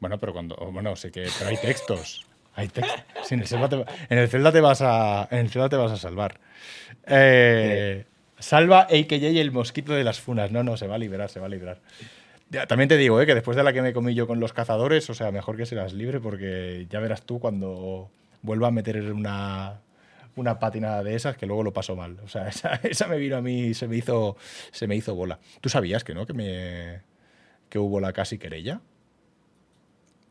Bueno, 0.00 0.18
pero 0.18 0.32
cuando. 0.32 0.56
Bueno, 0.56 0.94
sí 0.96 1.10
que. 1.10 1.26
Pero 1.38 1.50
hay 1.50 1.56
textos. 1.56 2.26
Hay 2.54 2.68
textos. 2.68 3.02
Sí, 3.24 3.34
en, 3.34 3.40
el 3.40 3.48
Zelda 3.48 3.68
te, 3.68 3.76
va- 3.76 3.86
en 4.08 4.18
el 4.18 4.28
Zelda 4.28 4.52
te 4.52 4.60
vas 4.60 4.80
a. 4.82 5.26
En 5.30 5.38
el 5.38 5.50
Zelda 5.50 5.68
te 5.68 5.76
vas 5.76 5.92
a 5.92 5.96
salvar. 5.96 6.38
Eh, 7.06 8.04
salva 8.38 8.82
AKJ 8.82 9.40
el 9.40 9.50
mosquito 9.52 9.92
de 9.92 10.04
las 10.04 10.20
funas. 10.20 10.50
No, 10.50 10.62
no, 10.62 10.76
se 10.76 10.86
va 10.86 10.94
a 10.96 10.98
liberar, 10.98 11.30
se 11.30 11.40
va 11.40 11.46
a 11.46 11.48
liberar. 11.48 11.80
Ya, 12.50 12.66
También 12.66 12.88
te 12.88 12.96
digo, 12.96 13.20
eh, 13.20 13.26
que 13.26 13.34
después 13.34 13.56
de 13.56 13.62
la 13.64 13.72
que 13.72 13.82
me 13.82 13.92
comí 13.92 14.14
yo 14.14 14.26
con 14.26 14.38
los 14.38 14.52
cazadores, 14.52 15.08
o 15.10 15.14
sea, 15.14 15.32
mejor 15.32 15.56
que 15.56 15.66
seas 15.66 15.92
libre, 15.92 16.20
porque 16.20 16.86
ya 16.90 17.00
verás 17.00 17.22
tú 17.22 17.40
cuando 17.40 18.10
vuelva 18.42 18.68
a 18.68 18.70
meter 18.70 19.00
una, 19.12 19.80
una 20.36 20.58
patinada 20.58 21.02
de 21.02 21.14
esas, 21.14 21.36
que 21.36 21.46
luego 21.46 21.62
lo 21.62 21.72
paso 21.72 21.94
mal. 21.96 22.18
O 22.24 22.28
sea, 22.28 22.48
esa, 22.48 22.74
esa 22.82 23.06
me 23.08 23.18
vino 23.18 23.36
a 23.36 23.40
mí, 23.42 23.74
se 23.74 23.86
me 23.88 23.96
hizo, 23.96 24.36
se 24.72 24.86
me 24.86 24.96
hizo 24.96 25.14
bola. 25.14 25.38
¿Tú 25.60 25.68
sabías 25.68 26.04
que 26.04 26.14
no? 26.14 26.26
Que 26.26 26.32
me 26.32 27.02
que 27.68 27.78
hubo 27.78 27.98
la 28.00 28.12
casi 28.12 28.38
querella. 28.38 28.80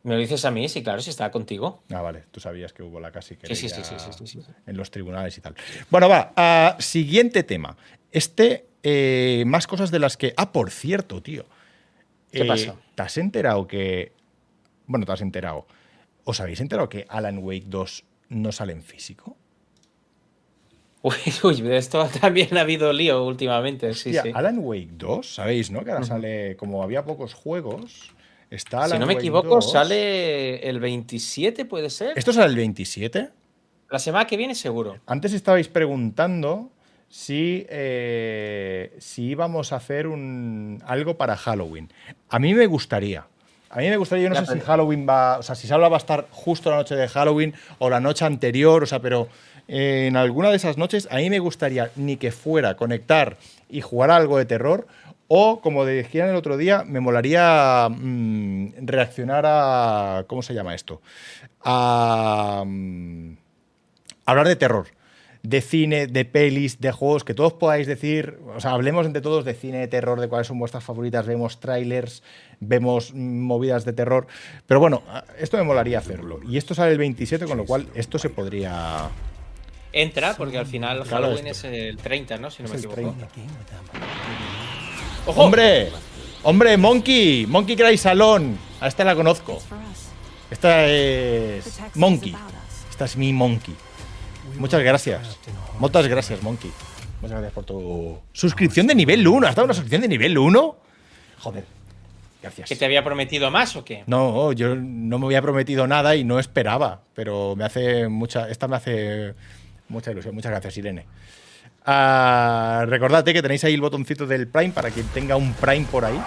¿Me 0.04 0.16
lo 0.16 0.20
dices 0.20 0.44
a 0.44 0.52
mí? 0.52 0.68
Sí, 0.68 0.84
claro, 0.84 1.02
si 1.02 1.10
estaba 1.10 1.32
contigo. 1.32 1.82
Ah, 1.92 2.02
vale, 2.02 2.24
tú 2.32 2.40
sabías 2.42 2.74
que 2.74 2.84
hubo 2.84 3.00
la 3.00 3.12
casi 3.12 3.38
querella 3.38 3.56
sí, 3.56 3.70
sí, 3.70 3.82
sí, 3.84 3.96
sí, 3.98 4.12
sí, 4.26 4.42
sí. 4.42 4.52
en 4.66 4.76
los 4.78 4.92
tribunales 4.92 5.38
y 5.38 5.42
tal. 5.42 5.56
Bueno, 5.90 6.10
va, 6.10 6.76
siguiente 6.80 7.44
tema. 7.44 7.78
Este, 8.12 8.66
eh, 8.84 9.44
más 9.48 9.66
cosas 9.66 9.92
de 9.92 10.00
las 10.00 10.18
que... 10.18 10.34
Ah, 10.36 10.52
por 10.52 10.72
cierto, 10.72 11.22
tío. 11.24 11.46
¿Qué 12.32 12.42
Eh, 12.42 12.46
pasa? 12.46 12.76
¿Te 12.96 13.02
has 13.02 13.18
enterado 13.18 13.66
que... 13.66 14.12
Bueno, 14.88 15.06
te 15.06 15.12
has 15.14 15.22
enterado. 15.22 15.68
¿Os 16.26 16.40
habéis 16.42 16.60
enterado 16.60 16.90
que 16.90 17.06
Alan 17.08 17.38
Wake 17.40 17.66
2 17.68 18.04
no 18.30 18.52
sale 18.52 18.74
en 18.74 18.84
físico? 18.84 19.38
Uy, 21.04 21.16
uy, 21.44 21.62
de 21.62 21.78
esto 21.78 22.08
también 22.22 22.58
ha 22.58 22.62
habido 22.62 22.92
lío 22.94 23.26
últimamente. 23.26 23.94
Sí, 23.94 24.10
Hostia, 24.10 24.24
sí. 24.24 24.32
Alan 24.34 24.60
Wake 24.60 24.94
2, 24.94 25.36
¿sabéis, 25.36 25.70
no? 25.70 25.84
Que 25.84 25.92
ahora 25.92 26.06
sale... 26.06 26.56
Como 26.56 26.82
había 26.82 27.04
pocos 27.04 27.34
juegos, 27.34 28.14
está 28.50 28.86
Alan 28.86 28.92
Si 28.92 29.00
no 29.00 29.06
me 29.06 29.14
Wake 29.14 29.26
equivoco, 29.26 29.56
2. 29.56 29.72
sale 29.72 30.68
el 30.68 30.80
27, 30.80 31.66
¿puede 31.66 31.90
ser? 31.90 32.18
¿Esto 32.18 32.32
sale 32.32 32.48
el 32.48 32.56
27? 32.56 33.30
La 33.90 34.00
semana 34.00 34.26
que 34.26 34.38
viene 34.38 34.56
seguro. 34.56 34.98
Antes 35.06 35.34
estabais 35.34 35.68
preguntando 35.68 36.72
si, 37.10 37.66
eh, 37.70 38.96
si 38.98 39.24
íbamos 39.26 39.74
a 39.74 39.76
hacer 39.76 40.08
un, 40.08 40.82
algo 40.86 41.18
para 41.18 41.36
Halloween. 41.36 41.92
A 42.30 42.40
mí 42.40 42.54
me 42.54 42.66
gustaría. 42.66 43.28
A 43.70 43.80
mí 43.80 43.90
me 43.90 43.98
gustaría, 43.98 44.26
yo 44.26 44.30
no 44.30 44.36
sé 44.36 44.54
si 44.54 44.60
Halloween 44.60 45.08
va, 45.10 45.40
o 45.40 45.44
sea, 45.44 45.56
si 45.56 45.68
Salva 45.68 45.90
va 45.90 45.98
a 45.98 46.00
estar 46.00 46.28
justo 46.30 46.70
la 46.70 46.78
noche 46.78 46.96
de 46.96 47.08
Halloween 47.08 47.56
o 47.80 47.90
la 47.90 48.00
noche 48.00 48.24
anterior, 48.24 48.84
o 48.84 48.86
sea, 48.86 49.00
pero 49.00 49.28
en 49.68 50.18
alguna 50.18 50.50
de 50.50 50.58
esas 50.58 50.78
noches 50.78 51.08
a 51.12 51.18
mí 51.18 51.30
me 51.30 51.40
gustaría 51.40 51.92
ni 51.96 52.18
que 52.18 52.32
fuera 52.32 52.76
conectar 52.76 53.38
y 53.70 53.82
jugar 53.82 54.12
algo 54.12 54.38
de 54.38 54.46
terror 54.46 54.88
o, 55.28 55.62
como 55.62 55.86
decían 55.86 56.30
el 56.30 56.36
otro 56.36 56.58
día, 56.58 56.84
me 56.86 57.00
molaría 57.00 57.88
mm, 57.90 58.86
reaccionar 58.86 59.46
a, 59.48 60.26
¿cómo 60.28 60.42
se 60.42 60.54
llama 60.54 60.76
esto? 60.76 61.02
A... 61.64 62.64
mm, 62.66 63.38
hablar 64.26 64.48
de 64.48 64.56
terror, 64.56 64.88
de 65.42 65.62
cine, 65.62 66.08
de 66.08 66.26
pelis, 66.26 66.80
de 66.80 66.92
juegos, 66.92 67.24
que 67.24 67.34
todos 67.34 67.54
podáis 67.54 67.88
decir, 67.88 68.38
o 68.56 68.60
sea, 68.60 68.72
hablemos 68.72 69.06
entre 69.06 69.22
todos 69.22 69.44
de 69.44 69.54
cine, 69.54 69.80
de 69.80 69.88
terror, 69.88 70.20
de 70.20 70.28
cuáles 70.30 70.48
son 70.48 70.60
vuestras 70.60 70.84
favoritas, 70.84 71.26
vemos 71.26 71.60
trailers, 71.60 72.22
vemos 72.60 73.14
mm, 73.14 73.40
movidas 73.40 73.86
de 73.86 73.94
terror, 73.94 74.28
pero 74.68 74.80
bueno, 74.80 75.04
esto 75.40 75.58
me 75.58 75.64
molaría 75.64 76.00
hacerlo. 76.00 76.40
Y 76.48 76.58
esto 76.58 76.76
sale 76.76 76.92
el 76.92 76.98
27, 76.98 77.46
con 77.46 77.58
lo 77.58 77.66
cual 77.66 77.88
esto 77.96 78.20
se 78.20 78.30
podría... 78.30 79.10
Entra, 79.94 80.36
porque 80.36 80.58
al 80.58 80.66
final 80.66 81.06
Halloween 81.06 81.48
es 81.48 81.64
el 81.64 81.98
30, 81.98 82.38
¿no? 82.38 82.50
Si 82.50 82.64
no 82.64 82.70
me 82.70 82.76
equivoco. 82.76 82.96
30. 82.96 83.28
¡Hombre! 85.28 85.92
¡Hombre, 86.42 86.78
Monkey! 86.78 87.46
Monkey 87.46 87.76
Cry 87.76 87.98
Salón. 87.98 88.58
A 88.82 88.88
esta 88.88 89.04
la 89.04 89.16
conozco. 89.16 89.62
Esta 90.50 90.86
es 90.88 91.80
Monkey. 91.96 92.36
Esta 92.90 93.06
es 93.06 93.16
mi 93.16 93.32
Monkey. 93.32 93.76
Muchas 94.58 94.84
gracias. 94.84 95.38
Muchas 95.80 96.08
gracias, 96.08 96.44
Monkey. 96.44 96.72
Muchas 97.22 97.38
gracias 97.38 97.54
por 97.54 97.64
tu 97.64 98.20
suscripción 98.34 98.88
de 98.88 98.96
nivel 98.96 99.28
1. 99.28 99.48
¿Has 99.48 99.56
dado 99.56 99.66
una 99.66 99.74
suscripción 99.74 100.02
de 100.02 100.08
nivel 100.08 100.38
1? 100.38 100.76
Joder. 101.40 101.66
Gracias. 102.42 102.68
¿Que 102.68 102.76
te 102.76 102.84
había 102.84 103.04
prometido 103.04 103.50
más 103.50 103.76
o 103.78 103.86
qué? 103.86 104.04
No, 104.06 104.52
yo 104.52 104.76
no 104.76 105.18
me 105.18 105.28
había 105.28 105.42
prometido 105.42 105.88
nada 105.88 106.18
y 106.18 106.26
no 106.26 106.40
esperaba, 106.40 107.02
pero 107.14 107.56
me 107.56 107.64
hace 107.64 108.10
mucha, 108.10 108.50
esta 108.50 108.68
me 108.68 108.76
hace 108.76 109.34
mucha 109.94 110.12
ilusión. 110.12 110.36
Muchas 110.36 110.52
gracias, 110.52 110.76
Irene. 110.78 111.06
Ah, 111.86 112.86
recordad 112.88 113.24
que 113.24 113.42
tenéis 113.42 113.64
ahí 113.64 113.74
el 113.74 113.82
botoncito 113.82 114.26
del 114.26 114.48
Prime 114.48 114.72
para 114.74 114.90
quien 114.92 115.06
tenga 115.08 115.36
un 115.36 115.54
Prime 115.54 115.86
por 115.92 116.06
ahí. 116.06 116.20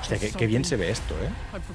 Hostia, 0.00 0.18
qué, 0.18 0.30
qué 0.32 0.46
bien 0.46 0.64
se 0.64 0.76
ve 0.76 0.90
esto, 0.90 1.14
¿eh? 1.22 1.28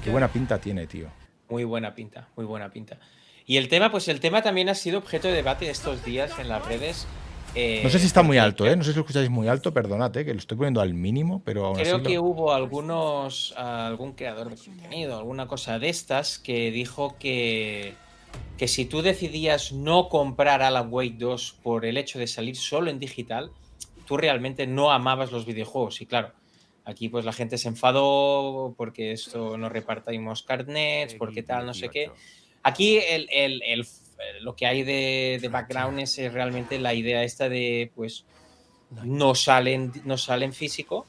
Qué 0.04 0.10
buena 0.10 0.28
pinta 0.28 0.58
tiene, 0.58 0.86
tío. 0.86 1.08
Muy 1.48 1.64
buena 1.64 1.94
pinta, 1.94 2.28
muy 2.36 2.44
buena 2.44 2.70
pinta. 2.70 2.98
Y 3.46 3.56
el 3.56 3.68
tema, 3.68 3.90
pues 3.90 4.08
el 4.08 4.20
tema 4.20 4.42
también 4.42 4.68
ha 4.68 4.74
sido 4.74 4.98
objeto 4.98 5.28
de 5.28 5.34
debate 5.34 5.70
estos 5.70 6.04
días 6.04 6.38
en 6.38 6.48
las 6.50 6.62
redes. 6.66 7.06
eh, 7.54 7.80
No 7.82 7.88
sé 7.88 7.98
si 7.98 8.04
está 8.06 8.22
muy 8.22 8.36
alto, 8.36 8.66
¿eh? 8.66 8.76
No 8.76 8.84
sé 8.84 8.90
si 8.90 8.96
lo 8.96 9.00
escucháis 9.00 9.30
muy 9.30 9.48
alto, 9.48 9.72
perdonad, 9.72 10.14
¿eh? 10.18 10.26
que 10.26 10.34
lo 10.34 10.38
estoy 10.38 10.58
poniendo 10.58 10.82
al 10.82 10.92
mínimo, 10.92 11.40
pero 11.46 11.64
aún 11.64 11.76
Creo 11.78 11.96
así 11.96 12.04
que 12.04 12.14
lo- 12.16 12.24
hubo 12.24 12.52
algunos, 12.52 13.54
algún 13.56 14.12
creador 14.12 14.50
de 14.50 14.56
contenido, 14.62 15.16
alguna 15.18 15.46
cosa 15.46 15.78
de 15.78 15.88
estas, 15.88 16.38
que 16.38 16.70
dijo 16.70 17.16
que, 17.18 17.94
que 18.56 18.68
si 18.68 18.84
tú 18.86 19.02
decidías 19.02 19.72
no 19.72 20.08
comprar 20.08 20.62
Alan 20.62 20.88
Wake 20.90 21.16
2 21.18 21.56
por 21.62 21.84
el 21.86 21.96
hecho 21.96 22.18
de 22.18 22.26
salir 22.26 22.56
solo 22.56 22.90
en 22.90 22.98
digital, 22.98 23.52
tú 24.06 24.16
realmente 24.16 24.66
no 24.66 24.90
amabas 24.90 25.30
los 25.30 25.46
videojuegos. 25.46 26.00
Y 26.00 26.06
claro, 26.06 26.32
aquí 26.84 27.08
pues 27.08 27.24
la 27.24 27.32
gente 27.32 27.56
se 27.58 27.68
enfadó 27.68 28.74
porque 28.76 29.12
esto 29.12 29.56
no 29.58 29.68
repartimos 29.68 30.42
carnets, 30.42 31.14
porque 31.18 31.42
tal, 31.44 31.66
no 31.66 31.74
sé 31.74 31.86
qué. 31.90 32.10
Aquí 32.62 32.98
el, 32.98 33.28
el- 33.30 33.62
el- 33.62 33.86
lo 34.40 34.56
que 34.56 34.66
hay 34.66 34.82
de, 34.82 35.38
de 35.40 35.48
background 35.48 36.00
es 36.00 36.16
realmente 36.32 36.80
la 36.80 36.92
idea 36.94 37.22
esta 37.22 37.48
de 37.48 37.92
pues 37.94 38.24
no 39.04 39.34
salen 39.36 39.92
no 40.04 40.16
sale 40.18 40.44
en 40.46 40.52
físico 40.52 41.06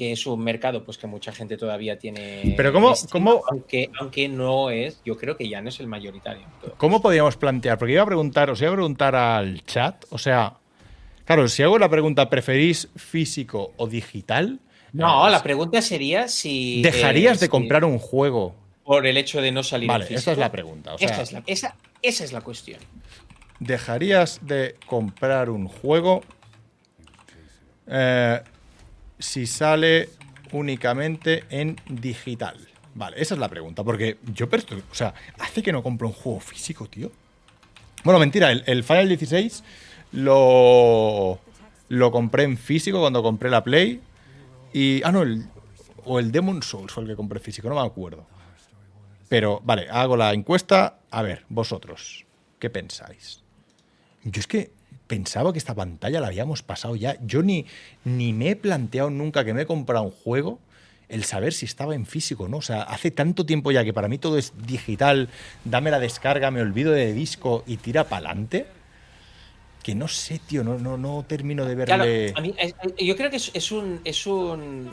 que 0.00 0.12
es 0.12 0.26
un 0.26 0.40
mercado 0.42 0.82
pues 0.82 0.96
que 0.96 1.06
mucha 1.06 1.30
gente 1.30 1.58
todavía 1.58 1.98
tiene 1.98 2.54
Pero 2.56 2.72
¿cómo- 2.72 2.94
cómo- 3.10 3.42
aunque 3.50 3.90
aunque 4.00 4.28
no 4.30 4.70
es 4.70 5.02
yo 5.04 5.14
creo 5.14 5.36
que 5.36 5.46
ya 5.46 5.60
no 5.60 5.68
es 5.68 5.78
el 5.78 5.88
mayoritario 5.88 6.46
¿Cómo 6.78 7.02
podríamos 7.02 7.36
plantear? 7.36 7.76
Porque 7.76 7.92
iba 7.92 8.02
a 8.02 8.06
preguntar, 8.06 8.48
os 8.48 8.62
iba 8.62 8.70
a 8.70 8.74
preguntar 8.74 9.14
al 9.14 9.62
chat, 9.66 10.06
o 10.08 10.16
sea, 10.16 10.54
claro, 11.26 11.46
si 11.48 11.62
hago 11.62 11.78
la 11.78 11.90
pregunta, 11.90 12.30
¿preferís 12.30 12.88
físico 12.96 13.74
o 13.76 13.86
digital? 13.88 14.58
no 14.94 15.28
Eh, 15.28 15.30
la 15.32 15.42
pregunta 15.42 15.82
sería 15.82 16.28
si 16.28 16.80
¿Dejarías 16.80 17.36
eh, 17.36 17.40
de 17.40 17.46
si 17.46 17.50
comprar 17.50 17.84
un 17.84 17.98
juego? 17.98 18.54
por 18.82 19.06
el 19.06 19.18
hecho 19.18 19.42
de 19.42 19.52
no 19.52 19.62
salir 19.62 19.86
Vale, 19.86 20.04
físico 20.06 20.20
esa 20.20 20.32
es 20.32 20.38
la 20.38 20.50
pregunta. 20.50 20.94
O 20.94 20.98
sea, 20.98 21.08
esa, 21.10 21.20
es 21.22 21.32
la, 21.32 21.42
esa, 21.46 21.76
esa 22.00 22.24
es 22.24 22.32
la 22.32 22.40
cuestión 22.40 22.80
¿dejarías 23.58 24.40
de 24.46 24.76
comprar 24.86 25.50
un 25.50 25.68
juego 25.68 26.22
eh, 27.86 28.40
si 29.20 29.46
sale 29.46 30.08
únicamente 30.52 31.44
en 31.50 31.76
digital? 31.88 32.56
Vale, 32.94 33.20
esa 33.20 33.34
es 33.34 33.40
la 33.40 33.48
pregunta. 33.48 33.84
Porque 33.84 34.18
yo, 34.34 34.46
o 34.46 34.94
sea, 34.94 35.14
hace 35.38 35.62
que 35.62 35.72
no 35.72 35.82
compro 35.82 36.08
un 36.08 36.14
juego 36.14 36.40
físico, 36.40 36.88
tío. 36.88 37.12
Bueno, 38.02 38.18
mentira, 38.18 38.50
el, 38.50 38.64
el 38.66 38.82
Final 38.82 39.08
16 39.08 39.62
lo, 40.12 41.38
lo 41.88 42.10
compré 42.10 42.44
en 42.44 42.56
físico 42.56 43.00
cuando 43.00 43.22
compré 43.22 43.50
la 43.50 43.62
Play. 43.62 44.00
Y. 44.72 45.02
Ah, 45.04 45.12
no, 45.12 45.22
el, 45.22 45.44
o 46.04 46.18
el 46.18 46.32
Demon 46.32 46.62
Souls 46.62 46.92
fue 46.92 47.04
el 47.04 47.08
que 47.08 47.16
compré 47.16 47.40
físico, 47.40 47.68
no 47.68 47.76
me 47.76 47.86
acuerdo. 47.86 48.26
Pero, 49.28 49.60
vale, 49.64 49.88
hago 49.90 50.16
la 50.16 50.32
encuesta. 50.32 50.98
A 51.10 51.22
ver, 51.22 51.44
vosotros, 51.48 52.26
¿qué 52.58 52.70
pensáis? 52.70 53.42
Yo 54.24 54.40
es 54.40 54.46
que 54.46 54.72
pensaba 55.10 55.52
que 55.52 55.58
esta 55.58 55.74
pantalla 55.74 56.20
la 56.20 56.28
habíamos 56.28 56.62
pasado 56.62 56.94
ya. 56.94 57.18
Yo 57.26 57.42
ni, 57.42 57.66
ni 58.04 58.32
me 58.32 58.50
he 58.50 58.56
planteado 58.56 59.10
nunca 59.10 59.44
que 59.44 59.52
me 59.52 59.62
he 59.62 59.66
comprado 59.66 60.04
un 60.04 60.12
juego 60.12 60.60
el 61.08 61.24
saber 61.24 61.52
si 61.52 61.66
estaba 61.66 61.96
en 61.96 62.06
físico 62.06 62.44
o 62.44 62.48
no. 62.48 62.58
O 62.58 62.62
sea, 62.62 62.82
hace 62.82 63.10
tanto 63.10 63.44
tiempo 63.44 63.72
ya 63.72 63.82
que 63.82 63.92
para 63.92 64.06
mí 64.06 64.18
todo 64.18 64.38
es 64.38 64.52
digital, 64.64 65.28
dame 65.64 65.90
la 65.90 65.98
descarga, 65.98 66.52
me 66.52 66.60
olvido 66.60 66.92
de 66.92 67.12
disco 67.12 67.64
y 67.66 67.78
tira 67.78 68.04
para 68.04 68.28
adelante. 68.28 68.66
Que 69.82 69.96
no 69.96 70.06
sé, 70.06 70.38
tío, 70.46 70.62
no, 70.62 70.78
no, 70.78 70.96
no 70.96 71.24
termino 71.26 71.64
de 71.64 71.74
Claro, 71.84 72.04
verle. 72.04 72.32
a 72.36 72.40
mí, 72.40 72.54
eh, 72.56 72.72
eh, 72.96 73.04
yo 73.04 73.16
creo 73.16 73.30
que 73.30 73.38
es, 73.38 73.50
es 73.52 73.72
un, 73.72 74.00
es 74.04 74.28
un 74.28 74.90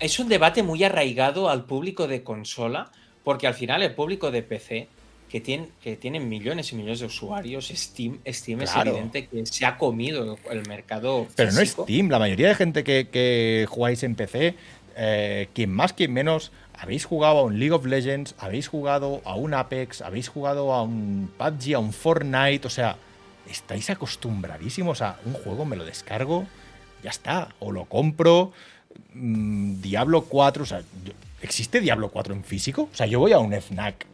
es 0.00 0.18
un 0.18 0.30
debate 0.30 0.62
muy 0.62 0.82
arraigado 0.82 1.50
al 1.50 1.66
público 1.66 2.08
de 2.08 2.22
consola, 2.22 2.90
porque 3.22 3.46
al 3.46 3.54
final 3.54 3.82
el 3.82 3.94
público 3.94 4.30
de 4.30 4.42
PC, 4.42 4.88
que 5.28 5.40
tiene, 5.40 5.68
que 5.82 5.96
tiene 5.96 6.20
millones 6.20 6.72
y 6.72 6.76
millones 6.76 7.00
de 7.00 7.06
usuarios, 7.06 7.68
Steam, 7.74 8.18
Steam 8.26 8.60
Claro. 8.60 8.80
es 8.82 8.86
evidente 8.96 9.26
que 9.26 9.46
se 9.46 9.66
ha 9.66 9.76
comido 9.76 10.38
el 10.50 10.66
mercado 10.68 11.26
Pero 11.34 11.50
no 11.52 11.58
es 11.58 11.70
físico. 11.70 11.84
Steam. 11.84 12.08
La 12.08 12.18
mayoría 12.18 12.48
de 12.48 12.54
gente 12.54 12.84
que, 12.84 13.08
que 13.10 13.66
jugáis 13.68 14.02
en 14.04 14.14
PC, 14.14 14.54
eh, 14.96 15.48
quien 15.54 15.72
más, 15.72 15.92
quien 15.92 16.12
menos, 16.12 16.52
habéis 16.72 17.04
jugado 17.04 17.38
a 17.38 17.42
un 17.42 17.58
League 17.58 17.72
of 17.72 17.84
Legends, 17.86 18.34
habéis 18.38 18.68
jugado 18.68 19.22
a 19.24 19.34
un 19.34 19.54
Apex, 19.54 20.02
habéis 20.02 20.28
jugado 20.28 20.72
a 20.72 20.82
un 20.82 21.30
PUBG, 21.36 21.74
a 21.74 21.78
un 21.80 21.92
Fortnite. 21.92 22.66
O 22.66 22.70
sea, 22.70 22.96
estáis 23.50 23.90
acostumbradísimos 23.90 25.02
a 25.02 25.18
un 25.24 25.32
juego, 25.34 25.64
me 25.64 25.76
lo 25.76 25.84
descargo, 25.84 26.46
ya 27.02 27.10
está. 27.10 27.48
O 27.58 27.72
lo 27.72 27.86
compro. 27.86 28.52
mm, 29.14 29.80
Diablo 29.80 30.22
4, 30.26 30.62
o 30.62 30.66
sea, 30.66 30.82
¿existe 31.42 31.80
Diablo 31.80 32.10
4 32.10 32.34
en 32.34 32.44
físico? 32.44 32.88
O 32.92 32.96
sea, 32.96 33.06
yo 33.06 33.18
voy 33.18 33.32
a 33.32 33.38
un 33.38 33.52
FNAC 33.52 34.06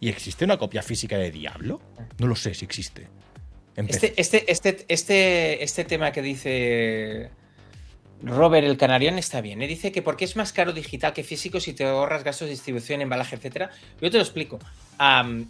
y 0.00 0.08
existe 0.08 0.44
una 0.44 0.56
copia 0.56 0.82
física 0.82 1.18
de 1.18 1.30
Diablo. 1.30 1.80
No 2.18 2.26
lo 2.26 2.34
sé 2.34 2.54
si 2.54 2.64
existe. 2.64 3.08
Este, 3.76 4.14
este, 4.16 4.50
este, 4.50 4.84
este, 4.88 5.62
este 5.62 5.84
tema 5.84 6.10
que 6.10 6.22
dice 6.22 7.30
Robert 8.22 8.66
el 8.66 8.76
Canarión 8.76 9.18
está 9.18 9.40
bien. 9.40 9.62
¿eh? 9.62 9.66
Dice 9.66 9.92
que 9.92 10.02
porque 10.02 10.24
es 10.24 10.36
más 10.36 10.52
caro 10.52 10.72
digital 10.72 11.12
que 11.12 11.22
físico 11.22 11.60
si 11.60 11.72
te 11.72 11.84
ahorras 11.84 12.24
gastos 12.24 12.48
de 12.48 12.52
distribución, 12.52 13.00
embalaje, 13.00 13.36
etcétera. 13.36 13.70
Yo 14.00 14.10
te 14.10 14.16
lo 14.16 14.22
explico. 14.22 14.58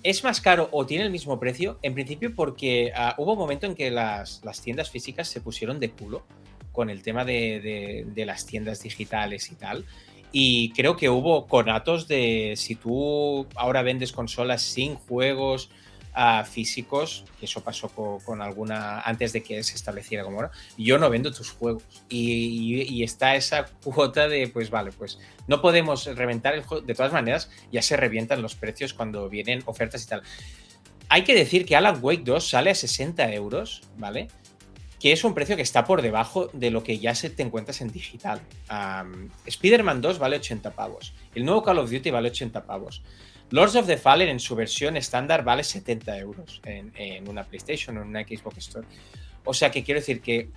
Es 0.02 0.22
más 0.22 0.40
caro 0.40 0.68
o 0.72 0.86
tiene 0.86 1.04
el 1.04 1.10
mismo 1.10 1.40
precio, 1.40 1.78
en 1.82 1.94
principio 1.94 2.34
porque 2.34 2.92
ah, 2.94 3.14
hubo 3.18 3.32
un 3.32 3.38
momento 3.38 3.66
en 3.66 3.74
que 3.74 3.90
las, 3.90 4.42
las 4.44 4.60
tiendas 4.60 4.90
físicas 4.90 5.28
se 5.28 5.40
pusieron 5.40 5.80
de 5.80 5.90
culo 5.90 6.24
con 6.72 6.88
el 6.88 7.02
tema 7.02 7.24
de 7.24 8.24
las 8.26 8.46
tiendas 8.46 8.82
digitales 8.82 9.50
y 9.50 9.54
tal. 9.54 9.84
Y 10.32 10.70
creo 10.72 10.96
que 10.96 11.08
hubo 11.10 11.46
conatos 11.46 12.06
de 12.08 12.54
si 12.56 12.74
tú 12.76 13.46
ahora 13.56 13.82
vendes 13.82 14.12
consolas 14.12 14.62
sin 14.62 14.94
juegos 14.94 15.70
ah, 16.14 16.44
físicos, 16.44 17.24
que 17.38 17.46
eso 17.46 17.62
pasó 17.62 17.88
co- 17.88 18.18
con, 18.24 18.40
alguna 18.42 19.00
antes 19.00 19.32
de 19.32 19.42
que 19.42 19.62
se 19.62 19.74
estableciera 19.74 20.22
como 20.24 20.36
ahora, 20.36 20.50
yo 20.78 20.98
no 20.98 21.10
vendo 21.10 21.32
tus 21.32 21.50
juegos. 21.50 21.82
Y, 22.08 22.80
y- 22.80 22.82
y 22.82 23.02
está 23.02 23.34
esa 23.36 23.66
cuota 23.82 24.28
de, 24.28 24.46
pues 24.48 24.70
vale, 24.70 24.92
pues 24.92 25.18
no 25.48 25.60
podemos 25.60 26.06
reventar 26.06 26.54
el 26.54 26.62
juego. 26.62 26.84
De 26.86 26.94
todas 26.94 27.12
maneras, 27.12 27.50
ya 27.72 27.82
se 27.82 27.96
revientan 27.96 28.40
los 28.42 28.54
precios 28.54 28.94
cuando 28.94 29.28
vienen 29.28 29.62
ofertas 29.66 30.04
y 30.04 30.08
tal. 30.08 30.22
Hay 31.08 31.24
que 31.24 31.34
decir 31.34 31.66
que 31.66 31.74
Alan 31.74 31.98
Wake 32.00 32.22
2 32.24 32.48
sale 32.48 32.70
a 32.70 32.74
60 32.76 33.32
euros, 33.32 33.82
¿vale? 33.96 34.28
Que 35.00 35.12
es 35.12 35.24
un 35.24 35.34
precio 35.34 35.56
que 35.56 35.62
está 35.62 35.84
por 35.84 36.02
debajo 36.02 36.50
de 36.52 36.70
lo 36.70 36.84
que 36.84 36.98
ya 36.98 37.14
se 37.14 37.30
te 37.30 37.42
encuentras 37.42 37.80
en 37.80 37.90
digital. 37.90 38.42
Spider-Man 39.46 40.02
2 40.02 40.18
vale 40.18 40.36
80 40.36 40.72
pavos. 40.72 41.14
El 41.34 41.46
nuevo 41.46 41.62
Call 41.62 41.78
of 41.78 41.90
Duty 41.90 42.10
vale 42.10 42.28
80 42.28 42.64
pavos. 42.64 43.02
Lords 43.50 43.74
of 43.74 43.86
the 43.86 43.96
Fallen 43.96 44.28
en 44.28 44.38
su 44.38 44.54
versión 44.54 44.96
estándar 44.96 45.42
vale 45.42 45.64
70 45.64 46.18
euros 46.18 46.60
en, 46.64 46.92
en 46.96 47.28
una 47.28 47.44
PlayStation 47.44 47.96
o 47.96 48.02
en 48.02 48.08
una 48.08 48.22
Xbox 48.22 48.58
Store. 48.58 48.86
O 49.44 49.54
sea 49.54 49.70
que 49.70 49.82
quiero 49.82 50.00
decir 50.00 50.20
que 50.20 50.50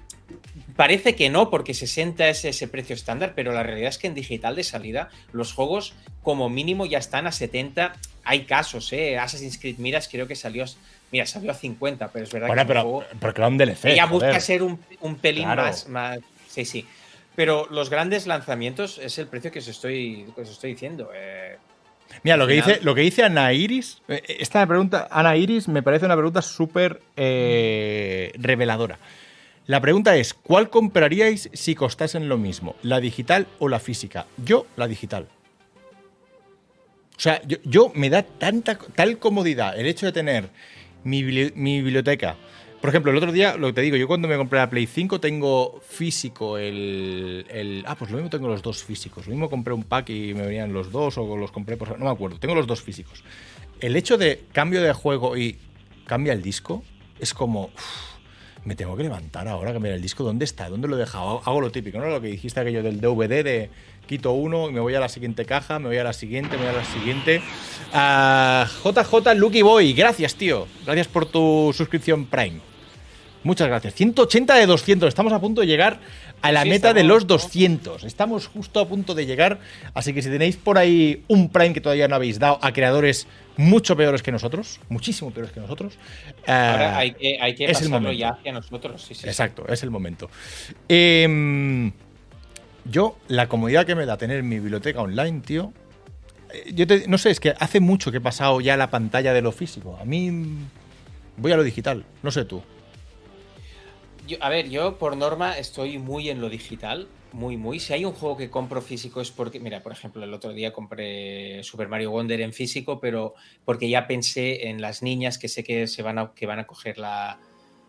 parece 0.76 1.16
que 1.16 1.30
no, 1.30 1.50
porque 1.50 1.74
60 1.74 2.28
es 2.30 2.46
ese 2.46 2.68
precio 2.68 2.96
estándar, 2.96 3.34
pero 3.36 3.52
la 3.54 3.64
realidad 3.64 3.90
es 3.90 3.98
que 3.98 4.08
en 4.08 4.14
digital 4.14 4.56
de 4.56 4.64
salida 4.64 5.10
los 5.32 5.54
juegos 5.54 5.94
como 6.22 6.50
mínimo 6.50 6.86
ya 6.86 6.98
están 6.98 7.28
a 7.28 7.32
70. 7.32 7.94
Hay 8.24 8.46
casos, 8.46 8.92
¿eh? 8.94 9.18
Assassin's 9.18 9.58
Creed 9.58 9.78
Miras 9.78 10.08
creo 10.08 10.28
que 10.28 10.36
salió, 10.36 10.66
mira, 11.14 11.26
salió 11.28 11.52
a 11.52 11.54
50, 11.54 12.08
pero 12.12 12.26
es 12.26 12.32
verdad 12.34 12.48
Bueno, 12.48 12.64
que 12.64 12.68
pero, 12.68 12.82
juego- 12.82 13.04
porque 13.22 13.40
era 13.40 13.48
un 13.48 13.58
DLC. 13.58 13.86
ella 13.92 14.08
joder. 14.08 14.30
busca 14.32 14.40
ser 14.42 14.64
un, 14.64 14.80
un 15.00 15.16
pelín 15.16 15.44
Claro. 15.46 15.62
más, 15.62 15.88
más. 15.88 16.20
Sí, 16.50 16.66
sí. 16.66 16.86
Pero 17.36 17.68
los 17.72 17.90
grandes 17.90 18.26
lanzamientos 18.28 18.98
es 18.98 19.18
el 19.20 19.28
precio 19.28 19.52
que 19.52 19.60
os 19.60 19.68
estoy, 19.68 20.26
que 20.36 20.42
os 20.42 20.50
estoy 20.50 20.72
diciendo. 20.74 21.10
eh, 21.16 21.56
Mira, 22.24 22.36
lo 22.38 22.46
que, 22.48 22.54
dice, 22.54 22.80
lo 22.82 22.94
que 22.96 23.02
dice 23.02 23.24
Ana 23.24 23.54
Iris, 23.54 24.02
eh, 24.08 24.22
esta 24.40 24.66
pregunta, 24.68 25.08
Ana 25.10 25.36
Iris, 25.36 25.68
me 25.68 25.82
parece 25.84 26.06
una 26.06 26.16
pregunta 26.16 26.42
súper 26.42 27.00
eh, 27.16 28.32
reveladora. 28.38 28.98
La 29.68 29.80
pregunta 29.82 30.16
es, 30.18 30.34
¿cuál 30.34 30.70
compraríais 30.70 31.50
si 31.54 31.74
costasen 31.76 32.28
lo 32.28 32.38
mismo, 32.38 32.76
la 32.82 33.00
digital 33.00 33.48
o 33.60 33.70
la 33.70 33.80
física? 33.80 34.26
Yo, 34.44 34.66
la 34.76 34.88
digital. 34.88 35.28
O 37.16 37.20
sea, 37.20 37.42
yo, 37.48 37.58
yo 37.64 37.92
me 37.96 38.10
da 38.10 38.24
tanta, 38.24 38.78
tal 38.96 39.18
comodidad 39.20 39.80
el 39.80 39.86
hecho 39.86 40.06
de 40.08 40.12
tener 40.12 40.50
mi, 41.04 41.22
bibli- 41.24 41.54
mi 41.56 41.82
biblioteca. 41.82 42.36
Por 42.82 42.90
ejemplo, 42.90 43.12
el 43.12 43.18
otro 43.18 43.32
día, 43.32 43.56
lo 43.56 43.68
que 43.68 43.74
te 43.74 43.82
digo, 43.82 43.96
yo 43.96 44.08
cuando 44.08 44.28
me 44.28 44.36
compré 44.36 44.60
la 44.60 44.70
Play 44.70 44.88
5 44.88 45.20
tengo 45.22 45.80
físico 45.88 46.58
el, 46.58 47.46
el- 47.50 47.84
Ah, 47.88 47.96
pues 47.96 48.12
lo 48.12 48.18
mismo 48.18 48.30
tengo 48.30 48.48
los 48.50 48.62
dos 48.62 48.84
físicos. 48.84 49.26
Lo 49.26 49.32
mismo 49.32 49.50
compré 49.50 49.74
un 49.74 49.84
pack 49.84 50.10
y 50.10 50.34
me 50.34 50.46
venían 50.46 50.74
los 50.74 50.92
dos 50.92 51.18
o 51.18 51.38
los 51.38 51.52
compré 51.52 51.78
por... 51.78 51.98
No 51.98 52.06
me 52.06 52.12
acuerdo, 52.12 52.40
tengo 52.40 52.56
los 52.56 52.68
dos 52.68 52.82
físicos. 52.82 53.24
el 53.80 53.96
hecho 53.96 54.18
de 54.18 54.44
cambio 54.52 54.82
de 54.82 54.92
juego 54.92 55.38
y 55.38 55.58
cambia 56.06 56.34
el 56.34 56.42
disco 56.42 56.84
es 57.20 57.34
como. 57.34 57.70
me 58.66 58.76
tengo 58.76 58.98
que 58.98 59.04
levantar 59.04 59.48
ahora, 59.48 59.72
cambiar 59.72 59.96
el 59.96 60.02
disco. 60.02 60.24
¿Dónde 60.26 60.44
está? 60.46 60.68
¿Dónde 60.70 60.88
lo 60.90 60.96
he 60.98 61.00
dejado? 61.00 61.42
Hago 61.46 61.62
lo 61.62 61.72
típico, 61.72 62.00
¿no? 62.00 62.08
Lo 62.08 62.20
que 62.22 62.28
dijiste 62.28 62.60
aquello 62.60 62.84
del 62.84 63.00
DVD 63.00 63.44
de 63.44 63.70
quito 64.08 64.32
uno 64.34 64.70
y 64.70 64.74
me 64.74 64.80
voy 64.80 64.96
a 64.96 65.00
la 65.00 65.10
siguiente 65.10 65.46
caja, 65.46 65.80
me 65.80 65.88
voy 65.88 65.98
a 65.98 66.04
la 66.04 66.14
siguiente, 66.14 66.58
me 66.58 66.64
voy 66.66 66.74
a 66.74 66.78
la 66.78 66.86
siguiente. 66.86 67.42
Ah, 67.94 68.68
JJ 68.84 69.36
Lucky 69.36 69.62
Boy, 69.62 69.94
gracias, 69.94 70.36
tío. 70.36 70.68
Gracias 70.86 71.08
por 71.08 71.26
tu 71.26 71.74
suscripción 71.76 72.26
Prime. 72.26 72.60
Muchas 73.44 73.68
gracias. 73.68 73.94
180 73.96 74.56
de 74.56 74.66
200. 74.66 75.10
Estamos 75.10 75.34
a 75.34 75.40
punto 75.40 75.62
de 75.62 75.68
llegar 75.68 76.00
a 76.42 76.52
la 76.54 76.64
Sí, 76.64 76.70
meta 76.70 76.94
de 76.94 77.04
los 77.04 77.28
200. 77.28 78.06
Estamos 78.06 78.48
justo 78.48 78.80
a 78.80 78.88
punto 78.88 79.14
de 79.16 79.26
llegar. 79.26 79.60
Así 79.94 80.14
que 80.14 80.22
si 80.22 80.30
tenéis 80.30 80.56
por 80.56 80.78
ahí 80.78 81.24
un 81.28 81.50
Prime 81.50 81.74
que 81.74 81.82
todavía 81.82 82.08
no 82.08 82.16
habéis 82.16 82.40
dado 82.40 82.58
a 82.62 82.72
creadores 82.72 83.28
mucho 83.58 83.98
peores 83.98 84.24
que 84.24 84.32
nosotros, 84.32 84.80
muchísimo 84.90 85.30
peores 85.32 85.52
que 85.52 85.60
nosotros, 85.60 85.94
Ahora 86.48 86.96
ah, 86.96 86.98
hay 87.00 87.12
que, 87.12 87.38
hay 87.40 87.54
que 87.54 87.66
es 87.66 87.70
el 87.82 87.90
pasarlo 87.90 88.00
momento. 88.00 88.20
ya 88.20 88.30
hacia 88.30 88.52
nosotros. 88.54 89.04
Sí, 89.06 89.14
sí. 89.14 89.28
Exacto, 89.28 89.66
es 89.68 89.84
el 89.84 89.92
momento. 89.92 90.30
Em, 90.88 91.92
yo, 92.86 93.18
la 93.28 93.48
comodidad 93.48 93.86
que 93.86 93.96
me 93.96 94.06
da 94.06 94.18
tener 94.18 94.44
mi 94.44 94.60
biblioteca 94.60 95.02
online, 95.02 95.42
tío. 95.42 95.74
eh, 96.54 96.72
Yo 96.74 96.86
te- 96.88 97.08
no 97.08 97.18
sé, 97.18 97.30
es 97.32 97.40
que 97.40 97.54
hace 97.60 97.80
mucho 97.80 98.12
que 98.12 98.18
he 98.18 98.22
pasado 98.22 98.60
ya 98.62 98.78
la 98.78 98.90
pantalla 98.90 99.34
de 99.34 99.42
lo 99.42 99.52
físico. 99.52 99.98
A 100.02 100.06
mí 100.06 100.32
voy 101.38 101.52
a 101.52 101.58
lo 101.58 101.64
digital, 101.64 102.06
no 102.22 102.32
sé 102.32 102.46
tú. 102.46 102.62
A 104.40 104.50
ver, 104.50 104.70
yo 104.70 104.98
por 104.98 105.18
norma 105.18 105.58
estoy 105.58 105.98
muy 105.98 106.30
en 106.30 106.40
lo 106.40 106.48
digital, 106.50 107.08
muy, 107.34 107.58
muy. 107.58 107.80
Si 107.80 107.92
hay 107.94 108.06
un 108.06 108.14
juego 108.14 108.38
que 108.38 108.50
compro 108.50 108.82
físico 108.82 109.20
es 109.20 109.32
porque, 109.32 109.60
mira, 109.60 109.82
por 109.84 109.92
ejemplo, 109.92 110.24
el 110.24 110.34
otro 110.34 110.54
día 110.54 110.72
compré 110.72 111.62
Super 111.64 111.90
Mario 111.90 112.12
Wonder 112.12 112.40
en 112.40 112.54
físico, 112.54 113.00
pero 113.02 113.34
porque 113.66 113.90
ya 113.90 114.08
pensé 114.08 114.70
en 114.70 114.80
las 114.82 115.02
niñas 115.04 115.38
que 115.38 115.50
sé 115.50 115.64
que 115.64 115.88
se 115.88 116.04
van 116.04 116.20
a, 116.20 116.32
que 116.34 116.46
van 116.46 116.60
a 116.60 116.68
coger 116.68 117.00
la, 117.00 117.38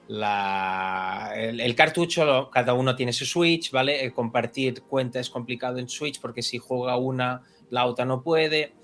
la- 0.08 1.32
el, 1.36 1.74
cartucho, 1.74 2.50
cada 2.50 2.74
uno 2.74 2.94
tiene 2.94 3.12
su 3.12 3.24
Switch, 3.24 3.70
¿vale? 3.70 4.04
El 4.04 4.12
compartir 4.12 4.82
cuenta 4.82 5.20
es 5.20 5.30
complicado 5.30 5.78
en 5.78 5.88
Switch 5.88 6.20
porque 6.20 6.42
si 6.42 6.58
juega 6.58 6.96
una, 6.96 7.42
la 7.70 7.86
otra 7.86 8.04
no 8.04 8.22
puede. 8.22 8.74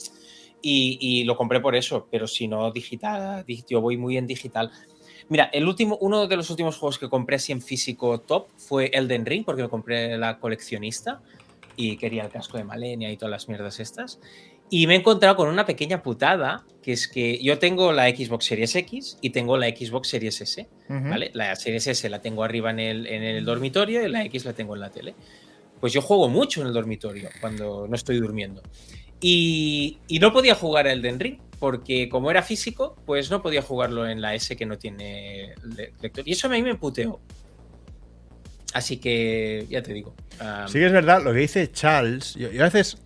Y, 0.63 1.25
lo 1.25 1.37
compré 1.37 1.61
por 1.61 1.75
eso, 1.75 2.07
pero 2.11 2.27
si 2.27 2.47
no, 2.47 2.71
digital, 2.71 3.47
dig- 3.47 3.65
yo 3.69 3.81
voy 3.81 3.97
muy 3.97 4.19
en 4.19 4.27
digital. 4.27 4.71
Mira, 5.31 5.45
el 5.53 5.67
último, 5.67 5.97
uno 6.01 6.27
de 6.27 6.37
los 6.37 6.51
últimos 6.51 6.77
juegos 6.77 6.99
que 6.99 7.09
compré 7.09 7.37
así 7.37 7.53
en 7.53 7.63
físico 7.63 8.21
top 8.21 8.49
fue 8.57 8.91
Elden 8.93 9.25
Ring, 9.25 9.45
porque 9.45 9.63
me 9.63 9.69
compré 9.69 10.19
la 10.19 10.39
coleccionista 10.39 11.23
y 11.77 11.97
quería 11.97 12.25
el 12.25 12.31
casco 12.31 12.59
de 12.59 12.65
Malenia 12.65 13.11
y 13.11 13.17
todas 13.17 13.31
las 13.31 13.49
mierdas 13.49 13.81
estas. 13.81 14.21
Y 14.71 14.87
me 14.87 14.95
he 14.95 14.99
encontrado 14.99 15.35
con 15.37 15.49
una 15.49 15.67
pequeña 15.67 16.01
putada, 16.03 16.65
que 16.83 16.93
es 16.93 17.09
que 17.09 17.43
yo 17.43 17.59
tengo 17.59 17.93
la 17.93 18.09
Xbox 18.09 18.45
Series 18.45 18.75
X 18.77 19.19
y 19.21 19.31
tengo 19.31 19.57
la 19.59 19.67
Xbox 19.69 20.09
Series 20.09 20.41
S, 20.41 20.69
¿vale? 21.11 21.31
La 21.35 21.57
Series 21.57 21.87
S 21.89 22.09
la 22.09 22.21
tengo 22.23 22.45
arriba 22.45 22.71
en 22.71 22.79
el, 22.79 23.07
en 23.09 23.23
el 23.25 23.45
dormitorio 23.45 24.07
y 24.07 24.09
la 24.09 24.25
X 24.27 24.45
la 24.45 24.53
tengo 24.53 24.75
en 24.75 24.81
la 24.81 24.91
tele. 24.91 25.15
Pues 25.81 25.93
yo 25.93 26.01
juego 26.03 26.29
mucho 26.29 26.61
en 26.61 26.69
el 26.69 26.73
dormitorio 26.73 27.31
cuando 27.41 27.87
no 27.89 27.97
estoy 27.97 28.19
durmiendo. 28.21 28.63
Y, 29.21 29.99
y 30.09 30.19
no 30.21 30.33
podía 30.33 30.55
jugar 30.55 30.87
a 30.87 30.93
Elden 30.93 31.19
Ring, 31.19 31.39
porque 31.59 32.09
como 32.09 32.31
era 32.31 32.43
físico, 32.43 32.97
pues 33.07 33.31
no 33.31 33.43
podía 33.43 33.63
jugarlo 33.63 34.07
en 34.09 34.21
la 34.21 34.35
S 34.35 34.57
que 34.57 34.67
no 34.67 34.79
tiene 34.79 35.55
le- 35.77 35.93
lector. 36.01 36.27
Y 36.29 36.33
eso 36.33 36.47
a 36.47 36.51
mí 36.51 36.63
me 36.63 36.77
puteó. 36.77 37.21
Así 38.73 38.99
que, 38.99 39.67
ya 39.69 39.83
te 39.83 39.93
digo. 39.93 40.15
ah, 40.39 40.67
Sí 40.69 40.79
es 40.83 40.93
verdad, 40.93 41.23
lo 41.25 41.33
que 41.33 41.41
dice 41.41 41.71
Charles, 41.73 42.35
yo, 42.35 42.51
yo 42.53 42.63
a 42.63 42.67
veces 42.67 42.99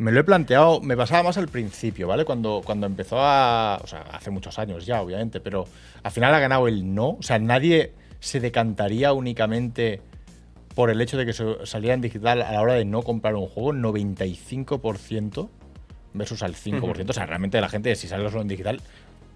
me 0.00 0.12
lo 0.12 0.20
he 0.20 0.24
planteado, 0.24 0.80
me 0.80 0.96
pasaba 0.96 1.24
más 1.24 1.36
al 1.36 1.48
principio, 1.48 2.08
¿vale? 2.08 2.24
Cuando, 2.24 2.62
cuando 2.64 2.86
empezó 2.86 3.18
a... 3.20 3.78
O 3.84 3.86
sea, 3.86 4.00
hace 4.12 4.30
muchos 4.30 4.58
años 4.58 4.86
ya, 4.86 5.02
obviamente, 5.02 5.40
pero 5.40 5.66
al 6.02 6.10
final 6.10 6.32
ha 6.32 6.40
ganado 6.40 6.68
el 6.68 6.94
no. 6.94 7.18
O 7.18 7.22
sea, 7.22 7.38
nadie 7.38 7.92
se 8.18 8.40
decantaría 8.40 9.12
únicamente 9.12 10.00
por 10.74 10.88
el 10.88 11.02
hecho 11.02 11.18
de 11.18 11.26
que 11.26 11.34
saliera 11.66 11.92
en 11.92 12.00
digital 12.00 12.40
a 12.40 12.50
la 12.50 12.62
hora 12.62 12.72
de 12.72 12.86
no 12.86 13.02
comprar 13.02 13.34
un 13.34 13.46
juego, 13.46 13.74
95% 13.74 15.50
versus 16.14 16.42
al 16.42 16.54
5%. 16.54 17.10
O 17.10 17.12
sea, 17.12 17.26
realmente 17.26 17.60
la 17.60 17.68
gente, 17.68 17.94
si 17.94 18.08
sale 18.08 18.26
solo 18.30 18.40
en 18.40 18.48
digital, 18.48 18.80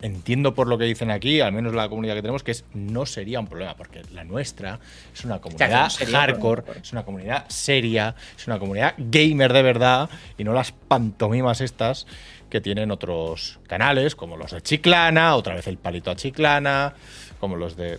entiendo 0.05 0.55
por 0.55 0.69
lo 0.69 0.77
que 0.77 0.85
dicen 0.85 1.11
aquí, 1.11 1.41
al 1.41 1.53
menos 1.53 1.75
la 1.75 1.89
comunidad 1.89 2.15
que 2.15 2.21
tenemos, 2.21 2.43
que 2.43 2.51
es 2.51 2.65
no 2.75 3.07
sería 3.07 3.41
un 3.41 3.47
problema, 3.47 3.75
porque 3.75 4.03
la 4.13 4.23
nuestra 4.23 4.79
es 5.15 5.25
una 5.25 5.41
comunidad 5.41 5.91
un 5.99 6.13
hardcore, 6.13 6.63
es 6.83 6.93
una 6.93 7.05
comunidad 7.05 7.47
seria, 7.49 8.15
es 8.37 8.47
una 8.47 8.59
comunidad 8.59 8.95
gamer 8.99 9.53
de 9.53 9.63
verdad, 9.63 10.11
y 10.37 10.45
no 10.45 10.53
las 10.53 10.73
pantomimas 10.73 11.63
estas 11.63 12.07
que 12.51 12.61
tienen 12.61 12.91
otros 12.91 13.59
canales, 13.67 14.15
como 14.15 14.37
los 14.37 14.53
de 14.53 14.61
Chiclana, 14.61 15.37
otra 15.37 15.55
vez 15.55 15.67
el 15.69 15.79
palito 15.79 16.11
a 16.11 16.17
Chiclana, 16.17 16.95
como 17.41 17.57
los 17.57 17.75
de... 17.75 17.99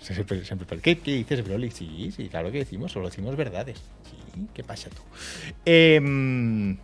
Siempre, 0.00 0.44
siempre, 0.44 0.66
pero 0.68 0.82
¿qué, 0.82 0.98
qué 0.98 1.12
dices, 1.12 1.44
Broly? 1.44 1.70
Sí, 1.70 2.10
sí, 2.10 2.28
claro 2.28 2.50
que 2.50 2.58
decimos, 2.58 2.90
solo 2.90 3.08
decimos 3.08 3.36
verdades. 3.36 3.78
Sí, 3.78 4.46
¿qué 4.52 4.64
pasa 4.64 4.88
tú? 4.90 5.02
Em, 5.64 6.76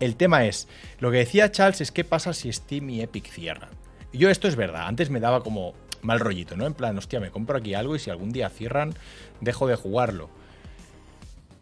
el 0.00 0.16
tema 0.16 0.44
es, 0.44 0.68
lo 0.98 1.10
que 1.10 1.18
decía 1.18 1.50
Charles 1.50 1.80
es 1.80 1.92
qué 1.92 2.04
pasa 2.04 2.32
si 2.32 2.52
Steam 2.52 2.90
y 2.90 3.00
Epic 3.00 3.30
cierran. 3.30 3.70
Yo 4.12 4.30
esto 4.30 4.48
es 4.48 4.56
verdad, 4.56 4.86
antes 4.86 5.10
me 5.10 5.20
daba 5.20 5.42
como 5.42 5.74
mal 6.02 6.20
rollito, 6.20 6.56
¿no? 6.56 6.66
En 6.66 6.74
plan, 6.74 6.96
hostia, 6.96 7.20
me 7.20 7.30
compro 7.30 7.58
aquí 7.58 7.74
algo 7.74 7.96
y 7.96 7.98
si 7.98 8.10
algún 8.10 8.32
día 8.32 8.48
cierran, 8.48 8.94
dejo 9.40 9.66
de 9.66 9.76
jugarlo. 9.76 10.30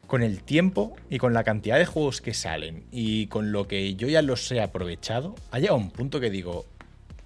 Con 0.07 0.23
el 0.23 0.43
tiempo 0.43 0.95
y 1.09 1.19
con 1.19 1.33
la 1.33 1.45
cantidad 1.45 1.79
de 1.79 1.87
juegos 1.87 2.21
que 2.21 2.35
salen 2.35 2.85
y 2.93 3.27
con 3.29 3.53
lo 3.53 3.67
que 3.67 3.95
yo 3.95 4.07
ya 4.07 4.23
los 4.23 4.51
he 4.53 4.61
aprovechado, 4.61 5.35
ha 5.51 5.59
llegado 5.59 5.79
un 5.79 5.91
punto 5.91 6.21
que 6.21 6.31
digo, 6.31 6.67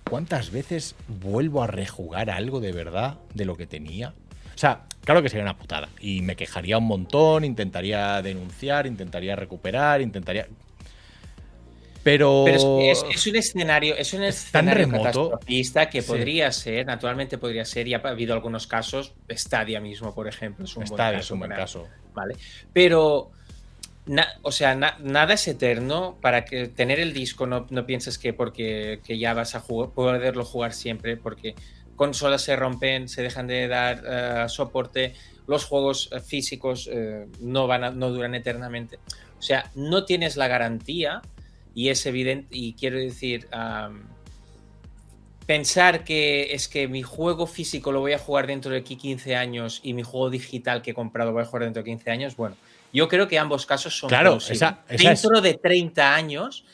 ¿cuántas 0.08 0.50
veces 0.50 0.94
vuelvo 1.08 1.62
a 1.62 1.66
rejugar 1.66 2.30
algo 2.30 2.60
de 2.60 2.72
verdad 2.72 3.18
de 3.34 3.44
lo 3.44 3.56
que 3.56 3.66
tenía? 3.66 4.14
O 4.54 4.58
sea, 4.58 4.86
claro 5.04 5.22
que 5.22 5.28
sería 5.28 5.44
una 5.44 5.58
putada. 5.58 5.88
Y 6.00 6.22
me 6.22 6.36
quejaría 6.36 6.78
un 6.78 6.86
montón, 6.86 7.44
intentaría 7.44 8.22
denunciar, 8.22 8.86
intentaría 8.86 9.36
recuperar, 9.36 10.00
intentaría. 10.00 10.46
Pero. 12.02 12.42
Pero 12.46 12.80
es, 12.80 13.02
es- 13.02 13.16
es 13.16 13.26
un 13.26 13.36
escenario, 13.36 13.94
es 13.96 14.12
un 14.12 14.20
tan 14.20 14.28
escenario 14.28 14.86
remoto. 14.86 15.02
catastrofista 15.30 15.88
que 15.90 16.02
Sí. 16.02 16.08
podría 16.08 16.50
ser, 16.52 16.86
naturalmente 16.86 17.38
podría 17.38 17.64
ser, 17.64 17.88
y 17.88 17.94
ha 17.94 17.98
habido 17.98 18.34
algunos 18.34 18.66
casos, 18.66 19.12
Stadia 19.30 19.80
mismo, 19.80 20.14
por 20.14 20.28
ejemplo, 20.28 20.64
es 20.64 20.76
un 20.76 20.84
buen 20.84 20.96
Stadia 20.96 21.18
caso 21.18 21.24
es 21.26 21.30
un 21.32 21.38
buen 21.40 21.50
caso. 21.50 21.88
¿vale? 22.14 22.34
Pero, 22.72 23.30
na- 24.06 24.28
o 24.42 24.50
sea, 24.52 24.74
na- 24.74 24.96
nada 25.00 25.34
es 25.34 25.46
eterno. 25.48 26.16
Para 26.20 26.44
que 26.44 26.68
tener 26.68 26.98
el 27.00 27.12
disco, 27.12 27.46
no, 27.46 27.66
no 27.70 27.84
pienses 27.86 28.18
que 28.18 28.32
porque 28.32 29.00
que 29.04 29.18
ya 29.18 29.34
vas 29.34 29.54
a 29.54 29.60
jugar, 29.60 29.90
poderlo 29.90 30.44
jugar 30.44 30.72
siempre, 30.72 31.16
porque 31.16 31.54
consolas 31.96 32.42
se 32.42 32.54
rompen, 32.56 33.08
se 33.08 33.22
dejan 33.22 33.46
de 33.48 33.66
dar 33.68 34.02
eh, 34.08 34.44
soporte, 34.48 35.14
los 35.48 35.64
juegos 35.64 36.10
eh, 36.12 36.20
físicos 36.20 36.88
eh, 36.92 37.26
no, 37.40 37.66
van 37.66 37.84
a- 37.84 37.90
no 37.90 38.10
duran 38.10 38.34
eternamente. 38.34 38.98
O 39.38 39.42
sea, 39.42 39.70
no 39.74 40.04
tienes 40.04 40.36
la 40.36 40.48
garantía 40.48 41.22
y 41.78 41.90
es 41.90 42.04
evidente, 42.06 42.48
y 42.50 42.72
quiero 42.74 42.98
decir, 42.98 43.46
pensar 45.46 46.02
que 46.04 46.52
es 46.52 46.66
que 46.68 46.88
mi 46.88 47.02
juego 47.02 47.46
físico 47.46 47.92
lo 47.92 48.00
voy 48.00 48.12
a 48.14 48.18
jugar 48.18 48.46
dentro 48.48 48.70
de 48.72 48.78
aquí 48.78 48.96
15 48.96 49.36
años 49.36 49.80
y 49.84 49.94
mi 49.94 50.02
juego 50.02 50.28
digital 50.28 50.82
que 50.82 50.90
he 50.90 50.94
comprado 50.94 51.32
voy 51.32 51.42
a 51.42 51.46
jugar 51.46 51.62
dentro 51.64 51.82
de 51.82 51.88
15 51.90 52.10
años, 52.10 52.36
bueno, 52.36 52.56
yo 52.92 53.06
creo 53.06 53.28
que 53.28 53.38
ambos 53.38 53.64
casos 53.64 53.96
son 53.96 54.08
Claro, 54.08 54.38
esa- 54.38 54.82
es- 54.88 55.00
dentro 55.02 55.40
de 55.40 55.54
30 55.54 56.14
años 56.16 56.64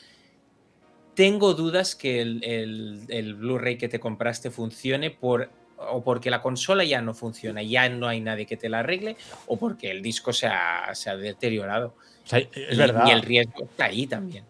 tengo 1.13 1.53
dudas 1.53 1.95
que 1.95 2.21
el, 2.21 2.43
el- 2.43 3.03
el 3.09 3.35
Blu-ray 3.35 3.77
que 3.77 3.87
te 3.87 3.99
compraste 3.99 4.49
funcione 4.51 5.11
por 5.11 5.49
o 5.77 6.03
porque 6.03 6.29
la 6.31 6.41
consola 6.41 6.83
ya 6.83 7.01
no 7.01 7.13
funciona, 7.13 7.61
ya 7.61 7.87
no 7.89 8.07
hay 8.07 8.21
nadie 8.21 8.45
que 8.45 8.57
te 8.57 8.69
la 8.69 8.79
arregle, 8.79 9.17
o 9.45 9.57
porque 9.57 9.91
el 9.91 10.01
disco 10.01 10.31
se 10.33 10.47
ha, 10.47 10.89
se 10.95 11.09
ha 11.09 11.17
deteriorado. 11.17 11.95
O 12.23 12.27
sea, 12.27 12.39
es 12.39 12.49
Y- 12.71 12.75
verdad. 12.77 13.05
Y 13.07 13.11
el 13.11 13.21
riesgo 13.21 13.65
está 13.65 13.85
ahí 13.85 14.07
también. 14.07 14.45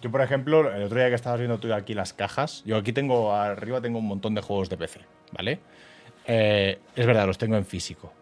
Yo, 0.00 0.10
por 0.10 0.22
ejemplo, 0.22 0.74
el 0.74 0.82
otro 0.82 0.98
día 0.98 1.08
que 1.08 1.14
estabas 1.14 1.40
viendo 1.40 1.58
tú 1.58 1.72
aquí 1.74 1.92
las 1.92 2.14
cajas, 2.14 2.62
yo 2.64 2.76
aquí 2.76 2.92
tengo, 2.92 3.34
arriba 3.34 3.80
tengo 3.80 3.98
un 3.98 4.06
montón 4.06 4.34
de 4.34 4.40
juegos 4.40 4.70
de 4.70 4.78
PC, 4.78 5.00
¿vale? 5.32 5.60
Eh, 6.26 6.78
es 6.96 7.06
verdad, 7.06 7.26
los 7.26 7.36
tengo 7.36 7.56
en 7.56 7.66
físico. 7.66 8.12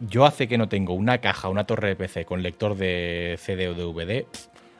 Yo 0.00 0.26
hace 0.26 0.46
que 0.46 0.58
no 0.58 0.68
tengo 0.68 0.92
una 0.92 1.18
caja, 1.18 1.48
una 1.48 1.64
torre 1.64 1.88
de 1.88 1.96
PC 1.96 2.24
con 2.26 2.42
lector 2.42 2.76
de 2.76 3.38
CD 3.38 3.68
o 3.68 3.74
DVD, 3.74 4.26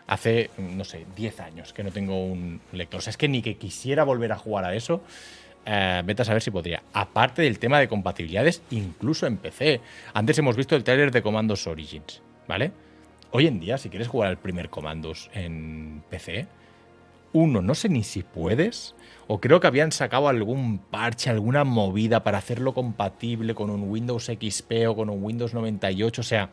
hace, 0.06 0.50
no 0.58 0.84
sé, 0.84 1.06
10 1.16 1.40
años 1.40 1.72
que 1.72 1.84
no 1.84 1.90
tengo 1.90 2.22
un 2.22 2.60
lector. 2.72 2.98
O 2.98 3.02
sea, 3.02 3.12
es 3.12 3.16
que 3.16 3.28
ni 3.28 3.40
que 3.40 3.56
quisiera 3.56 4.04
volver 4.04 4.32
a 4.32 4.36
jugar 4.36 4.64
a 4.64 4.74
eso, 4.74 5.00
eh, 5.64 6.02
vete 6.04 6.22
a 6.22 6.24
saber 6.24 6.42
si 6.42 6.50
podría. 6.50 6.82
Aparte 6.92 7.40
del 7.40 7.58
tema 7.58 7.78
de 7.78 7.88
compatibilidades, 7.88 8.62
incluso 8.70 9.26
en 9.26 9.38
PC. 9.38 9.80
Antes 10.12 10.38
hemos 10.38 10.56
visto 10.56 10.76
el 10.76 10.84
trailer 10.84 11.12
de 11.12 11.22
Commandos 11.22 11.66
Origins, 11.66 12.20
¿vale? 12.46 12.72
Hoy 13.34 13.46
en 13.46 13.60
día, 13.60 13.78
si 13.78 13.88
quieres 13.88 14.08
jugar 14.08 14.28
al 14.28 14.36
primer 14.36 14.68
Commandos 14.68 15.30
en 15.32 16.02
PC, 16.10 16.46
uno, 17.32 17.62
no 17.62 17.74
sé 17.74 17.88
ni 17.88 18.02
si 18.02 18.22
puedes, 18.22 18.94
o 19.26 19.40
creo 19.40 19.58
que 19.58 19.66
habían 19.66 19.90
sacado 19.90 20.28
algún 20.28 20.78
parche, 20.78 21.30
alguna 21.30 21.64
movida 21.64 22.24
para 22.24 22.36
hacerlo 22.36 22.74
compatible 22.74 23.54
con 23.54 23.70
un 23.70 23.90
Windows 23.90 24.26
XP 24.26 24.86
o 24.86 24.94
con 24.94 25.08
un 25.08 25.24
Windows 25.24 25.54
98, 25.54 26.20
o 26.20 26.24
sea, 26.24 26.50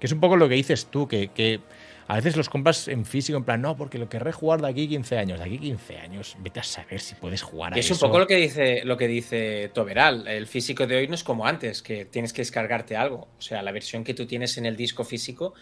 que 0.00 0.06
es 0.06 0.12
un 0.12 0.18
poco 0.18 0.36
lo 0.36 0.48
que 0.48 0.56
dices 0.56 0.86
tú, 0.86 1.06
que, 1.06 1.28
que 1.28 1.60
A 2.08 2.16
veces 2.16 2.36
los 2.36 2.48
compras 2.48 2.86
en 2.88 3.04
físico, 3.04 3.38
en 3.38 3.44
plan, 3.44 3.62
no, 3.62 3.76
porque 3.76 3.98
lo 3.98 4.08
querré 4.08 4.30
jugar 4.30 4.60
de 4.60 4.68
aquí 4.68 4.86
15 4.88 5.18
años. 5.18 5.38
De 5.38 5.44
aquí 5.44 5.58
15 5.58 5.98
años, 5.98 6.36
vete 6.40 6.60
a 6.60 6.62
saber 6.62 7.00
si 7.00 7.14
puedes 7.14 7.42
jugar 7.42 7.74
a 7.74 7.78
es 7.78 7.86
eso. 7.86 7.94
un 7.94 8.10
poco 8.10 8.20
lo 8.20 8.26
que 8.26 8.36
dice 8.36 8.82
lo 8.84 8.96
que 8.96 9.08
dice 9.08 9.70
Toberal. 9.74 10.28
El 10.28 10.46
físico 10.46 10.86
de 10.86 10.96
hoy 10.96 11.08
no 11.08 11.14
es 11.14 11.24
como 11.24 11.46
antes, 11.46 11.82
que 11.82 12.04
tienes 12.04 12.32
que 12.32 12.42
descargarte 12.42 12.96
algo. 12.96 13.28
O 13.38 13.42
sea, 13.42 13.62
la 13.62 13.72
versión 13.72 14.04
que 14.04 14.14
tú 14.14 14.26
tienes 14.26 14.56
en 14.58 14.66
el 14.66 14.76
disco 14.76 15.02
físico, 15.02 15.54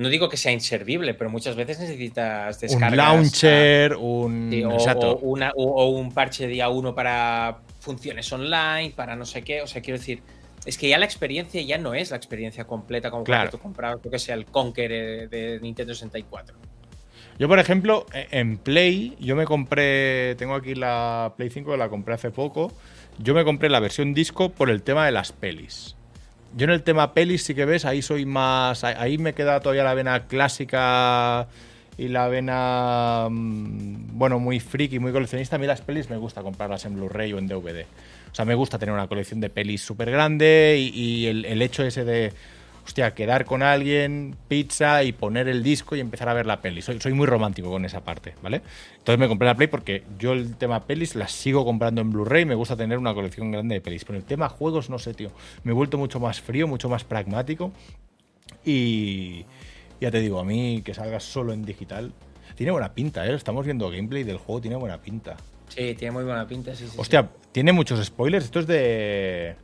no 0.00 0.08
digo 0.08 0.28
que 0.28 0.36
sea 0.36 0.50
inservible, 0.50 1.14
pero 1.14 1.28
muchas 1.30 1.54
veces 1.56 1.78
necesitas 1.78 2.56
un 2.56 2.60
descargas. 2.62 2.96
launcher, 2.96 3.96
un. 3.96 4.48
Sí, 4.50 4.64
o, 4.64 4.70
o 4.70 5.18
una, 5.20 5.52
o, 5.54 5.64
o 5.64 5.88
un 5.90 6.12
parche 6.12 6.46
día 6.46 6.68
uno 6.70 6.94
para 6.94 7.58
funciones 7.80 8.32
online, 8.32 8.92
para 8.96 9.14
no 9.14 9.24
sé 9.26 9.42
qué. 9.42 9.62
O 9.62 9.66
sea, 9.66 9.82
quiero 9.82 9.98
decir, 9.98 10.22
es 10.64 10.78
que 10.78 10.88
ya 10.88 10.98
la 10.98 11.04
experiencia 11.04 11.60
ya 11.62 11.78
no 11.78 11.94
es 11.94 12.10
la 12.10 12.16
experiencia 12.16 12.64
completa 12.64 13.10
como 13.10 13.24
Claro. 13.24 13.42
cuando 13.50 13.58
tú 13.58 13.62
comprabas, 13.62 14.00
yo 14.02 14.10
que 14.10 14.18
sea 14.18 14.34
el 14.34 14.46
Conquer 14.46 14.90
eh, 14.92 15.28
de 15.28 15.60
Nintendo 15.60 15.94
64. 15.94 16.56
Yo, 17.38 17.48
por 17.48 17.58
ejemplo, 17.58 18.06
e- 18.12 18.26
en 18.32 18.56
Play, 18.58 19.16
yo 19.20 19.36
me 19.36 19.44
compré. 19.44 20.34
Tengo 20.36 20.54
aquí 20.54 20.74
la 20.74 21.34
Play 21.36 21.50
5, 21.50 21.76
la 21.76 21.88
compré 21.88 22.14
hace 22.14 22.30
poco. 22.30 22.72
Yo 23.18 23.34
me 23.34 23.44
compré 23.44 23.68
la 23.68 23.80
versión 23.80 24.14
disco 24.14 24.50
por 24.50 24.70
el 24.70 24.82
tema 24.82 25.04
de 25.04 25.12
las 25.12 25.32
pelis. 25.32 25.96
Yo 26.56 26.64
en 26.64 26.70
el 26.70 26.82
tema 26.82 27.14
pelis 27.14 27.44
sí 27.44 27.54
que 27.54 27.64
ves, 27.64 27.84
ahí 27.84 28.02
soy 28.02 28.26
más. 28.26 28.82
ahí- 28.84 29.18
me 29.18 29.34
queda 29.34 29.60
todavía 29.60 29.84
la 29.84 29.94
vena 29.94 30.26
clásica 30.26 31.46
y 31.96 32.08
la 32.08 32.28
vena. 32.28 33.28
mm, 33.30 34.18
Bueno, 34.18 34.38
muy 34.38 34.58
friki, 34.60 34.98
muy 34.98 35.12
coleccionista. 35.12 35.56
A 35.56 35.58
mí 35.58 35.66
las 35.66 35.80
pelis 35.80 36.10
me 36.10 36.16
gusta 36.16 36.42
comprarlas 36.42 36.84
en 36.84 36.94
Blu-ray 36.96 37.32
o 37.32 37.38
en 37.38 37.46
DVD. 37.46 37.86
O 38.30 38.34
sea, 38.34 38.44
me 38.44 38.54
gusta 38.54 38.78
tener 38.78 38.92
una 38.92 39.06
colección 39.08 39.40
de 39.40 39.48
pelis 39.50 39.80
súper 39.82 40.10
grande 40.10 40.76
y, 40.78 40.88
y 40.98 41.26
el, 41.26 41.44
el 41.44 41.62
hecho 41.62 41.84
ese 41.84 42.04
de. 42.04 42.32
Hostia, 42.84 43.14
quedar 43.14 43.44
con 43.44 43.62
alguien, 43.62 44.36
pizza 44.48 45.04
y 45.04 45.12
poner 45.12 45.48
el 45.48 45.62
disco 45.62 45.96
y 45.96 46.00
empezar 46.00 46.28
a 46.28 46.34
ver 46.34 46.46
la 46.46 46.60
peli. 46.60 46.82
Soy, 46.82 47.00
soy 47.00 47.12
muy 47.12 47.26
romántico 47.26 47.70
con 47.70 47.84
esa 47.84 48.02
parte, 48.02 48.34
¿vale? 48.42 48.62
Entonces 48.98 49.18
me 49.18 49.28
compré 49.28 49.46
la 49.46 49.54
Play 49.54 49.68
porque 49.68 50.02
yo 50.18 50.32
el 50.32 50.56
tema 50.56 50.84
pelis 50.86 51.14
las 51.14 51.32
sigo 51.32 51.64
comprando 51.64 52.00
en 52.00 52.10
Blu-ray. 52.10 52.44
Me 52.44 52.54
gusta 52.54 52.76
tener 52.76 52.98
una 52.98 53.14
colección 53.14 53.50
grande 53.50 53.76
de 53.76 53.80
pelis. 53.80 54.04
Pero 54.04 54.18
el 54.18 54.24
tema 54.24 54.48
juegos, 54.48 54.90
no 54.90 54.98
sé, 54.98 55.14
tío. 55.14 55.30
Me 55.62 55.72
he 55.72 55.74
vuelto 55.74 55.98
mucho 55.98 56.20
más 56.20 56.40
frío, 56.40 56.66
mucho 56.66 56.88
más 56.88 57.04
pragmático. 57.04 57.72
Y 58.64 59.44
ya 60.00 60.10
te 60.10 60.20
digo, 60.20 60.40
a 60.40 60.44
mí 60.44 60.82
que 60.84 60.94
salga 60.94 61.20
solo 61.20 61.52
en 61.52 61.64
digital. 61.64 62.12
Tiene 62.56 62.72
buena 62.72 62.92
pinta, 62.92 63.26
¿eh? 63.26 63.34
Estamos 63.34 63.64
viendo 63.64 63.90
gameplay 63.90 64.24
del 64.24 64.38
juego, 64.38 64.60
tiene 64.60 64.76
buena 64.76 64.98
pinta. 64.98 65.36
Sí, 65.68 65.94
tiene 65.94 66.10
muy 66.10 66.24
buena 66.24 66.46
pinta, 66.46 66.74
sí, 66.74 66.84
sí. 66.84 66.90
sí. 66.90 66.96
Hostia, 66.98 67.28
tiene 67.52 67.72
muchos 67.72 68.04
spoilers. 68.04 68.46
Esto 68.46 68.60
es 68.60 68.66
de. 68.66 69.54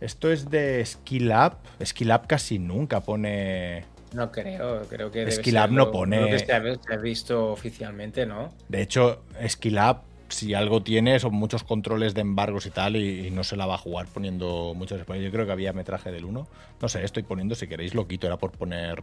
Esto 0.00 0.30
es 0.32 0.50
de 0.50 0.84
Skill 0.84 1.30
Up. 1.30 1.56
Skill 1.84 2.10
Up 2.12 2.26
casi 2.26 2.58
nunca 2.58 3.00
pone. 3.00 3.84
No 4.14 4.32
creo, 4.32 4.82
creo 4.88 5.10
que. 5.10 5.30
Skill 5.30 5.58
Up 5.58 5.70
no 5.70 5.90
pone- 5.90 6.16
creo 6.16 6.28
que 6.30 6.38
se 6.44 6.52
ha, 6.52 6.62
se 6.62 6.94
ha 6.94 6.96
visto 6.96 7.52
oficialmente, 7.52 8.26
¿no? 8.26 8.52
De 8.68 8.82
hecho, 8.82 9.22
Skill 9.46 9.78
Up, 9.78 9.98
si 10.28 10.54
algo 10.54 10.82
tiene, 10.82 11.18
son 11.20 11.34
muchos 11.34 11.62
controles 11.64 12.14
de 12.14 12.22
embargos 12.22 12.64
y 12.66 12.70
tal, 12.70 12.96
y, 12.96 13.26
y 13.26 13.30
no 13.30 13.44
se 13.44 13.56
la 13.56 13.66
va 13.66 13.74
a 13.74 13.78
jugar 13.78 14.06
poniendo 14.12 14.72
muchos 14.74 15.00
spoilers. 15.00 15.26
Yo 15.26 15.32
creo 15.32 15.46
que 15.46 15.52
había 15.52 15.72
metraje 15.72 16.10
del 16.10 16.24
1. 16.24 16.48
No 16.80 16.88
sé, 16.88 17.04
estoy 17.04 17.22
poniendo, 17.22 17.54
si 17.54 17.66
queréis, 17.68 17.94
lo 17.94 18.08
quito. 18.08 18.26
Era 18.26 18.36
por 18.36 18.52
poner 18.52 19.00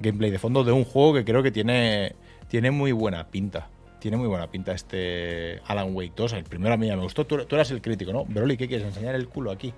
gameplay 0.00 0.30
de 0.30 0.38
fondo 0.38 0.64
de 0.64 0.72
un 0.72 0.84
juego 0.84 1.14
que 1.14 1.24
creo 1.24 1.42
que 1.42 1.50
tiene, 1.52 2.14
tiene 2.48 2.70
muy 2.70 2.92
buena 2.92 3.28
pinta. 3.28 3.68
Tiene 4.00 4.16
muy 4.16 4.26
buena 4.26 4.50
pinta 4.50 4.72
este 4.72 5.60
Alan 5.66 5.94
Wake 5.94 6.12
2. 6.16 6.32
El 6.32 6.44
primero 6.44 6.74
a 6.74 6.76
mí 6.76 6.88
ya 6.88 6.96
me 6.96 7.02
gustó. 7.04 7.24
Tú, 7.24 7.44
tú 7.46 7.54
eras 7.54 7.70
el 7.70 7.80
crítico, 7.80 8.12
¿no? 8.12 8.24
Broly, 8.24 8.56
¿qué 8.56 8.66
quieres? 8.66 8.86
¿Enseñar 8.88 9.14
el 9.14 9.28
culo 9.28 9.52
aquí? 9.52 9.72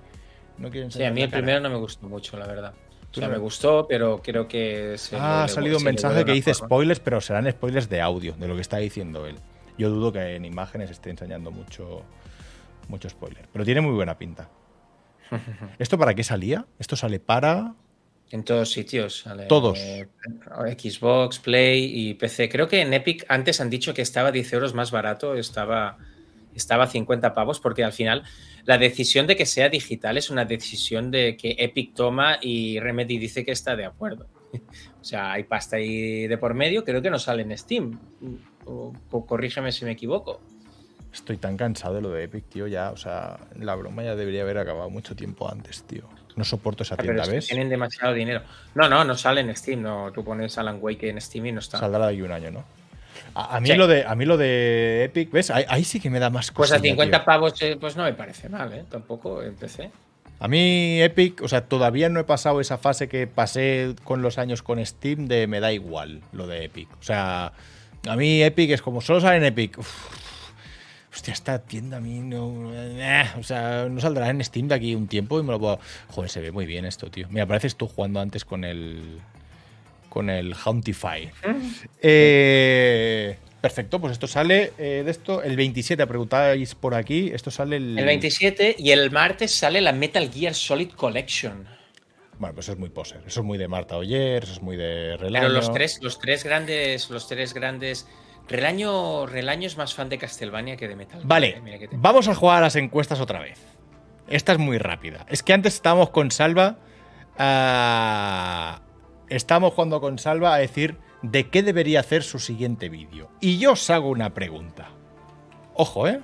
¿No 0.59 0.71
quieres 0.71 0.95
Sí, 0.95 1.03
a 1.03 1.09
enseñar 1.09 1.13
mí 1.13 1.21
la 1.21 1.25
el 1.27 1.31
cara? 1.31 1.43
primero 1.43 1.61
no 1.61 1.71
me 1.71 1.77
gustó 1.77 2.07
mucho, 2.09 2.37
la 2.37 2.47
verdad. 2.47 2.75
O 3.11 3.15
sea, 3.17 3.29
me 3.29 3.39
gustó, 3.39 3.87
pero 3.87 4.21
creo 4.23 4.49
que 4.49 4.95
se 4.99 5.17
Ah, 5.17 5.45
ha 5.45 5.49
salido 5.49 5.79
un 5.79 5.85
mensaje 5.85 6.25
que 6.25 6.33
dice 6.33 6.53
forma. 6.53 6.67
spoilers, 6.67 7.01
pero 7.01 7.21
serán 7.21 7.49
spoilers 7.51 7.89
de 7.89 8.01
audio, 8.01 8.33
de 8.33 8.49
lo 8.49 8.55
que 8.57 8.61
está 8.61 8.79
diciendo 8.79 9.27
él. 9.27 9.37
Yo 9.79 9.89
dudo 9.91 10.13
que 10.13 10.35
en 10.35 10.45
imágenes 10.45 10.91
esté 10.91 11.11
enseñando 11.11 11.51
mucho, 11.53 12.03
mucho 12.89 13.09
spoiler. 13.09 13.49
Pero 13.53 13.65
tiene 13.65 13.81
muy 13.81 13.93
buena 13.95 14.19
pinta. 14.19 14.49
¿Esto 15.79 15.97
para 15.97 16.15
qué 16.15 16.25
salía? 16.25 16.67
Esto 16.79 16.97
sale 16.97 17.21
para. 17.21 17.75
En 18.31 18.43
todos 18.43 18.71
sitios. 18.73 19.21
sale, 19.21 19.47
Todos. 19.47 19.79
eh, 19.79 20.09
Xbox, 20.77 21.39
Play 21.39 21.93
y 21.95 22.15
PC. 22.15 22.49
Creo 22.49 22.67
que 22.67 22.81
en 22.81 22.93
Epic 22.95 23.25
antes 23.29 23.61
han 23.61 23.71
dicho 23.71 23.95
que 23.95 24.03
estaba 24.03 24.33
10 24.33 24.53
euros 24.55 24.75
más 24.75 24.91
barato, 24.91 25.35
estaba, 25.37 25.99
estaba 26.59 26.85
a 26.85 26.87
50 26.89 27.35
pavos, 27.35 27.61
porque 27.61 27.85
al 27.85 27.93
final 27.93 28.23
la 28.65 28.79
decisión 28.79 29.27
de 29.27 29.37
que 29.37 29.47
sea 29.47 29.69
digital 29.69 30.17
es 30.19 30.31
una 30.31 30.45
decisión 30.45 31.11
de 31.11 31.37
que 31.37 31.57
Epic 31.59 31.95
toma 31.95 32.39
y 32.41 32.81
Remedy 32.81 33.19
dice 33.19 33.45
que 33.45 33.53
está 33.53 33.77
de 33.77 33.85
acuerdo. 33.87 34.27
O 35.01 35.07
sea, 35.07 35.33
hay 35.33 35.43
pasta 35.45 35.77
ahí 35.77 36.27
de 36.27 36.39
por 36.39 36.55
medio, 36.55 36.83
creo 36.83 37.03
que 37.03 37.11
no 37.11 37.19
sale 37.19 37.43
en 37.43 37.59
Steam. 37.59 37.99
O- 38.65 38.95
o 39.11 39.27
corrígeme 39.27 39.71
si 39.71 39.85
me 39.85 39.91
equivoco. 39.91 40.41
Estoy 41.13 41.37
tan 41.37 41.59
cansado 41.59 41.97
de 41.97 42.01
lo 42.01 42.09
de 42.11 42.25
Epic, 42.25 42.45
tío. 42.49 42.67
Ya, 42.67 42.91
o 42.91 42.97
sea, 42.97 43.39
la 43.61 43.75
broma 43.75 44.03
ya 44.03 44.17
debería 44.17 44.41
haber 44.43 44.57
acabado 44.57 44.89
mucho 44.89 45.15
tiempo 45.15 45.47
antes, 45.51 45.83
tío. 45.85 46.09
No 46.37 46.43
soporto 46.45 46.83
esa 46.85 46.95
Ah, 46.95 47.03
tienda, 47.03 47.23
tienen 47.41 47.69
demasiado 47.69 48.15
dinero. 48.15 48.43
No, 48.75 48.89
no, 48.89 49.05
no 49.05 49.15
sale 49.17 49.43
en 49.43 49.55
Steam. 49.55 49.83
No, 49.83 50.11
tú 50.13 50.25
pones 50.25 50.57
Alan 50.57 50.79
Wake 50.81 51.11
en 51.11 51.21
Steam 51.21 51.47
y 51.47 51.53
no 51.53 51.59
está. 51.61 51.79
Saldrá 51.79 52.07
de 52.07 52.15
aquí 52.15 52.23
un 52.23 52.33
año, 52.33 52.51
¿no? 52.51 52.65
A, 53.35 53.57
a 53.57 53.61
mí 53.61 53.69
Sí. 53.69 53.75
lo 53.75 53.87
de, 53.87 54.05
a 54.05 54.15
mí 54.15 54.25
lo 54.25 54.37
de 54.37 55.05
Epic, 55.05 55.31
¿ves? 55.33 55.51
Ahí, 55.51 55.65
ahí 55.69 55.85
sí 55.85 55.99
que 56.01 56.09
me 56.11 56.19
da 56.21 56.31
más 56.31 56.51
Pues 56.53 56.71
a 56.73 56.77
cosilla, 56.77 56.91
50 56.93 57.19
tío. 57.19 57.25
pavos, 57.25 57.61
eh, 57.63 57.77
pues 57.81 57.97
no 57.97 58.05
me 58.05 58.15
parece 58.15 58.49
mal, 58.49 58.73
¿eh? 58.73 58.85
Tampoco 58.91 59.43
empecé. 59.43 59.91
A 60.41 60.49
mí 60.49 61.01
Epic, 61.03 61.41
o 61.43 61.49
sea, 61.49 61.63
todavía 61.67 62.09
no 62.09 62.21
he 62.21 62.25
pasado 62.25 62.61
esa 62.61 62.77
fase 62.79 63.09
que 63.09 63.27
pasé 63.27 63.95
con 64.05 64.21
los 64.23 64.39
años 64.39 64.63
con 64.63 64.85
Steam 64.85 65.27
de 65.27 65.47
me 65.47 65.61
da 65.61 65.73
igual 65.73 66.21
lo 66.33 66.47
de 66.47 66.65
Epic. 66.65 66.89
O 67.01 67.03
sea, 67.03 67.53
a 68.07 68.17
mí 68.17 68.43
Epic 68.43 68.71
es 68.71 68.83
como 68.83 69.01
solo 69.01 69.21
sale 69.21 69.39
en 69.39 69.45
Epic. 69.45 69.79
Uf, 69.79 69.89
hostia, 71.13 71.33
esta 71.33 71.61
tienda 71.61 71.97
a 71.99 72.01
mí 72.01 72.19
no... 72.21 72.71
eh, 72.75 73.25
o 73.39 73.43
sea, 73.45 73.87
no 73.89 74.01
saldrá 74.01 74.29
en 74.31 74.43
Steam 74.45 74.69
de 74.69 74.75
aquí 74.75 74.95
un 74.95 75.07
tiempo 75.07 75.39
y 75.39 75.43
me 75.45 75.53
lo 75.53 75.61
puedo... 75.61 75.79
Joder, 76.09 76.29
se 76.31 76.41
ve 76.41 76.51
muy 76.51 76.67
bien 76.67 76.85
esto, 76.85 77.11
tío. 77.11 77.29
Mira, 77.31 77.47
pareces 77.47 77.77
tú 77.77 77.87
jugando 77.87 78.21
antes 78.21 78.45
con 78.45 78.65
el... 78.65 79.21
Con 80.15 80.31
el 80.31 80.55
Hauntify. 80.55 81.29
Eh, 82.01 83.37
perfecto, 83.61 84.01
pues 84.01 84.13
esto 84.13 84.29
sale 84.29 84.73
eh, 84.79 85.03
de 85.05 85.11
esto 85.11 85.43
el 85.43 85.57
27, 85.57 86.07
preguntáis 86.07 86.77
por 86.77 86.95
aquí. 86.95 87.33
Esto 87.35 87.51
sale 87.51 87.77
el... 87.79 87.99
El 87.99 88.05
27 88.05 88.77
y 88.79 88.93
el 88.93 89.11
martes 89.11 89.53
sale 89.53 89.81
la 89.81 89.91
Metal 89.93 90.31
Gear 90.33 90.55
Solid 90.55 90.91
Collection. 90.93 91.67
Bueno, 92.39 92.55
pues 92.55 92.67
eso 92.67 92.75
es 92.75 92.79
muy 92.79 92.91
poser. 92.91 93.23
Eso 93.27 93.41
es 93.41 93.47
muy 93.47 93.59
de 93.59 93.67
Marta 93.67 93.97
Oyer, 93.97 94.45
eso 94.45 94.53
es 94.53 94.63
muy 94.63 94.77
de 94.77 95.17
Relaño. 95.17 95.47
Pero 95.49 95.55
los 95.59 95.73
tres, 95.73 95.99
los 96.01 96.21
tres 96.21 96.45
grandes, 96.45 97.11
los 97.11 97.27
tres 97.27 97.53
grandes. 97.53 98.07
Relaño, 98.49 99.27
Relaño 99.27 99.67
es 99.67 99.77
más 99.77 99.95
fan 99.95 100.09
de 100.09 100.19
Castlevania 100.19 100.77
que 100.77 100.87
de 100.87 100.95
Metal 100.95 101.17
Gear. 101.19 101.27
Vale, 101.27 101.61
eh, 101.67 101.89
te- 101.89 101.97
vamos 101.97 102.29
a 102.29 102.35
jugar 102.37 102.59
a 102.59 102.61
las 102.61 102.77
encuestas 102.77 103.19
otra 103.21 103.41
vez. 103.41 103.59
Esta 104.29 104.53
es 104.53 104.59
muy 104.59 104.79
rápida. 104.79 105.27
Es 105.29 105.43
que 105.43 105.53
antes 105.53 105.75
estábamos 105.75 106.11
con 106.11 106.31
Salva. 106.31 106.77
ah, 107.37 108.81
estábamos 109.37 109.75
jugando 109.75 110.01
con 110.01 110.19
Salva 110.19 110.55
a 110.55 110.59
decir 110.59 110.97
de 111.23 111.49
qué 111.49 111.63
debería 111.63 112.01
hacer 112.01 112.23
su 112.23 112.39
siguiente 112.39 112.89
vídeo. 112.89 113.31
Y 113.41 113.59
yo 113.59 113.73
os 113.73 113.91
hago 113.91 114.09
una 114.09 114.35
pregunta. 114.35 114.91
Ojo, 115.75 116.07
¿eh? 116.07 116.21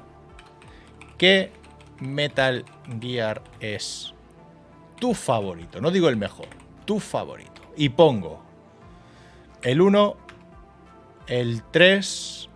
¿Qué 1.18 1.50
Metal 1.98 2.64
Gear 3.00 3.42
es 3.60 4.14
tu 4.98 5.14
favorito? 5.14 5.80
No 5.80 5.90
digo 5.90 6.08
el 6.08 6.16
mejor, 6.16 6.48
tu 6.84 7.00
favorito. 7.00 7.62
Y 7.76 7.90
pongo 7.90 8.42
el 9.62 9.80
1, 9.80 10.16
el 11.26 11.62
3, 11.70 12.48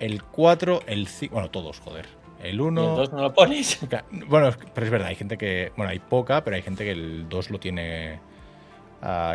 el 0.00 0.22
4, 0.22 0.82
el 0.86 1.06
5. 1.06 1.32
Bueno, 1.34 1.50
todos, 1.50 1.80
joder. 1.80 2.06
El 2.42 2.56
Y 2.56 2.60
1. 2.60 2.90
el 2.90 2.96
2 2.96 3.12
no 3.12 3.22
lo 3.22 3.32
pones. 3.32 3.78
Bueno, 4.28 4.50
pero 4.74 4.86
es 4.86 4.90
verdad, 4.92 5.08
hay 5.08 5.16
gente 5.16 5.38
que. 5.38 5.72
Bueno, 5.76 5.90
hay 5.90 5.98
poca, 5.98 6.44
pero 6.44 6.56
hay 6.56 6.62
gente 6.62 6.84
que 6.84 6.90
el 6.90 7.28
2 7.28 7.50
lo 7.50 7.58
tiene 7.58 8.20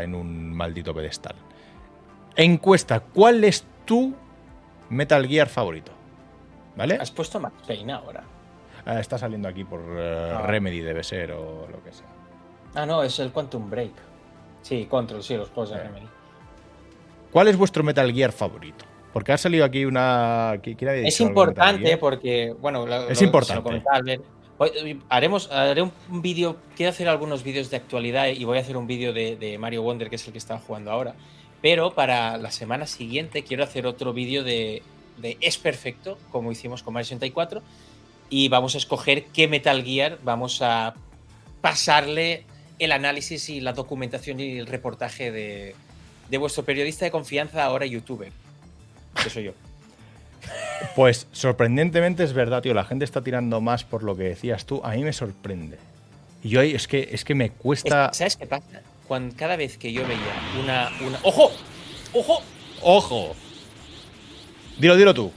en 0.01 0.15
un 0.15 0.53
maldito 0.53 0.93
pedestal. 0.93 1.35
Encuesta: 2.35 2.99
¿cuál 3.01 3.43
es 3.43 3.65
tu 3.85 4.13
Metal 4.89 5.25
Gear 5.27 5.47
favorito? 5.49 5.91
¿Vale? 6.75 6.95
Has 6.95 7.11
puesto 7.11 7.39
Max 7.39 7.55
Payne 7.67 7.91
ahora. 7.93 8.23
Ah, 8.85 8.99
está 8.99 9.17
saliendo 9.17 9.47
aquí 9.47 9.63
por 9.65 9.81
eh, 9.97 10.33
Ah. 10.35 10.43
Remedy, 10.47 10.79
debe 10.79 11.03
ser, 11.03 11.31
o 11.33 11.67
lo 11.69 11.83
que 11.83 11.91
sea. 11.91 12.07
Ah, 12.75 12.85
no, 12.85 13.03
es 13.03 13.19
el 13.19 13.31
Quantum 13.31 13.69
Break. 13.69 13.91
Sí, 14.61 14.85
Control, 14.85 15.21
sí, 15.23 15.35
los 15.35 15.49
juegos 15.49 15.71
de 15.71 15.77
Eh. 15.77 15.83
Remedy. 15.83 16.07
¿Cuál 17.31 17.47
es 17.49 17.57
vuestro 17.57 17.83
Metal 17.83 18.11
Gear 18.13 18.31
favorito? 18.31 18.85
Porque 19.13 19.31
ha 19.33 19.37
salido 19.37 19.65
aquí 19.65 19.85
una. 19.85 20.53
¿qui- 20.61 20.75
¿Quién 20.77 20.89
había 20.89 21.01
Es 21.07 21.15
dicho 21.17 21.23
importante 21.27 21.97
porque, 21.97 22.55
bueno, 22.59 22.85
lo- 22.85 23.09
Es 23.09 23.19
lo- 23.19 23.25
importante. 23.25 23.71
lo 23.71 23.77
Haremos, 25.07 25.49
haré 25.51 25.81
un 25.81 26.21
vídeo, 26.21 26.57
quiero 26.75 26.89
hacer 26.89 27.07
algunos 27.07 27.43
vídeos 27.43 27.69
de 27.69 27.77
actualidad 27.77 28.27
y 28.27 28.43
voy 28.43 28.57
a 28.57 28.61
hacer 28.61 28.75
un 28.75 28.87
vídeo 28.87 29.13
de, 29.13 29.57
Mario 29.57 29.83
Wonder, 29.83 30.09
que 30.09 30.17
es 30.17 30.25
el 30.27 30.33
que 30.33 30.37
estaba 30.37 30.59
jugando 30.59 30.91
ahora. 30.91 31.15
Pero 31.61 31.93
para 31.93 32.37
la 32.37 32.51
semana 32.51 32.85
siguiente 32.85 33.43
quiero 33.43 33.63
hacer 33.63 33.85
otro 33.87 34.11
vídeo 34.11 34.43
de, 34.43 34.83
de 35.17 35.37
Es 35.39 35.57
Perfecto, 35.57 36.17
como 36.31 36.51
hicimos 36.51 36.83
con 36.83 36.93
Mario 36.93 37.05
64, 37.05 37.61
y 38.29 38.49
vamos 38.49 38.75
a 38.75 38.79
escoger 38.79 39.25
qué 39.27 39.47
Metal 39.47 39.81
Gear 39.83 40.19
vamos 40.23 40.61
a 40.61 40.93
pasarle 41.61 42.43
el 42.79 42.91
análisis 42.91 43.49
y 43.49 43.61
la 43.61 43.73
documentación 43.73 44.39
y 44.41 44.57
el 44.57 44.67
reportaje 44.67 45.31
de, 45.31 45.75
de 46.29 46.37
vuestro 46.37 46.63
periodista 46.63 47.05
de 47.05 47.11
confianza, 47.11 47.63
ahora 47.63 47.85
youtuber. 47.85 48.31
Que 49.23 49.29
soy 49.29 49.45
yo. 49.45 49.53
Pues 50.95 51.27
sorprendentemente 51.31 52.23
es 52.23 52.33
verdad, 52.33 52.61
tío. 52.61 52.73
La 52.73 52.85
gente 52.85 53.05
está 53.05 53.21
tirando 53.21 53.61
más 53.61 53.83
por 53.83 54.03
lo 54.03 54.15
que 54.15 54.23
decías 54.23 54.65
tú. 54.65 54.81
A 54.83 54.91
mí 54.91 55.03
me 55.03 55.13
sorprende. 55.13 55.77
Y 56.43 56.49
yo 56.49 56.61
ahí 56.61 56.73
es 56.73 56.87
que, 56.87 57.09
es 57.11 57.23
que 57.25 57.35
me 57.35 57.49
cuesta. 57.51 58.09
Es- 58.11 58.17
¿Sabes 58.17 58.35
qué 58.37 58.45
pasa? 58.45 58.81
Cuando, 59.07 59.35
cada 59.35 59.55
vez 59.55 59.77
que 59.77 59.91
yo 59.91 60.03
veía 60.07 60.19
una, 60.63 60.89
una. 61.05 61.19
¡Ojo! 61.23 61.51
¡Ojo! 62.13 62.41
¡Ojo! 62.81 63.35
Dilo, 64.77 64.95
dilo 64.95 65.13
tú. 65.13 65.31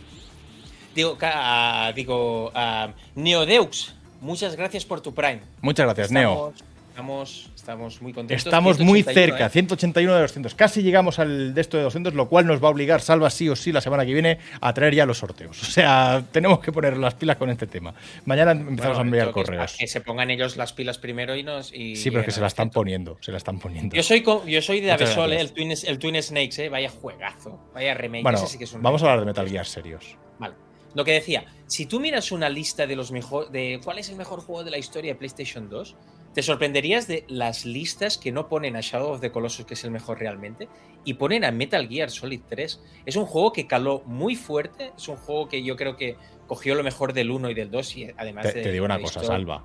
Digo, 0.94 1.16
ah, 1.22 1.90
digo 1.96 2.52
ah, 2.54 2.92
Neodeux, 3.14 3.94
muchas 4.20 4.54
gracias 4.56 4.84
por 4.84 5.00
tu 5.00 5.14
Prime. 5.14 5.40
Muchas 5.62 5.86
gracias, 5.86 6.10
Neo. 6.12 6.52
Estamos, 6.90 7.48
estamos 7.62 8.02
muy 8.02 8.12
contentos. 8.12 8.44
Estamos 8.44 8.80
muy 8.80 9.02
181, 9.02 9.14
cerca, 9.14 9.46
¿eh? 9.46 9.50
181 9.50 10.14
de 10.14 10.20
200. 10.22 10.54
Casi 10.56 10.82
llegamos 10.82 11.20
al 11.20 11.54
de 11.54 11.60
esto 11.60 11.76
de 11.76 11.84
200, 11.84 12.14
lo 12.14 12.28
cual 12.28 12.46
nos 12.46 12.62
va 12.62 12.66
a 12.66 12.70
obligar, 12.72 13.00
Salva 13.00 13.30
sí 13.30 13.48
o 13.48 13.54
sí, 13.54 13.70
la 13.70 13.80
semana 13.80 14.04
que 14.04 14.12
viene 14.12 14.38
a 14.60 14.74
traer 14.74 14.94
ya 14.94 15.06
los 15.06 15.18
sorteos. 15.18 15.62
O 15.62 15.66
sea, 15.66 16.24
tenemos 16.32 16.58
que 16.58 16.72
poner 16.72 16.96
las 16.96 17.14
pilas 17.14 17.36
con 17.36 17.50
este 17.50 17.66
tema. 17.68 17.94
Mañana 18.24 18.50
empezamos 18.50 18.78
Bueno, 18.80 18.98
a 18.98 19.02
enviar 19.02 19.30
correos. 19.30 19.76
Que 19.78 19.86
se 19.86 20.00
pongan 20.00 20.30
ellos 20.30 20.56
las 20.56 20.72
pilas 20.72 20.98
primero 20.98 21.36
y 21.36 21.44
nos. 21.44 21.72
y 21.72 21.94
Sí, 21.94 22.10
pero 22.10 22.20
es 22.20 22.26
que 22.26 22.32
se 22.32 22.40
al 22.40 22.42
la 22.42 22.48
están 22.48 22.70
poniendo, 22.70 23.16
se 23.20 23.30
la 23.30 23.38
están 23.38 23.60
poniendo. 23.60 23.94
Yo 23.94 24.02
soy, 24.02 24.22
yo 24.22 24.62
soy 24.62 24.80
de 24.80 24.92
Muchas 24.92 25.16
Avesol, 25.16 25.32
eh, 25.32 25.36
gracias. 25.36 25.50
el, 25.50 25.54
Twin, 25.54 25.92
el 25.92 25.98
Twin 25.98 26.22
Snakes, 26.22 26.64
eh, 26.64 26.68
vaya 26.68 26.90
juegazo, 26.90 27.70
vaya 27.72 27.94
remake. 27.94 28.24
Bueno, 28.24 28.38
ese 28.38 28.48
sí 28.48 28.58
que 28.58 28.64
es 28.64 28.72
un 28.72 28.82
vamos 28.82 29.02
a 29.02 29.06
hablar 29.06 29.20
de 29.20 29.26
Metal 29.26 29.48
Gear 29.48 29.66
serios. 29.66 30.16
Vale. 30.38 30.54
Lo 30.94 31.04
que 31.04 31.12
decía, 31.12 31.46
si 31.66 31.86
tú 31.86 32.00
miras 32.00 32.32
una 32.32 32.48
lista 32.48 32.86
de 32.86 32.96
los 32.96 33.12
mejor, 33.12 33.50
de 33.50 33.80
cuál 33.82 33.98
es 33.98 34.10
el 34.10 34.16
mejor 34.16 34.40
juego 34.40 34.64
de 34.64 34.70
la 34.72 34.78
historia 34.78 35.12
de 35.12 35.18
PlayStation 35.18 35.70
2, 35.70 35.96
te 36.34 36.42
sorprenderías 36.42 37.06
de 37.06 37.24
las 37.28 37.64
listas 37.64 38.16
que 38.18 38.32
no 38.32 38.48
ponen 38.48 38.76
a 38.76 38.80
Shadow 38.80 39.10
of 39.12 39.20
the 39.20 39.30
Colossus, 39.30 39.66
que 39.66 39.74
es 39.74 39.84
el 39.84 39.90
mejor 39.90 40.18
realmente, 40.18 40.68
y 41.04 41.14
ponen 41.14 41.44
a 41.44 41.50
Metal 41.52 41.86
Gear 41.88 42.10
Solid 42.10 42.40
3. 42.48 42.80
Es 43.04 43.16
un 43.16 43.26
juego 43.26 43.52
que 43.52 43.66
caló 43.66 44.02
muy 44.06 44.36
fuerte, 44.36 44.92
es 44.96 45.08
un 45.08 45.16
juego 45.16 45.48
que 45.48 45.62
yo 45.62 45.76
creo 45.76 45.96
que 45.96 46.16
cogió 46.46 46.74
lo 46.74 46.82
mejor 46.82 47.12
del 47.12 47.30
1 47.30 47.50
y 47.50 47.54
del 47.54 47.70
2 47.70 47.96
y 47.96 48.10
además 48.16 48.44
Te, 48.46 48.52
de 48.54 48.62
te 48.62 48.72
digo 48.72 48.84
una 48.84 48.98
cosa, 49.00 49.20
historia- 49.20 49.28
Salva. 49.28 49.64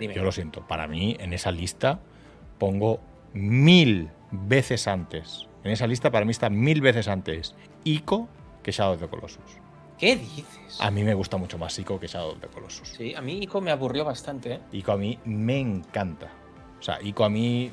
Eh, 0.00 0.12
yo 0.14 0.24
lo 0.24 0.32
siento. 0.32 0.66
Para 0.66 0.86
mí, 0.88 1.16
en 1.20 1.32
esa 1.32 1.50
lista, 1.52 2.00
pongo 2.58 3.00
mil 3.34 4.10
veces 4.30 4.88
antes. 4.88 5.48
En 5.62 5.70
esa 5.70 5.86
lista, 5.86 6.10
para 6.10 6.24
mí 6.24 6.30
está 6.30 6.50
mil 6.50 6.80
veces 6.80 7.08
antes 7.08 7.54
Ico 7.84 8.28
que 8.62 8.72
Shadow 8.72 8.94
of 8.94 9.00
the 9.00 9.08
Colossus. 9.08 9.58
¿Qué 9.98 10.16
dices? 10.16 10.78
A 10.80 10.90
mí 10.90 11.02
me 11.04 11.14
gusta 11.14 11.36
mucho 11.36 11.56
más 11.58 11.78
Ico 11.78 12.00
que 12.00 12.06
Shadow 12.06 12.30
of 12.32 12.40
the 12.40 12.48
Colossus. 12.48 12.88
Sí, 12.88 13.14
a 13.14 13.20
mí 13.20 13.38
Ico 13.42 13.60
me 13.60 13.70
aburrió 13.70 14.04
bastante, 14.04 14.54
¿eh? 14.54 14.60
Ico 14.72 14.92
a 14.92 14.96
mí 14.96 15.18
me 15.24 15.58
encanta. 15.60 16.30
O 16.80 16.82
sea, 16.82 17.00
Ico 17.02 17.24
a 17.24 17.28
mí 17.30 17.70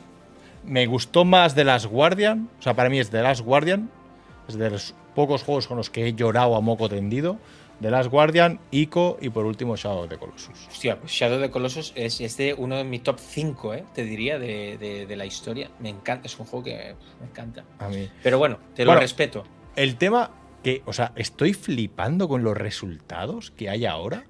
me 0.63 0.85
gustó 0.85 1.25
más 1.25 1.55
de 1.55 1.63
Last 1.63 1.87
Guardian. 1.87 2.49
O 2.59 2.61
sea, 2.61 2.75
para 2.75 2.89
mí 2.89 2.99
es 2.99 3.09
The 3.09 3.21
Last 3.23 3.41
Guardian. 3.41 3.89
Es 4.47 4.55
de 4.57 4.69
los 4.69 4.93
pocos 5.15 5.43
juegos 5.43 5.67
con 5.67 5.77
los 5.77 5.89
que 5.89 6.05
he 6.07 6.13
llorado 6.13 6.55
a 6.55 6.61
moco 6.61 6.87
tendido. 6.89 7.37
The 7.81 7.89
Last 7.89 8.11
Guardian, 8.11 8.59
Ico 8.69 9.17
y 9.19 9.29
por 9.29 9.43
último 9.45 9.75
Shadow 9.75 10.03
of 10.03 10.09
the 10.09 10.17
Colossus. 10.17 10.67
Hostia, 10.69 10.99
pues 10.99 11.11
Shadow 11.11 11.37
of 11.37 11.41
the 11.41 11.49
Colossus 11.49 11.91
es, 11.95 12.21
es 12.21 12.37
de 12.37 12.53
uno 12.53 12.75
de 12.77 12.83
mis 12.83 13.01
top 13.01 13.17
5, 13.19 13.73
¿eh? 13.73 13.83
Te 13.95 14.03
diría, 14.03 14.37
de, 14.37 14.77
de- 14.77 15.07
de 15.07 15.15
la 15.15 15.25
historia. 15.25 15.71
Me 15.79 15.89
encanta, 15.89 16.27
es 16.27 16.39
un 16.39 16.45
juego 16.45 16.63
que 16.65 16.95
me 17.19 17.25
encanta. 17.25 17.63
A 17.79 17.87
mí. 17.89 18.07
Pero 18.21 18.37
bueno, 18.37 18.59
te 18.75 18.85
lo 18.85 18.91
Bueno, 18.91 19.01
respeto. 19.01 19.43
El 19.75 19.95
tema 19.95 20.29
que, 20.63 20.81
o 20.85 20.93
sea, 20.93 21.11
estoy 21.15 21.53
flipando 21.53 22.27
con 22.27 22.43
los 22.43 22.57
resultados 22.57 23.51
que 23.51 23.69
hay 23.69 23.85
ahora. 23.85 24.25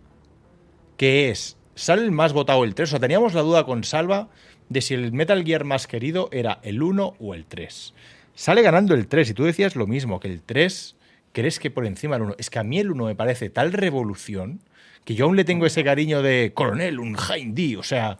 Que 0.98 1.30
es, 1.30 1.58
sale 1.76 2.04
el 2.04 2.12
más 2.12 2.34
votado 2.34 2.64
el 2.64 2.76
3. 2.76 2.90
O 2.90 2.92
sea, 2.92 3.00
teníamos 3.00 3.34
la 3.34 3.42
duda 3.42 3.66
con 3.66 3.84
Salva 3.84 4.30
de 4.70 4.82
si 4.82 4.94
el 4.94 5.12
Metal 5.12 5.44
Gear 5.44 5.64
más 5.64 5.88
querido 5.88 6.30
era 6.32 6.60
el 6.64 6.82
1 6.82 7.16
o 7.20 7.34
el 7.34 7.46
3. 7.46 7.94
Sale 8.36 8.62
ganando 8.62 8.94
el 8.94 9.08
3 9.08 9.30
y 9.30 9.34
tú 9.34 9.44
decías 9.44 9.76
lo 9.76 9.88
mismo, 9.88 10.20
que 10.20 10.30
el 10.30 10.42
3 10.42 10.96
crees 11.34 11.60
que 11.60 11.72
por 11.72 11.86
encima 11.86 12.16
del 12.16 12.24
1. 12.24 12.36
Es 12.38 12.50
que 12.50 12.60
a 12.60 12.64
mí 12.64 12.80
el 12.80 12.92
1 12.92 13.06
me 13.06 13.16
parece 13.16 13.50
tal 13.50 13.74
revolución 13.74 14.62
que 15.06 15.16
yo 15.16 15.26
aún 15.26 15.36
le 15.36 15.44
tengo 15.44 15.66
ese 15.66 15.84
cariño 15.84 16.22
de 16.22 16.52
coronel, 16.54 17.00
un 17.00 17.16
Jaime 17.16 17.78
o 17.78 17.84
sea, 17.84 18.20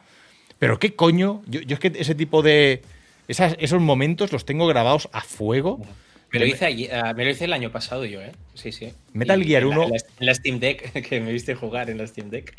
pero 0.60 0.80
qué 0.80 0.96
coño, 0.96 1.42
yo, 1.48 1.62
yo 1.62 1.76
es 1.76 1.80
que 1.80 1.92
ese 1.96 2.16
tipo 2.16 2.42
de... 2.42 2.82
esos 3.28 3.82
momentos 3.82 4.32
los 4.32 4.46
tengo 4.46 4.68
grabados 4.68 5.10
a 5.12 5.22
fuego. 5.22 5.82
Me 6.34 6.40
lo, 6.40 6.46
hice 6.46 6.66
allí- 6.66 6.90
ah, 6.92 7.14
me 7.14 7.26
lo 7.26 7.32
hice 7.32 7.46
el 7.46 7.54
año 7.54 7.72
pasado 7.72 8.06
yo, 8.06 8.22
¿eh? 8.22 8.32
Sí, 8.54 8.72
sí. 8.72 8.94
Metal 9.14 9.42
Y 9.42 9.48
Gear 9.48 9.64
en 9.64 9.70
la- 9.70 9.76
1. 9.80 9.84
En 9.86 9.92
la, 9.92 9.98
en 10.20 10.26
la 10.26 10.34
Steam 10.36 10.60
Deck, 10.60 10.92
que 11.10 11.20
me 11.22 11.32
viste 11.32 11.56
jugar 11.56 11.90
en 11.90 11.98
la 11.98 12.08
Steam 12.08 12.30
Deck. 12.30 12.54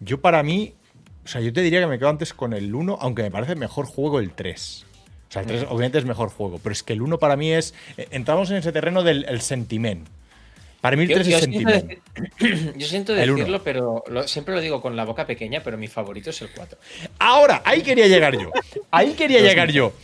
Yo 0.00 0.20
para 0.20 0.42
mí, 0.42 0.74
o 1.24 1.28
sea, 1.28 1.40
yo 1.40 1.52
te 1.52 1.60
diría 1.62 1.80
que 1.80 1.86
me 1.86 1.98
quedo 1.98 2.08
antes 2.08 2.32
con 2.34 2.52
el 2.52 2.74
1, 2.74 2.98
aunque 3.00 3.22
me 3.22 3.30
parece 3.30 3.54
mejor 3.56 3.86
juego 3.86 4.18
el 4.20 4.30
3. 4.32 4.86
O 5.28 5.32
sea, 5.34 5.42
el 5.42 5.48
3 5.48 5.62
obviamente 5.68 5.98
es 5.98 6.04
mejor 6.04 6.28
juego, 6.30 6.58
pero 6.62 6.72
es 6.72 6.82
que 6.82 6.92
el 6.92 7.02
1 7.02 7.18
para 7.18 7.36
mí 7.36 7.50
es... 7.52 7.74
eh, 7.96 8.08
Entramos 8.10 8.50
en 8.50 8.56
ese 8.58 8.72
terreno 8.72 9.02
del 9.02 9.24
el 9.28 9.40
sentiment. 9.40 10.06
Para 10.84 10.98
mí 10.98 11.04
el 11.04 11.08
Yo, 11.08 11.14
3 11.14 11.26
yo 11.28 11.38
es 11.38 11.44
siento, 11.44 11.70
yo 12.76 12.86
siento 12.86 13.16
El 13.16 13.30
uno. 13.30 13.38
decirlo, 13.38 13.62
pero 13.64 14.04
lo- 14.06 14.28
siempre 14.28 14.54
lo 14.54 14.60
digo 14.60 14.82
con 14.82 14.94
la 14.96 15.06
boca 15.06 15.26
pequeña, 15.26 15.62
pero 15.64 15.78
mi 15.78 15.88
favorito 15.88 16.28
es 16.28 16.42
el 16.42 16.50
4. 16.50 16.76
Ahora, 17.18 17.62
ahí 17.64 17.80
quería 17.80 18.06
llegar 18.06 18.36
yo. 18.38 18.50
Ahí 18.90 19.14
quería 19.14 19.40
llegar 19.40 19.70
yo. 19.72 19.94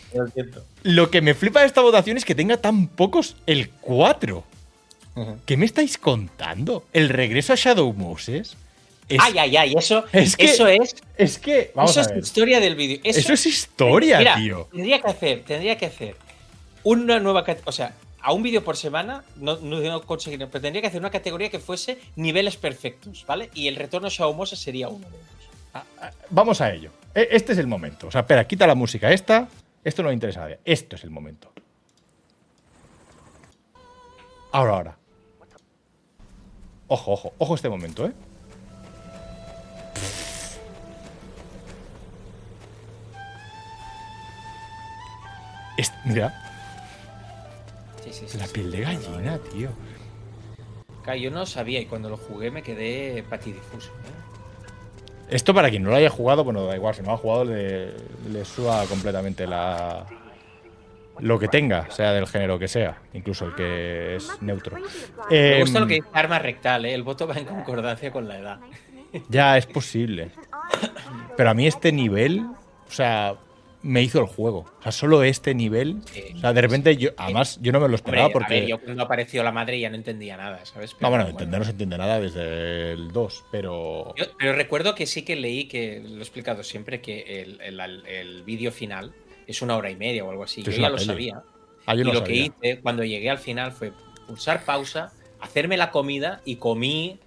Lo 0.83 1.11
que 1.11 1.21
me 1.21 1.35
flipa 1.35 1.61
de 1.61 1.67
esta 1.67 1.83
votación 1.83 2.17
es 2.17 2.25
que 2.25 2.35
tenga 2.35 2.57
tan 2.57 2.87
pocos 2.87 3.37
el 3.47 3.69
4. 3.69 4.43
¿Qué 5.45 5.59
me 5.59 5.67
estáis 5.67 5.99
contando? 5.99 6.87
¿El 6.95 7.11
regreso 7.11 7.53
a 7.53 7.57
Shadow 7.57 7.93
Moses? 7.93 8.57
Es, 9.07 9.19
Ay, 9.21 9.37
ay, 9.37 9.57
ay, 9.59 9.75
eso 9.77 10.07
es 10.15 10.35
que- 10.35 10.45
eso 10.47 10.67
es, 10.67 10.97
es 11.19 11.39
que... 11.39 11.73
Vamos 11.75 11.91
eso 11.91 12.01
a 12.01 12.03
es 12.05 12.09
ver. 12.09 12.19
historia 12.21 12.59
del 12.59 12.75
vídeo. 12.75 13.01
Eso 13.05 13.35
es 13.35 13.45
historia, 13.45 14.17
Mira, 14.17 14.37
tío. 14.37 14.67
Tendría 14.73 14.99
que 15.03 15.09
hacer, 15.11 15.43
tendría 15.47 15.77
que 15.77 15.85
hacer 15.85 16.17
una 16.85 17.21
nueva 17.21 17.45
o 17.67 17.73
sea, 17.73 17.93
a 18.23 18.33
un 18.33 18.43
vídeo 18.43 18.63
por 18.63 18.77
semana 18.77 19.25
no, 19.37 19.57
no, 19.57 19.81
conseguiría, 20.03 20.47
pero 20.49 20.61
tendría 20.63 20.83
que 20.83 20.89
hacer 20.89 21.01
una 21.01 21.11
categoría 21.11 21.51
que 21.51 21.59
fuese 21.59 21.99
niveles 22.17 22.57
perfectos, 22.57 23.25
¿vale? 23.27 23.51
Y 23.55 23.69
el 23.69 23.77
retorno 23.77 24.09
a 24.09 24.11
sería 24.57 24.89
uno 24.89 25.07
de 25.09 25.17
ellos. 25.17 25.85
Vamos 26.31 26.61
a 26.61 26.73
ello. 26.73 26.91
E- 27.15 27.29
Este 27.31 27.53
es 27.53 27.59
el 27.59 27.67
momento. 27.67 28.09
O 28.09 28.11
sea, 28.11 28.23
espera, 28.23 28.47
quita 28.47 28.67
la 28.67 28.75
música 28.75 29.11
esta. 29.13 29.49
Esto 29.85 30.03
no 30.03 30.09
le 30.09 30.15
interesa 30.15 30.41
a 30.41 30.43
nadie. 30.45 30.59
Esto 30.65 30.97
es 30.97 31.05
el 31.05 31.11
momento. 31.11 31.53
Ahora, 34.53 34.73
ahora. 34.75 34.97
Ojo, 36.89 37.13
ojo, 37.13 37.33
ojo 37.39 37.55
este 37.55 37.69
momento, 37.69 38.05
¿eh? 38.07 38.13
Mira, 46.05 46.33
Sí, 48.11 48.21
sí, 48.21 48.25
sí. 48.29 48.39
la 48.39 48.47
piel 48.47 48.71
de 48.71 48.81
gallina, 48.81 49.39
tío. 49.53 49.71
Claro, 51.03 51.19
yo 51.19 51.31
no 51.31 51.47
sabía 51.47 51.81
y 51.81 51.87
cuando 51.87 52.11
lo 52.11 52.17
jugué 52.17 52.51
me 52.51 52.63
quedé 52.63 53.23
patidifuso. 53.23 53.91
¿eh? 53.91 55.31
Esto 55.31 55.55
para 55.55 55.71
quien 55.71 55.83
no 55.83 55.91
lo 55.91 55.97
haya 55.97 56.11
jugado, 56.11 56.45
bueno, 56.45 56.67
da 56.67 56.77
igual, 56.77 56.95
si 56.95 57.03
no 57.03 57.09
lo 57.09 57.15
ha 57.15 57.19
jugado 57.19 57.45
le, 57.45 57.93
le 58.33 58.45
suba 58.45 58.85
completamente 58.87 59.47
la 59.47 60.07
lo 61.21 61.39
que 61.39 61.49
tenga, 61.49 61.91
sea 61.91 62.13
del 62.13 62.27
género 62.27 62.59
que 62.59 62.67
sea, 62.67 62.99
incluso 63.13 63.47
el 63.47 63.55
que 63.55 64.17
es 64.17 64.41
neutro. 64.41 64.77
Me 64.77 65.61
gusta 65.61 65.79
Em, 65.79 65.83
lo 65.83 65.87
que 65.87 65.95
dice 65.95 66.09
arma 66.13 66.39
rectal, 66.39 66.87
¿eh? 66.87 66.95
El 66.95 67.03
voto 67.03 67.27
va 67.27 67.35
en 67.35 67.45
concordancia 67.45 68.11
con 68.11 68.27
la 68.27 68.39
edad. 68.39 68.61
Ya 69.29 69.57
es 69.59 69.67
posible. 69.67 70.31
Pero 71.37 71.51
a 71.51 71.55
mí 71.55 71.67
este 71.67 71.93
nivel, 71.93 72.47
o 72.89 72.91
sea, 72.93 73.35
me 73.83 74.03
hizo 74.03 74.21
el 74.21 74.27
juego. 74.27 74.67
O 74.79 74.83
sea, 74.83 74.93
solo 74.93 75.23
este 75.23 75.55
nivel. 75.55 75.97
Sí. 76.13 76.23
O 76.37 76.39
sea, 76.41 76.53
de 76.53 76.61
repente 76.61 76.97
yo, 76.97 77.11
además, 77.17 77.59
yo 77.63 77.73
no 77.73 77.79
me 77.81 77.83
lo 77.83 77.87
Hombre, 77.87 77.97
esperaba 77.97 78.27
a 78.29 78.31
porque. 78.33 78.55
ver, 78.61 78.67
yo 78.67 78.79
cuando 78.81 79.03
apareció 79.03 79.43
la 79.43 79.53
madre 79.53 79.81
ya 79.81 79.89
no 79.91 79.97
entendía 79.97 80.37
nada, 80.37 80.65
¿sabes? 80.67 80.93
No, 80.93 80.99
Pero 80.99 81.11
bueno, 81.11 81.29
entender 81.29 81.59
no 81.59 81.65
se 81.65 81.71
entiende 81.73 81.97
nada 81.99 82.21
desde 82.21 82.93
el 82.93 83.11
2, 83.13 83.45
pero. 83.51 84.15
Yo- 84.17 84.25
pero 84.39 84.53
recuerdo 84.53 84.95
que 84.95 85.07
sí 85.07 85.23
que 85.23 85.37
leí, 85.37 85.65
que 85.67 86.01
lo 86.05 86.19
he 86.19 86.21
explicado 86.23 86.63
siempre, 86.63 87.01
que 87.01 87.43
el, 87.43 87.61
el- 87.61 88.07
el 88.07 88.43
vídeo 88.43 88.71
final 88.73 89.13
es 89.47 89.63
una 89.63 89.77
hora 89.77 89.91
y 89.91 89.97
media 89.97 90.25
o 90.25 90.31
algo 90.31 90.45
así. 90.45 90.63
Yo 90.63 90.71
ya 90.73 90.89
lo 90.91 90.97
peli. 90.97 91.07
sabía. 91.07 91.43
Ah, 91.87 91.95
yo 91.95 92.03
y 92.03 92.05
no 92.05 92.13
lo 92.13 92.21
sabía. 92.21 92.51
que 92.61 92.67
hice 92.71 92.81
cuando 92.83 93.03
llegué 93.05 93.31
al 93.31 93.39
final 93.39 93.73
fue 93.73 93.93
pulsar 94.27 94.65
pausa, 94.65 95.13
hacerme 95.41 95.77
la 95.77 95.91
comida 95.91 96.41
y 96.45 96.57
comí 96.57 97.19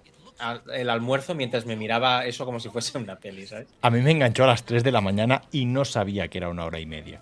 el 0.74 0.90
almuerzo 0.90 1.34
mientras 1.34 1.64
me 1.66 1.76
miraba 1.76 2.26
eso 2.26 2.44
como 2.44 2.60
si 2.60 2.68
fuese 2.68 2.98
una 2.98 3.16
peli, 3.16 3.46
¿sabes? 3.46 3.68
A 3.82 3.90
mí 3.90 4.00
me 4.00 4.10
enganchó 4.10 4.44
a 4.44 4.48
las 4.48 4.64
3 4.64 4.82
de 4.84 4.92
la 4.92 5.00
mañana 5.00 5.42
y 5.52 5.64
no 5.64 5.84
sabía 5.84 6.28
que 6.28 6.38
era 6.38 6.48
una 6.48 6.64
hora 6.64 6.80
y 6.80 6.86
media. 6.86 7.20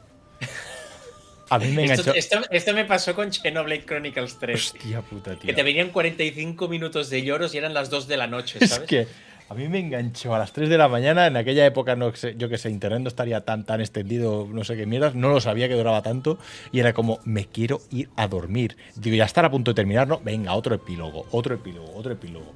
A 1.50 1.58
mí 1.58 1.66
me 1.68 1.82
enganchó. 1.84 2.14
Esto, 2.14 2.38
esto- 2.38 2.50
esto 2.50 2.72
me 2.72 2.86
pasó 2.86 3.14
con 3.14 3.30
Xenoblade 3.30 3.84
Chronicles 3.84 4.38
3. 4.38 4.56
Hostia 4.74 5.02
puta, 5.02 5.32
Que 5.32 5.48
tío. 5.48 5.54
te 5.54 5.62
venían 5.62 5.90
45 5.90 6.66
minutos 6.68 7.10
de 7.10 7.22
lloros 7.22 7.54
y 7.54 7.58
eran 7.58 7.74
las 7.74 7.90
2 7.90 8.08
de 8.08 8.16
la 8.16 8.26
noche, 8.26 8.58
Es 8.62 8.70
¿sabes? 8.70 8.88
que 8.88 9.06
a 9.50 9.54
mí 9.54 9.68
me 9.68 9.80
enganchó 9.80 10.34
a 10.34 10.38
las 10.38 10.54
3 10.54 10.70
de 10.70 10.78
la 10.78 10.88
mañana. 10.88 11.26
En 11.26 11.36
aquella 11.36 11.66
época, 11.66 11.94
no 11.94 12.14
sé, 12.16 12.36
yo 12.38 12.48
que 12.48 12.56
sé, 12.56 12.70
internet 12.70 13.00
no 13.02 13.08
estaría 13.08 13.42
tan, 13.42 13.66
tan 13.66 13.82
extendido, 13.82 14.48
no 14.50 14.64
sé 14.64 14.76
qué 14.76 14.86
mierdas. 14.86 15.14
No 15.14 15.28
lo 15.28 15.42
sabía 15.42 15.68
que 15.68 15.74
duraba 15.74 16.00
tanto. 16.02 16.38
Y 16.72 16.80
era 16.80 16.94
como, 16.94 17.20
me 17.26 17.44
quiero 17.44 17.82
ir 17.90 18.08
a 18.16 18.28
dormir. 18.28 18.78
Digo, 18.96 19.16
ya 19.16 19.26
estar 19.26 19.44
a 19.44 19.50
punto 19.50 19.72
de 19.72 19.74
terminar, 19.74 20.08
¿no? 20.08 20.20
Venga, 20.20 20.54
otro 20.54 20.74
epílogo, 20.74 21.26
otro 21.32 21.54
epílogo, 21.54 21.92
otro 21.94 22.12
epílogo. 22.12 22.54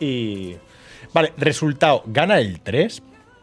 Y. 0.00 0.56
Vale, 1.12 1.32
resultado: 1.36 2.02
gana 2.06 2.38
el 2.38 2.60
3, 2.60 3.02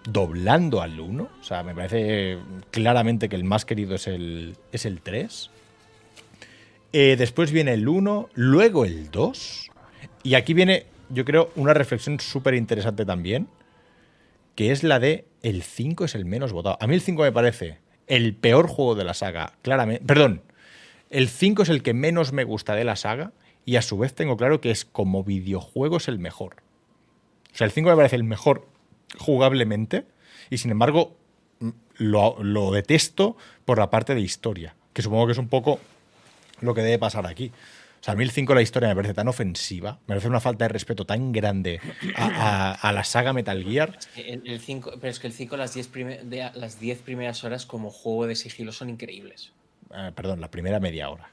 doblando 0.10 0.82
al 0.82 1.00
1. 1.00 1.24
O 1.24 1.44
sea, 1.44 1.64
me 1.64 1.74
parece 1.74 2.38
claramente 2.72 3.30
que 3.30 3.36
el 3.36 3.44
más 3.44 3.66
querido 3.66 3.96
es 3.96 4.08
el, 4.08 4.56
es 4.72 4.86
el 4.86 5.02
3. 5.02 5.52
Eh, 6.94 7.16
después 7.18 7.52
viene 7.52 7.74
el 7.74 7.88
1, 7.88 8.30
luego 8.36 8.86
el 8.86 9.12
2. 9.12 9.72
Y 10.24 10.36
aquí 10.36 10.54
viene, 10.54 10.86
yo 11.10 11.26
creo, 11.26 11.52
una 11.56 11.74
reflexión 11.74 12.20
súper 12.20 12.54
interesante 12.54 13.06
también, 13.06 13.48
que 14.56 14.72
es 14.72 14.84
la 14.84 15.00
de 15.00 15.26
el 15.44 15.62
5 15.62 16.06
es 16.06 16.16
el 16.16 16.26
menos 16.26 16.54
votado. 16.54 16.78
A 16.80 16.88
mí 16.88 16.96
el 16.96 17.02
5 17.02 17.22
me 17.22 17.32
parece 17.32 17.80
el 18.08 18.34
peor 18.36 18.68
juego 18.68 18.96
de 18.96 19.04
la 19.04 19.14
saga, 19.14 19.54
claramente. 19.62 20.06
Perdón, 20.06 20.42
el 21.10 21.28
5 21.28 21.64
es 21.64 21.70
el 21.70 21.84
que 21.84 21.94
menos 21.94 22.34
me 22.34 22.44
gusta 22.44 22.76
de 22.76 22.84
la 22.84 22.96
saga 22.96 23.32
y 23.66 23.76
a 23.78 23.82
su 23.82 23.98
vez 23.98 24.14
tengo 24.14 24.38
claro 24.38 24.62
que 24.62 24.72
es 24.72 24.86
como 24.86 25.24
videojuego 25.24 25.98
es 25.98 26.08
el 26.08 26.20
mejor. 26.20 26.58
O 27.54 27.58
sea, 27.58 27.66
el 27.66 27.72
5 27.72 27.90
me 27.90 27.96
parece 27.96 28.16
el 28.16 28.24
mejor 28.24 28.68
jugablemente 29.18 30.06
y 30.50 30.58
sin 30.58 30.72
embargo 30.72 31.16
mm, 31.60 31.70
lo, 31.98 32.42
lo 32.44 32.72
detesto 32.72 33.38
por 33.66 33.78
la 33.80 33.90
parte 33.90 34.14
de 34.16 34.22
historia, 34.22 34.76
que 34.94 35.02
supongo 35.02 35.26
que 35.26 35.32
es 35.34 35.38
un 35.38 35.48
poco 35.50 35.80
lo 36.62 36.74
que 36.74 36.82
debe 36.82 37.00
pasar 37.00 37.26
aquí. 37.26 37.52
O 38.02 38.04
sea, 38.06 38.14
a 38.14 38.18
mí 38.18 38.24
el 38.24 38.30
5 38.32 38.54
la 38.54 38.62
historia 38.62 38.88
me 38.90 38.96
parece 38.96 39.16
tan 39.16 39.28
ofensiva, 39.28 39.94
me 40.02 40.10
parece 40.10 40.28
una 40.28 40.40
falta 40.40 40.66
de 40.66 40.70
respeto 40.70 41.06
tan 41.06 41.32
grande 41.32 41.80
a, 42.16 42.26
a- 42.28 42.72
a 42.74 42.92
la 42.92 43.04
saga 43.04 43.34
Metal 43.34 43.64
Gear. 43.64 43.98
El, 44.16 44.48
el 44.48 44.60
cinco, 44.60 44.92
pero 45.02 45.10
es 45.10 45.20
que 45.20 45.26
el 45.28 45.34
5, 45.34 45.58
las 45.58 45.74
10 45.74 45.92
de, 46.30 46.52
las 46.54 46.80
10 46.80 47.00
primeras 47.00 47.44
horas 47.44 47.66
como 47.66 47.90
juego 47.90 48.28
de 48.28 48.36
sigilo 48.36 48.72
son 48.74 48.92
increíbles. 48.92 49.54
Eh, 49.92 50.12
perdón, 50.16 50.40
la 50.40 50.52
primera 50.52 50.80
media 50.80 51.10
hora. 51.10 51.32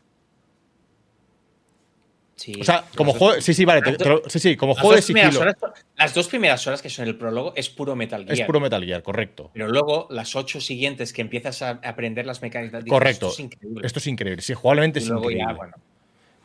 Sí, 2.34 2.54
O 2.60 2.64
sea, 2.64 2.84
como 2.96 3.12
juego. 3.12 3.40
Sí, 3.40 3.54
sí, 3.54 3.64
vale. 3.64 3.82
te- 3.82 3.92
te 3.96 4.08
lo- 4.08 4.22
sí, 4.28 4.38
sí, 4.38 4.56
como 4.56 4.74
juego 4.74 4.96
de 4.96 5.02
sigilo. 5.02 5.38
horas- 5.40 5.56
las 5.96 6.14
dos 6.14 6.26
primeras 6.28 6.66
horas 6.66 6.82
que 6.82 6.88
son 6.90 7.06
el 7.06 7.16
prólogo 7.16 7.52
es 7.54 7.68
puro 7.68 7.94
Metal 7.94 8.24
Gear. 8.24 8.32
Es 8.40 8.44
puro 8.46 8.58
Metal 8.58 8.82
Gear, 8.84 9.02
correcto. 9.02 9.50
Pero 9.52 9.68
luego, 9.68 10.08
las 10.10 10.34
ocho 10.34 10.60
siguientes 10.60 11.12
que 11.12 11.20
empiezas 11.22 11.62
a 11.62 11.70
aprender 11.84 12.26
las 12.26 12.42
mecánicas. 12.42 12.82
dices, 12.84 12.90
Correcto. 12.92 13.28
Esto 13.28 13.34
es 13.42 13.44
increíble. 13.44 13.86
Esto 13.86 13.98
es 14.00 14.06
increíble. 14.06 14.42
Sí, 14.42 14.54
jugablemente 14.54 14.98
es 14.98 15.06
ya, 15.06 15.14
increíble. 15.14 15.54
bueno. 15.54 15.74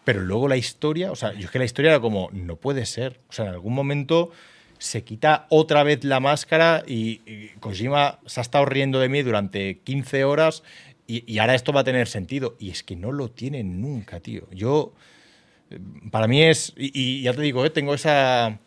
Pero 0.03 0.21
luego 0.21 0.47
la 0.47 0.57
historia, 0.57 1.11
o 1.11 1.15
sea, 1.15 1.33
yo 1.33 1.45
es 1.45 1.51
que 1.51 1.59
la 1.59 1.65
historia 1.65 1.91
era 1.91 1.99
como, 1.99 2.29
no 2.31 2.55
puede 2.57 2.85
ser. 2.85 3.19
O 3.29 3.33
sea, 3.33 3.45
en 3.45 3.51
algún 3.51 3.73
momento 3.73 4.31
se 4.77 5.03
quita 5.03 5.47
otra 5.49 5.83
vez 5.83 6.03
la 6.03 6.19
máscara 6.19 6.83
y, 6.85 7.21
y 7.25 7.49
Kojima 7.59 8.19
se 8.25 8.39
ha 8.39 8.43
estado 8.43 8.65
riendo 8.65 8.99
de 8.99 9.09
mí 9.09 9.21
durante 9.23 9.79
15 9.79 10.23
horas 10.25 10.63
y, 11.07 11.23
y 11.31 11.39
ahora 11.39 11.55
esto 11.55 11.73
va 11.73 11.81
a 11.81 11.83
tener 11.83 12.07
sentido. 12.07 12.55
Y 12.59 12.69
es 12.69 12.83
que 12.83 12.95
no 12.95 13.11
lo 13.11 13.31
tiene 13.31 13.63
nunca, 13.63 14.19
tío. 14.19 14.47
Yo, 14.51 14.93
para 16.11 16.27
mí 16.27 16.43
es, 16.43 16.73
y, 16.77 16.91
y 16.93 17.21
ya 17.23 17.33
te 17.33 17.41
digo, 17.41 17.65
eh, 17.65 17.69
tengo 17.69 17.93
esa, 17.93 18.57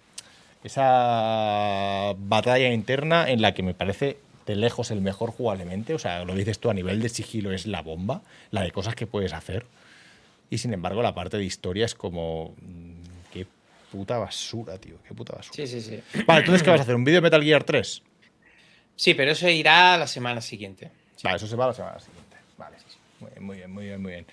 esa 0.65 2.15
batalla 2.19 2.73
interna 2.73 3.31
en 3.31 3.43
la 3.43 3.55
que 3.55 3.63
me 3.63 3.75
parece 3.75 4.19
de 4.47 4.57
lejos 4.57 4.91
el 4.91 5.01
mejor 5.01 5.31
jugablemente. 5.31 5.95
O 5.95 5.99
sea, 5.99 6.25
lo 6.25 6.35
dices 6.35 6.59
tú, 6.59 6.71
a 6.71 6.75
nivel 6.75 7.01
de 7.01 7.09
sigilo 7.09 7.53
es 7.53 7.67
la 7.67 7.83
bomba, 7.83 8.23
la 8.51 8.63
de 8.63 8.71
cosas 8.73 8.95
que 8.95 9.07
puedes 9.07 9.33
hacer. 9.33 9.67
Y 10.51 10.59
sin 10.59 10.73
embargo, 10.73 11.03
la 11.03 11.15
parte 11.15 11.37
de 11.37 11.45
historia 11.45 11.85
es 11.87 11.95
como. 11.95 12.55
mm, 12.61 13.01
Qué 13.33 13.47
puta 13.93 14.19
basura, 14.19 14.79
tío. 14.79 14.97
Qué 15.07 15.15
puta 15.15 15.35
basura. 15.37 15.55
Sí, 15.55 15.67
sí, 15.67 15.81
sí. 15.81 16.01
Vale, 16.27 16.41
entonces, 16.41 16.63
¿qué 16.63 16.71
vas 16.71 16.81
a 16.81 16.83
hacer? 16.83 16.97
¿Un 16.97 17.05
vídeo 17.05 17.19
de 17.19 17.23
Metal 17.23 17.43
Gear 17.43 17.63
3? 17.63 18.03
Sí, 18.97 19.15
pero 19.15 19.31
eso 19.31 19.49
irá 19.49 19.97
la 19.97 20.07
semana 20.09 20.41
siguiente. 20.41 20.91
Vale, 21.23 21.37
eso 21.37 21.47
se 21.47 21.55
va 21.57 21.69
la 21.69 21.73
semana 21.75 22.01
siguiente. 22.01 22.37
Vale. 22.59 22.77
Muy 23.21 23.31
bien, 23.31 23.43
muy 23.45 23.57
bien, 23.57 23.71
muy 23.73 23.85
bien. 23.85 24.03
Muy 24.03 24.13
bien. 24.13 24.27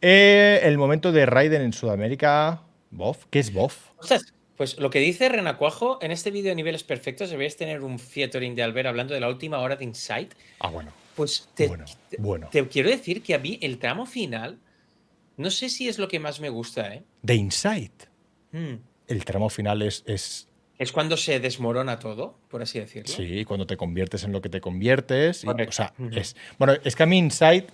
Eh, 0.00 0.60
el 0.64 0.78
momento 0.78 1.12
de 1.12 1.26
Raiden 1.26 1.62
en 1.62 1.72
Sudamérica. 1.72 2.62
¿Bof? 2.90 3.24
¿Qué 3.30 3.40
es 3.40 3.52
Bof? 3.52 3.76
Pues 4.56 4.78
lo 4.78 4.88
que 4.90 5.00
dice 5.00 5.28
Renacuajo, 5.28 5.98
en 6.00 6.12
este 6.12 6.30
vídeo 6.30 6.50
de 6.50 6.54
niveles 6.54 6.84
perfectos 6.84 7.28
deberías 7.30 7.56
tener 7.56 7.82
un 7.82 7.98
featuring 7.98 8.54
de 8.54 8.62
Albert 8.62 8.86
hablando 8.86 9.12
de 9.12 9.18
la 9.20 9.28
última 9.28 9.58
hora 9.58 9.74
de 9.74 9.84
Insight. 9.84 10.32
Ah, 10.60 10.68
bueno. 10.68 10.92
Pues 11.16 11.48
te, 11.54 11.66
Bueno, 11.66 11.84
te- 12.08 12.16
bueno. 12.20 12.48
te 12.52 12.66
quiero 12.68 12.88
decir 12.88 13.22
que 13.22 13.34
a 13.34 13.38
mí 13.38 13.58
el 13.62 13.78
tramo 13.78 14.06
final, 14.06 14.58
no 15.36 15.50
sé 15.50 15.68
si 15.68 15.88
es 15.88 15.98
lo 15.98 16.06
que 16.06 16.20
más 16.20 16.38
me 16.38 16.50
gusta, 16.50 16.94
¿eh? 16.94 17.02
De 17.22 17.34
Insight. 17.34 18.04
Mm. 18.52 18.74
El 19.08 19.24
tramo 19.24 19.48
final 19.50 19.82
es, 19.82 20.04
es 20.06 20.48
Es 20.78 20.92
cuando 20.92 21.16
se 21.16 21.40
desmorona 21.40 21.98
todo, 21.98 22.38
por 22.48 22.62
así 22.62 22.78
decirlo. 22.78 23.12
Sí, 23.12 23.44
cuando 23.44 23.66
te 23.66 23.76
conviertes 23.76 24.22
en 24.22 24.30
lo 24.32 24.40
que 24.40 24.48
te 24.48 24.60
conviertes. 24.60 25.42
y- 25.42 25.48
o 25.48 25.72
sea, 25.72 25.92
es, 26.12 26.36
bueno, 26.58 26.74
es 26.84 26.94
que 26.94 27.02
a 27.02 27.06
mí 27.06 27.18
Inside, 27.18 27.66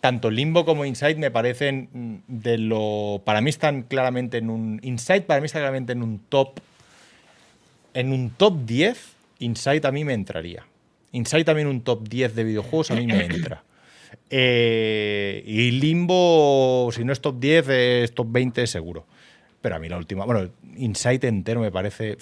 tanto 0.00 0.30
Limbo 0.30 0.64
como 0.64 0.84
Inside 0.84 1.16
me 1.16 1.30
parecen 1.30 1.88
mm, 1.92 2.16
de 2.28 2.58
lo. 2.58 3.22
Para 3.24 3.40
mí 3.40 3.50
están 3.50 3.82
claramente 3.82 4.38
en 4.38 4.50
un. 4.50 4.80
Inside 4.82 5.22
para 5.22 5.40
mí 5.40 5.46
está 5.46 5.58
claramente 5.58 5.92
en 5.92 6.02
un 6.02 6.20
top. 6.28 6.60
En 7.94 8.12
un 8.12 8.30
top 8.30 8.64
10, 8.64 9.12
Inside 9.40 9.86
a 9.86 9.92
mí 9.92 10.04
me 10.04 10.14
entraría. 10.14 10.66
Inside 11.12 11.44
también 11.44 11.68
un 11.68 11.80
top 11.80 12.08
10 12.08 12.34
de 12.34 12.44
videojuegos 12.44 12.90
a 12.90 12.94
mí 12.94 13.06
me 13.06 13.24
entra. 13.24 13.62
Eh, 14.30 15.42
y 15.46 15.70
Limbo, 15.70 16.90
si 16.92 17.04
no 17.04 17.12
es 17.12 17.20
top 17.20 17.38
10, 17.38 17.68
es 17.68 18.14
top 18.14 18.26
20 18.30 18.66
seguro. 18.66 19.06
Pero 19.60 19.76
a 19.76 19.78
mí 19.78 19.88
la 19.88 19.98
última. 19.98 20.24
Bueno, 20.24 20.50
Inside 20.76 21.28
entero 21.28 21.60
me 21.60 21.70
parece. 21.70 22.16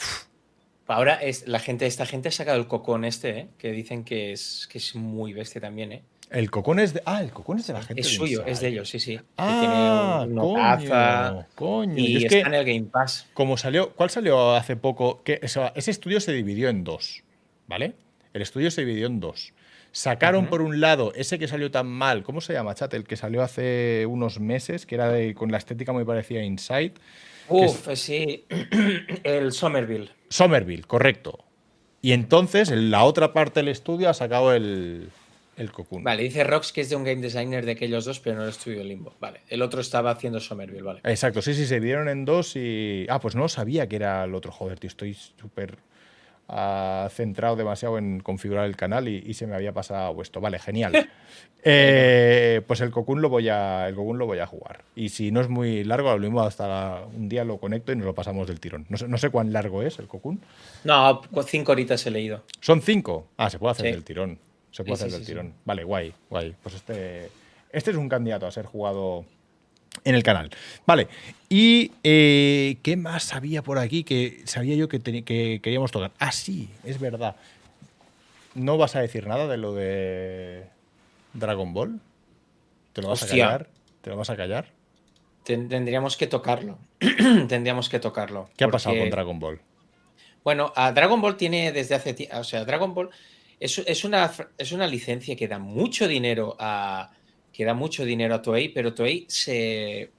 Ahora 0.89 1.15
es, 1.17 1.47
la 1.47 1.59
gente, 1.59 1.87
esta 1.87 2.07
gente 2.07 2.29
ha 2.29 2.33
sacado 2.33 2.59
el 2.59 2.67
cocón 2.67 3.05
este, 3.05 3.39
¿eh? 3.39 3.49
que 3.59 3.73
dicen 3.73 4.05
que 4.05 4.33
es, 4.33 4.69
que 4.71 4.79
es 4.79 4.95
muy 4.95 5.33
bestia 5.33 5.61
también, 5.61 5.93
¿eh? 5.93 6.03
El 6.31 6.51
cocón 6.51 6.79
es 6.81 6.95
de. 6.95 7.03
Ah, 7.07 7.23
el 7.23 7.31
cocón 7.31 7.59
es 7.59 7.67
de 7.67 7.73
la 7.73 7.83
gente. 7.83 8.01
Es 8.03 8.15
suyo, 8.15 8.45
es 8.47 8.61
de 8.61 8.69
ellos, 8.69 8.89
sí, 8.89 8.99
sí. 9.01 9.17
Que 9.19 9.25
Ah, 9.37 10.25
tiene 10.27 10.35
coño, 10.41 10.51
una 10.53 10.79
taza 10.79 11.47
coño. 11.55 11.95
y 11.97 12.17
es 12.19 12.25
está 12.25 12.29
que- 12.37 12.41
en 12.49 12.55
el 12.55 12.65
Game 12.65 12.91
Pass. 12.91 13.27
Como 13.35 13.57
salió, 13.57 13.93
¿cuál 13.93 14.11
salió 14.11 14.55
hace 14.55 14.77
poco? 14.77 15.23
Que, 15.23 15.41
o 15.43 15.49
sea, 15.49 15.73
ese 15.77 15.91
estudio 15.91 16.21
se 16.21 16.33
dividió 16.33 16.69
en 16.69 16.85
dos, 16.85 17.23
¿vale? 17.67 17.95
El 18.33 18.43
estudio 18.43 18.71
se 18.71 18.85
dividió 18.85 19.07
en 19.07 19.21
dos. 19.21 19.53
Sacaron 19.93 20.47
por 20.49 20.61
un 20.61 20.81
lado 20.81 21.13
ese 21.15 21.39
que 21.39 21.49
salió 21.49 21.71
tan 21.71 21.87
mal, 21.87 22.23
¿cómo 22.23 22.43
se 22.43 22.53
llama, 22.53 22.75
chat? 22.75 22.93
El 22.93 23.05
que 23.05 23.17
salió 23.17 23.43
hace 23.43 24.05
unos 24.07 24.41
meses, 24.41 24.85
que 24.85 24.95
era 24.97 25.09
de- 25.11 25.35
con 25.35 25.51
la 25.51 25.57
estética 25.57 25.93
muy 25.93 26.05
parecida 26.05 26.41
a 26.41 26.45
Inside. 26.45 26.93
Uf, 27.49 27.89
sí. 27.95 28.45
El 29.25 29.53
Somerville. 29.53 30.11
Somerville, 30.29 30.83
correcto. 30.83 31.45
Y 32.03 32.13
entonces 32.13 32.71
en 32.71 32.91
la 32.91 33.05
otra 33.05 33.33
parte 33.33 33.61
del 33.61 33.69
estudio 33.69 34.11
ha 34.11 34.15
sacado 34.15 34.53
el, 34.53 35.09
el 35.57 35.73
Cocoon. 35.73 36.05
Vale, 36.05 36.23
dice 36.23 36.45
Rox 36.45 36.73
que 36.73 36.83
es 36.83 36.91
de 36.91 36.97
un 36.97 37.05
game 37.05 37.21
designer 37.23 37.65
de 37.65 37.73
aquellos 37.73 38.05
dos, 38.05 38.21
pero 38.21 38.37
no 38.37 38.43
el 38.45 38.51
estudio 38.51 38.85
Limbo. 38.85 39.15
Vale, 39.21 39.41
el 39.49 39.63
otro 39.63 39.81
estaba 39.81 40.11
haciendo 40.11 40.39
Somerville, 40.41 40.83
vale. 40.83 41.01
Exacto, 41.05 41.41
sí, 41.43 41.55
sí, 41.55 41.67
se 41.67 41.77
dividieron 41.77 42.09
en 42.09 42.25
dos 42.25 42.57
y. 42.57 43.07
Ah, 43.09 43.21
pues 43.21 43.35
no 43.35 43.49
sabía 43.49 43.89
que 43.89 43.97
era 43.97 44.25
el 44.25 44.35
otro. 44.35 44.53
Joder, 44.53 44.79
tío, 44.79 44.89
estoy 44.89 45.15
súper 45.15 45.79
ah, 46.49 47.09
centrado 47.11 47.57
demasiado 47.57 47.99
en 47.99 48.21
configurar 48.21 48.67
el 48.67 48.77
canal 48.77 49.09
y, 49.09 49.23
y 49.27 49.35
se 49.35 49.47
me 49.47 49.55
había 49.55 49.73
pasado 49.73 50.21
esto. 50.23 50.41
Vale, 50.41 50.59
genial. 50.59 51.09
Eh, 51.69 52.63
pues 52.69 52.81
el 52.81 52.93
Cocoon 52.93 53.21
lo 53.21 53.29
voy 53.29 53.49
a. 53.49 53.89
El 53.89 53.97
Cocoon 53.97 54.19
lo 54.19 54.27
voy 54.27 54.39
a 54.39 54.47
jugar. 54.47 54.85
Y 54.95 55.09
si 55.09 55.33
no 55.33 55.41
es 55.41 55.49
muy 55.49 55.83
largo, 55.83 56.13
lo 56.13 56.21
mismo 56.21 56.41
hasta 56.43 57.05
un 57.13 57.29
día 57.29 57.43
lo 57.45 57.59
conecto 57.59 57.91
y 57.91 57.97
nos 57.97 58.05
lo 58.07 58.15
pasamos 58.15 58.47
del 58.47 58.61
tirón. 58.61 58.87
No 58.89 58.97
sé, 58.97 59.09
no 59.09 59.19
sé 59.19 59.31
cuán 59.31 59.53
largo 59.53 59.83
es 59.83 59.99
el 59.99 60.07
Cocoon. 60.07 60.41
No, 60.85 61.23
cinco 61.45 61.73
horitas 61.73 62.07
he 62.07 62.13
leído. 62.13 62.45
¿Son 62.61 62.81
cinco? 62.83 63.27
Ah, 63.37 63.51
se 63.51 63.59
puede 63.59 63.73
hacer 63.73 63.87
Sí. 63.87 63.91
del 63.93 64.05
tirón. 64.05 64.39
Se 64.71 64.85
puede 64.85 64.97
Sí, 64.97 65.05
hacer 65.05 65.11
sí, 65.11 65.17
del 65.17 65.27
sí, 65.27 65.33
tirón. 65.33 65.55
Vale, 65.65 65.85
guay, 65.85 66.13
guay. 66.31 66.55
Pues 66.63 66.75
este, 66.75 67.31
este 67.73 67.91
es 67.91 67.97
un 67.97 68.09
candidato 68.09 68.47
a 68.47 68.51
ser 68.51 68.67
jugado 68.67 69.25
en 70.05 70.15
el 70.15 70.23
canal. 70.23 70.51
Vale. 70.87 71.09
¿Y 71.49 71.93
eh, 72.05 72.77
qué 72.83 72.97
más 72.97 73.33
había 73.33 73.63
por 73.63 73.79
aquí 73.79 74.05
que 74.05 74.43
sabía 74.45 74.77
yo 74.77 74.89
que, 74.89 75.01
que 75.01 75.61
queríamos 75.63 75.93
tocar? 75.93 76.13
Ah, 76.19 76.33
sí, 76.33 76.69
es 76.85 77.01
verdad. 77.01 77.37
¿No 78.55 78.77
vas 78.79 78.97
a 78.97 79.01
decir 79.01 79.27
nada 79.27 79.47
de 79.49 79.57
lo 79.57 79.75
de 79.75 80.67
Dragon 81.35 81.73
Ball? 81.73 82.01
¿Te 82.93 83.03
lo 83.03 83.09
vas 83.09 83.23
Hostia. 83.23 83.45
a 83.45 83.49
callar? 83.49 83.69
¿Te 84.01 84.11
lo 84.11 84.17
vas 84.17 84.31
a 84.31 84.37
callar? 84.37 84.67
Ten- 85.45 85.69
tendríamos 85.69 86.17
que 86.17 86.27
tocarlo. 86.27 86.79
tendríamos 87.49 87.89
que 87.89 87.99
tocarlo. 88.01 88.49
¿Qué 88.57 88.65
ha 88.65 88.69
pasado 88.69 88.97
con 88.99 89.11
Dragon 89.11 89.39
Ball? 89.39 89.61
Bueno, 90.43 90.73
a 90.77 90.93
Dragon 90.93 91.21
Ball 91.21 91.37
tiene 91.37 91.73
desde 91.73 91.95
hace 91.95 92.15
tiempo. 92.15 92.37
O 92.39 92.45
sea, 92.45 92.65
Dragon 92.65 92.95
Ball 92.95 93.11
es, 93.59 93.79
es 93.79 94.05
una, 94.05 94.33
es 94.59 94.73
una 94.73 94.87
licencia 94.87 95.37
que 95.37 95.49
da 95.49 95.59
mucho 95.59 96.07
dinero 96.07 96.57
a. 96.59 97.11
que 97.53 97.65
da 97.65 97.75
mucho 97.75 98.05
dinero 98.05 98.35
a 98.35 98.43
Toei, 98.43 98.69
pero 98.69 98.95
Toei 98.95 99.27
se. 99.29 100.11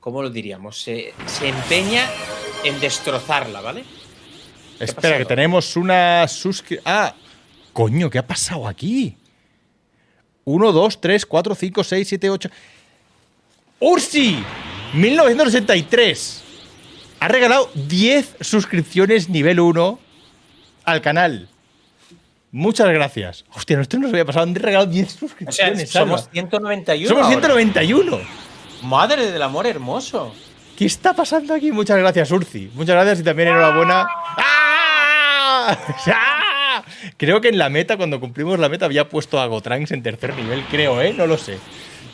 ¿Cómo 0.00 0.22
lo 0.22 0.30
diríamos? 0.30 0.82
Se, 0.82 1.12
se 1.26 1.48
empeña 1.48 2.08
en 2.62 2.78
destrozarla, 2.80 3.60
¿vale? 3.60 3.84
Espera, 4.78 5.18
que 5.18 5.24
tenemos 5.24 5.76
una 5.76 6.26
suscripción. 6.28 6.82
Ah, 6.86 7.14
coño, 7.72 8.10
¿qué 8.10 8.18
ha 8.18 8.26
pasado 8.26 8.66
aquí? 8.66 9.16
1, 10.44 10.72
2, 10.72 11.00
3, 11.00 11.26
4, 11.26 11.54
5, 11.54 11.84
6, 11.84 12.08
7, 12.08 12.30
8. 12.30 12.50
¡Ursi! 13.80 14.42
1963. 14.94 16.42
Ha 17.20 17.28
regalado 17.28 17.70
10 17.74 18.36
suscripciones 18.40 19.28
nivel 19.28 19.60
1 19.60 19.98
al 20.84 21.00
canal. 21.00 21.48
Muchas 22.56 22.88
gracias. 22.88 23.44
Hostia, 23.52 23.80
esto 23.80 23.98
no 23.98 24.06
se 24.06 24.12
había 24.12 24.24
pasado. 24.24 24.44
Han 24.44 24.54
regalado 24.54 24.86
10 24.90 25.06
O 25.06 25.10
sea, 25.10 25.18
suscripciones. 25.18 25.90
somos 25.90 26.20
Alba. 26.20 26.32
191. 26.32 27.08
Somos 27.08 27.24
ahora. 27.24 27.34
191. 27.40 28.20
Madre 28.84 29.32
del 29.32 29.42
amor 29.42 29.66
hermoso. 29.66 30.32
¿Qué 30.78 30.84
está 30.86 31.14
pasando 31.14 31.52
aquí? 31.52 31.72
Muchas 31.72 31.98
gracias, 31.98 32.30
Urzi. 32.30 32.70
Muchas 32.74 32.94
gracias 32.94 33.20
y 33.20 33.22
también 33.24 33.48
enhorabuena. 33.48 34.06
¡Ah! 34.08 35.76
¡Ah! 36.06 36.84
Creo 37.16 37.40
que 37.40 37.48
en 37.48 37.58
la 37.58 37.70
meta, 37.70 37.96
cuando 37.96 38.20
cumplimos 38.20 38.58
la 38.58 38.68
meta, 38.68 38.84
había 38.86 39.08
puesto 39.08 39.40
a 39.40 39.46
Gotranks 39.46 39.90
en 39.92 40.02
tercer 40.04 40.34
nivel, 40.36 40.64
creo, 40.70 41.00
¿eh? 41.02 41.12
No 41.12 41.26
lo 41.26 41.38
sé. 41.38 41.58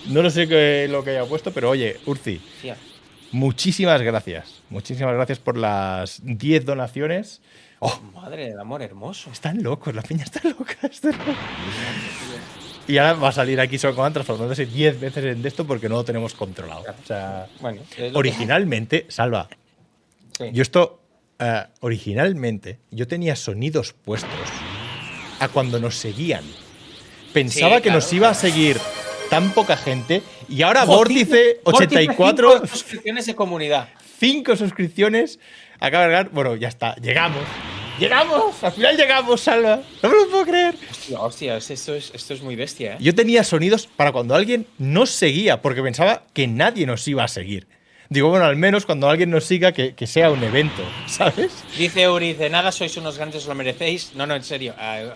No 0.09 0.23
lo 0.23 0.31
sé 0.31 0.49
qué- 0.49 0.87
lo 0.91 1.05
que 1.05 1.11
haya 1.11 1.25
puesto, 1.27 1.53
pero 1.53 1.69
oye, 1.71 1.99
Urzi, 2.07 2.41
Tía, 2.63 2.77
muchísimas 3.33 4.01
gracias. 4.03 4.63
Muchísimas 4.71 5.15
gracias 5.15 5.39
por 5.39 5.57
las 5.59 6.21
10 6.25 6.65
donaciones. 6.65 7.41
Oh, 7.81 7.99
madre 8.15 8.51
del 8.51 8.61
amor 8.61 8.83
hermoso. 8.83 9.31
están 9.31 9.63
locos, 9.63 9.95
la 9.95 10.03
piña 10.03 10.25
está 10.25 10.41
loca. 10.49 10.75
está 10.83 11.09
loca. 11.09 11.35
Y 12.87 12.99
ahora 12.99 13.15
va 13.15 13.29
a 13.29 13.33
salir 13.33 13.61
aquí 13.61 13.79
Son 13.79 13.95
Command 13.95 14.15
transformándose 14.15 14.67
10 14.67 15.01
veces 15.01 15.25
en 15.25 15.47
esto 15.47 15.67
porque 15.67 15.89
no 15.89 15.95
lo 15.97 16.05
tenemos 16.05 16.35
controlado. 16.35 16.83
O 16.83 17.07
sea, 17.07 17.47
Bueno, 17.61 17.83
originalmente, 18.15 19.07
Salva, 19.09 19.49
sí. 20.37 20.47
yo 20.53 20.63
esto, 20.63 21.01
eh, 21.39 21.65
originalmente, 21.81 22.81
yo 22.91 23.07
tenía 23.07 23.37
sonidos 23.37 23.93
puestos 23.93 24.31
a 25.39 25.49
cuando 25.49 25.79
nos 25.79 25.95
seguían. 25.97 26.45
Pensaba 27.33 27.77
Sí, 27.77 27.83
que 27.83 27.91
nos 27.93 28.05
claro, 28.07 28.17
iba 28.17 28.29
a 28.31 28.35
seguir 28.35 28.77
tan 29.31 29.53
poca 29.53 29.77
gente 29.77 30.23
y 30.49 30.63
ahora 30.63 30.85
Vórtice 30.85 31.59
cinco- 31.59 31.71
Vórtice, 31.71 31.95
84, 32.01 32.51
cinco 32.53 32.67
suscripciones 32.67 33.27
de 33.27 33.35
comunidad. 33.37 33.89
5 34.19 34.55
suscripciones, 34.57 35.39
acaba 35.79 36.05
de 36.05 36.11
cargar. 36.13 36.31
Bueno, 36.31 36.55
ya 36.57 36.69
está, 36.69 36.95
llegamos. 36.97 37.43
¡Llegamos! 38.01 38.63
Al 38.65 38.73
final 38.73 38.97
llegamos, 38.97 39.41
Salva. 39.41 39.83
No 40.03 40.09
me 40.09 40.17
lo 40.17 40.29
puedo 40.31 40.45
creer. 40.47 40.75
Hostia, 40.91 41.57
hostia, 41.57 41.57
esto 41.75 41.95
es, 41.95 42.11
esto 42.15 42.35
es 42.35 42.43
muy 42.43 42.57
bestia, 42.57 42.95
¿eh? 42.95 42.97
Yo 43.01 43.15
tenía 43.15 43.45
sonidos 43.45 43.87
para 43.87 44.11
cuando 44.13 44.35
alguien 44.35 44.67
nos 44.79 45.11
seguía, 45.11 45.61
porque 45.63 45.83
pensaba 45.83 46.25
que 46.33 46.47
nadie 46.49 46.87
nos 46.87 47.07
iba 47.07 47.23
a 47.25 47.29
seguir. 47.29 47.69
Digo, 48.09 48.29
bueno, 48.29 48.45
al 48.47 48.57
menos 48.57 48.87
cuando 48.87 49.09
alguien 49.09 49.31
nos 49.31 49.45
siga, 49.45 49.71
que, 49.73 49.95
que 49.95 50.07
sea 50.09 50.31
un 50.33 50.43
evento, 50.43 50.83
¿sabes? 51.07 51.53
Dice 51.79 52.09
Uri, 52.09 52.33
de 52.33 52.51
nada 52.51 52.73
sois 52.73 52.97
unos 52.97 53.17
grandes, 53.17 53.43
os 53.43 53.49
lo 53.49 53.55
merecéis. 53.55 54.13
No, 54.17 54.27
no, 54.27 54.35
en 54.35 54.43
serio. 54.43 54.75
ah, 54.79 55.15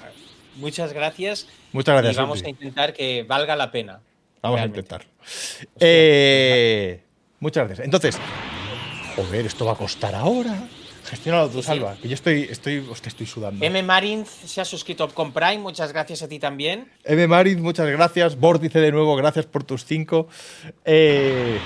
muchas 0.57 0.93
gracias. 0.93 1.49
Muchas 1.73 1.95
gracias. 1.95 2.15
Y 2.15 2.19
vamos 2.21 2.39
Urti. 2.39 2.47
a 2.47 2.51
intentar 2.51 2.93
que 2.93 3.25
valga 3.25 3.57
la 3.57 3.73
pena. 3.73 4.01
Vamos 4.43 4.59
a 4.61 4.63
realmente. 4.67 4.81
intentarlo. 4.81 5.11
Eh, 5.81 7.01
muchas 7.41 7.67
gracias. 7.67 7.85
Entonces, 7.85 8.17
joder, 9.17 9.47
esto 9.47 9.65
va 9.65 9.73
a 9.73 9.77
costar 9.77 10.15
ahora. 10.15 10.55
Tú, 11.23 11.61
sí. 11.61 11.63
Salva, 11.63 11.97
que 12.01 12.09
yo 12.09 12.15
estoy, 12.15 12.43
estoy, 12.43 12.79
hostia, 12.91 13.09
estoy 13.09 13.27
sudando. 13.27 13.65
M. 13.65 13.83
Marin 13.83 14.25
se 14.27 14.61
ha 14.61 14.65
suscrito 14.65 15.09
con 15.09 15.33
Prime, 15.33 15.59
muchas 15.59 15.93
gracias 15.93 16.23
a 16.23 16.29
ti 16.29 16.39
también. 16.39 16.89
M. 17.05 17.27
Mariz, 17.27 17.59
muchas 17.59 17.89
gracias. 17.89 18.39
Vórtice 18.39 18.81
de 18.81 18.93
nuevo, 18.93 19.17
gracias 19.17 19.47
por 19.47 19.65
tus 19.65 19.85
cinco. 19.85 20.29
Eh, 20.85 21.59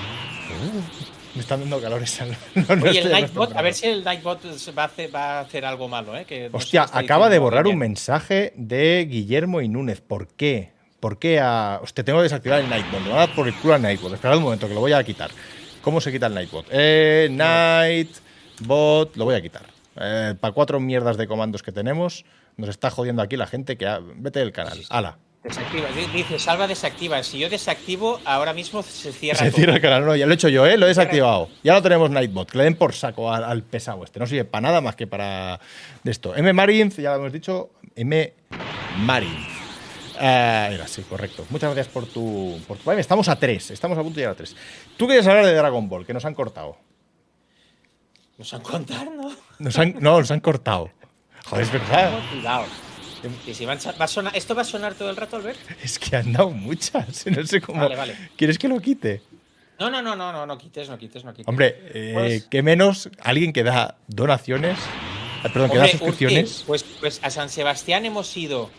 me 1.35 1.41
están 1.41 1.61
dando 1.61 1.81
calores. 1.81 2.19
No, 2.55 2.85
el 2.85 3.11
Nightbot, 3.11 3.55
a 3.55 3.61
ver 3.61 3.73
si 3.73 3.87
el 3.87 4.03
Nightbot 4.03 4.39
va 4.77 4.83
a 4.83 4.85
hacer, 4.85 5.13
va 5.13 5.37
a 5.37 5.39
hacer 5.41 5.65
algo 5.65 5.87
malo, 5.87 6.17
¿eh? 6.17 6.25
Que 6.25 6.49
no 6.49 6.57
Hostia, 6.57 6.85
acaba 6.91 7.29
de 7.29 7.39
borrar 7.39 7.67
un 7.67 7.77
mensaje 7.77 8.53
de 8.55 9.07
Guillermo 9.09 9.61
y 9.61 9.69
Núñez. 9.69 10.01
¿Por 10.01 10.27
qué? 10.27 10.71
¿Por 10.99 11.17
qué 11.17 11.39
a.? 11.39 11.79
Hostia, 11.81 12.03
tengo 12.03 12.19
que 12.19 12.23
desactivar 12.23 12.59
el 12.59 12.69
Nightbot. 12.69 13.01
Me 13.01 13.09
va 13.09 13.15
a 13.15 13.27
dar 13.27 13.35
por 13.35 13.47
el 13.47 13.53
culo 13.55 13.75
al 13.75 13.81
Nightbot. 13.81 14.13
Esperad 14.13 14.37
un 14.37 14.43
momento, 14.43 14.67
que 14.67 14.73
lo 14.73 14.81
voy 14.81 14.93
a 14.93 15.03
quitar. 15.03 15.31
¿Cómo 15.81 16.01
se 16.01 16.11
quita 16.11 16.27
el 16.27 16.33
Nightbot? 16.33 16.65
Eh, 16.71 17.29
Nightbot. 18.59 19.15
Lo 19.17 19.25
voy 19.25 19.35
a 19.35 19.41
quitar. 19.41 19.63
para 19.95 20.53
cuatro 20.53 20.79
mierdas 20.79 21.17
de 21.17 21.27
comandos 21.27 21.63
que 21.63 21.71
tenemos, 21.71 22.25
nos 22.57 22.69
está 22.69 22.89
jodiendo 22.89 23.21
aquí 23.21 23.37
la 23.37 23.47
gente 23.47 23.77
que. 23.77 23.87
ha- 23.87 23.99
Vete 24.01 24.39
del 24.39 24.51
canal. 24.51 24.79
Ala. 24.89 25.17
Desactiva. 25.43 25.87
Di- 25.95 26.17
Dice, 26.17 26.37
salva 26.37 26.67
desactiva. 26.67 27.23
Si 27.23 27.39
yo 27.39 27.49
desactivo, 27.49 28.19
ahora 28.25 28.53
mismo 28.53 28.83
se 28.83 29.11
cierra 29.13 29.39
Se 29.39 29.45
todo. 29.45 29.55
cierra 29.55 29.75
el 29.75 29.81
canal. 29.81 30.05
No, 30.05 30.15
ya 30.15 30.25
lo 30.25 30.33
he 30.33 30.35
hecho 30.35 30.49
yo, 30.49 30.65
¿eh? 30.65 30.77
Lo 30.77 30.85
he 30.85 30.89
desactivado. 30.89 31.47
Ya 31.63 31.73
lo 31.73 31.81
tenemos 31.81 32.09
Nightbot. 32.09 32.51
Que 32.51 32.57
le 32.57 32.65
den 32.65 32.75
por 32.75 32.93
saco 32.93 33.31
al, 33.31 33.43
al 33.45 33.63
pesado 33.63 34.03
este. 34.03 34.19
No 34.19 34.27
sirve 34.27 34.43
para 34.45 34.61
nada 34.67 34.81
más 34.81 34.95
que 34.97 35.07
para 35.07 35.59
de 36.03 36.11
esto. 36.11 36.35
M. 36.35 36.51
Marinz, 36.53 36.97
ya 36.97 37.11
lo 37.11 37.17
hemos 37.19 37.31
dicho. 37.33 37.69
M. 37.95 38.33
Marinz. 38.97 39.47
Ah, 40.19 40.67
era 40.71 40.83
así, 40.83 41.01
correcto. 41.03 41.45
Muchas 41.49 41.73
gracias 41.73 41.93
por 41.93 42.05
tu, 42.05 42.59
por 42.67 42.77
tu. 42.77 42.91
Estamos 42.91 43.29
a 43.29 43.37
tres. 43.37 43.71
Estamos 43.71 43.97
a 43.97 44.01
punto 44.01 44.15
de 44.15 44.21
llegar 44.23 44.33
a 44.33 44.37
tres. 44.37 44.53
Tú 44.97 45.07
quieres 45.07 45.25
hablar 45.25 45.45
de 45.45 45.53
Dragon 45.53 45.87
Ball, 45.87 46.05
que 46.05 46.13
nos 46.13 46.25
han 46.25 46.33
cortado. 46.33 46.75
Nos 48.39 48.53
han 48.53 48.61
contado, 48.61 49.05
¿no? 49.15 49.31
Nos 49.59 49.77
han, 49.77 49.95
no, 49.99 50.17
nos 50.19 50.31
han 50.31 50.39
cortado. 50.39 50.89
Joder, 51.45 51.63
es 51.65 51.71
verdad. 51.71 52.19
Cuidado. 52.31 52.65
Que 53.45 53.53
si 53.53 53.65
van 53.65 53.77
a- 53.85 53.91
va 53.91 54.05
a 54.05 54.07
sonar- 54.07 54.35
¿Esto 54.35 54.55
va 54.55 54.61
a 54.61 54.65
sonar 54.65 54.93
todo 54.95 55.09
el 55.09 55.17
rato, 55.17 55.35
Albert? 55.35 55.59
Es 55.83 55.99
que 55.99 56.15
han 56.15 56.31
dado 56.33 56.49
muchas. 56.51 57.25
No 57.27 57.45
sé 57.45 57.59
cómo. 57.59 57.81
Vale, 57.81 57.95
vale. 57.97 58.15
¿Quieres 58.37 58.57
que 58.57 58.67
lo 58.69 58.79
quite? 58.79 59.21
No, 59.77 59.89
no, 59.89 60.01
no, 60.01 60.15
no, 60.15 60.31
no, 60.31 60.45
no 60.45 60.57
quites, 60.57 60.89
no 60.89 60.97
quites, 60.97 61.23
no 61.25 61.31
quites. 61.33 61.47
Hombre, 61.47 61.75
eh, 61.93 62.11
Pues- 62.13 62.43
que 62.45 62.61
menos 62.63 63.09
alguien 63.21 63.51
que 63.51 63.63
da 63.63 63.97
donaciones. 64.07 64.77
eh, 64.79 65.49
Perdón, 65.51 65.69
que 65.71 65.77
da 65.77 65.83
Hombre, 65.83 65.91
suscripciones. 65.99 66.63
Pues, 66.65 66.83
pues 66.83 67.19
a 67.23 67.29
San 67.29 67.49
Sebastián 67.49 68.05
hemos 68.05 68.35
ido 68.37 68.69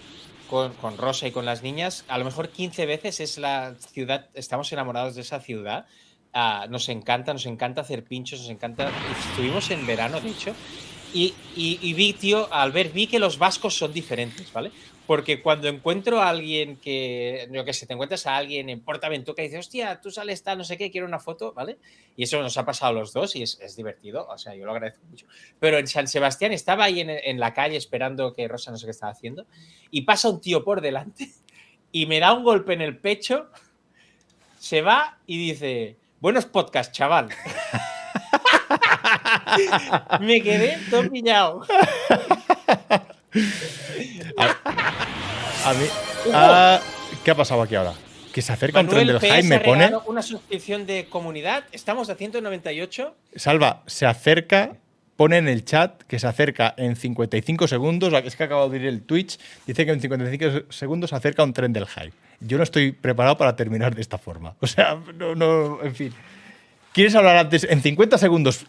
con, 0.48 0.72
con 0.74 0.96
Rosa 0.96 1.26
y 1.26 1.32
con 1.32 1.44
las 1.44 1.62
niñas, 1.62 2.04
a 2.08 2.16
lo 2.18 2.24
mejor 2.24 2.48
15 2.48 2.86
veces 2.86 3.20
es 3.20 3.36
la 3.38 3.74
ciudad, 3.92 4.26
estamos 4.34 4.72
enamorados 4.72 5.14
de 5.16 5.20
esa 5.20 5.40
ciudad. 5.40 5.86
Ah, 6.32 6.66
nos 6.70 6.88
encanta, 6.88 7.32
nos 7.32 7.46
encanta 7.46 7.80
hacer 7.80 8.04
pinchos, 8.04 8.40
nos 8.40 8.50
encanta. 8.50 8.90
Estuvimos 9.30 9.70
en 9.70 9.86
verano, 9.86 10.20
de 10.20 10.30
hecho, 10.30 10.54
y, 11.12 11.34
y, 11.56 11.78
y 11.82 11.92
vi, 11.92 12.12
tío, 12.12 12.52
al 12.52 12.70
ver, 12.70 12.90
vi 12.90 13.08
que 13.08 13.18
los 13.18 13.38
vascos 13.38 13.76
son 13.76 13.92
diferentes, 13.92 14.52
¿vale? 14.52 14.70
Porque 15.08 15.42
cuando 15.42 15.66
encuentro 15.66 16.22
a 16.22 16.28
alguien 16.28 16.76
que, 16.76 17.48
yo 17.50 17.64
que 17.64 17.72
sé, 17.72 17.84
te 17.84 17.94
encuentras 17.94 18.28
a 18.28 18.36
alguien 18.36 18.68
en 18.68 18.80
Portaventura 18.80 19.42
y 19.42 19.48
dices, 19.48 19.66
hostia, 19.66 20.00
tú 20.00 20.12
sales 20.12 20.40
tal, 20.44 20.58
no 20.58 20.62
sé 20.62 20.78
qué, 20.78 20.88
quiero 20.92 21.08
una 21.08 21.18
foto, 21.18 21.52
¿vale? 21.52 21.78
Y 22.16 22.22
eso 22.22 22.40
nos 22.40 22.56
ha 22.58 22.64
pasado 22.64 22.90
a 22.90 23.00
los 23.00 23.12
dos 23.12 23.34
y 23.34 23.42
es, 23.42 23.58
es 23.60 23.74
divertido, 23.74 24.28
o 24.28 24.38
sea, 24.38 24.54
yo 24.54 24.64
lo 24.64 24.70
agradezco 24.70 25.04
mucho. 25.10 25.26
Pero 25.58 25.78
en 25.78 25.88
San 25.88 26.06
Sebastián 26.06 26.52
estaba 26.52 26.84
ahí 26.84 27.00
en, 27.00 27.10
en 27.10 27.40
la 27.40 27.52
calle 27.54 27.76
esperando 27.76 28.34
que 28.34 28.46
Rosa 28.46 28.70
no 28.70 28.76
sé 28.76 28.86
qué 28.86 28.92
estaba 28.92 29.10
haciendo 29.10 29.46
y 29.90 30.02
pasa 30.02 30.28
un 30.28 30.40
tío 30.40 30.62
por 30.62 30.80
delante 30.80 31.28
y 31.90 32.06
me 32.06 32.20
da 32.20 32.32
un 32.32 32.44
golpe 32.44 32.74
en 32.74 32.82
el 32.82 32.96
pecho, 32.96 33.48
se 34.60 34.80
va 34.80 35.18
y 35.26 35.38
dice, 35.38 35.96
buenos 36.20 36.46
podcast, 36.46 36.92
chaval. 36.92 37.28
me 40.20 40.42
quedé 40.42 40.78
todo 40.90 41.10
pillado. 41.10 41.66
A 45.64 45.74
mí. 45.74 45.86
¿Qué 47.24 47.30
ha 47.30 47.34
pasado 47.34 47.62
aquí 47.62 47.74
ahora? 47.74 47.94
Que 48.32 48.42
se 48.42 48.52
acerca 48.52 48.80
un 48.80 48.88
tren 48.88 49.06
del 49.06 49.16
PS 49.16 49.24
Hype, 49.24 49.42
me 49.44 49.60
pone. 49.60 49.90
una 50.06 50.22
suscripción 50.22 50.86
de 50.86 51.06
comunidad. 51.08 51.64
Estamos 51.72 52.10
a 52.10 52.14
198. 52.14 53.14
Salva, 53.34 53.82
se 53.86 54.06
acerca, 54.06 54.76
pone 55.16 55.38
en 55.38 55.48
el 55.48 55.64
chat 55.64 56.02
que 56.02 56.18
se 56.18 56.26
acerca 56.26 56.74
en 56.76 56.96
55 56.96 57.66
segundos. 57.66 58.12
Es 58.24 58.36
que 58.36 58.44
acabo 58.44 58.68
de 58.68 58.78
ir 58.78 58.86
el 58.86 59.02
Twitch. 59.02 59.38
Dice 59.66 59.84
que 59.84 59.92
en 59.92 60.00
55 60.00 60.72
segundos 60.72 61.10
se 61.10 61.16
acerca 61.16 61.42
un 61.42 61.52
tren 61.52 61.72
del 61.72 61.86
Hype. 61.86 62.12
Yo 62.40 62.56
no 62.56 62.62
estoy 62.64 62.92
preparado 62.92 63.36
para 63.36 63.54
terminar 63.56 63.94
de 63.94 64.00
esta 64.00 64.18
forma. 64.18 64.54
O 64.60 64.66
sea, 64.66 64.98
no, 65.14 65.34
no, 65.34 65.82
en 65.82 65.94
fin. 65.94 66.12
¿Quieres 66.92 67.14
hablar 67.14 67.36
antes, 67.36 67.64
en 67.64 67.82
50 67.82 68.18
segundos, 68.18 68.66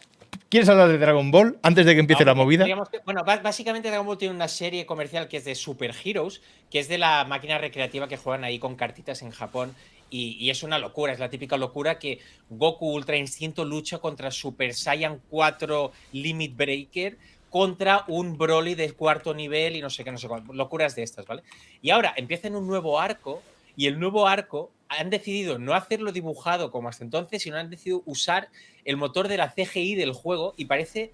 ¿quieres 0.49 0.69
hablar 0.69 0.89
de 0.89 0.97
Dragon 0.97 1.31
Ball 1.31 1.57
antes 1.63 1.85
de 1.85 1.93
que 1.93 1.99
empiece 2.01 2.23
la 2.25 2.33
movida? 2.35 2.65
Que- 2.65 2.99
bueno, 3.05 3.23
básicamente 3.23 3.87
Dragon 3.89 4.05
Ball 4.05 4.17
tiene 4.17 4.35
una 4.35 4.47
serie 4.47 4.85
comercial 4.85 5.27
que 5.27 5.37
es 5.37 5.45
de 5.45 5.55
Super 5.55 5.95
Heroes, 6.03 6.41
que 6.69 6.79
es 6.79 6.87
de 6.87 6.97
la 6.97 7.25
máquina 7.25 7.57
recreativa 7.57 8.07
que 8.07 8.17
juegan 8.17 8.43
ahí 8.43 8.59
con 8.59 8.75
cartitas 8.75 9.21
en 9.21 9.31
Japón. 9.31 9.73
Y, 10.09 10.35
y 10.39 10.49
es 10.49 10.61
una 10.61 10.77
locura, 10.77 11.13
es 11.13 11.19
la 11.19 11.29
típica 11.29 11.55
locura 11.55 11.97
que 11.97 12.19
Goku 12.49 12.91
Ultra 12.93 13.15
Instinto 13.15 13.63
lucha 13.63 13.99
contra 13.99 14.29
Super 14.29 14.73
Saiyan 14.73 15.21
4 15.29 15.91
Limit 16.11 16.55
Breaker 16.57 17.17
contra 17.49 18.03
un 18.07 18.37
Broly 18.37 18.75
de 18.75 18.91
cuarto 18.91 19.33
nivel 19.33 19.75
y 19.77 19.81
no 19.81 19.89
sé 19.89 20.03
qué, 20.03 20.11
no 20.11 20.17
sé 20.17 20.27
cuál. 20.27 20.43
Locuras 20.53 20.95
de 20.95 21.03
estas, 21.03 21.25
¿vale? 21.25 21.43
Y 21.81 21.89
ahora 21.91 22.13
empiezan 22.17 22.55
un 22.55 22.67
nuevo 22.67 22.99
arco 22.99 23.41
y 23.75 23.87
el 23.87 23.99
nuevo 23.99 24.27
arco 24.27 24.71
han 24.89 25.09
decidido 25.09 25.57
no 25.57 25.73
hacerlo 25.73 26.11
dibujado 26.11 26.71
como 26.71 26.89
hasta 26.89 27.03
entonces, 27.03 27.41
sino 27.41 27.57
han 27.57 27.69
decidido 27.69 28.03
usar 28.05 28.49
el 28.83 28.97
motor 28.97 29.27
de 29.27 29.37
la 29.37 29.53
CGI 29.53 29.95
del 29.95 30.11
juego 30.11 30.53
y 30.57 30.65
parece 30.65 31.11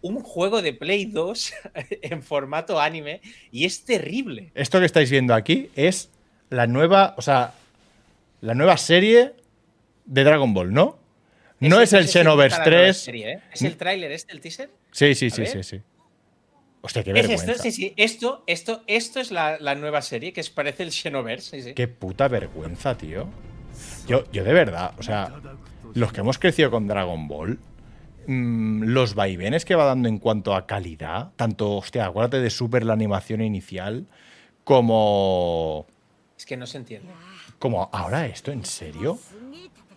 un 0.00 0.22
juego 0.22 0.62
de 0.62 0.72
Play 0.72 1.06
2 1.06 1.52
en 2.02 2.22
formato 2.22 2.80
anime 2.80 3.20
y 3.52 3.66
es 3.66 3.84
terrible. 3.84 4.50
Esto 4.54 4.78
que 4.80 4.86
estáis 4.86 5.10
viendo 5.10 5.34
aquí 5.34 5.70
es 5.76 6.10
la 6.48 6.66
nueva, 6.66 7.14
o 7.18 7.22
sea, 7.22 7.54
la 8.40 8.54
nueva 8.54 8.76
serie 8.76 9.34
de 10.06 10.24
Dragon 10.24 10.54
Ball, 10.54 10.72
¿no? 10.72 10.98
No 11.60 11.80
es 11.82 11.92
el 11.92 12.08
Xenoverse 12.08 12.56
está 12.56 12.70
la 12.70 12.76
nueva 12.76 12.86
3. 12.86 12.96
serie, 12.96 13.32
¿eh? 13.32 13.40
¿Es 13.52 13.62
el 13.62 13.76
tráiler 13.76 14.12
este, 14.12 14.32
el 14.32 14.40
teaser? 14.40 14.70
Sí, 14.92 15.14
sí, 15.14 15.28
sí, 15.28 15.44
sí, 15.44 15.62
sí. 15.62 15.82
Hostia, 16.82 17.04
qué 17.04 17.10
Es 17.10 17.14
vergüenza. 17.14 17.52
esto, 17.52 17.62
sí, 17.62 17.72
sí. 17.72 17.94
Esto, 17.96 18.42
esto, 18.46 18.82
esto 18.86 19.20
es 19.20 19.30
la, 19.30 19.58
la 19.58 19.74
nueva 19.74 20.00
serie 20.00 20.32
que 20.32 20.42
parece 20.54 20.82
el 20.82 20.92
Xenoverse. 20.92 21.58
Sí, 21.58 21.68
sí. 21.68 21.74
Qué 21.74 21.88
puta 21.88 22.28
vergüenza, 22.28 22.96
tío. 22.96 23.26
Yo, 24.06 24.24
yo 24.32 24.44
de 24.44 24.52
verdad, 24.52 24.94
o 24.98 25.02
sea, 25.02 25.32
los 25.94 26.12
que 26.12 26.20
hemos 26.20 26.38
crecido 26.38 26.70
con 26.70 26.86
Dragon 26.88 27.28
Ball, 27.28 27.58
mm, 28.26 28.84
los 28.84 29.14
vaivenes 29.14 29.64
que 29.64 29.74
va 29.74 29.84
dando 29.84 30.08
en 30.08 30.18
cuanto 30.18 30.54
a 30.54 30.66
calidad, 30.66 31.32
tanto, 31.36 31.76
hostia, 31.76 32.06
acuérdate 32.06 32.40
de 32.40 32.50
Super 32.50 32.84
la 32.84 32.94
animación 32.94 33.42
inicial, 33.42 34.06
como. 34.64 35.86
Es 36.36 36.46
que 36.46 36.56
no 36.56 36.66
se 36.66 36.78
entiende. 36.78 37.12
Como, 37.58 37.90
¿ahora 37.92 38.26
esto? 38.26 38.52
¿En 38.52 38.64
serio? 38.64 39.18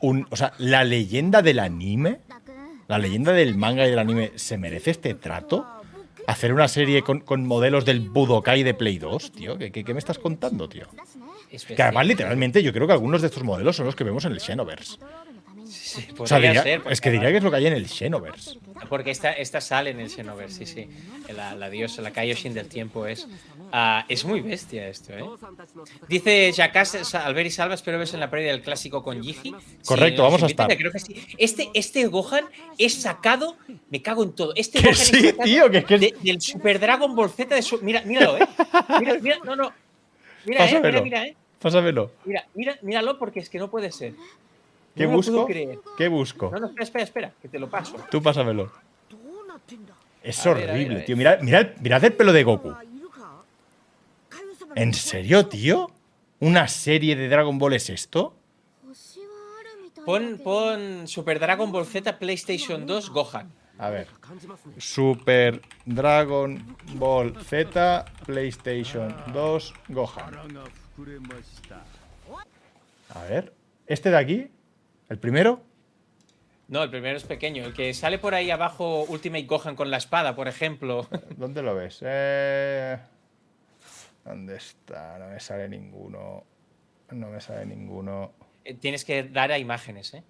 Un, 0.02 0.28
o 0.30 0.36
sea, 0.36 0.54
la 0.58 0.84
leyenda 0.84 1.42
del 1.42 1.60
anime, 1.60 2.20
la 2.90 2.98
leyenda 2.98 3.32
del 3.32 3.56
manga 3.56 3.88
y 3.88 3.90
del 3.90 4.00
anime, 4.00 4.34
¿se 4.36 4.58
merece 4.58 4.92
este 4.92 5.14
trato? 5.14 5.66
Hacer 6.28 6.54
una 6.54 6.68
serie 6.68 7.02
con, 7.02 7.20
con 7.20 7.46
modelos 7.46 7.86
del 7.86 8.02
Budokai 8.02 8.64
de 8.64 8.74
Play 8.74 8.98
2, 8.98 9.32
tío. 9.32 9.58
¿Qué, 9.58 9.72
qué, 9.72 9.84
qué 9.84 9.94
me 9.94 10.00
estás 10.00 10.20
contando, 10.20 10.68
tío? 10.70 10.88
Que 11.76 11.84
además, 11.84 12.08
literalmente, 12.08 12.64
yo 12.64 12.74
creo 12.74 12.88
que 12.88 12.94
algunos 12.94 13.22
de 13.22 13.28
estos 13.28 13.44
modelos 13.44 13.76
son 13.76 13.86
los 13.86 13.96
que 13.96 14.04
vemos 14.04 14.26
en 14.26 14.32
el 14.32 14.40
Xenoverse. 14.40 14.98
Sí, 15.94 16.08
O 16.18 16.26
sea, 16.28 16.38
podría 16.38 16.50
diría- 16.52 16.64
ser, 16.64 16.82
es 16.90 17.02
que 17.02 17.12
diría 17.12 17.30
que 17.32 17.38
es 17.38 17.44
lo 17.44 17.52
que 17.52 17.58
hay 17.58 17.68
en 17.68 17.74
el 17.74 17.88
Xenoverse. 17.88 18.58
Porque 18.90 19.12
esta, 19.12 19.32
esta 19.32 19.62
sale 19.62 19.92
en 19.92 20.00
el 20.00 20.10
Xenoverse, 20.10 20.66
sí, 20.66 20.88
sí. 21.28 21.34
La, 21.34 21.56
la 21.56 21.70
diosa, 21.70 22.02
la 22.02 22.12
Kaioshin 22.12 22.54
del 22.54 22.68
tiempo 22.68 23.06
es. 23.08 23.28
ah, 23.72 24.06
es 24.10 24.26
muy 24.26 24.42
bestia 24.42 24.88
esto, 24.88 25.14
¿eh? 25.14 25.24
Dice 26.08 26.52
Jackass, 26.52 27.16
Albert 27.16 27.48
y 27.48 27.52
Salva, 27.52 27.76
espero 27.76 27.98
ves 28.00 28.14
en 28.14 28.20
la 28.20 28.30
previa 28.30 28.52
del 28.52 28.62
clásico 28.62 29.04
con 29.04 29.22
Gigi. 29.22 29.54
Correcto, 29.86 30.24
vamos 30.24 30.44
a 30.44 30.48
estar. 30.48 30.76
Creo 30.76 30.92
que 30.92 31.00
sí. 31.00 31.16
Este, 31.38 31.70
este 31.74 32.06
Gohan 32.08 32.46
es 32.78 32.94
sacado, 33.02 33.56
me 33.90 34.02
cago 34.02 34.24
en 34.24 34.34
todo. 34.34 34.54
Este 34.56 34.80
Gohan 34.82 34.96
sí, 34.96 35.16
es 35.18 35.26
sacado 35.32 35.44
tío, 35.44 35.70
que 35.72 35.84
que 35.84 35.98
de- 35.98 36.16
del 36.22 36.42
Super 36.42 36.80
Dragon 36.80 37.16
Ball 37.16 37.30
Z 37.30 37.54
de 37.56 37.62
su. 37.62 37.80
Mira, 37.82 38.02
míralo, 38.02 38.38
¿eh? 38.38 38.48
Mira, 39.00 39.18
mira, 39.22 39.38
no, 39.44 39.56
no. 39.56 39.74
Mira, 40.46 40.70
eh, 40.70 40.82
mira, 40.84 41.02
mira, 41.02 41.26
eh. 41.28 41.36
Pásamelo. 41.60 42.12
Mira, 42.26 42.46
mira, 42.54 42.78
míralo 42.82 43.18
porque 43.18 43.40
es 43.40 43.50
que 43.50 43.58
no 43.58 43.70
puede 43.72 43.92
ser. 43.92 44.14
¿Qué 44.96 45.08
No 45.08 45.14
busco? 45.14 45.48
¿Qué 45.98 46.08
busco? 46.08 46.52
No, 46.52 46.60
no, 46.60 46.68
espera, 46.68 46.84
espera, 46.84 47.04
espera, 47.04 47.34
que 47.42 47.50
te 47.50 47.60
lo 47.60 47.70
paso. 47.70 47.96
Tú 48.12 48.22
pásamelo. 48.22 48.72
Es 50.22 50.46
A 50.46 50.54
ver, 50.54 50.58
a 50.58 50.74
ver, 50.74 50.76
horrible, 50.76 50.96
a 50.96 50.98
ver. 50.98 51.06
tío. 51.06 51.18
Mira, 51.18 51.40
mira, 51.42 51.74
mirad 51.82 52.04
el 52.04 52.14
pelo 52.14 52.32
de 52.32 52.44
Goku. 52.44 52.74
¿En 54.76 54.94
serio, 54.94 55.48
tío? 55.48 55.92
¿Una 56.40 56.68
serie 56.68 57.16
de 57.16 57.28
Dragon 57.30 57.58
Ball 57.58 57.74
es 57.74 57.90
esto? 57.90 58.36
Pon, 60.06 60.40
pon 60.44 61.08
Super 61.08 61.40
Dragon 61.40 61.72
Ball 61.72 61.86
Z 61.86 62.20
PlayStation 62.20 62.86
2 62.86 63.10
Gohan. 63.10 63.52
A 63.78 63.90
ver. 63.90 64.08
Super 64.78 65.62
Dragon 65.86 66.78
Ball 66.94 67.36
Z, 67.44 68.06
PlayStation 68.26 69.14
2, 69.34 69.74
Gohan. 69.90 70.34
A 73.10 73.24
ver. 73.24 73.54
¿Este 73.88 74.10
de 74.10 74.18
aquí? 74.18 74.48
¿El 75.10 75.20
primero? 75.20 75.62
No, 76.68 76.82
el 76.84 76.90
primero 76.90 77.18
es 77.18 77.24
pequeño. 77.24 77.66
El 77.66 77.74
que 77.74 77.94
sale 77.94 78.18
por 78.18 78.34
ahí 78.34 78.50
abajo 78.50 79.04
Ultimate 79.04 79.46
Gohan 79.46 79.76
con 79.76 79.92
la 79.92 79.98
espada, 79.98 80.36
por 80.36 80.48
ejemplo. 80.48 81.08
¿Dónde 81.38 81.62
lo 81.62 81.76
ves? 81.76 82.00
Eh, 82.02 82.98
¿Dónde 84.26 84.56
está? 84.56 85.20
No 85.20 85.28
me 85.28 85.40
sale 85.40 85.68
ninguno. 85.68 86.44
No 87.12 87.28
me 87.30 87.42
sale 87.42 87.66
ninguno. 87.66 88.32
Eh, 88.64 88.74
Tienes 88.76 89.06
que 89.06 89.24
dar 89.24 89.52
a 89.52 89.58
imágenes, 89.60 90.14
¿eh? 90.14 90.24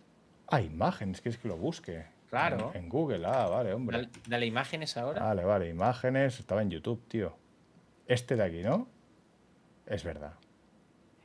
Ah, 0.50 0.60
imágenes, 0.62 1.22
¿quieres 1.22 1.40
que 1.40 1.48
lo 1.48 1.56
busque? 1.56 2.06
Claro. 2.30 2.72
En, 2.74 2.84
en 2.84 2.90
Google, 2.90 3.26
ah, 3.26 3.48
vale, 3.48 3.74
hombre. 3.74 3.98
Dale, 3.98 4.10
dale 4.28 4.46
imágenes 4.48 4.98
ahora. 4.98 5.24
Vale, 5.24 5.44
vale, 5.46 5.70
imágenes. 5.70 6.40
Estaba 6.40 6.62
en 6.64 6.72
YouTube, 6.72 7.08
tío. 7.08 7.38
Este 8.08 8.36
de 8.36 8.44
aquí, 8.44 8.64
¿no? 8.64 8.88
Es 9.86 10.04
verdad. 10.04 10.34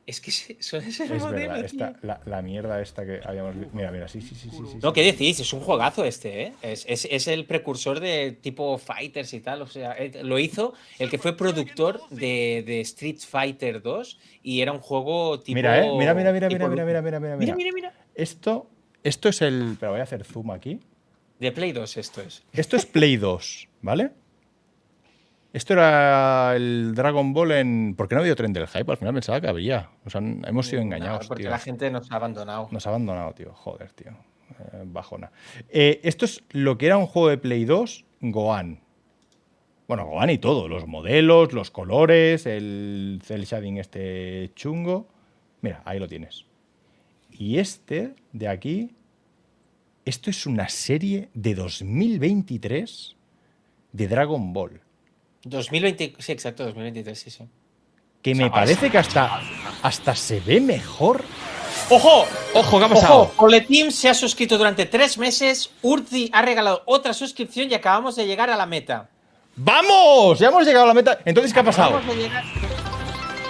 Es 0.09 0.23
que 0.23 0.31
suele 0.31 0.91
ser 0.91 1.13
Es 1.13 1.31
verdad. 1.31 1.63
Esta, 1.63 1.93
la, 2.01 2.19
la 2.25 2.41
mierda 2.41 2.81
esta 2.81 3.05
que 3.05 3.21
habíamos 3.23 3.55
visto. 3.55 3.77
Mira, 3.77 3.91
mira, 3.93 4.09
sí, 4.09 4.23
sí, 4.23 4.35
sí, 4.35 4.49
sí. 4.49 4.57
sí, 4.57 4.79
No, 4.83 4.89
sí. 4.89 4.95
¿qué 4.95 5.03
decís? 5.03 5.39
Es 5.39 5.53
un 5.53 5.61
juegazo 5.61 6.03
este, 6.03 6.45
¿eh? 6.45 6.53
Es, 6.63 6.87
es- 6.89 7.07
es 7.11 7.29
el 7.29 7.45
precursor 7.45 8.01
de 8.01 8.33
tipo 8.33 8.79
Fighters 8.79 9.35
y 9.35 9.41
tal. 9.41 9.61
O 9.61 9.67
sea, 9.67 9.93
eh, 9.99 10.23
lo 10.25 10.39
hizo 10.39 10.73
el 10.99 11.11
que 11.11 11.19
fue 11.19 11.37
productor 11.37 12.01
de, 12.09 12.65
de 12.67 12.81
Street 12.81 13.19
Fighter 13.19 13.83
2 13.83 14.19
y 14.43 14.63
era 14.63 14.73
un 14.73 14.79
juego 14.81 15.41
tipo. 15.41 15.55
Mira, 15.57 15.85
eh. 15.87 15.91
Mira, 15.99 16.15
mira, 16.15 16.33
mira, 16.33 16.49
mira, 16.49 16.69
mira, 16.69 16.85
mira, 16.87 17.03
mira, 17.03 17.21
Mira, 17.21 17.37
mira. 17.37 17.55
mira, 17.55 17.71
mira. 17.75 17.93
Esto, 18.15 18.71
esto 19.05 19.29
es 19.29 19.43
el. 19.43 19.77
Pero 19.79 19.93
voy 19.93 20.01
a 20.01 20.05
hacer 20.05 20.25
zoom 20.25 20.53
aquí. 20.53 20.81
De 21.39 21.53
Play 21.53 21.73
2 21.73 21.99
esto 21.99 22.23
es. 22.23 22.43
Esto 22.55 22.77
es 22.77 22.87
Play 22.87 23.19
2, 23.19 23.69
¿vale? 23.83 24.13
Esto 25.53 25.73
era 25.73 26.55
el 26.57 26.95
Dragon 26.95 27.33
Ball 27.33 27.53
en. 27.53 27.95
¿Por 27.97 28.07
qué 28.07 28.15
no 28.15 28.21
ha 28.21 28.23
habido 28.23 28.37
tren 28.37 28.53
del 28.53 28.67
hype? 28.67 28.91
Al 28.91 28.99
final 28.99 29.15
pensaba 29.15 29.41
que 29.41 29.49
había. 29.49 29.91
O 30.05 30.11
sea, 30.11 30.21
hemos 30.21 30.67
sido 30.67 30.83
engañados, 30.83 31.27
porque 31.27 31.45
tío. 31.45 31.51
la 31.51 31.59
gente 31.59 31.91
nos 31.91 32.13
ha 32.13 32.17
abandonado. 32.17 32.69
Nos 32.71 32.87
ha 32.87 32.91
abandonado, 32.91 33.33
tío. 33.33 33.53
Joder, 33.55 33.93
tío. 33.93 34.13
Eh, 34.51 34.83
bajona. 34.85 35.31
Eh, 35.69 36.01
esto 36.03 36.27
es 36.27 36.43
lo 36.51 36.77
que 36.77 36.87
era 36.87 36.99
un 36.99 37.07
juego 37.07 37.29
de 37.29 37.39
Play 37.39 37.65
2, 37.65 38.05
Gohan. 38.21 38.81
Bueno, 39.87 40.07
Gohan 40.07 40.31
y 40.31 40.39
todo. 40.39 40.69
Los 40.69 40.87
modelos, 40.87 41.55
los 41.55 41.71
colores, 41.71 42.45
el 42.45 43.21
cel 43.25 43.45
shading 43.45 43.79
este 43.79 44.53
chungo. 44.55 45.09
Mira, 45.63 45.83
ahí 45.87 45.99
lo 45.99 46.09
tienes. 46.09 46.45
Y 47.31 47.59
este 47.59 48.15
de 48.33 48.49
aquí. 48.49 48.95
Esto 50.05 50.31
es 50.31 50.47
una 50.47 50.71
serie 50.71 51.29
de 51.35 51.55
2023 51.55 53.17
de 53.93 54.09
Dragon 54.09 54.55
Ball. 54.55 54.81
2020, 55.45 56.15
sí, 56.19 56.33
exacto, 56.33 56.65
2023, 56.65 57.19
sí, 57.19 57.31
sí. 57.31 57.45
Que 58.23 58.35
me 58.35 58.51
parece 58.51 58.91
que 58.91 58.99
hasta, 58.99 59.41
hasta 59.83 60.15
se 60.15 60.41
ve 60.41 60.61
mejor. 60.61 61.25
¡Ojo! 61.91 62.27
¡Ojo, 62.55 62.79
qué 62.79 62.85
ha 62.85 62.89
pasado! 62.89 63.21
Ojo, 63.21 63.45
Oletim 63.45 63.91
se 63.91 64.09
ha 64.09 64.15
suscrito 64.15 64.59
durante 64.59 64.87
tres 64.87 65.17
meses. 65.17 65.71
Urzi 65.83 66.29
ha 66.33 66.43
regalado 66.43 66.83
otra 66.87 67.15
suscripción 67.15 67.71
y 67.71 67.75
acabamos 67.75 68.17
de 68.17 68.27
llegar 68.27 68.51
a 68.51 68.57
la 68.57 68.67
meta. 68.67 69.09
¡Vamos! 69.57 70.39
Ya 70.39 70.49
hemos 70.49 70.67
llegado 70.67 70.85
a 70.85 70.89
la 70.89 70.95
meta. 70.95 71.19
Entonces, 71.25 71.53
¿qué 71.53 71.61
ha 71.61 71.65
pasado? 71.65 72.01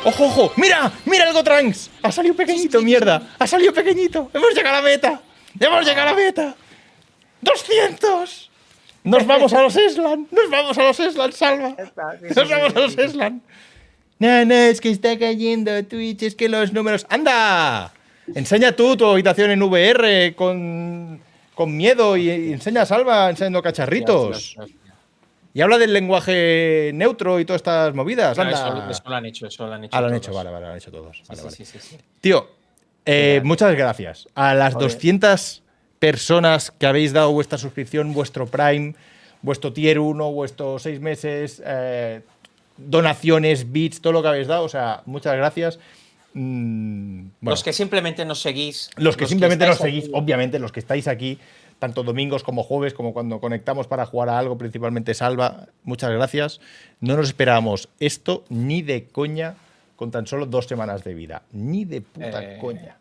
¡Ojo, 0.05 0.25
ojo! 0.27 0.53
¡Mira! 0.57 0.93
¡Mira 1.05 1.27
el 1.27 1.33
Gotrunks! 1.33 1.91
Ha 2.03 2.13
salido 2.13 2.35
pequeñito, 2.35 2.81
mierda. 2.81 3.35
Ha 3.39 3.47
salido 3.47 3.73
pequeñito. 3.73 4.31
Hemos 4.33 4.55
llegado 4.55 4.77
a 4.77 4.81
la 4.81 4.89
meta. 4.89 5.21
Hemos 5.59 5.85
llegado 5.85 6.09
a 6.09 6.13
la 6.13 6.17
meta. 6.17 6.55
¡200! 7.43 8.48
Nos 9.09 9.27
vamos 9.27 9.53
a 9.53 9.63
los 9.63 9.77
Eslan. 9.77 10.27
Nos 10.31 10.51
vamos 10.51 10.79
a 10.79 10.83
los 10.85 11.01
Eslan, 11.01 11.33
salva. 11.33 11.75
Nos 12.35 12.49
vamos 12.49 12.77
a 12.77 12.81
los 12.81 12.99
Eslan. 12.99 13.43
No, 14.19 14.45
no, 14.45 14.55
es 14.55 14.81
que 14.81 14.91
está 14.91 15.19
cayendo 15.19 15.85
Twitch. 15.85 16.23
Es 16.25 16.35
que 16.35 16.49
los 16.49 16.73
números. 16.73 17.07
¡Anda! 17.09 17.93
Enseña 18.35 18.73
tú 18.73 18.97
tu 18.97 19.07
habitación 19.07 19.51
en 19.51 19.63
VR 19.63 20.35
con, 20.35 21.21
con 21.55 21.77
miedo 21.77 22.17
y, 22.17 22.29
y 22.29 22.53
enseña 22.53 22.83
a 22.83 22.87
Salva 22.87 23.31
enseñando 23.31 23.63
cacharritos. 23.63 24.55
Dios, 24.55 24.55
Dios, 24.57 24.67
Dios. 24.85 24.99
Y 25.55 25.61
habla 25.63 25.79
del 25.79 25.93
lenguaje 25.93 26.91
neutro 26.95 27.41
y 27.41 27.45
todas 27.45 27.61
estas 27.61 27.95
movidas. 27.95 28.37
No, 28.37 28.43
eso, 28.49 28.91
eso 28.91 29.03
lo 29.07 29.15
han 29.15 29.25
hecho, 29.27 29.47
eso 29.47 29.67
lo 29.67 29.73
han 29.73 29.85
hecho. 29.85 29.97
Ah, 29.97 30.01
lo 30.01 30.07
han 30.09 30.13
todos. 30.13 30.27
hecho, 30.27 30.35
vale, 30.35 30.51
vale, 30.51 30.67
lo 30.67 30.71
han 30.73 30.77
hecho 30.79 30.91
todos. 30.91 31.17
Sí, 31.17 31.23
Vale, 31.29 31.41
sí, 31.41 31.45
vale. 31.47 31.57
sí, 31.57 31.65
sí, 31.65 31.79
sí. 31.81 31.97
Tío, 32.21 32.49
eh, 33.07 33.41
muchas 33.45 33.75
gracias. 33.75 34.29
A 34.35 34.55
las 34.55 34.75
Joder. 34.75 34.91
200 34.91 35.63
personas 35.99 36.71
que 36.71 36.87
habéis 36.87 37.13
dado 37.13 37.33
vuestra 37.33 37.59
suscripción, 37.59 38.13
vuestro 38.13 38.47
Prime, 38.47 38.95
vuestro 39.43 39.73
Tier 39.73 39.99
1, 39.99 40.33
vuestros 40.33 40.83
6 40.83 41.01
meses, 41.01 41.63
eh, 41.65 42.23
donaciones, 42.77 43.73
bits, 43.73 44.01
todo 44.01 44.13
lo 44.13 44.23
que 44.23 44.29
habéis 44.29 44.47
dado. 44.47 44.65
O 44.65 44.69
sea, 44.69 45.03
muchas 45.07 45.37
gracias. 45.37 45.79
Mm, 46.35 47.21
bueno, 47.41 47.51
Los 47.53 47.65
que 47.65 47.73
simplemente 47.73 48.25
nos 48.25 48.41
seguís. 48.41 48.91
los 48.97 49.17
que 49.17 49.27
simplemente 49.27 49.67
nos 49.67 49.79
seguís, 49.79 50.05
aquí, 50.05 50.13
obviamente, 50.15 50.59
los 50.59 50.73
que 50.73 50.81
estáis 50.81 51.09
aquí, 51.09 51.39
tanto 51.79 52.03
domingos 52.03 52.43
como 52.43 52.63
jueves, 52.63 52.93
como 52.95 53.13
cuando 53.13 53.41
conectamos 53.41 53.87
para 53.87 54.05
jugar 54.07 54.29
a 54.29 54.39
algo, 54.39 54.59
principalmente 54.59 55.15
Salva, 55.15 55.69
muchas 55.85 56.11
gracias. 56.11 56.61
No 57.01 57.17
nos 57.17 57.29
esperábamos 57.29 57.89
esto 57.99 58.45
ni 58.49 58.83
de 58.83 59.07
coña 59.07 59.55
con 59.97 60.11
tan 60.11 60.27
solo 60.27 60.47
dos 60.47 60.67
semanas 60.67 61.03
de 61.03 61.15
vida. 61.15 61.43
Ni 61.53 61.85
de 61.85 62.01
puta 62.03 62.43
Eh, 62.43 62.59
coña. 62.61 62.97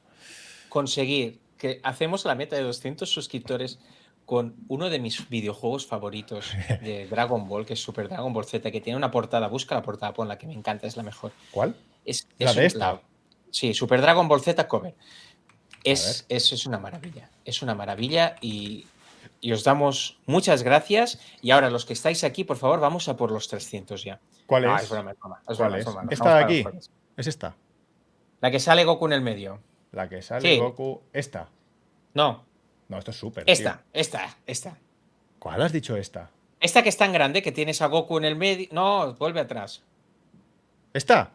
Conseguir 0.70 1.38
que 1.58 1.80
hacemos 1.84 2.26
la 2.26 2.36
meta 2.36 2.56
de 2.56 2.64
200 2.64 3.10
suscriptores 3.10 3.80
con 4.26 4.56
uno 4.68 4.90
de 4.90 5.00
mis 5.00 5.30
videojuegos 5.30 5.86
favoritos 5.88 6.52
de 6.82 7.08
Dragon 7.08 7.48
Ball, 7.48 7.66
que 7.66 7.74
es 7.74 7.82
Super 7.82 8.10
Dragon 8.10 8.34
Ball 8.34 8.46
Z, 8.46 8.72
que 8.72 8.82
tiene 8.82 8.98
una 8.98 9.10
portada. 9.12 9.48
Busca 9.48 9.76
la 9.76 9.82
portada, 9.82 10.14
ponla, 10.14 10.38
que 10.38 10.48
me 10.48 10.54
encanta, 10.54 10.86
es 10.88 10.98
la 10.98 11.04
mejor. 11.04 11.32
¿Cuál? 11.52 11.76
Es, 12.06 12.28
La 12.38 12.50
es 12.52 12.56
de 12.56 12.62
un- 12.62 12.68
esta. 12.68 13.02
sí, 13.52 13.74
Super 13.74 14.02
Dragon 14.02 14.28
Ball 14.28 14.42
Z 14.42 14.68
cover. 14.68 14.94
ver. 14.94 15.06
Es, 15.84 16.26
es, 16.28 16.52
es 16.52 16.66
una 16.66 16.80
maravilla. 16.80 17.30
Es 17.46 17.62
una 17.62 17.74
maravilla 17.74 18.36
y, 18.42 18.86
y 19.40 19.54
os 19.54 19.64
damos 19.64 20.20
muchas 20.26 20.64
gracias. 20.64 21.20
Y 21.42 21.52
ahora, 21.52 21.70
los 21.70 21.86
que 21.86 21.94
estáis 21.94 22.26
aquí, 22.26 22.44
por 22.44 22.58
favor, 22.58 22.82
vamos 22.82 23.08
a 23.08 23.16
por 23.16 23.32
los 23.32 23.48
300 23.48 24.04
ya. 24.04 24.20
¿Cuál 24.46 24.64
No, 24.64 24.76
es? 24.76 24.84
es 24.84 24.90
broma, 24.90 25.12
es 25.12 25.20
broma, 25.20 25.38
es 25.38 25.46
¿Cuál 25.46 25.58
broma, 25.58 25.78
es? 25.78 25.86
broma, 25.86 26.04
nos 26.04 26.12
¿Esta 26.12 26.36
de 26.38 26.44
aquí? 26.44 26.66
¿Es 27.16 27.28
esta? 27.28 27.56
La 28.42 28.52
que 28.52 28.60
sale 28.60 28.84
Goku 28.84 29.06
en 29.06 29.14
el 29.14 29.22
medio. 29.22 29.62
La 29.92 30.08
que 30.10 30.22
sale 30.22 30.54
Sí. 30.56 30.60
Goku. 30.60 31.02
¿Esta? 31.14 31.48
No, 32.14 32.44
No, 32.90 32.98
esto 32.98 33.12
es 33.12 33.18
súper. 33.18 33.44
esta, 33.48 33.84
esta, 33.94 34.38
esta. 34.46 34.78
¿Cuál 35.40 35.62
has 35.62 35.72
dicho 35.72 35.96
esta? 35.96 36.30
Esta 36.60 36.82
que 36.84 36.90
es 36.90 36.98
tan 36.98 37.14
grande 37.14 37.42
que 37.42 37.52
tienes 37.52 37.82
a 37.82 37.88
Goku 37.88 38.18
en 38.18 38.26
el 38.26 38.36
medio. 38.36 38.68
No, 38.72 39.14
vuelve 39.16 39.40
atrás. 39.40 39.84
¿Esta? 40.94 41.30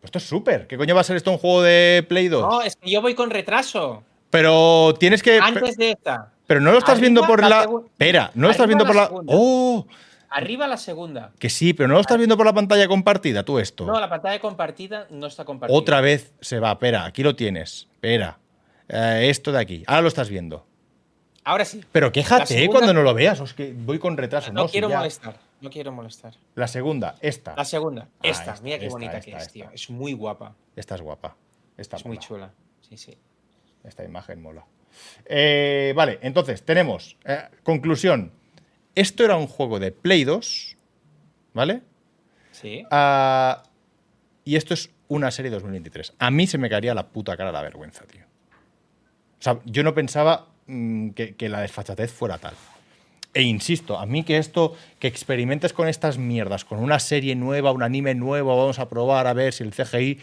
Pues 0.00 0.08
esto 0.08 0.18
es 0.18 0.24
súper. 0.24 0.66
¿Qué 0.66 0.76
coño 0.76 0.94
va 0.94 1.00
a 1.00 1.04
ser 1.04 1.16
esto 1.16 1.30
un 1.32 1.38
juego 1.38 1.62
de 1.62 2.04
Play 2.08 2.28
2? 2.28 2.42
No, 2.42 2.62
es 2.62 2.76
que 2.76 2.90
yo 2.90 3.02
voy 3.02 3.14
con 3.14 3.30
retraso. 3.30 4.04
Pero 4.30 4.94
tienes 4.98 5.22
que. 5.22 5.38
Antes 5.38 5.76
de 5.76 5.92
esta. 5.92 6.32
Pero 6.46 6.60
no 6.60 6.70
lo 6.70 6.78
estás 6.78 6.90
Arriba 6.98 7.02
viendo 7.02 7.26
por 7.26 7.42
la 7.42 7.62
Espera, 7.86 8.30
no 8.34 8.46
lo 8.46 8.52
estás 8.52 8.66
viendo 8.68 8.86
por 8.86 8.94
la 8.94 9.02
la. 9.02 9.08
segunda. 9.08 9.32
¡Oh! 9.36 9.86
Arriba 10.30 10.66
la 10.66 10.76
segunda. 10.76 11.32
Que 11.38 11.48
sí, 11.50 11.72
pero 11.72 11.88
no 11.88 11.94
lo 11.94 12.00
estás 12.00 12.18
viendo 12.18 12.36
por 12.36 12.44
la 12.46 12.52
pantalla 12.52 12.88
compartida, 12.88 13.44
tú 13.44 13.58
esto. 13.58 13.86
No, 13.86 13.98
la 14.00 14.08
pantalla 14.08 14.38
compartida 14.40 15.06
no 15.10 15.26
está 15.26 15.44
compartida. 15.44 15.76
Otra 15.78 16.00
vez 16.00 16.32
se 16.40 16.58
va. 16.60 16.72
Espera, 16.72 17.04
aquí 17.04 17.22
lo 17.22 17.36
tienes. 17.36 17.88
Espera. 17.94 18.38
Eh, 18.88 19.28
esto 19.30 19.52
de 19.52 19.60
aquí. 19.60 19.84
Ahora 19.86 20.02
lo 20.02 20.08
estás 20.08 20.28
viendo. 20.28 20.66
Ahora 21.44 21.64
sí. 21.64 21.80
Pero 21.92 22.10
quéjate 22.10 22.40
La 22.40 22.46
segunda- 22.46 22.72
cuando 22.72 22.94
no 22.94 23.02
lo 23.02 23.14
veas, 23.14 23.38
es 23.40 23.54
que 23.54 23.72
voy 23.72 23.98
con 24.00 24.16
retraso. 24.16 24.52
No, 24.52 24.62
No, 24.62 24.68
si 24.68 24.72
quiero 24.72 24.88
ya- 24.88 24.98
molestar. 24.98 25.38
No 25.60 25.70
quiero 25.70 25.90
molestar. 25.92 26.34
La 26.54 26.68
segunda, 26.68 27.14
esta. 27.20 27.54
La 27.56 27.64
segunda. 27.64 28.08
Ah, 28.14 28.16
Esta. 28.22 28.52
esta, 28.52 28.62
Mira 28.64 28.78
qué 28.78 28.86
esta, 28.86 28.94
bonita 28.94 29.16
esta, 29.18 29.30
que 29.30 29.36
es, 29.38 29.52
tío. 29.52 29.70
Es 29.72 29.88
muy 29.88 30.12
guapa. 30.12 30.54
Esta 30.74 30.96
es 30.96 31.00
guapa. 31.00 31.34
Esta 31.78 31.96
es 31.96 32.04
muy 32.04 32.18
chula. 32.18 32.50
Sí, 32.82 32.96
sí. 32.98 33.16
Esta 33.82 34.04
imagen 34.04 34.42
mola. 34.42 34.66
Eh, 35.24 35.92
vale, 35.96 36.18
entonces 36.22 36.62
tenemos. 36.62 37.16
eh, 37.24 37.44
conclusión. 37.62 38.32
Esto 38.96 39.24
era 39.24 39.36
un 39.36 39.46
juego 39.46 39.78
de 39.78 39.92
Play 39.92 40.24
2. 40.24 40.76
¿Vale? 41.54 41.82
Sí. 42.50 42.82
Ah, 42.90 43.62
y 44.44 44.56
esto 44.56 44.74
es 44.74 44.90
una 45.08 45.30
serie 45.30 45.50
2023. 45.50 46.14
A 46.18 46.30
mí 46.30 46.46
se 46.46 46.58
me 46.58 46.68
caería 46.68 46.94
la 46.94 47.06
puta 47.06 47.36
cara 47.36 47.52
la 47.52 47.62
vergüenza, 47.62 48.04
tío. 48.06 48.22
O 49.38 49.42
sea, 49.42 49.60
yo 49.64 49.82
no 49.82 49.94
pensaba 49.94 50.48
mm, 50.66 51.10
que, 51.10 51.34
que 51.36 51.48
la 51.48 51.60
desfachatez 51.60 52.12
fuera 52.12 52.38
tal. 52.38 52.54
E 53.34 53.42
insisto, 53.42 53.98
a 53.98 54.06
mí 54.06 54.22
que 54.24 54.38
esto, 54.38 54.74
que 54.98 55.08
experimentes 55.08 55.72
con 55.74 55.88
estas 55.88 56.16
mierdas, 56.16 56.64
con 56.64 56.78
una 56.78 56.98
serie 56.98 57.34
nueva, 57.36 57.70
un 57.72 57.82
anime 57.82 58.14
nuevo, 58.14 58.56
vamos 58.56 58.78
a 58.78 58.88
probar 58.88 59.26
a 59.26 59.34
ver 59.34 59.52
si 59.52 59.62
el 59.62 59.72
CGI. 59.74 60.18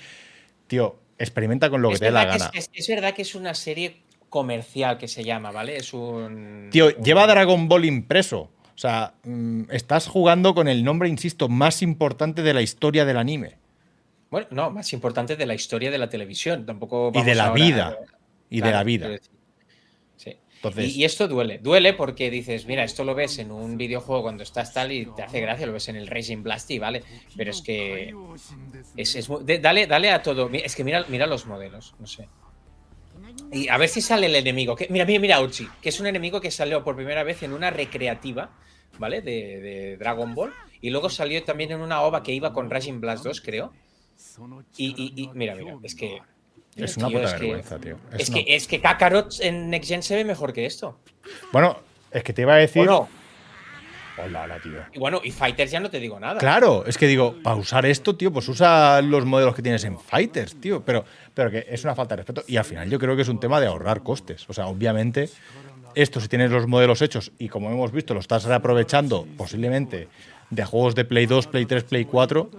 Tío, 0.68 0.96
experimenta 1.20 1.70
con 1.70 1.82
lo 1.84 1.90
que 1.92 2.00
te 2.00 2.06
dé 2.06 2.12
la 2.12 2.26
gana. 2.26 2.50
es, 2.54 2.70
es- 2.70 2.72
es 2.74 2.88
verdad 2.88 3.14
que 3.14 3.22
es 3.22 3.36
una 3.36 3.54
serie 3.54 3.98
comercial 4.30 4.98
que 4.98 5.08
se 5.08 5.24
llama, 5.24 5.52
¿vale? 5.52 5.78
Es 5.78 5.94
un. 5.94 6.70
Tío, 6.72 6.88
un- 6.88 7.04
lleva 7.04 7.28
Dragon 7.28 7.68
Ball 7.68 7.86
impreso. 7.86 8.50
O 8.76 8.78
sea, 8.78 9.14
mm, 9.24 9.64
estás 9.72 10.08
jugando 10.08 10.56
con 10.56 10.68
el 10.68 10.84
nombre, 10.84 11.08
insisto, 11.10 11.48
más 11.50 11.82
importante 11.82 12.42
de 12.42 12.54
la 12.54 12.62
historia 12.62 13.06
del 13.06 13.18
anime. 13.18 13.58
Bueno, 14.32 14.48
no, 14.50 14.72
más 14.72 14.92
importante 14.94 15.36
de 15.36 15.46
la 15.46 15.54
historia 15.54 15.92
de 15.92 15.98
la 16.00 16.10
televisión. 16.10 16.66
Tampoco. 16.66 17.10
Y 17.14 17.22
de 17.24 17.36
vamos 17.36 17.38
la 17.38 17.44
ahora- 17.46 17.54
vida. 17.66 17.98
Y 18.50 18.62
de 18.62 18.72
la 18.72 18.84
vida. 18.84 19.10
Sí. 20.16 20.38
Entonces, 20.56 20.96
Y, 20.96 21.02
y 21.02 21.06
esto 21.06 21.28
duele. 21.28 21.60
Duele 21.60 21.94
porque 21.94 22.32
dices, 22.32 22.66
mira, 22.66 22.84
esto 22.84 23.04
lo 23.04 23.14
ves 23.16 23.38
en 23.38 23.52
un 23.52 23.78
videojuego 23.78 24.24
cuando 24.24 24.42
estás 24.44 24.74
tal 24.74 24.92
y 24.92 25.06
te 25.06 25.22
hace 25.22 25.40
gracia, 25.42 25.66
lo 25.68 25.74
ves 25.74 25.88
en 25.90 25.96
el 25.98 26.08
Racing 26.08 26.42
Blast 26.44 26.72
y 26.72 26.80
vale. 26.80 27.04
Pero 27.38 27.52
es 27.52 27.62
que. 27.62 28.16
Es, 28.98 29.16
es 29.16 29.30
dale, 29.62 29.86
dale 29.88 30.10
a 30.12 30.22
todo. 30.24 30.50
Es 30.52 30.76
que 30.76 30.84
mira, 30.84 31.06
mira 31.10 31.28
los 31.28 31.46
modelos, 31.46 31.94
no 32.00 32.08
sé. 32.08 32.28
Y 33.52 33.68
a 33.70 33.78
ver 33.78 33.90
si 33.90 34.02
sale 34.02 34.28
el 34.28 34.36
enemigo. 34.36 34.76
Que, 34.76 34.88
mira, 34.90 35.06
mira, 35.06 35.20
mira, 35.20 35.42
Uchi, 35.42 35.68
que 35.82 35.90
es 35.90 36.00
un 36.00 36.08
enemigo 36.08 36.42
que 36.42 36.50
salió 36.52 36.84
por 36.84 36.96
primera 36.96 37.24
vez 37.24 37.44
en 37.44 37.54
una 37.54 37.70
recreativa, 37.70 38.50
¿vale? 38.98 39.22
De, 39.22 39.60
de 39.62 39.98
Dragon 39.98 40.34
Ball. 40.34 40.54
Y 40.82 40.90
luego 40.90 41.10
salió 41.10 41.42
también 41.44 41.72
en 41.72 41.80
una 41.82 42.02
OVA 42.02 42.24
que 42.24 42.34
iba 42.34 42.52
con 42.52 42.70
Raging 42.70 43.00
Blast 43.00 43.24
2, 43.24 43.42
creo. 43.42 43.72
Y, 44.78 44.88
y- 45.02 45.24
y- 45.24 45.30
mira, 45.34 45.56
mira, 45.56 45.78
es 45.84 45.96
que. 45.96 46.20
es 46.76 46.98
una 46.98 47.08
puta 47.10 47.24
es 47.24 47.34
que- 47.34 47.40
vergüenza, 47.40 47.80
tío. 47.80 47.98
Es 48.14 48.22
Es, 48.22 48.30
una- 48.30 48.44
que, 48.44 48.56
es 48.56 48.68
que 48.68 48.82
Kakarot 48.82 49.34
en 49.42 49.70
Next 49.70 49.90
Gen 49.90 50.04
se 50.04 50.16
ve 50.16 50.26
mejor 50.26 50.52
que 50.54 50.66
esto. 50.66 51.00
Bueno, 51.52 51.80
es 52.12 52.24
que 52.24 52.34
te 52.34 52.42
iba 52.42 52.54
a 52.56 52.58
decir. 52.58 52.82
¿O 52.82 52.86
no? 52.86 53.10
Hola, 54.18 54.44
hola, 54.44 54.60
tío. 54.60 54.80
Y 54.94 55.00
bueno, 55.00 55.22
y 55.24 55.32
Fighters 55.32 55.72
ya 55.72 55.80
no 55.80 55.90
te 55.90 56.00
digo 56.00 56.20
nada. 56.20 56.40
Claro, 56.40 56.86
es 56.86 56.98
que 56.98 57.08
digo, 57.08 57.36
para 57.42 57.56
usar 57.56 57.86
esto, 57.86 58.16
tío, 58.16 58.32
pues 58.32 58.48
usa 58.48 59.02
los 59.02 59.26
modelos 59.26 59.56
que 59.56 59.62
tienes 59.62 59.84
en 59.86 60.00
Fighters, 60.00 60.60
tío. 60.60 60.84
Pero, 60.86 61.04
pero 61.34 61.50
que 61.50 61.66
es 61.68 61.84
una 61.84 61.96
falta 61.96 62.16
de 62.16 62.24
respeto. 62.24 62.44
Y 62.48 62.58
al 62.58 62.66
final 62.66 62.90
yo 62.90 63.00
creo 63.00 63.16
que 63.16 63.24
es 63.24 63.30
un 63.30 63.40
tema 63.40 63.60
de 63.60 63.68
ahorrar 63.68 64.04
costes. 64.04 64.48
O 64.50 64.54
sea, 64.54 64.68
obviamente, 64.68 65.30
esto 65.96 66.20
si 66.20 66.28
tienes 66.28 66.52
los 66.52 66.68
modelos 66.68 67.02
hechos 67.02 67.32
y 67.40 67.50
como 67.50 67.72
hemos 67.72 67.92
visto, 67.92 68.14
lo 68.14 68.20
estás 68.20 68.44
reaprovechando 68.44 69.28
posiblemente 69.38 70.08
de 70.50 70.66
juegos 70.66 70.94
de 70.94 71.06
Play 71.06 71.26
2, 71.26 71.48
Play 71.48 71.66
3, 71.66 71.84
Play 71.84 72.06
4, 72.06 72.52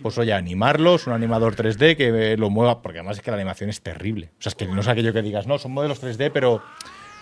pues 0.00 0.18
oye, 0.18 0.32
animarlos, 0.32 1.08
un 1.08 1.12
animador 1.12 1.56
3D 1.56 1.96
que 1.96 2.36
lo 2.36 2.50
mueva, 2.50 2.82
porque 2.82 2.98
además 2.98 3.16
es 3.16 3.22
que 3.22 3.30
la 3.32 3.36
animación 3.36 3.70
es 3.70 3.80
terrible. 3.80 4.30
O 4.38 4.42
sea, 4.42 4.50
es 4.50 4.54
que 4.54 4.66
no 4.66 4.80
es 4.80 4.88
aquello 4.88 5.12
que 5.12 5.22
digas, 5.22 5.48
no, 5.48 5.58
son 5.58 5.72
modelos 5.72 6.00
3D, 6.00 6.30
pero 6.32 6.62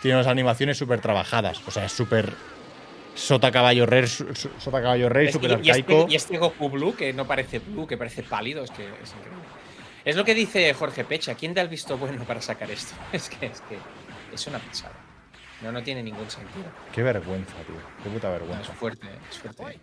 tiene 0.02 0.16
unas 0.16 0.26
animaciones 0.26 0.76
súper 0.76 1.00
trabajajadas. 1.00 1.60
O 1.66 1.70
sea, 1.70 1.86
es 1.86 1.92
súper 1.92 2.34
sota 3.14 3.50
caballo 3.50 3.86
rey, 3.86 4.06
sota 4.06 4.82
caballo 4.82 5.08
rey, 5.08 5.26
Es- 5.28 5.32
súper 5.34 5.50
y, 5.50 5.52
y 5.66 5.70
arcaico. 5.70 5.92
este, 6.00 6.12
y 6.12 6.16
este 6.16 6.38
Goku 6.38 6.68
Blue, 6.70 6.94
que 6.96 7.12
no 7.12 7.26
parece 7.26 7.58
Blue, 7.58 7.86
que 7.86 7.96
parece 7.96 8.22
pálido, 8.22 8.64
es 8.64 8.70
que 8.70 8.84
es 8.84 9.12
increíble. 9.14 9.44
Es 10.04 10.16
lo 10.16 10.24
que 10.24 10.34
dice 10.34 10.72
Jorge 10.72 11.04
Pecha. 11.04 11.34
¿Quién 11.34 11.52
da 11.52 11.60
el 11.62 11.68
visto 11.68 11.98
bueno 11.98 12.24
para 12.24 12.40
sacar 12.40 12.70
esto? 12.70 12.94
Es 13.12 13.28
que 13.28 13.46
es, 13.46 13.60
que 13.62 13.76
es 14.34 14.46
una 14.46 14.58
pesada. 14.58 14.94
No, 15.62 15.70
no 15.70 15.82
tiene 15.82 16.02
ningún 16.02 16.30
sentido. 16.30 16.64
Qué 16.90 17.02
vergüenza, 17.02 17.52
tío. 17.66 17.76
Qué 18.02 18.08
puta 18.08 18.28
No, 18.28 18.32
vergüenza. 18.32 18.72
es 18.72 18.78
fuerte, 18.78 19.08
es 19.30 19.38
fuerte. 19.38 19.78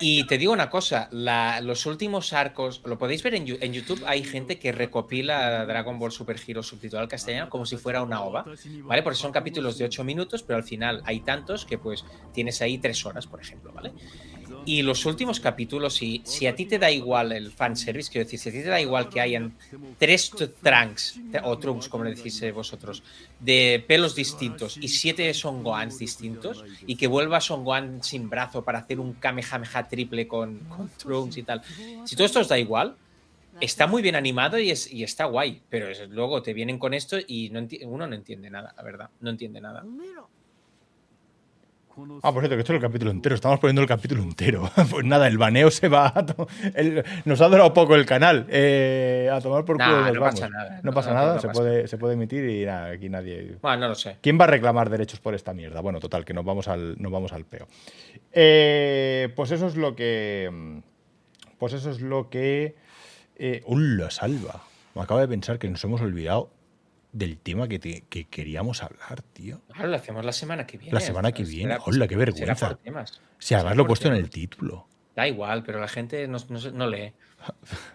Y 0.00 0.26
te 0.26 0.38
digo 0.38 0.52
una 0.52 0.68
cosa, 0.70 1.08
los 1.10 1.86
últimos 1.86 2.32
arcos, 2.32 2.82
lo 2.84 2.98
podéis 2.98 3.22
ver 3.22 3.34
en 3.34 3.72
YouTube, 3.72 4.02
hay 4.06 4.22
gente 4.24 4.58
que 4.58 4.72
recopila 4.72 5.64
Dragon 5.66 5.98
Ball 5.98 6.12
Super 6.12 6.40
Hero 6.46 6.62
subtitulado 6.62 7.04
al 7.04 7.08
castellano 7.08 7.48
como 7.48 7.66
si 7.66 7.76
fuera 7.76 8.02
una 8.02 8.22
ova, 8.22 8.44
¿vale? 8.82 9.02
Porque 9.02 9.18
son 9.18 9.32
capítulos 9.32 9.78
de 9.78 9.86
8 9.86 10.04
minutos, 10.04 10.42
pero 10.42 10.56
al 10.56 10.64
final 10.64 11.02
hay 11.04 11.20
tantos 11.20 11.64
que 11.64 11.78
pues 11.78 12.04
tienes 12.32 12.60
ahí 12.62 12.78
3 12.78 13.06
horas, 13.06 13.26
por 13.26 13.40
ejemplo, 13.40 13.72
¿vale? 13.72 13.92
Y 14.66 14.82
los 14.82 15.04
últimos 15.06 15.40
capítulos, 15.40 15.94
si, 15.94 16.22
si 16.24 16.46
a 16.46 16.54
ti 16.54 16.66
te 16.66 16.78
da 16.78 16.90
igual 16.90 17.32
el 17.32 17.50
fanservice, 17.50 18.10
quiero 18.10 18.24
decir, 18.24 18.38
si 18.38 18.48
a 18.48 18.52
ti 18.52 18.62
te 18.62 18.68
da 18.68 18.80
igual 18.80 19.08
que 19.08 19.20
hayan 19.20 19.54
tres 19.98 20.30
trunks, 20.30 21.20
o 21.42 21.58
trunks, 21.58 21.88
como 21.88 22.04
le 22.04 22.14
decís 22.14 22.40
eh, 22.42 22.52
vosotros, 22.52 23.02
de 23.40 23.84
pelos 23.86 24.14
distintos 24.14 24.76
y 24.76 24.88
siete 24.88 25.32
Son 25.34 25.62
Gohans 25.62 25.98
distintos, 25.98 26.64
y 26.86 26.96
que 26.96 27.06
vuelva 27.06 27.40
Son 27.40 27.64
Gohan 27.64 28.02
sin 28.02 28.30
brazo 28.30 28.64
para 28.64 28.80
hacer 28.80 29.00
un 29.00 29.14
Kamehameha 29.14 29.88
triple 29.88 30.26
con, 30.26 30.60
trunks 30.96 31.36
y 31.36 31.42
tal. 31.42 31.62
Si 32.04 32.16
todo 32.16 32.26
esto 32.26 32.40
os 32.40 32.48
da 32.48 32.58
igual, 32.58 32.96
está 33.60 33.86
muy 33.86 34.02
bien 34.02 34.16
animado 34.16 34.58
y, 34.58 34.70
es, 34.70 34.90
y 34.92 35.02
está 35.02 35.26
guay, 35.26 35.62
pero 35.68 35.86
luego 36.08 36.42
te 36.42 36.52
vienen 36.52 36.78
con 36.78 36.94
esto 36.94 37.18
y 37.26 37.52
uno 37.84 38.06
no 38.06 38.14
entiende 38.14 38.50
nada, 38.50 38.74
la 38.76 38.82
verdad, 38.82 39.10
no 39.20 39.30
entiende 39.30 39.60
nada. 39.60 39.84
Ah, 42.22 42.32
por 42.32 42.42
cierto, 42.42 42.56
que 42.56 42.60
esto 42.60 42.72
es 42.72 42.76
el 42.76 42.82
capítulo 42.82 43.10
entero. 43.10 43.34
Estamos 43.34 43.60
poniendo 43.60 43.80
el 43.82 43.86
capítulo 43.88 44.22
entero. 44.22 44.68
Pues 44.90 45.04
nada, 45.04 45.28
el 45.28 45.38
baneo 45.38 45.70
se 45.70 45.88
va. 45.88 46.12
A 46.14 46.26
to- 46.26 46.48
el- 46.74 47.04
nos 47.24 47.40
ha 47.40 47.48
durado 47.48 47.72
poco 47.72 47.94
el 47.94 48.04
canal. 48.04 48.46
Eh, 48.48 49.30
a 49.32 49.40
tomar 49.40 49.64
por 49.64 49.76
culo. 49.76 49.86
Nah, 50.00 50.06
nos 50.06 50.14
no 50.14 50.20
vamos. 50.20 50.40
pasa 50.40 50.48
nada. 50.48 50.80
No 50.82 50.92
pasa 50.92 51.08
No, 51.10 51.14
nada. 51.16 51.34
no 51.34 51.40
se, 51.40 51.46
pasa 51.48 51.60
puede, 51.60 51.86
se 51.88 51.98
puede 51.98 52.14
emitir 52.14 52.48
y 52.48 52.64
nada, 52.66 52.90
aquí 52.90 53.08
nadie. 53.08 53.56
Bueno, 53.62 53.78
no 53.78 53.88
lo 53.88 53.94
sé. 53.94 54.16
¿Quién 54.20 54.38
va 54.40 54.44
a 54.44 54.48
reclamar 54.48 54.90
derechos 54.90 55.20
por 55.20 55.34
esta 55.34 55.54
mierda? 55.54 55.80
Bueno, 55.80 56.00
total, 56.00 56.24
que 56.24 56.34
nos 56.34 56.44
vamos 56.44 56.66
al, 56.68 56.96
nos 57.00 57.12
vamos 57.12 57.32
al 57.32 57.44
peo. 57.44 57.66
Eh, 58.32 59.32
pues 59.36 59.50
eso 59.52 59.66
es 59.66 59.76
lo 59.76 59.94
que. 59.94 60.80
Pues 61.58 61.72
eso 61.74 61.90
es 61.90 62.00
lo 62.00 62.28
que. 62.28 62.74
Eh, 63.36 63.62
¡Hola, 63.66 64.10
salva! 64.10 64.62
Me 64.94 65.02
acabo 65.02 65.20
de 65.20 65.28
pensar 65.28 65.58
que 65.58 65.68
nos 65.68 65.82
hemos 65.84 66.00
olvidado 66.00 66.50
del 67.14 67.38
tema 67.38 67.66
que, 67.68 67.78
te- 67.78 68.04
que 68.10 68.24
queríamos 68.26 68.82
hablar, 68.82 69.22
tío. 69.32 69.60
Claro, 69.72 69.88
lo 69.88 69.96
hacemos 69.96 70.24
la 70.24 70.32
semana 70.32 70.66
que 70.66 70.76
viene. 70.76 70.92
La 70.92 71.00
semana 71.00 71.32
que 71.32 71.44
viene. 71.44 71.78
¡Hola, 71.86 72.06
qué 72.06 72.16
vergüenza! 72.16 72.78
Si 73.38 73.54
además 73.54 73.76
lo 73.76 73.84
he 73.84 73.86
puesto 73.86 74.08
en 74.08 74.14
el 74.14 74.28
título. 74.28 74.86
Da 75.16 75.26
igual, 75.28 75.62
pero 75.62 75.80
la 75.80 75.88
gente 75.88 76.26
no, 76.28 76.38
no- 76.48 76.70
no 76.72 76.86
lee. 76.88 77.12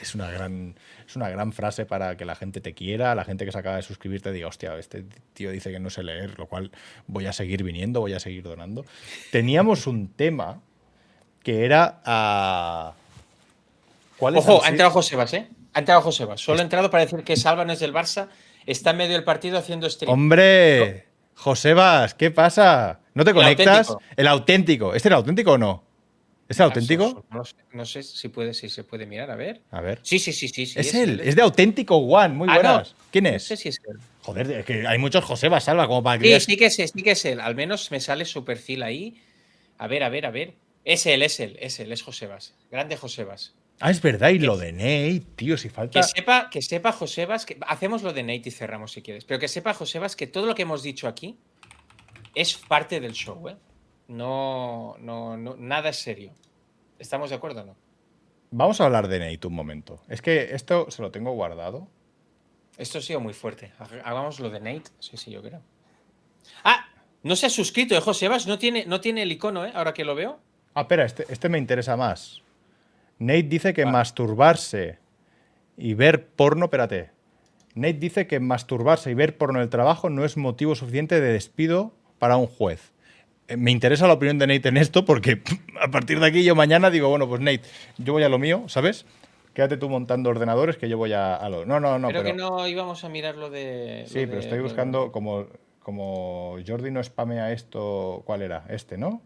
Es 0.00 0.16
una, 0.16 0.28
gran, 0.28 0.74
es 1.06 1.14
una 1.14 1.28
gran 1.28 1.52
frase 1.52 1.86
para 1.86 2.16
que 2.16 2.24
la 2.24 2.34
gente 2.34 2.60
te 2.60 2.74
quiera, 2.74 3.14
la 3.14 3.24
gente 3.24 3.44
que 3.44 3.52
se 3.52 3.58
acaba 3.58 3.76
de 3.76 3.82
suscribir 3.82 4.20
te 4.20 4.32
diga, 4.32 4.48
hostia, 4.48 4.76
este 4.76 5.04
tío 5.34 5.52
dice 5.52 5.70
que 5.70 5.78
no 5.78 5.88
sé 5.88 6.02
leer, 6.02 6.36
lo 6.36 6.46
cual 6.46 6.72
voy 7.06 7.26
a 7.26 7.32
seguir 7.32 7.62
viniendo, 7.62 8.00
voy 8.00 8.12
a 8.12 8.18
seguir 8.18 8.42
donando. 8.42 8.84
Teníamos 9.30 9.86
un 9.86 10.08
tema 10.08 10.60
que 11.44 11.64
era... 11.64 12.00
ah, 12.04 12.92
¿Cuál 14.16 14.34
es 14.36 14.44
Ojo, 14.48 14.64
ha 14.64 14.68
entrado 14.68 14.90
Josebas, 14.90 15.32
¿eh? 15.34 15.48
Ha 15.74 15.78
entrado 15.78 16.00
Josebas. 16.02 16.40
Solo 16.40 16.58
ha 16.58 16.62
entrado 16.64 16.90
para 16.90 17.04
decir 17.04 17.22
que 17.22 17.36
Salva 17.36 17.64
no 17.64 17.72
es 17.72 17.78
del 17.78 17.94
Barça. 17.94 18.26
Está 18.68 18.90
en 18.90 18.98
medio 18.98 19.14
del 19.14 19.24
partido 19.24 19.56
haciendo 19.56 19.88
stream. 19.88 20.12
¡Hombre! 20.12 21.06
Josebas, 21.34 22.12
¿qué 22.12 22.30
pasa? 22.30 23.00
¿No 23.14 23.24
te 23.24 23.32
conectas? 23.32 23.88
auténtico. 23.88 24.02
El 24.16 24.26
auténtico. 24.26 24.94
¿Este 24.94 25.08
era 25.08 25.16
auténtico 25.16 25.52
o 25.52 25.58
no? 25.58 25.84
¿Es 26.46 26.58
el 26.60 26.64
auténtico? 26.64 27.24
No, 27.30 27.44
sé, 27.46 27.54
no 27.72 27.86
sé 27.86 28.02
si 28.02 28.28
puede, 28.28 28.52
si 28.52 28.68
se 28.68 28.84
puede 28.84 29.06
mirar, 29.06 29.30
a 29.30 29.36
ver. 29.36 29.62
A 29.70 29.80
ver. 29.80 30.00
Sí, 30.02 30.18
sí, 30.18 30.34
sí, 30.34 30.48
sí. 30.48 30.66
sí, 30.66 30.80
Es 30.80 30.94
él, 30.94 31.20
es 31.24 31.34
de 31.34 31.40
auténtico 31.40 31.96
One. 31.96 32.34
Muy 32.34 32.46
Ah, 32.50 32.56
no. 32.56 32.60
buenas. 32.60 32.94
¿Quién 33.10 33.24
No 33.24 33.30
es? 33.30 33.44
sé 33.44 33.56
si 33.56 33.70
es 33.70 33.80
él. 33.88 33.96
Joder, 34.20 34.50
es 34.50 34.64
que 34.66 34.86
hay 34.86 34.98
muchos 34.98 35.24
Josebas, 35.24 35.64
salva, 35.64 35.86
como 35.86 36.02
para 36.02 36.18
que 36.18 36.38
Sí, 36.38 36.52
sí 36.52 36.56
que 36.58 36.66
es, 36.66 36.74
sí 36.76 37.02
que 37.02 37.12
es 37.12 37.24
él. 37.24 37.40
Al 37.40 37.54
menos 37.54 37.90
me 37.90 38.00
sale 38.00 38.26
su 38.26 38.44
perfil 38.44 38.82
ahí. 38.82 39.18
A 39.78 39.86
ver, 39.86 40.02
a 40.02 40.10
ver, 40.10 40.26
a 40.26 40.30
ver. 40.30 40.56
Es 40.84 41.06
él, 41.06 41.22
es 41.22 41.40
él, 41.40 41.56
es 41.60 41.80
él, 41.80 41.90
es 41.90 42.02
Josebas. 42.02 42.54
Grande 42.70 42.96
Josebas. 42.98 43.54
Ah, 43.80 43.90
es 43.90 44.02
verdad, 44.02 44.30
y 44.30 44.38
lo 44.40 44.56
de 44.56 44.72
Nate, 44.72 45.24
tío, 45.36 45.56
si 45.56 45.68
falta. 45.68 46.00
Que 46.00 46.06
sepa, 46.06 46.50
que 46.50 46.62
sepa 46.62 46.90
Josebas, 46.92 47.46
que 47.46 47.58
hacemos 47.66 48.02
lo 48.02 48.12
de 48.12 48.22
Nate 48.24 48.48
y 48.48 48.50
cerramos 48.50 48.92
si 48.92 49.02
quieres, 49.02 49.24
pero 49.24 49.38
que 49.38 49.46
sepa 49.48 49.72
Josebas 49.74 50.16
que 50.16 50.26
todo 50.26 50.46
lo 50.46 50.54
que 50.54 50.62
hemos 50.62 50.82
dicho 50.82 51.06
aquí 51.06 51.38
es 52.34 52.56
parte 52.56 52.98
del 53.00 53.12
show, 53.12 53.48
¿eh? 53.48 53.56
No, 54.08 54.96
no, 54.98 55.36
no, 55.36 55.56
nada 55.56 55.90
es 55.90 55.96
serio. 55.98 56.32
¿Estamos 56.98 57.30
de 57.30 57.36
acuerdo 57.36 57.62
o 57.62 57.64
no? 57.66 57.76
Vamos 58.50 58.80
a 58.80 58.86
hablar 58.86 59.06
de 59.06 59.18
Nate 59.20 59.46
un 59.46 59.54
momento. 59.54 60.00
Es 60.08 60.22
que 60.22 60.54
esto 60.54 60.90
se 60.90 61.02
lo 61.02 61.10
tengo 61.10 61.32
guardado. 61.32 61.88
Esto 62.78 62.98
ha 62.98 63.02
sido 63.02 63.20
muy 63.20 63.34
fuerte. 63.34 63.72
Hag- 63.78 64.00
Hagamos 64.04 64.40
lo 64.40 64.50
de 64.50 64.60
Nate. 64.60 64.90
Sí, 64.98 65.16
sí, 65.16 65.30
yo 65.30 65.42
creo. 65.42 65.60
Ah, 66.64 66.88
no 67.22 67.36
se 67.36 67.46
ha 67.46 67.50
suscrito, 67.50 67.94
¿eh, 67.94 68.00
Josebas? 68.00 68.46
No 68.46 68.58
tiene, 68.58 68.86
no 68.86 69.00
tiene 69.00 69.22
el 69.22 69.30
icono, 69.32 69.66
¿eh? 69.66 69.72
Ahora 69.74 69.92
que 69.92 70.04
lo 70.04 70.14
veo. 70.14 70.40
Ah, 70.74 70.82
espera, 70.82 71.04
este, 71.04 71.26
este 71.28 71.48
me 71.48 71.58
interesa 71.58 71.96
más. 71.96 72.42
Nate 73.18 73.42
dice 73.44 73.72
que 73.74 73.84
masturbarse 73.86 74.98
y 75.76 75.94
ver 75.94 76.26
porno, 76.28 76.66
espérate. 76.66 77.10
Nate 77.74 77.94
dice 77.94 78.26
que 78.26 78.40
masturbarse 78.40 79.10
y 79.10 79.14
ver 79.14 79.36
porno 79.36 79.58
en 79.58 79.64
el 79.64 79.68
trabajo 79.70 80.10
no 80.10 80.24
es 80.24 80.36
motivo 80.36 80.74
suficiente 80.74 81.20
de 81.20 81.32
despido 81.32 81.92
para 82.18 82.36
un 82.36 82.46
juez. 82.46 82.92
Eh, 83.48 83.56
Me 83.56 83.70
interesa 83.70 84.06
la 84.06 84.14
opinión 84.14 84.38
de 84.38 84.46
Nate 84.46 84.68
en 84.68 84.76
esto 84.76 85.04
porque 85.04 85.42
a 85.80 85.88
partir 85.90 86.20
de 86.20 86.26
aquí 86.26 86.44
yo 86.44 86.54
mañana 86.54 86.90
digo, 86.90 87.08
bueno, 87.08 87.28
pues 87.28 87.40
Nate, 87.40 87.62
yo 87.98 88.12
voy 88.12 88.22
a 88.22 88.28
lo 88.28 88.38
mío, 88.38 88.64
¿sabes? 88.68 89.06
Quédate 89.54 89.76
tú 89.76 89.88
montando 89.88 90.30
ordenadores 90.30 90.76
que 90.76 90.88
yo 90.88 90.96
voy 90.98 91.12
a, 91.12 91.34
a 91.34 91.48
lo... 91.48 91.64
No, 91.66 91.80
no, 91.80 91.98
no, 91.98 92.08
pero... 92.08 92.22
que 92.22 92.32
no 92.32 92.68
íbamos 92.68 93.02
a 93.02 93.08
mirar 93.08 93.34
lo 93.36 93.50
de. 93.50 94.04
Sí, 94.06 94.20
lo 94.20 94.26
pero 94.26 94.34
de- 94.34 94.38
estoy 94.40 94.60
buscando 94.60 95.10
como, 95.10 95.46
como 95.80 96.56
Jordi 96.64 96.92
no 96.92 97.02
spamea 97.02 97.50
esto. 97.50 98.22
¿Cuál 98.24 98.42
era? 98.42 98.64
Este, 98.68 98.96
¿no? 98.98 99.20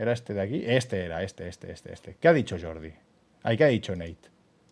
¿Era 0.00 0.12
este 0.12 0.32
de 0.32 0.40
aquí? 0.40 0.62
Este 0.66 1.04
era, 1.04 1.22
este, 1.22 1.46
este, 1.46 1.70
este, 1.72 1.92
este. 1.92 2.16
¿Qué 2.18 2.26
ha 2.28 2.32
dicho 2.32 2.56
Jordi? 2.60 2.90
Ahí, 3.42 3.56
¿qué 3.58 3.64
ha 3.64 3.68
dicho 3.68 3.94
Nate? 3.94 4.16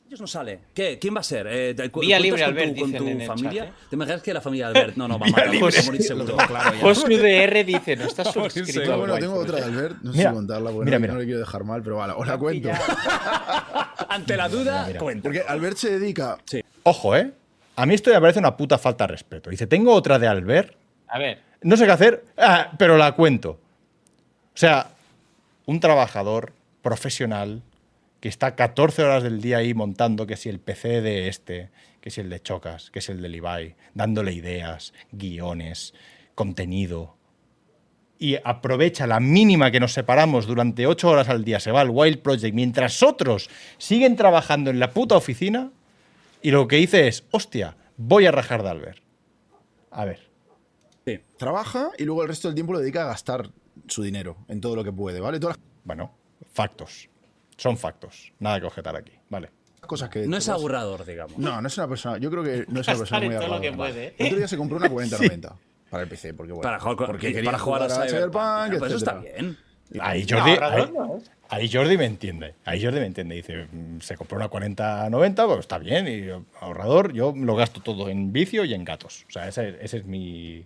Ellos 0.07 0.23
no 0.23 0.27
sale. 0.27 0.61
¿Qué? 0.73 0.99
¿Quién 0.99 1.15
va 1.15 1.21
a 1.21 1.23
ser? 1.23 1.47
Eh, 1.51 1.75
Vía 2.01 2.19
libre, 2.19 2.41
con 2.41 2.49
Albert, 2.49 2.75
tu, 2.75 2.81
con 2.81 2.93
tu 2.95 3.07
en 3.09 3.21
el 3.21 3.27
familia? 3.27 3.65
chat, 3.67 3.73
¿eh? 3.75 3.77
¿Te 3.91 3.97
imaginas 3.97 4.23
que 4.23 4.33
la 4.33 4.41
familia 4.41 4.71
de 4.71 4.79
Albert? 4.81 4.97
No, 4.97 5.07
no, 5.07 5.19
va 5.21 5.27
a 5.27 5.31
matar. 5.31 5.49
morir 5.53 6.03
seguro. 6.03 6.35
claro 6.35 6.75
ya. 6.77 6.81
Josu 6.81 7.09
DR 7.09 7.63
dice, 7.67 7.95
no 7.97 8.05
estás 8.07 8.29
suscrito. 8.33 8.97
bueno, 8.99 9.19
tengo 9.19 9.35
otra 9.35 9.57
de 9.59 9.65
Albert. 9.65 9.97
No 10.01 10.13
sé 10.13 10.19
Mira, 10.19 10.31
si 10.31 10.37
contarla, 10.37 10.71
porque 10.71 10.85
mira, 10.87 10.97
no, 10.99 11.01
mira. 11.03 11.13
no 11.13 11.19
le 11.21 11.25
quiero 11.27 11.41
dejar 11.41 11.65
mal, 11.65 11.83
pero 11.83 11.97
vale, 11.97 12.15
os 12.17 12.27
la 12.27 12.39
cuento. 12.39 12.71
Ante 14.09 14.35
la 14.35 14.49
duda, 14.49 14.85
mira. 14.87 14.99
cuenta. 14.99 15.23
Porque 15.25 15.43
Albert 15.47 15.77
se 15.77 15.99
dedica. 15.99 16.39
Ojo, 16.85 17.15
¿eh? 17.17 17.33
A 17.77 17.85
mí 17.85 17.95
esto 17.95 18.11
me 18.11 18.19
parece 18.21 18.39
una 18.39 18.57
puta 18.57 18.79
falta 18.79 19.05
de 19.07 19.13
respeto. 19.13 19.51
Dice, 19.51 19.67
tengo 19.67 19.93
otra 19.93 20.19
de 20.19 20.27
Albert. 20.27 20.75
A 21.09 21.19
ver, 21.19 21.43
No 21.63 21.77
sé 21.77 21.85
qué 21.85 21.93
hacer, 21.93 22.25
ah, 22.39 22.73
pero 22.79 22.97
la 22.97 23.13
cuento. 23.13 23.51
O 23.51 24.61
sea, 24.61 24.89
un 25.69 25.81
trabajador 25.81 26.55
profesional 26.81 27.63
que 28.21 28.31
está 28.31 28.57
14 28.57 29.03
horas 29.03 29.23
del 29.23 29.43
día 29.43 29.59
ahí 29.59 29.75
montando 29.75 30.27
que 30.27 30.39
si 30.39 30.49
el 30.49 30.61
PC 30.61 31.03
de 31.03 31.29
este, 31.29 31.69
que 32.01 32.09
si 32.09 32.23
el 32.23 32.31
de 32.31 32.41
Chocas, 32.41 32.91
que 32.91 33.03
si 33.03 33.13
el 33.13 33.21
de 33.21 33.29
Levi, 33.29 33.75
dándole 33.93 34.33
ideas, 34.33 34.95
guiones, 35.13 35.93
contenido. 36.35 37.17
Y 38.19 38.37
aprovecha 38.45 39.07
la 39.07 39.21
mínima 39.21 39.71
que 39.71 39.79
nos 39.79 39.93
separamos 39.93 40.47
durante 40.47 40.87
8 40.87 41.07
horas 41.07 41.29
al 41.29 41.45
día, 41.45 41.61
se 41.61 41.71
va 41.71 41.83
al 41.83 41.91
Wild 41.91 42.21
Project, 42.21 42.55
mientras 42.55 43.03
otros 43.03 43.51
siguen 43.77 44.17
trabajando 44.17 44.71
en 44.71 44.81
la 44.81 44.93
puta 44.93 45.19
oficina. 45.19 45.71
Y 46.41 46.51
lo 46.51 46.67
que 46.67 46.77
dice 46.77 47.09
es, 47.09 47.25
hostia, 47.31 47.77
voy 47.99 48.25
a 48.25 48.33
rajar 48.33 48.63
de 48.63 48.71
Albert. 48.71 49.03
A 49.91 50.07
ver. 50.07 50.31
Trabaja 51.37 51.91
y 51.99 52.05
luego 52.05 52.23
el 52.23 52.29
resto 52.29 52.49
del 52.49 52.55
tiempo 52.55 52.73
lo 52.73 52.81
dedica 52.81 53.03
a 53.03 53.09
gastar 53.09 53.51
su 53.89 54.03
dinero 54.03 54.37
en 54.49 54.61
todo 54.61 54.77
lo 54.77 54.85
que 54.85 54.93
puede, 54.93 55.21
¿vale? 55.21 55.41
Todas 55.41 55.59
Bueno, 55.85 56.13
factos. 56.53 57.09
Son 57.57 57.77
factos. 57.77 58.33
Nada 58.39 58.61
que 58.61 58.67
objetar 58.67 58.95
aquí. 58.97 59.13
Vale. 59.29 59.51
cosas 59.81 60.09
que. 60.11 60.27
No 60.27 60.37
es 60.37 60.49
ahorrador, 60.49 61.05
digamos. 61.05 61.39
No, 61.39 61.61
no 61.61 61.67
es 61.67 61.77
una 61.77 61.89
persona. 61.89 62.19
Yo 62.19 62.31
creo 62.31 62.45
que 62.45 62.65
no 62.69 62.81
es 62.81 62.89
una 62.89 62.97
persona 62.99 63.21
muy 63.27 63.71
puede, 63.73 64.07
¿eh? 64.07 64.15
El 64.19 64.27
otro 64.27 64.39
día 64.39 64.49
se 64.49 64.57
compró 64.57 64.77
una 64.77 64.89
4090 64.89 65.57
para 65.91 66.03
el 66.03 66.09
PC, 66.09 66.35
porque 66.35 66.53
bueno. 66.53 66.63
Para 66.63 66.79
jugar, 66.79 67.07
porque 67.07 67.29
para 67.29 67.35
quería 67.35 67.59
jugar 67.59 67.83
a 67.83 67.89
Cyberpunk. 67.89 68.11
Cyberpunk, 68.11 68.79
pues 68.79 68.93
eso 68.93 68.99
está 68.99 69.15
bien. 69.15 69.57
Ahí 70.01 70.27
Jordi, 70.29 70.51
ahí, 70.51 70.93
no 70.93 71.17
es. 71.17 71.31
ahí 71.49 71.71
Jordi 71.73 71.97
me 71.97 72.05
entiende. 72.05 72.55
Ahí 72.65 72.83
Jordi 72.83 73.01
me 73.01 73.07
entiende. 73.07 73.35
Dice, 73.37 73.67
mm, 73.73 74.01
se 74.01 74.17
compró 74.17 74.37
una 74.37 74.49
4090, 74.49 75.47
pues 75.47 75.61
está 75.61 75.79
bien. 75.79 76.07
Y 76.07 76.29
ahorrador, 76.61 77.13
yo 77.13 77.33
lo 77.35 77.57
gasto 77.57 77.81
todo 77.81 78.09
en 78.09 78.33
vicio 78.33 78.65
y 78.65 78.75
en 78.75 78.85
gatos. 78.85 79.25
O 79.29 79.31
sea, 79.31 79.49
ese, 79.49 79.79
ese 79.81 79.99
es 79.99 80.05
mi. 80.05 80.65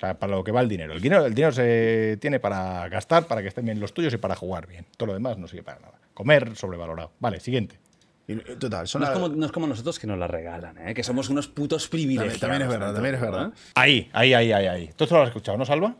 O 0.00 0.04
sea, 0.06 0.18
para 0.18 0.34
lo 0.34 0.42
que 0.42 0.50
va 0.50 0.62
el 0.62 0.68
dinero. 0.68 0.94
El 0.94 1.00
dinero, 1.02 1.26
el 1.26 1.34
dinero 1.34 1.52
se 1.52 2.16
tiene 2.22 2.40
para 2.40 2.88
gastar, 2.88 3.26
para 3.26 3.42
que 3.42 3.48
estén 3.48 3.66
bien 3.66 3.78
los 3.78 3.92
tuyos 3.92 4.14
y 4.14 4.16
para 4.16 4.34
jugar 4.34 4.66
bien. 4.66 4.86
Todo 4.96 5.08
lo 5.08 5.12
demás 5.12 5.36
no 5.36 5.46
sirve 5.46 5.62
para 5.62 5.78
nada. 5.78 5.98
Comer, 6.14 6.56
sobrevalorado. 6.56 7.12
Vale, 7.20 7.38
siguiente. 7.38 7.78
Eh, 8.26 8.56
Total, 8.58 8.88
son 8.88 9.02
No 9.02 9.08
es, 9.08 9.12
como, 9.12 9.28
no 9.28 9.44
es 9.44 9.52
como 9.52 9.66
nosotros 9.66 9.98
que 9.98 10.06
nos 10.06 10.18
la 10.18 10.26
regalan, 10.26 10.78
¿eh? 10.88 10.94
que 10.94 11.02
somos 11.02 11.28
unos 11.28 11.48
putos 11.48 11.86
privilegiados. 11.88 12.40
También- 12.40 12.60
también 12.60 12.62
es 12.62 12.78
verdad, 12.78 12.94
también 12.94 13.14
es 13.16 13.20
verdad. 13.20 13.52
Ahí, 13.74 14.08
ahí, 14.14 14.32
ahí, 14.32 14.52
ahí, 14.52 14.66
ahí. 14.66 14.90
¿Tú 14.96 15.04
esto 15.04 15.16
lo 15.16 15.22
has 15.22 15.28
escuchado, 15.28 15.58
no, 15.58 15.66
Salva? 15.66 15.94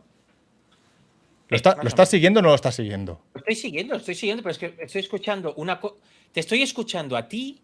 ¿Lo, 1.49 1.55
está- 1.55 1.75
¿Lo 1.75 1.87
estás 1.87 2.09
siguiendo 2.09 2.39
o 2.39 2.43
no 2.43 2.49
lo 2.49 2.55
estás 2.55 2.73
siguiendo? 2.75 3.21
Lo 3.35 3.39
estoy 3.39 3.55
siguiendo, 3.55 3.95
estoy 3.95 4.15
siguiendo, 4.15 4.41
pero 4.41 4.51
es 4.51 4.57
que 4.57 4.75
estoy 4.79 5.01
escuchando 5.01 5.53
una 5.55 5.79
co- 5.79 5.97
Te 6.31 6.39
estoy 6.39 6.61
escuchando 6.63 7.17
a 7.17 7.27
ti 7.27 7.61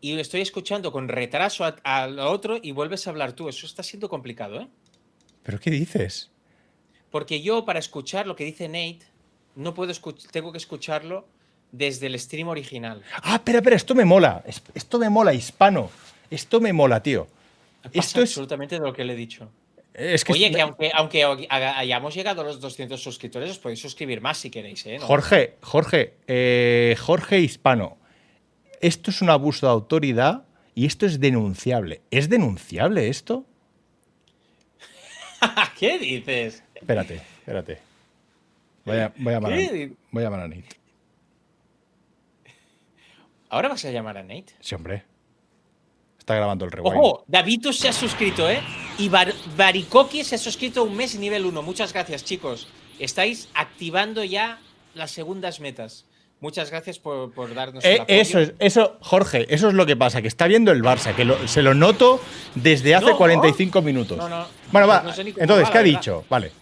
y 0.00 0.14
lo 0.14 0.20
estoy 0.22 0.40
escuchando 0.40 0.90
con 0.90 1.06
retraso 1.06 1.70
al 1.84 2.18
otro 2.18 2.58
y 2.60 2.72
vuelves 2.72 3.06
a 3.06 3.10
hablar 3.10 3.34
tú. 3.34 3.48
Eso 3.50 3.66
está 3.66 3.82
siendo 3.82 4.08
complicado, 4.08 4.58
¿eh? 4.62 4.68
¿Pero 5.50 5.58
qué 5.60 5.70
dices? 5.72 6.30
Porque 7.10 7.42
yo, 7.42 7.64
para 7.64 7.80
escuchar 7.80 8.24
lo 8.28 8.36
que 8.36 8.44
dice 8.44 8.68
Nate, 8.68 9.00
no 9.56 9.74
puedo 9.74 9.92
tengo 10.30 10.52
que 10.52 10.58
escucharlo 10.58 11.26
desde 11.72 12.06
el 12.06 12.16
stream 12.20 12.46
original. 12.46 13.02
Ah, 13.24 13.34
espera, 13.34 13.58
espera, 13.58 13.74
esto 13.74 13.96
me 13.96 14.04
mola. 14.04 14.44
Es- 14.46 14.62
Esto 14.74 14.98
me 15.00 15.10
mola, 15.10 15.34
hispano. 15.34 15.90
Esto 16.30 16.60
me 16.60 16.72
mola, 16.72 17.02
tío. 17.02 17.26
Pasa 17.82 17.90
Esto 17.98 18.22
es. 18.22 18.30
absolutamente 18.30 18.76
de 18.76 18.82
lo 18.86 18.92
que 18.92 19.02
le 19.04 19.14
he 19.14 19.16
dicho. 19.16 19.50
Es 19.92 20.22
que 20.24 20.34
Oye, 20.34 20.46
es- 20.46 20.54
que 20.54 20.62
aunque, 20.62 20.90
aunque 20.94 21.46
hayamos 21.50 22.14
llegado 22.14 22.42
a 22.42 22.44
los 22.44 22.60
200 22.60 23.02
suscriptores, 23.02 23.50
os 23.50 23.58
podéis 23.58 23.80
suscribir 23.80 24.20
más 24.20 24.38
si 24.38 24.48
queréis, 24.50 24.86
¿eh? 24.86 24.98
¿No? 25.00 25.04
Jorge, 25.06 25.56
Jorge, 25.62 26.14
eh, 26.28 26.94
Jorge 27.00 27.40
Hispano. 27.40 27.98
Esto 28.80 29.10
es 29.10 29.20
un 29.20 29.30
abuso 29.30 29.66
de 29.66 29.72
autoridad 29.72 30.44
y 30.76 30.86
esto 30.86 31.06
es 31.06 31.18
denunciable. 31.18 32.02
¿Es 32.12 32.28
denunciable 32.28 33.08
esto? 33.08 33.46
¿Qué 35.78 35.98
dices? 35.98 36.62
Espérate, 36.74 37.16
espérate. 37.16 37.78
Voy 38.84 38.96
a, 38.96 39.12
voy 39.16 39.32
a 39.32 39.36
llamar, 39.36 39.52
a, 39.52 39.56
¿Qué? 39.56 39.92
voy 40.10 40.22
a 40.22 40.26
llamar 40.26 40.40
a 40.40 40.48
Nate. 40.48 40.80
¿Ahora 43.48 43.68
vas 43.68 43.84
a 43.84 43.90
llamar 43.90 44.16
a 44.16 44.22
Nate? 44.22 44.54
Sí, 44.60 44.74
hombre. 44.74 45.04
Está 46.18 46.34
grabando 46.36 46.64
el 46.64 46.70
rewind. 46.70 46.96
Ojo, 46.96 47.24
Davitus 47.26 47.78
se 47.78 47.88
ha 47.88 47.92
suscrito, 47.92 48.48
¿eh? 48.48 48.60
Y 48.98 49.08
Bar 49.08 49.32
Baricoqui 49.56 50.22
se 50.22 50.36
ha 50.36 50.38
suscrito 50.38 50.84
un 50.84 50.96
mes 50.96 51.18
nivel 51.18 51.44
1. 51.44 51.62
Muchas 51.62 51.92
gracias, 51.92 52.24
chicos. 52.24 52.68
Estáis 52.98 53.48
activando 53.54 54.22
ya 54.22 54.60
las 54.94 55.10
segundas 55.10 55.60
metas. 55.60 56.06
Muchas 56.40 56.70
gracias 56.70 56.98
por, 56.98 57.32
por 57.32 57.54
darnos 57.54 57.84
el 57.84 57.90
Eh, 57.90 58.00
apoyo. 58.00 58.20
eso 58.20 58.38
es, 58.38 58.54
eso, 58.58 58.96
Jorge, 59.00 59.46
eso 59.54 59.68
es 59.68 59.74
lo 59.74 59.84
que 59.84 59.94
pasa, 59.96 60.22
que 60.22 60.28
está 60.28 60.46
viendo 60.46 60.72
el 60.72 60.82
Barça, 60.82 61.14
que 61.14 61.24
lo- 61.26 61.46
se 61.46 61.60
lo 61.62 61.74
noto 61.74 62.20
desde 62.54 62.94
hace 62.94 63.10
No. 63.10 63.18
45 63.18 63.82
minutos. 63.82 64.16
No, 64.16 64.28
no. 64.28 64.46
Bueno, 64.72 64.86
va, 64.88 65.02
No 65.02 65.12
sé 65.12 65.20
entonces, 65.22 65.66
va, 65.66 65.70
¿qué 65.70 65.78
ha 65.78 65.82
dicho? 65.82 66.24
Vale. 66.30 66.52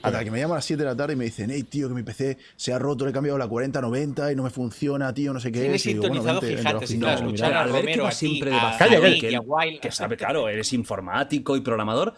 Total, 0.00 0.22
que 0.24 0.30
me 0.30 0.38
llama 0.38 0.54
a 0.54 0.58
las 0.58 0.64
7 0.64 0.84
de 0.84 0.88
la 0.88 0.96
tarde 0.96 1.14
y 1.14 1.16
me 1.16 1.24
dicen, 1.24 1.50
hey, 1.52 1.64
tío, 1.64 1.88
que 1.88 1.94
mi 1.94 2.04
PC 2.04 2.38
se 2.54 2.72
ha 2.72 2.78
roto, 2.78 3.04
le 3.04 3.10
he 3.10 3.12
cambiado 3.12 3.36
la 3.36 3.48
4090 3.48 4.30
y 4.30 4.36
no 4.36 4.44
me 4.44 4.50
funciona, 4.50 5.12
tío, 5.12 5.32
no 5.34 5.40
sé 5.40 5.50
qué. 5.50 5.62
Tienes 5.62 5.84
bueno, 5.84 6.00
sintonizado 6.02 6.40
claro, 6.40 6.62
vamos 6.62 6.90
a 6.92 7.14
escuchar 7.24 7.54
a 7.56 7.64
que 7.64 7.70
Romero, 7.72 8.06
a 8.06 8.12
siempre 8.12 8.50
de 8.52 8.56
Calla, 8.78 9.40
Wild. 9.44 9.80
Que 9.80 9.90
sabe, 9.90 10.16
claro, 10.16 10.48
eres 10.48 10.72
informático 10.72 11.56
y 11.56 11.60
programador. 11.60 12.14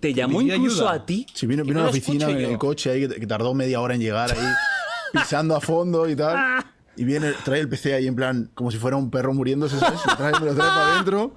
Te 0.00 0.14
llamó 0.14 0.40
incluso 0.40 0.88
ayuda. 0.88 1.02
a 1.02 1.06
ti. 1.06 1.26
Sí, 1.34 1.46
vino, 1.46 1.64
Que 1.64 1.68
vino 1.68 1.80
no 1.80 1.80
a 1.80 1.84
la 1.84 1.90
oficina 1.90 2.30
en 2.30 2.38
el 2.38 2.56
coche 2.56 2.90
ahí, 2.92 3.06
que, 3.06 3.16
que 3.20 3.26
tardó 3.26 3.52
media 3.52 3.80
hora 3.82 3.94
en 3.94 4.00
llegar 4.00 4.32
ahí, 4.32 4.38
pisando 5.12 5.54
a 5.56 5.60
fondo 5.60 6.08
y 6.08 6.16
tal. 6.16 6.64
Y 6.96 7.04
viene, 7.04 7.32
trae 7.44 7.60
el 7.60 7.68
PC 7.68 7.94
ahí 7.94 8.06
en 8.08 8.16
plan, 8.16 8.50
como 8.54 8.70
si 8.70 8.78
fuera 8.78 8.96
un 8.96 9.10
perro 9.10 9.32
muriéndose, 9.32 9.78
¿sabes? 9.78 10.00
Lo 10.04 10.16
trae, 10.16 10.32
me 10.40 10.46
lo 10.46 10.54
trae 10.54 10.68
para 10.68 10.92
adentro. 10.94 11.34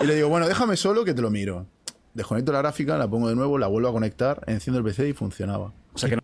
Y 0.00 0.06
le 0.06 0.14
digo, 0.14 0.28
bueno, 0.28 0.46
déjame 0.46 0.76
solo 0.76 1.04
que 1.04 1.14
te 1.14 1.20
lo 1.22 1.30
miro. 1.30 1.66
Desconecto 2.14 2.52
la 2.52 2.58
gráfica, 2.58 2.96
la 2.96 3.08
pongo 3.08 3.28
de 3.28 3.34
nuevo, 3.34 3.58
la 3.58 3.66
vuelvo 3.66 3.88
a 3.88 3.92
conectar, 3.92 4.42
enciendo 4.46 4.78
el 4.78 4.84
PC 4.84 5.08
y 5.08 5.12
funcionaba. 5.12 5.72
O 5.94 5.98
sea 5.98 6.08
que 6.08 6.16
no. 6.16 6.22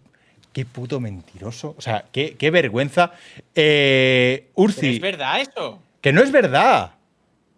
Qué 0.52 0.64
puto 0.64 1.00
mentiroso. 1.00 1.74
O 1.78 1.80
sea, 1.80 2.04
qué, 2.12 2.36
qué 2.36 2.50
vergüenza. 2.50 3.12
Eh, 3.54 4.50
Pero 4.54 4.64
Urzi, 4.64 4.94
es 4.96 5.00
verdad 5.00 5.40
eso. 5.40 5.80
que 6.00 6.12
no 6.12 6.22
es 6.22 6.32
verdad. 6.32 6.94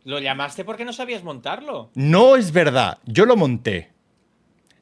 Lo 0.05 0.19
llamaste 0.19 0.65
porque 0.65 0.85
no 0.85 0.93
sabías 0.93 1.23
montarlo. 1.23 1.91
No 1.95 2.37
es 2.37 2.53
verdad. 2.53 2.99
Yo 3.07 3.25
lo 3.25 3.37
monté. 3.37 3.93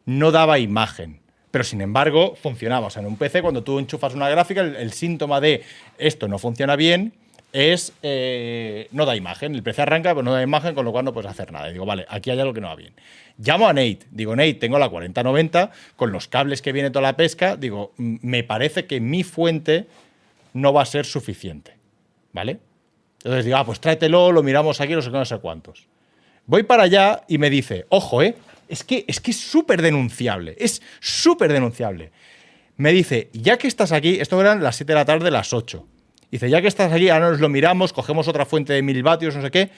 No 0.07 0.31
daba 0.33 0.59
imagen. 0.59 1.20
Pero 1.51 1.65
sin 1.65 1.81
embargo, 1.81 2.37
funcionaba. 2.41 2.87
O 2.87 2.91
sea, 2.91 3.03
en 3.03 3.09
un 3.09 3.17
PC, 3.17 3.43
cuando 3.43 3.63
tú 3.63 3.79
enchufas 3.79 4.15
una 4.15 4.29
gráfica, 4.29 4.61
el, 4.61 4.93
síntoma 4.93 5.41
de 5.41 5.63
esto 5.99 6.29
no 6.29 6.39
funciona 6.39 6.77
bien 6.77 7.13
es 7.53 7.93
eh, 8.05 8.87
no 8.93 9.07
da 9.07 9.17
imagen. 9.17 9.57
El 9.57 9.65
PC 9.65 9.83
arranca, 9.83 10.11
pero 10.11 10.23
no 10.23 10.33
da 10.33 10.41
imagen, 10.41 10.73
con 10.75 10.85
lo 10.85 10.93
cual 10.93 11.05
no 11.05 11.13
puedes 11.13 11.29
hacer 11.29 11.51
nada. 11.51 11.69
Digo, 11.69 11.85
vale, 11.85 12.07
aquí 12.09 12.31
hay 12.31 12.39
algo 12.39 12.55
que 12.55 12.61
no 12.61 12.69
va 12.69 12.77
bien. 12.77 12.93
Llamo 13.39 13.67
a 13.67 13.73
Nate. 13.73 14.01
Digo, 14.13 14.37
Nate, 14.37 14.55
tengo 14.55 14.79
la 14.79 14.89
4090 14.89 15.73
con 15.97 16.13
los 16.13 16.29
cables 16.29 16.63
que 16.63 16.71
viene 16.71 16.91
toda 16.91 17.03
la 17.03 17.17
pesca. 17.17 17.57
Digo, 17.57 17.93
"Mm, 17.97 18.19
me 18.23 18.45
parece 18.45 18.87
que 18.87 19.01
mi 19.01 19.25
fuente 19.25 19.87
no 20.53 20.73
va 20.73 20.83
a 20.83 20.87
ser 20.87 21.05
suficiente. 21.07 21.77
¿Vale? 22.33 22.61
Entonces 23.19 23.45
digo, 23.45 23.57
ah, 23.57 23.65
pues 23.65 23.81
tráetelo, 23.81 24.33
lo 24.33 24.43
miramos 24.43 24.81
aquí, 24.81 24.95
no 24.95 25.03
sé 25.03 25.11
no 25.11 25.25
sé 25.25 25.39
cuántos. 25.39 25.87
Voy 26.47 26.63
para 26.63 26.85
allá 26.85 27.23
y 27.29 27.39
me 27.39 27.51
dice, 27.51 27.87
ojo, 27.89 28.23
¿eh? 28.23 28.35
Es 28.71 28.85
que 28.85 29.05
es 29.09 29.21
que 29.21 29.33
súper 29.33 29.83
denunciable, 29.83 30.57
es 30.59 30.81
súper 31.01 31.53
denunciable. 31.53 32.13
Me 32.77 32.93
dice, 32.93 33.29
ya 33.33 33.59
que 33.59 33.69
estás 33.69 33.93
aquí, 33.93 34.21
esto 34.21 34.41
eran 34.41 34.63
las 34.63 34.77
7 34.77 34.93
de 34.93 34.99
la 34.99 35.05
tarde, 35.05 35.31
las 35.31 35.53
8. 35.53 35.87
Dice, 36.31 36.49
ya 36.49 36.63
que 36.63 36.69
estás 36.69 36.93
aquí, 36.93 37.09
ahora 37.09 37.31
nos 37.31 37.41
lo 37.41 37.49
miramos, 37.49 37.93
cogemos 37.93 38.29
otra 38.29 38.47
fuente 38.47 38.73
de 38.73 38.83
mil 38.83 39.03
vatios, 39.03 39.37
no 39.37 39.43
sé 39.43 39.51
qué. 39.51 39.71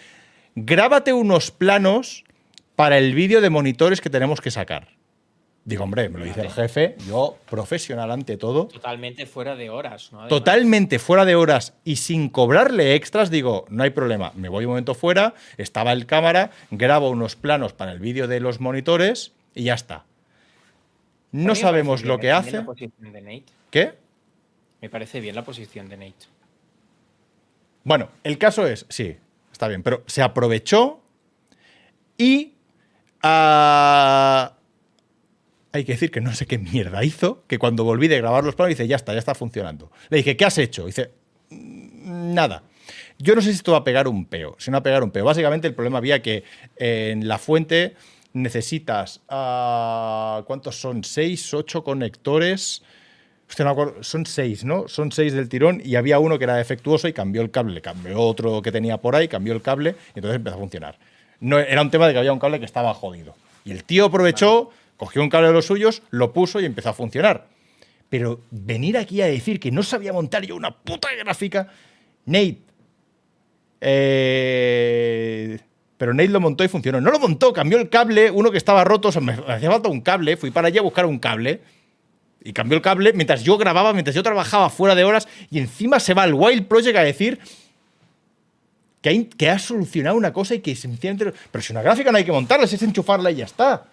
Grábate 0.55 1.13
unos 1.13 1.51
planos 1.51 2.25
para 2.77 2.99
el 2.99 3.15
vídeo 3.15 3.41
de 3.41 3.51
monitores 3.51 4.01
que 4.01 4.11
tenemos 4.11 4.41
que 4.41 4.51
sacar. 4.51 4.89
Digo, 5.65 5.85
hombre, 5.85 6.09
me 6.09 6.19
lo 6.19 6.25
dice 6.25 6.41
el 6.41 6.51
jefe, 6.51 6.97
yo 7.07 7.39
profesional 7.49 8.11
ante 8.11 8.37
todo, 8.37 8.67
Totalmente 8.67 9.27
fuera 9.27 9.55
de 9.55 9.71
horas, 9.71 10.11
¿no? 10.11 10.19
Además. 10.19 10.29
totalmente 10.29 10.99
fuera 10.99 11.25
de 11.25 11.37
horas 11.37 11.75
y 11.85 11.97
sin 11.97 12.31
cobrarle 12.31 12.97
extras, 12.97 13.31
digo, 13.31 13.67
no 13.69 13.85
hay 13.85 13.91
problema, 13.91 14.33
me 14.35 14.49
voy 14.49 14.65
un 14.65 14.71
momento 14.71 14.95
fuera, 14.95 15.35
estaba 15.59 15.93
el 15.93 16.07
cámara, 16.07 16.51
grabo 16.73 17.11
unos 17.11 17.37
planos 17.37 17.73
para 17.75 17.93
el 17.93 18.01
vídeo 18.01 18.27
de 18.27 18.41
los 18.41 18.61
monitores 18.61 19.35
y 19.55 19.65
ya 19.65 19.75
está. 19.75 20.05
No 21.31 21.55
sabemos 21.55 22.05
lo 22.05 22.19
que 22.19 22.33
hace. 22.33 22.53
La 22.53 22.65
posición 22.65 23.13
de 23.13 23.21
Nate. 23.23 23.45
¿Qué? 23.71 23.95
Me 24.81 24.91
parece 24.91 25.21
bien 25.21 25.37
la 25.37 25.45
posición 25.45 25.89
de 25.89 25.97
Nate. 25.97 26.27
Bueno, 27.85 28.09
el 28.25 28.37
caso 28.37 28.67
es, 28.67 28.85
sí, 28.89 29.17
está 29.53 29.69
bien, 29.69 29.85
pero 29.85 30.03
se 30.07 30.23
aprovechó 30.23 31.01
y 32.19 32.55
ah, 33.23 34.55
hay 35.73 35.85
que 35.85 35.93
decir 35.93 36.11
que 36.11 36.21
no 36.21 36.33
sé 36.35 36.47
qué 36.47 36.59
mierda 36.59 37.03
hizo, 37.05 37.45
que 37.47 37.59
cuando 37.59 37.85
volví 37.85 38.09
de 38.09 38.19
grabar 38.19 38.45
los 38.45 38.55
planos 38.55 38.71
dice, 38.71 38.87
ya 38.87 38.97
está, 38.97 39.13
ya 39.13 39.19
está 39.19 39.35
funcionando. 39.35 39.91
Le 40.11 40.19
dije, 40.19 40.37
¿qué 40.37 40.45
has 40.45 40.59
hecho? 40.59 40.87
Dice, 40.87 41.11
"Mm, 41.51 42.35
nada. 42.35 42.63
Yo 43.19 43.35
no 43.35 43.41
sé 43.41 43.51
si 43.51 43.57
esto 43.57 43.73
va 43.73 43.79
a 43.79 43.85
pegar 43.85 44.09
un 44.09 44.27
peo, 44.27 44.57
si 44.59 44.71
no 44.71 44.77
va 44.77 44.81
a 44.81 44.83
pegar 44.83 45.03
un 45.03 45.11
peo. 45.11 45.25
Básicamente 45.25 45.69
el 45.69 45.75
problema 45.75 45.99
había 45.99 46.21
que 46.23 46.45
en 46.77 47.29
la 47.29 47.39
fuente 47.39 47.95
necesitas, 48.33 49.21
ah, 49.29 50.43
¿cuántos 50.47 50.81
son? 50.81 51.05
¿Seis, 51.05 51.53
ocho 51.55 51.85
conectores? 51.85 52.83
Acuerdo, 53.59 54.03
son 54.03 54.25
seis, 54.25 54.65
¿no? 54.65 54.89
Son 54.89 55.13
seis 55.13 55.35
del 55.35 55.49
tirón 55.49 55.83
y 55.85 55.97
había 55.97 56.19
uno 56.19 56.39
que 56.39 56.45
era 56.45 56.57
defectuoso 56.57 57.07
y 57.07 57.13
cambió 57.13 57.43
el 57.43 57.51
cable, 57.51 57.83
cambió 57.83 58.19
otro 58.19 58.63
que 58.63 58.73
tenía 58.73 58.97
por 58.97 59.15
ahí, 59.15 59.29
cambió 59.29 59.53
el 59.53 59.61
cable 59.61 59.95
y 60.15 60.19
entonces 60.19 60.37
empezó 60.37 60.57
a 60.57 60.59
funcionar. 60.59 60.99
No, 61.39 61.59
era 61.59 61.83
un 61.83 61.91
tema 61.91 62.07
de 62.07 62.15
que 62.15 62.19
había 62.19 62.33
un 62.33 62.39
cable 62.39 62.59
que 62.59 62.65
estaba 62.65 62.95
jodido. 62.95 63.35
Y 63.65 63.73
el 63.73 63.85
tío 63.85 64.07
aprovechó, 64.07 64.71
cogió 64.97 65.23
un 65.23 65.31
cable 65.31 65.49
de 65.49 65.55
los 65.55 65.67
suyos, 65.67 66.03
lo 66.11 66.33
puso 66.33 66.61
y 66.61 66.65
empezó 66.65 66.91
a 66.91 66.95
funcionar. 66.95 67.49
Pero 68.09 68.41
venir 68.51 68.99
aquí 68.99 69.23
a 69.23 69.27
decir 69.27 69.59
que 69.59 69.71
no 69.71 69.83
sabía 69.83 70.13
montar 70.13 70.45
yo 70.45 70.55
una 70.57 70.77
puta 70.77 71.09
gráfica, 71.15 71.69
Nate. 72.27 72.59
eh, 73.81 75.59
pero 75.97 76.15
Nate 76.15 76.29
lo 76.29 76.41
montó 76.41 76.65
y 76.65 76.69
funcionó. 76.69 77.01
No 77.01 77.11
lo 77.11 77.19
montó, 77.19 77.53
cambió 77.53 77.79
el 77.79 77.89
cable, 77.89 78.31
uno 78.31 78.51
que 78.51 78.59
estaba 78.59 78.85
roto, 78.85 79.09
me 79.21 79.33
hacía 79.49 79.71
falta 79.71 79.89
un 79.89 80.01
cable, 80.01 80.37
fui 80.37 80.51
para 80.51 80.69
allá 80.69 80.81
a 80.81 80.85
buscar 80.85 81.07
un 81.07 81.19
cable 81.19 81.61
y 82.45 82.53
cambió 82.53 82.77
el 82.77 82.83
cable 82.83 83.13
mientras 83.13 83.45
yo 83.45 83.57
grababa, 83.57 83.93
mientras 83.93 84.15
yo 84.17 84.23
trabajaba 84.23 84.69
fuera 84.69 84.95
de 84.95 85.05
horas 85.05 85.29
y 85.51 85.59
encima 85.59 86.01
se 86.01 86.13
va 86.13 86.25
al 86.25 86.35
Wild 86.35 86.67
Project 86.67 86.97
a 86.97 87.05
decir 87.05 87.39
que 89.01 89.51
ha 89.51 89.59
solucionado 89.59 90.17
una 90.17 90.33
cosa 90.33 90.55
y 90.55 90.61
que 90.61 90.75
sencillamente... 90.77 91.33
Pero 91.51 91.63
si 91.63 91.73
una 91.73 91.83
gráfica 91.83 92.13
no 92.13 92.19
hay 92.19 92.25
que 92.25 92.33
montarla, 92.33 92.65
es 92.65 92.83
enchufarla 92.83 93.31
y 93.31 93.37
ya 93.37 93.45
está. 93.45 93.87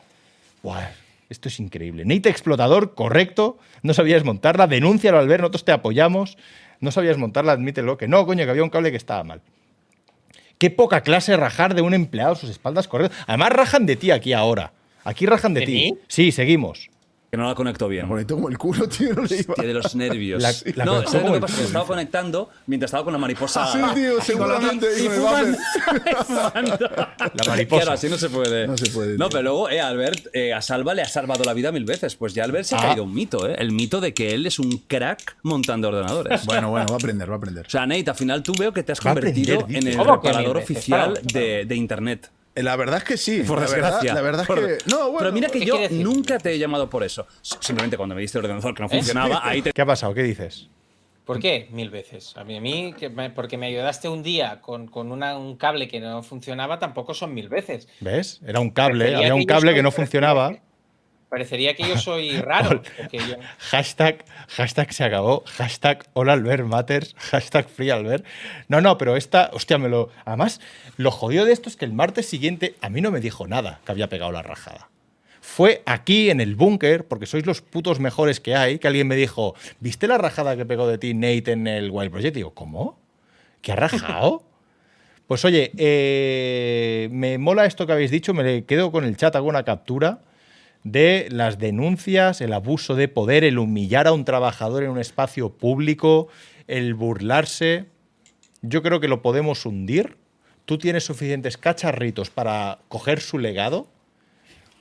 Buah, 0.63 0.89
esto 1.29 1.47
es 1.47 1.59
increíble. 1.59 2.03
Nate 2.05 2.29
explotador, 2.29 2.95
correcto. 2.95 3.57
No 3.83 3.93
sabías 3.93 4.23
montarla, 4.23 4.67
denúncialo 4.67 5.19
al 5.19 5.27
ver, 5.27 5.41
nosotros 5.41 5.65
te 5.65 5.71
apoyamos. 5.71 6.37
No 6.79 6.91
sabías 6.91 7.17
montarla, 7.17 7.51
admítelo. 7.53 7.97
Que 7.97 8.07
no, 8.07 8.25
coño, 8.25 8.45
que 8.45 8.51
había 8.51 8.63
un 8.63 8.69
cable 8.69 8.91
que 8.91 8.97
estaba 8.97 9.23
mal. 9.23 9.41
Qué 10.57 10.69
poca 10.69 11.01
clase 11.01 11.37
rajar 11.37 11.73
de 11.75 11.81
un 11.81 11.93
empleado 11.93 12.33
a 12.33 12.35
sus 12.35 12.49
espaldas, 12.49 12.87
correcto. 12.87 13.15
Además, 13.27 13.49
rajan 13.53 13.85
de 13.85 13.95
ti 13.95 14.11
aquí 14.11 14.33
ahora. 14.33 14.73
Aquí 15.05 15.25
rajan 15.25 15.53
de, 15.53 15.61
¿De 15.61 15.65
ti. 15.65 15.71
mí? 15.73 15.93
Sí, 16.07 16.31
seguimos. 16.31 16.89
Que 17.31 17.37
no 17.37 17.47
la 17.47 17.53
conectó 17.53 17.87
bien. 17.87 18.09
Bonito 18.09 18.33
como 18.35 18.49
el 18.49 18.57
culo, 18.57 18.87
tío. 18.89 19.13
No 19.13 19.21
le 19.23 19.35
iba. 19.37 19.53
Hostia, 19.53 19.67
de 19.67 19.73
los 19.75 19.95
nervios. 19.95 20.41
La- 20.41 20.51
la 20.75 20.85
no, 20.85 20.91
conectó 20.93 21.11
¿sabes 21.11 21.13
lo 21.13 21.19
como 21.21 21.31
que 21.31 21.35
el 21.37 21.41
pasa? 21.41 21.55
Que 21.57 21.63
estaba 21.63 21.85
conectando 21.85 22.49
mientras 22.65 22.89
estaba 22.89 23.03
con 23.03 23.13
la 23.13 23.19
mariposa. 23.19 23.71
Sí, 23.71 23.79
tío, 23.93 24.21
seguramente. 24.23 24.87
Y 24.99 25.05
el 25.05 25.11
fumando. 25.11 25.57
mariposa. 27.47 27.81
Claro, 27.83 27.91
así 27.93 28.09
no 28.09 28.17
se 28.17 28.29
puede. 28.29 28.67
No 28.67 28.77
se 28.77 28.89
puede, 28.89 29.17
No, 29.17 29.29
tío. 29.29 29.37
pero 29.37 29.43
luego, 29.43 29.69
eh, 29.69 29.79
Albert, 29.81 30.27
eh, 30.33 30.53
a 30.53 30.61
Salva 30.61 30.93
le 30.93 31.01
ha 31.01 31.07
salvado 31.07 31.43
la 31.43 31.53
vida 31.53 31.71
mil 31.71 31.85
veces. 31.85 32.15
Pues 32.15 32.33
ya 32.33 32.43
Albert 32.43 32.65
se 32.65 32.75
ha 32.75 32.79
Ah. 32.79 32.87
caído 32.87 33.03
un 33.03 33.13
mito, 33.13 33.47
¿eh? 33.47 33.55
El 33.59 33.71
mito 33.71 34.01
de 34.01 34.13
que 34.13 34.33
él 34.33 34.45
es 34.45 34.57
un 34.59 34.71
crack 34.87 35.37
montando 35.43 35.89
ordenadores. 35.89 36.45
Bueno, 36.45 36.69
bueno, 36.71 36.87
va 36.87 36.93
a 36.93 36.97
aprender, 36.97 37.29
va 37.29 37.35
a 37.35 37.37
aprender. 37.37 37.65
O 37.67 37.69
sea, 37.69 37.85
Nate, 37.85 38.09
al 38.09 38.15
final 38.15 38.41
tú 38.43 38.53
veo 38.57 38.73
que 38.73 38.83
te 38.83 38.91
has 38.91 38.99
Va 39.05 39.11
a 39.11 39.13
convertido 39.13 39.59
aprender, 39.59 39.83
en 39.83 39.87
el 39.89 39.97
¿Cómo 39.97 40.19
que 40.21 40.27
reparador 40.29 40.55
veces? 40.57 40.71
oficial 40.77 41.13
Para, 41.13 41.39
de, 41.39 41.65
de 41.65 41.75
Internet. 41.75 42.31
Eh, 42.59 42.63
La 42.63 42.75
verdad 42.75 42.97
es 42.97 43.03
que 43.03 43.17
sí. 43.17 43.43
Por 43.47 43.59
la 43.59 43.65
desgracia. 43.67 44.13
Verdad, 44.13 44.15
la 44.15 44.21
verdad 44.21 44.45
Por- 44.47 44.65
que. 44.65 44.77
No, 44.89 44.97
bueno. 45.11 45.19
Pero 45.19 45.31
mira 45.31 45.49
que 45.49 45.59
¿Qué 45.59 45.65
yo 45.65 45.77
nunca 45.91 46.37
te 46.39 46.51
he 46.51 46.59
llamado 46.59 46.89
por 46.89 47.03
eso. 47.03 47.25
Simplemente 47.41 47.97
cuando 47.97 48.15
me 48.15 48.21
diste 48.21 48.37
el 48.37 48.45
ordenador 48.45 48.73
que 48.73 48.83
no 48.83 48.89
funcionaba, 48.89 49.41
ahí 49.43 49.61
te 49.61 49.71
¿Qué 49.71 49.81
ha 49.81 49.85
pasado? 49.85 50.13
¿Qué 50.13 50.23
dices? 50.23 50.67
¿Por 51.25 51.39
qué? 51.39 51.67
Mil 51.71 51.91
veces. 51.91 52.33
A 52.37 52.43
mí, 52.43 52.57
a 52.57 52.61
mí 52.61 52.93
que 52.97 53.07
me- 53.09 53.29
porque 53.29 53.55
me 53.57 53.67
ayudaste 53.67 54.09
un 54.09 54.23
día 54.23 54.61
con, 54.61 54.87
con 54.87 55.11
una- 55.11 55.37
un 55.37 55.57
cable 55.57 55.87
que 55.87 55.99
no 55.99 56.23
funcionaba, 56.23 56.79
tampoco 56.79 57.13
son 57.13 57.35
mil 57.35 57.49
veces. 57.49 57.87
¿Ves? 57.99 58.41
Era 58.45 58.59
un 58.59 58.71
cable, 58.71 59.15
había 59.15 59.35
un 59.35 59.45
cable 59.45 59.73
que 59.75 59.83
no 59.83 59.91
funcionaba. 59.91 60.49
que- 60.53 60.61
Parecería 61.29 61.75
que 61.75 61.83
yo 61.87 61.97
soy 61.99 62.37
raro. 62.41 62.81
yo- 63.11 63.19
Hashtag, 63.59 64.25
hashtag 64.49 64.91
se 64.93 65.03
acabó, 65.03 65.43
hashtag 65.45 66.05
hola 66.13 66.33
Albert 66.33 66.65
Matters, 66.65 67.15
hashtag 67.17 67.67
free 67.69 67.89
Albert. 67.91 68.25
No, 68.67 68.81
no, 68.81 68.97
pero 68.97 69.15
esta, 69.15 69.49
hostia, 69.53 69.77
me 69.77 69.89
lo. 69.89 70.09
Además, 70.25 70.59
lo 70.97 71.11
jodido 71.11 71.45
de 71.45 71.53
esto 71.53 71.69
es 71.69 71.75
que 71.75 71.85
el 71.85 71.93
martes 71.93 72.25
siguiente 72.27 72.75
a 72.81 72.89
mí 72.89 73.01
no 73.01 73.11
me 73.11 73.19
dijo 73.19 73.47
nada 73.47 73.79
que 73.85 73.91
había 73.91 74.09
pegado 74.09 74.31
la 74.31 74.41
rajada. 74.41 74.89
Fue 75.41 75.81
aquí 75.85 76.29
en 76.29 76.41
el 76.41 76.55
búnker, 76.55 77.07
porque 77.07 77.25
sois 77.25 77.45
los 77.45 77.61
putos 77.61 77.99
mejores 77.99 78.39
que 78.39 78.55
hay, 78.55 78.77
que 78.77 78.87
alguien 78.87 79.07
me 79.07 79.15
dijo, 79.15 79.55
¿viste 79.79 80.07
la 80.07 80.17
rajada 80.17 80.55
que 80.57 80.65
pegó 80.65 80.87
de 80.87 80.97
ti 80.97 81.13
Nate 81.13 81.51
en 81.53 81.65
el 81.67 81.89
Wild 81.91 82.11
Project? 82.11 82.35
Y 82.35 82.39
digo, 82.39 82.53
¿cómo? 82.53 82.99
¿Que 83.61 83.71
ha 83.71 83.75
rajado? 83.75 84.43
Pues 85.27 85.45
oye, 85.45 85.71
eh, 85.77 87.07
me 87.11 87.37
mola 87.37 87.65
esto 87.65 87.85
que 87.85 87.93
habéis 87.93 88.09
dicho, 88.09 88.33
me 88.33 88.65
quedo 88.65 88.91
con 88.91 89.05
el 89.05 89.15
chat, 89.15 89.35
hago 89.35 89.47
una 89.47 89.61
captura 89.63 90.21
de 90.83 91.27
las 91.31 91.59
denuncias, 91.59 92.41
el 92.41 92.53
abuso 92.53 92.95
de 92.95 93.07
poder, 93.07 93.43
el 93.43 93.59
humillar 93.59 94.07
a 94.07 94.13
un 94.13 94.25
trabajador 94.25 94.83
en 94.83 94.91
un 94.91 94.99
espacio 94.99 95.49
público, 95.49 96.27
el 96.67 96.93
burlarse. 96.93 97.85
Yo 98.61 98.81
creo 98.81 98.99
que 98.99 99.07
lo 99.07 99.21
podemos 99.21 99.65
hundir. 99.65 100.17
Tú 100.65 100.77
tienes 100.77 101.03
suficientes 101.03 101.57
cacharritos 101.57 102.29
para 102.29 102.79
coger 102.87 103.19
su 103.19 103.39
legado. 103.39 103.87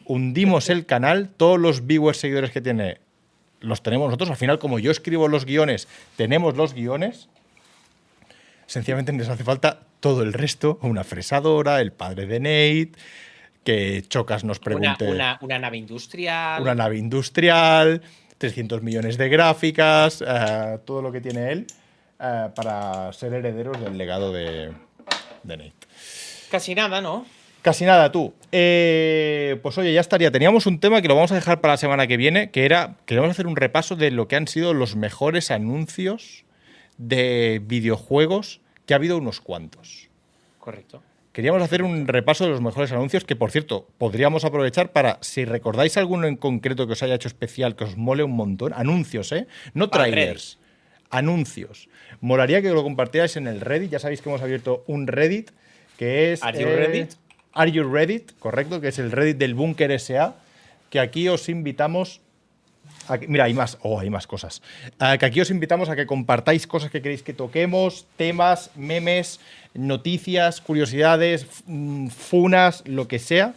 Hundimos 0.04 0.70
el 0.70 0.86
canal, 0.86 1.30
todos 1.36 1.58
los 1.58 1.86
viewers 1.86 2.18
seguidores 2.18 2.50
que 2.50 2.60
tiene 2.60 2.98
los 3.60 3.82
tenemos 3.82 4.06
nosotros. 4.06 4.30
Al 4.30 4.36
final, 4.36 4.58
como 4.58 4.78
yo 4.78 4.90
escribo 4.90 5.28
los 5.28 5.44
guiones, 5.44 5.88
tenemos 6.16 6.56
los 6.56 6.74
guiones. 6.74 7.28
Sencillamente 8.66 9.12
nos 9.12 9.28
hace 9.28 9.44
falta 9.44 9.80
todo 10.00 10.22
el 10.22 10.32
resto, 10.32 10.78
una 10.82 11.04
fresadora, 11.04 11.80
el 11.80 11.92
padre 11.92 12.26
de 12.26 12.40
Nate, 12.40 12.92
que 13.64 14.02
Chocas 14.08 14.44
nos 14.44 14.58
pregunte 14.58 15.06
una, 15.06 15.38
una 15.40 15.58
nave 15.58 15.76
industrial. 15.76 16.62
una 16.62 16.74
nave 16.74 16.96
industrial, 16.96 18.02
300 18.38 18.82
millones 18.82 19.18
de 19.18 19.28
gráficas, 19.28 20.24
eh, 20.26 20.78
todo 20.84 21.02
lo 21.02 21.12
que 21.12 21.20
tiene 21.20 21.52
él 21.52 21.66
eh, 22.20 22.48
para 22.54 23.12
ser 23.12 23.34
herederos 23.34 23.80
del 23.80 23.98
legado 23.98 24.32
de, 24.32 24.72
de 25.42 25.56
Nate. 25.56 25.72
Casi 26.50 26.74
nada, 26.74 27.00
¿no? 27.00 27.26
Casi 27.62 27.84
nada, 27.84 28.10
tú. 28.12 28.32
Eh, 28.52 29.58
pues 29.62 29.76
oye, 29.78 29.92
ya 29.92 30.00
estaría. 30.00 30.30
Teníamos 30.30 30.66
un 30.66 30.78
tema 30.78 31.02
que 31.02 31.08
lo 31.08 31.16
vamos 31.16 31.32
a 31.32 31.34
dejar 31.34 31.60
para 31.60 31.74
la 31.74 31.78
semana 31.78 32.06
que 32.06 32.16
viene, 32.16 32.50
que 32.50 32.64
era, 32.64 32.96
queremos 33.04 33.30
hacer 33.30 33.46
un 33.46 33.56
repaso 33.56 33.96
de 33.96 34.10
lo 34.10 34.28
que 34.28 34.36
han 34.36 34.46
sido 34.46 34.72
los 34.74 34.96
mejores 34.96 35.50
anuncios 35.50 36.44
de 36.96 37.60
videojuegos, 37.64 38.60
que 38.86 38.94
ha 38.94 38.96
habido 38.96 39.18
unos 39.18 39.40
cuantos. 39.40 40.08
Correcto. 40.58 41.02
Queríamos 41.38 41.62
hacer 41.62 41.84
un 41.84 42.08
repaso 42.08 42.42
de 42.42 42.50
los 42.50 42.60
mejores 42.60 42.90
anuncios 42.90 43.24
que, 43.24 43.36
por 43.36 43.52
cierto, 43.52 43.86
podríamos 43.96 44.44
aprovechar 44.44 44.90
para, 44.90 45.18
si 45.20 45.44
recordáis 45.44 45.96
alguno 45.96 46.26
en 46.26 46.34
concreto 46.34 46.88
que 46.88 46.94
os 46.94 47.02
haya 47.04 47.14
hecho 47.14 47.28
especial, 47.28 47.76
que 47.76 47.84
os 47.84 47.96
mole 47.96 48.24
un 48.24 48.32
montón, 48.32 48.72
anuncios, 48.72 49.30
¿eh? 49.30 49.46
No 49.72 49.88
trailers, 49.88 50.58
anuncios. 51.10 51.88
Molaría 52.20 52.60
que 52.60 52.70
lo 52.70 52.82
compartierais 52.82 53.36
en 53.36 53.46
el 53.46 53.60
Reddit, 53.60 53.92
ya 53.92 54.00
sabéis 54.00 54.20
que 54.20 54.30
hemos 54.30 54.42
abierto 54.42 54.82
un 54.88 55.06
Reddit 55.06 55.52
que 55.96 56.32
es... 56.32 56.42
Are 56.42 56.58
you 56.58 56.66
eh, 56.66 56.74
Reddit? 56.74 57.12
Are 57.52 57.70
You 57.70 57.84
Reddit, 57.84 58.32
correcto, 58.40 58.80
que 58.80 58.88
es 58.88 58.98
el 58.98 59.12
Reddit 59.12 59.36
del 59.36 59.54
Búnker 59.54 59.96
SA, 60.00 60.34
que 60.90 60.98
aquí 60.98 61.28
os 61.28 61.48
invitamos... 61.48 62.20
mira, 63.28 63.44
hay 63.44 63.54
más, 63.54 63.78
oh, 63.82 64.00
hay 64.00 64.10
más 64.10 64.26
cosas. 64.26 64.60
Ah, 64.98 65.16
que 65.18 65.26
aquí 65.26 65.40
os 65.40 65.50
invitamos 65.52 65.88
a 65.88 65.94
que 65.94 66.04
compartáis 66.04 66.66
cosas 66.66 66.90
que 66.90 67.00
queréis 67.00 67.22
que 67.22 67.32
toquemos, 67.32 68.08
temas, 68.16 68.72
memes, 68.74 69.38
noticias, 69.74 70.60
curiosidades, 70.60 71.46
mm, 71.66 72.08
funas, 72.08 72.82
lo 72.86 73.08
que 73.08 73.18
sea. 73.18 73.54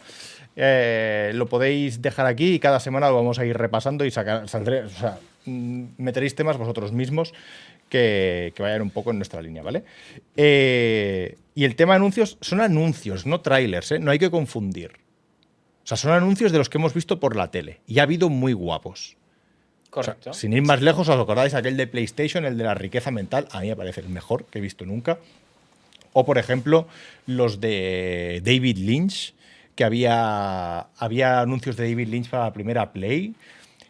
Eh, 0.56 1.32
lo 1.34 1.46
podéis 1.46 2.02
dejar 2.02 2.26
aquí 2.26 2.54
y 2.54 2.58
cada 2.58 2.80
semana 2.80 3.08
lo 3.08 3.16
vamos 3.16 3.38
a 3.38 3.46
ir 3.46 3.56
repasando 3.56 4.04
y 4.04 4.10
sacar, 4.10 4.48
saldré, 4.48 4.82
o 4.82 4.90
sea, 4.90 5.18
mm, 5.46 5.84
meteréis 5.96 6.34
temas 6.34 6.58
vosotros 6.58 6.92
mismos 6.92 7.32
que, 7.88 8.52
que 8.54 8.62
vayan 8.62 8.82
un 8.82 8.90
poco 8.90 9.10
en 9.10 9.16
nuestra 9.18 9.40
línea, 9.40 9.62
¿vale? 9.62 9.84
Eh, 10.36 11.36
y 11.54 11.64
el 11.64 11.76
tema 11.76 11.94
de 11.94 11.96
anuncios 11.96 12.38
son 12.40 12.60
anuncios, 12.60 13.26
no 13.26 13.40
trailers, 13.40 13.92
¿eh? 13.92 13.98
No 13.98 14.10
hay 14.10 14.18
que 14.18 14.30
confundir. 14.30 14.92
O 15.84 15.86
sea, 15.86 15.96
son 15.96 16.12
anuncios 16.12 16.52
de 16.52 16.58
los 16.58 16.68
que 16.68 16.78
hemos 16.78 16.94
visto 16.94 17.18
por 17.18 17.34
la 17.34 17.50
tele. 17.50 17.80
Y 17.86 17.98
ha 17.98 18.04
habido 18.04 18.28
muy 18.28 18.52
guapos. 18.52 19.16
O 19.90 20.02
sea, 20.02 20.14
Correcto. 20.14 20.32
sin 20.32 20.52
ir 20.52 20.62
más 20.62 20.80
lejos, 20.80 21.08
¿os 21.08 21.20
acordáis 21.20 21.54
aquel 21.54 21.76
de 21.76 21.86
PlayStation, 21.86 22.44
el 22.46 22.56
de 22.56 22.64
la 22.64 22.74
riqueza 22.74 23.10
mental? 23.10 23.46
A 23.50 23.60
mí 23.60 23.68
me 23.68 23.76
parece 23.76 24.00
el 24.00 24.08
mejor 24.08 24.46
que 24.46 24.58
he 24.58 24.62
visto 24.62 24.86
nunca. 24.86 25.18
O, 26.12 26.24
por 26.24 26.38
ejemplo, 26.38 26.86
los 27.26 27.60
de 27.60 28.42
David 28.44 28.78
Lynch, 28.78 29.34
que 29.74 29.84
había, 29.84 30.80
había 30.96 31.40
anuncios 31.40 31.76
de 31.76 31.88
David 31.88 32.08
Lynch 32.08 32.28
para 32.28 32.44
la 32.44 32.52
primera 32.52 32.92
Play. 32.92 33.34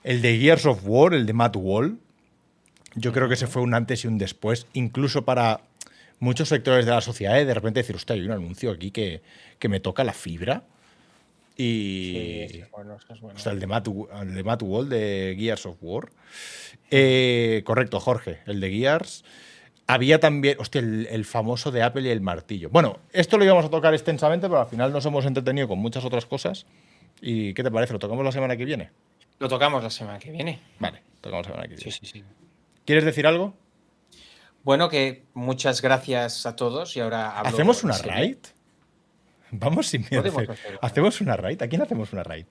El 0.04 0.22
de 0.22 0.38
Gears 0.38 0.66
of 0.66 0.80
War, 0.84 1.14
el 1.14 1.26
de 1.26 1.32
Matt 1.32 1.56
Wall. 1.56 1.98
Yo 2.94 3.12
creo 3.12 3.28
que 3.28 3.34
ese 3.34 3.46
fue 3.46 3.62
un 3.62 3.74
antes 3.74 4.04
y 4.04 4.08
un 4.08 4.18
después, 4.18 4.66
incluso 4.74 5.24
para 5.24 5.60
muchos 6.18 6.48
sectores 6.48 6.84
de 6.84 6.92
la 6.92 7.00
sociedad, 7.00 7.40
¿eh? 7.40 7.44
de 7.44 7.54
repente 7.54 7.80
decir, 7.80 7.96
hostia, 7.96 8.14
hay 8.14 8.22
un 8.22 8.30
anuncio 8.30 8.70
aquí 8.70 8.90
que, 8.90 9.22
que 9.58 9.68
me 9.68 9.80
toca 9.80 10.04
la 10.04 10.12
fibra. 10.12 10.62
Y. 11.56 12.46
Sí, 12.48 12.58
sí, 12.58 12.64
bueno, 12.70 12.96
es 12.96 13.20
bueno. 13.20 13.36
O 13.36 13.42
sea, 13.42 13.52
el 13.52 13.60
de 13.60 13.66
Matt, 13.66 13.88
el 14.20 14.34
de 14.34 14.44
Matt 14.44 14.62
Wall 14.62 14.88
de 14.88 15.36
Gears 15.38 15.66
of 15.66 15.76
War. 15.80 16.10
Eh, 16.90 17.62
correcto, 17.64 18.00
Jorge, 18.00 18.38
el 18.46 18.60
de 18.60 18.70
Gears. 18.70 19.24
Había 19.86 20.20
también, 20.20 20.56
hostia, 20.60 20.80
el, 20.80 21.06
el 21.10 21.24
famoso 21.24 21.70
de 21.70 21.82
Apple 21.82 22.02
y 22.02 22.08
el 22.10 22.20
martillo. 22.20 22.70
Bueno, 22.70 22.98
esto 23.12 23.36
lo 23.36 23.44
íbamos 23.44 23.64
a 23.64 23.70
tocar 23.70 23.92
extensamente, 23.94 24.48
pero 24.48 24.60
al 24.60 24.66
final 24.68 24.92
nos 24.92 25.04
hemos 25.06 25.24
entretenido 25.26 25.68
con 25.68 25.78
muchas 25.78 26.04
otras 26.04 26.24
cosas. 26.24 26.66
¿Y 27.20 27.52
qué 27.54 27.62
te 27.62 27.70
parece? 27.70 27.92
¿Lo 27.92 27.98
tocamos 27.98 28.24
la 28.24 28.32
semana 28.32 28.56
que 28.56 28.64
viene? 28.64 28.90
Lo 29.38 29.48
tocamos 29.48 29.82
la 29.82 29.90
semana 29.90 30.18
que 30.18 30.30
viene. 30.30 30.60
Vale, 30.78 31.02
tocamos 31.20 31.46
la 31.46 31.52
semana 31.52 31.68
que 31.68 31.76
Sí, 31.78 31.84
viene. 31.84 31.98
sí, 31.98 32.06
sí. 32.06 32.24
¿Quieres 32.86 33.04
decir 33.04 33.26
algo? 33.26 33.54
Bueno, 34.64 34.88
que 34.88 35.24
muchas 35.34 35.82
gracias 35.82 36.46
a 36.46 36.54
todos 36.54 36.96
y 36.96 37.00
ahora 37.00 37.36
hablo 37.38 37.50
¿Hacemos 37.50 37.82
una 37.82 37.98
raid? 37.98 38.36
Vamos 39.50 39.88
sin 39.88 40.06
miedo. 40.10 40.24
¿Hacemos 40.80 41.20
una 41.20 41.36
raid? 41.36 41.60
¿A 41.60 41.66
quién 41.68 41.82
hacemos 41.82 42.12
una 42.12 42.22
raid? 42.22 42.46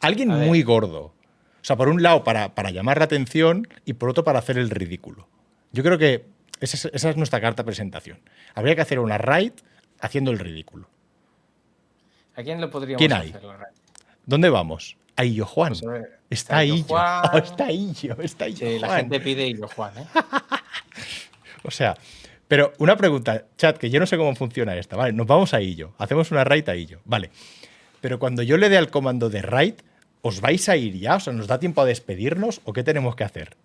Alguien 0.00 0.28
muy 0.28 0.62
gordo. 0.62 1.14
O 1.60 1.64
sea, 1.68 1.76
por 1.76 1.88
un 1.88 2.02
lado 2.02 2.24
para, 2.24 2.54
para 2.54 2.70
llamar 2.70 2.98
la 2.98 3.04
atención 3.04 3.66
y 3.84 3.94
por 3.94 4.10
otro 4.10 4.24
para 4.24 4.38
hacer 4.40 4.58
el 4.58 4.70
ridículo. 4.70 5.28
Yo 5.72 5.82
creo 5.82 5.98
que 5.98 6.26
esa 6.60 6.76
es, 6.76 6.94
esa 6.94 7.10
es 7.10 7.16
nuestra 7.16 7.40
carta 7.40 7.62
de 7.62 7.66
presentación. 7.66 8.20
Habría 8.54 8.74
que 8.74 8.80
hacer 8.82 8.98
una 8.98 9.18
raid 9.18 9.52
haciendo 10.00 10.30
el 10.30 10.38
ridículo. 10.38 10.88
¿A 12.34 12.42
quién 12.42 12.60
lo 12.60 12.70
podríamos 12.70 12.98
¿Quién 12.98 13.12
hay? 13.12 13.30
hacer 13.30 13.44
la 13.44 13.56
raid? 13.56 13.74
¿Dónde 14.26 14.50
vamos? 14.50 14.96
A 15.16 15.24
Illo 15.24 15.46
Juan. 15.46 15.70
Pues 15.72 15.82
ver, 15.82 16.20
Está 16.30 16.64
Illo 16.64 16.74
Illo. 16.76 16.84
Juan. 16.86 17.22
Oh, 17.32 17.38
está 17.38 17.72
Illo, 17.72 18.16
está 18.20 18.48
Illo 18.48 18.58
Sí, 18.66 18.78
la 18.78 18.96
gente 18.96 19.20
pide 19.20 19.52
yo, 19.54 19.66
Juan, 19.68 19.98
¿eh? 19.98 20.06
O 21.64 21.70
sea, 21.70 21.96
pero 22.46 22.72
una 22.78 22.96
pregunta, 22.96 23.46
chat, 23.56 23.76
que 23.76 23.90
yo 23.90 23.98
no 24.00 24.06
sé 24.06 24.16
cómo 24.16 24.34
funciona 24.36 24.76
esta. 24.76 24.96
Vale, 24.96 25.12
nos 25.12 25.26
vamos 25.26 25.52
a 25.54 25.60
Illo. 25.60 25.92
Hacemos 25.98 26.30
una 26.30 26.44
raid 26.44 26.68
a 26.68 26.76
Illo. 26.76 27.00
Vale. 27.04 27.30
Pero 28.00 28.18
cuando 28.18 28.42
yo 28.42 28.56
le 28.56 28.68
dé 28.68 28.78
al 28.78 28.90
comando 28.90 29.28
de 29.28 29.42
raid, 29.42 29.74
¿os 30.22 30.40
vais 30.40 30.68
a 30.68 30.76
ir 30.76 30.98
ya? 30.98 31.16
O 31.16 31.20
sea, 31.20 31.32
¿nos 31.32 31.48
da 31.48 31.58
tiempo 31.58 31.82
a 31.82 31.84
despedirnos 31.84 32.60
o 32.64 32.72
qué 32.72 32.84
tenemos 32.84 33.16
que 33.16 33.24
hacer? 33.24 33.56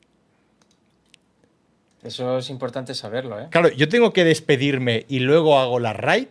Eso 2.03 2.37
es 2.39 2.49
importante 2.49 2.93
saberlo, 2.93 3.39
¿eh? 3.39 3.47
Claro, 3.49 3.69
yo 3.69 3.87
tengo 3.87 4.11
que 4.11 4.23
despedirme 4.23 5.05
y 5.07 5.19
luego 5.19 5.59
hago 5.59 5.79
la 5.79 5.93
raid. 5.93 6.27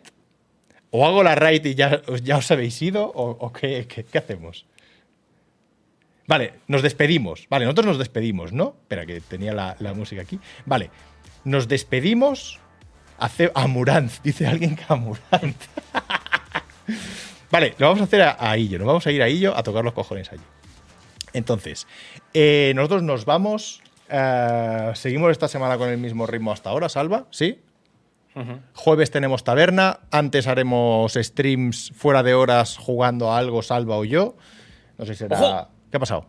¿O 0.90 1.06
hago 1.06 1.22
la 1.22 1.34
raid 1.34 1.64
y 1.64 1.74
ya, 1.74 2.02
ya 2.22 2.36
os 2.36 2.50
habéis 2.50 2.80
ido? 2.82 3.10
¿O, 3.14 3.50
qué, 3.52 3.86
qué- 3.88 4.18
hacemos? 4.18 4.66
Vale, 6.26 6.52
nos 6.68 6.82
despedimos. 6.82 7.46
Vale, 7.48 7.64
nosotros 7.64 7.86
nos 7.86 7.98
despedimos, 7.98 8.52
¿no? 8.52 8.76
Espera, 8.82 9.06
que 9.06 9.20
tenía 9.22 9.54
la, 9.54 9.74
la 9.78 9.94
música 9.94 10.20
aquí. 10.22 10.38
Vale, 10.66 10.90
nos 11.44 11.66
despedimos. 11.68 12.58
Hace, 13.18 13.50
a 13.54 13.66
Muranz, 13.68 14.20
dice 14.22 14.46
alguien 14.46 14.76
que 14.76 14.84
a 14.88 14.96
Muranz. 14.96 15.56
vale, 17.50 17.74
lo 17.78 17.86
vamos 17.86 18.00
a 18.00 18.04
hacer 18.04 18.22
a, 18.22 18.36
a 18.38 18.56
Illo. 18.58 18.78
Nos 18.78 18.86
vamos 18.86 19.06
a 19.06 19.12
ir 19.12 19.22
a 19.22 19.28
Illo 19.28 19.56
a 19.56 19.62
tocar 19.62 19.84
los 19.84 19.92
cojones 19.94 20.30
allí. 20.32 20.42
Entonces, 21.32 21.86
eh, 22.34 22.72
nosotros 22.74 23.02
nos 23.02 23.24
vamos. 23.24 23.80
Eh, 24.08 24.92
seguimos 24.94 25.30
esta 25.30 25.48
semana 25.48 25.78
con 25.78 25.88
el 25.88 25.98
mismo 25.98 26.26
ritmo 26.26 26.52
hasta 26.52 26.70
ahora, 26.70 26.88
Salva, 26.88 27.26
¿sí? 27.30 27.58
Jueves 28.74 29.10
tenemos 29.10 29.44
taberna. 29.44 30.00
Antes 30.10 30.46
haremos 30.46 31.12
streams 31.12 31.92
fuera 31.94 32.22
de 32.22 32.32
horas 32.32 32.78
jugando 32.78 33.30
a 33.30 33.38
algo, 33.38 33.62
Salva 33.62 33.98
o 33.98 34.04
yo. 34.04 34.36
No 34.96 35.04
sé 35.04 35.12
si 35.12 35.18
será. 35.18 35.38
¡Ojo! 35.38 35.68
¿Qué 35.90 35.96
ha 35.98 36.00
pasado? 36.00 36.26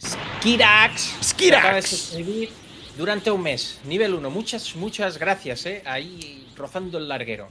Skirax. 0.00 1.18
Skirax. 1.22 2.16
Durante 2.96 3.30
un 3.30 3.42
mes. 3.42 3.80
Nivel 3.84 4.14
1. 4.14 4.30
Muchas, 4.30 4.74
muchas 4.76 5.18
gracias, 5.18 5.66
¿eh? 5.66 5.82
Ahí 5.84 6.48
rozando 6.56 6.98
el 6.98 7.08
larguero. 7.08 7.48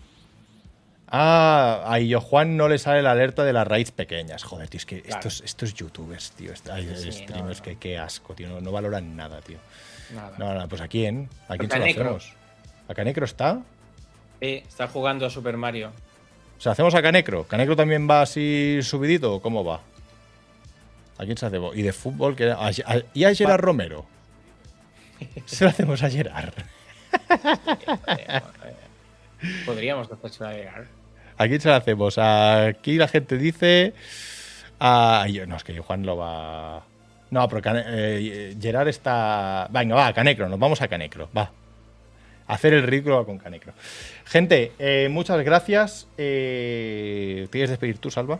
Ah, 1.13 1.83
a 1.87 1.99
Illo 1.99 2.21
Juan 2.21 2.55
no 2.55 2.69
le 2.69 2.77
sale 2.77 3.01
la 3.01 3.11
alerta 3.11 3.43
de 3.43 3.51
las 3.51 3.67
raids 3.67 3.91
pequeñas. 3.91 4.43
Joder, 4.43 4.69
tío, 4.69 4.77
es 4.77 4.85
que 4.85 5.01
Claro. 5.01 5.17
estos, 5.19 5.41
estos 5.41 5.73
youtubers, 5.73 6.31
tío, 6.31 6.53
est- 6.53 6.69
ay, 6.69 6.89
Sí, 6.95 7.11
streamers, 7.11 7.57
no, 7.59 7.63
Que, 7.63 7.75
qué 7.77 7.97
asco, 7.97 8.33
tío. 8.33 8.47
No, 8.47 8.61
no 8.61 8.71
valoran 8.71 9.15
nada, 9.15 9.41
tío. 9.41 9.57
Nada. 10.15 10.31
No, 10.37 10.53
no, 10.53 10.67
pues 10.69 10.81
¿a 10.81 10.87
quién? 10.87 11.27
¿A 11.49 11.57
quién 11.57 11.69
se 11.69 11.79
lo 11.79 11.85
hacemos? 11.85 12.33
¿A 12.87 12.93
Canecro 12.93 13.25
está? 13.25 13.59
Eh, 14.39 14.63
está 14.67 14.87
jugando 14.87 15.25
a 15.25 15.29
Super 15.29 15.57
Mario. 15.57 15.91
O 16.57 16.61
sea, 16.61 16.71
¿hacemos 16.71 16.95
a 16.95 17.01
Canecro? 17.01 17.43
¿Canecro 17.45 17.75
también 17.75 18.09
va 18.09 18.21
así 18.21 18.79
subidito 18.81 19.33
o 19.35 19.41
cómo 19.41 19.63
va? 19.65 19.81
¿A 21.17 21.25
quién 21.25 21.37
se 21.37 21.45
hace? 21.45 21.59
¿Y 21.75 21.81
de 21.81 21.91
fútbol? 21.93 22.35
que 22.35 22.51
a- 22.51 22.67
a- 22.67 23.01
¿Y 23.13 23.23
a 23.25 23.35
Gerard 23.35 23.61
Romero? 23.61 24.05
Se 25.45 25.65
lo 25.65 25.69
hacemos 25.71 26.01
a 26.03 26.09
Gerard. 26.09 26.53
Podríamos 29.65 30.11
hacerse 30.11 30.43
llegar. 30.45 30.85
¿A 31.41 31.47
quién 31.47 31.59
se 31.61 31.69
lo 31.69 31.75
hacemos? 31.75 32.17
Aquí 32.17 32.97
la 32.97 33.07
gente 33.07 33.37
dice. 33.37 33.93
A... 34.79 35.25
yo- 35.29 35.45
No, 35.47 35.55
es 35.57 35.63
que 35.63 35.77
Juan 35.79 36.05
lo 36.05 36.17
va. 36.17 36.83
No, 37.31 37.47
pero 37.49 37.61
eh, 37.87 38.55
Gerard 38.61 38.87
está. 38.89 39.67
Venga, 39.71 39.95
va, 39.95 40.13
Canecro, 40.13 40.49
nos 40.49 40.59
vamos 40.59 40.81
a 40.81 40.87
Canecro, 40.87 41.29
va. 41.35 41.51
Hacer 42.47 42.73
el 42.73 42.83
ridículo 42.83 43.25
con 43.25 43.37
Canecro. 43.37 43.73
Gente, 44.25 44.73
eh, 44.77 45.07
muchas 45.09 45.41
gracias. 45.43 46.07
Eh, 46.17 47.43
¿Te 47.45 47.51
quieres 47.51 47.69
despedir 47.69 47.97
tú, 47.99 48.11
Salva? 48.11 48.39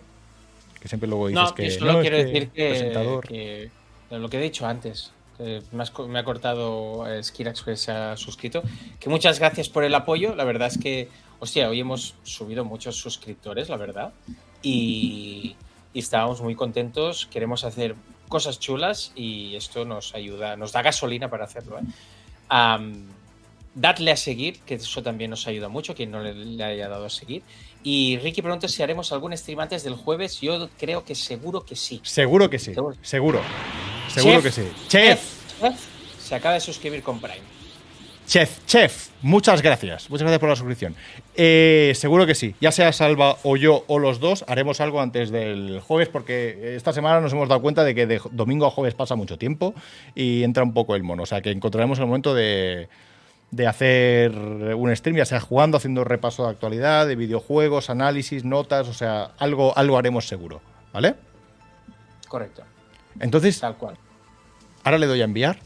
Que 0.82 0.88
siempre 0.90 1.08
luego 1.08 1.28
dices 1.30 1.44
No, 1.44 1.56
que. 1.56 1.70
yo 1.70 1.80
solo 1.80 1.94
no, 1.94 2.02
quiero 2.02 2.18
decir 2.18 2.50
que, 2.50 2.70
presentador. 2.70 3.28
que- 3.28 3.70
lo 4.10 4.30
que 4.30 4.38
he 4.38 4.42
dicho 4.42 4.68
antes, 4.68 5.14
me 6.12 6.20
ha 6.20 6.24
cortado 6.26 7.08
eh, 7.08 7.24
Skirax 7.24 7.62
que 7.64 7.78
se 7.78 7.92
ha 7.92 8.18
suscrito, 8.18 8.62
que 9.00 9.10
muchas 9.10 9.40
gracias 9.40 9.70
por 9.70 9.86
el 9.86 9.96
apoyo. 9.96 10.36
La 10.36 10.44
verdad 10.44 10.68
es 10.68 10.78
que, 10.78 11.08
hostia, 11.42 11.68
hoy 11.68 11.80
hemos 11.80 12.14
subido 12.24 12.64
muchos 12.64 12.96
suscriptores, 12.96 13.68
la 13.68 13.76
verdad, 13.76 14.14
y, 14.62 15.56
y 15.92 16.00
estábamos 16.00 16.40
muy 16.42 16.56
contentos. 16.56 17.26
Queremos 17.26 17.64
hacer 17.64 17.96
cosas 18.30 18.60
chulas 18.60 19.12
y 19.16 19.56
esto 19.56 19.84
nos 19.84 20.14
ayuda, 20.14 20.56
nos 20.56 20.72
da 20.72 20.84
gasolina 20.84 21.30
para 21.30 21.46
hacerlo. 21.46 21.80
¿eh? 21.80 21.84
Dadle 23.74 24.12
a 24.12 24.18
seguir, 24.18 24.60
que 24.60 24.76
eso 24.76 25.02
también 25.02 25.32
nos 25.32 25.48
ayuda 25.48 25.70
mucho, 25.70 25.96
quien 25.96 26.12
no 26.12 26.22
le, 26.22 26.36
le 26.36 26.64
haya 26.64 26.90
dado 26.90 27.06
a 27.06 27.10
seguir. 27.10 27.42
Y 27.84 28.20
Ricky 28.20 28.42
pregunta 28.42 28.68
si 28.68 28.84
haremos 28.84 29.12
algún 29.12 29.36
stream 29.36 29.62
antes 29.62 29.84
del 29.84 29.96
jueves. 29.96 30.42
Yo 30.42 30.70
creo 30.78 31.04
que 31.06 31.16
seguro 31.16 31.66
que 31.66 31.76
sí. 31.76 32.02
Seguro 32.04 32.50
que 32.50 32.60
sí. 32.60 32.74
Seguro. 32.76 32.98
Seguro. 33.02 33.42
Seguro 34.10 34.42
Chef, 34.42 34.44
que 34.44 34.52
sí. 34.52 34.68
Chef. 34.90 35.60
Chef 35.60 35.86
se 36.20 36.36
acaba 36.36 36.54
de 36.54 36.60
suscribir 36.60 37.02
con 37.02 37.20
Prime. 37.20 37.61
Chef, 38.32 38.66
chef, 38.66 39.10
muchas 39.22 39.62
gracias. 39.62 40.10
Muchas 40.10 40.24
gracias 40.24 40.40
por 40.40 40.48
la 40.48 40.56
suscripción. 40.56 40.96
Eh, 41.36 41.92
seguro 41.96 42.26
que 42.26 42.34
sí. 42.34 42.56
Ya 42.62 42.72
sea 42.72 42.94
Salva 42.94 43.36
o 43.44 43.58
yo 43.58 43.84
o 43.88 44.00
los 44.00 44.22
dos, 44.22 44.46
haremos 44.48 44.80
algo 44.80 45.02
antes 45.02 45.32
del 45.32 45.82
jueves 45.82 46.08
porque 46.08 46.78
esta 46.78 46.94
semana 46.94 47.20
nos 47.20 47.34
hemos 47.34 47.50
dado 47.50 47.62
cuenta 47.62 47.84
de 47.84 47.94
que 47.94 48.08
de 48.08 48.22
domingo 48.32 48.66
a 48.66 48.72
jueves 48.72 48.94
pasa 48.94 49.18
mucho 49.18 49.38
tiempo 49.38 49.76
y 50.16 50.44
entra 50.44 50.64
un 50.64 50.74
poco 50.74 50.96
el 50.96 51.04
mono. 51.04 51.24
O 51.24 51.26
sea 51.26 51.42
que 51.42 51.52
encontraremos 51.52 52.00
el 52.00 52.06
momento 52.06 52.34
de, 52.34 52.88
de 53.52 53.68
hacer 53.68 54.32
un 54.32 54.96
stream, 54.96 55.18
ya 55.18 55.26
sea 55.26 55.42
jugando, 55.42 55.76
haciendo 55.76 56.06
repaso 56.06 56.46
de 56.46 56.52
actualidad, 56.52 57.08
de 57.08 57.18
videojuegos, 57.18 57.90
análisis, 57.90 58.46
notas, 58.46 58.88
o 58.88 58.94
sea, 58.94 59.32
algo, 59.40 59.78
algo 59.78 59.98
haremos 59.98 60.26
seguro. 60.30 60.62
¿Vale? 60.94 61.16
Correcto. 62.30 62.64
Entonces, 63.20 63.60
Tal 63.60 63.76
cual. 63.76 63.98
ahora 64.86 64.98
le 64.98 65.08
doy 65.08 65.20
a 65.20 65.26
enviar. 65.26 65.58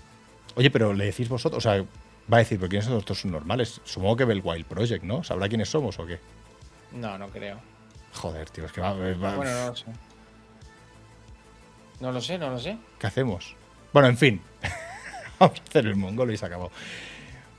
Oye, 0.55 0.71
pero 0.71 0.93
le 0.95 1.05
decís 1.05 1.29
vosotros, 1.29 1.63
o 1.63 1.69
sea, 1.69 1.85
va 2.31 2.37
a 2.37 2.39
decir, 2.39 2.57
¿pero 2.59 2.69
quiénes 2.69 2.85
son 2.85 2.97
estos 2.97 3.23
normales? 3.25 3.81
Supongo 3.83 4.15
que 4.17 4.25
ve 4.25 4.33
el 4.33 4.41
Wild 4.43 4.65
Project, 4.65 5.03
¿no? 5.03 5.23
¿Sabrá 5.23 5.47
quiénes 5.49 5.69
somos 5.69 5.97
o 5.99 6.05
qué? 6.05 6.19
No, 6.93 7.17
no 7.17 7.27
creo. 7.29 7.59
Joder, 8.13 8.49
tío, 8.49 8.65
es 8.65 8.71
que 8.71 8.81
va, 8.81 8.93
va- 8.93 9.35
Bueno, 9.35 9.51
no 9.51 9.67
lo 9.69 9.75
sé. 9.75 9.85
No 11.99 12.11
lo 12.11 12.21
sé, 12.21 12.37
no 12.37 12.49
lo 12.49 12.59
sé. 12.59 12.77
¿qué 12.99 13.07
hacemos? 13.07 13.55
Bueno, 13.93 14.07
en 14.09 14.17
fin. 14.17 14.41
Vamos 15.39 15.59
a 15.59 15.63
hacer 15.63 15.85
el 15.85 15.95
mongolo 15.95 16.31
y 16.31 16.37
se 16.37 16.45
acabó. 16.45 16.71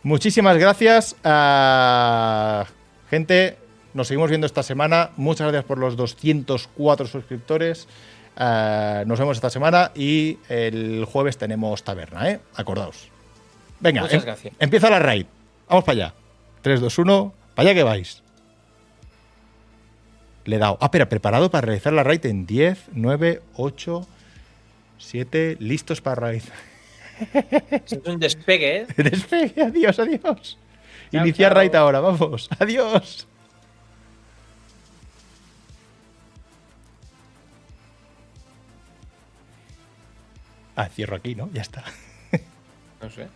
Muchísimas 0.02 0.56
gracias. 0.58 1.16
a 1.24 2.66
gente, 3.10 3.58
nos 3.94 4.08
seguimos 4.08 4.28
viendo 4.30 4.46
esta 4.46 4.62
semana. 4.62 5.10
Muchas 5.16 5.46
gracias 5.48 5.64
por 5.64 5.78
los 5.78 5.96
204 5.96 7.06
suscriptores. 7.06 7.86
Ah, 8.36 9.04
nos 9.06 9.18
vemos 9.18 9.36
esta 9.38 9.50
semana 9.50 9.92
y 9.94 10.38
el 10.48 11.04
jueves 11.06 11.38
tenemos 11.38 11.82
taberna, 11.82 12.30
¿eh? 12.30 12.40
Acordaos. 12.54 13.08
Venga, 13.80 14.02
Muchas 14.02 14.22
em 14.22 14.26
gracias. 14.26 14.55
empieza 14.58 14.90
la 14.90 14.98
raid. 14.98 15.26
Vamos 15.68 15.84
para 15.84 15.92
allá. 16.06 16.14
3, 16.62 16.80
2, 16.80 16.98
1, 16.98 17.34
para 17.55 17.68
allá 17.68 17.74
que 17.74 17.82
vais. 17.82 18.22
Le 20.44 20.56
he 20.56 20.58
dado. 20.58 20.78
Ah, 20.80 20.86
espera, 20.86 21.08
preparado 21.08 21.50
para 21.50 21.66
realizar 21.66 21.92
la 21.92 22.02
raid 22.05 22.24
en 22.26 22.46
10, 22.46 22.86
9, 22.92 23.42
8, 23.55 24.06
7, 24.98 25.56
listos 25.60 26.00
para 26.00 26.16
raid. 26.16 26.42
Es 27.70 27.92
un 28.05 28.18
despegue, 28.20 28.76
¿eh? 28.82 28.86
Despegue, 28.96 29.62
adiós, 29.62 29.98
adiós. 29.98 30.58
Chao, 31.10 31.22
Iniciar 31.24 31.52
chao. 31.52 31.58
raid 31.60 31.74
ahora, 31.74 32.00
vamos. 32.00 32.48
Adiós. 32.58 33.26
Ah, 40.76 40.88
cierro 40.88 41.16
aquí, 41.16 41.34
¿no? 41.34 41.48
Ya 41.52 41.62
está. 41.62 41.82
No 43.00 43.10
sé. 43.10 43.28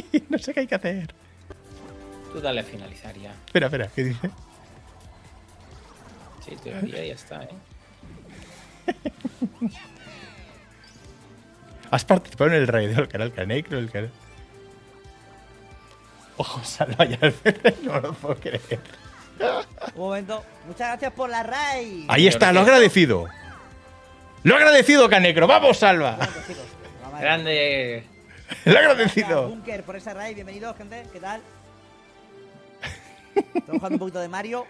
no 0.28 0.38
sé 0.38 0.54
qué 0.54 0.60
hay 0.60 0.66
que 0.66 0.74
hacer. 0.74 1.14
Tú 2.32 2.40
dale 2.40 2.60
a 2.60 2.64
finalizar 2.64 3.14
ya. 3.16 3.32
Espera, 3.46 3.66
espera, 3.66 3.88
¿qué 3.94 4.04
dice? 4.04 4.30
Sí, 6.44 6.56
teoría 6.62 7.06
ya 7.06 7.14
está, 7.14 7.42
¿eh? 7.44 7.48
Has 11.90 12.04
participado 12.04 12.50
en 12.50 12.56
el 12.56 12.66
raid 12.66 12.94
del 12.94 13.08
canal 13.08 13.32
Canecro, 13.32 13.78
el 13.78 13.90
canal. 13.90 14.10
Ojo, 16.36 16.62
salva 16.62 17.04
ya 17.06 17.18
el 17.22 17.34
no 17.82 18.00
lo 18.00 18.12
puedo 18.12 18.36
creer. 18.36 18.80
Un 19.94 20.00
momento. 20.00 20.44
Muchas 20.66 20.88
gracias 20.88 21.12
por 21.12 21.30
la 21.30 21.42
raid. 21.42 22.04
Ahí 22.08 22.26
está, 22.26 22.52
lo 22.52 22.60
ha 22.60 22.62
agradecido. 22.62 23.26
Lo 24.42 24.54
ha 24.54 24.58
agradecido, 24.58 25.08
Canecro. 25.08 25.46
¡Vamos, 25.46 25.78
salva! 25.78 26.18
Grande. 27.18 28.04
Gracias, 28.64 28.76
agradecido. 28.76 29.48
Bunker, 29.48 29.82
por 29.82 29.96
esa 29.96 30.14
raid. 30.14 30.34
Bienvenidos, 30.34 30.76
gente. 30.76 31.04
¿Qué 31.12 31.20
tal? 31.20 31.40
Estamos 33.34 33.78
jugando 33.78 33.94
un 33.94 33.98
poquito 33.98 34.20
de 34.20 34.28
Mario. 34.28 34.66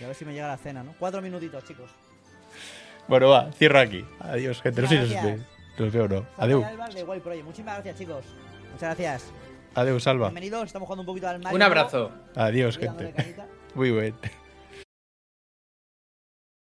Y 0.00 0.04
a 0.04 0.06
ver 0.06 0.16
si 0.16 0.24
me 0.24 0.32
llega 0.32 0.48
la 0.48 0.56
cena, 0.56 0.82
¿no? 0.82 0.94
Cuatro 0.98 1.20
minutitos, 1.20 1.64
chicos. 1.64 1.90
Bueno, 3.08 3.28
va, 3.28 3.50
cierro 3.52 3.80
aquí. 3.80 4.04
Adiós, 4.20 4.62
gente. 4.62 4.82
No 4.82 4.88
sé 4.88 5.06
si 5.06 5.14
nos 5.82 5.92
veo 5.92 6.04
o 6.04 6.08
no. 6.08 6.26
Project. 7.20 7.44
Muchísimas 7.44 7.74
gracias, 7.74 7.98
chicos. 7.98 8.24
Muchas 8.72 8.96
gracias. 8.96 9.32
Adeu, 9.74 9.98
salva. 10.00 10.28
Bienvenidos. 10.28 10.66
Estamos 10.66 10.86
jugando 10.86 11.02
un 11.02 11.06
poquito 11.06 11.28
al 11.28 11.40
Mario. 11.40 11.56
Un 11.56 11.62
abrazo. 11.62 12.12
Adiós, 12.34 12.78
gente. 12.78 13.12
Muy 13.74 13.90
buen. 13.90 14.14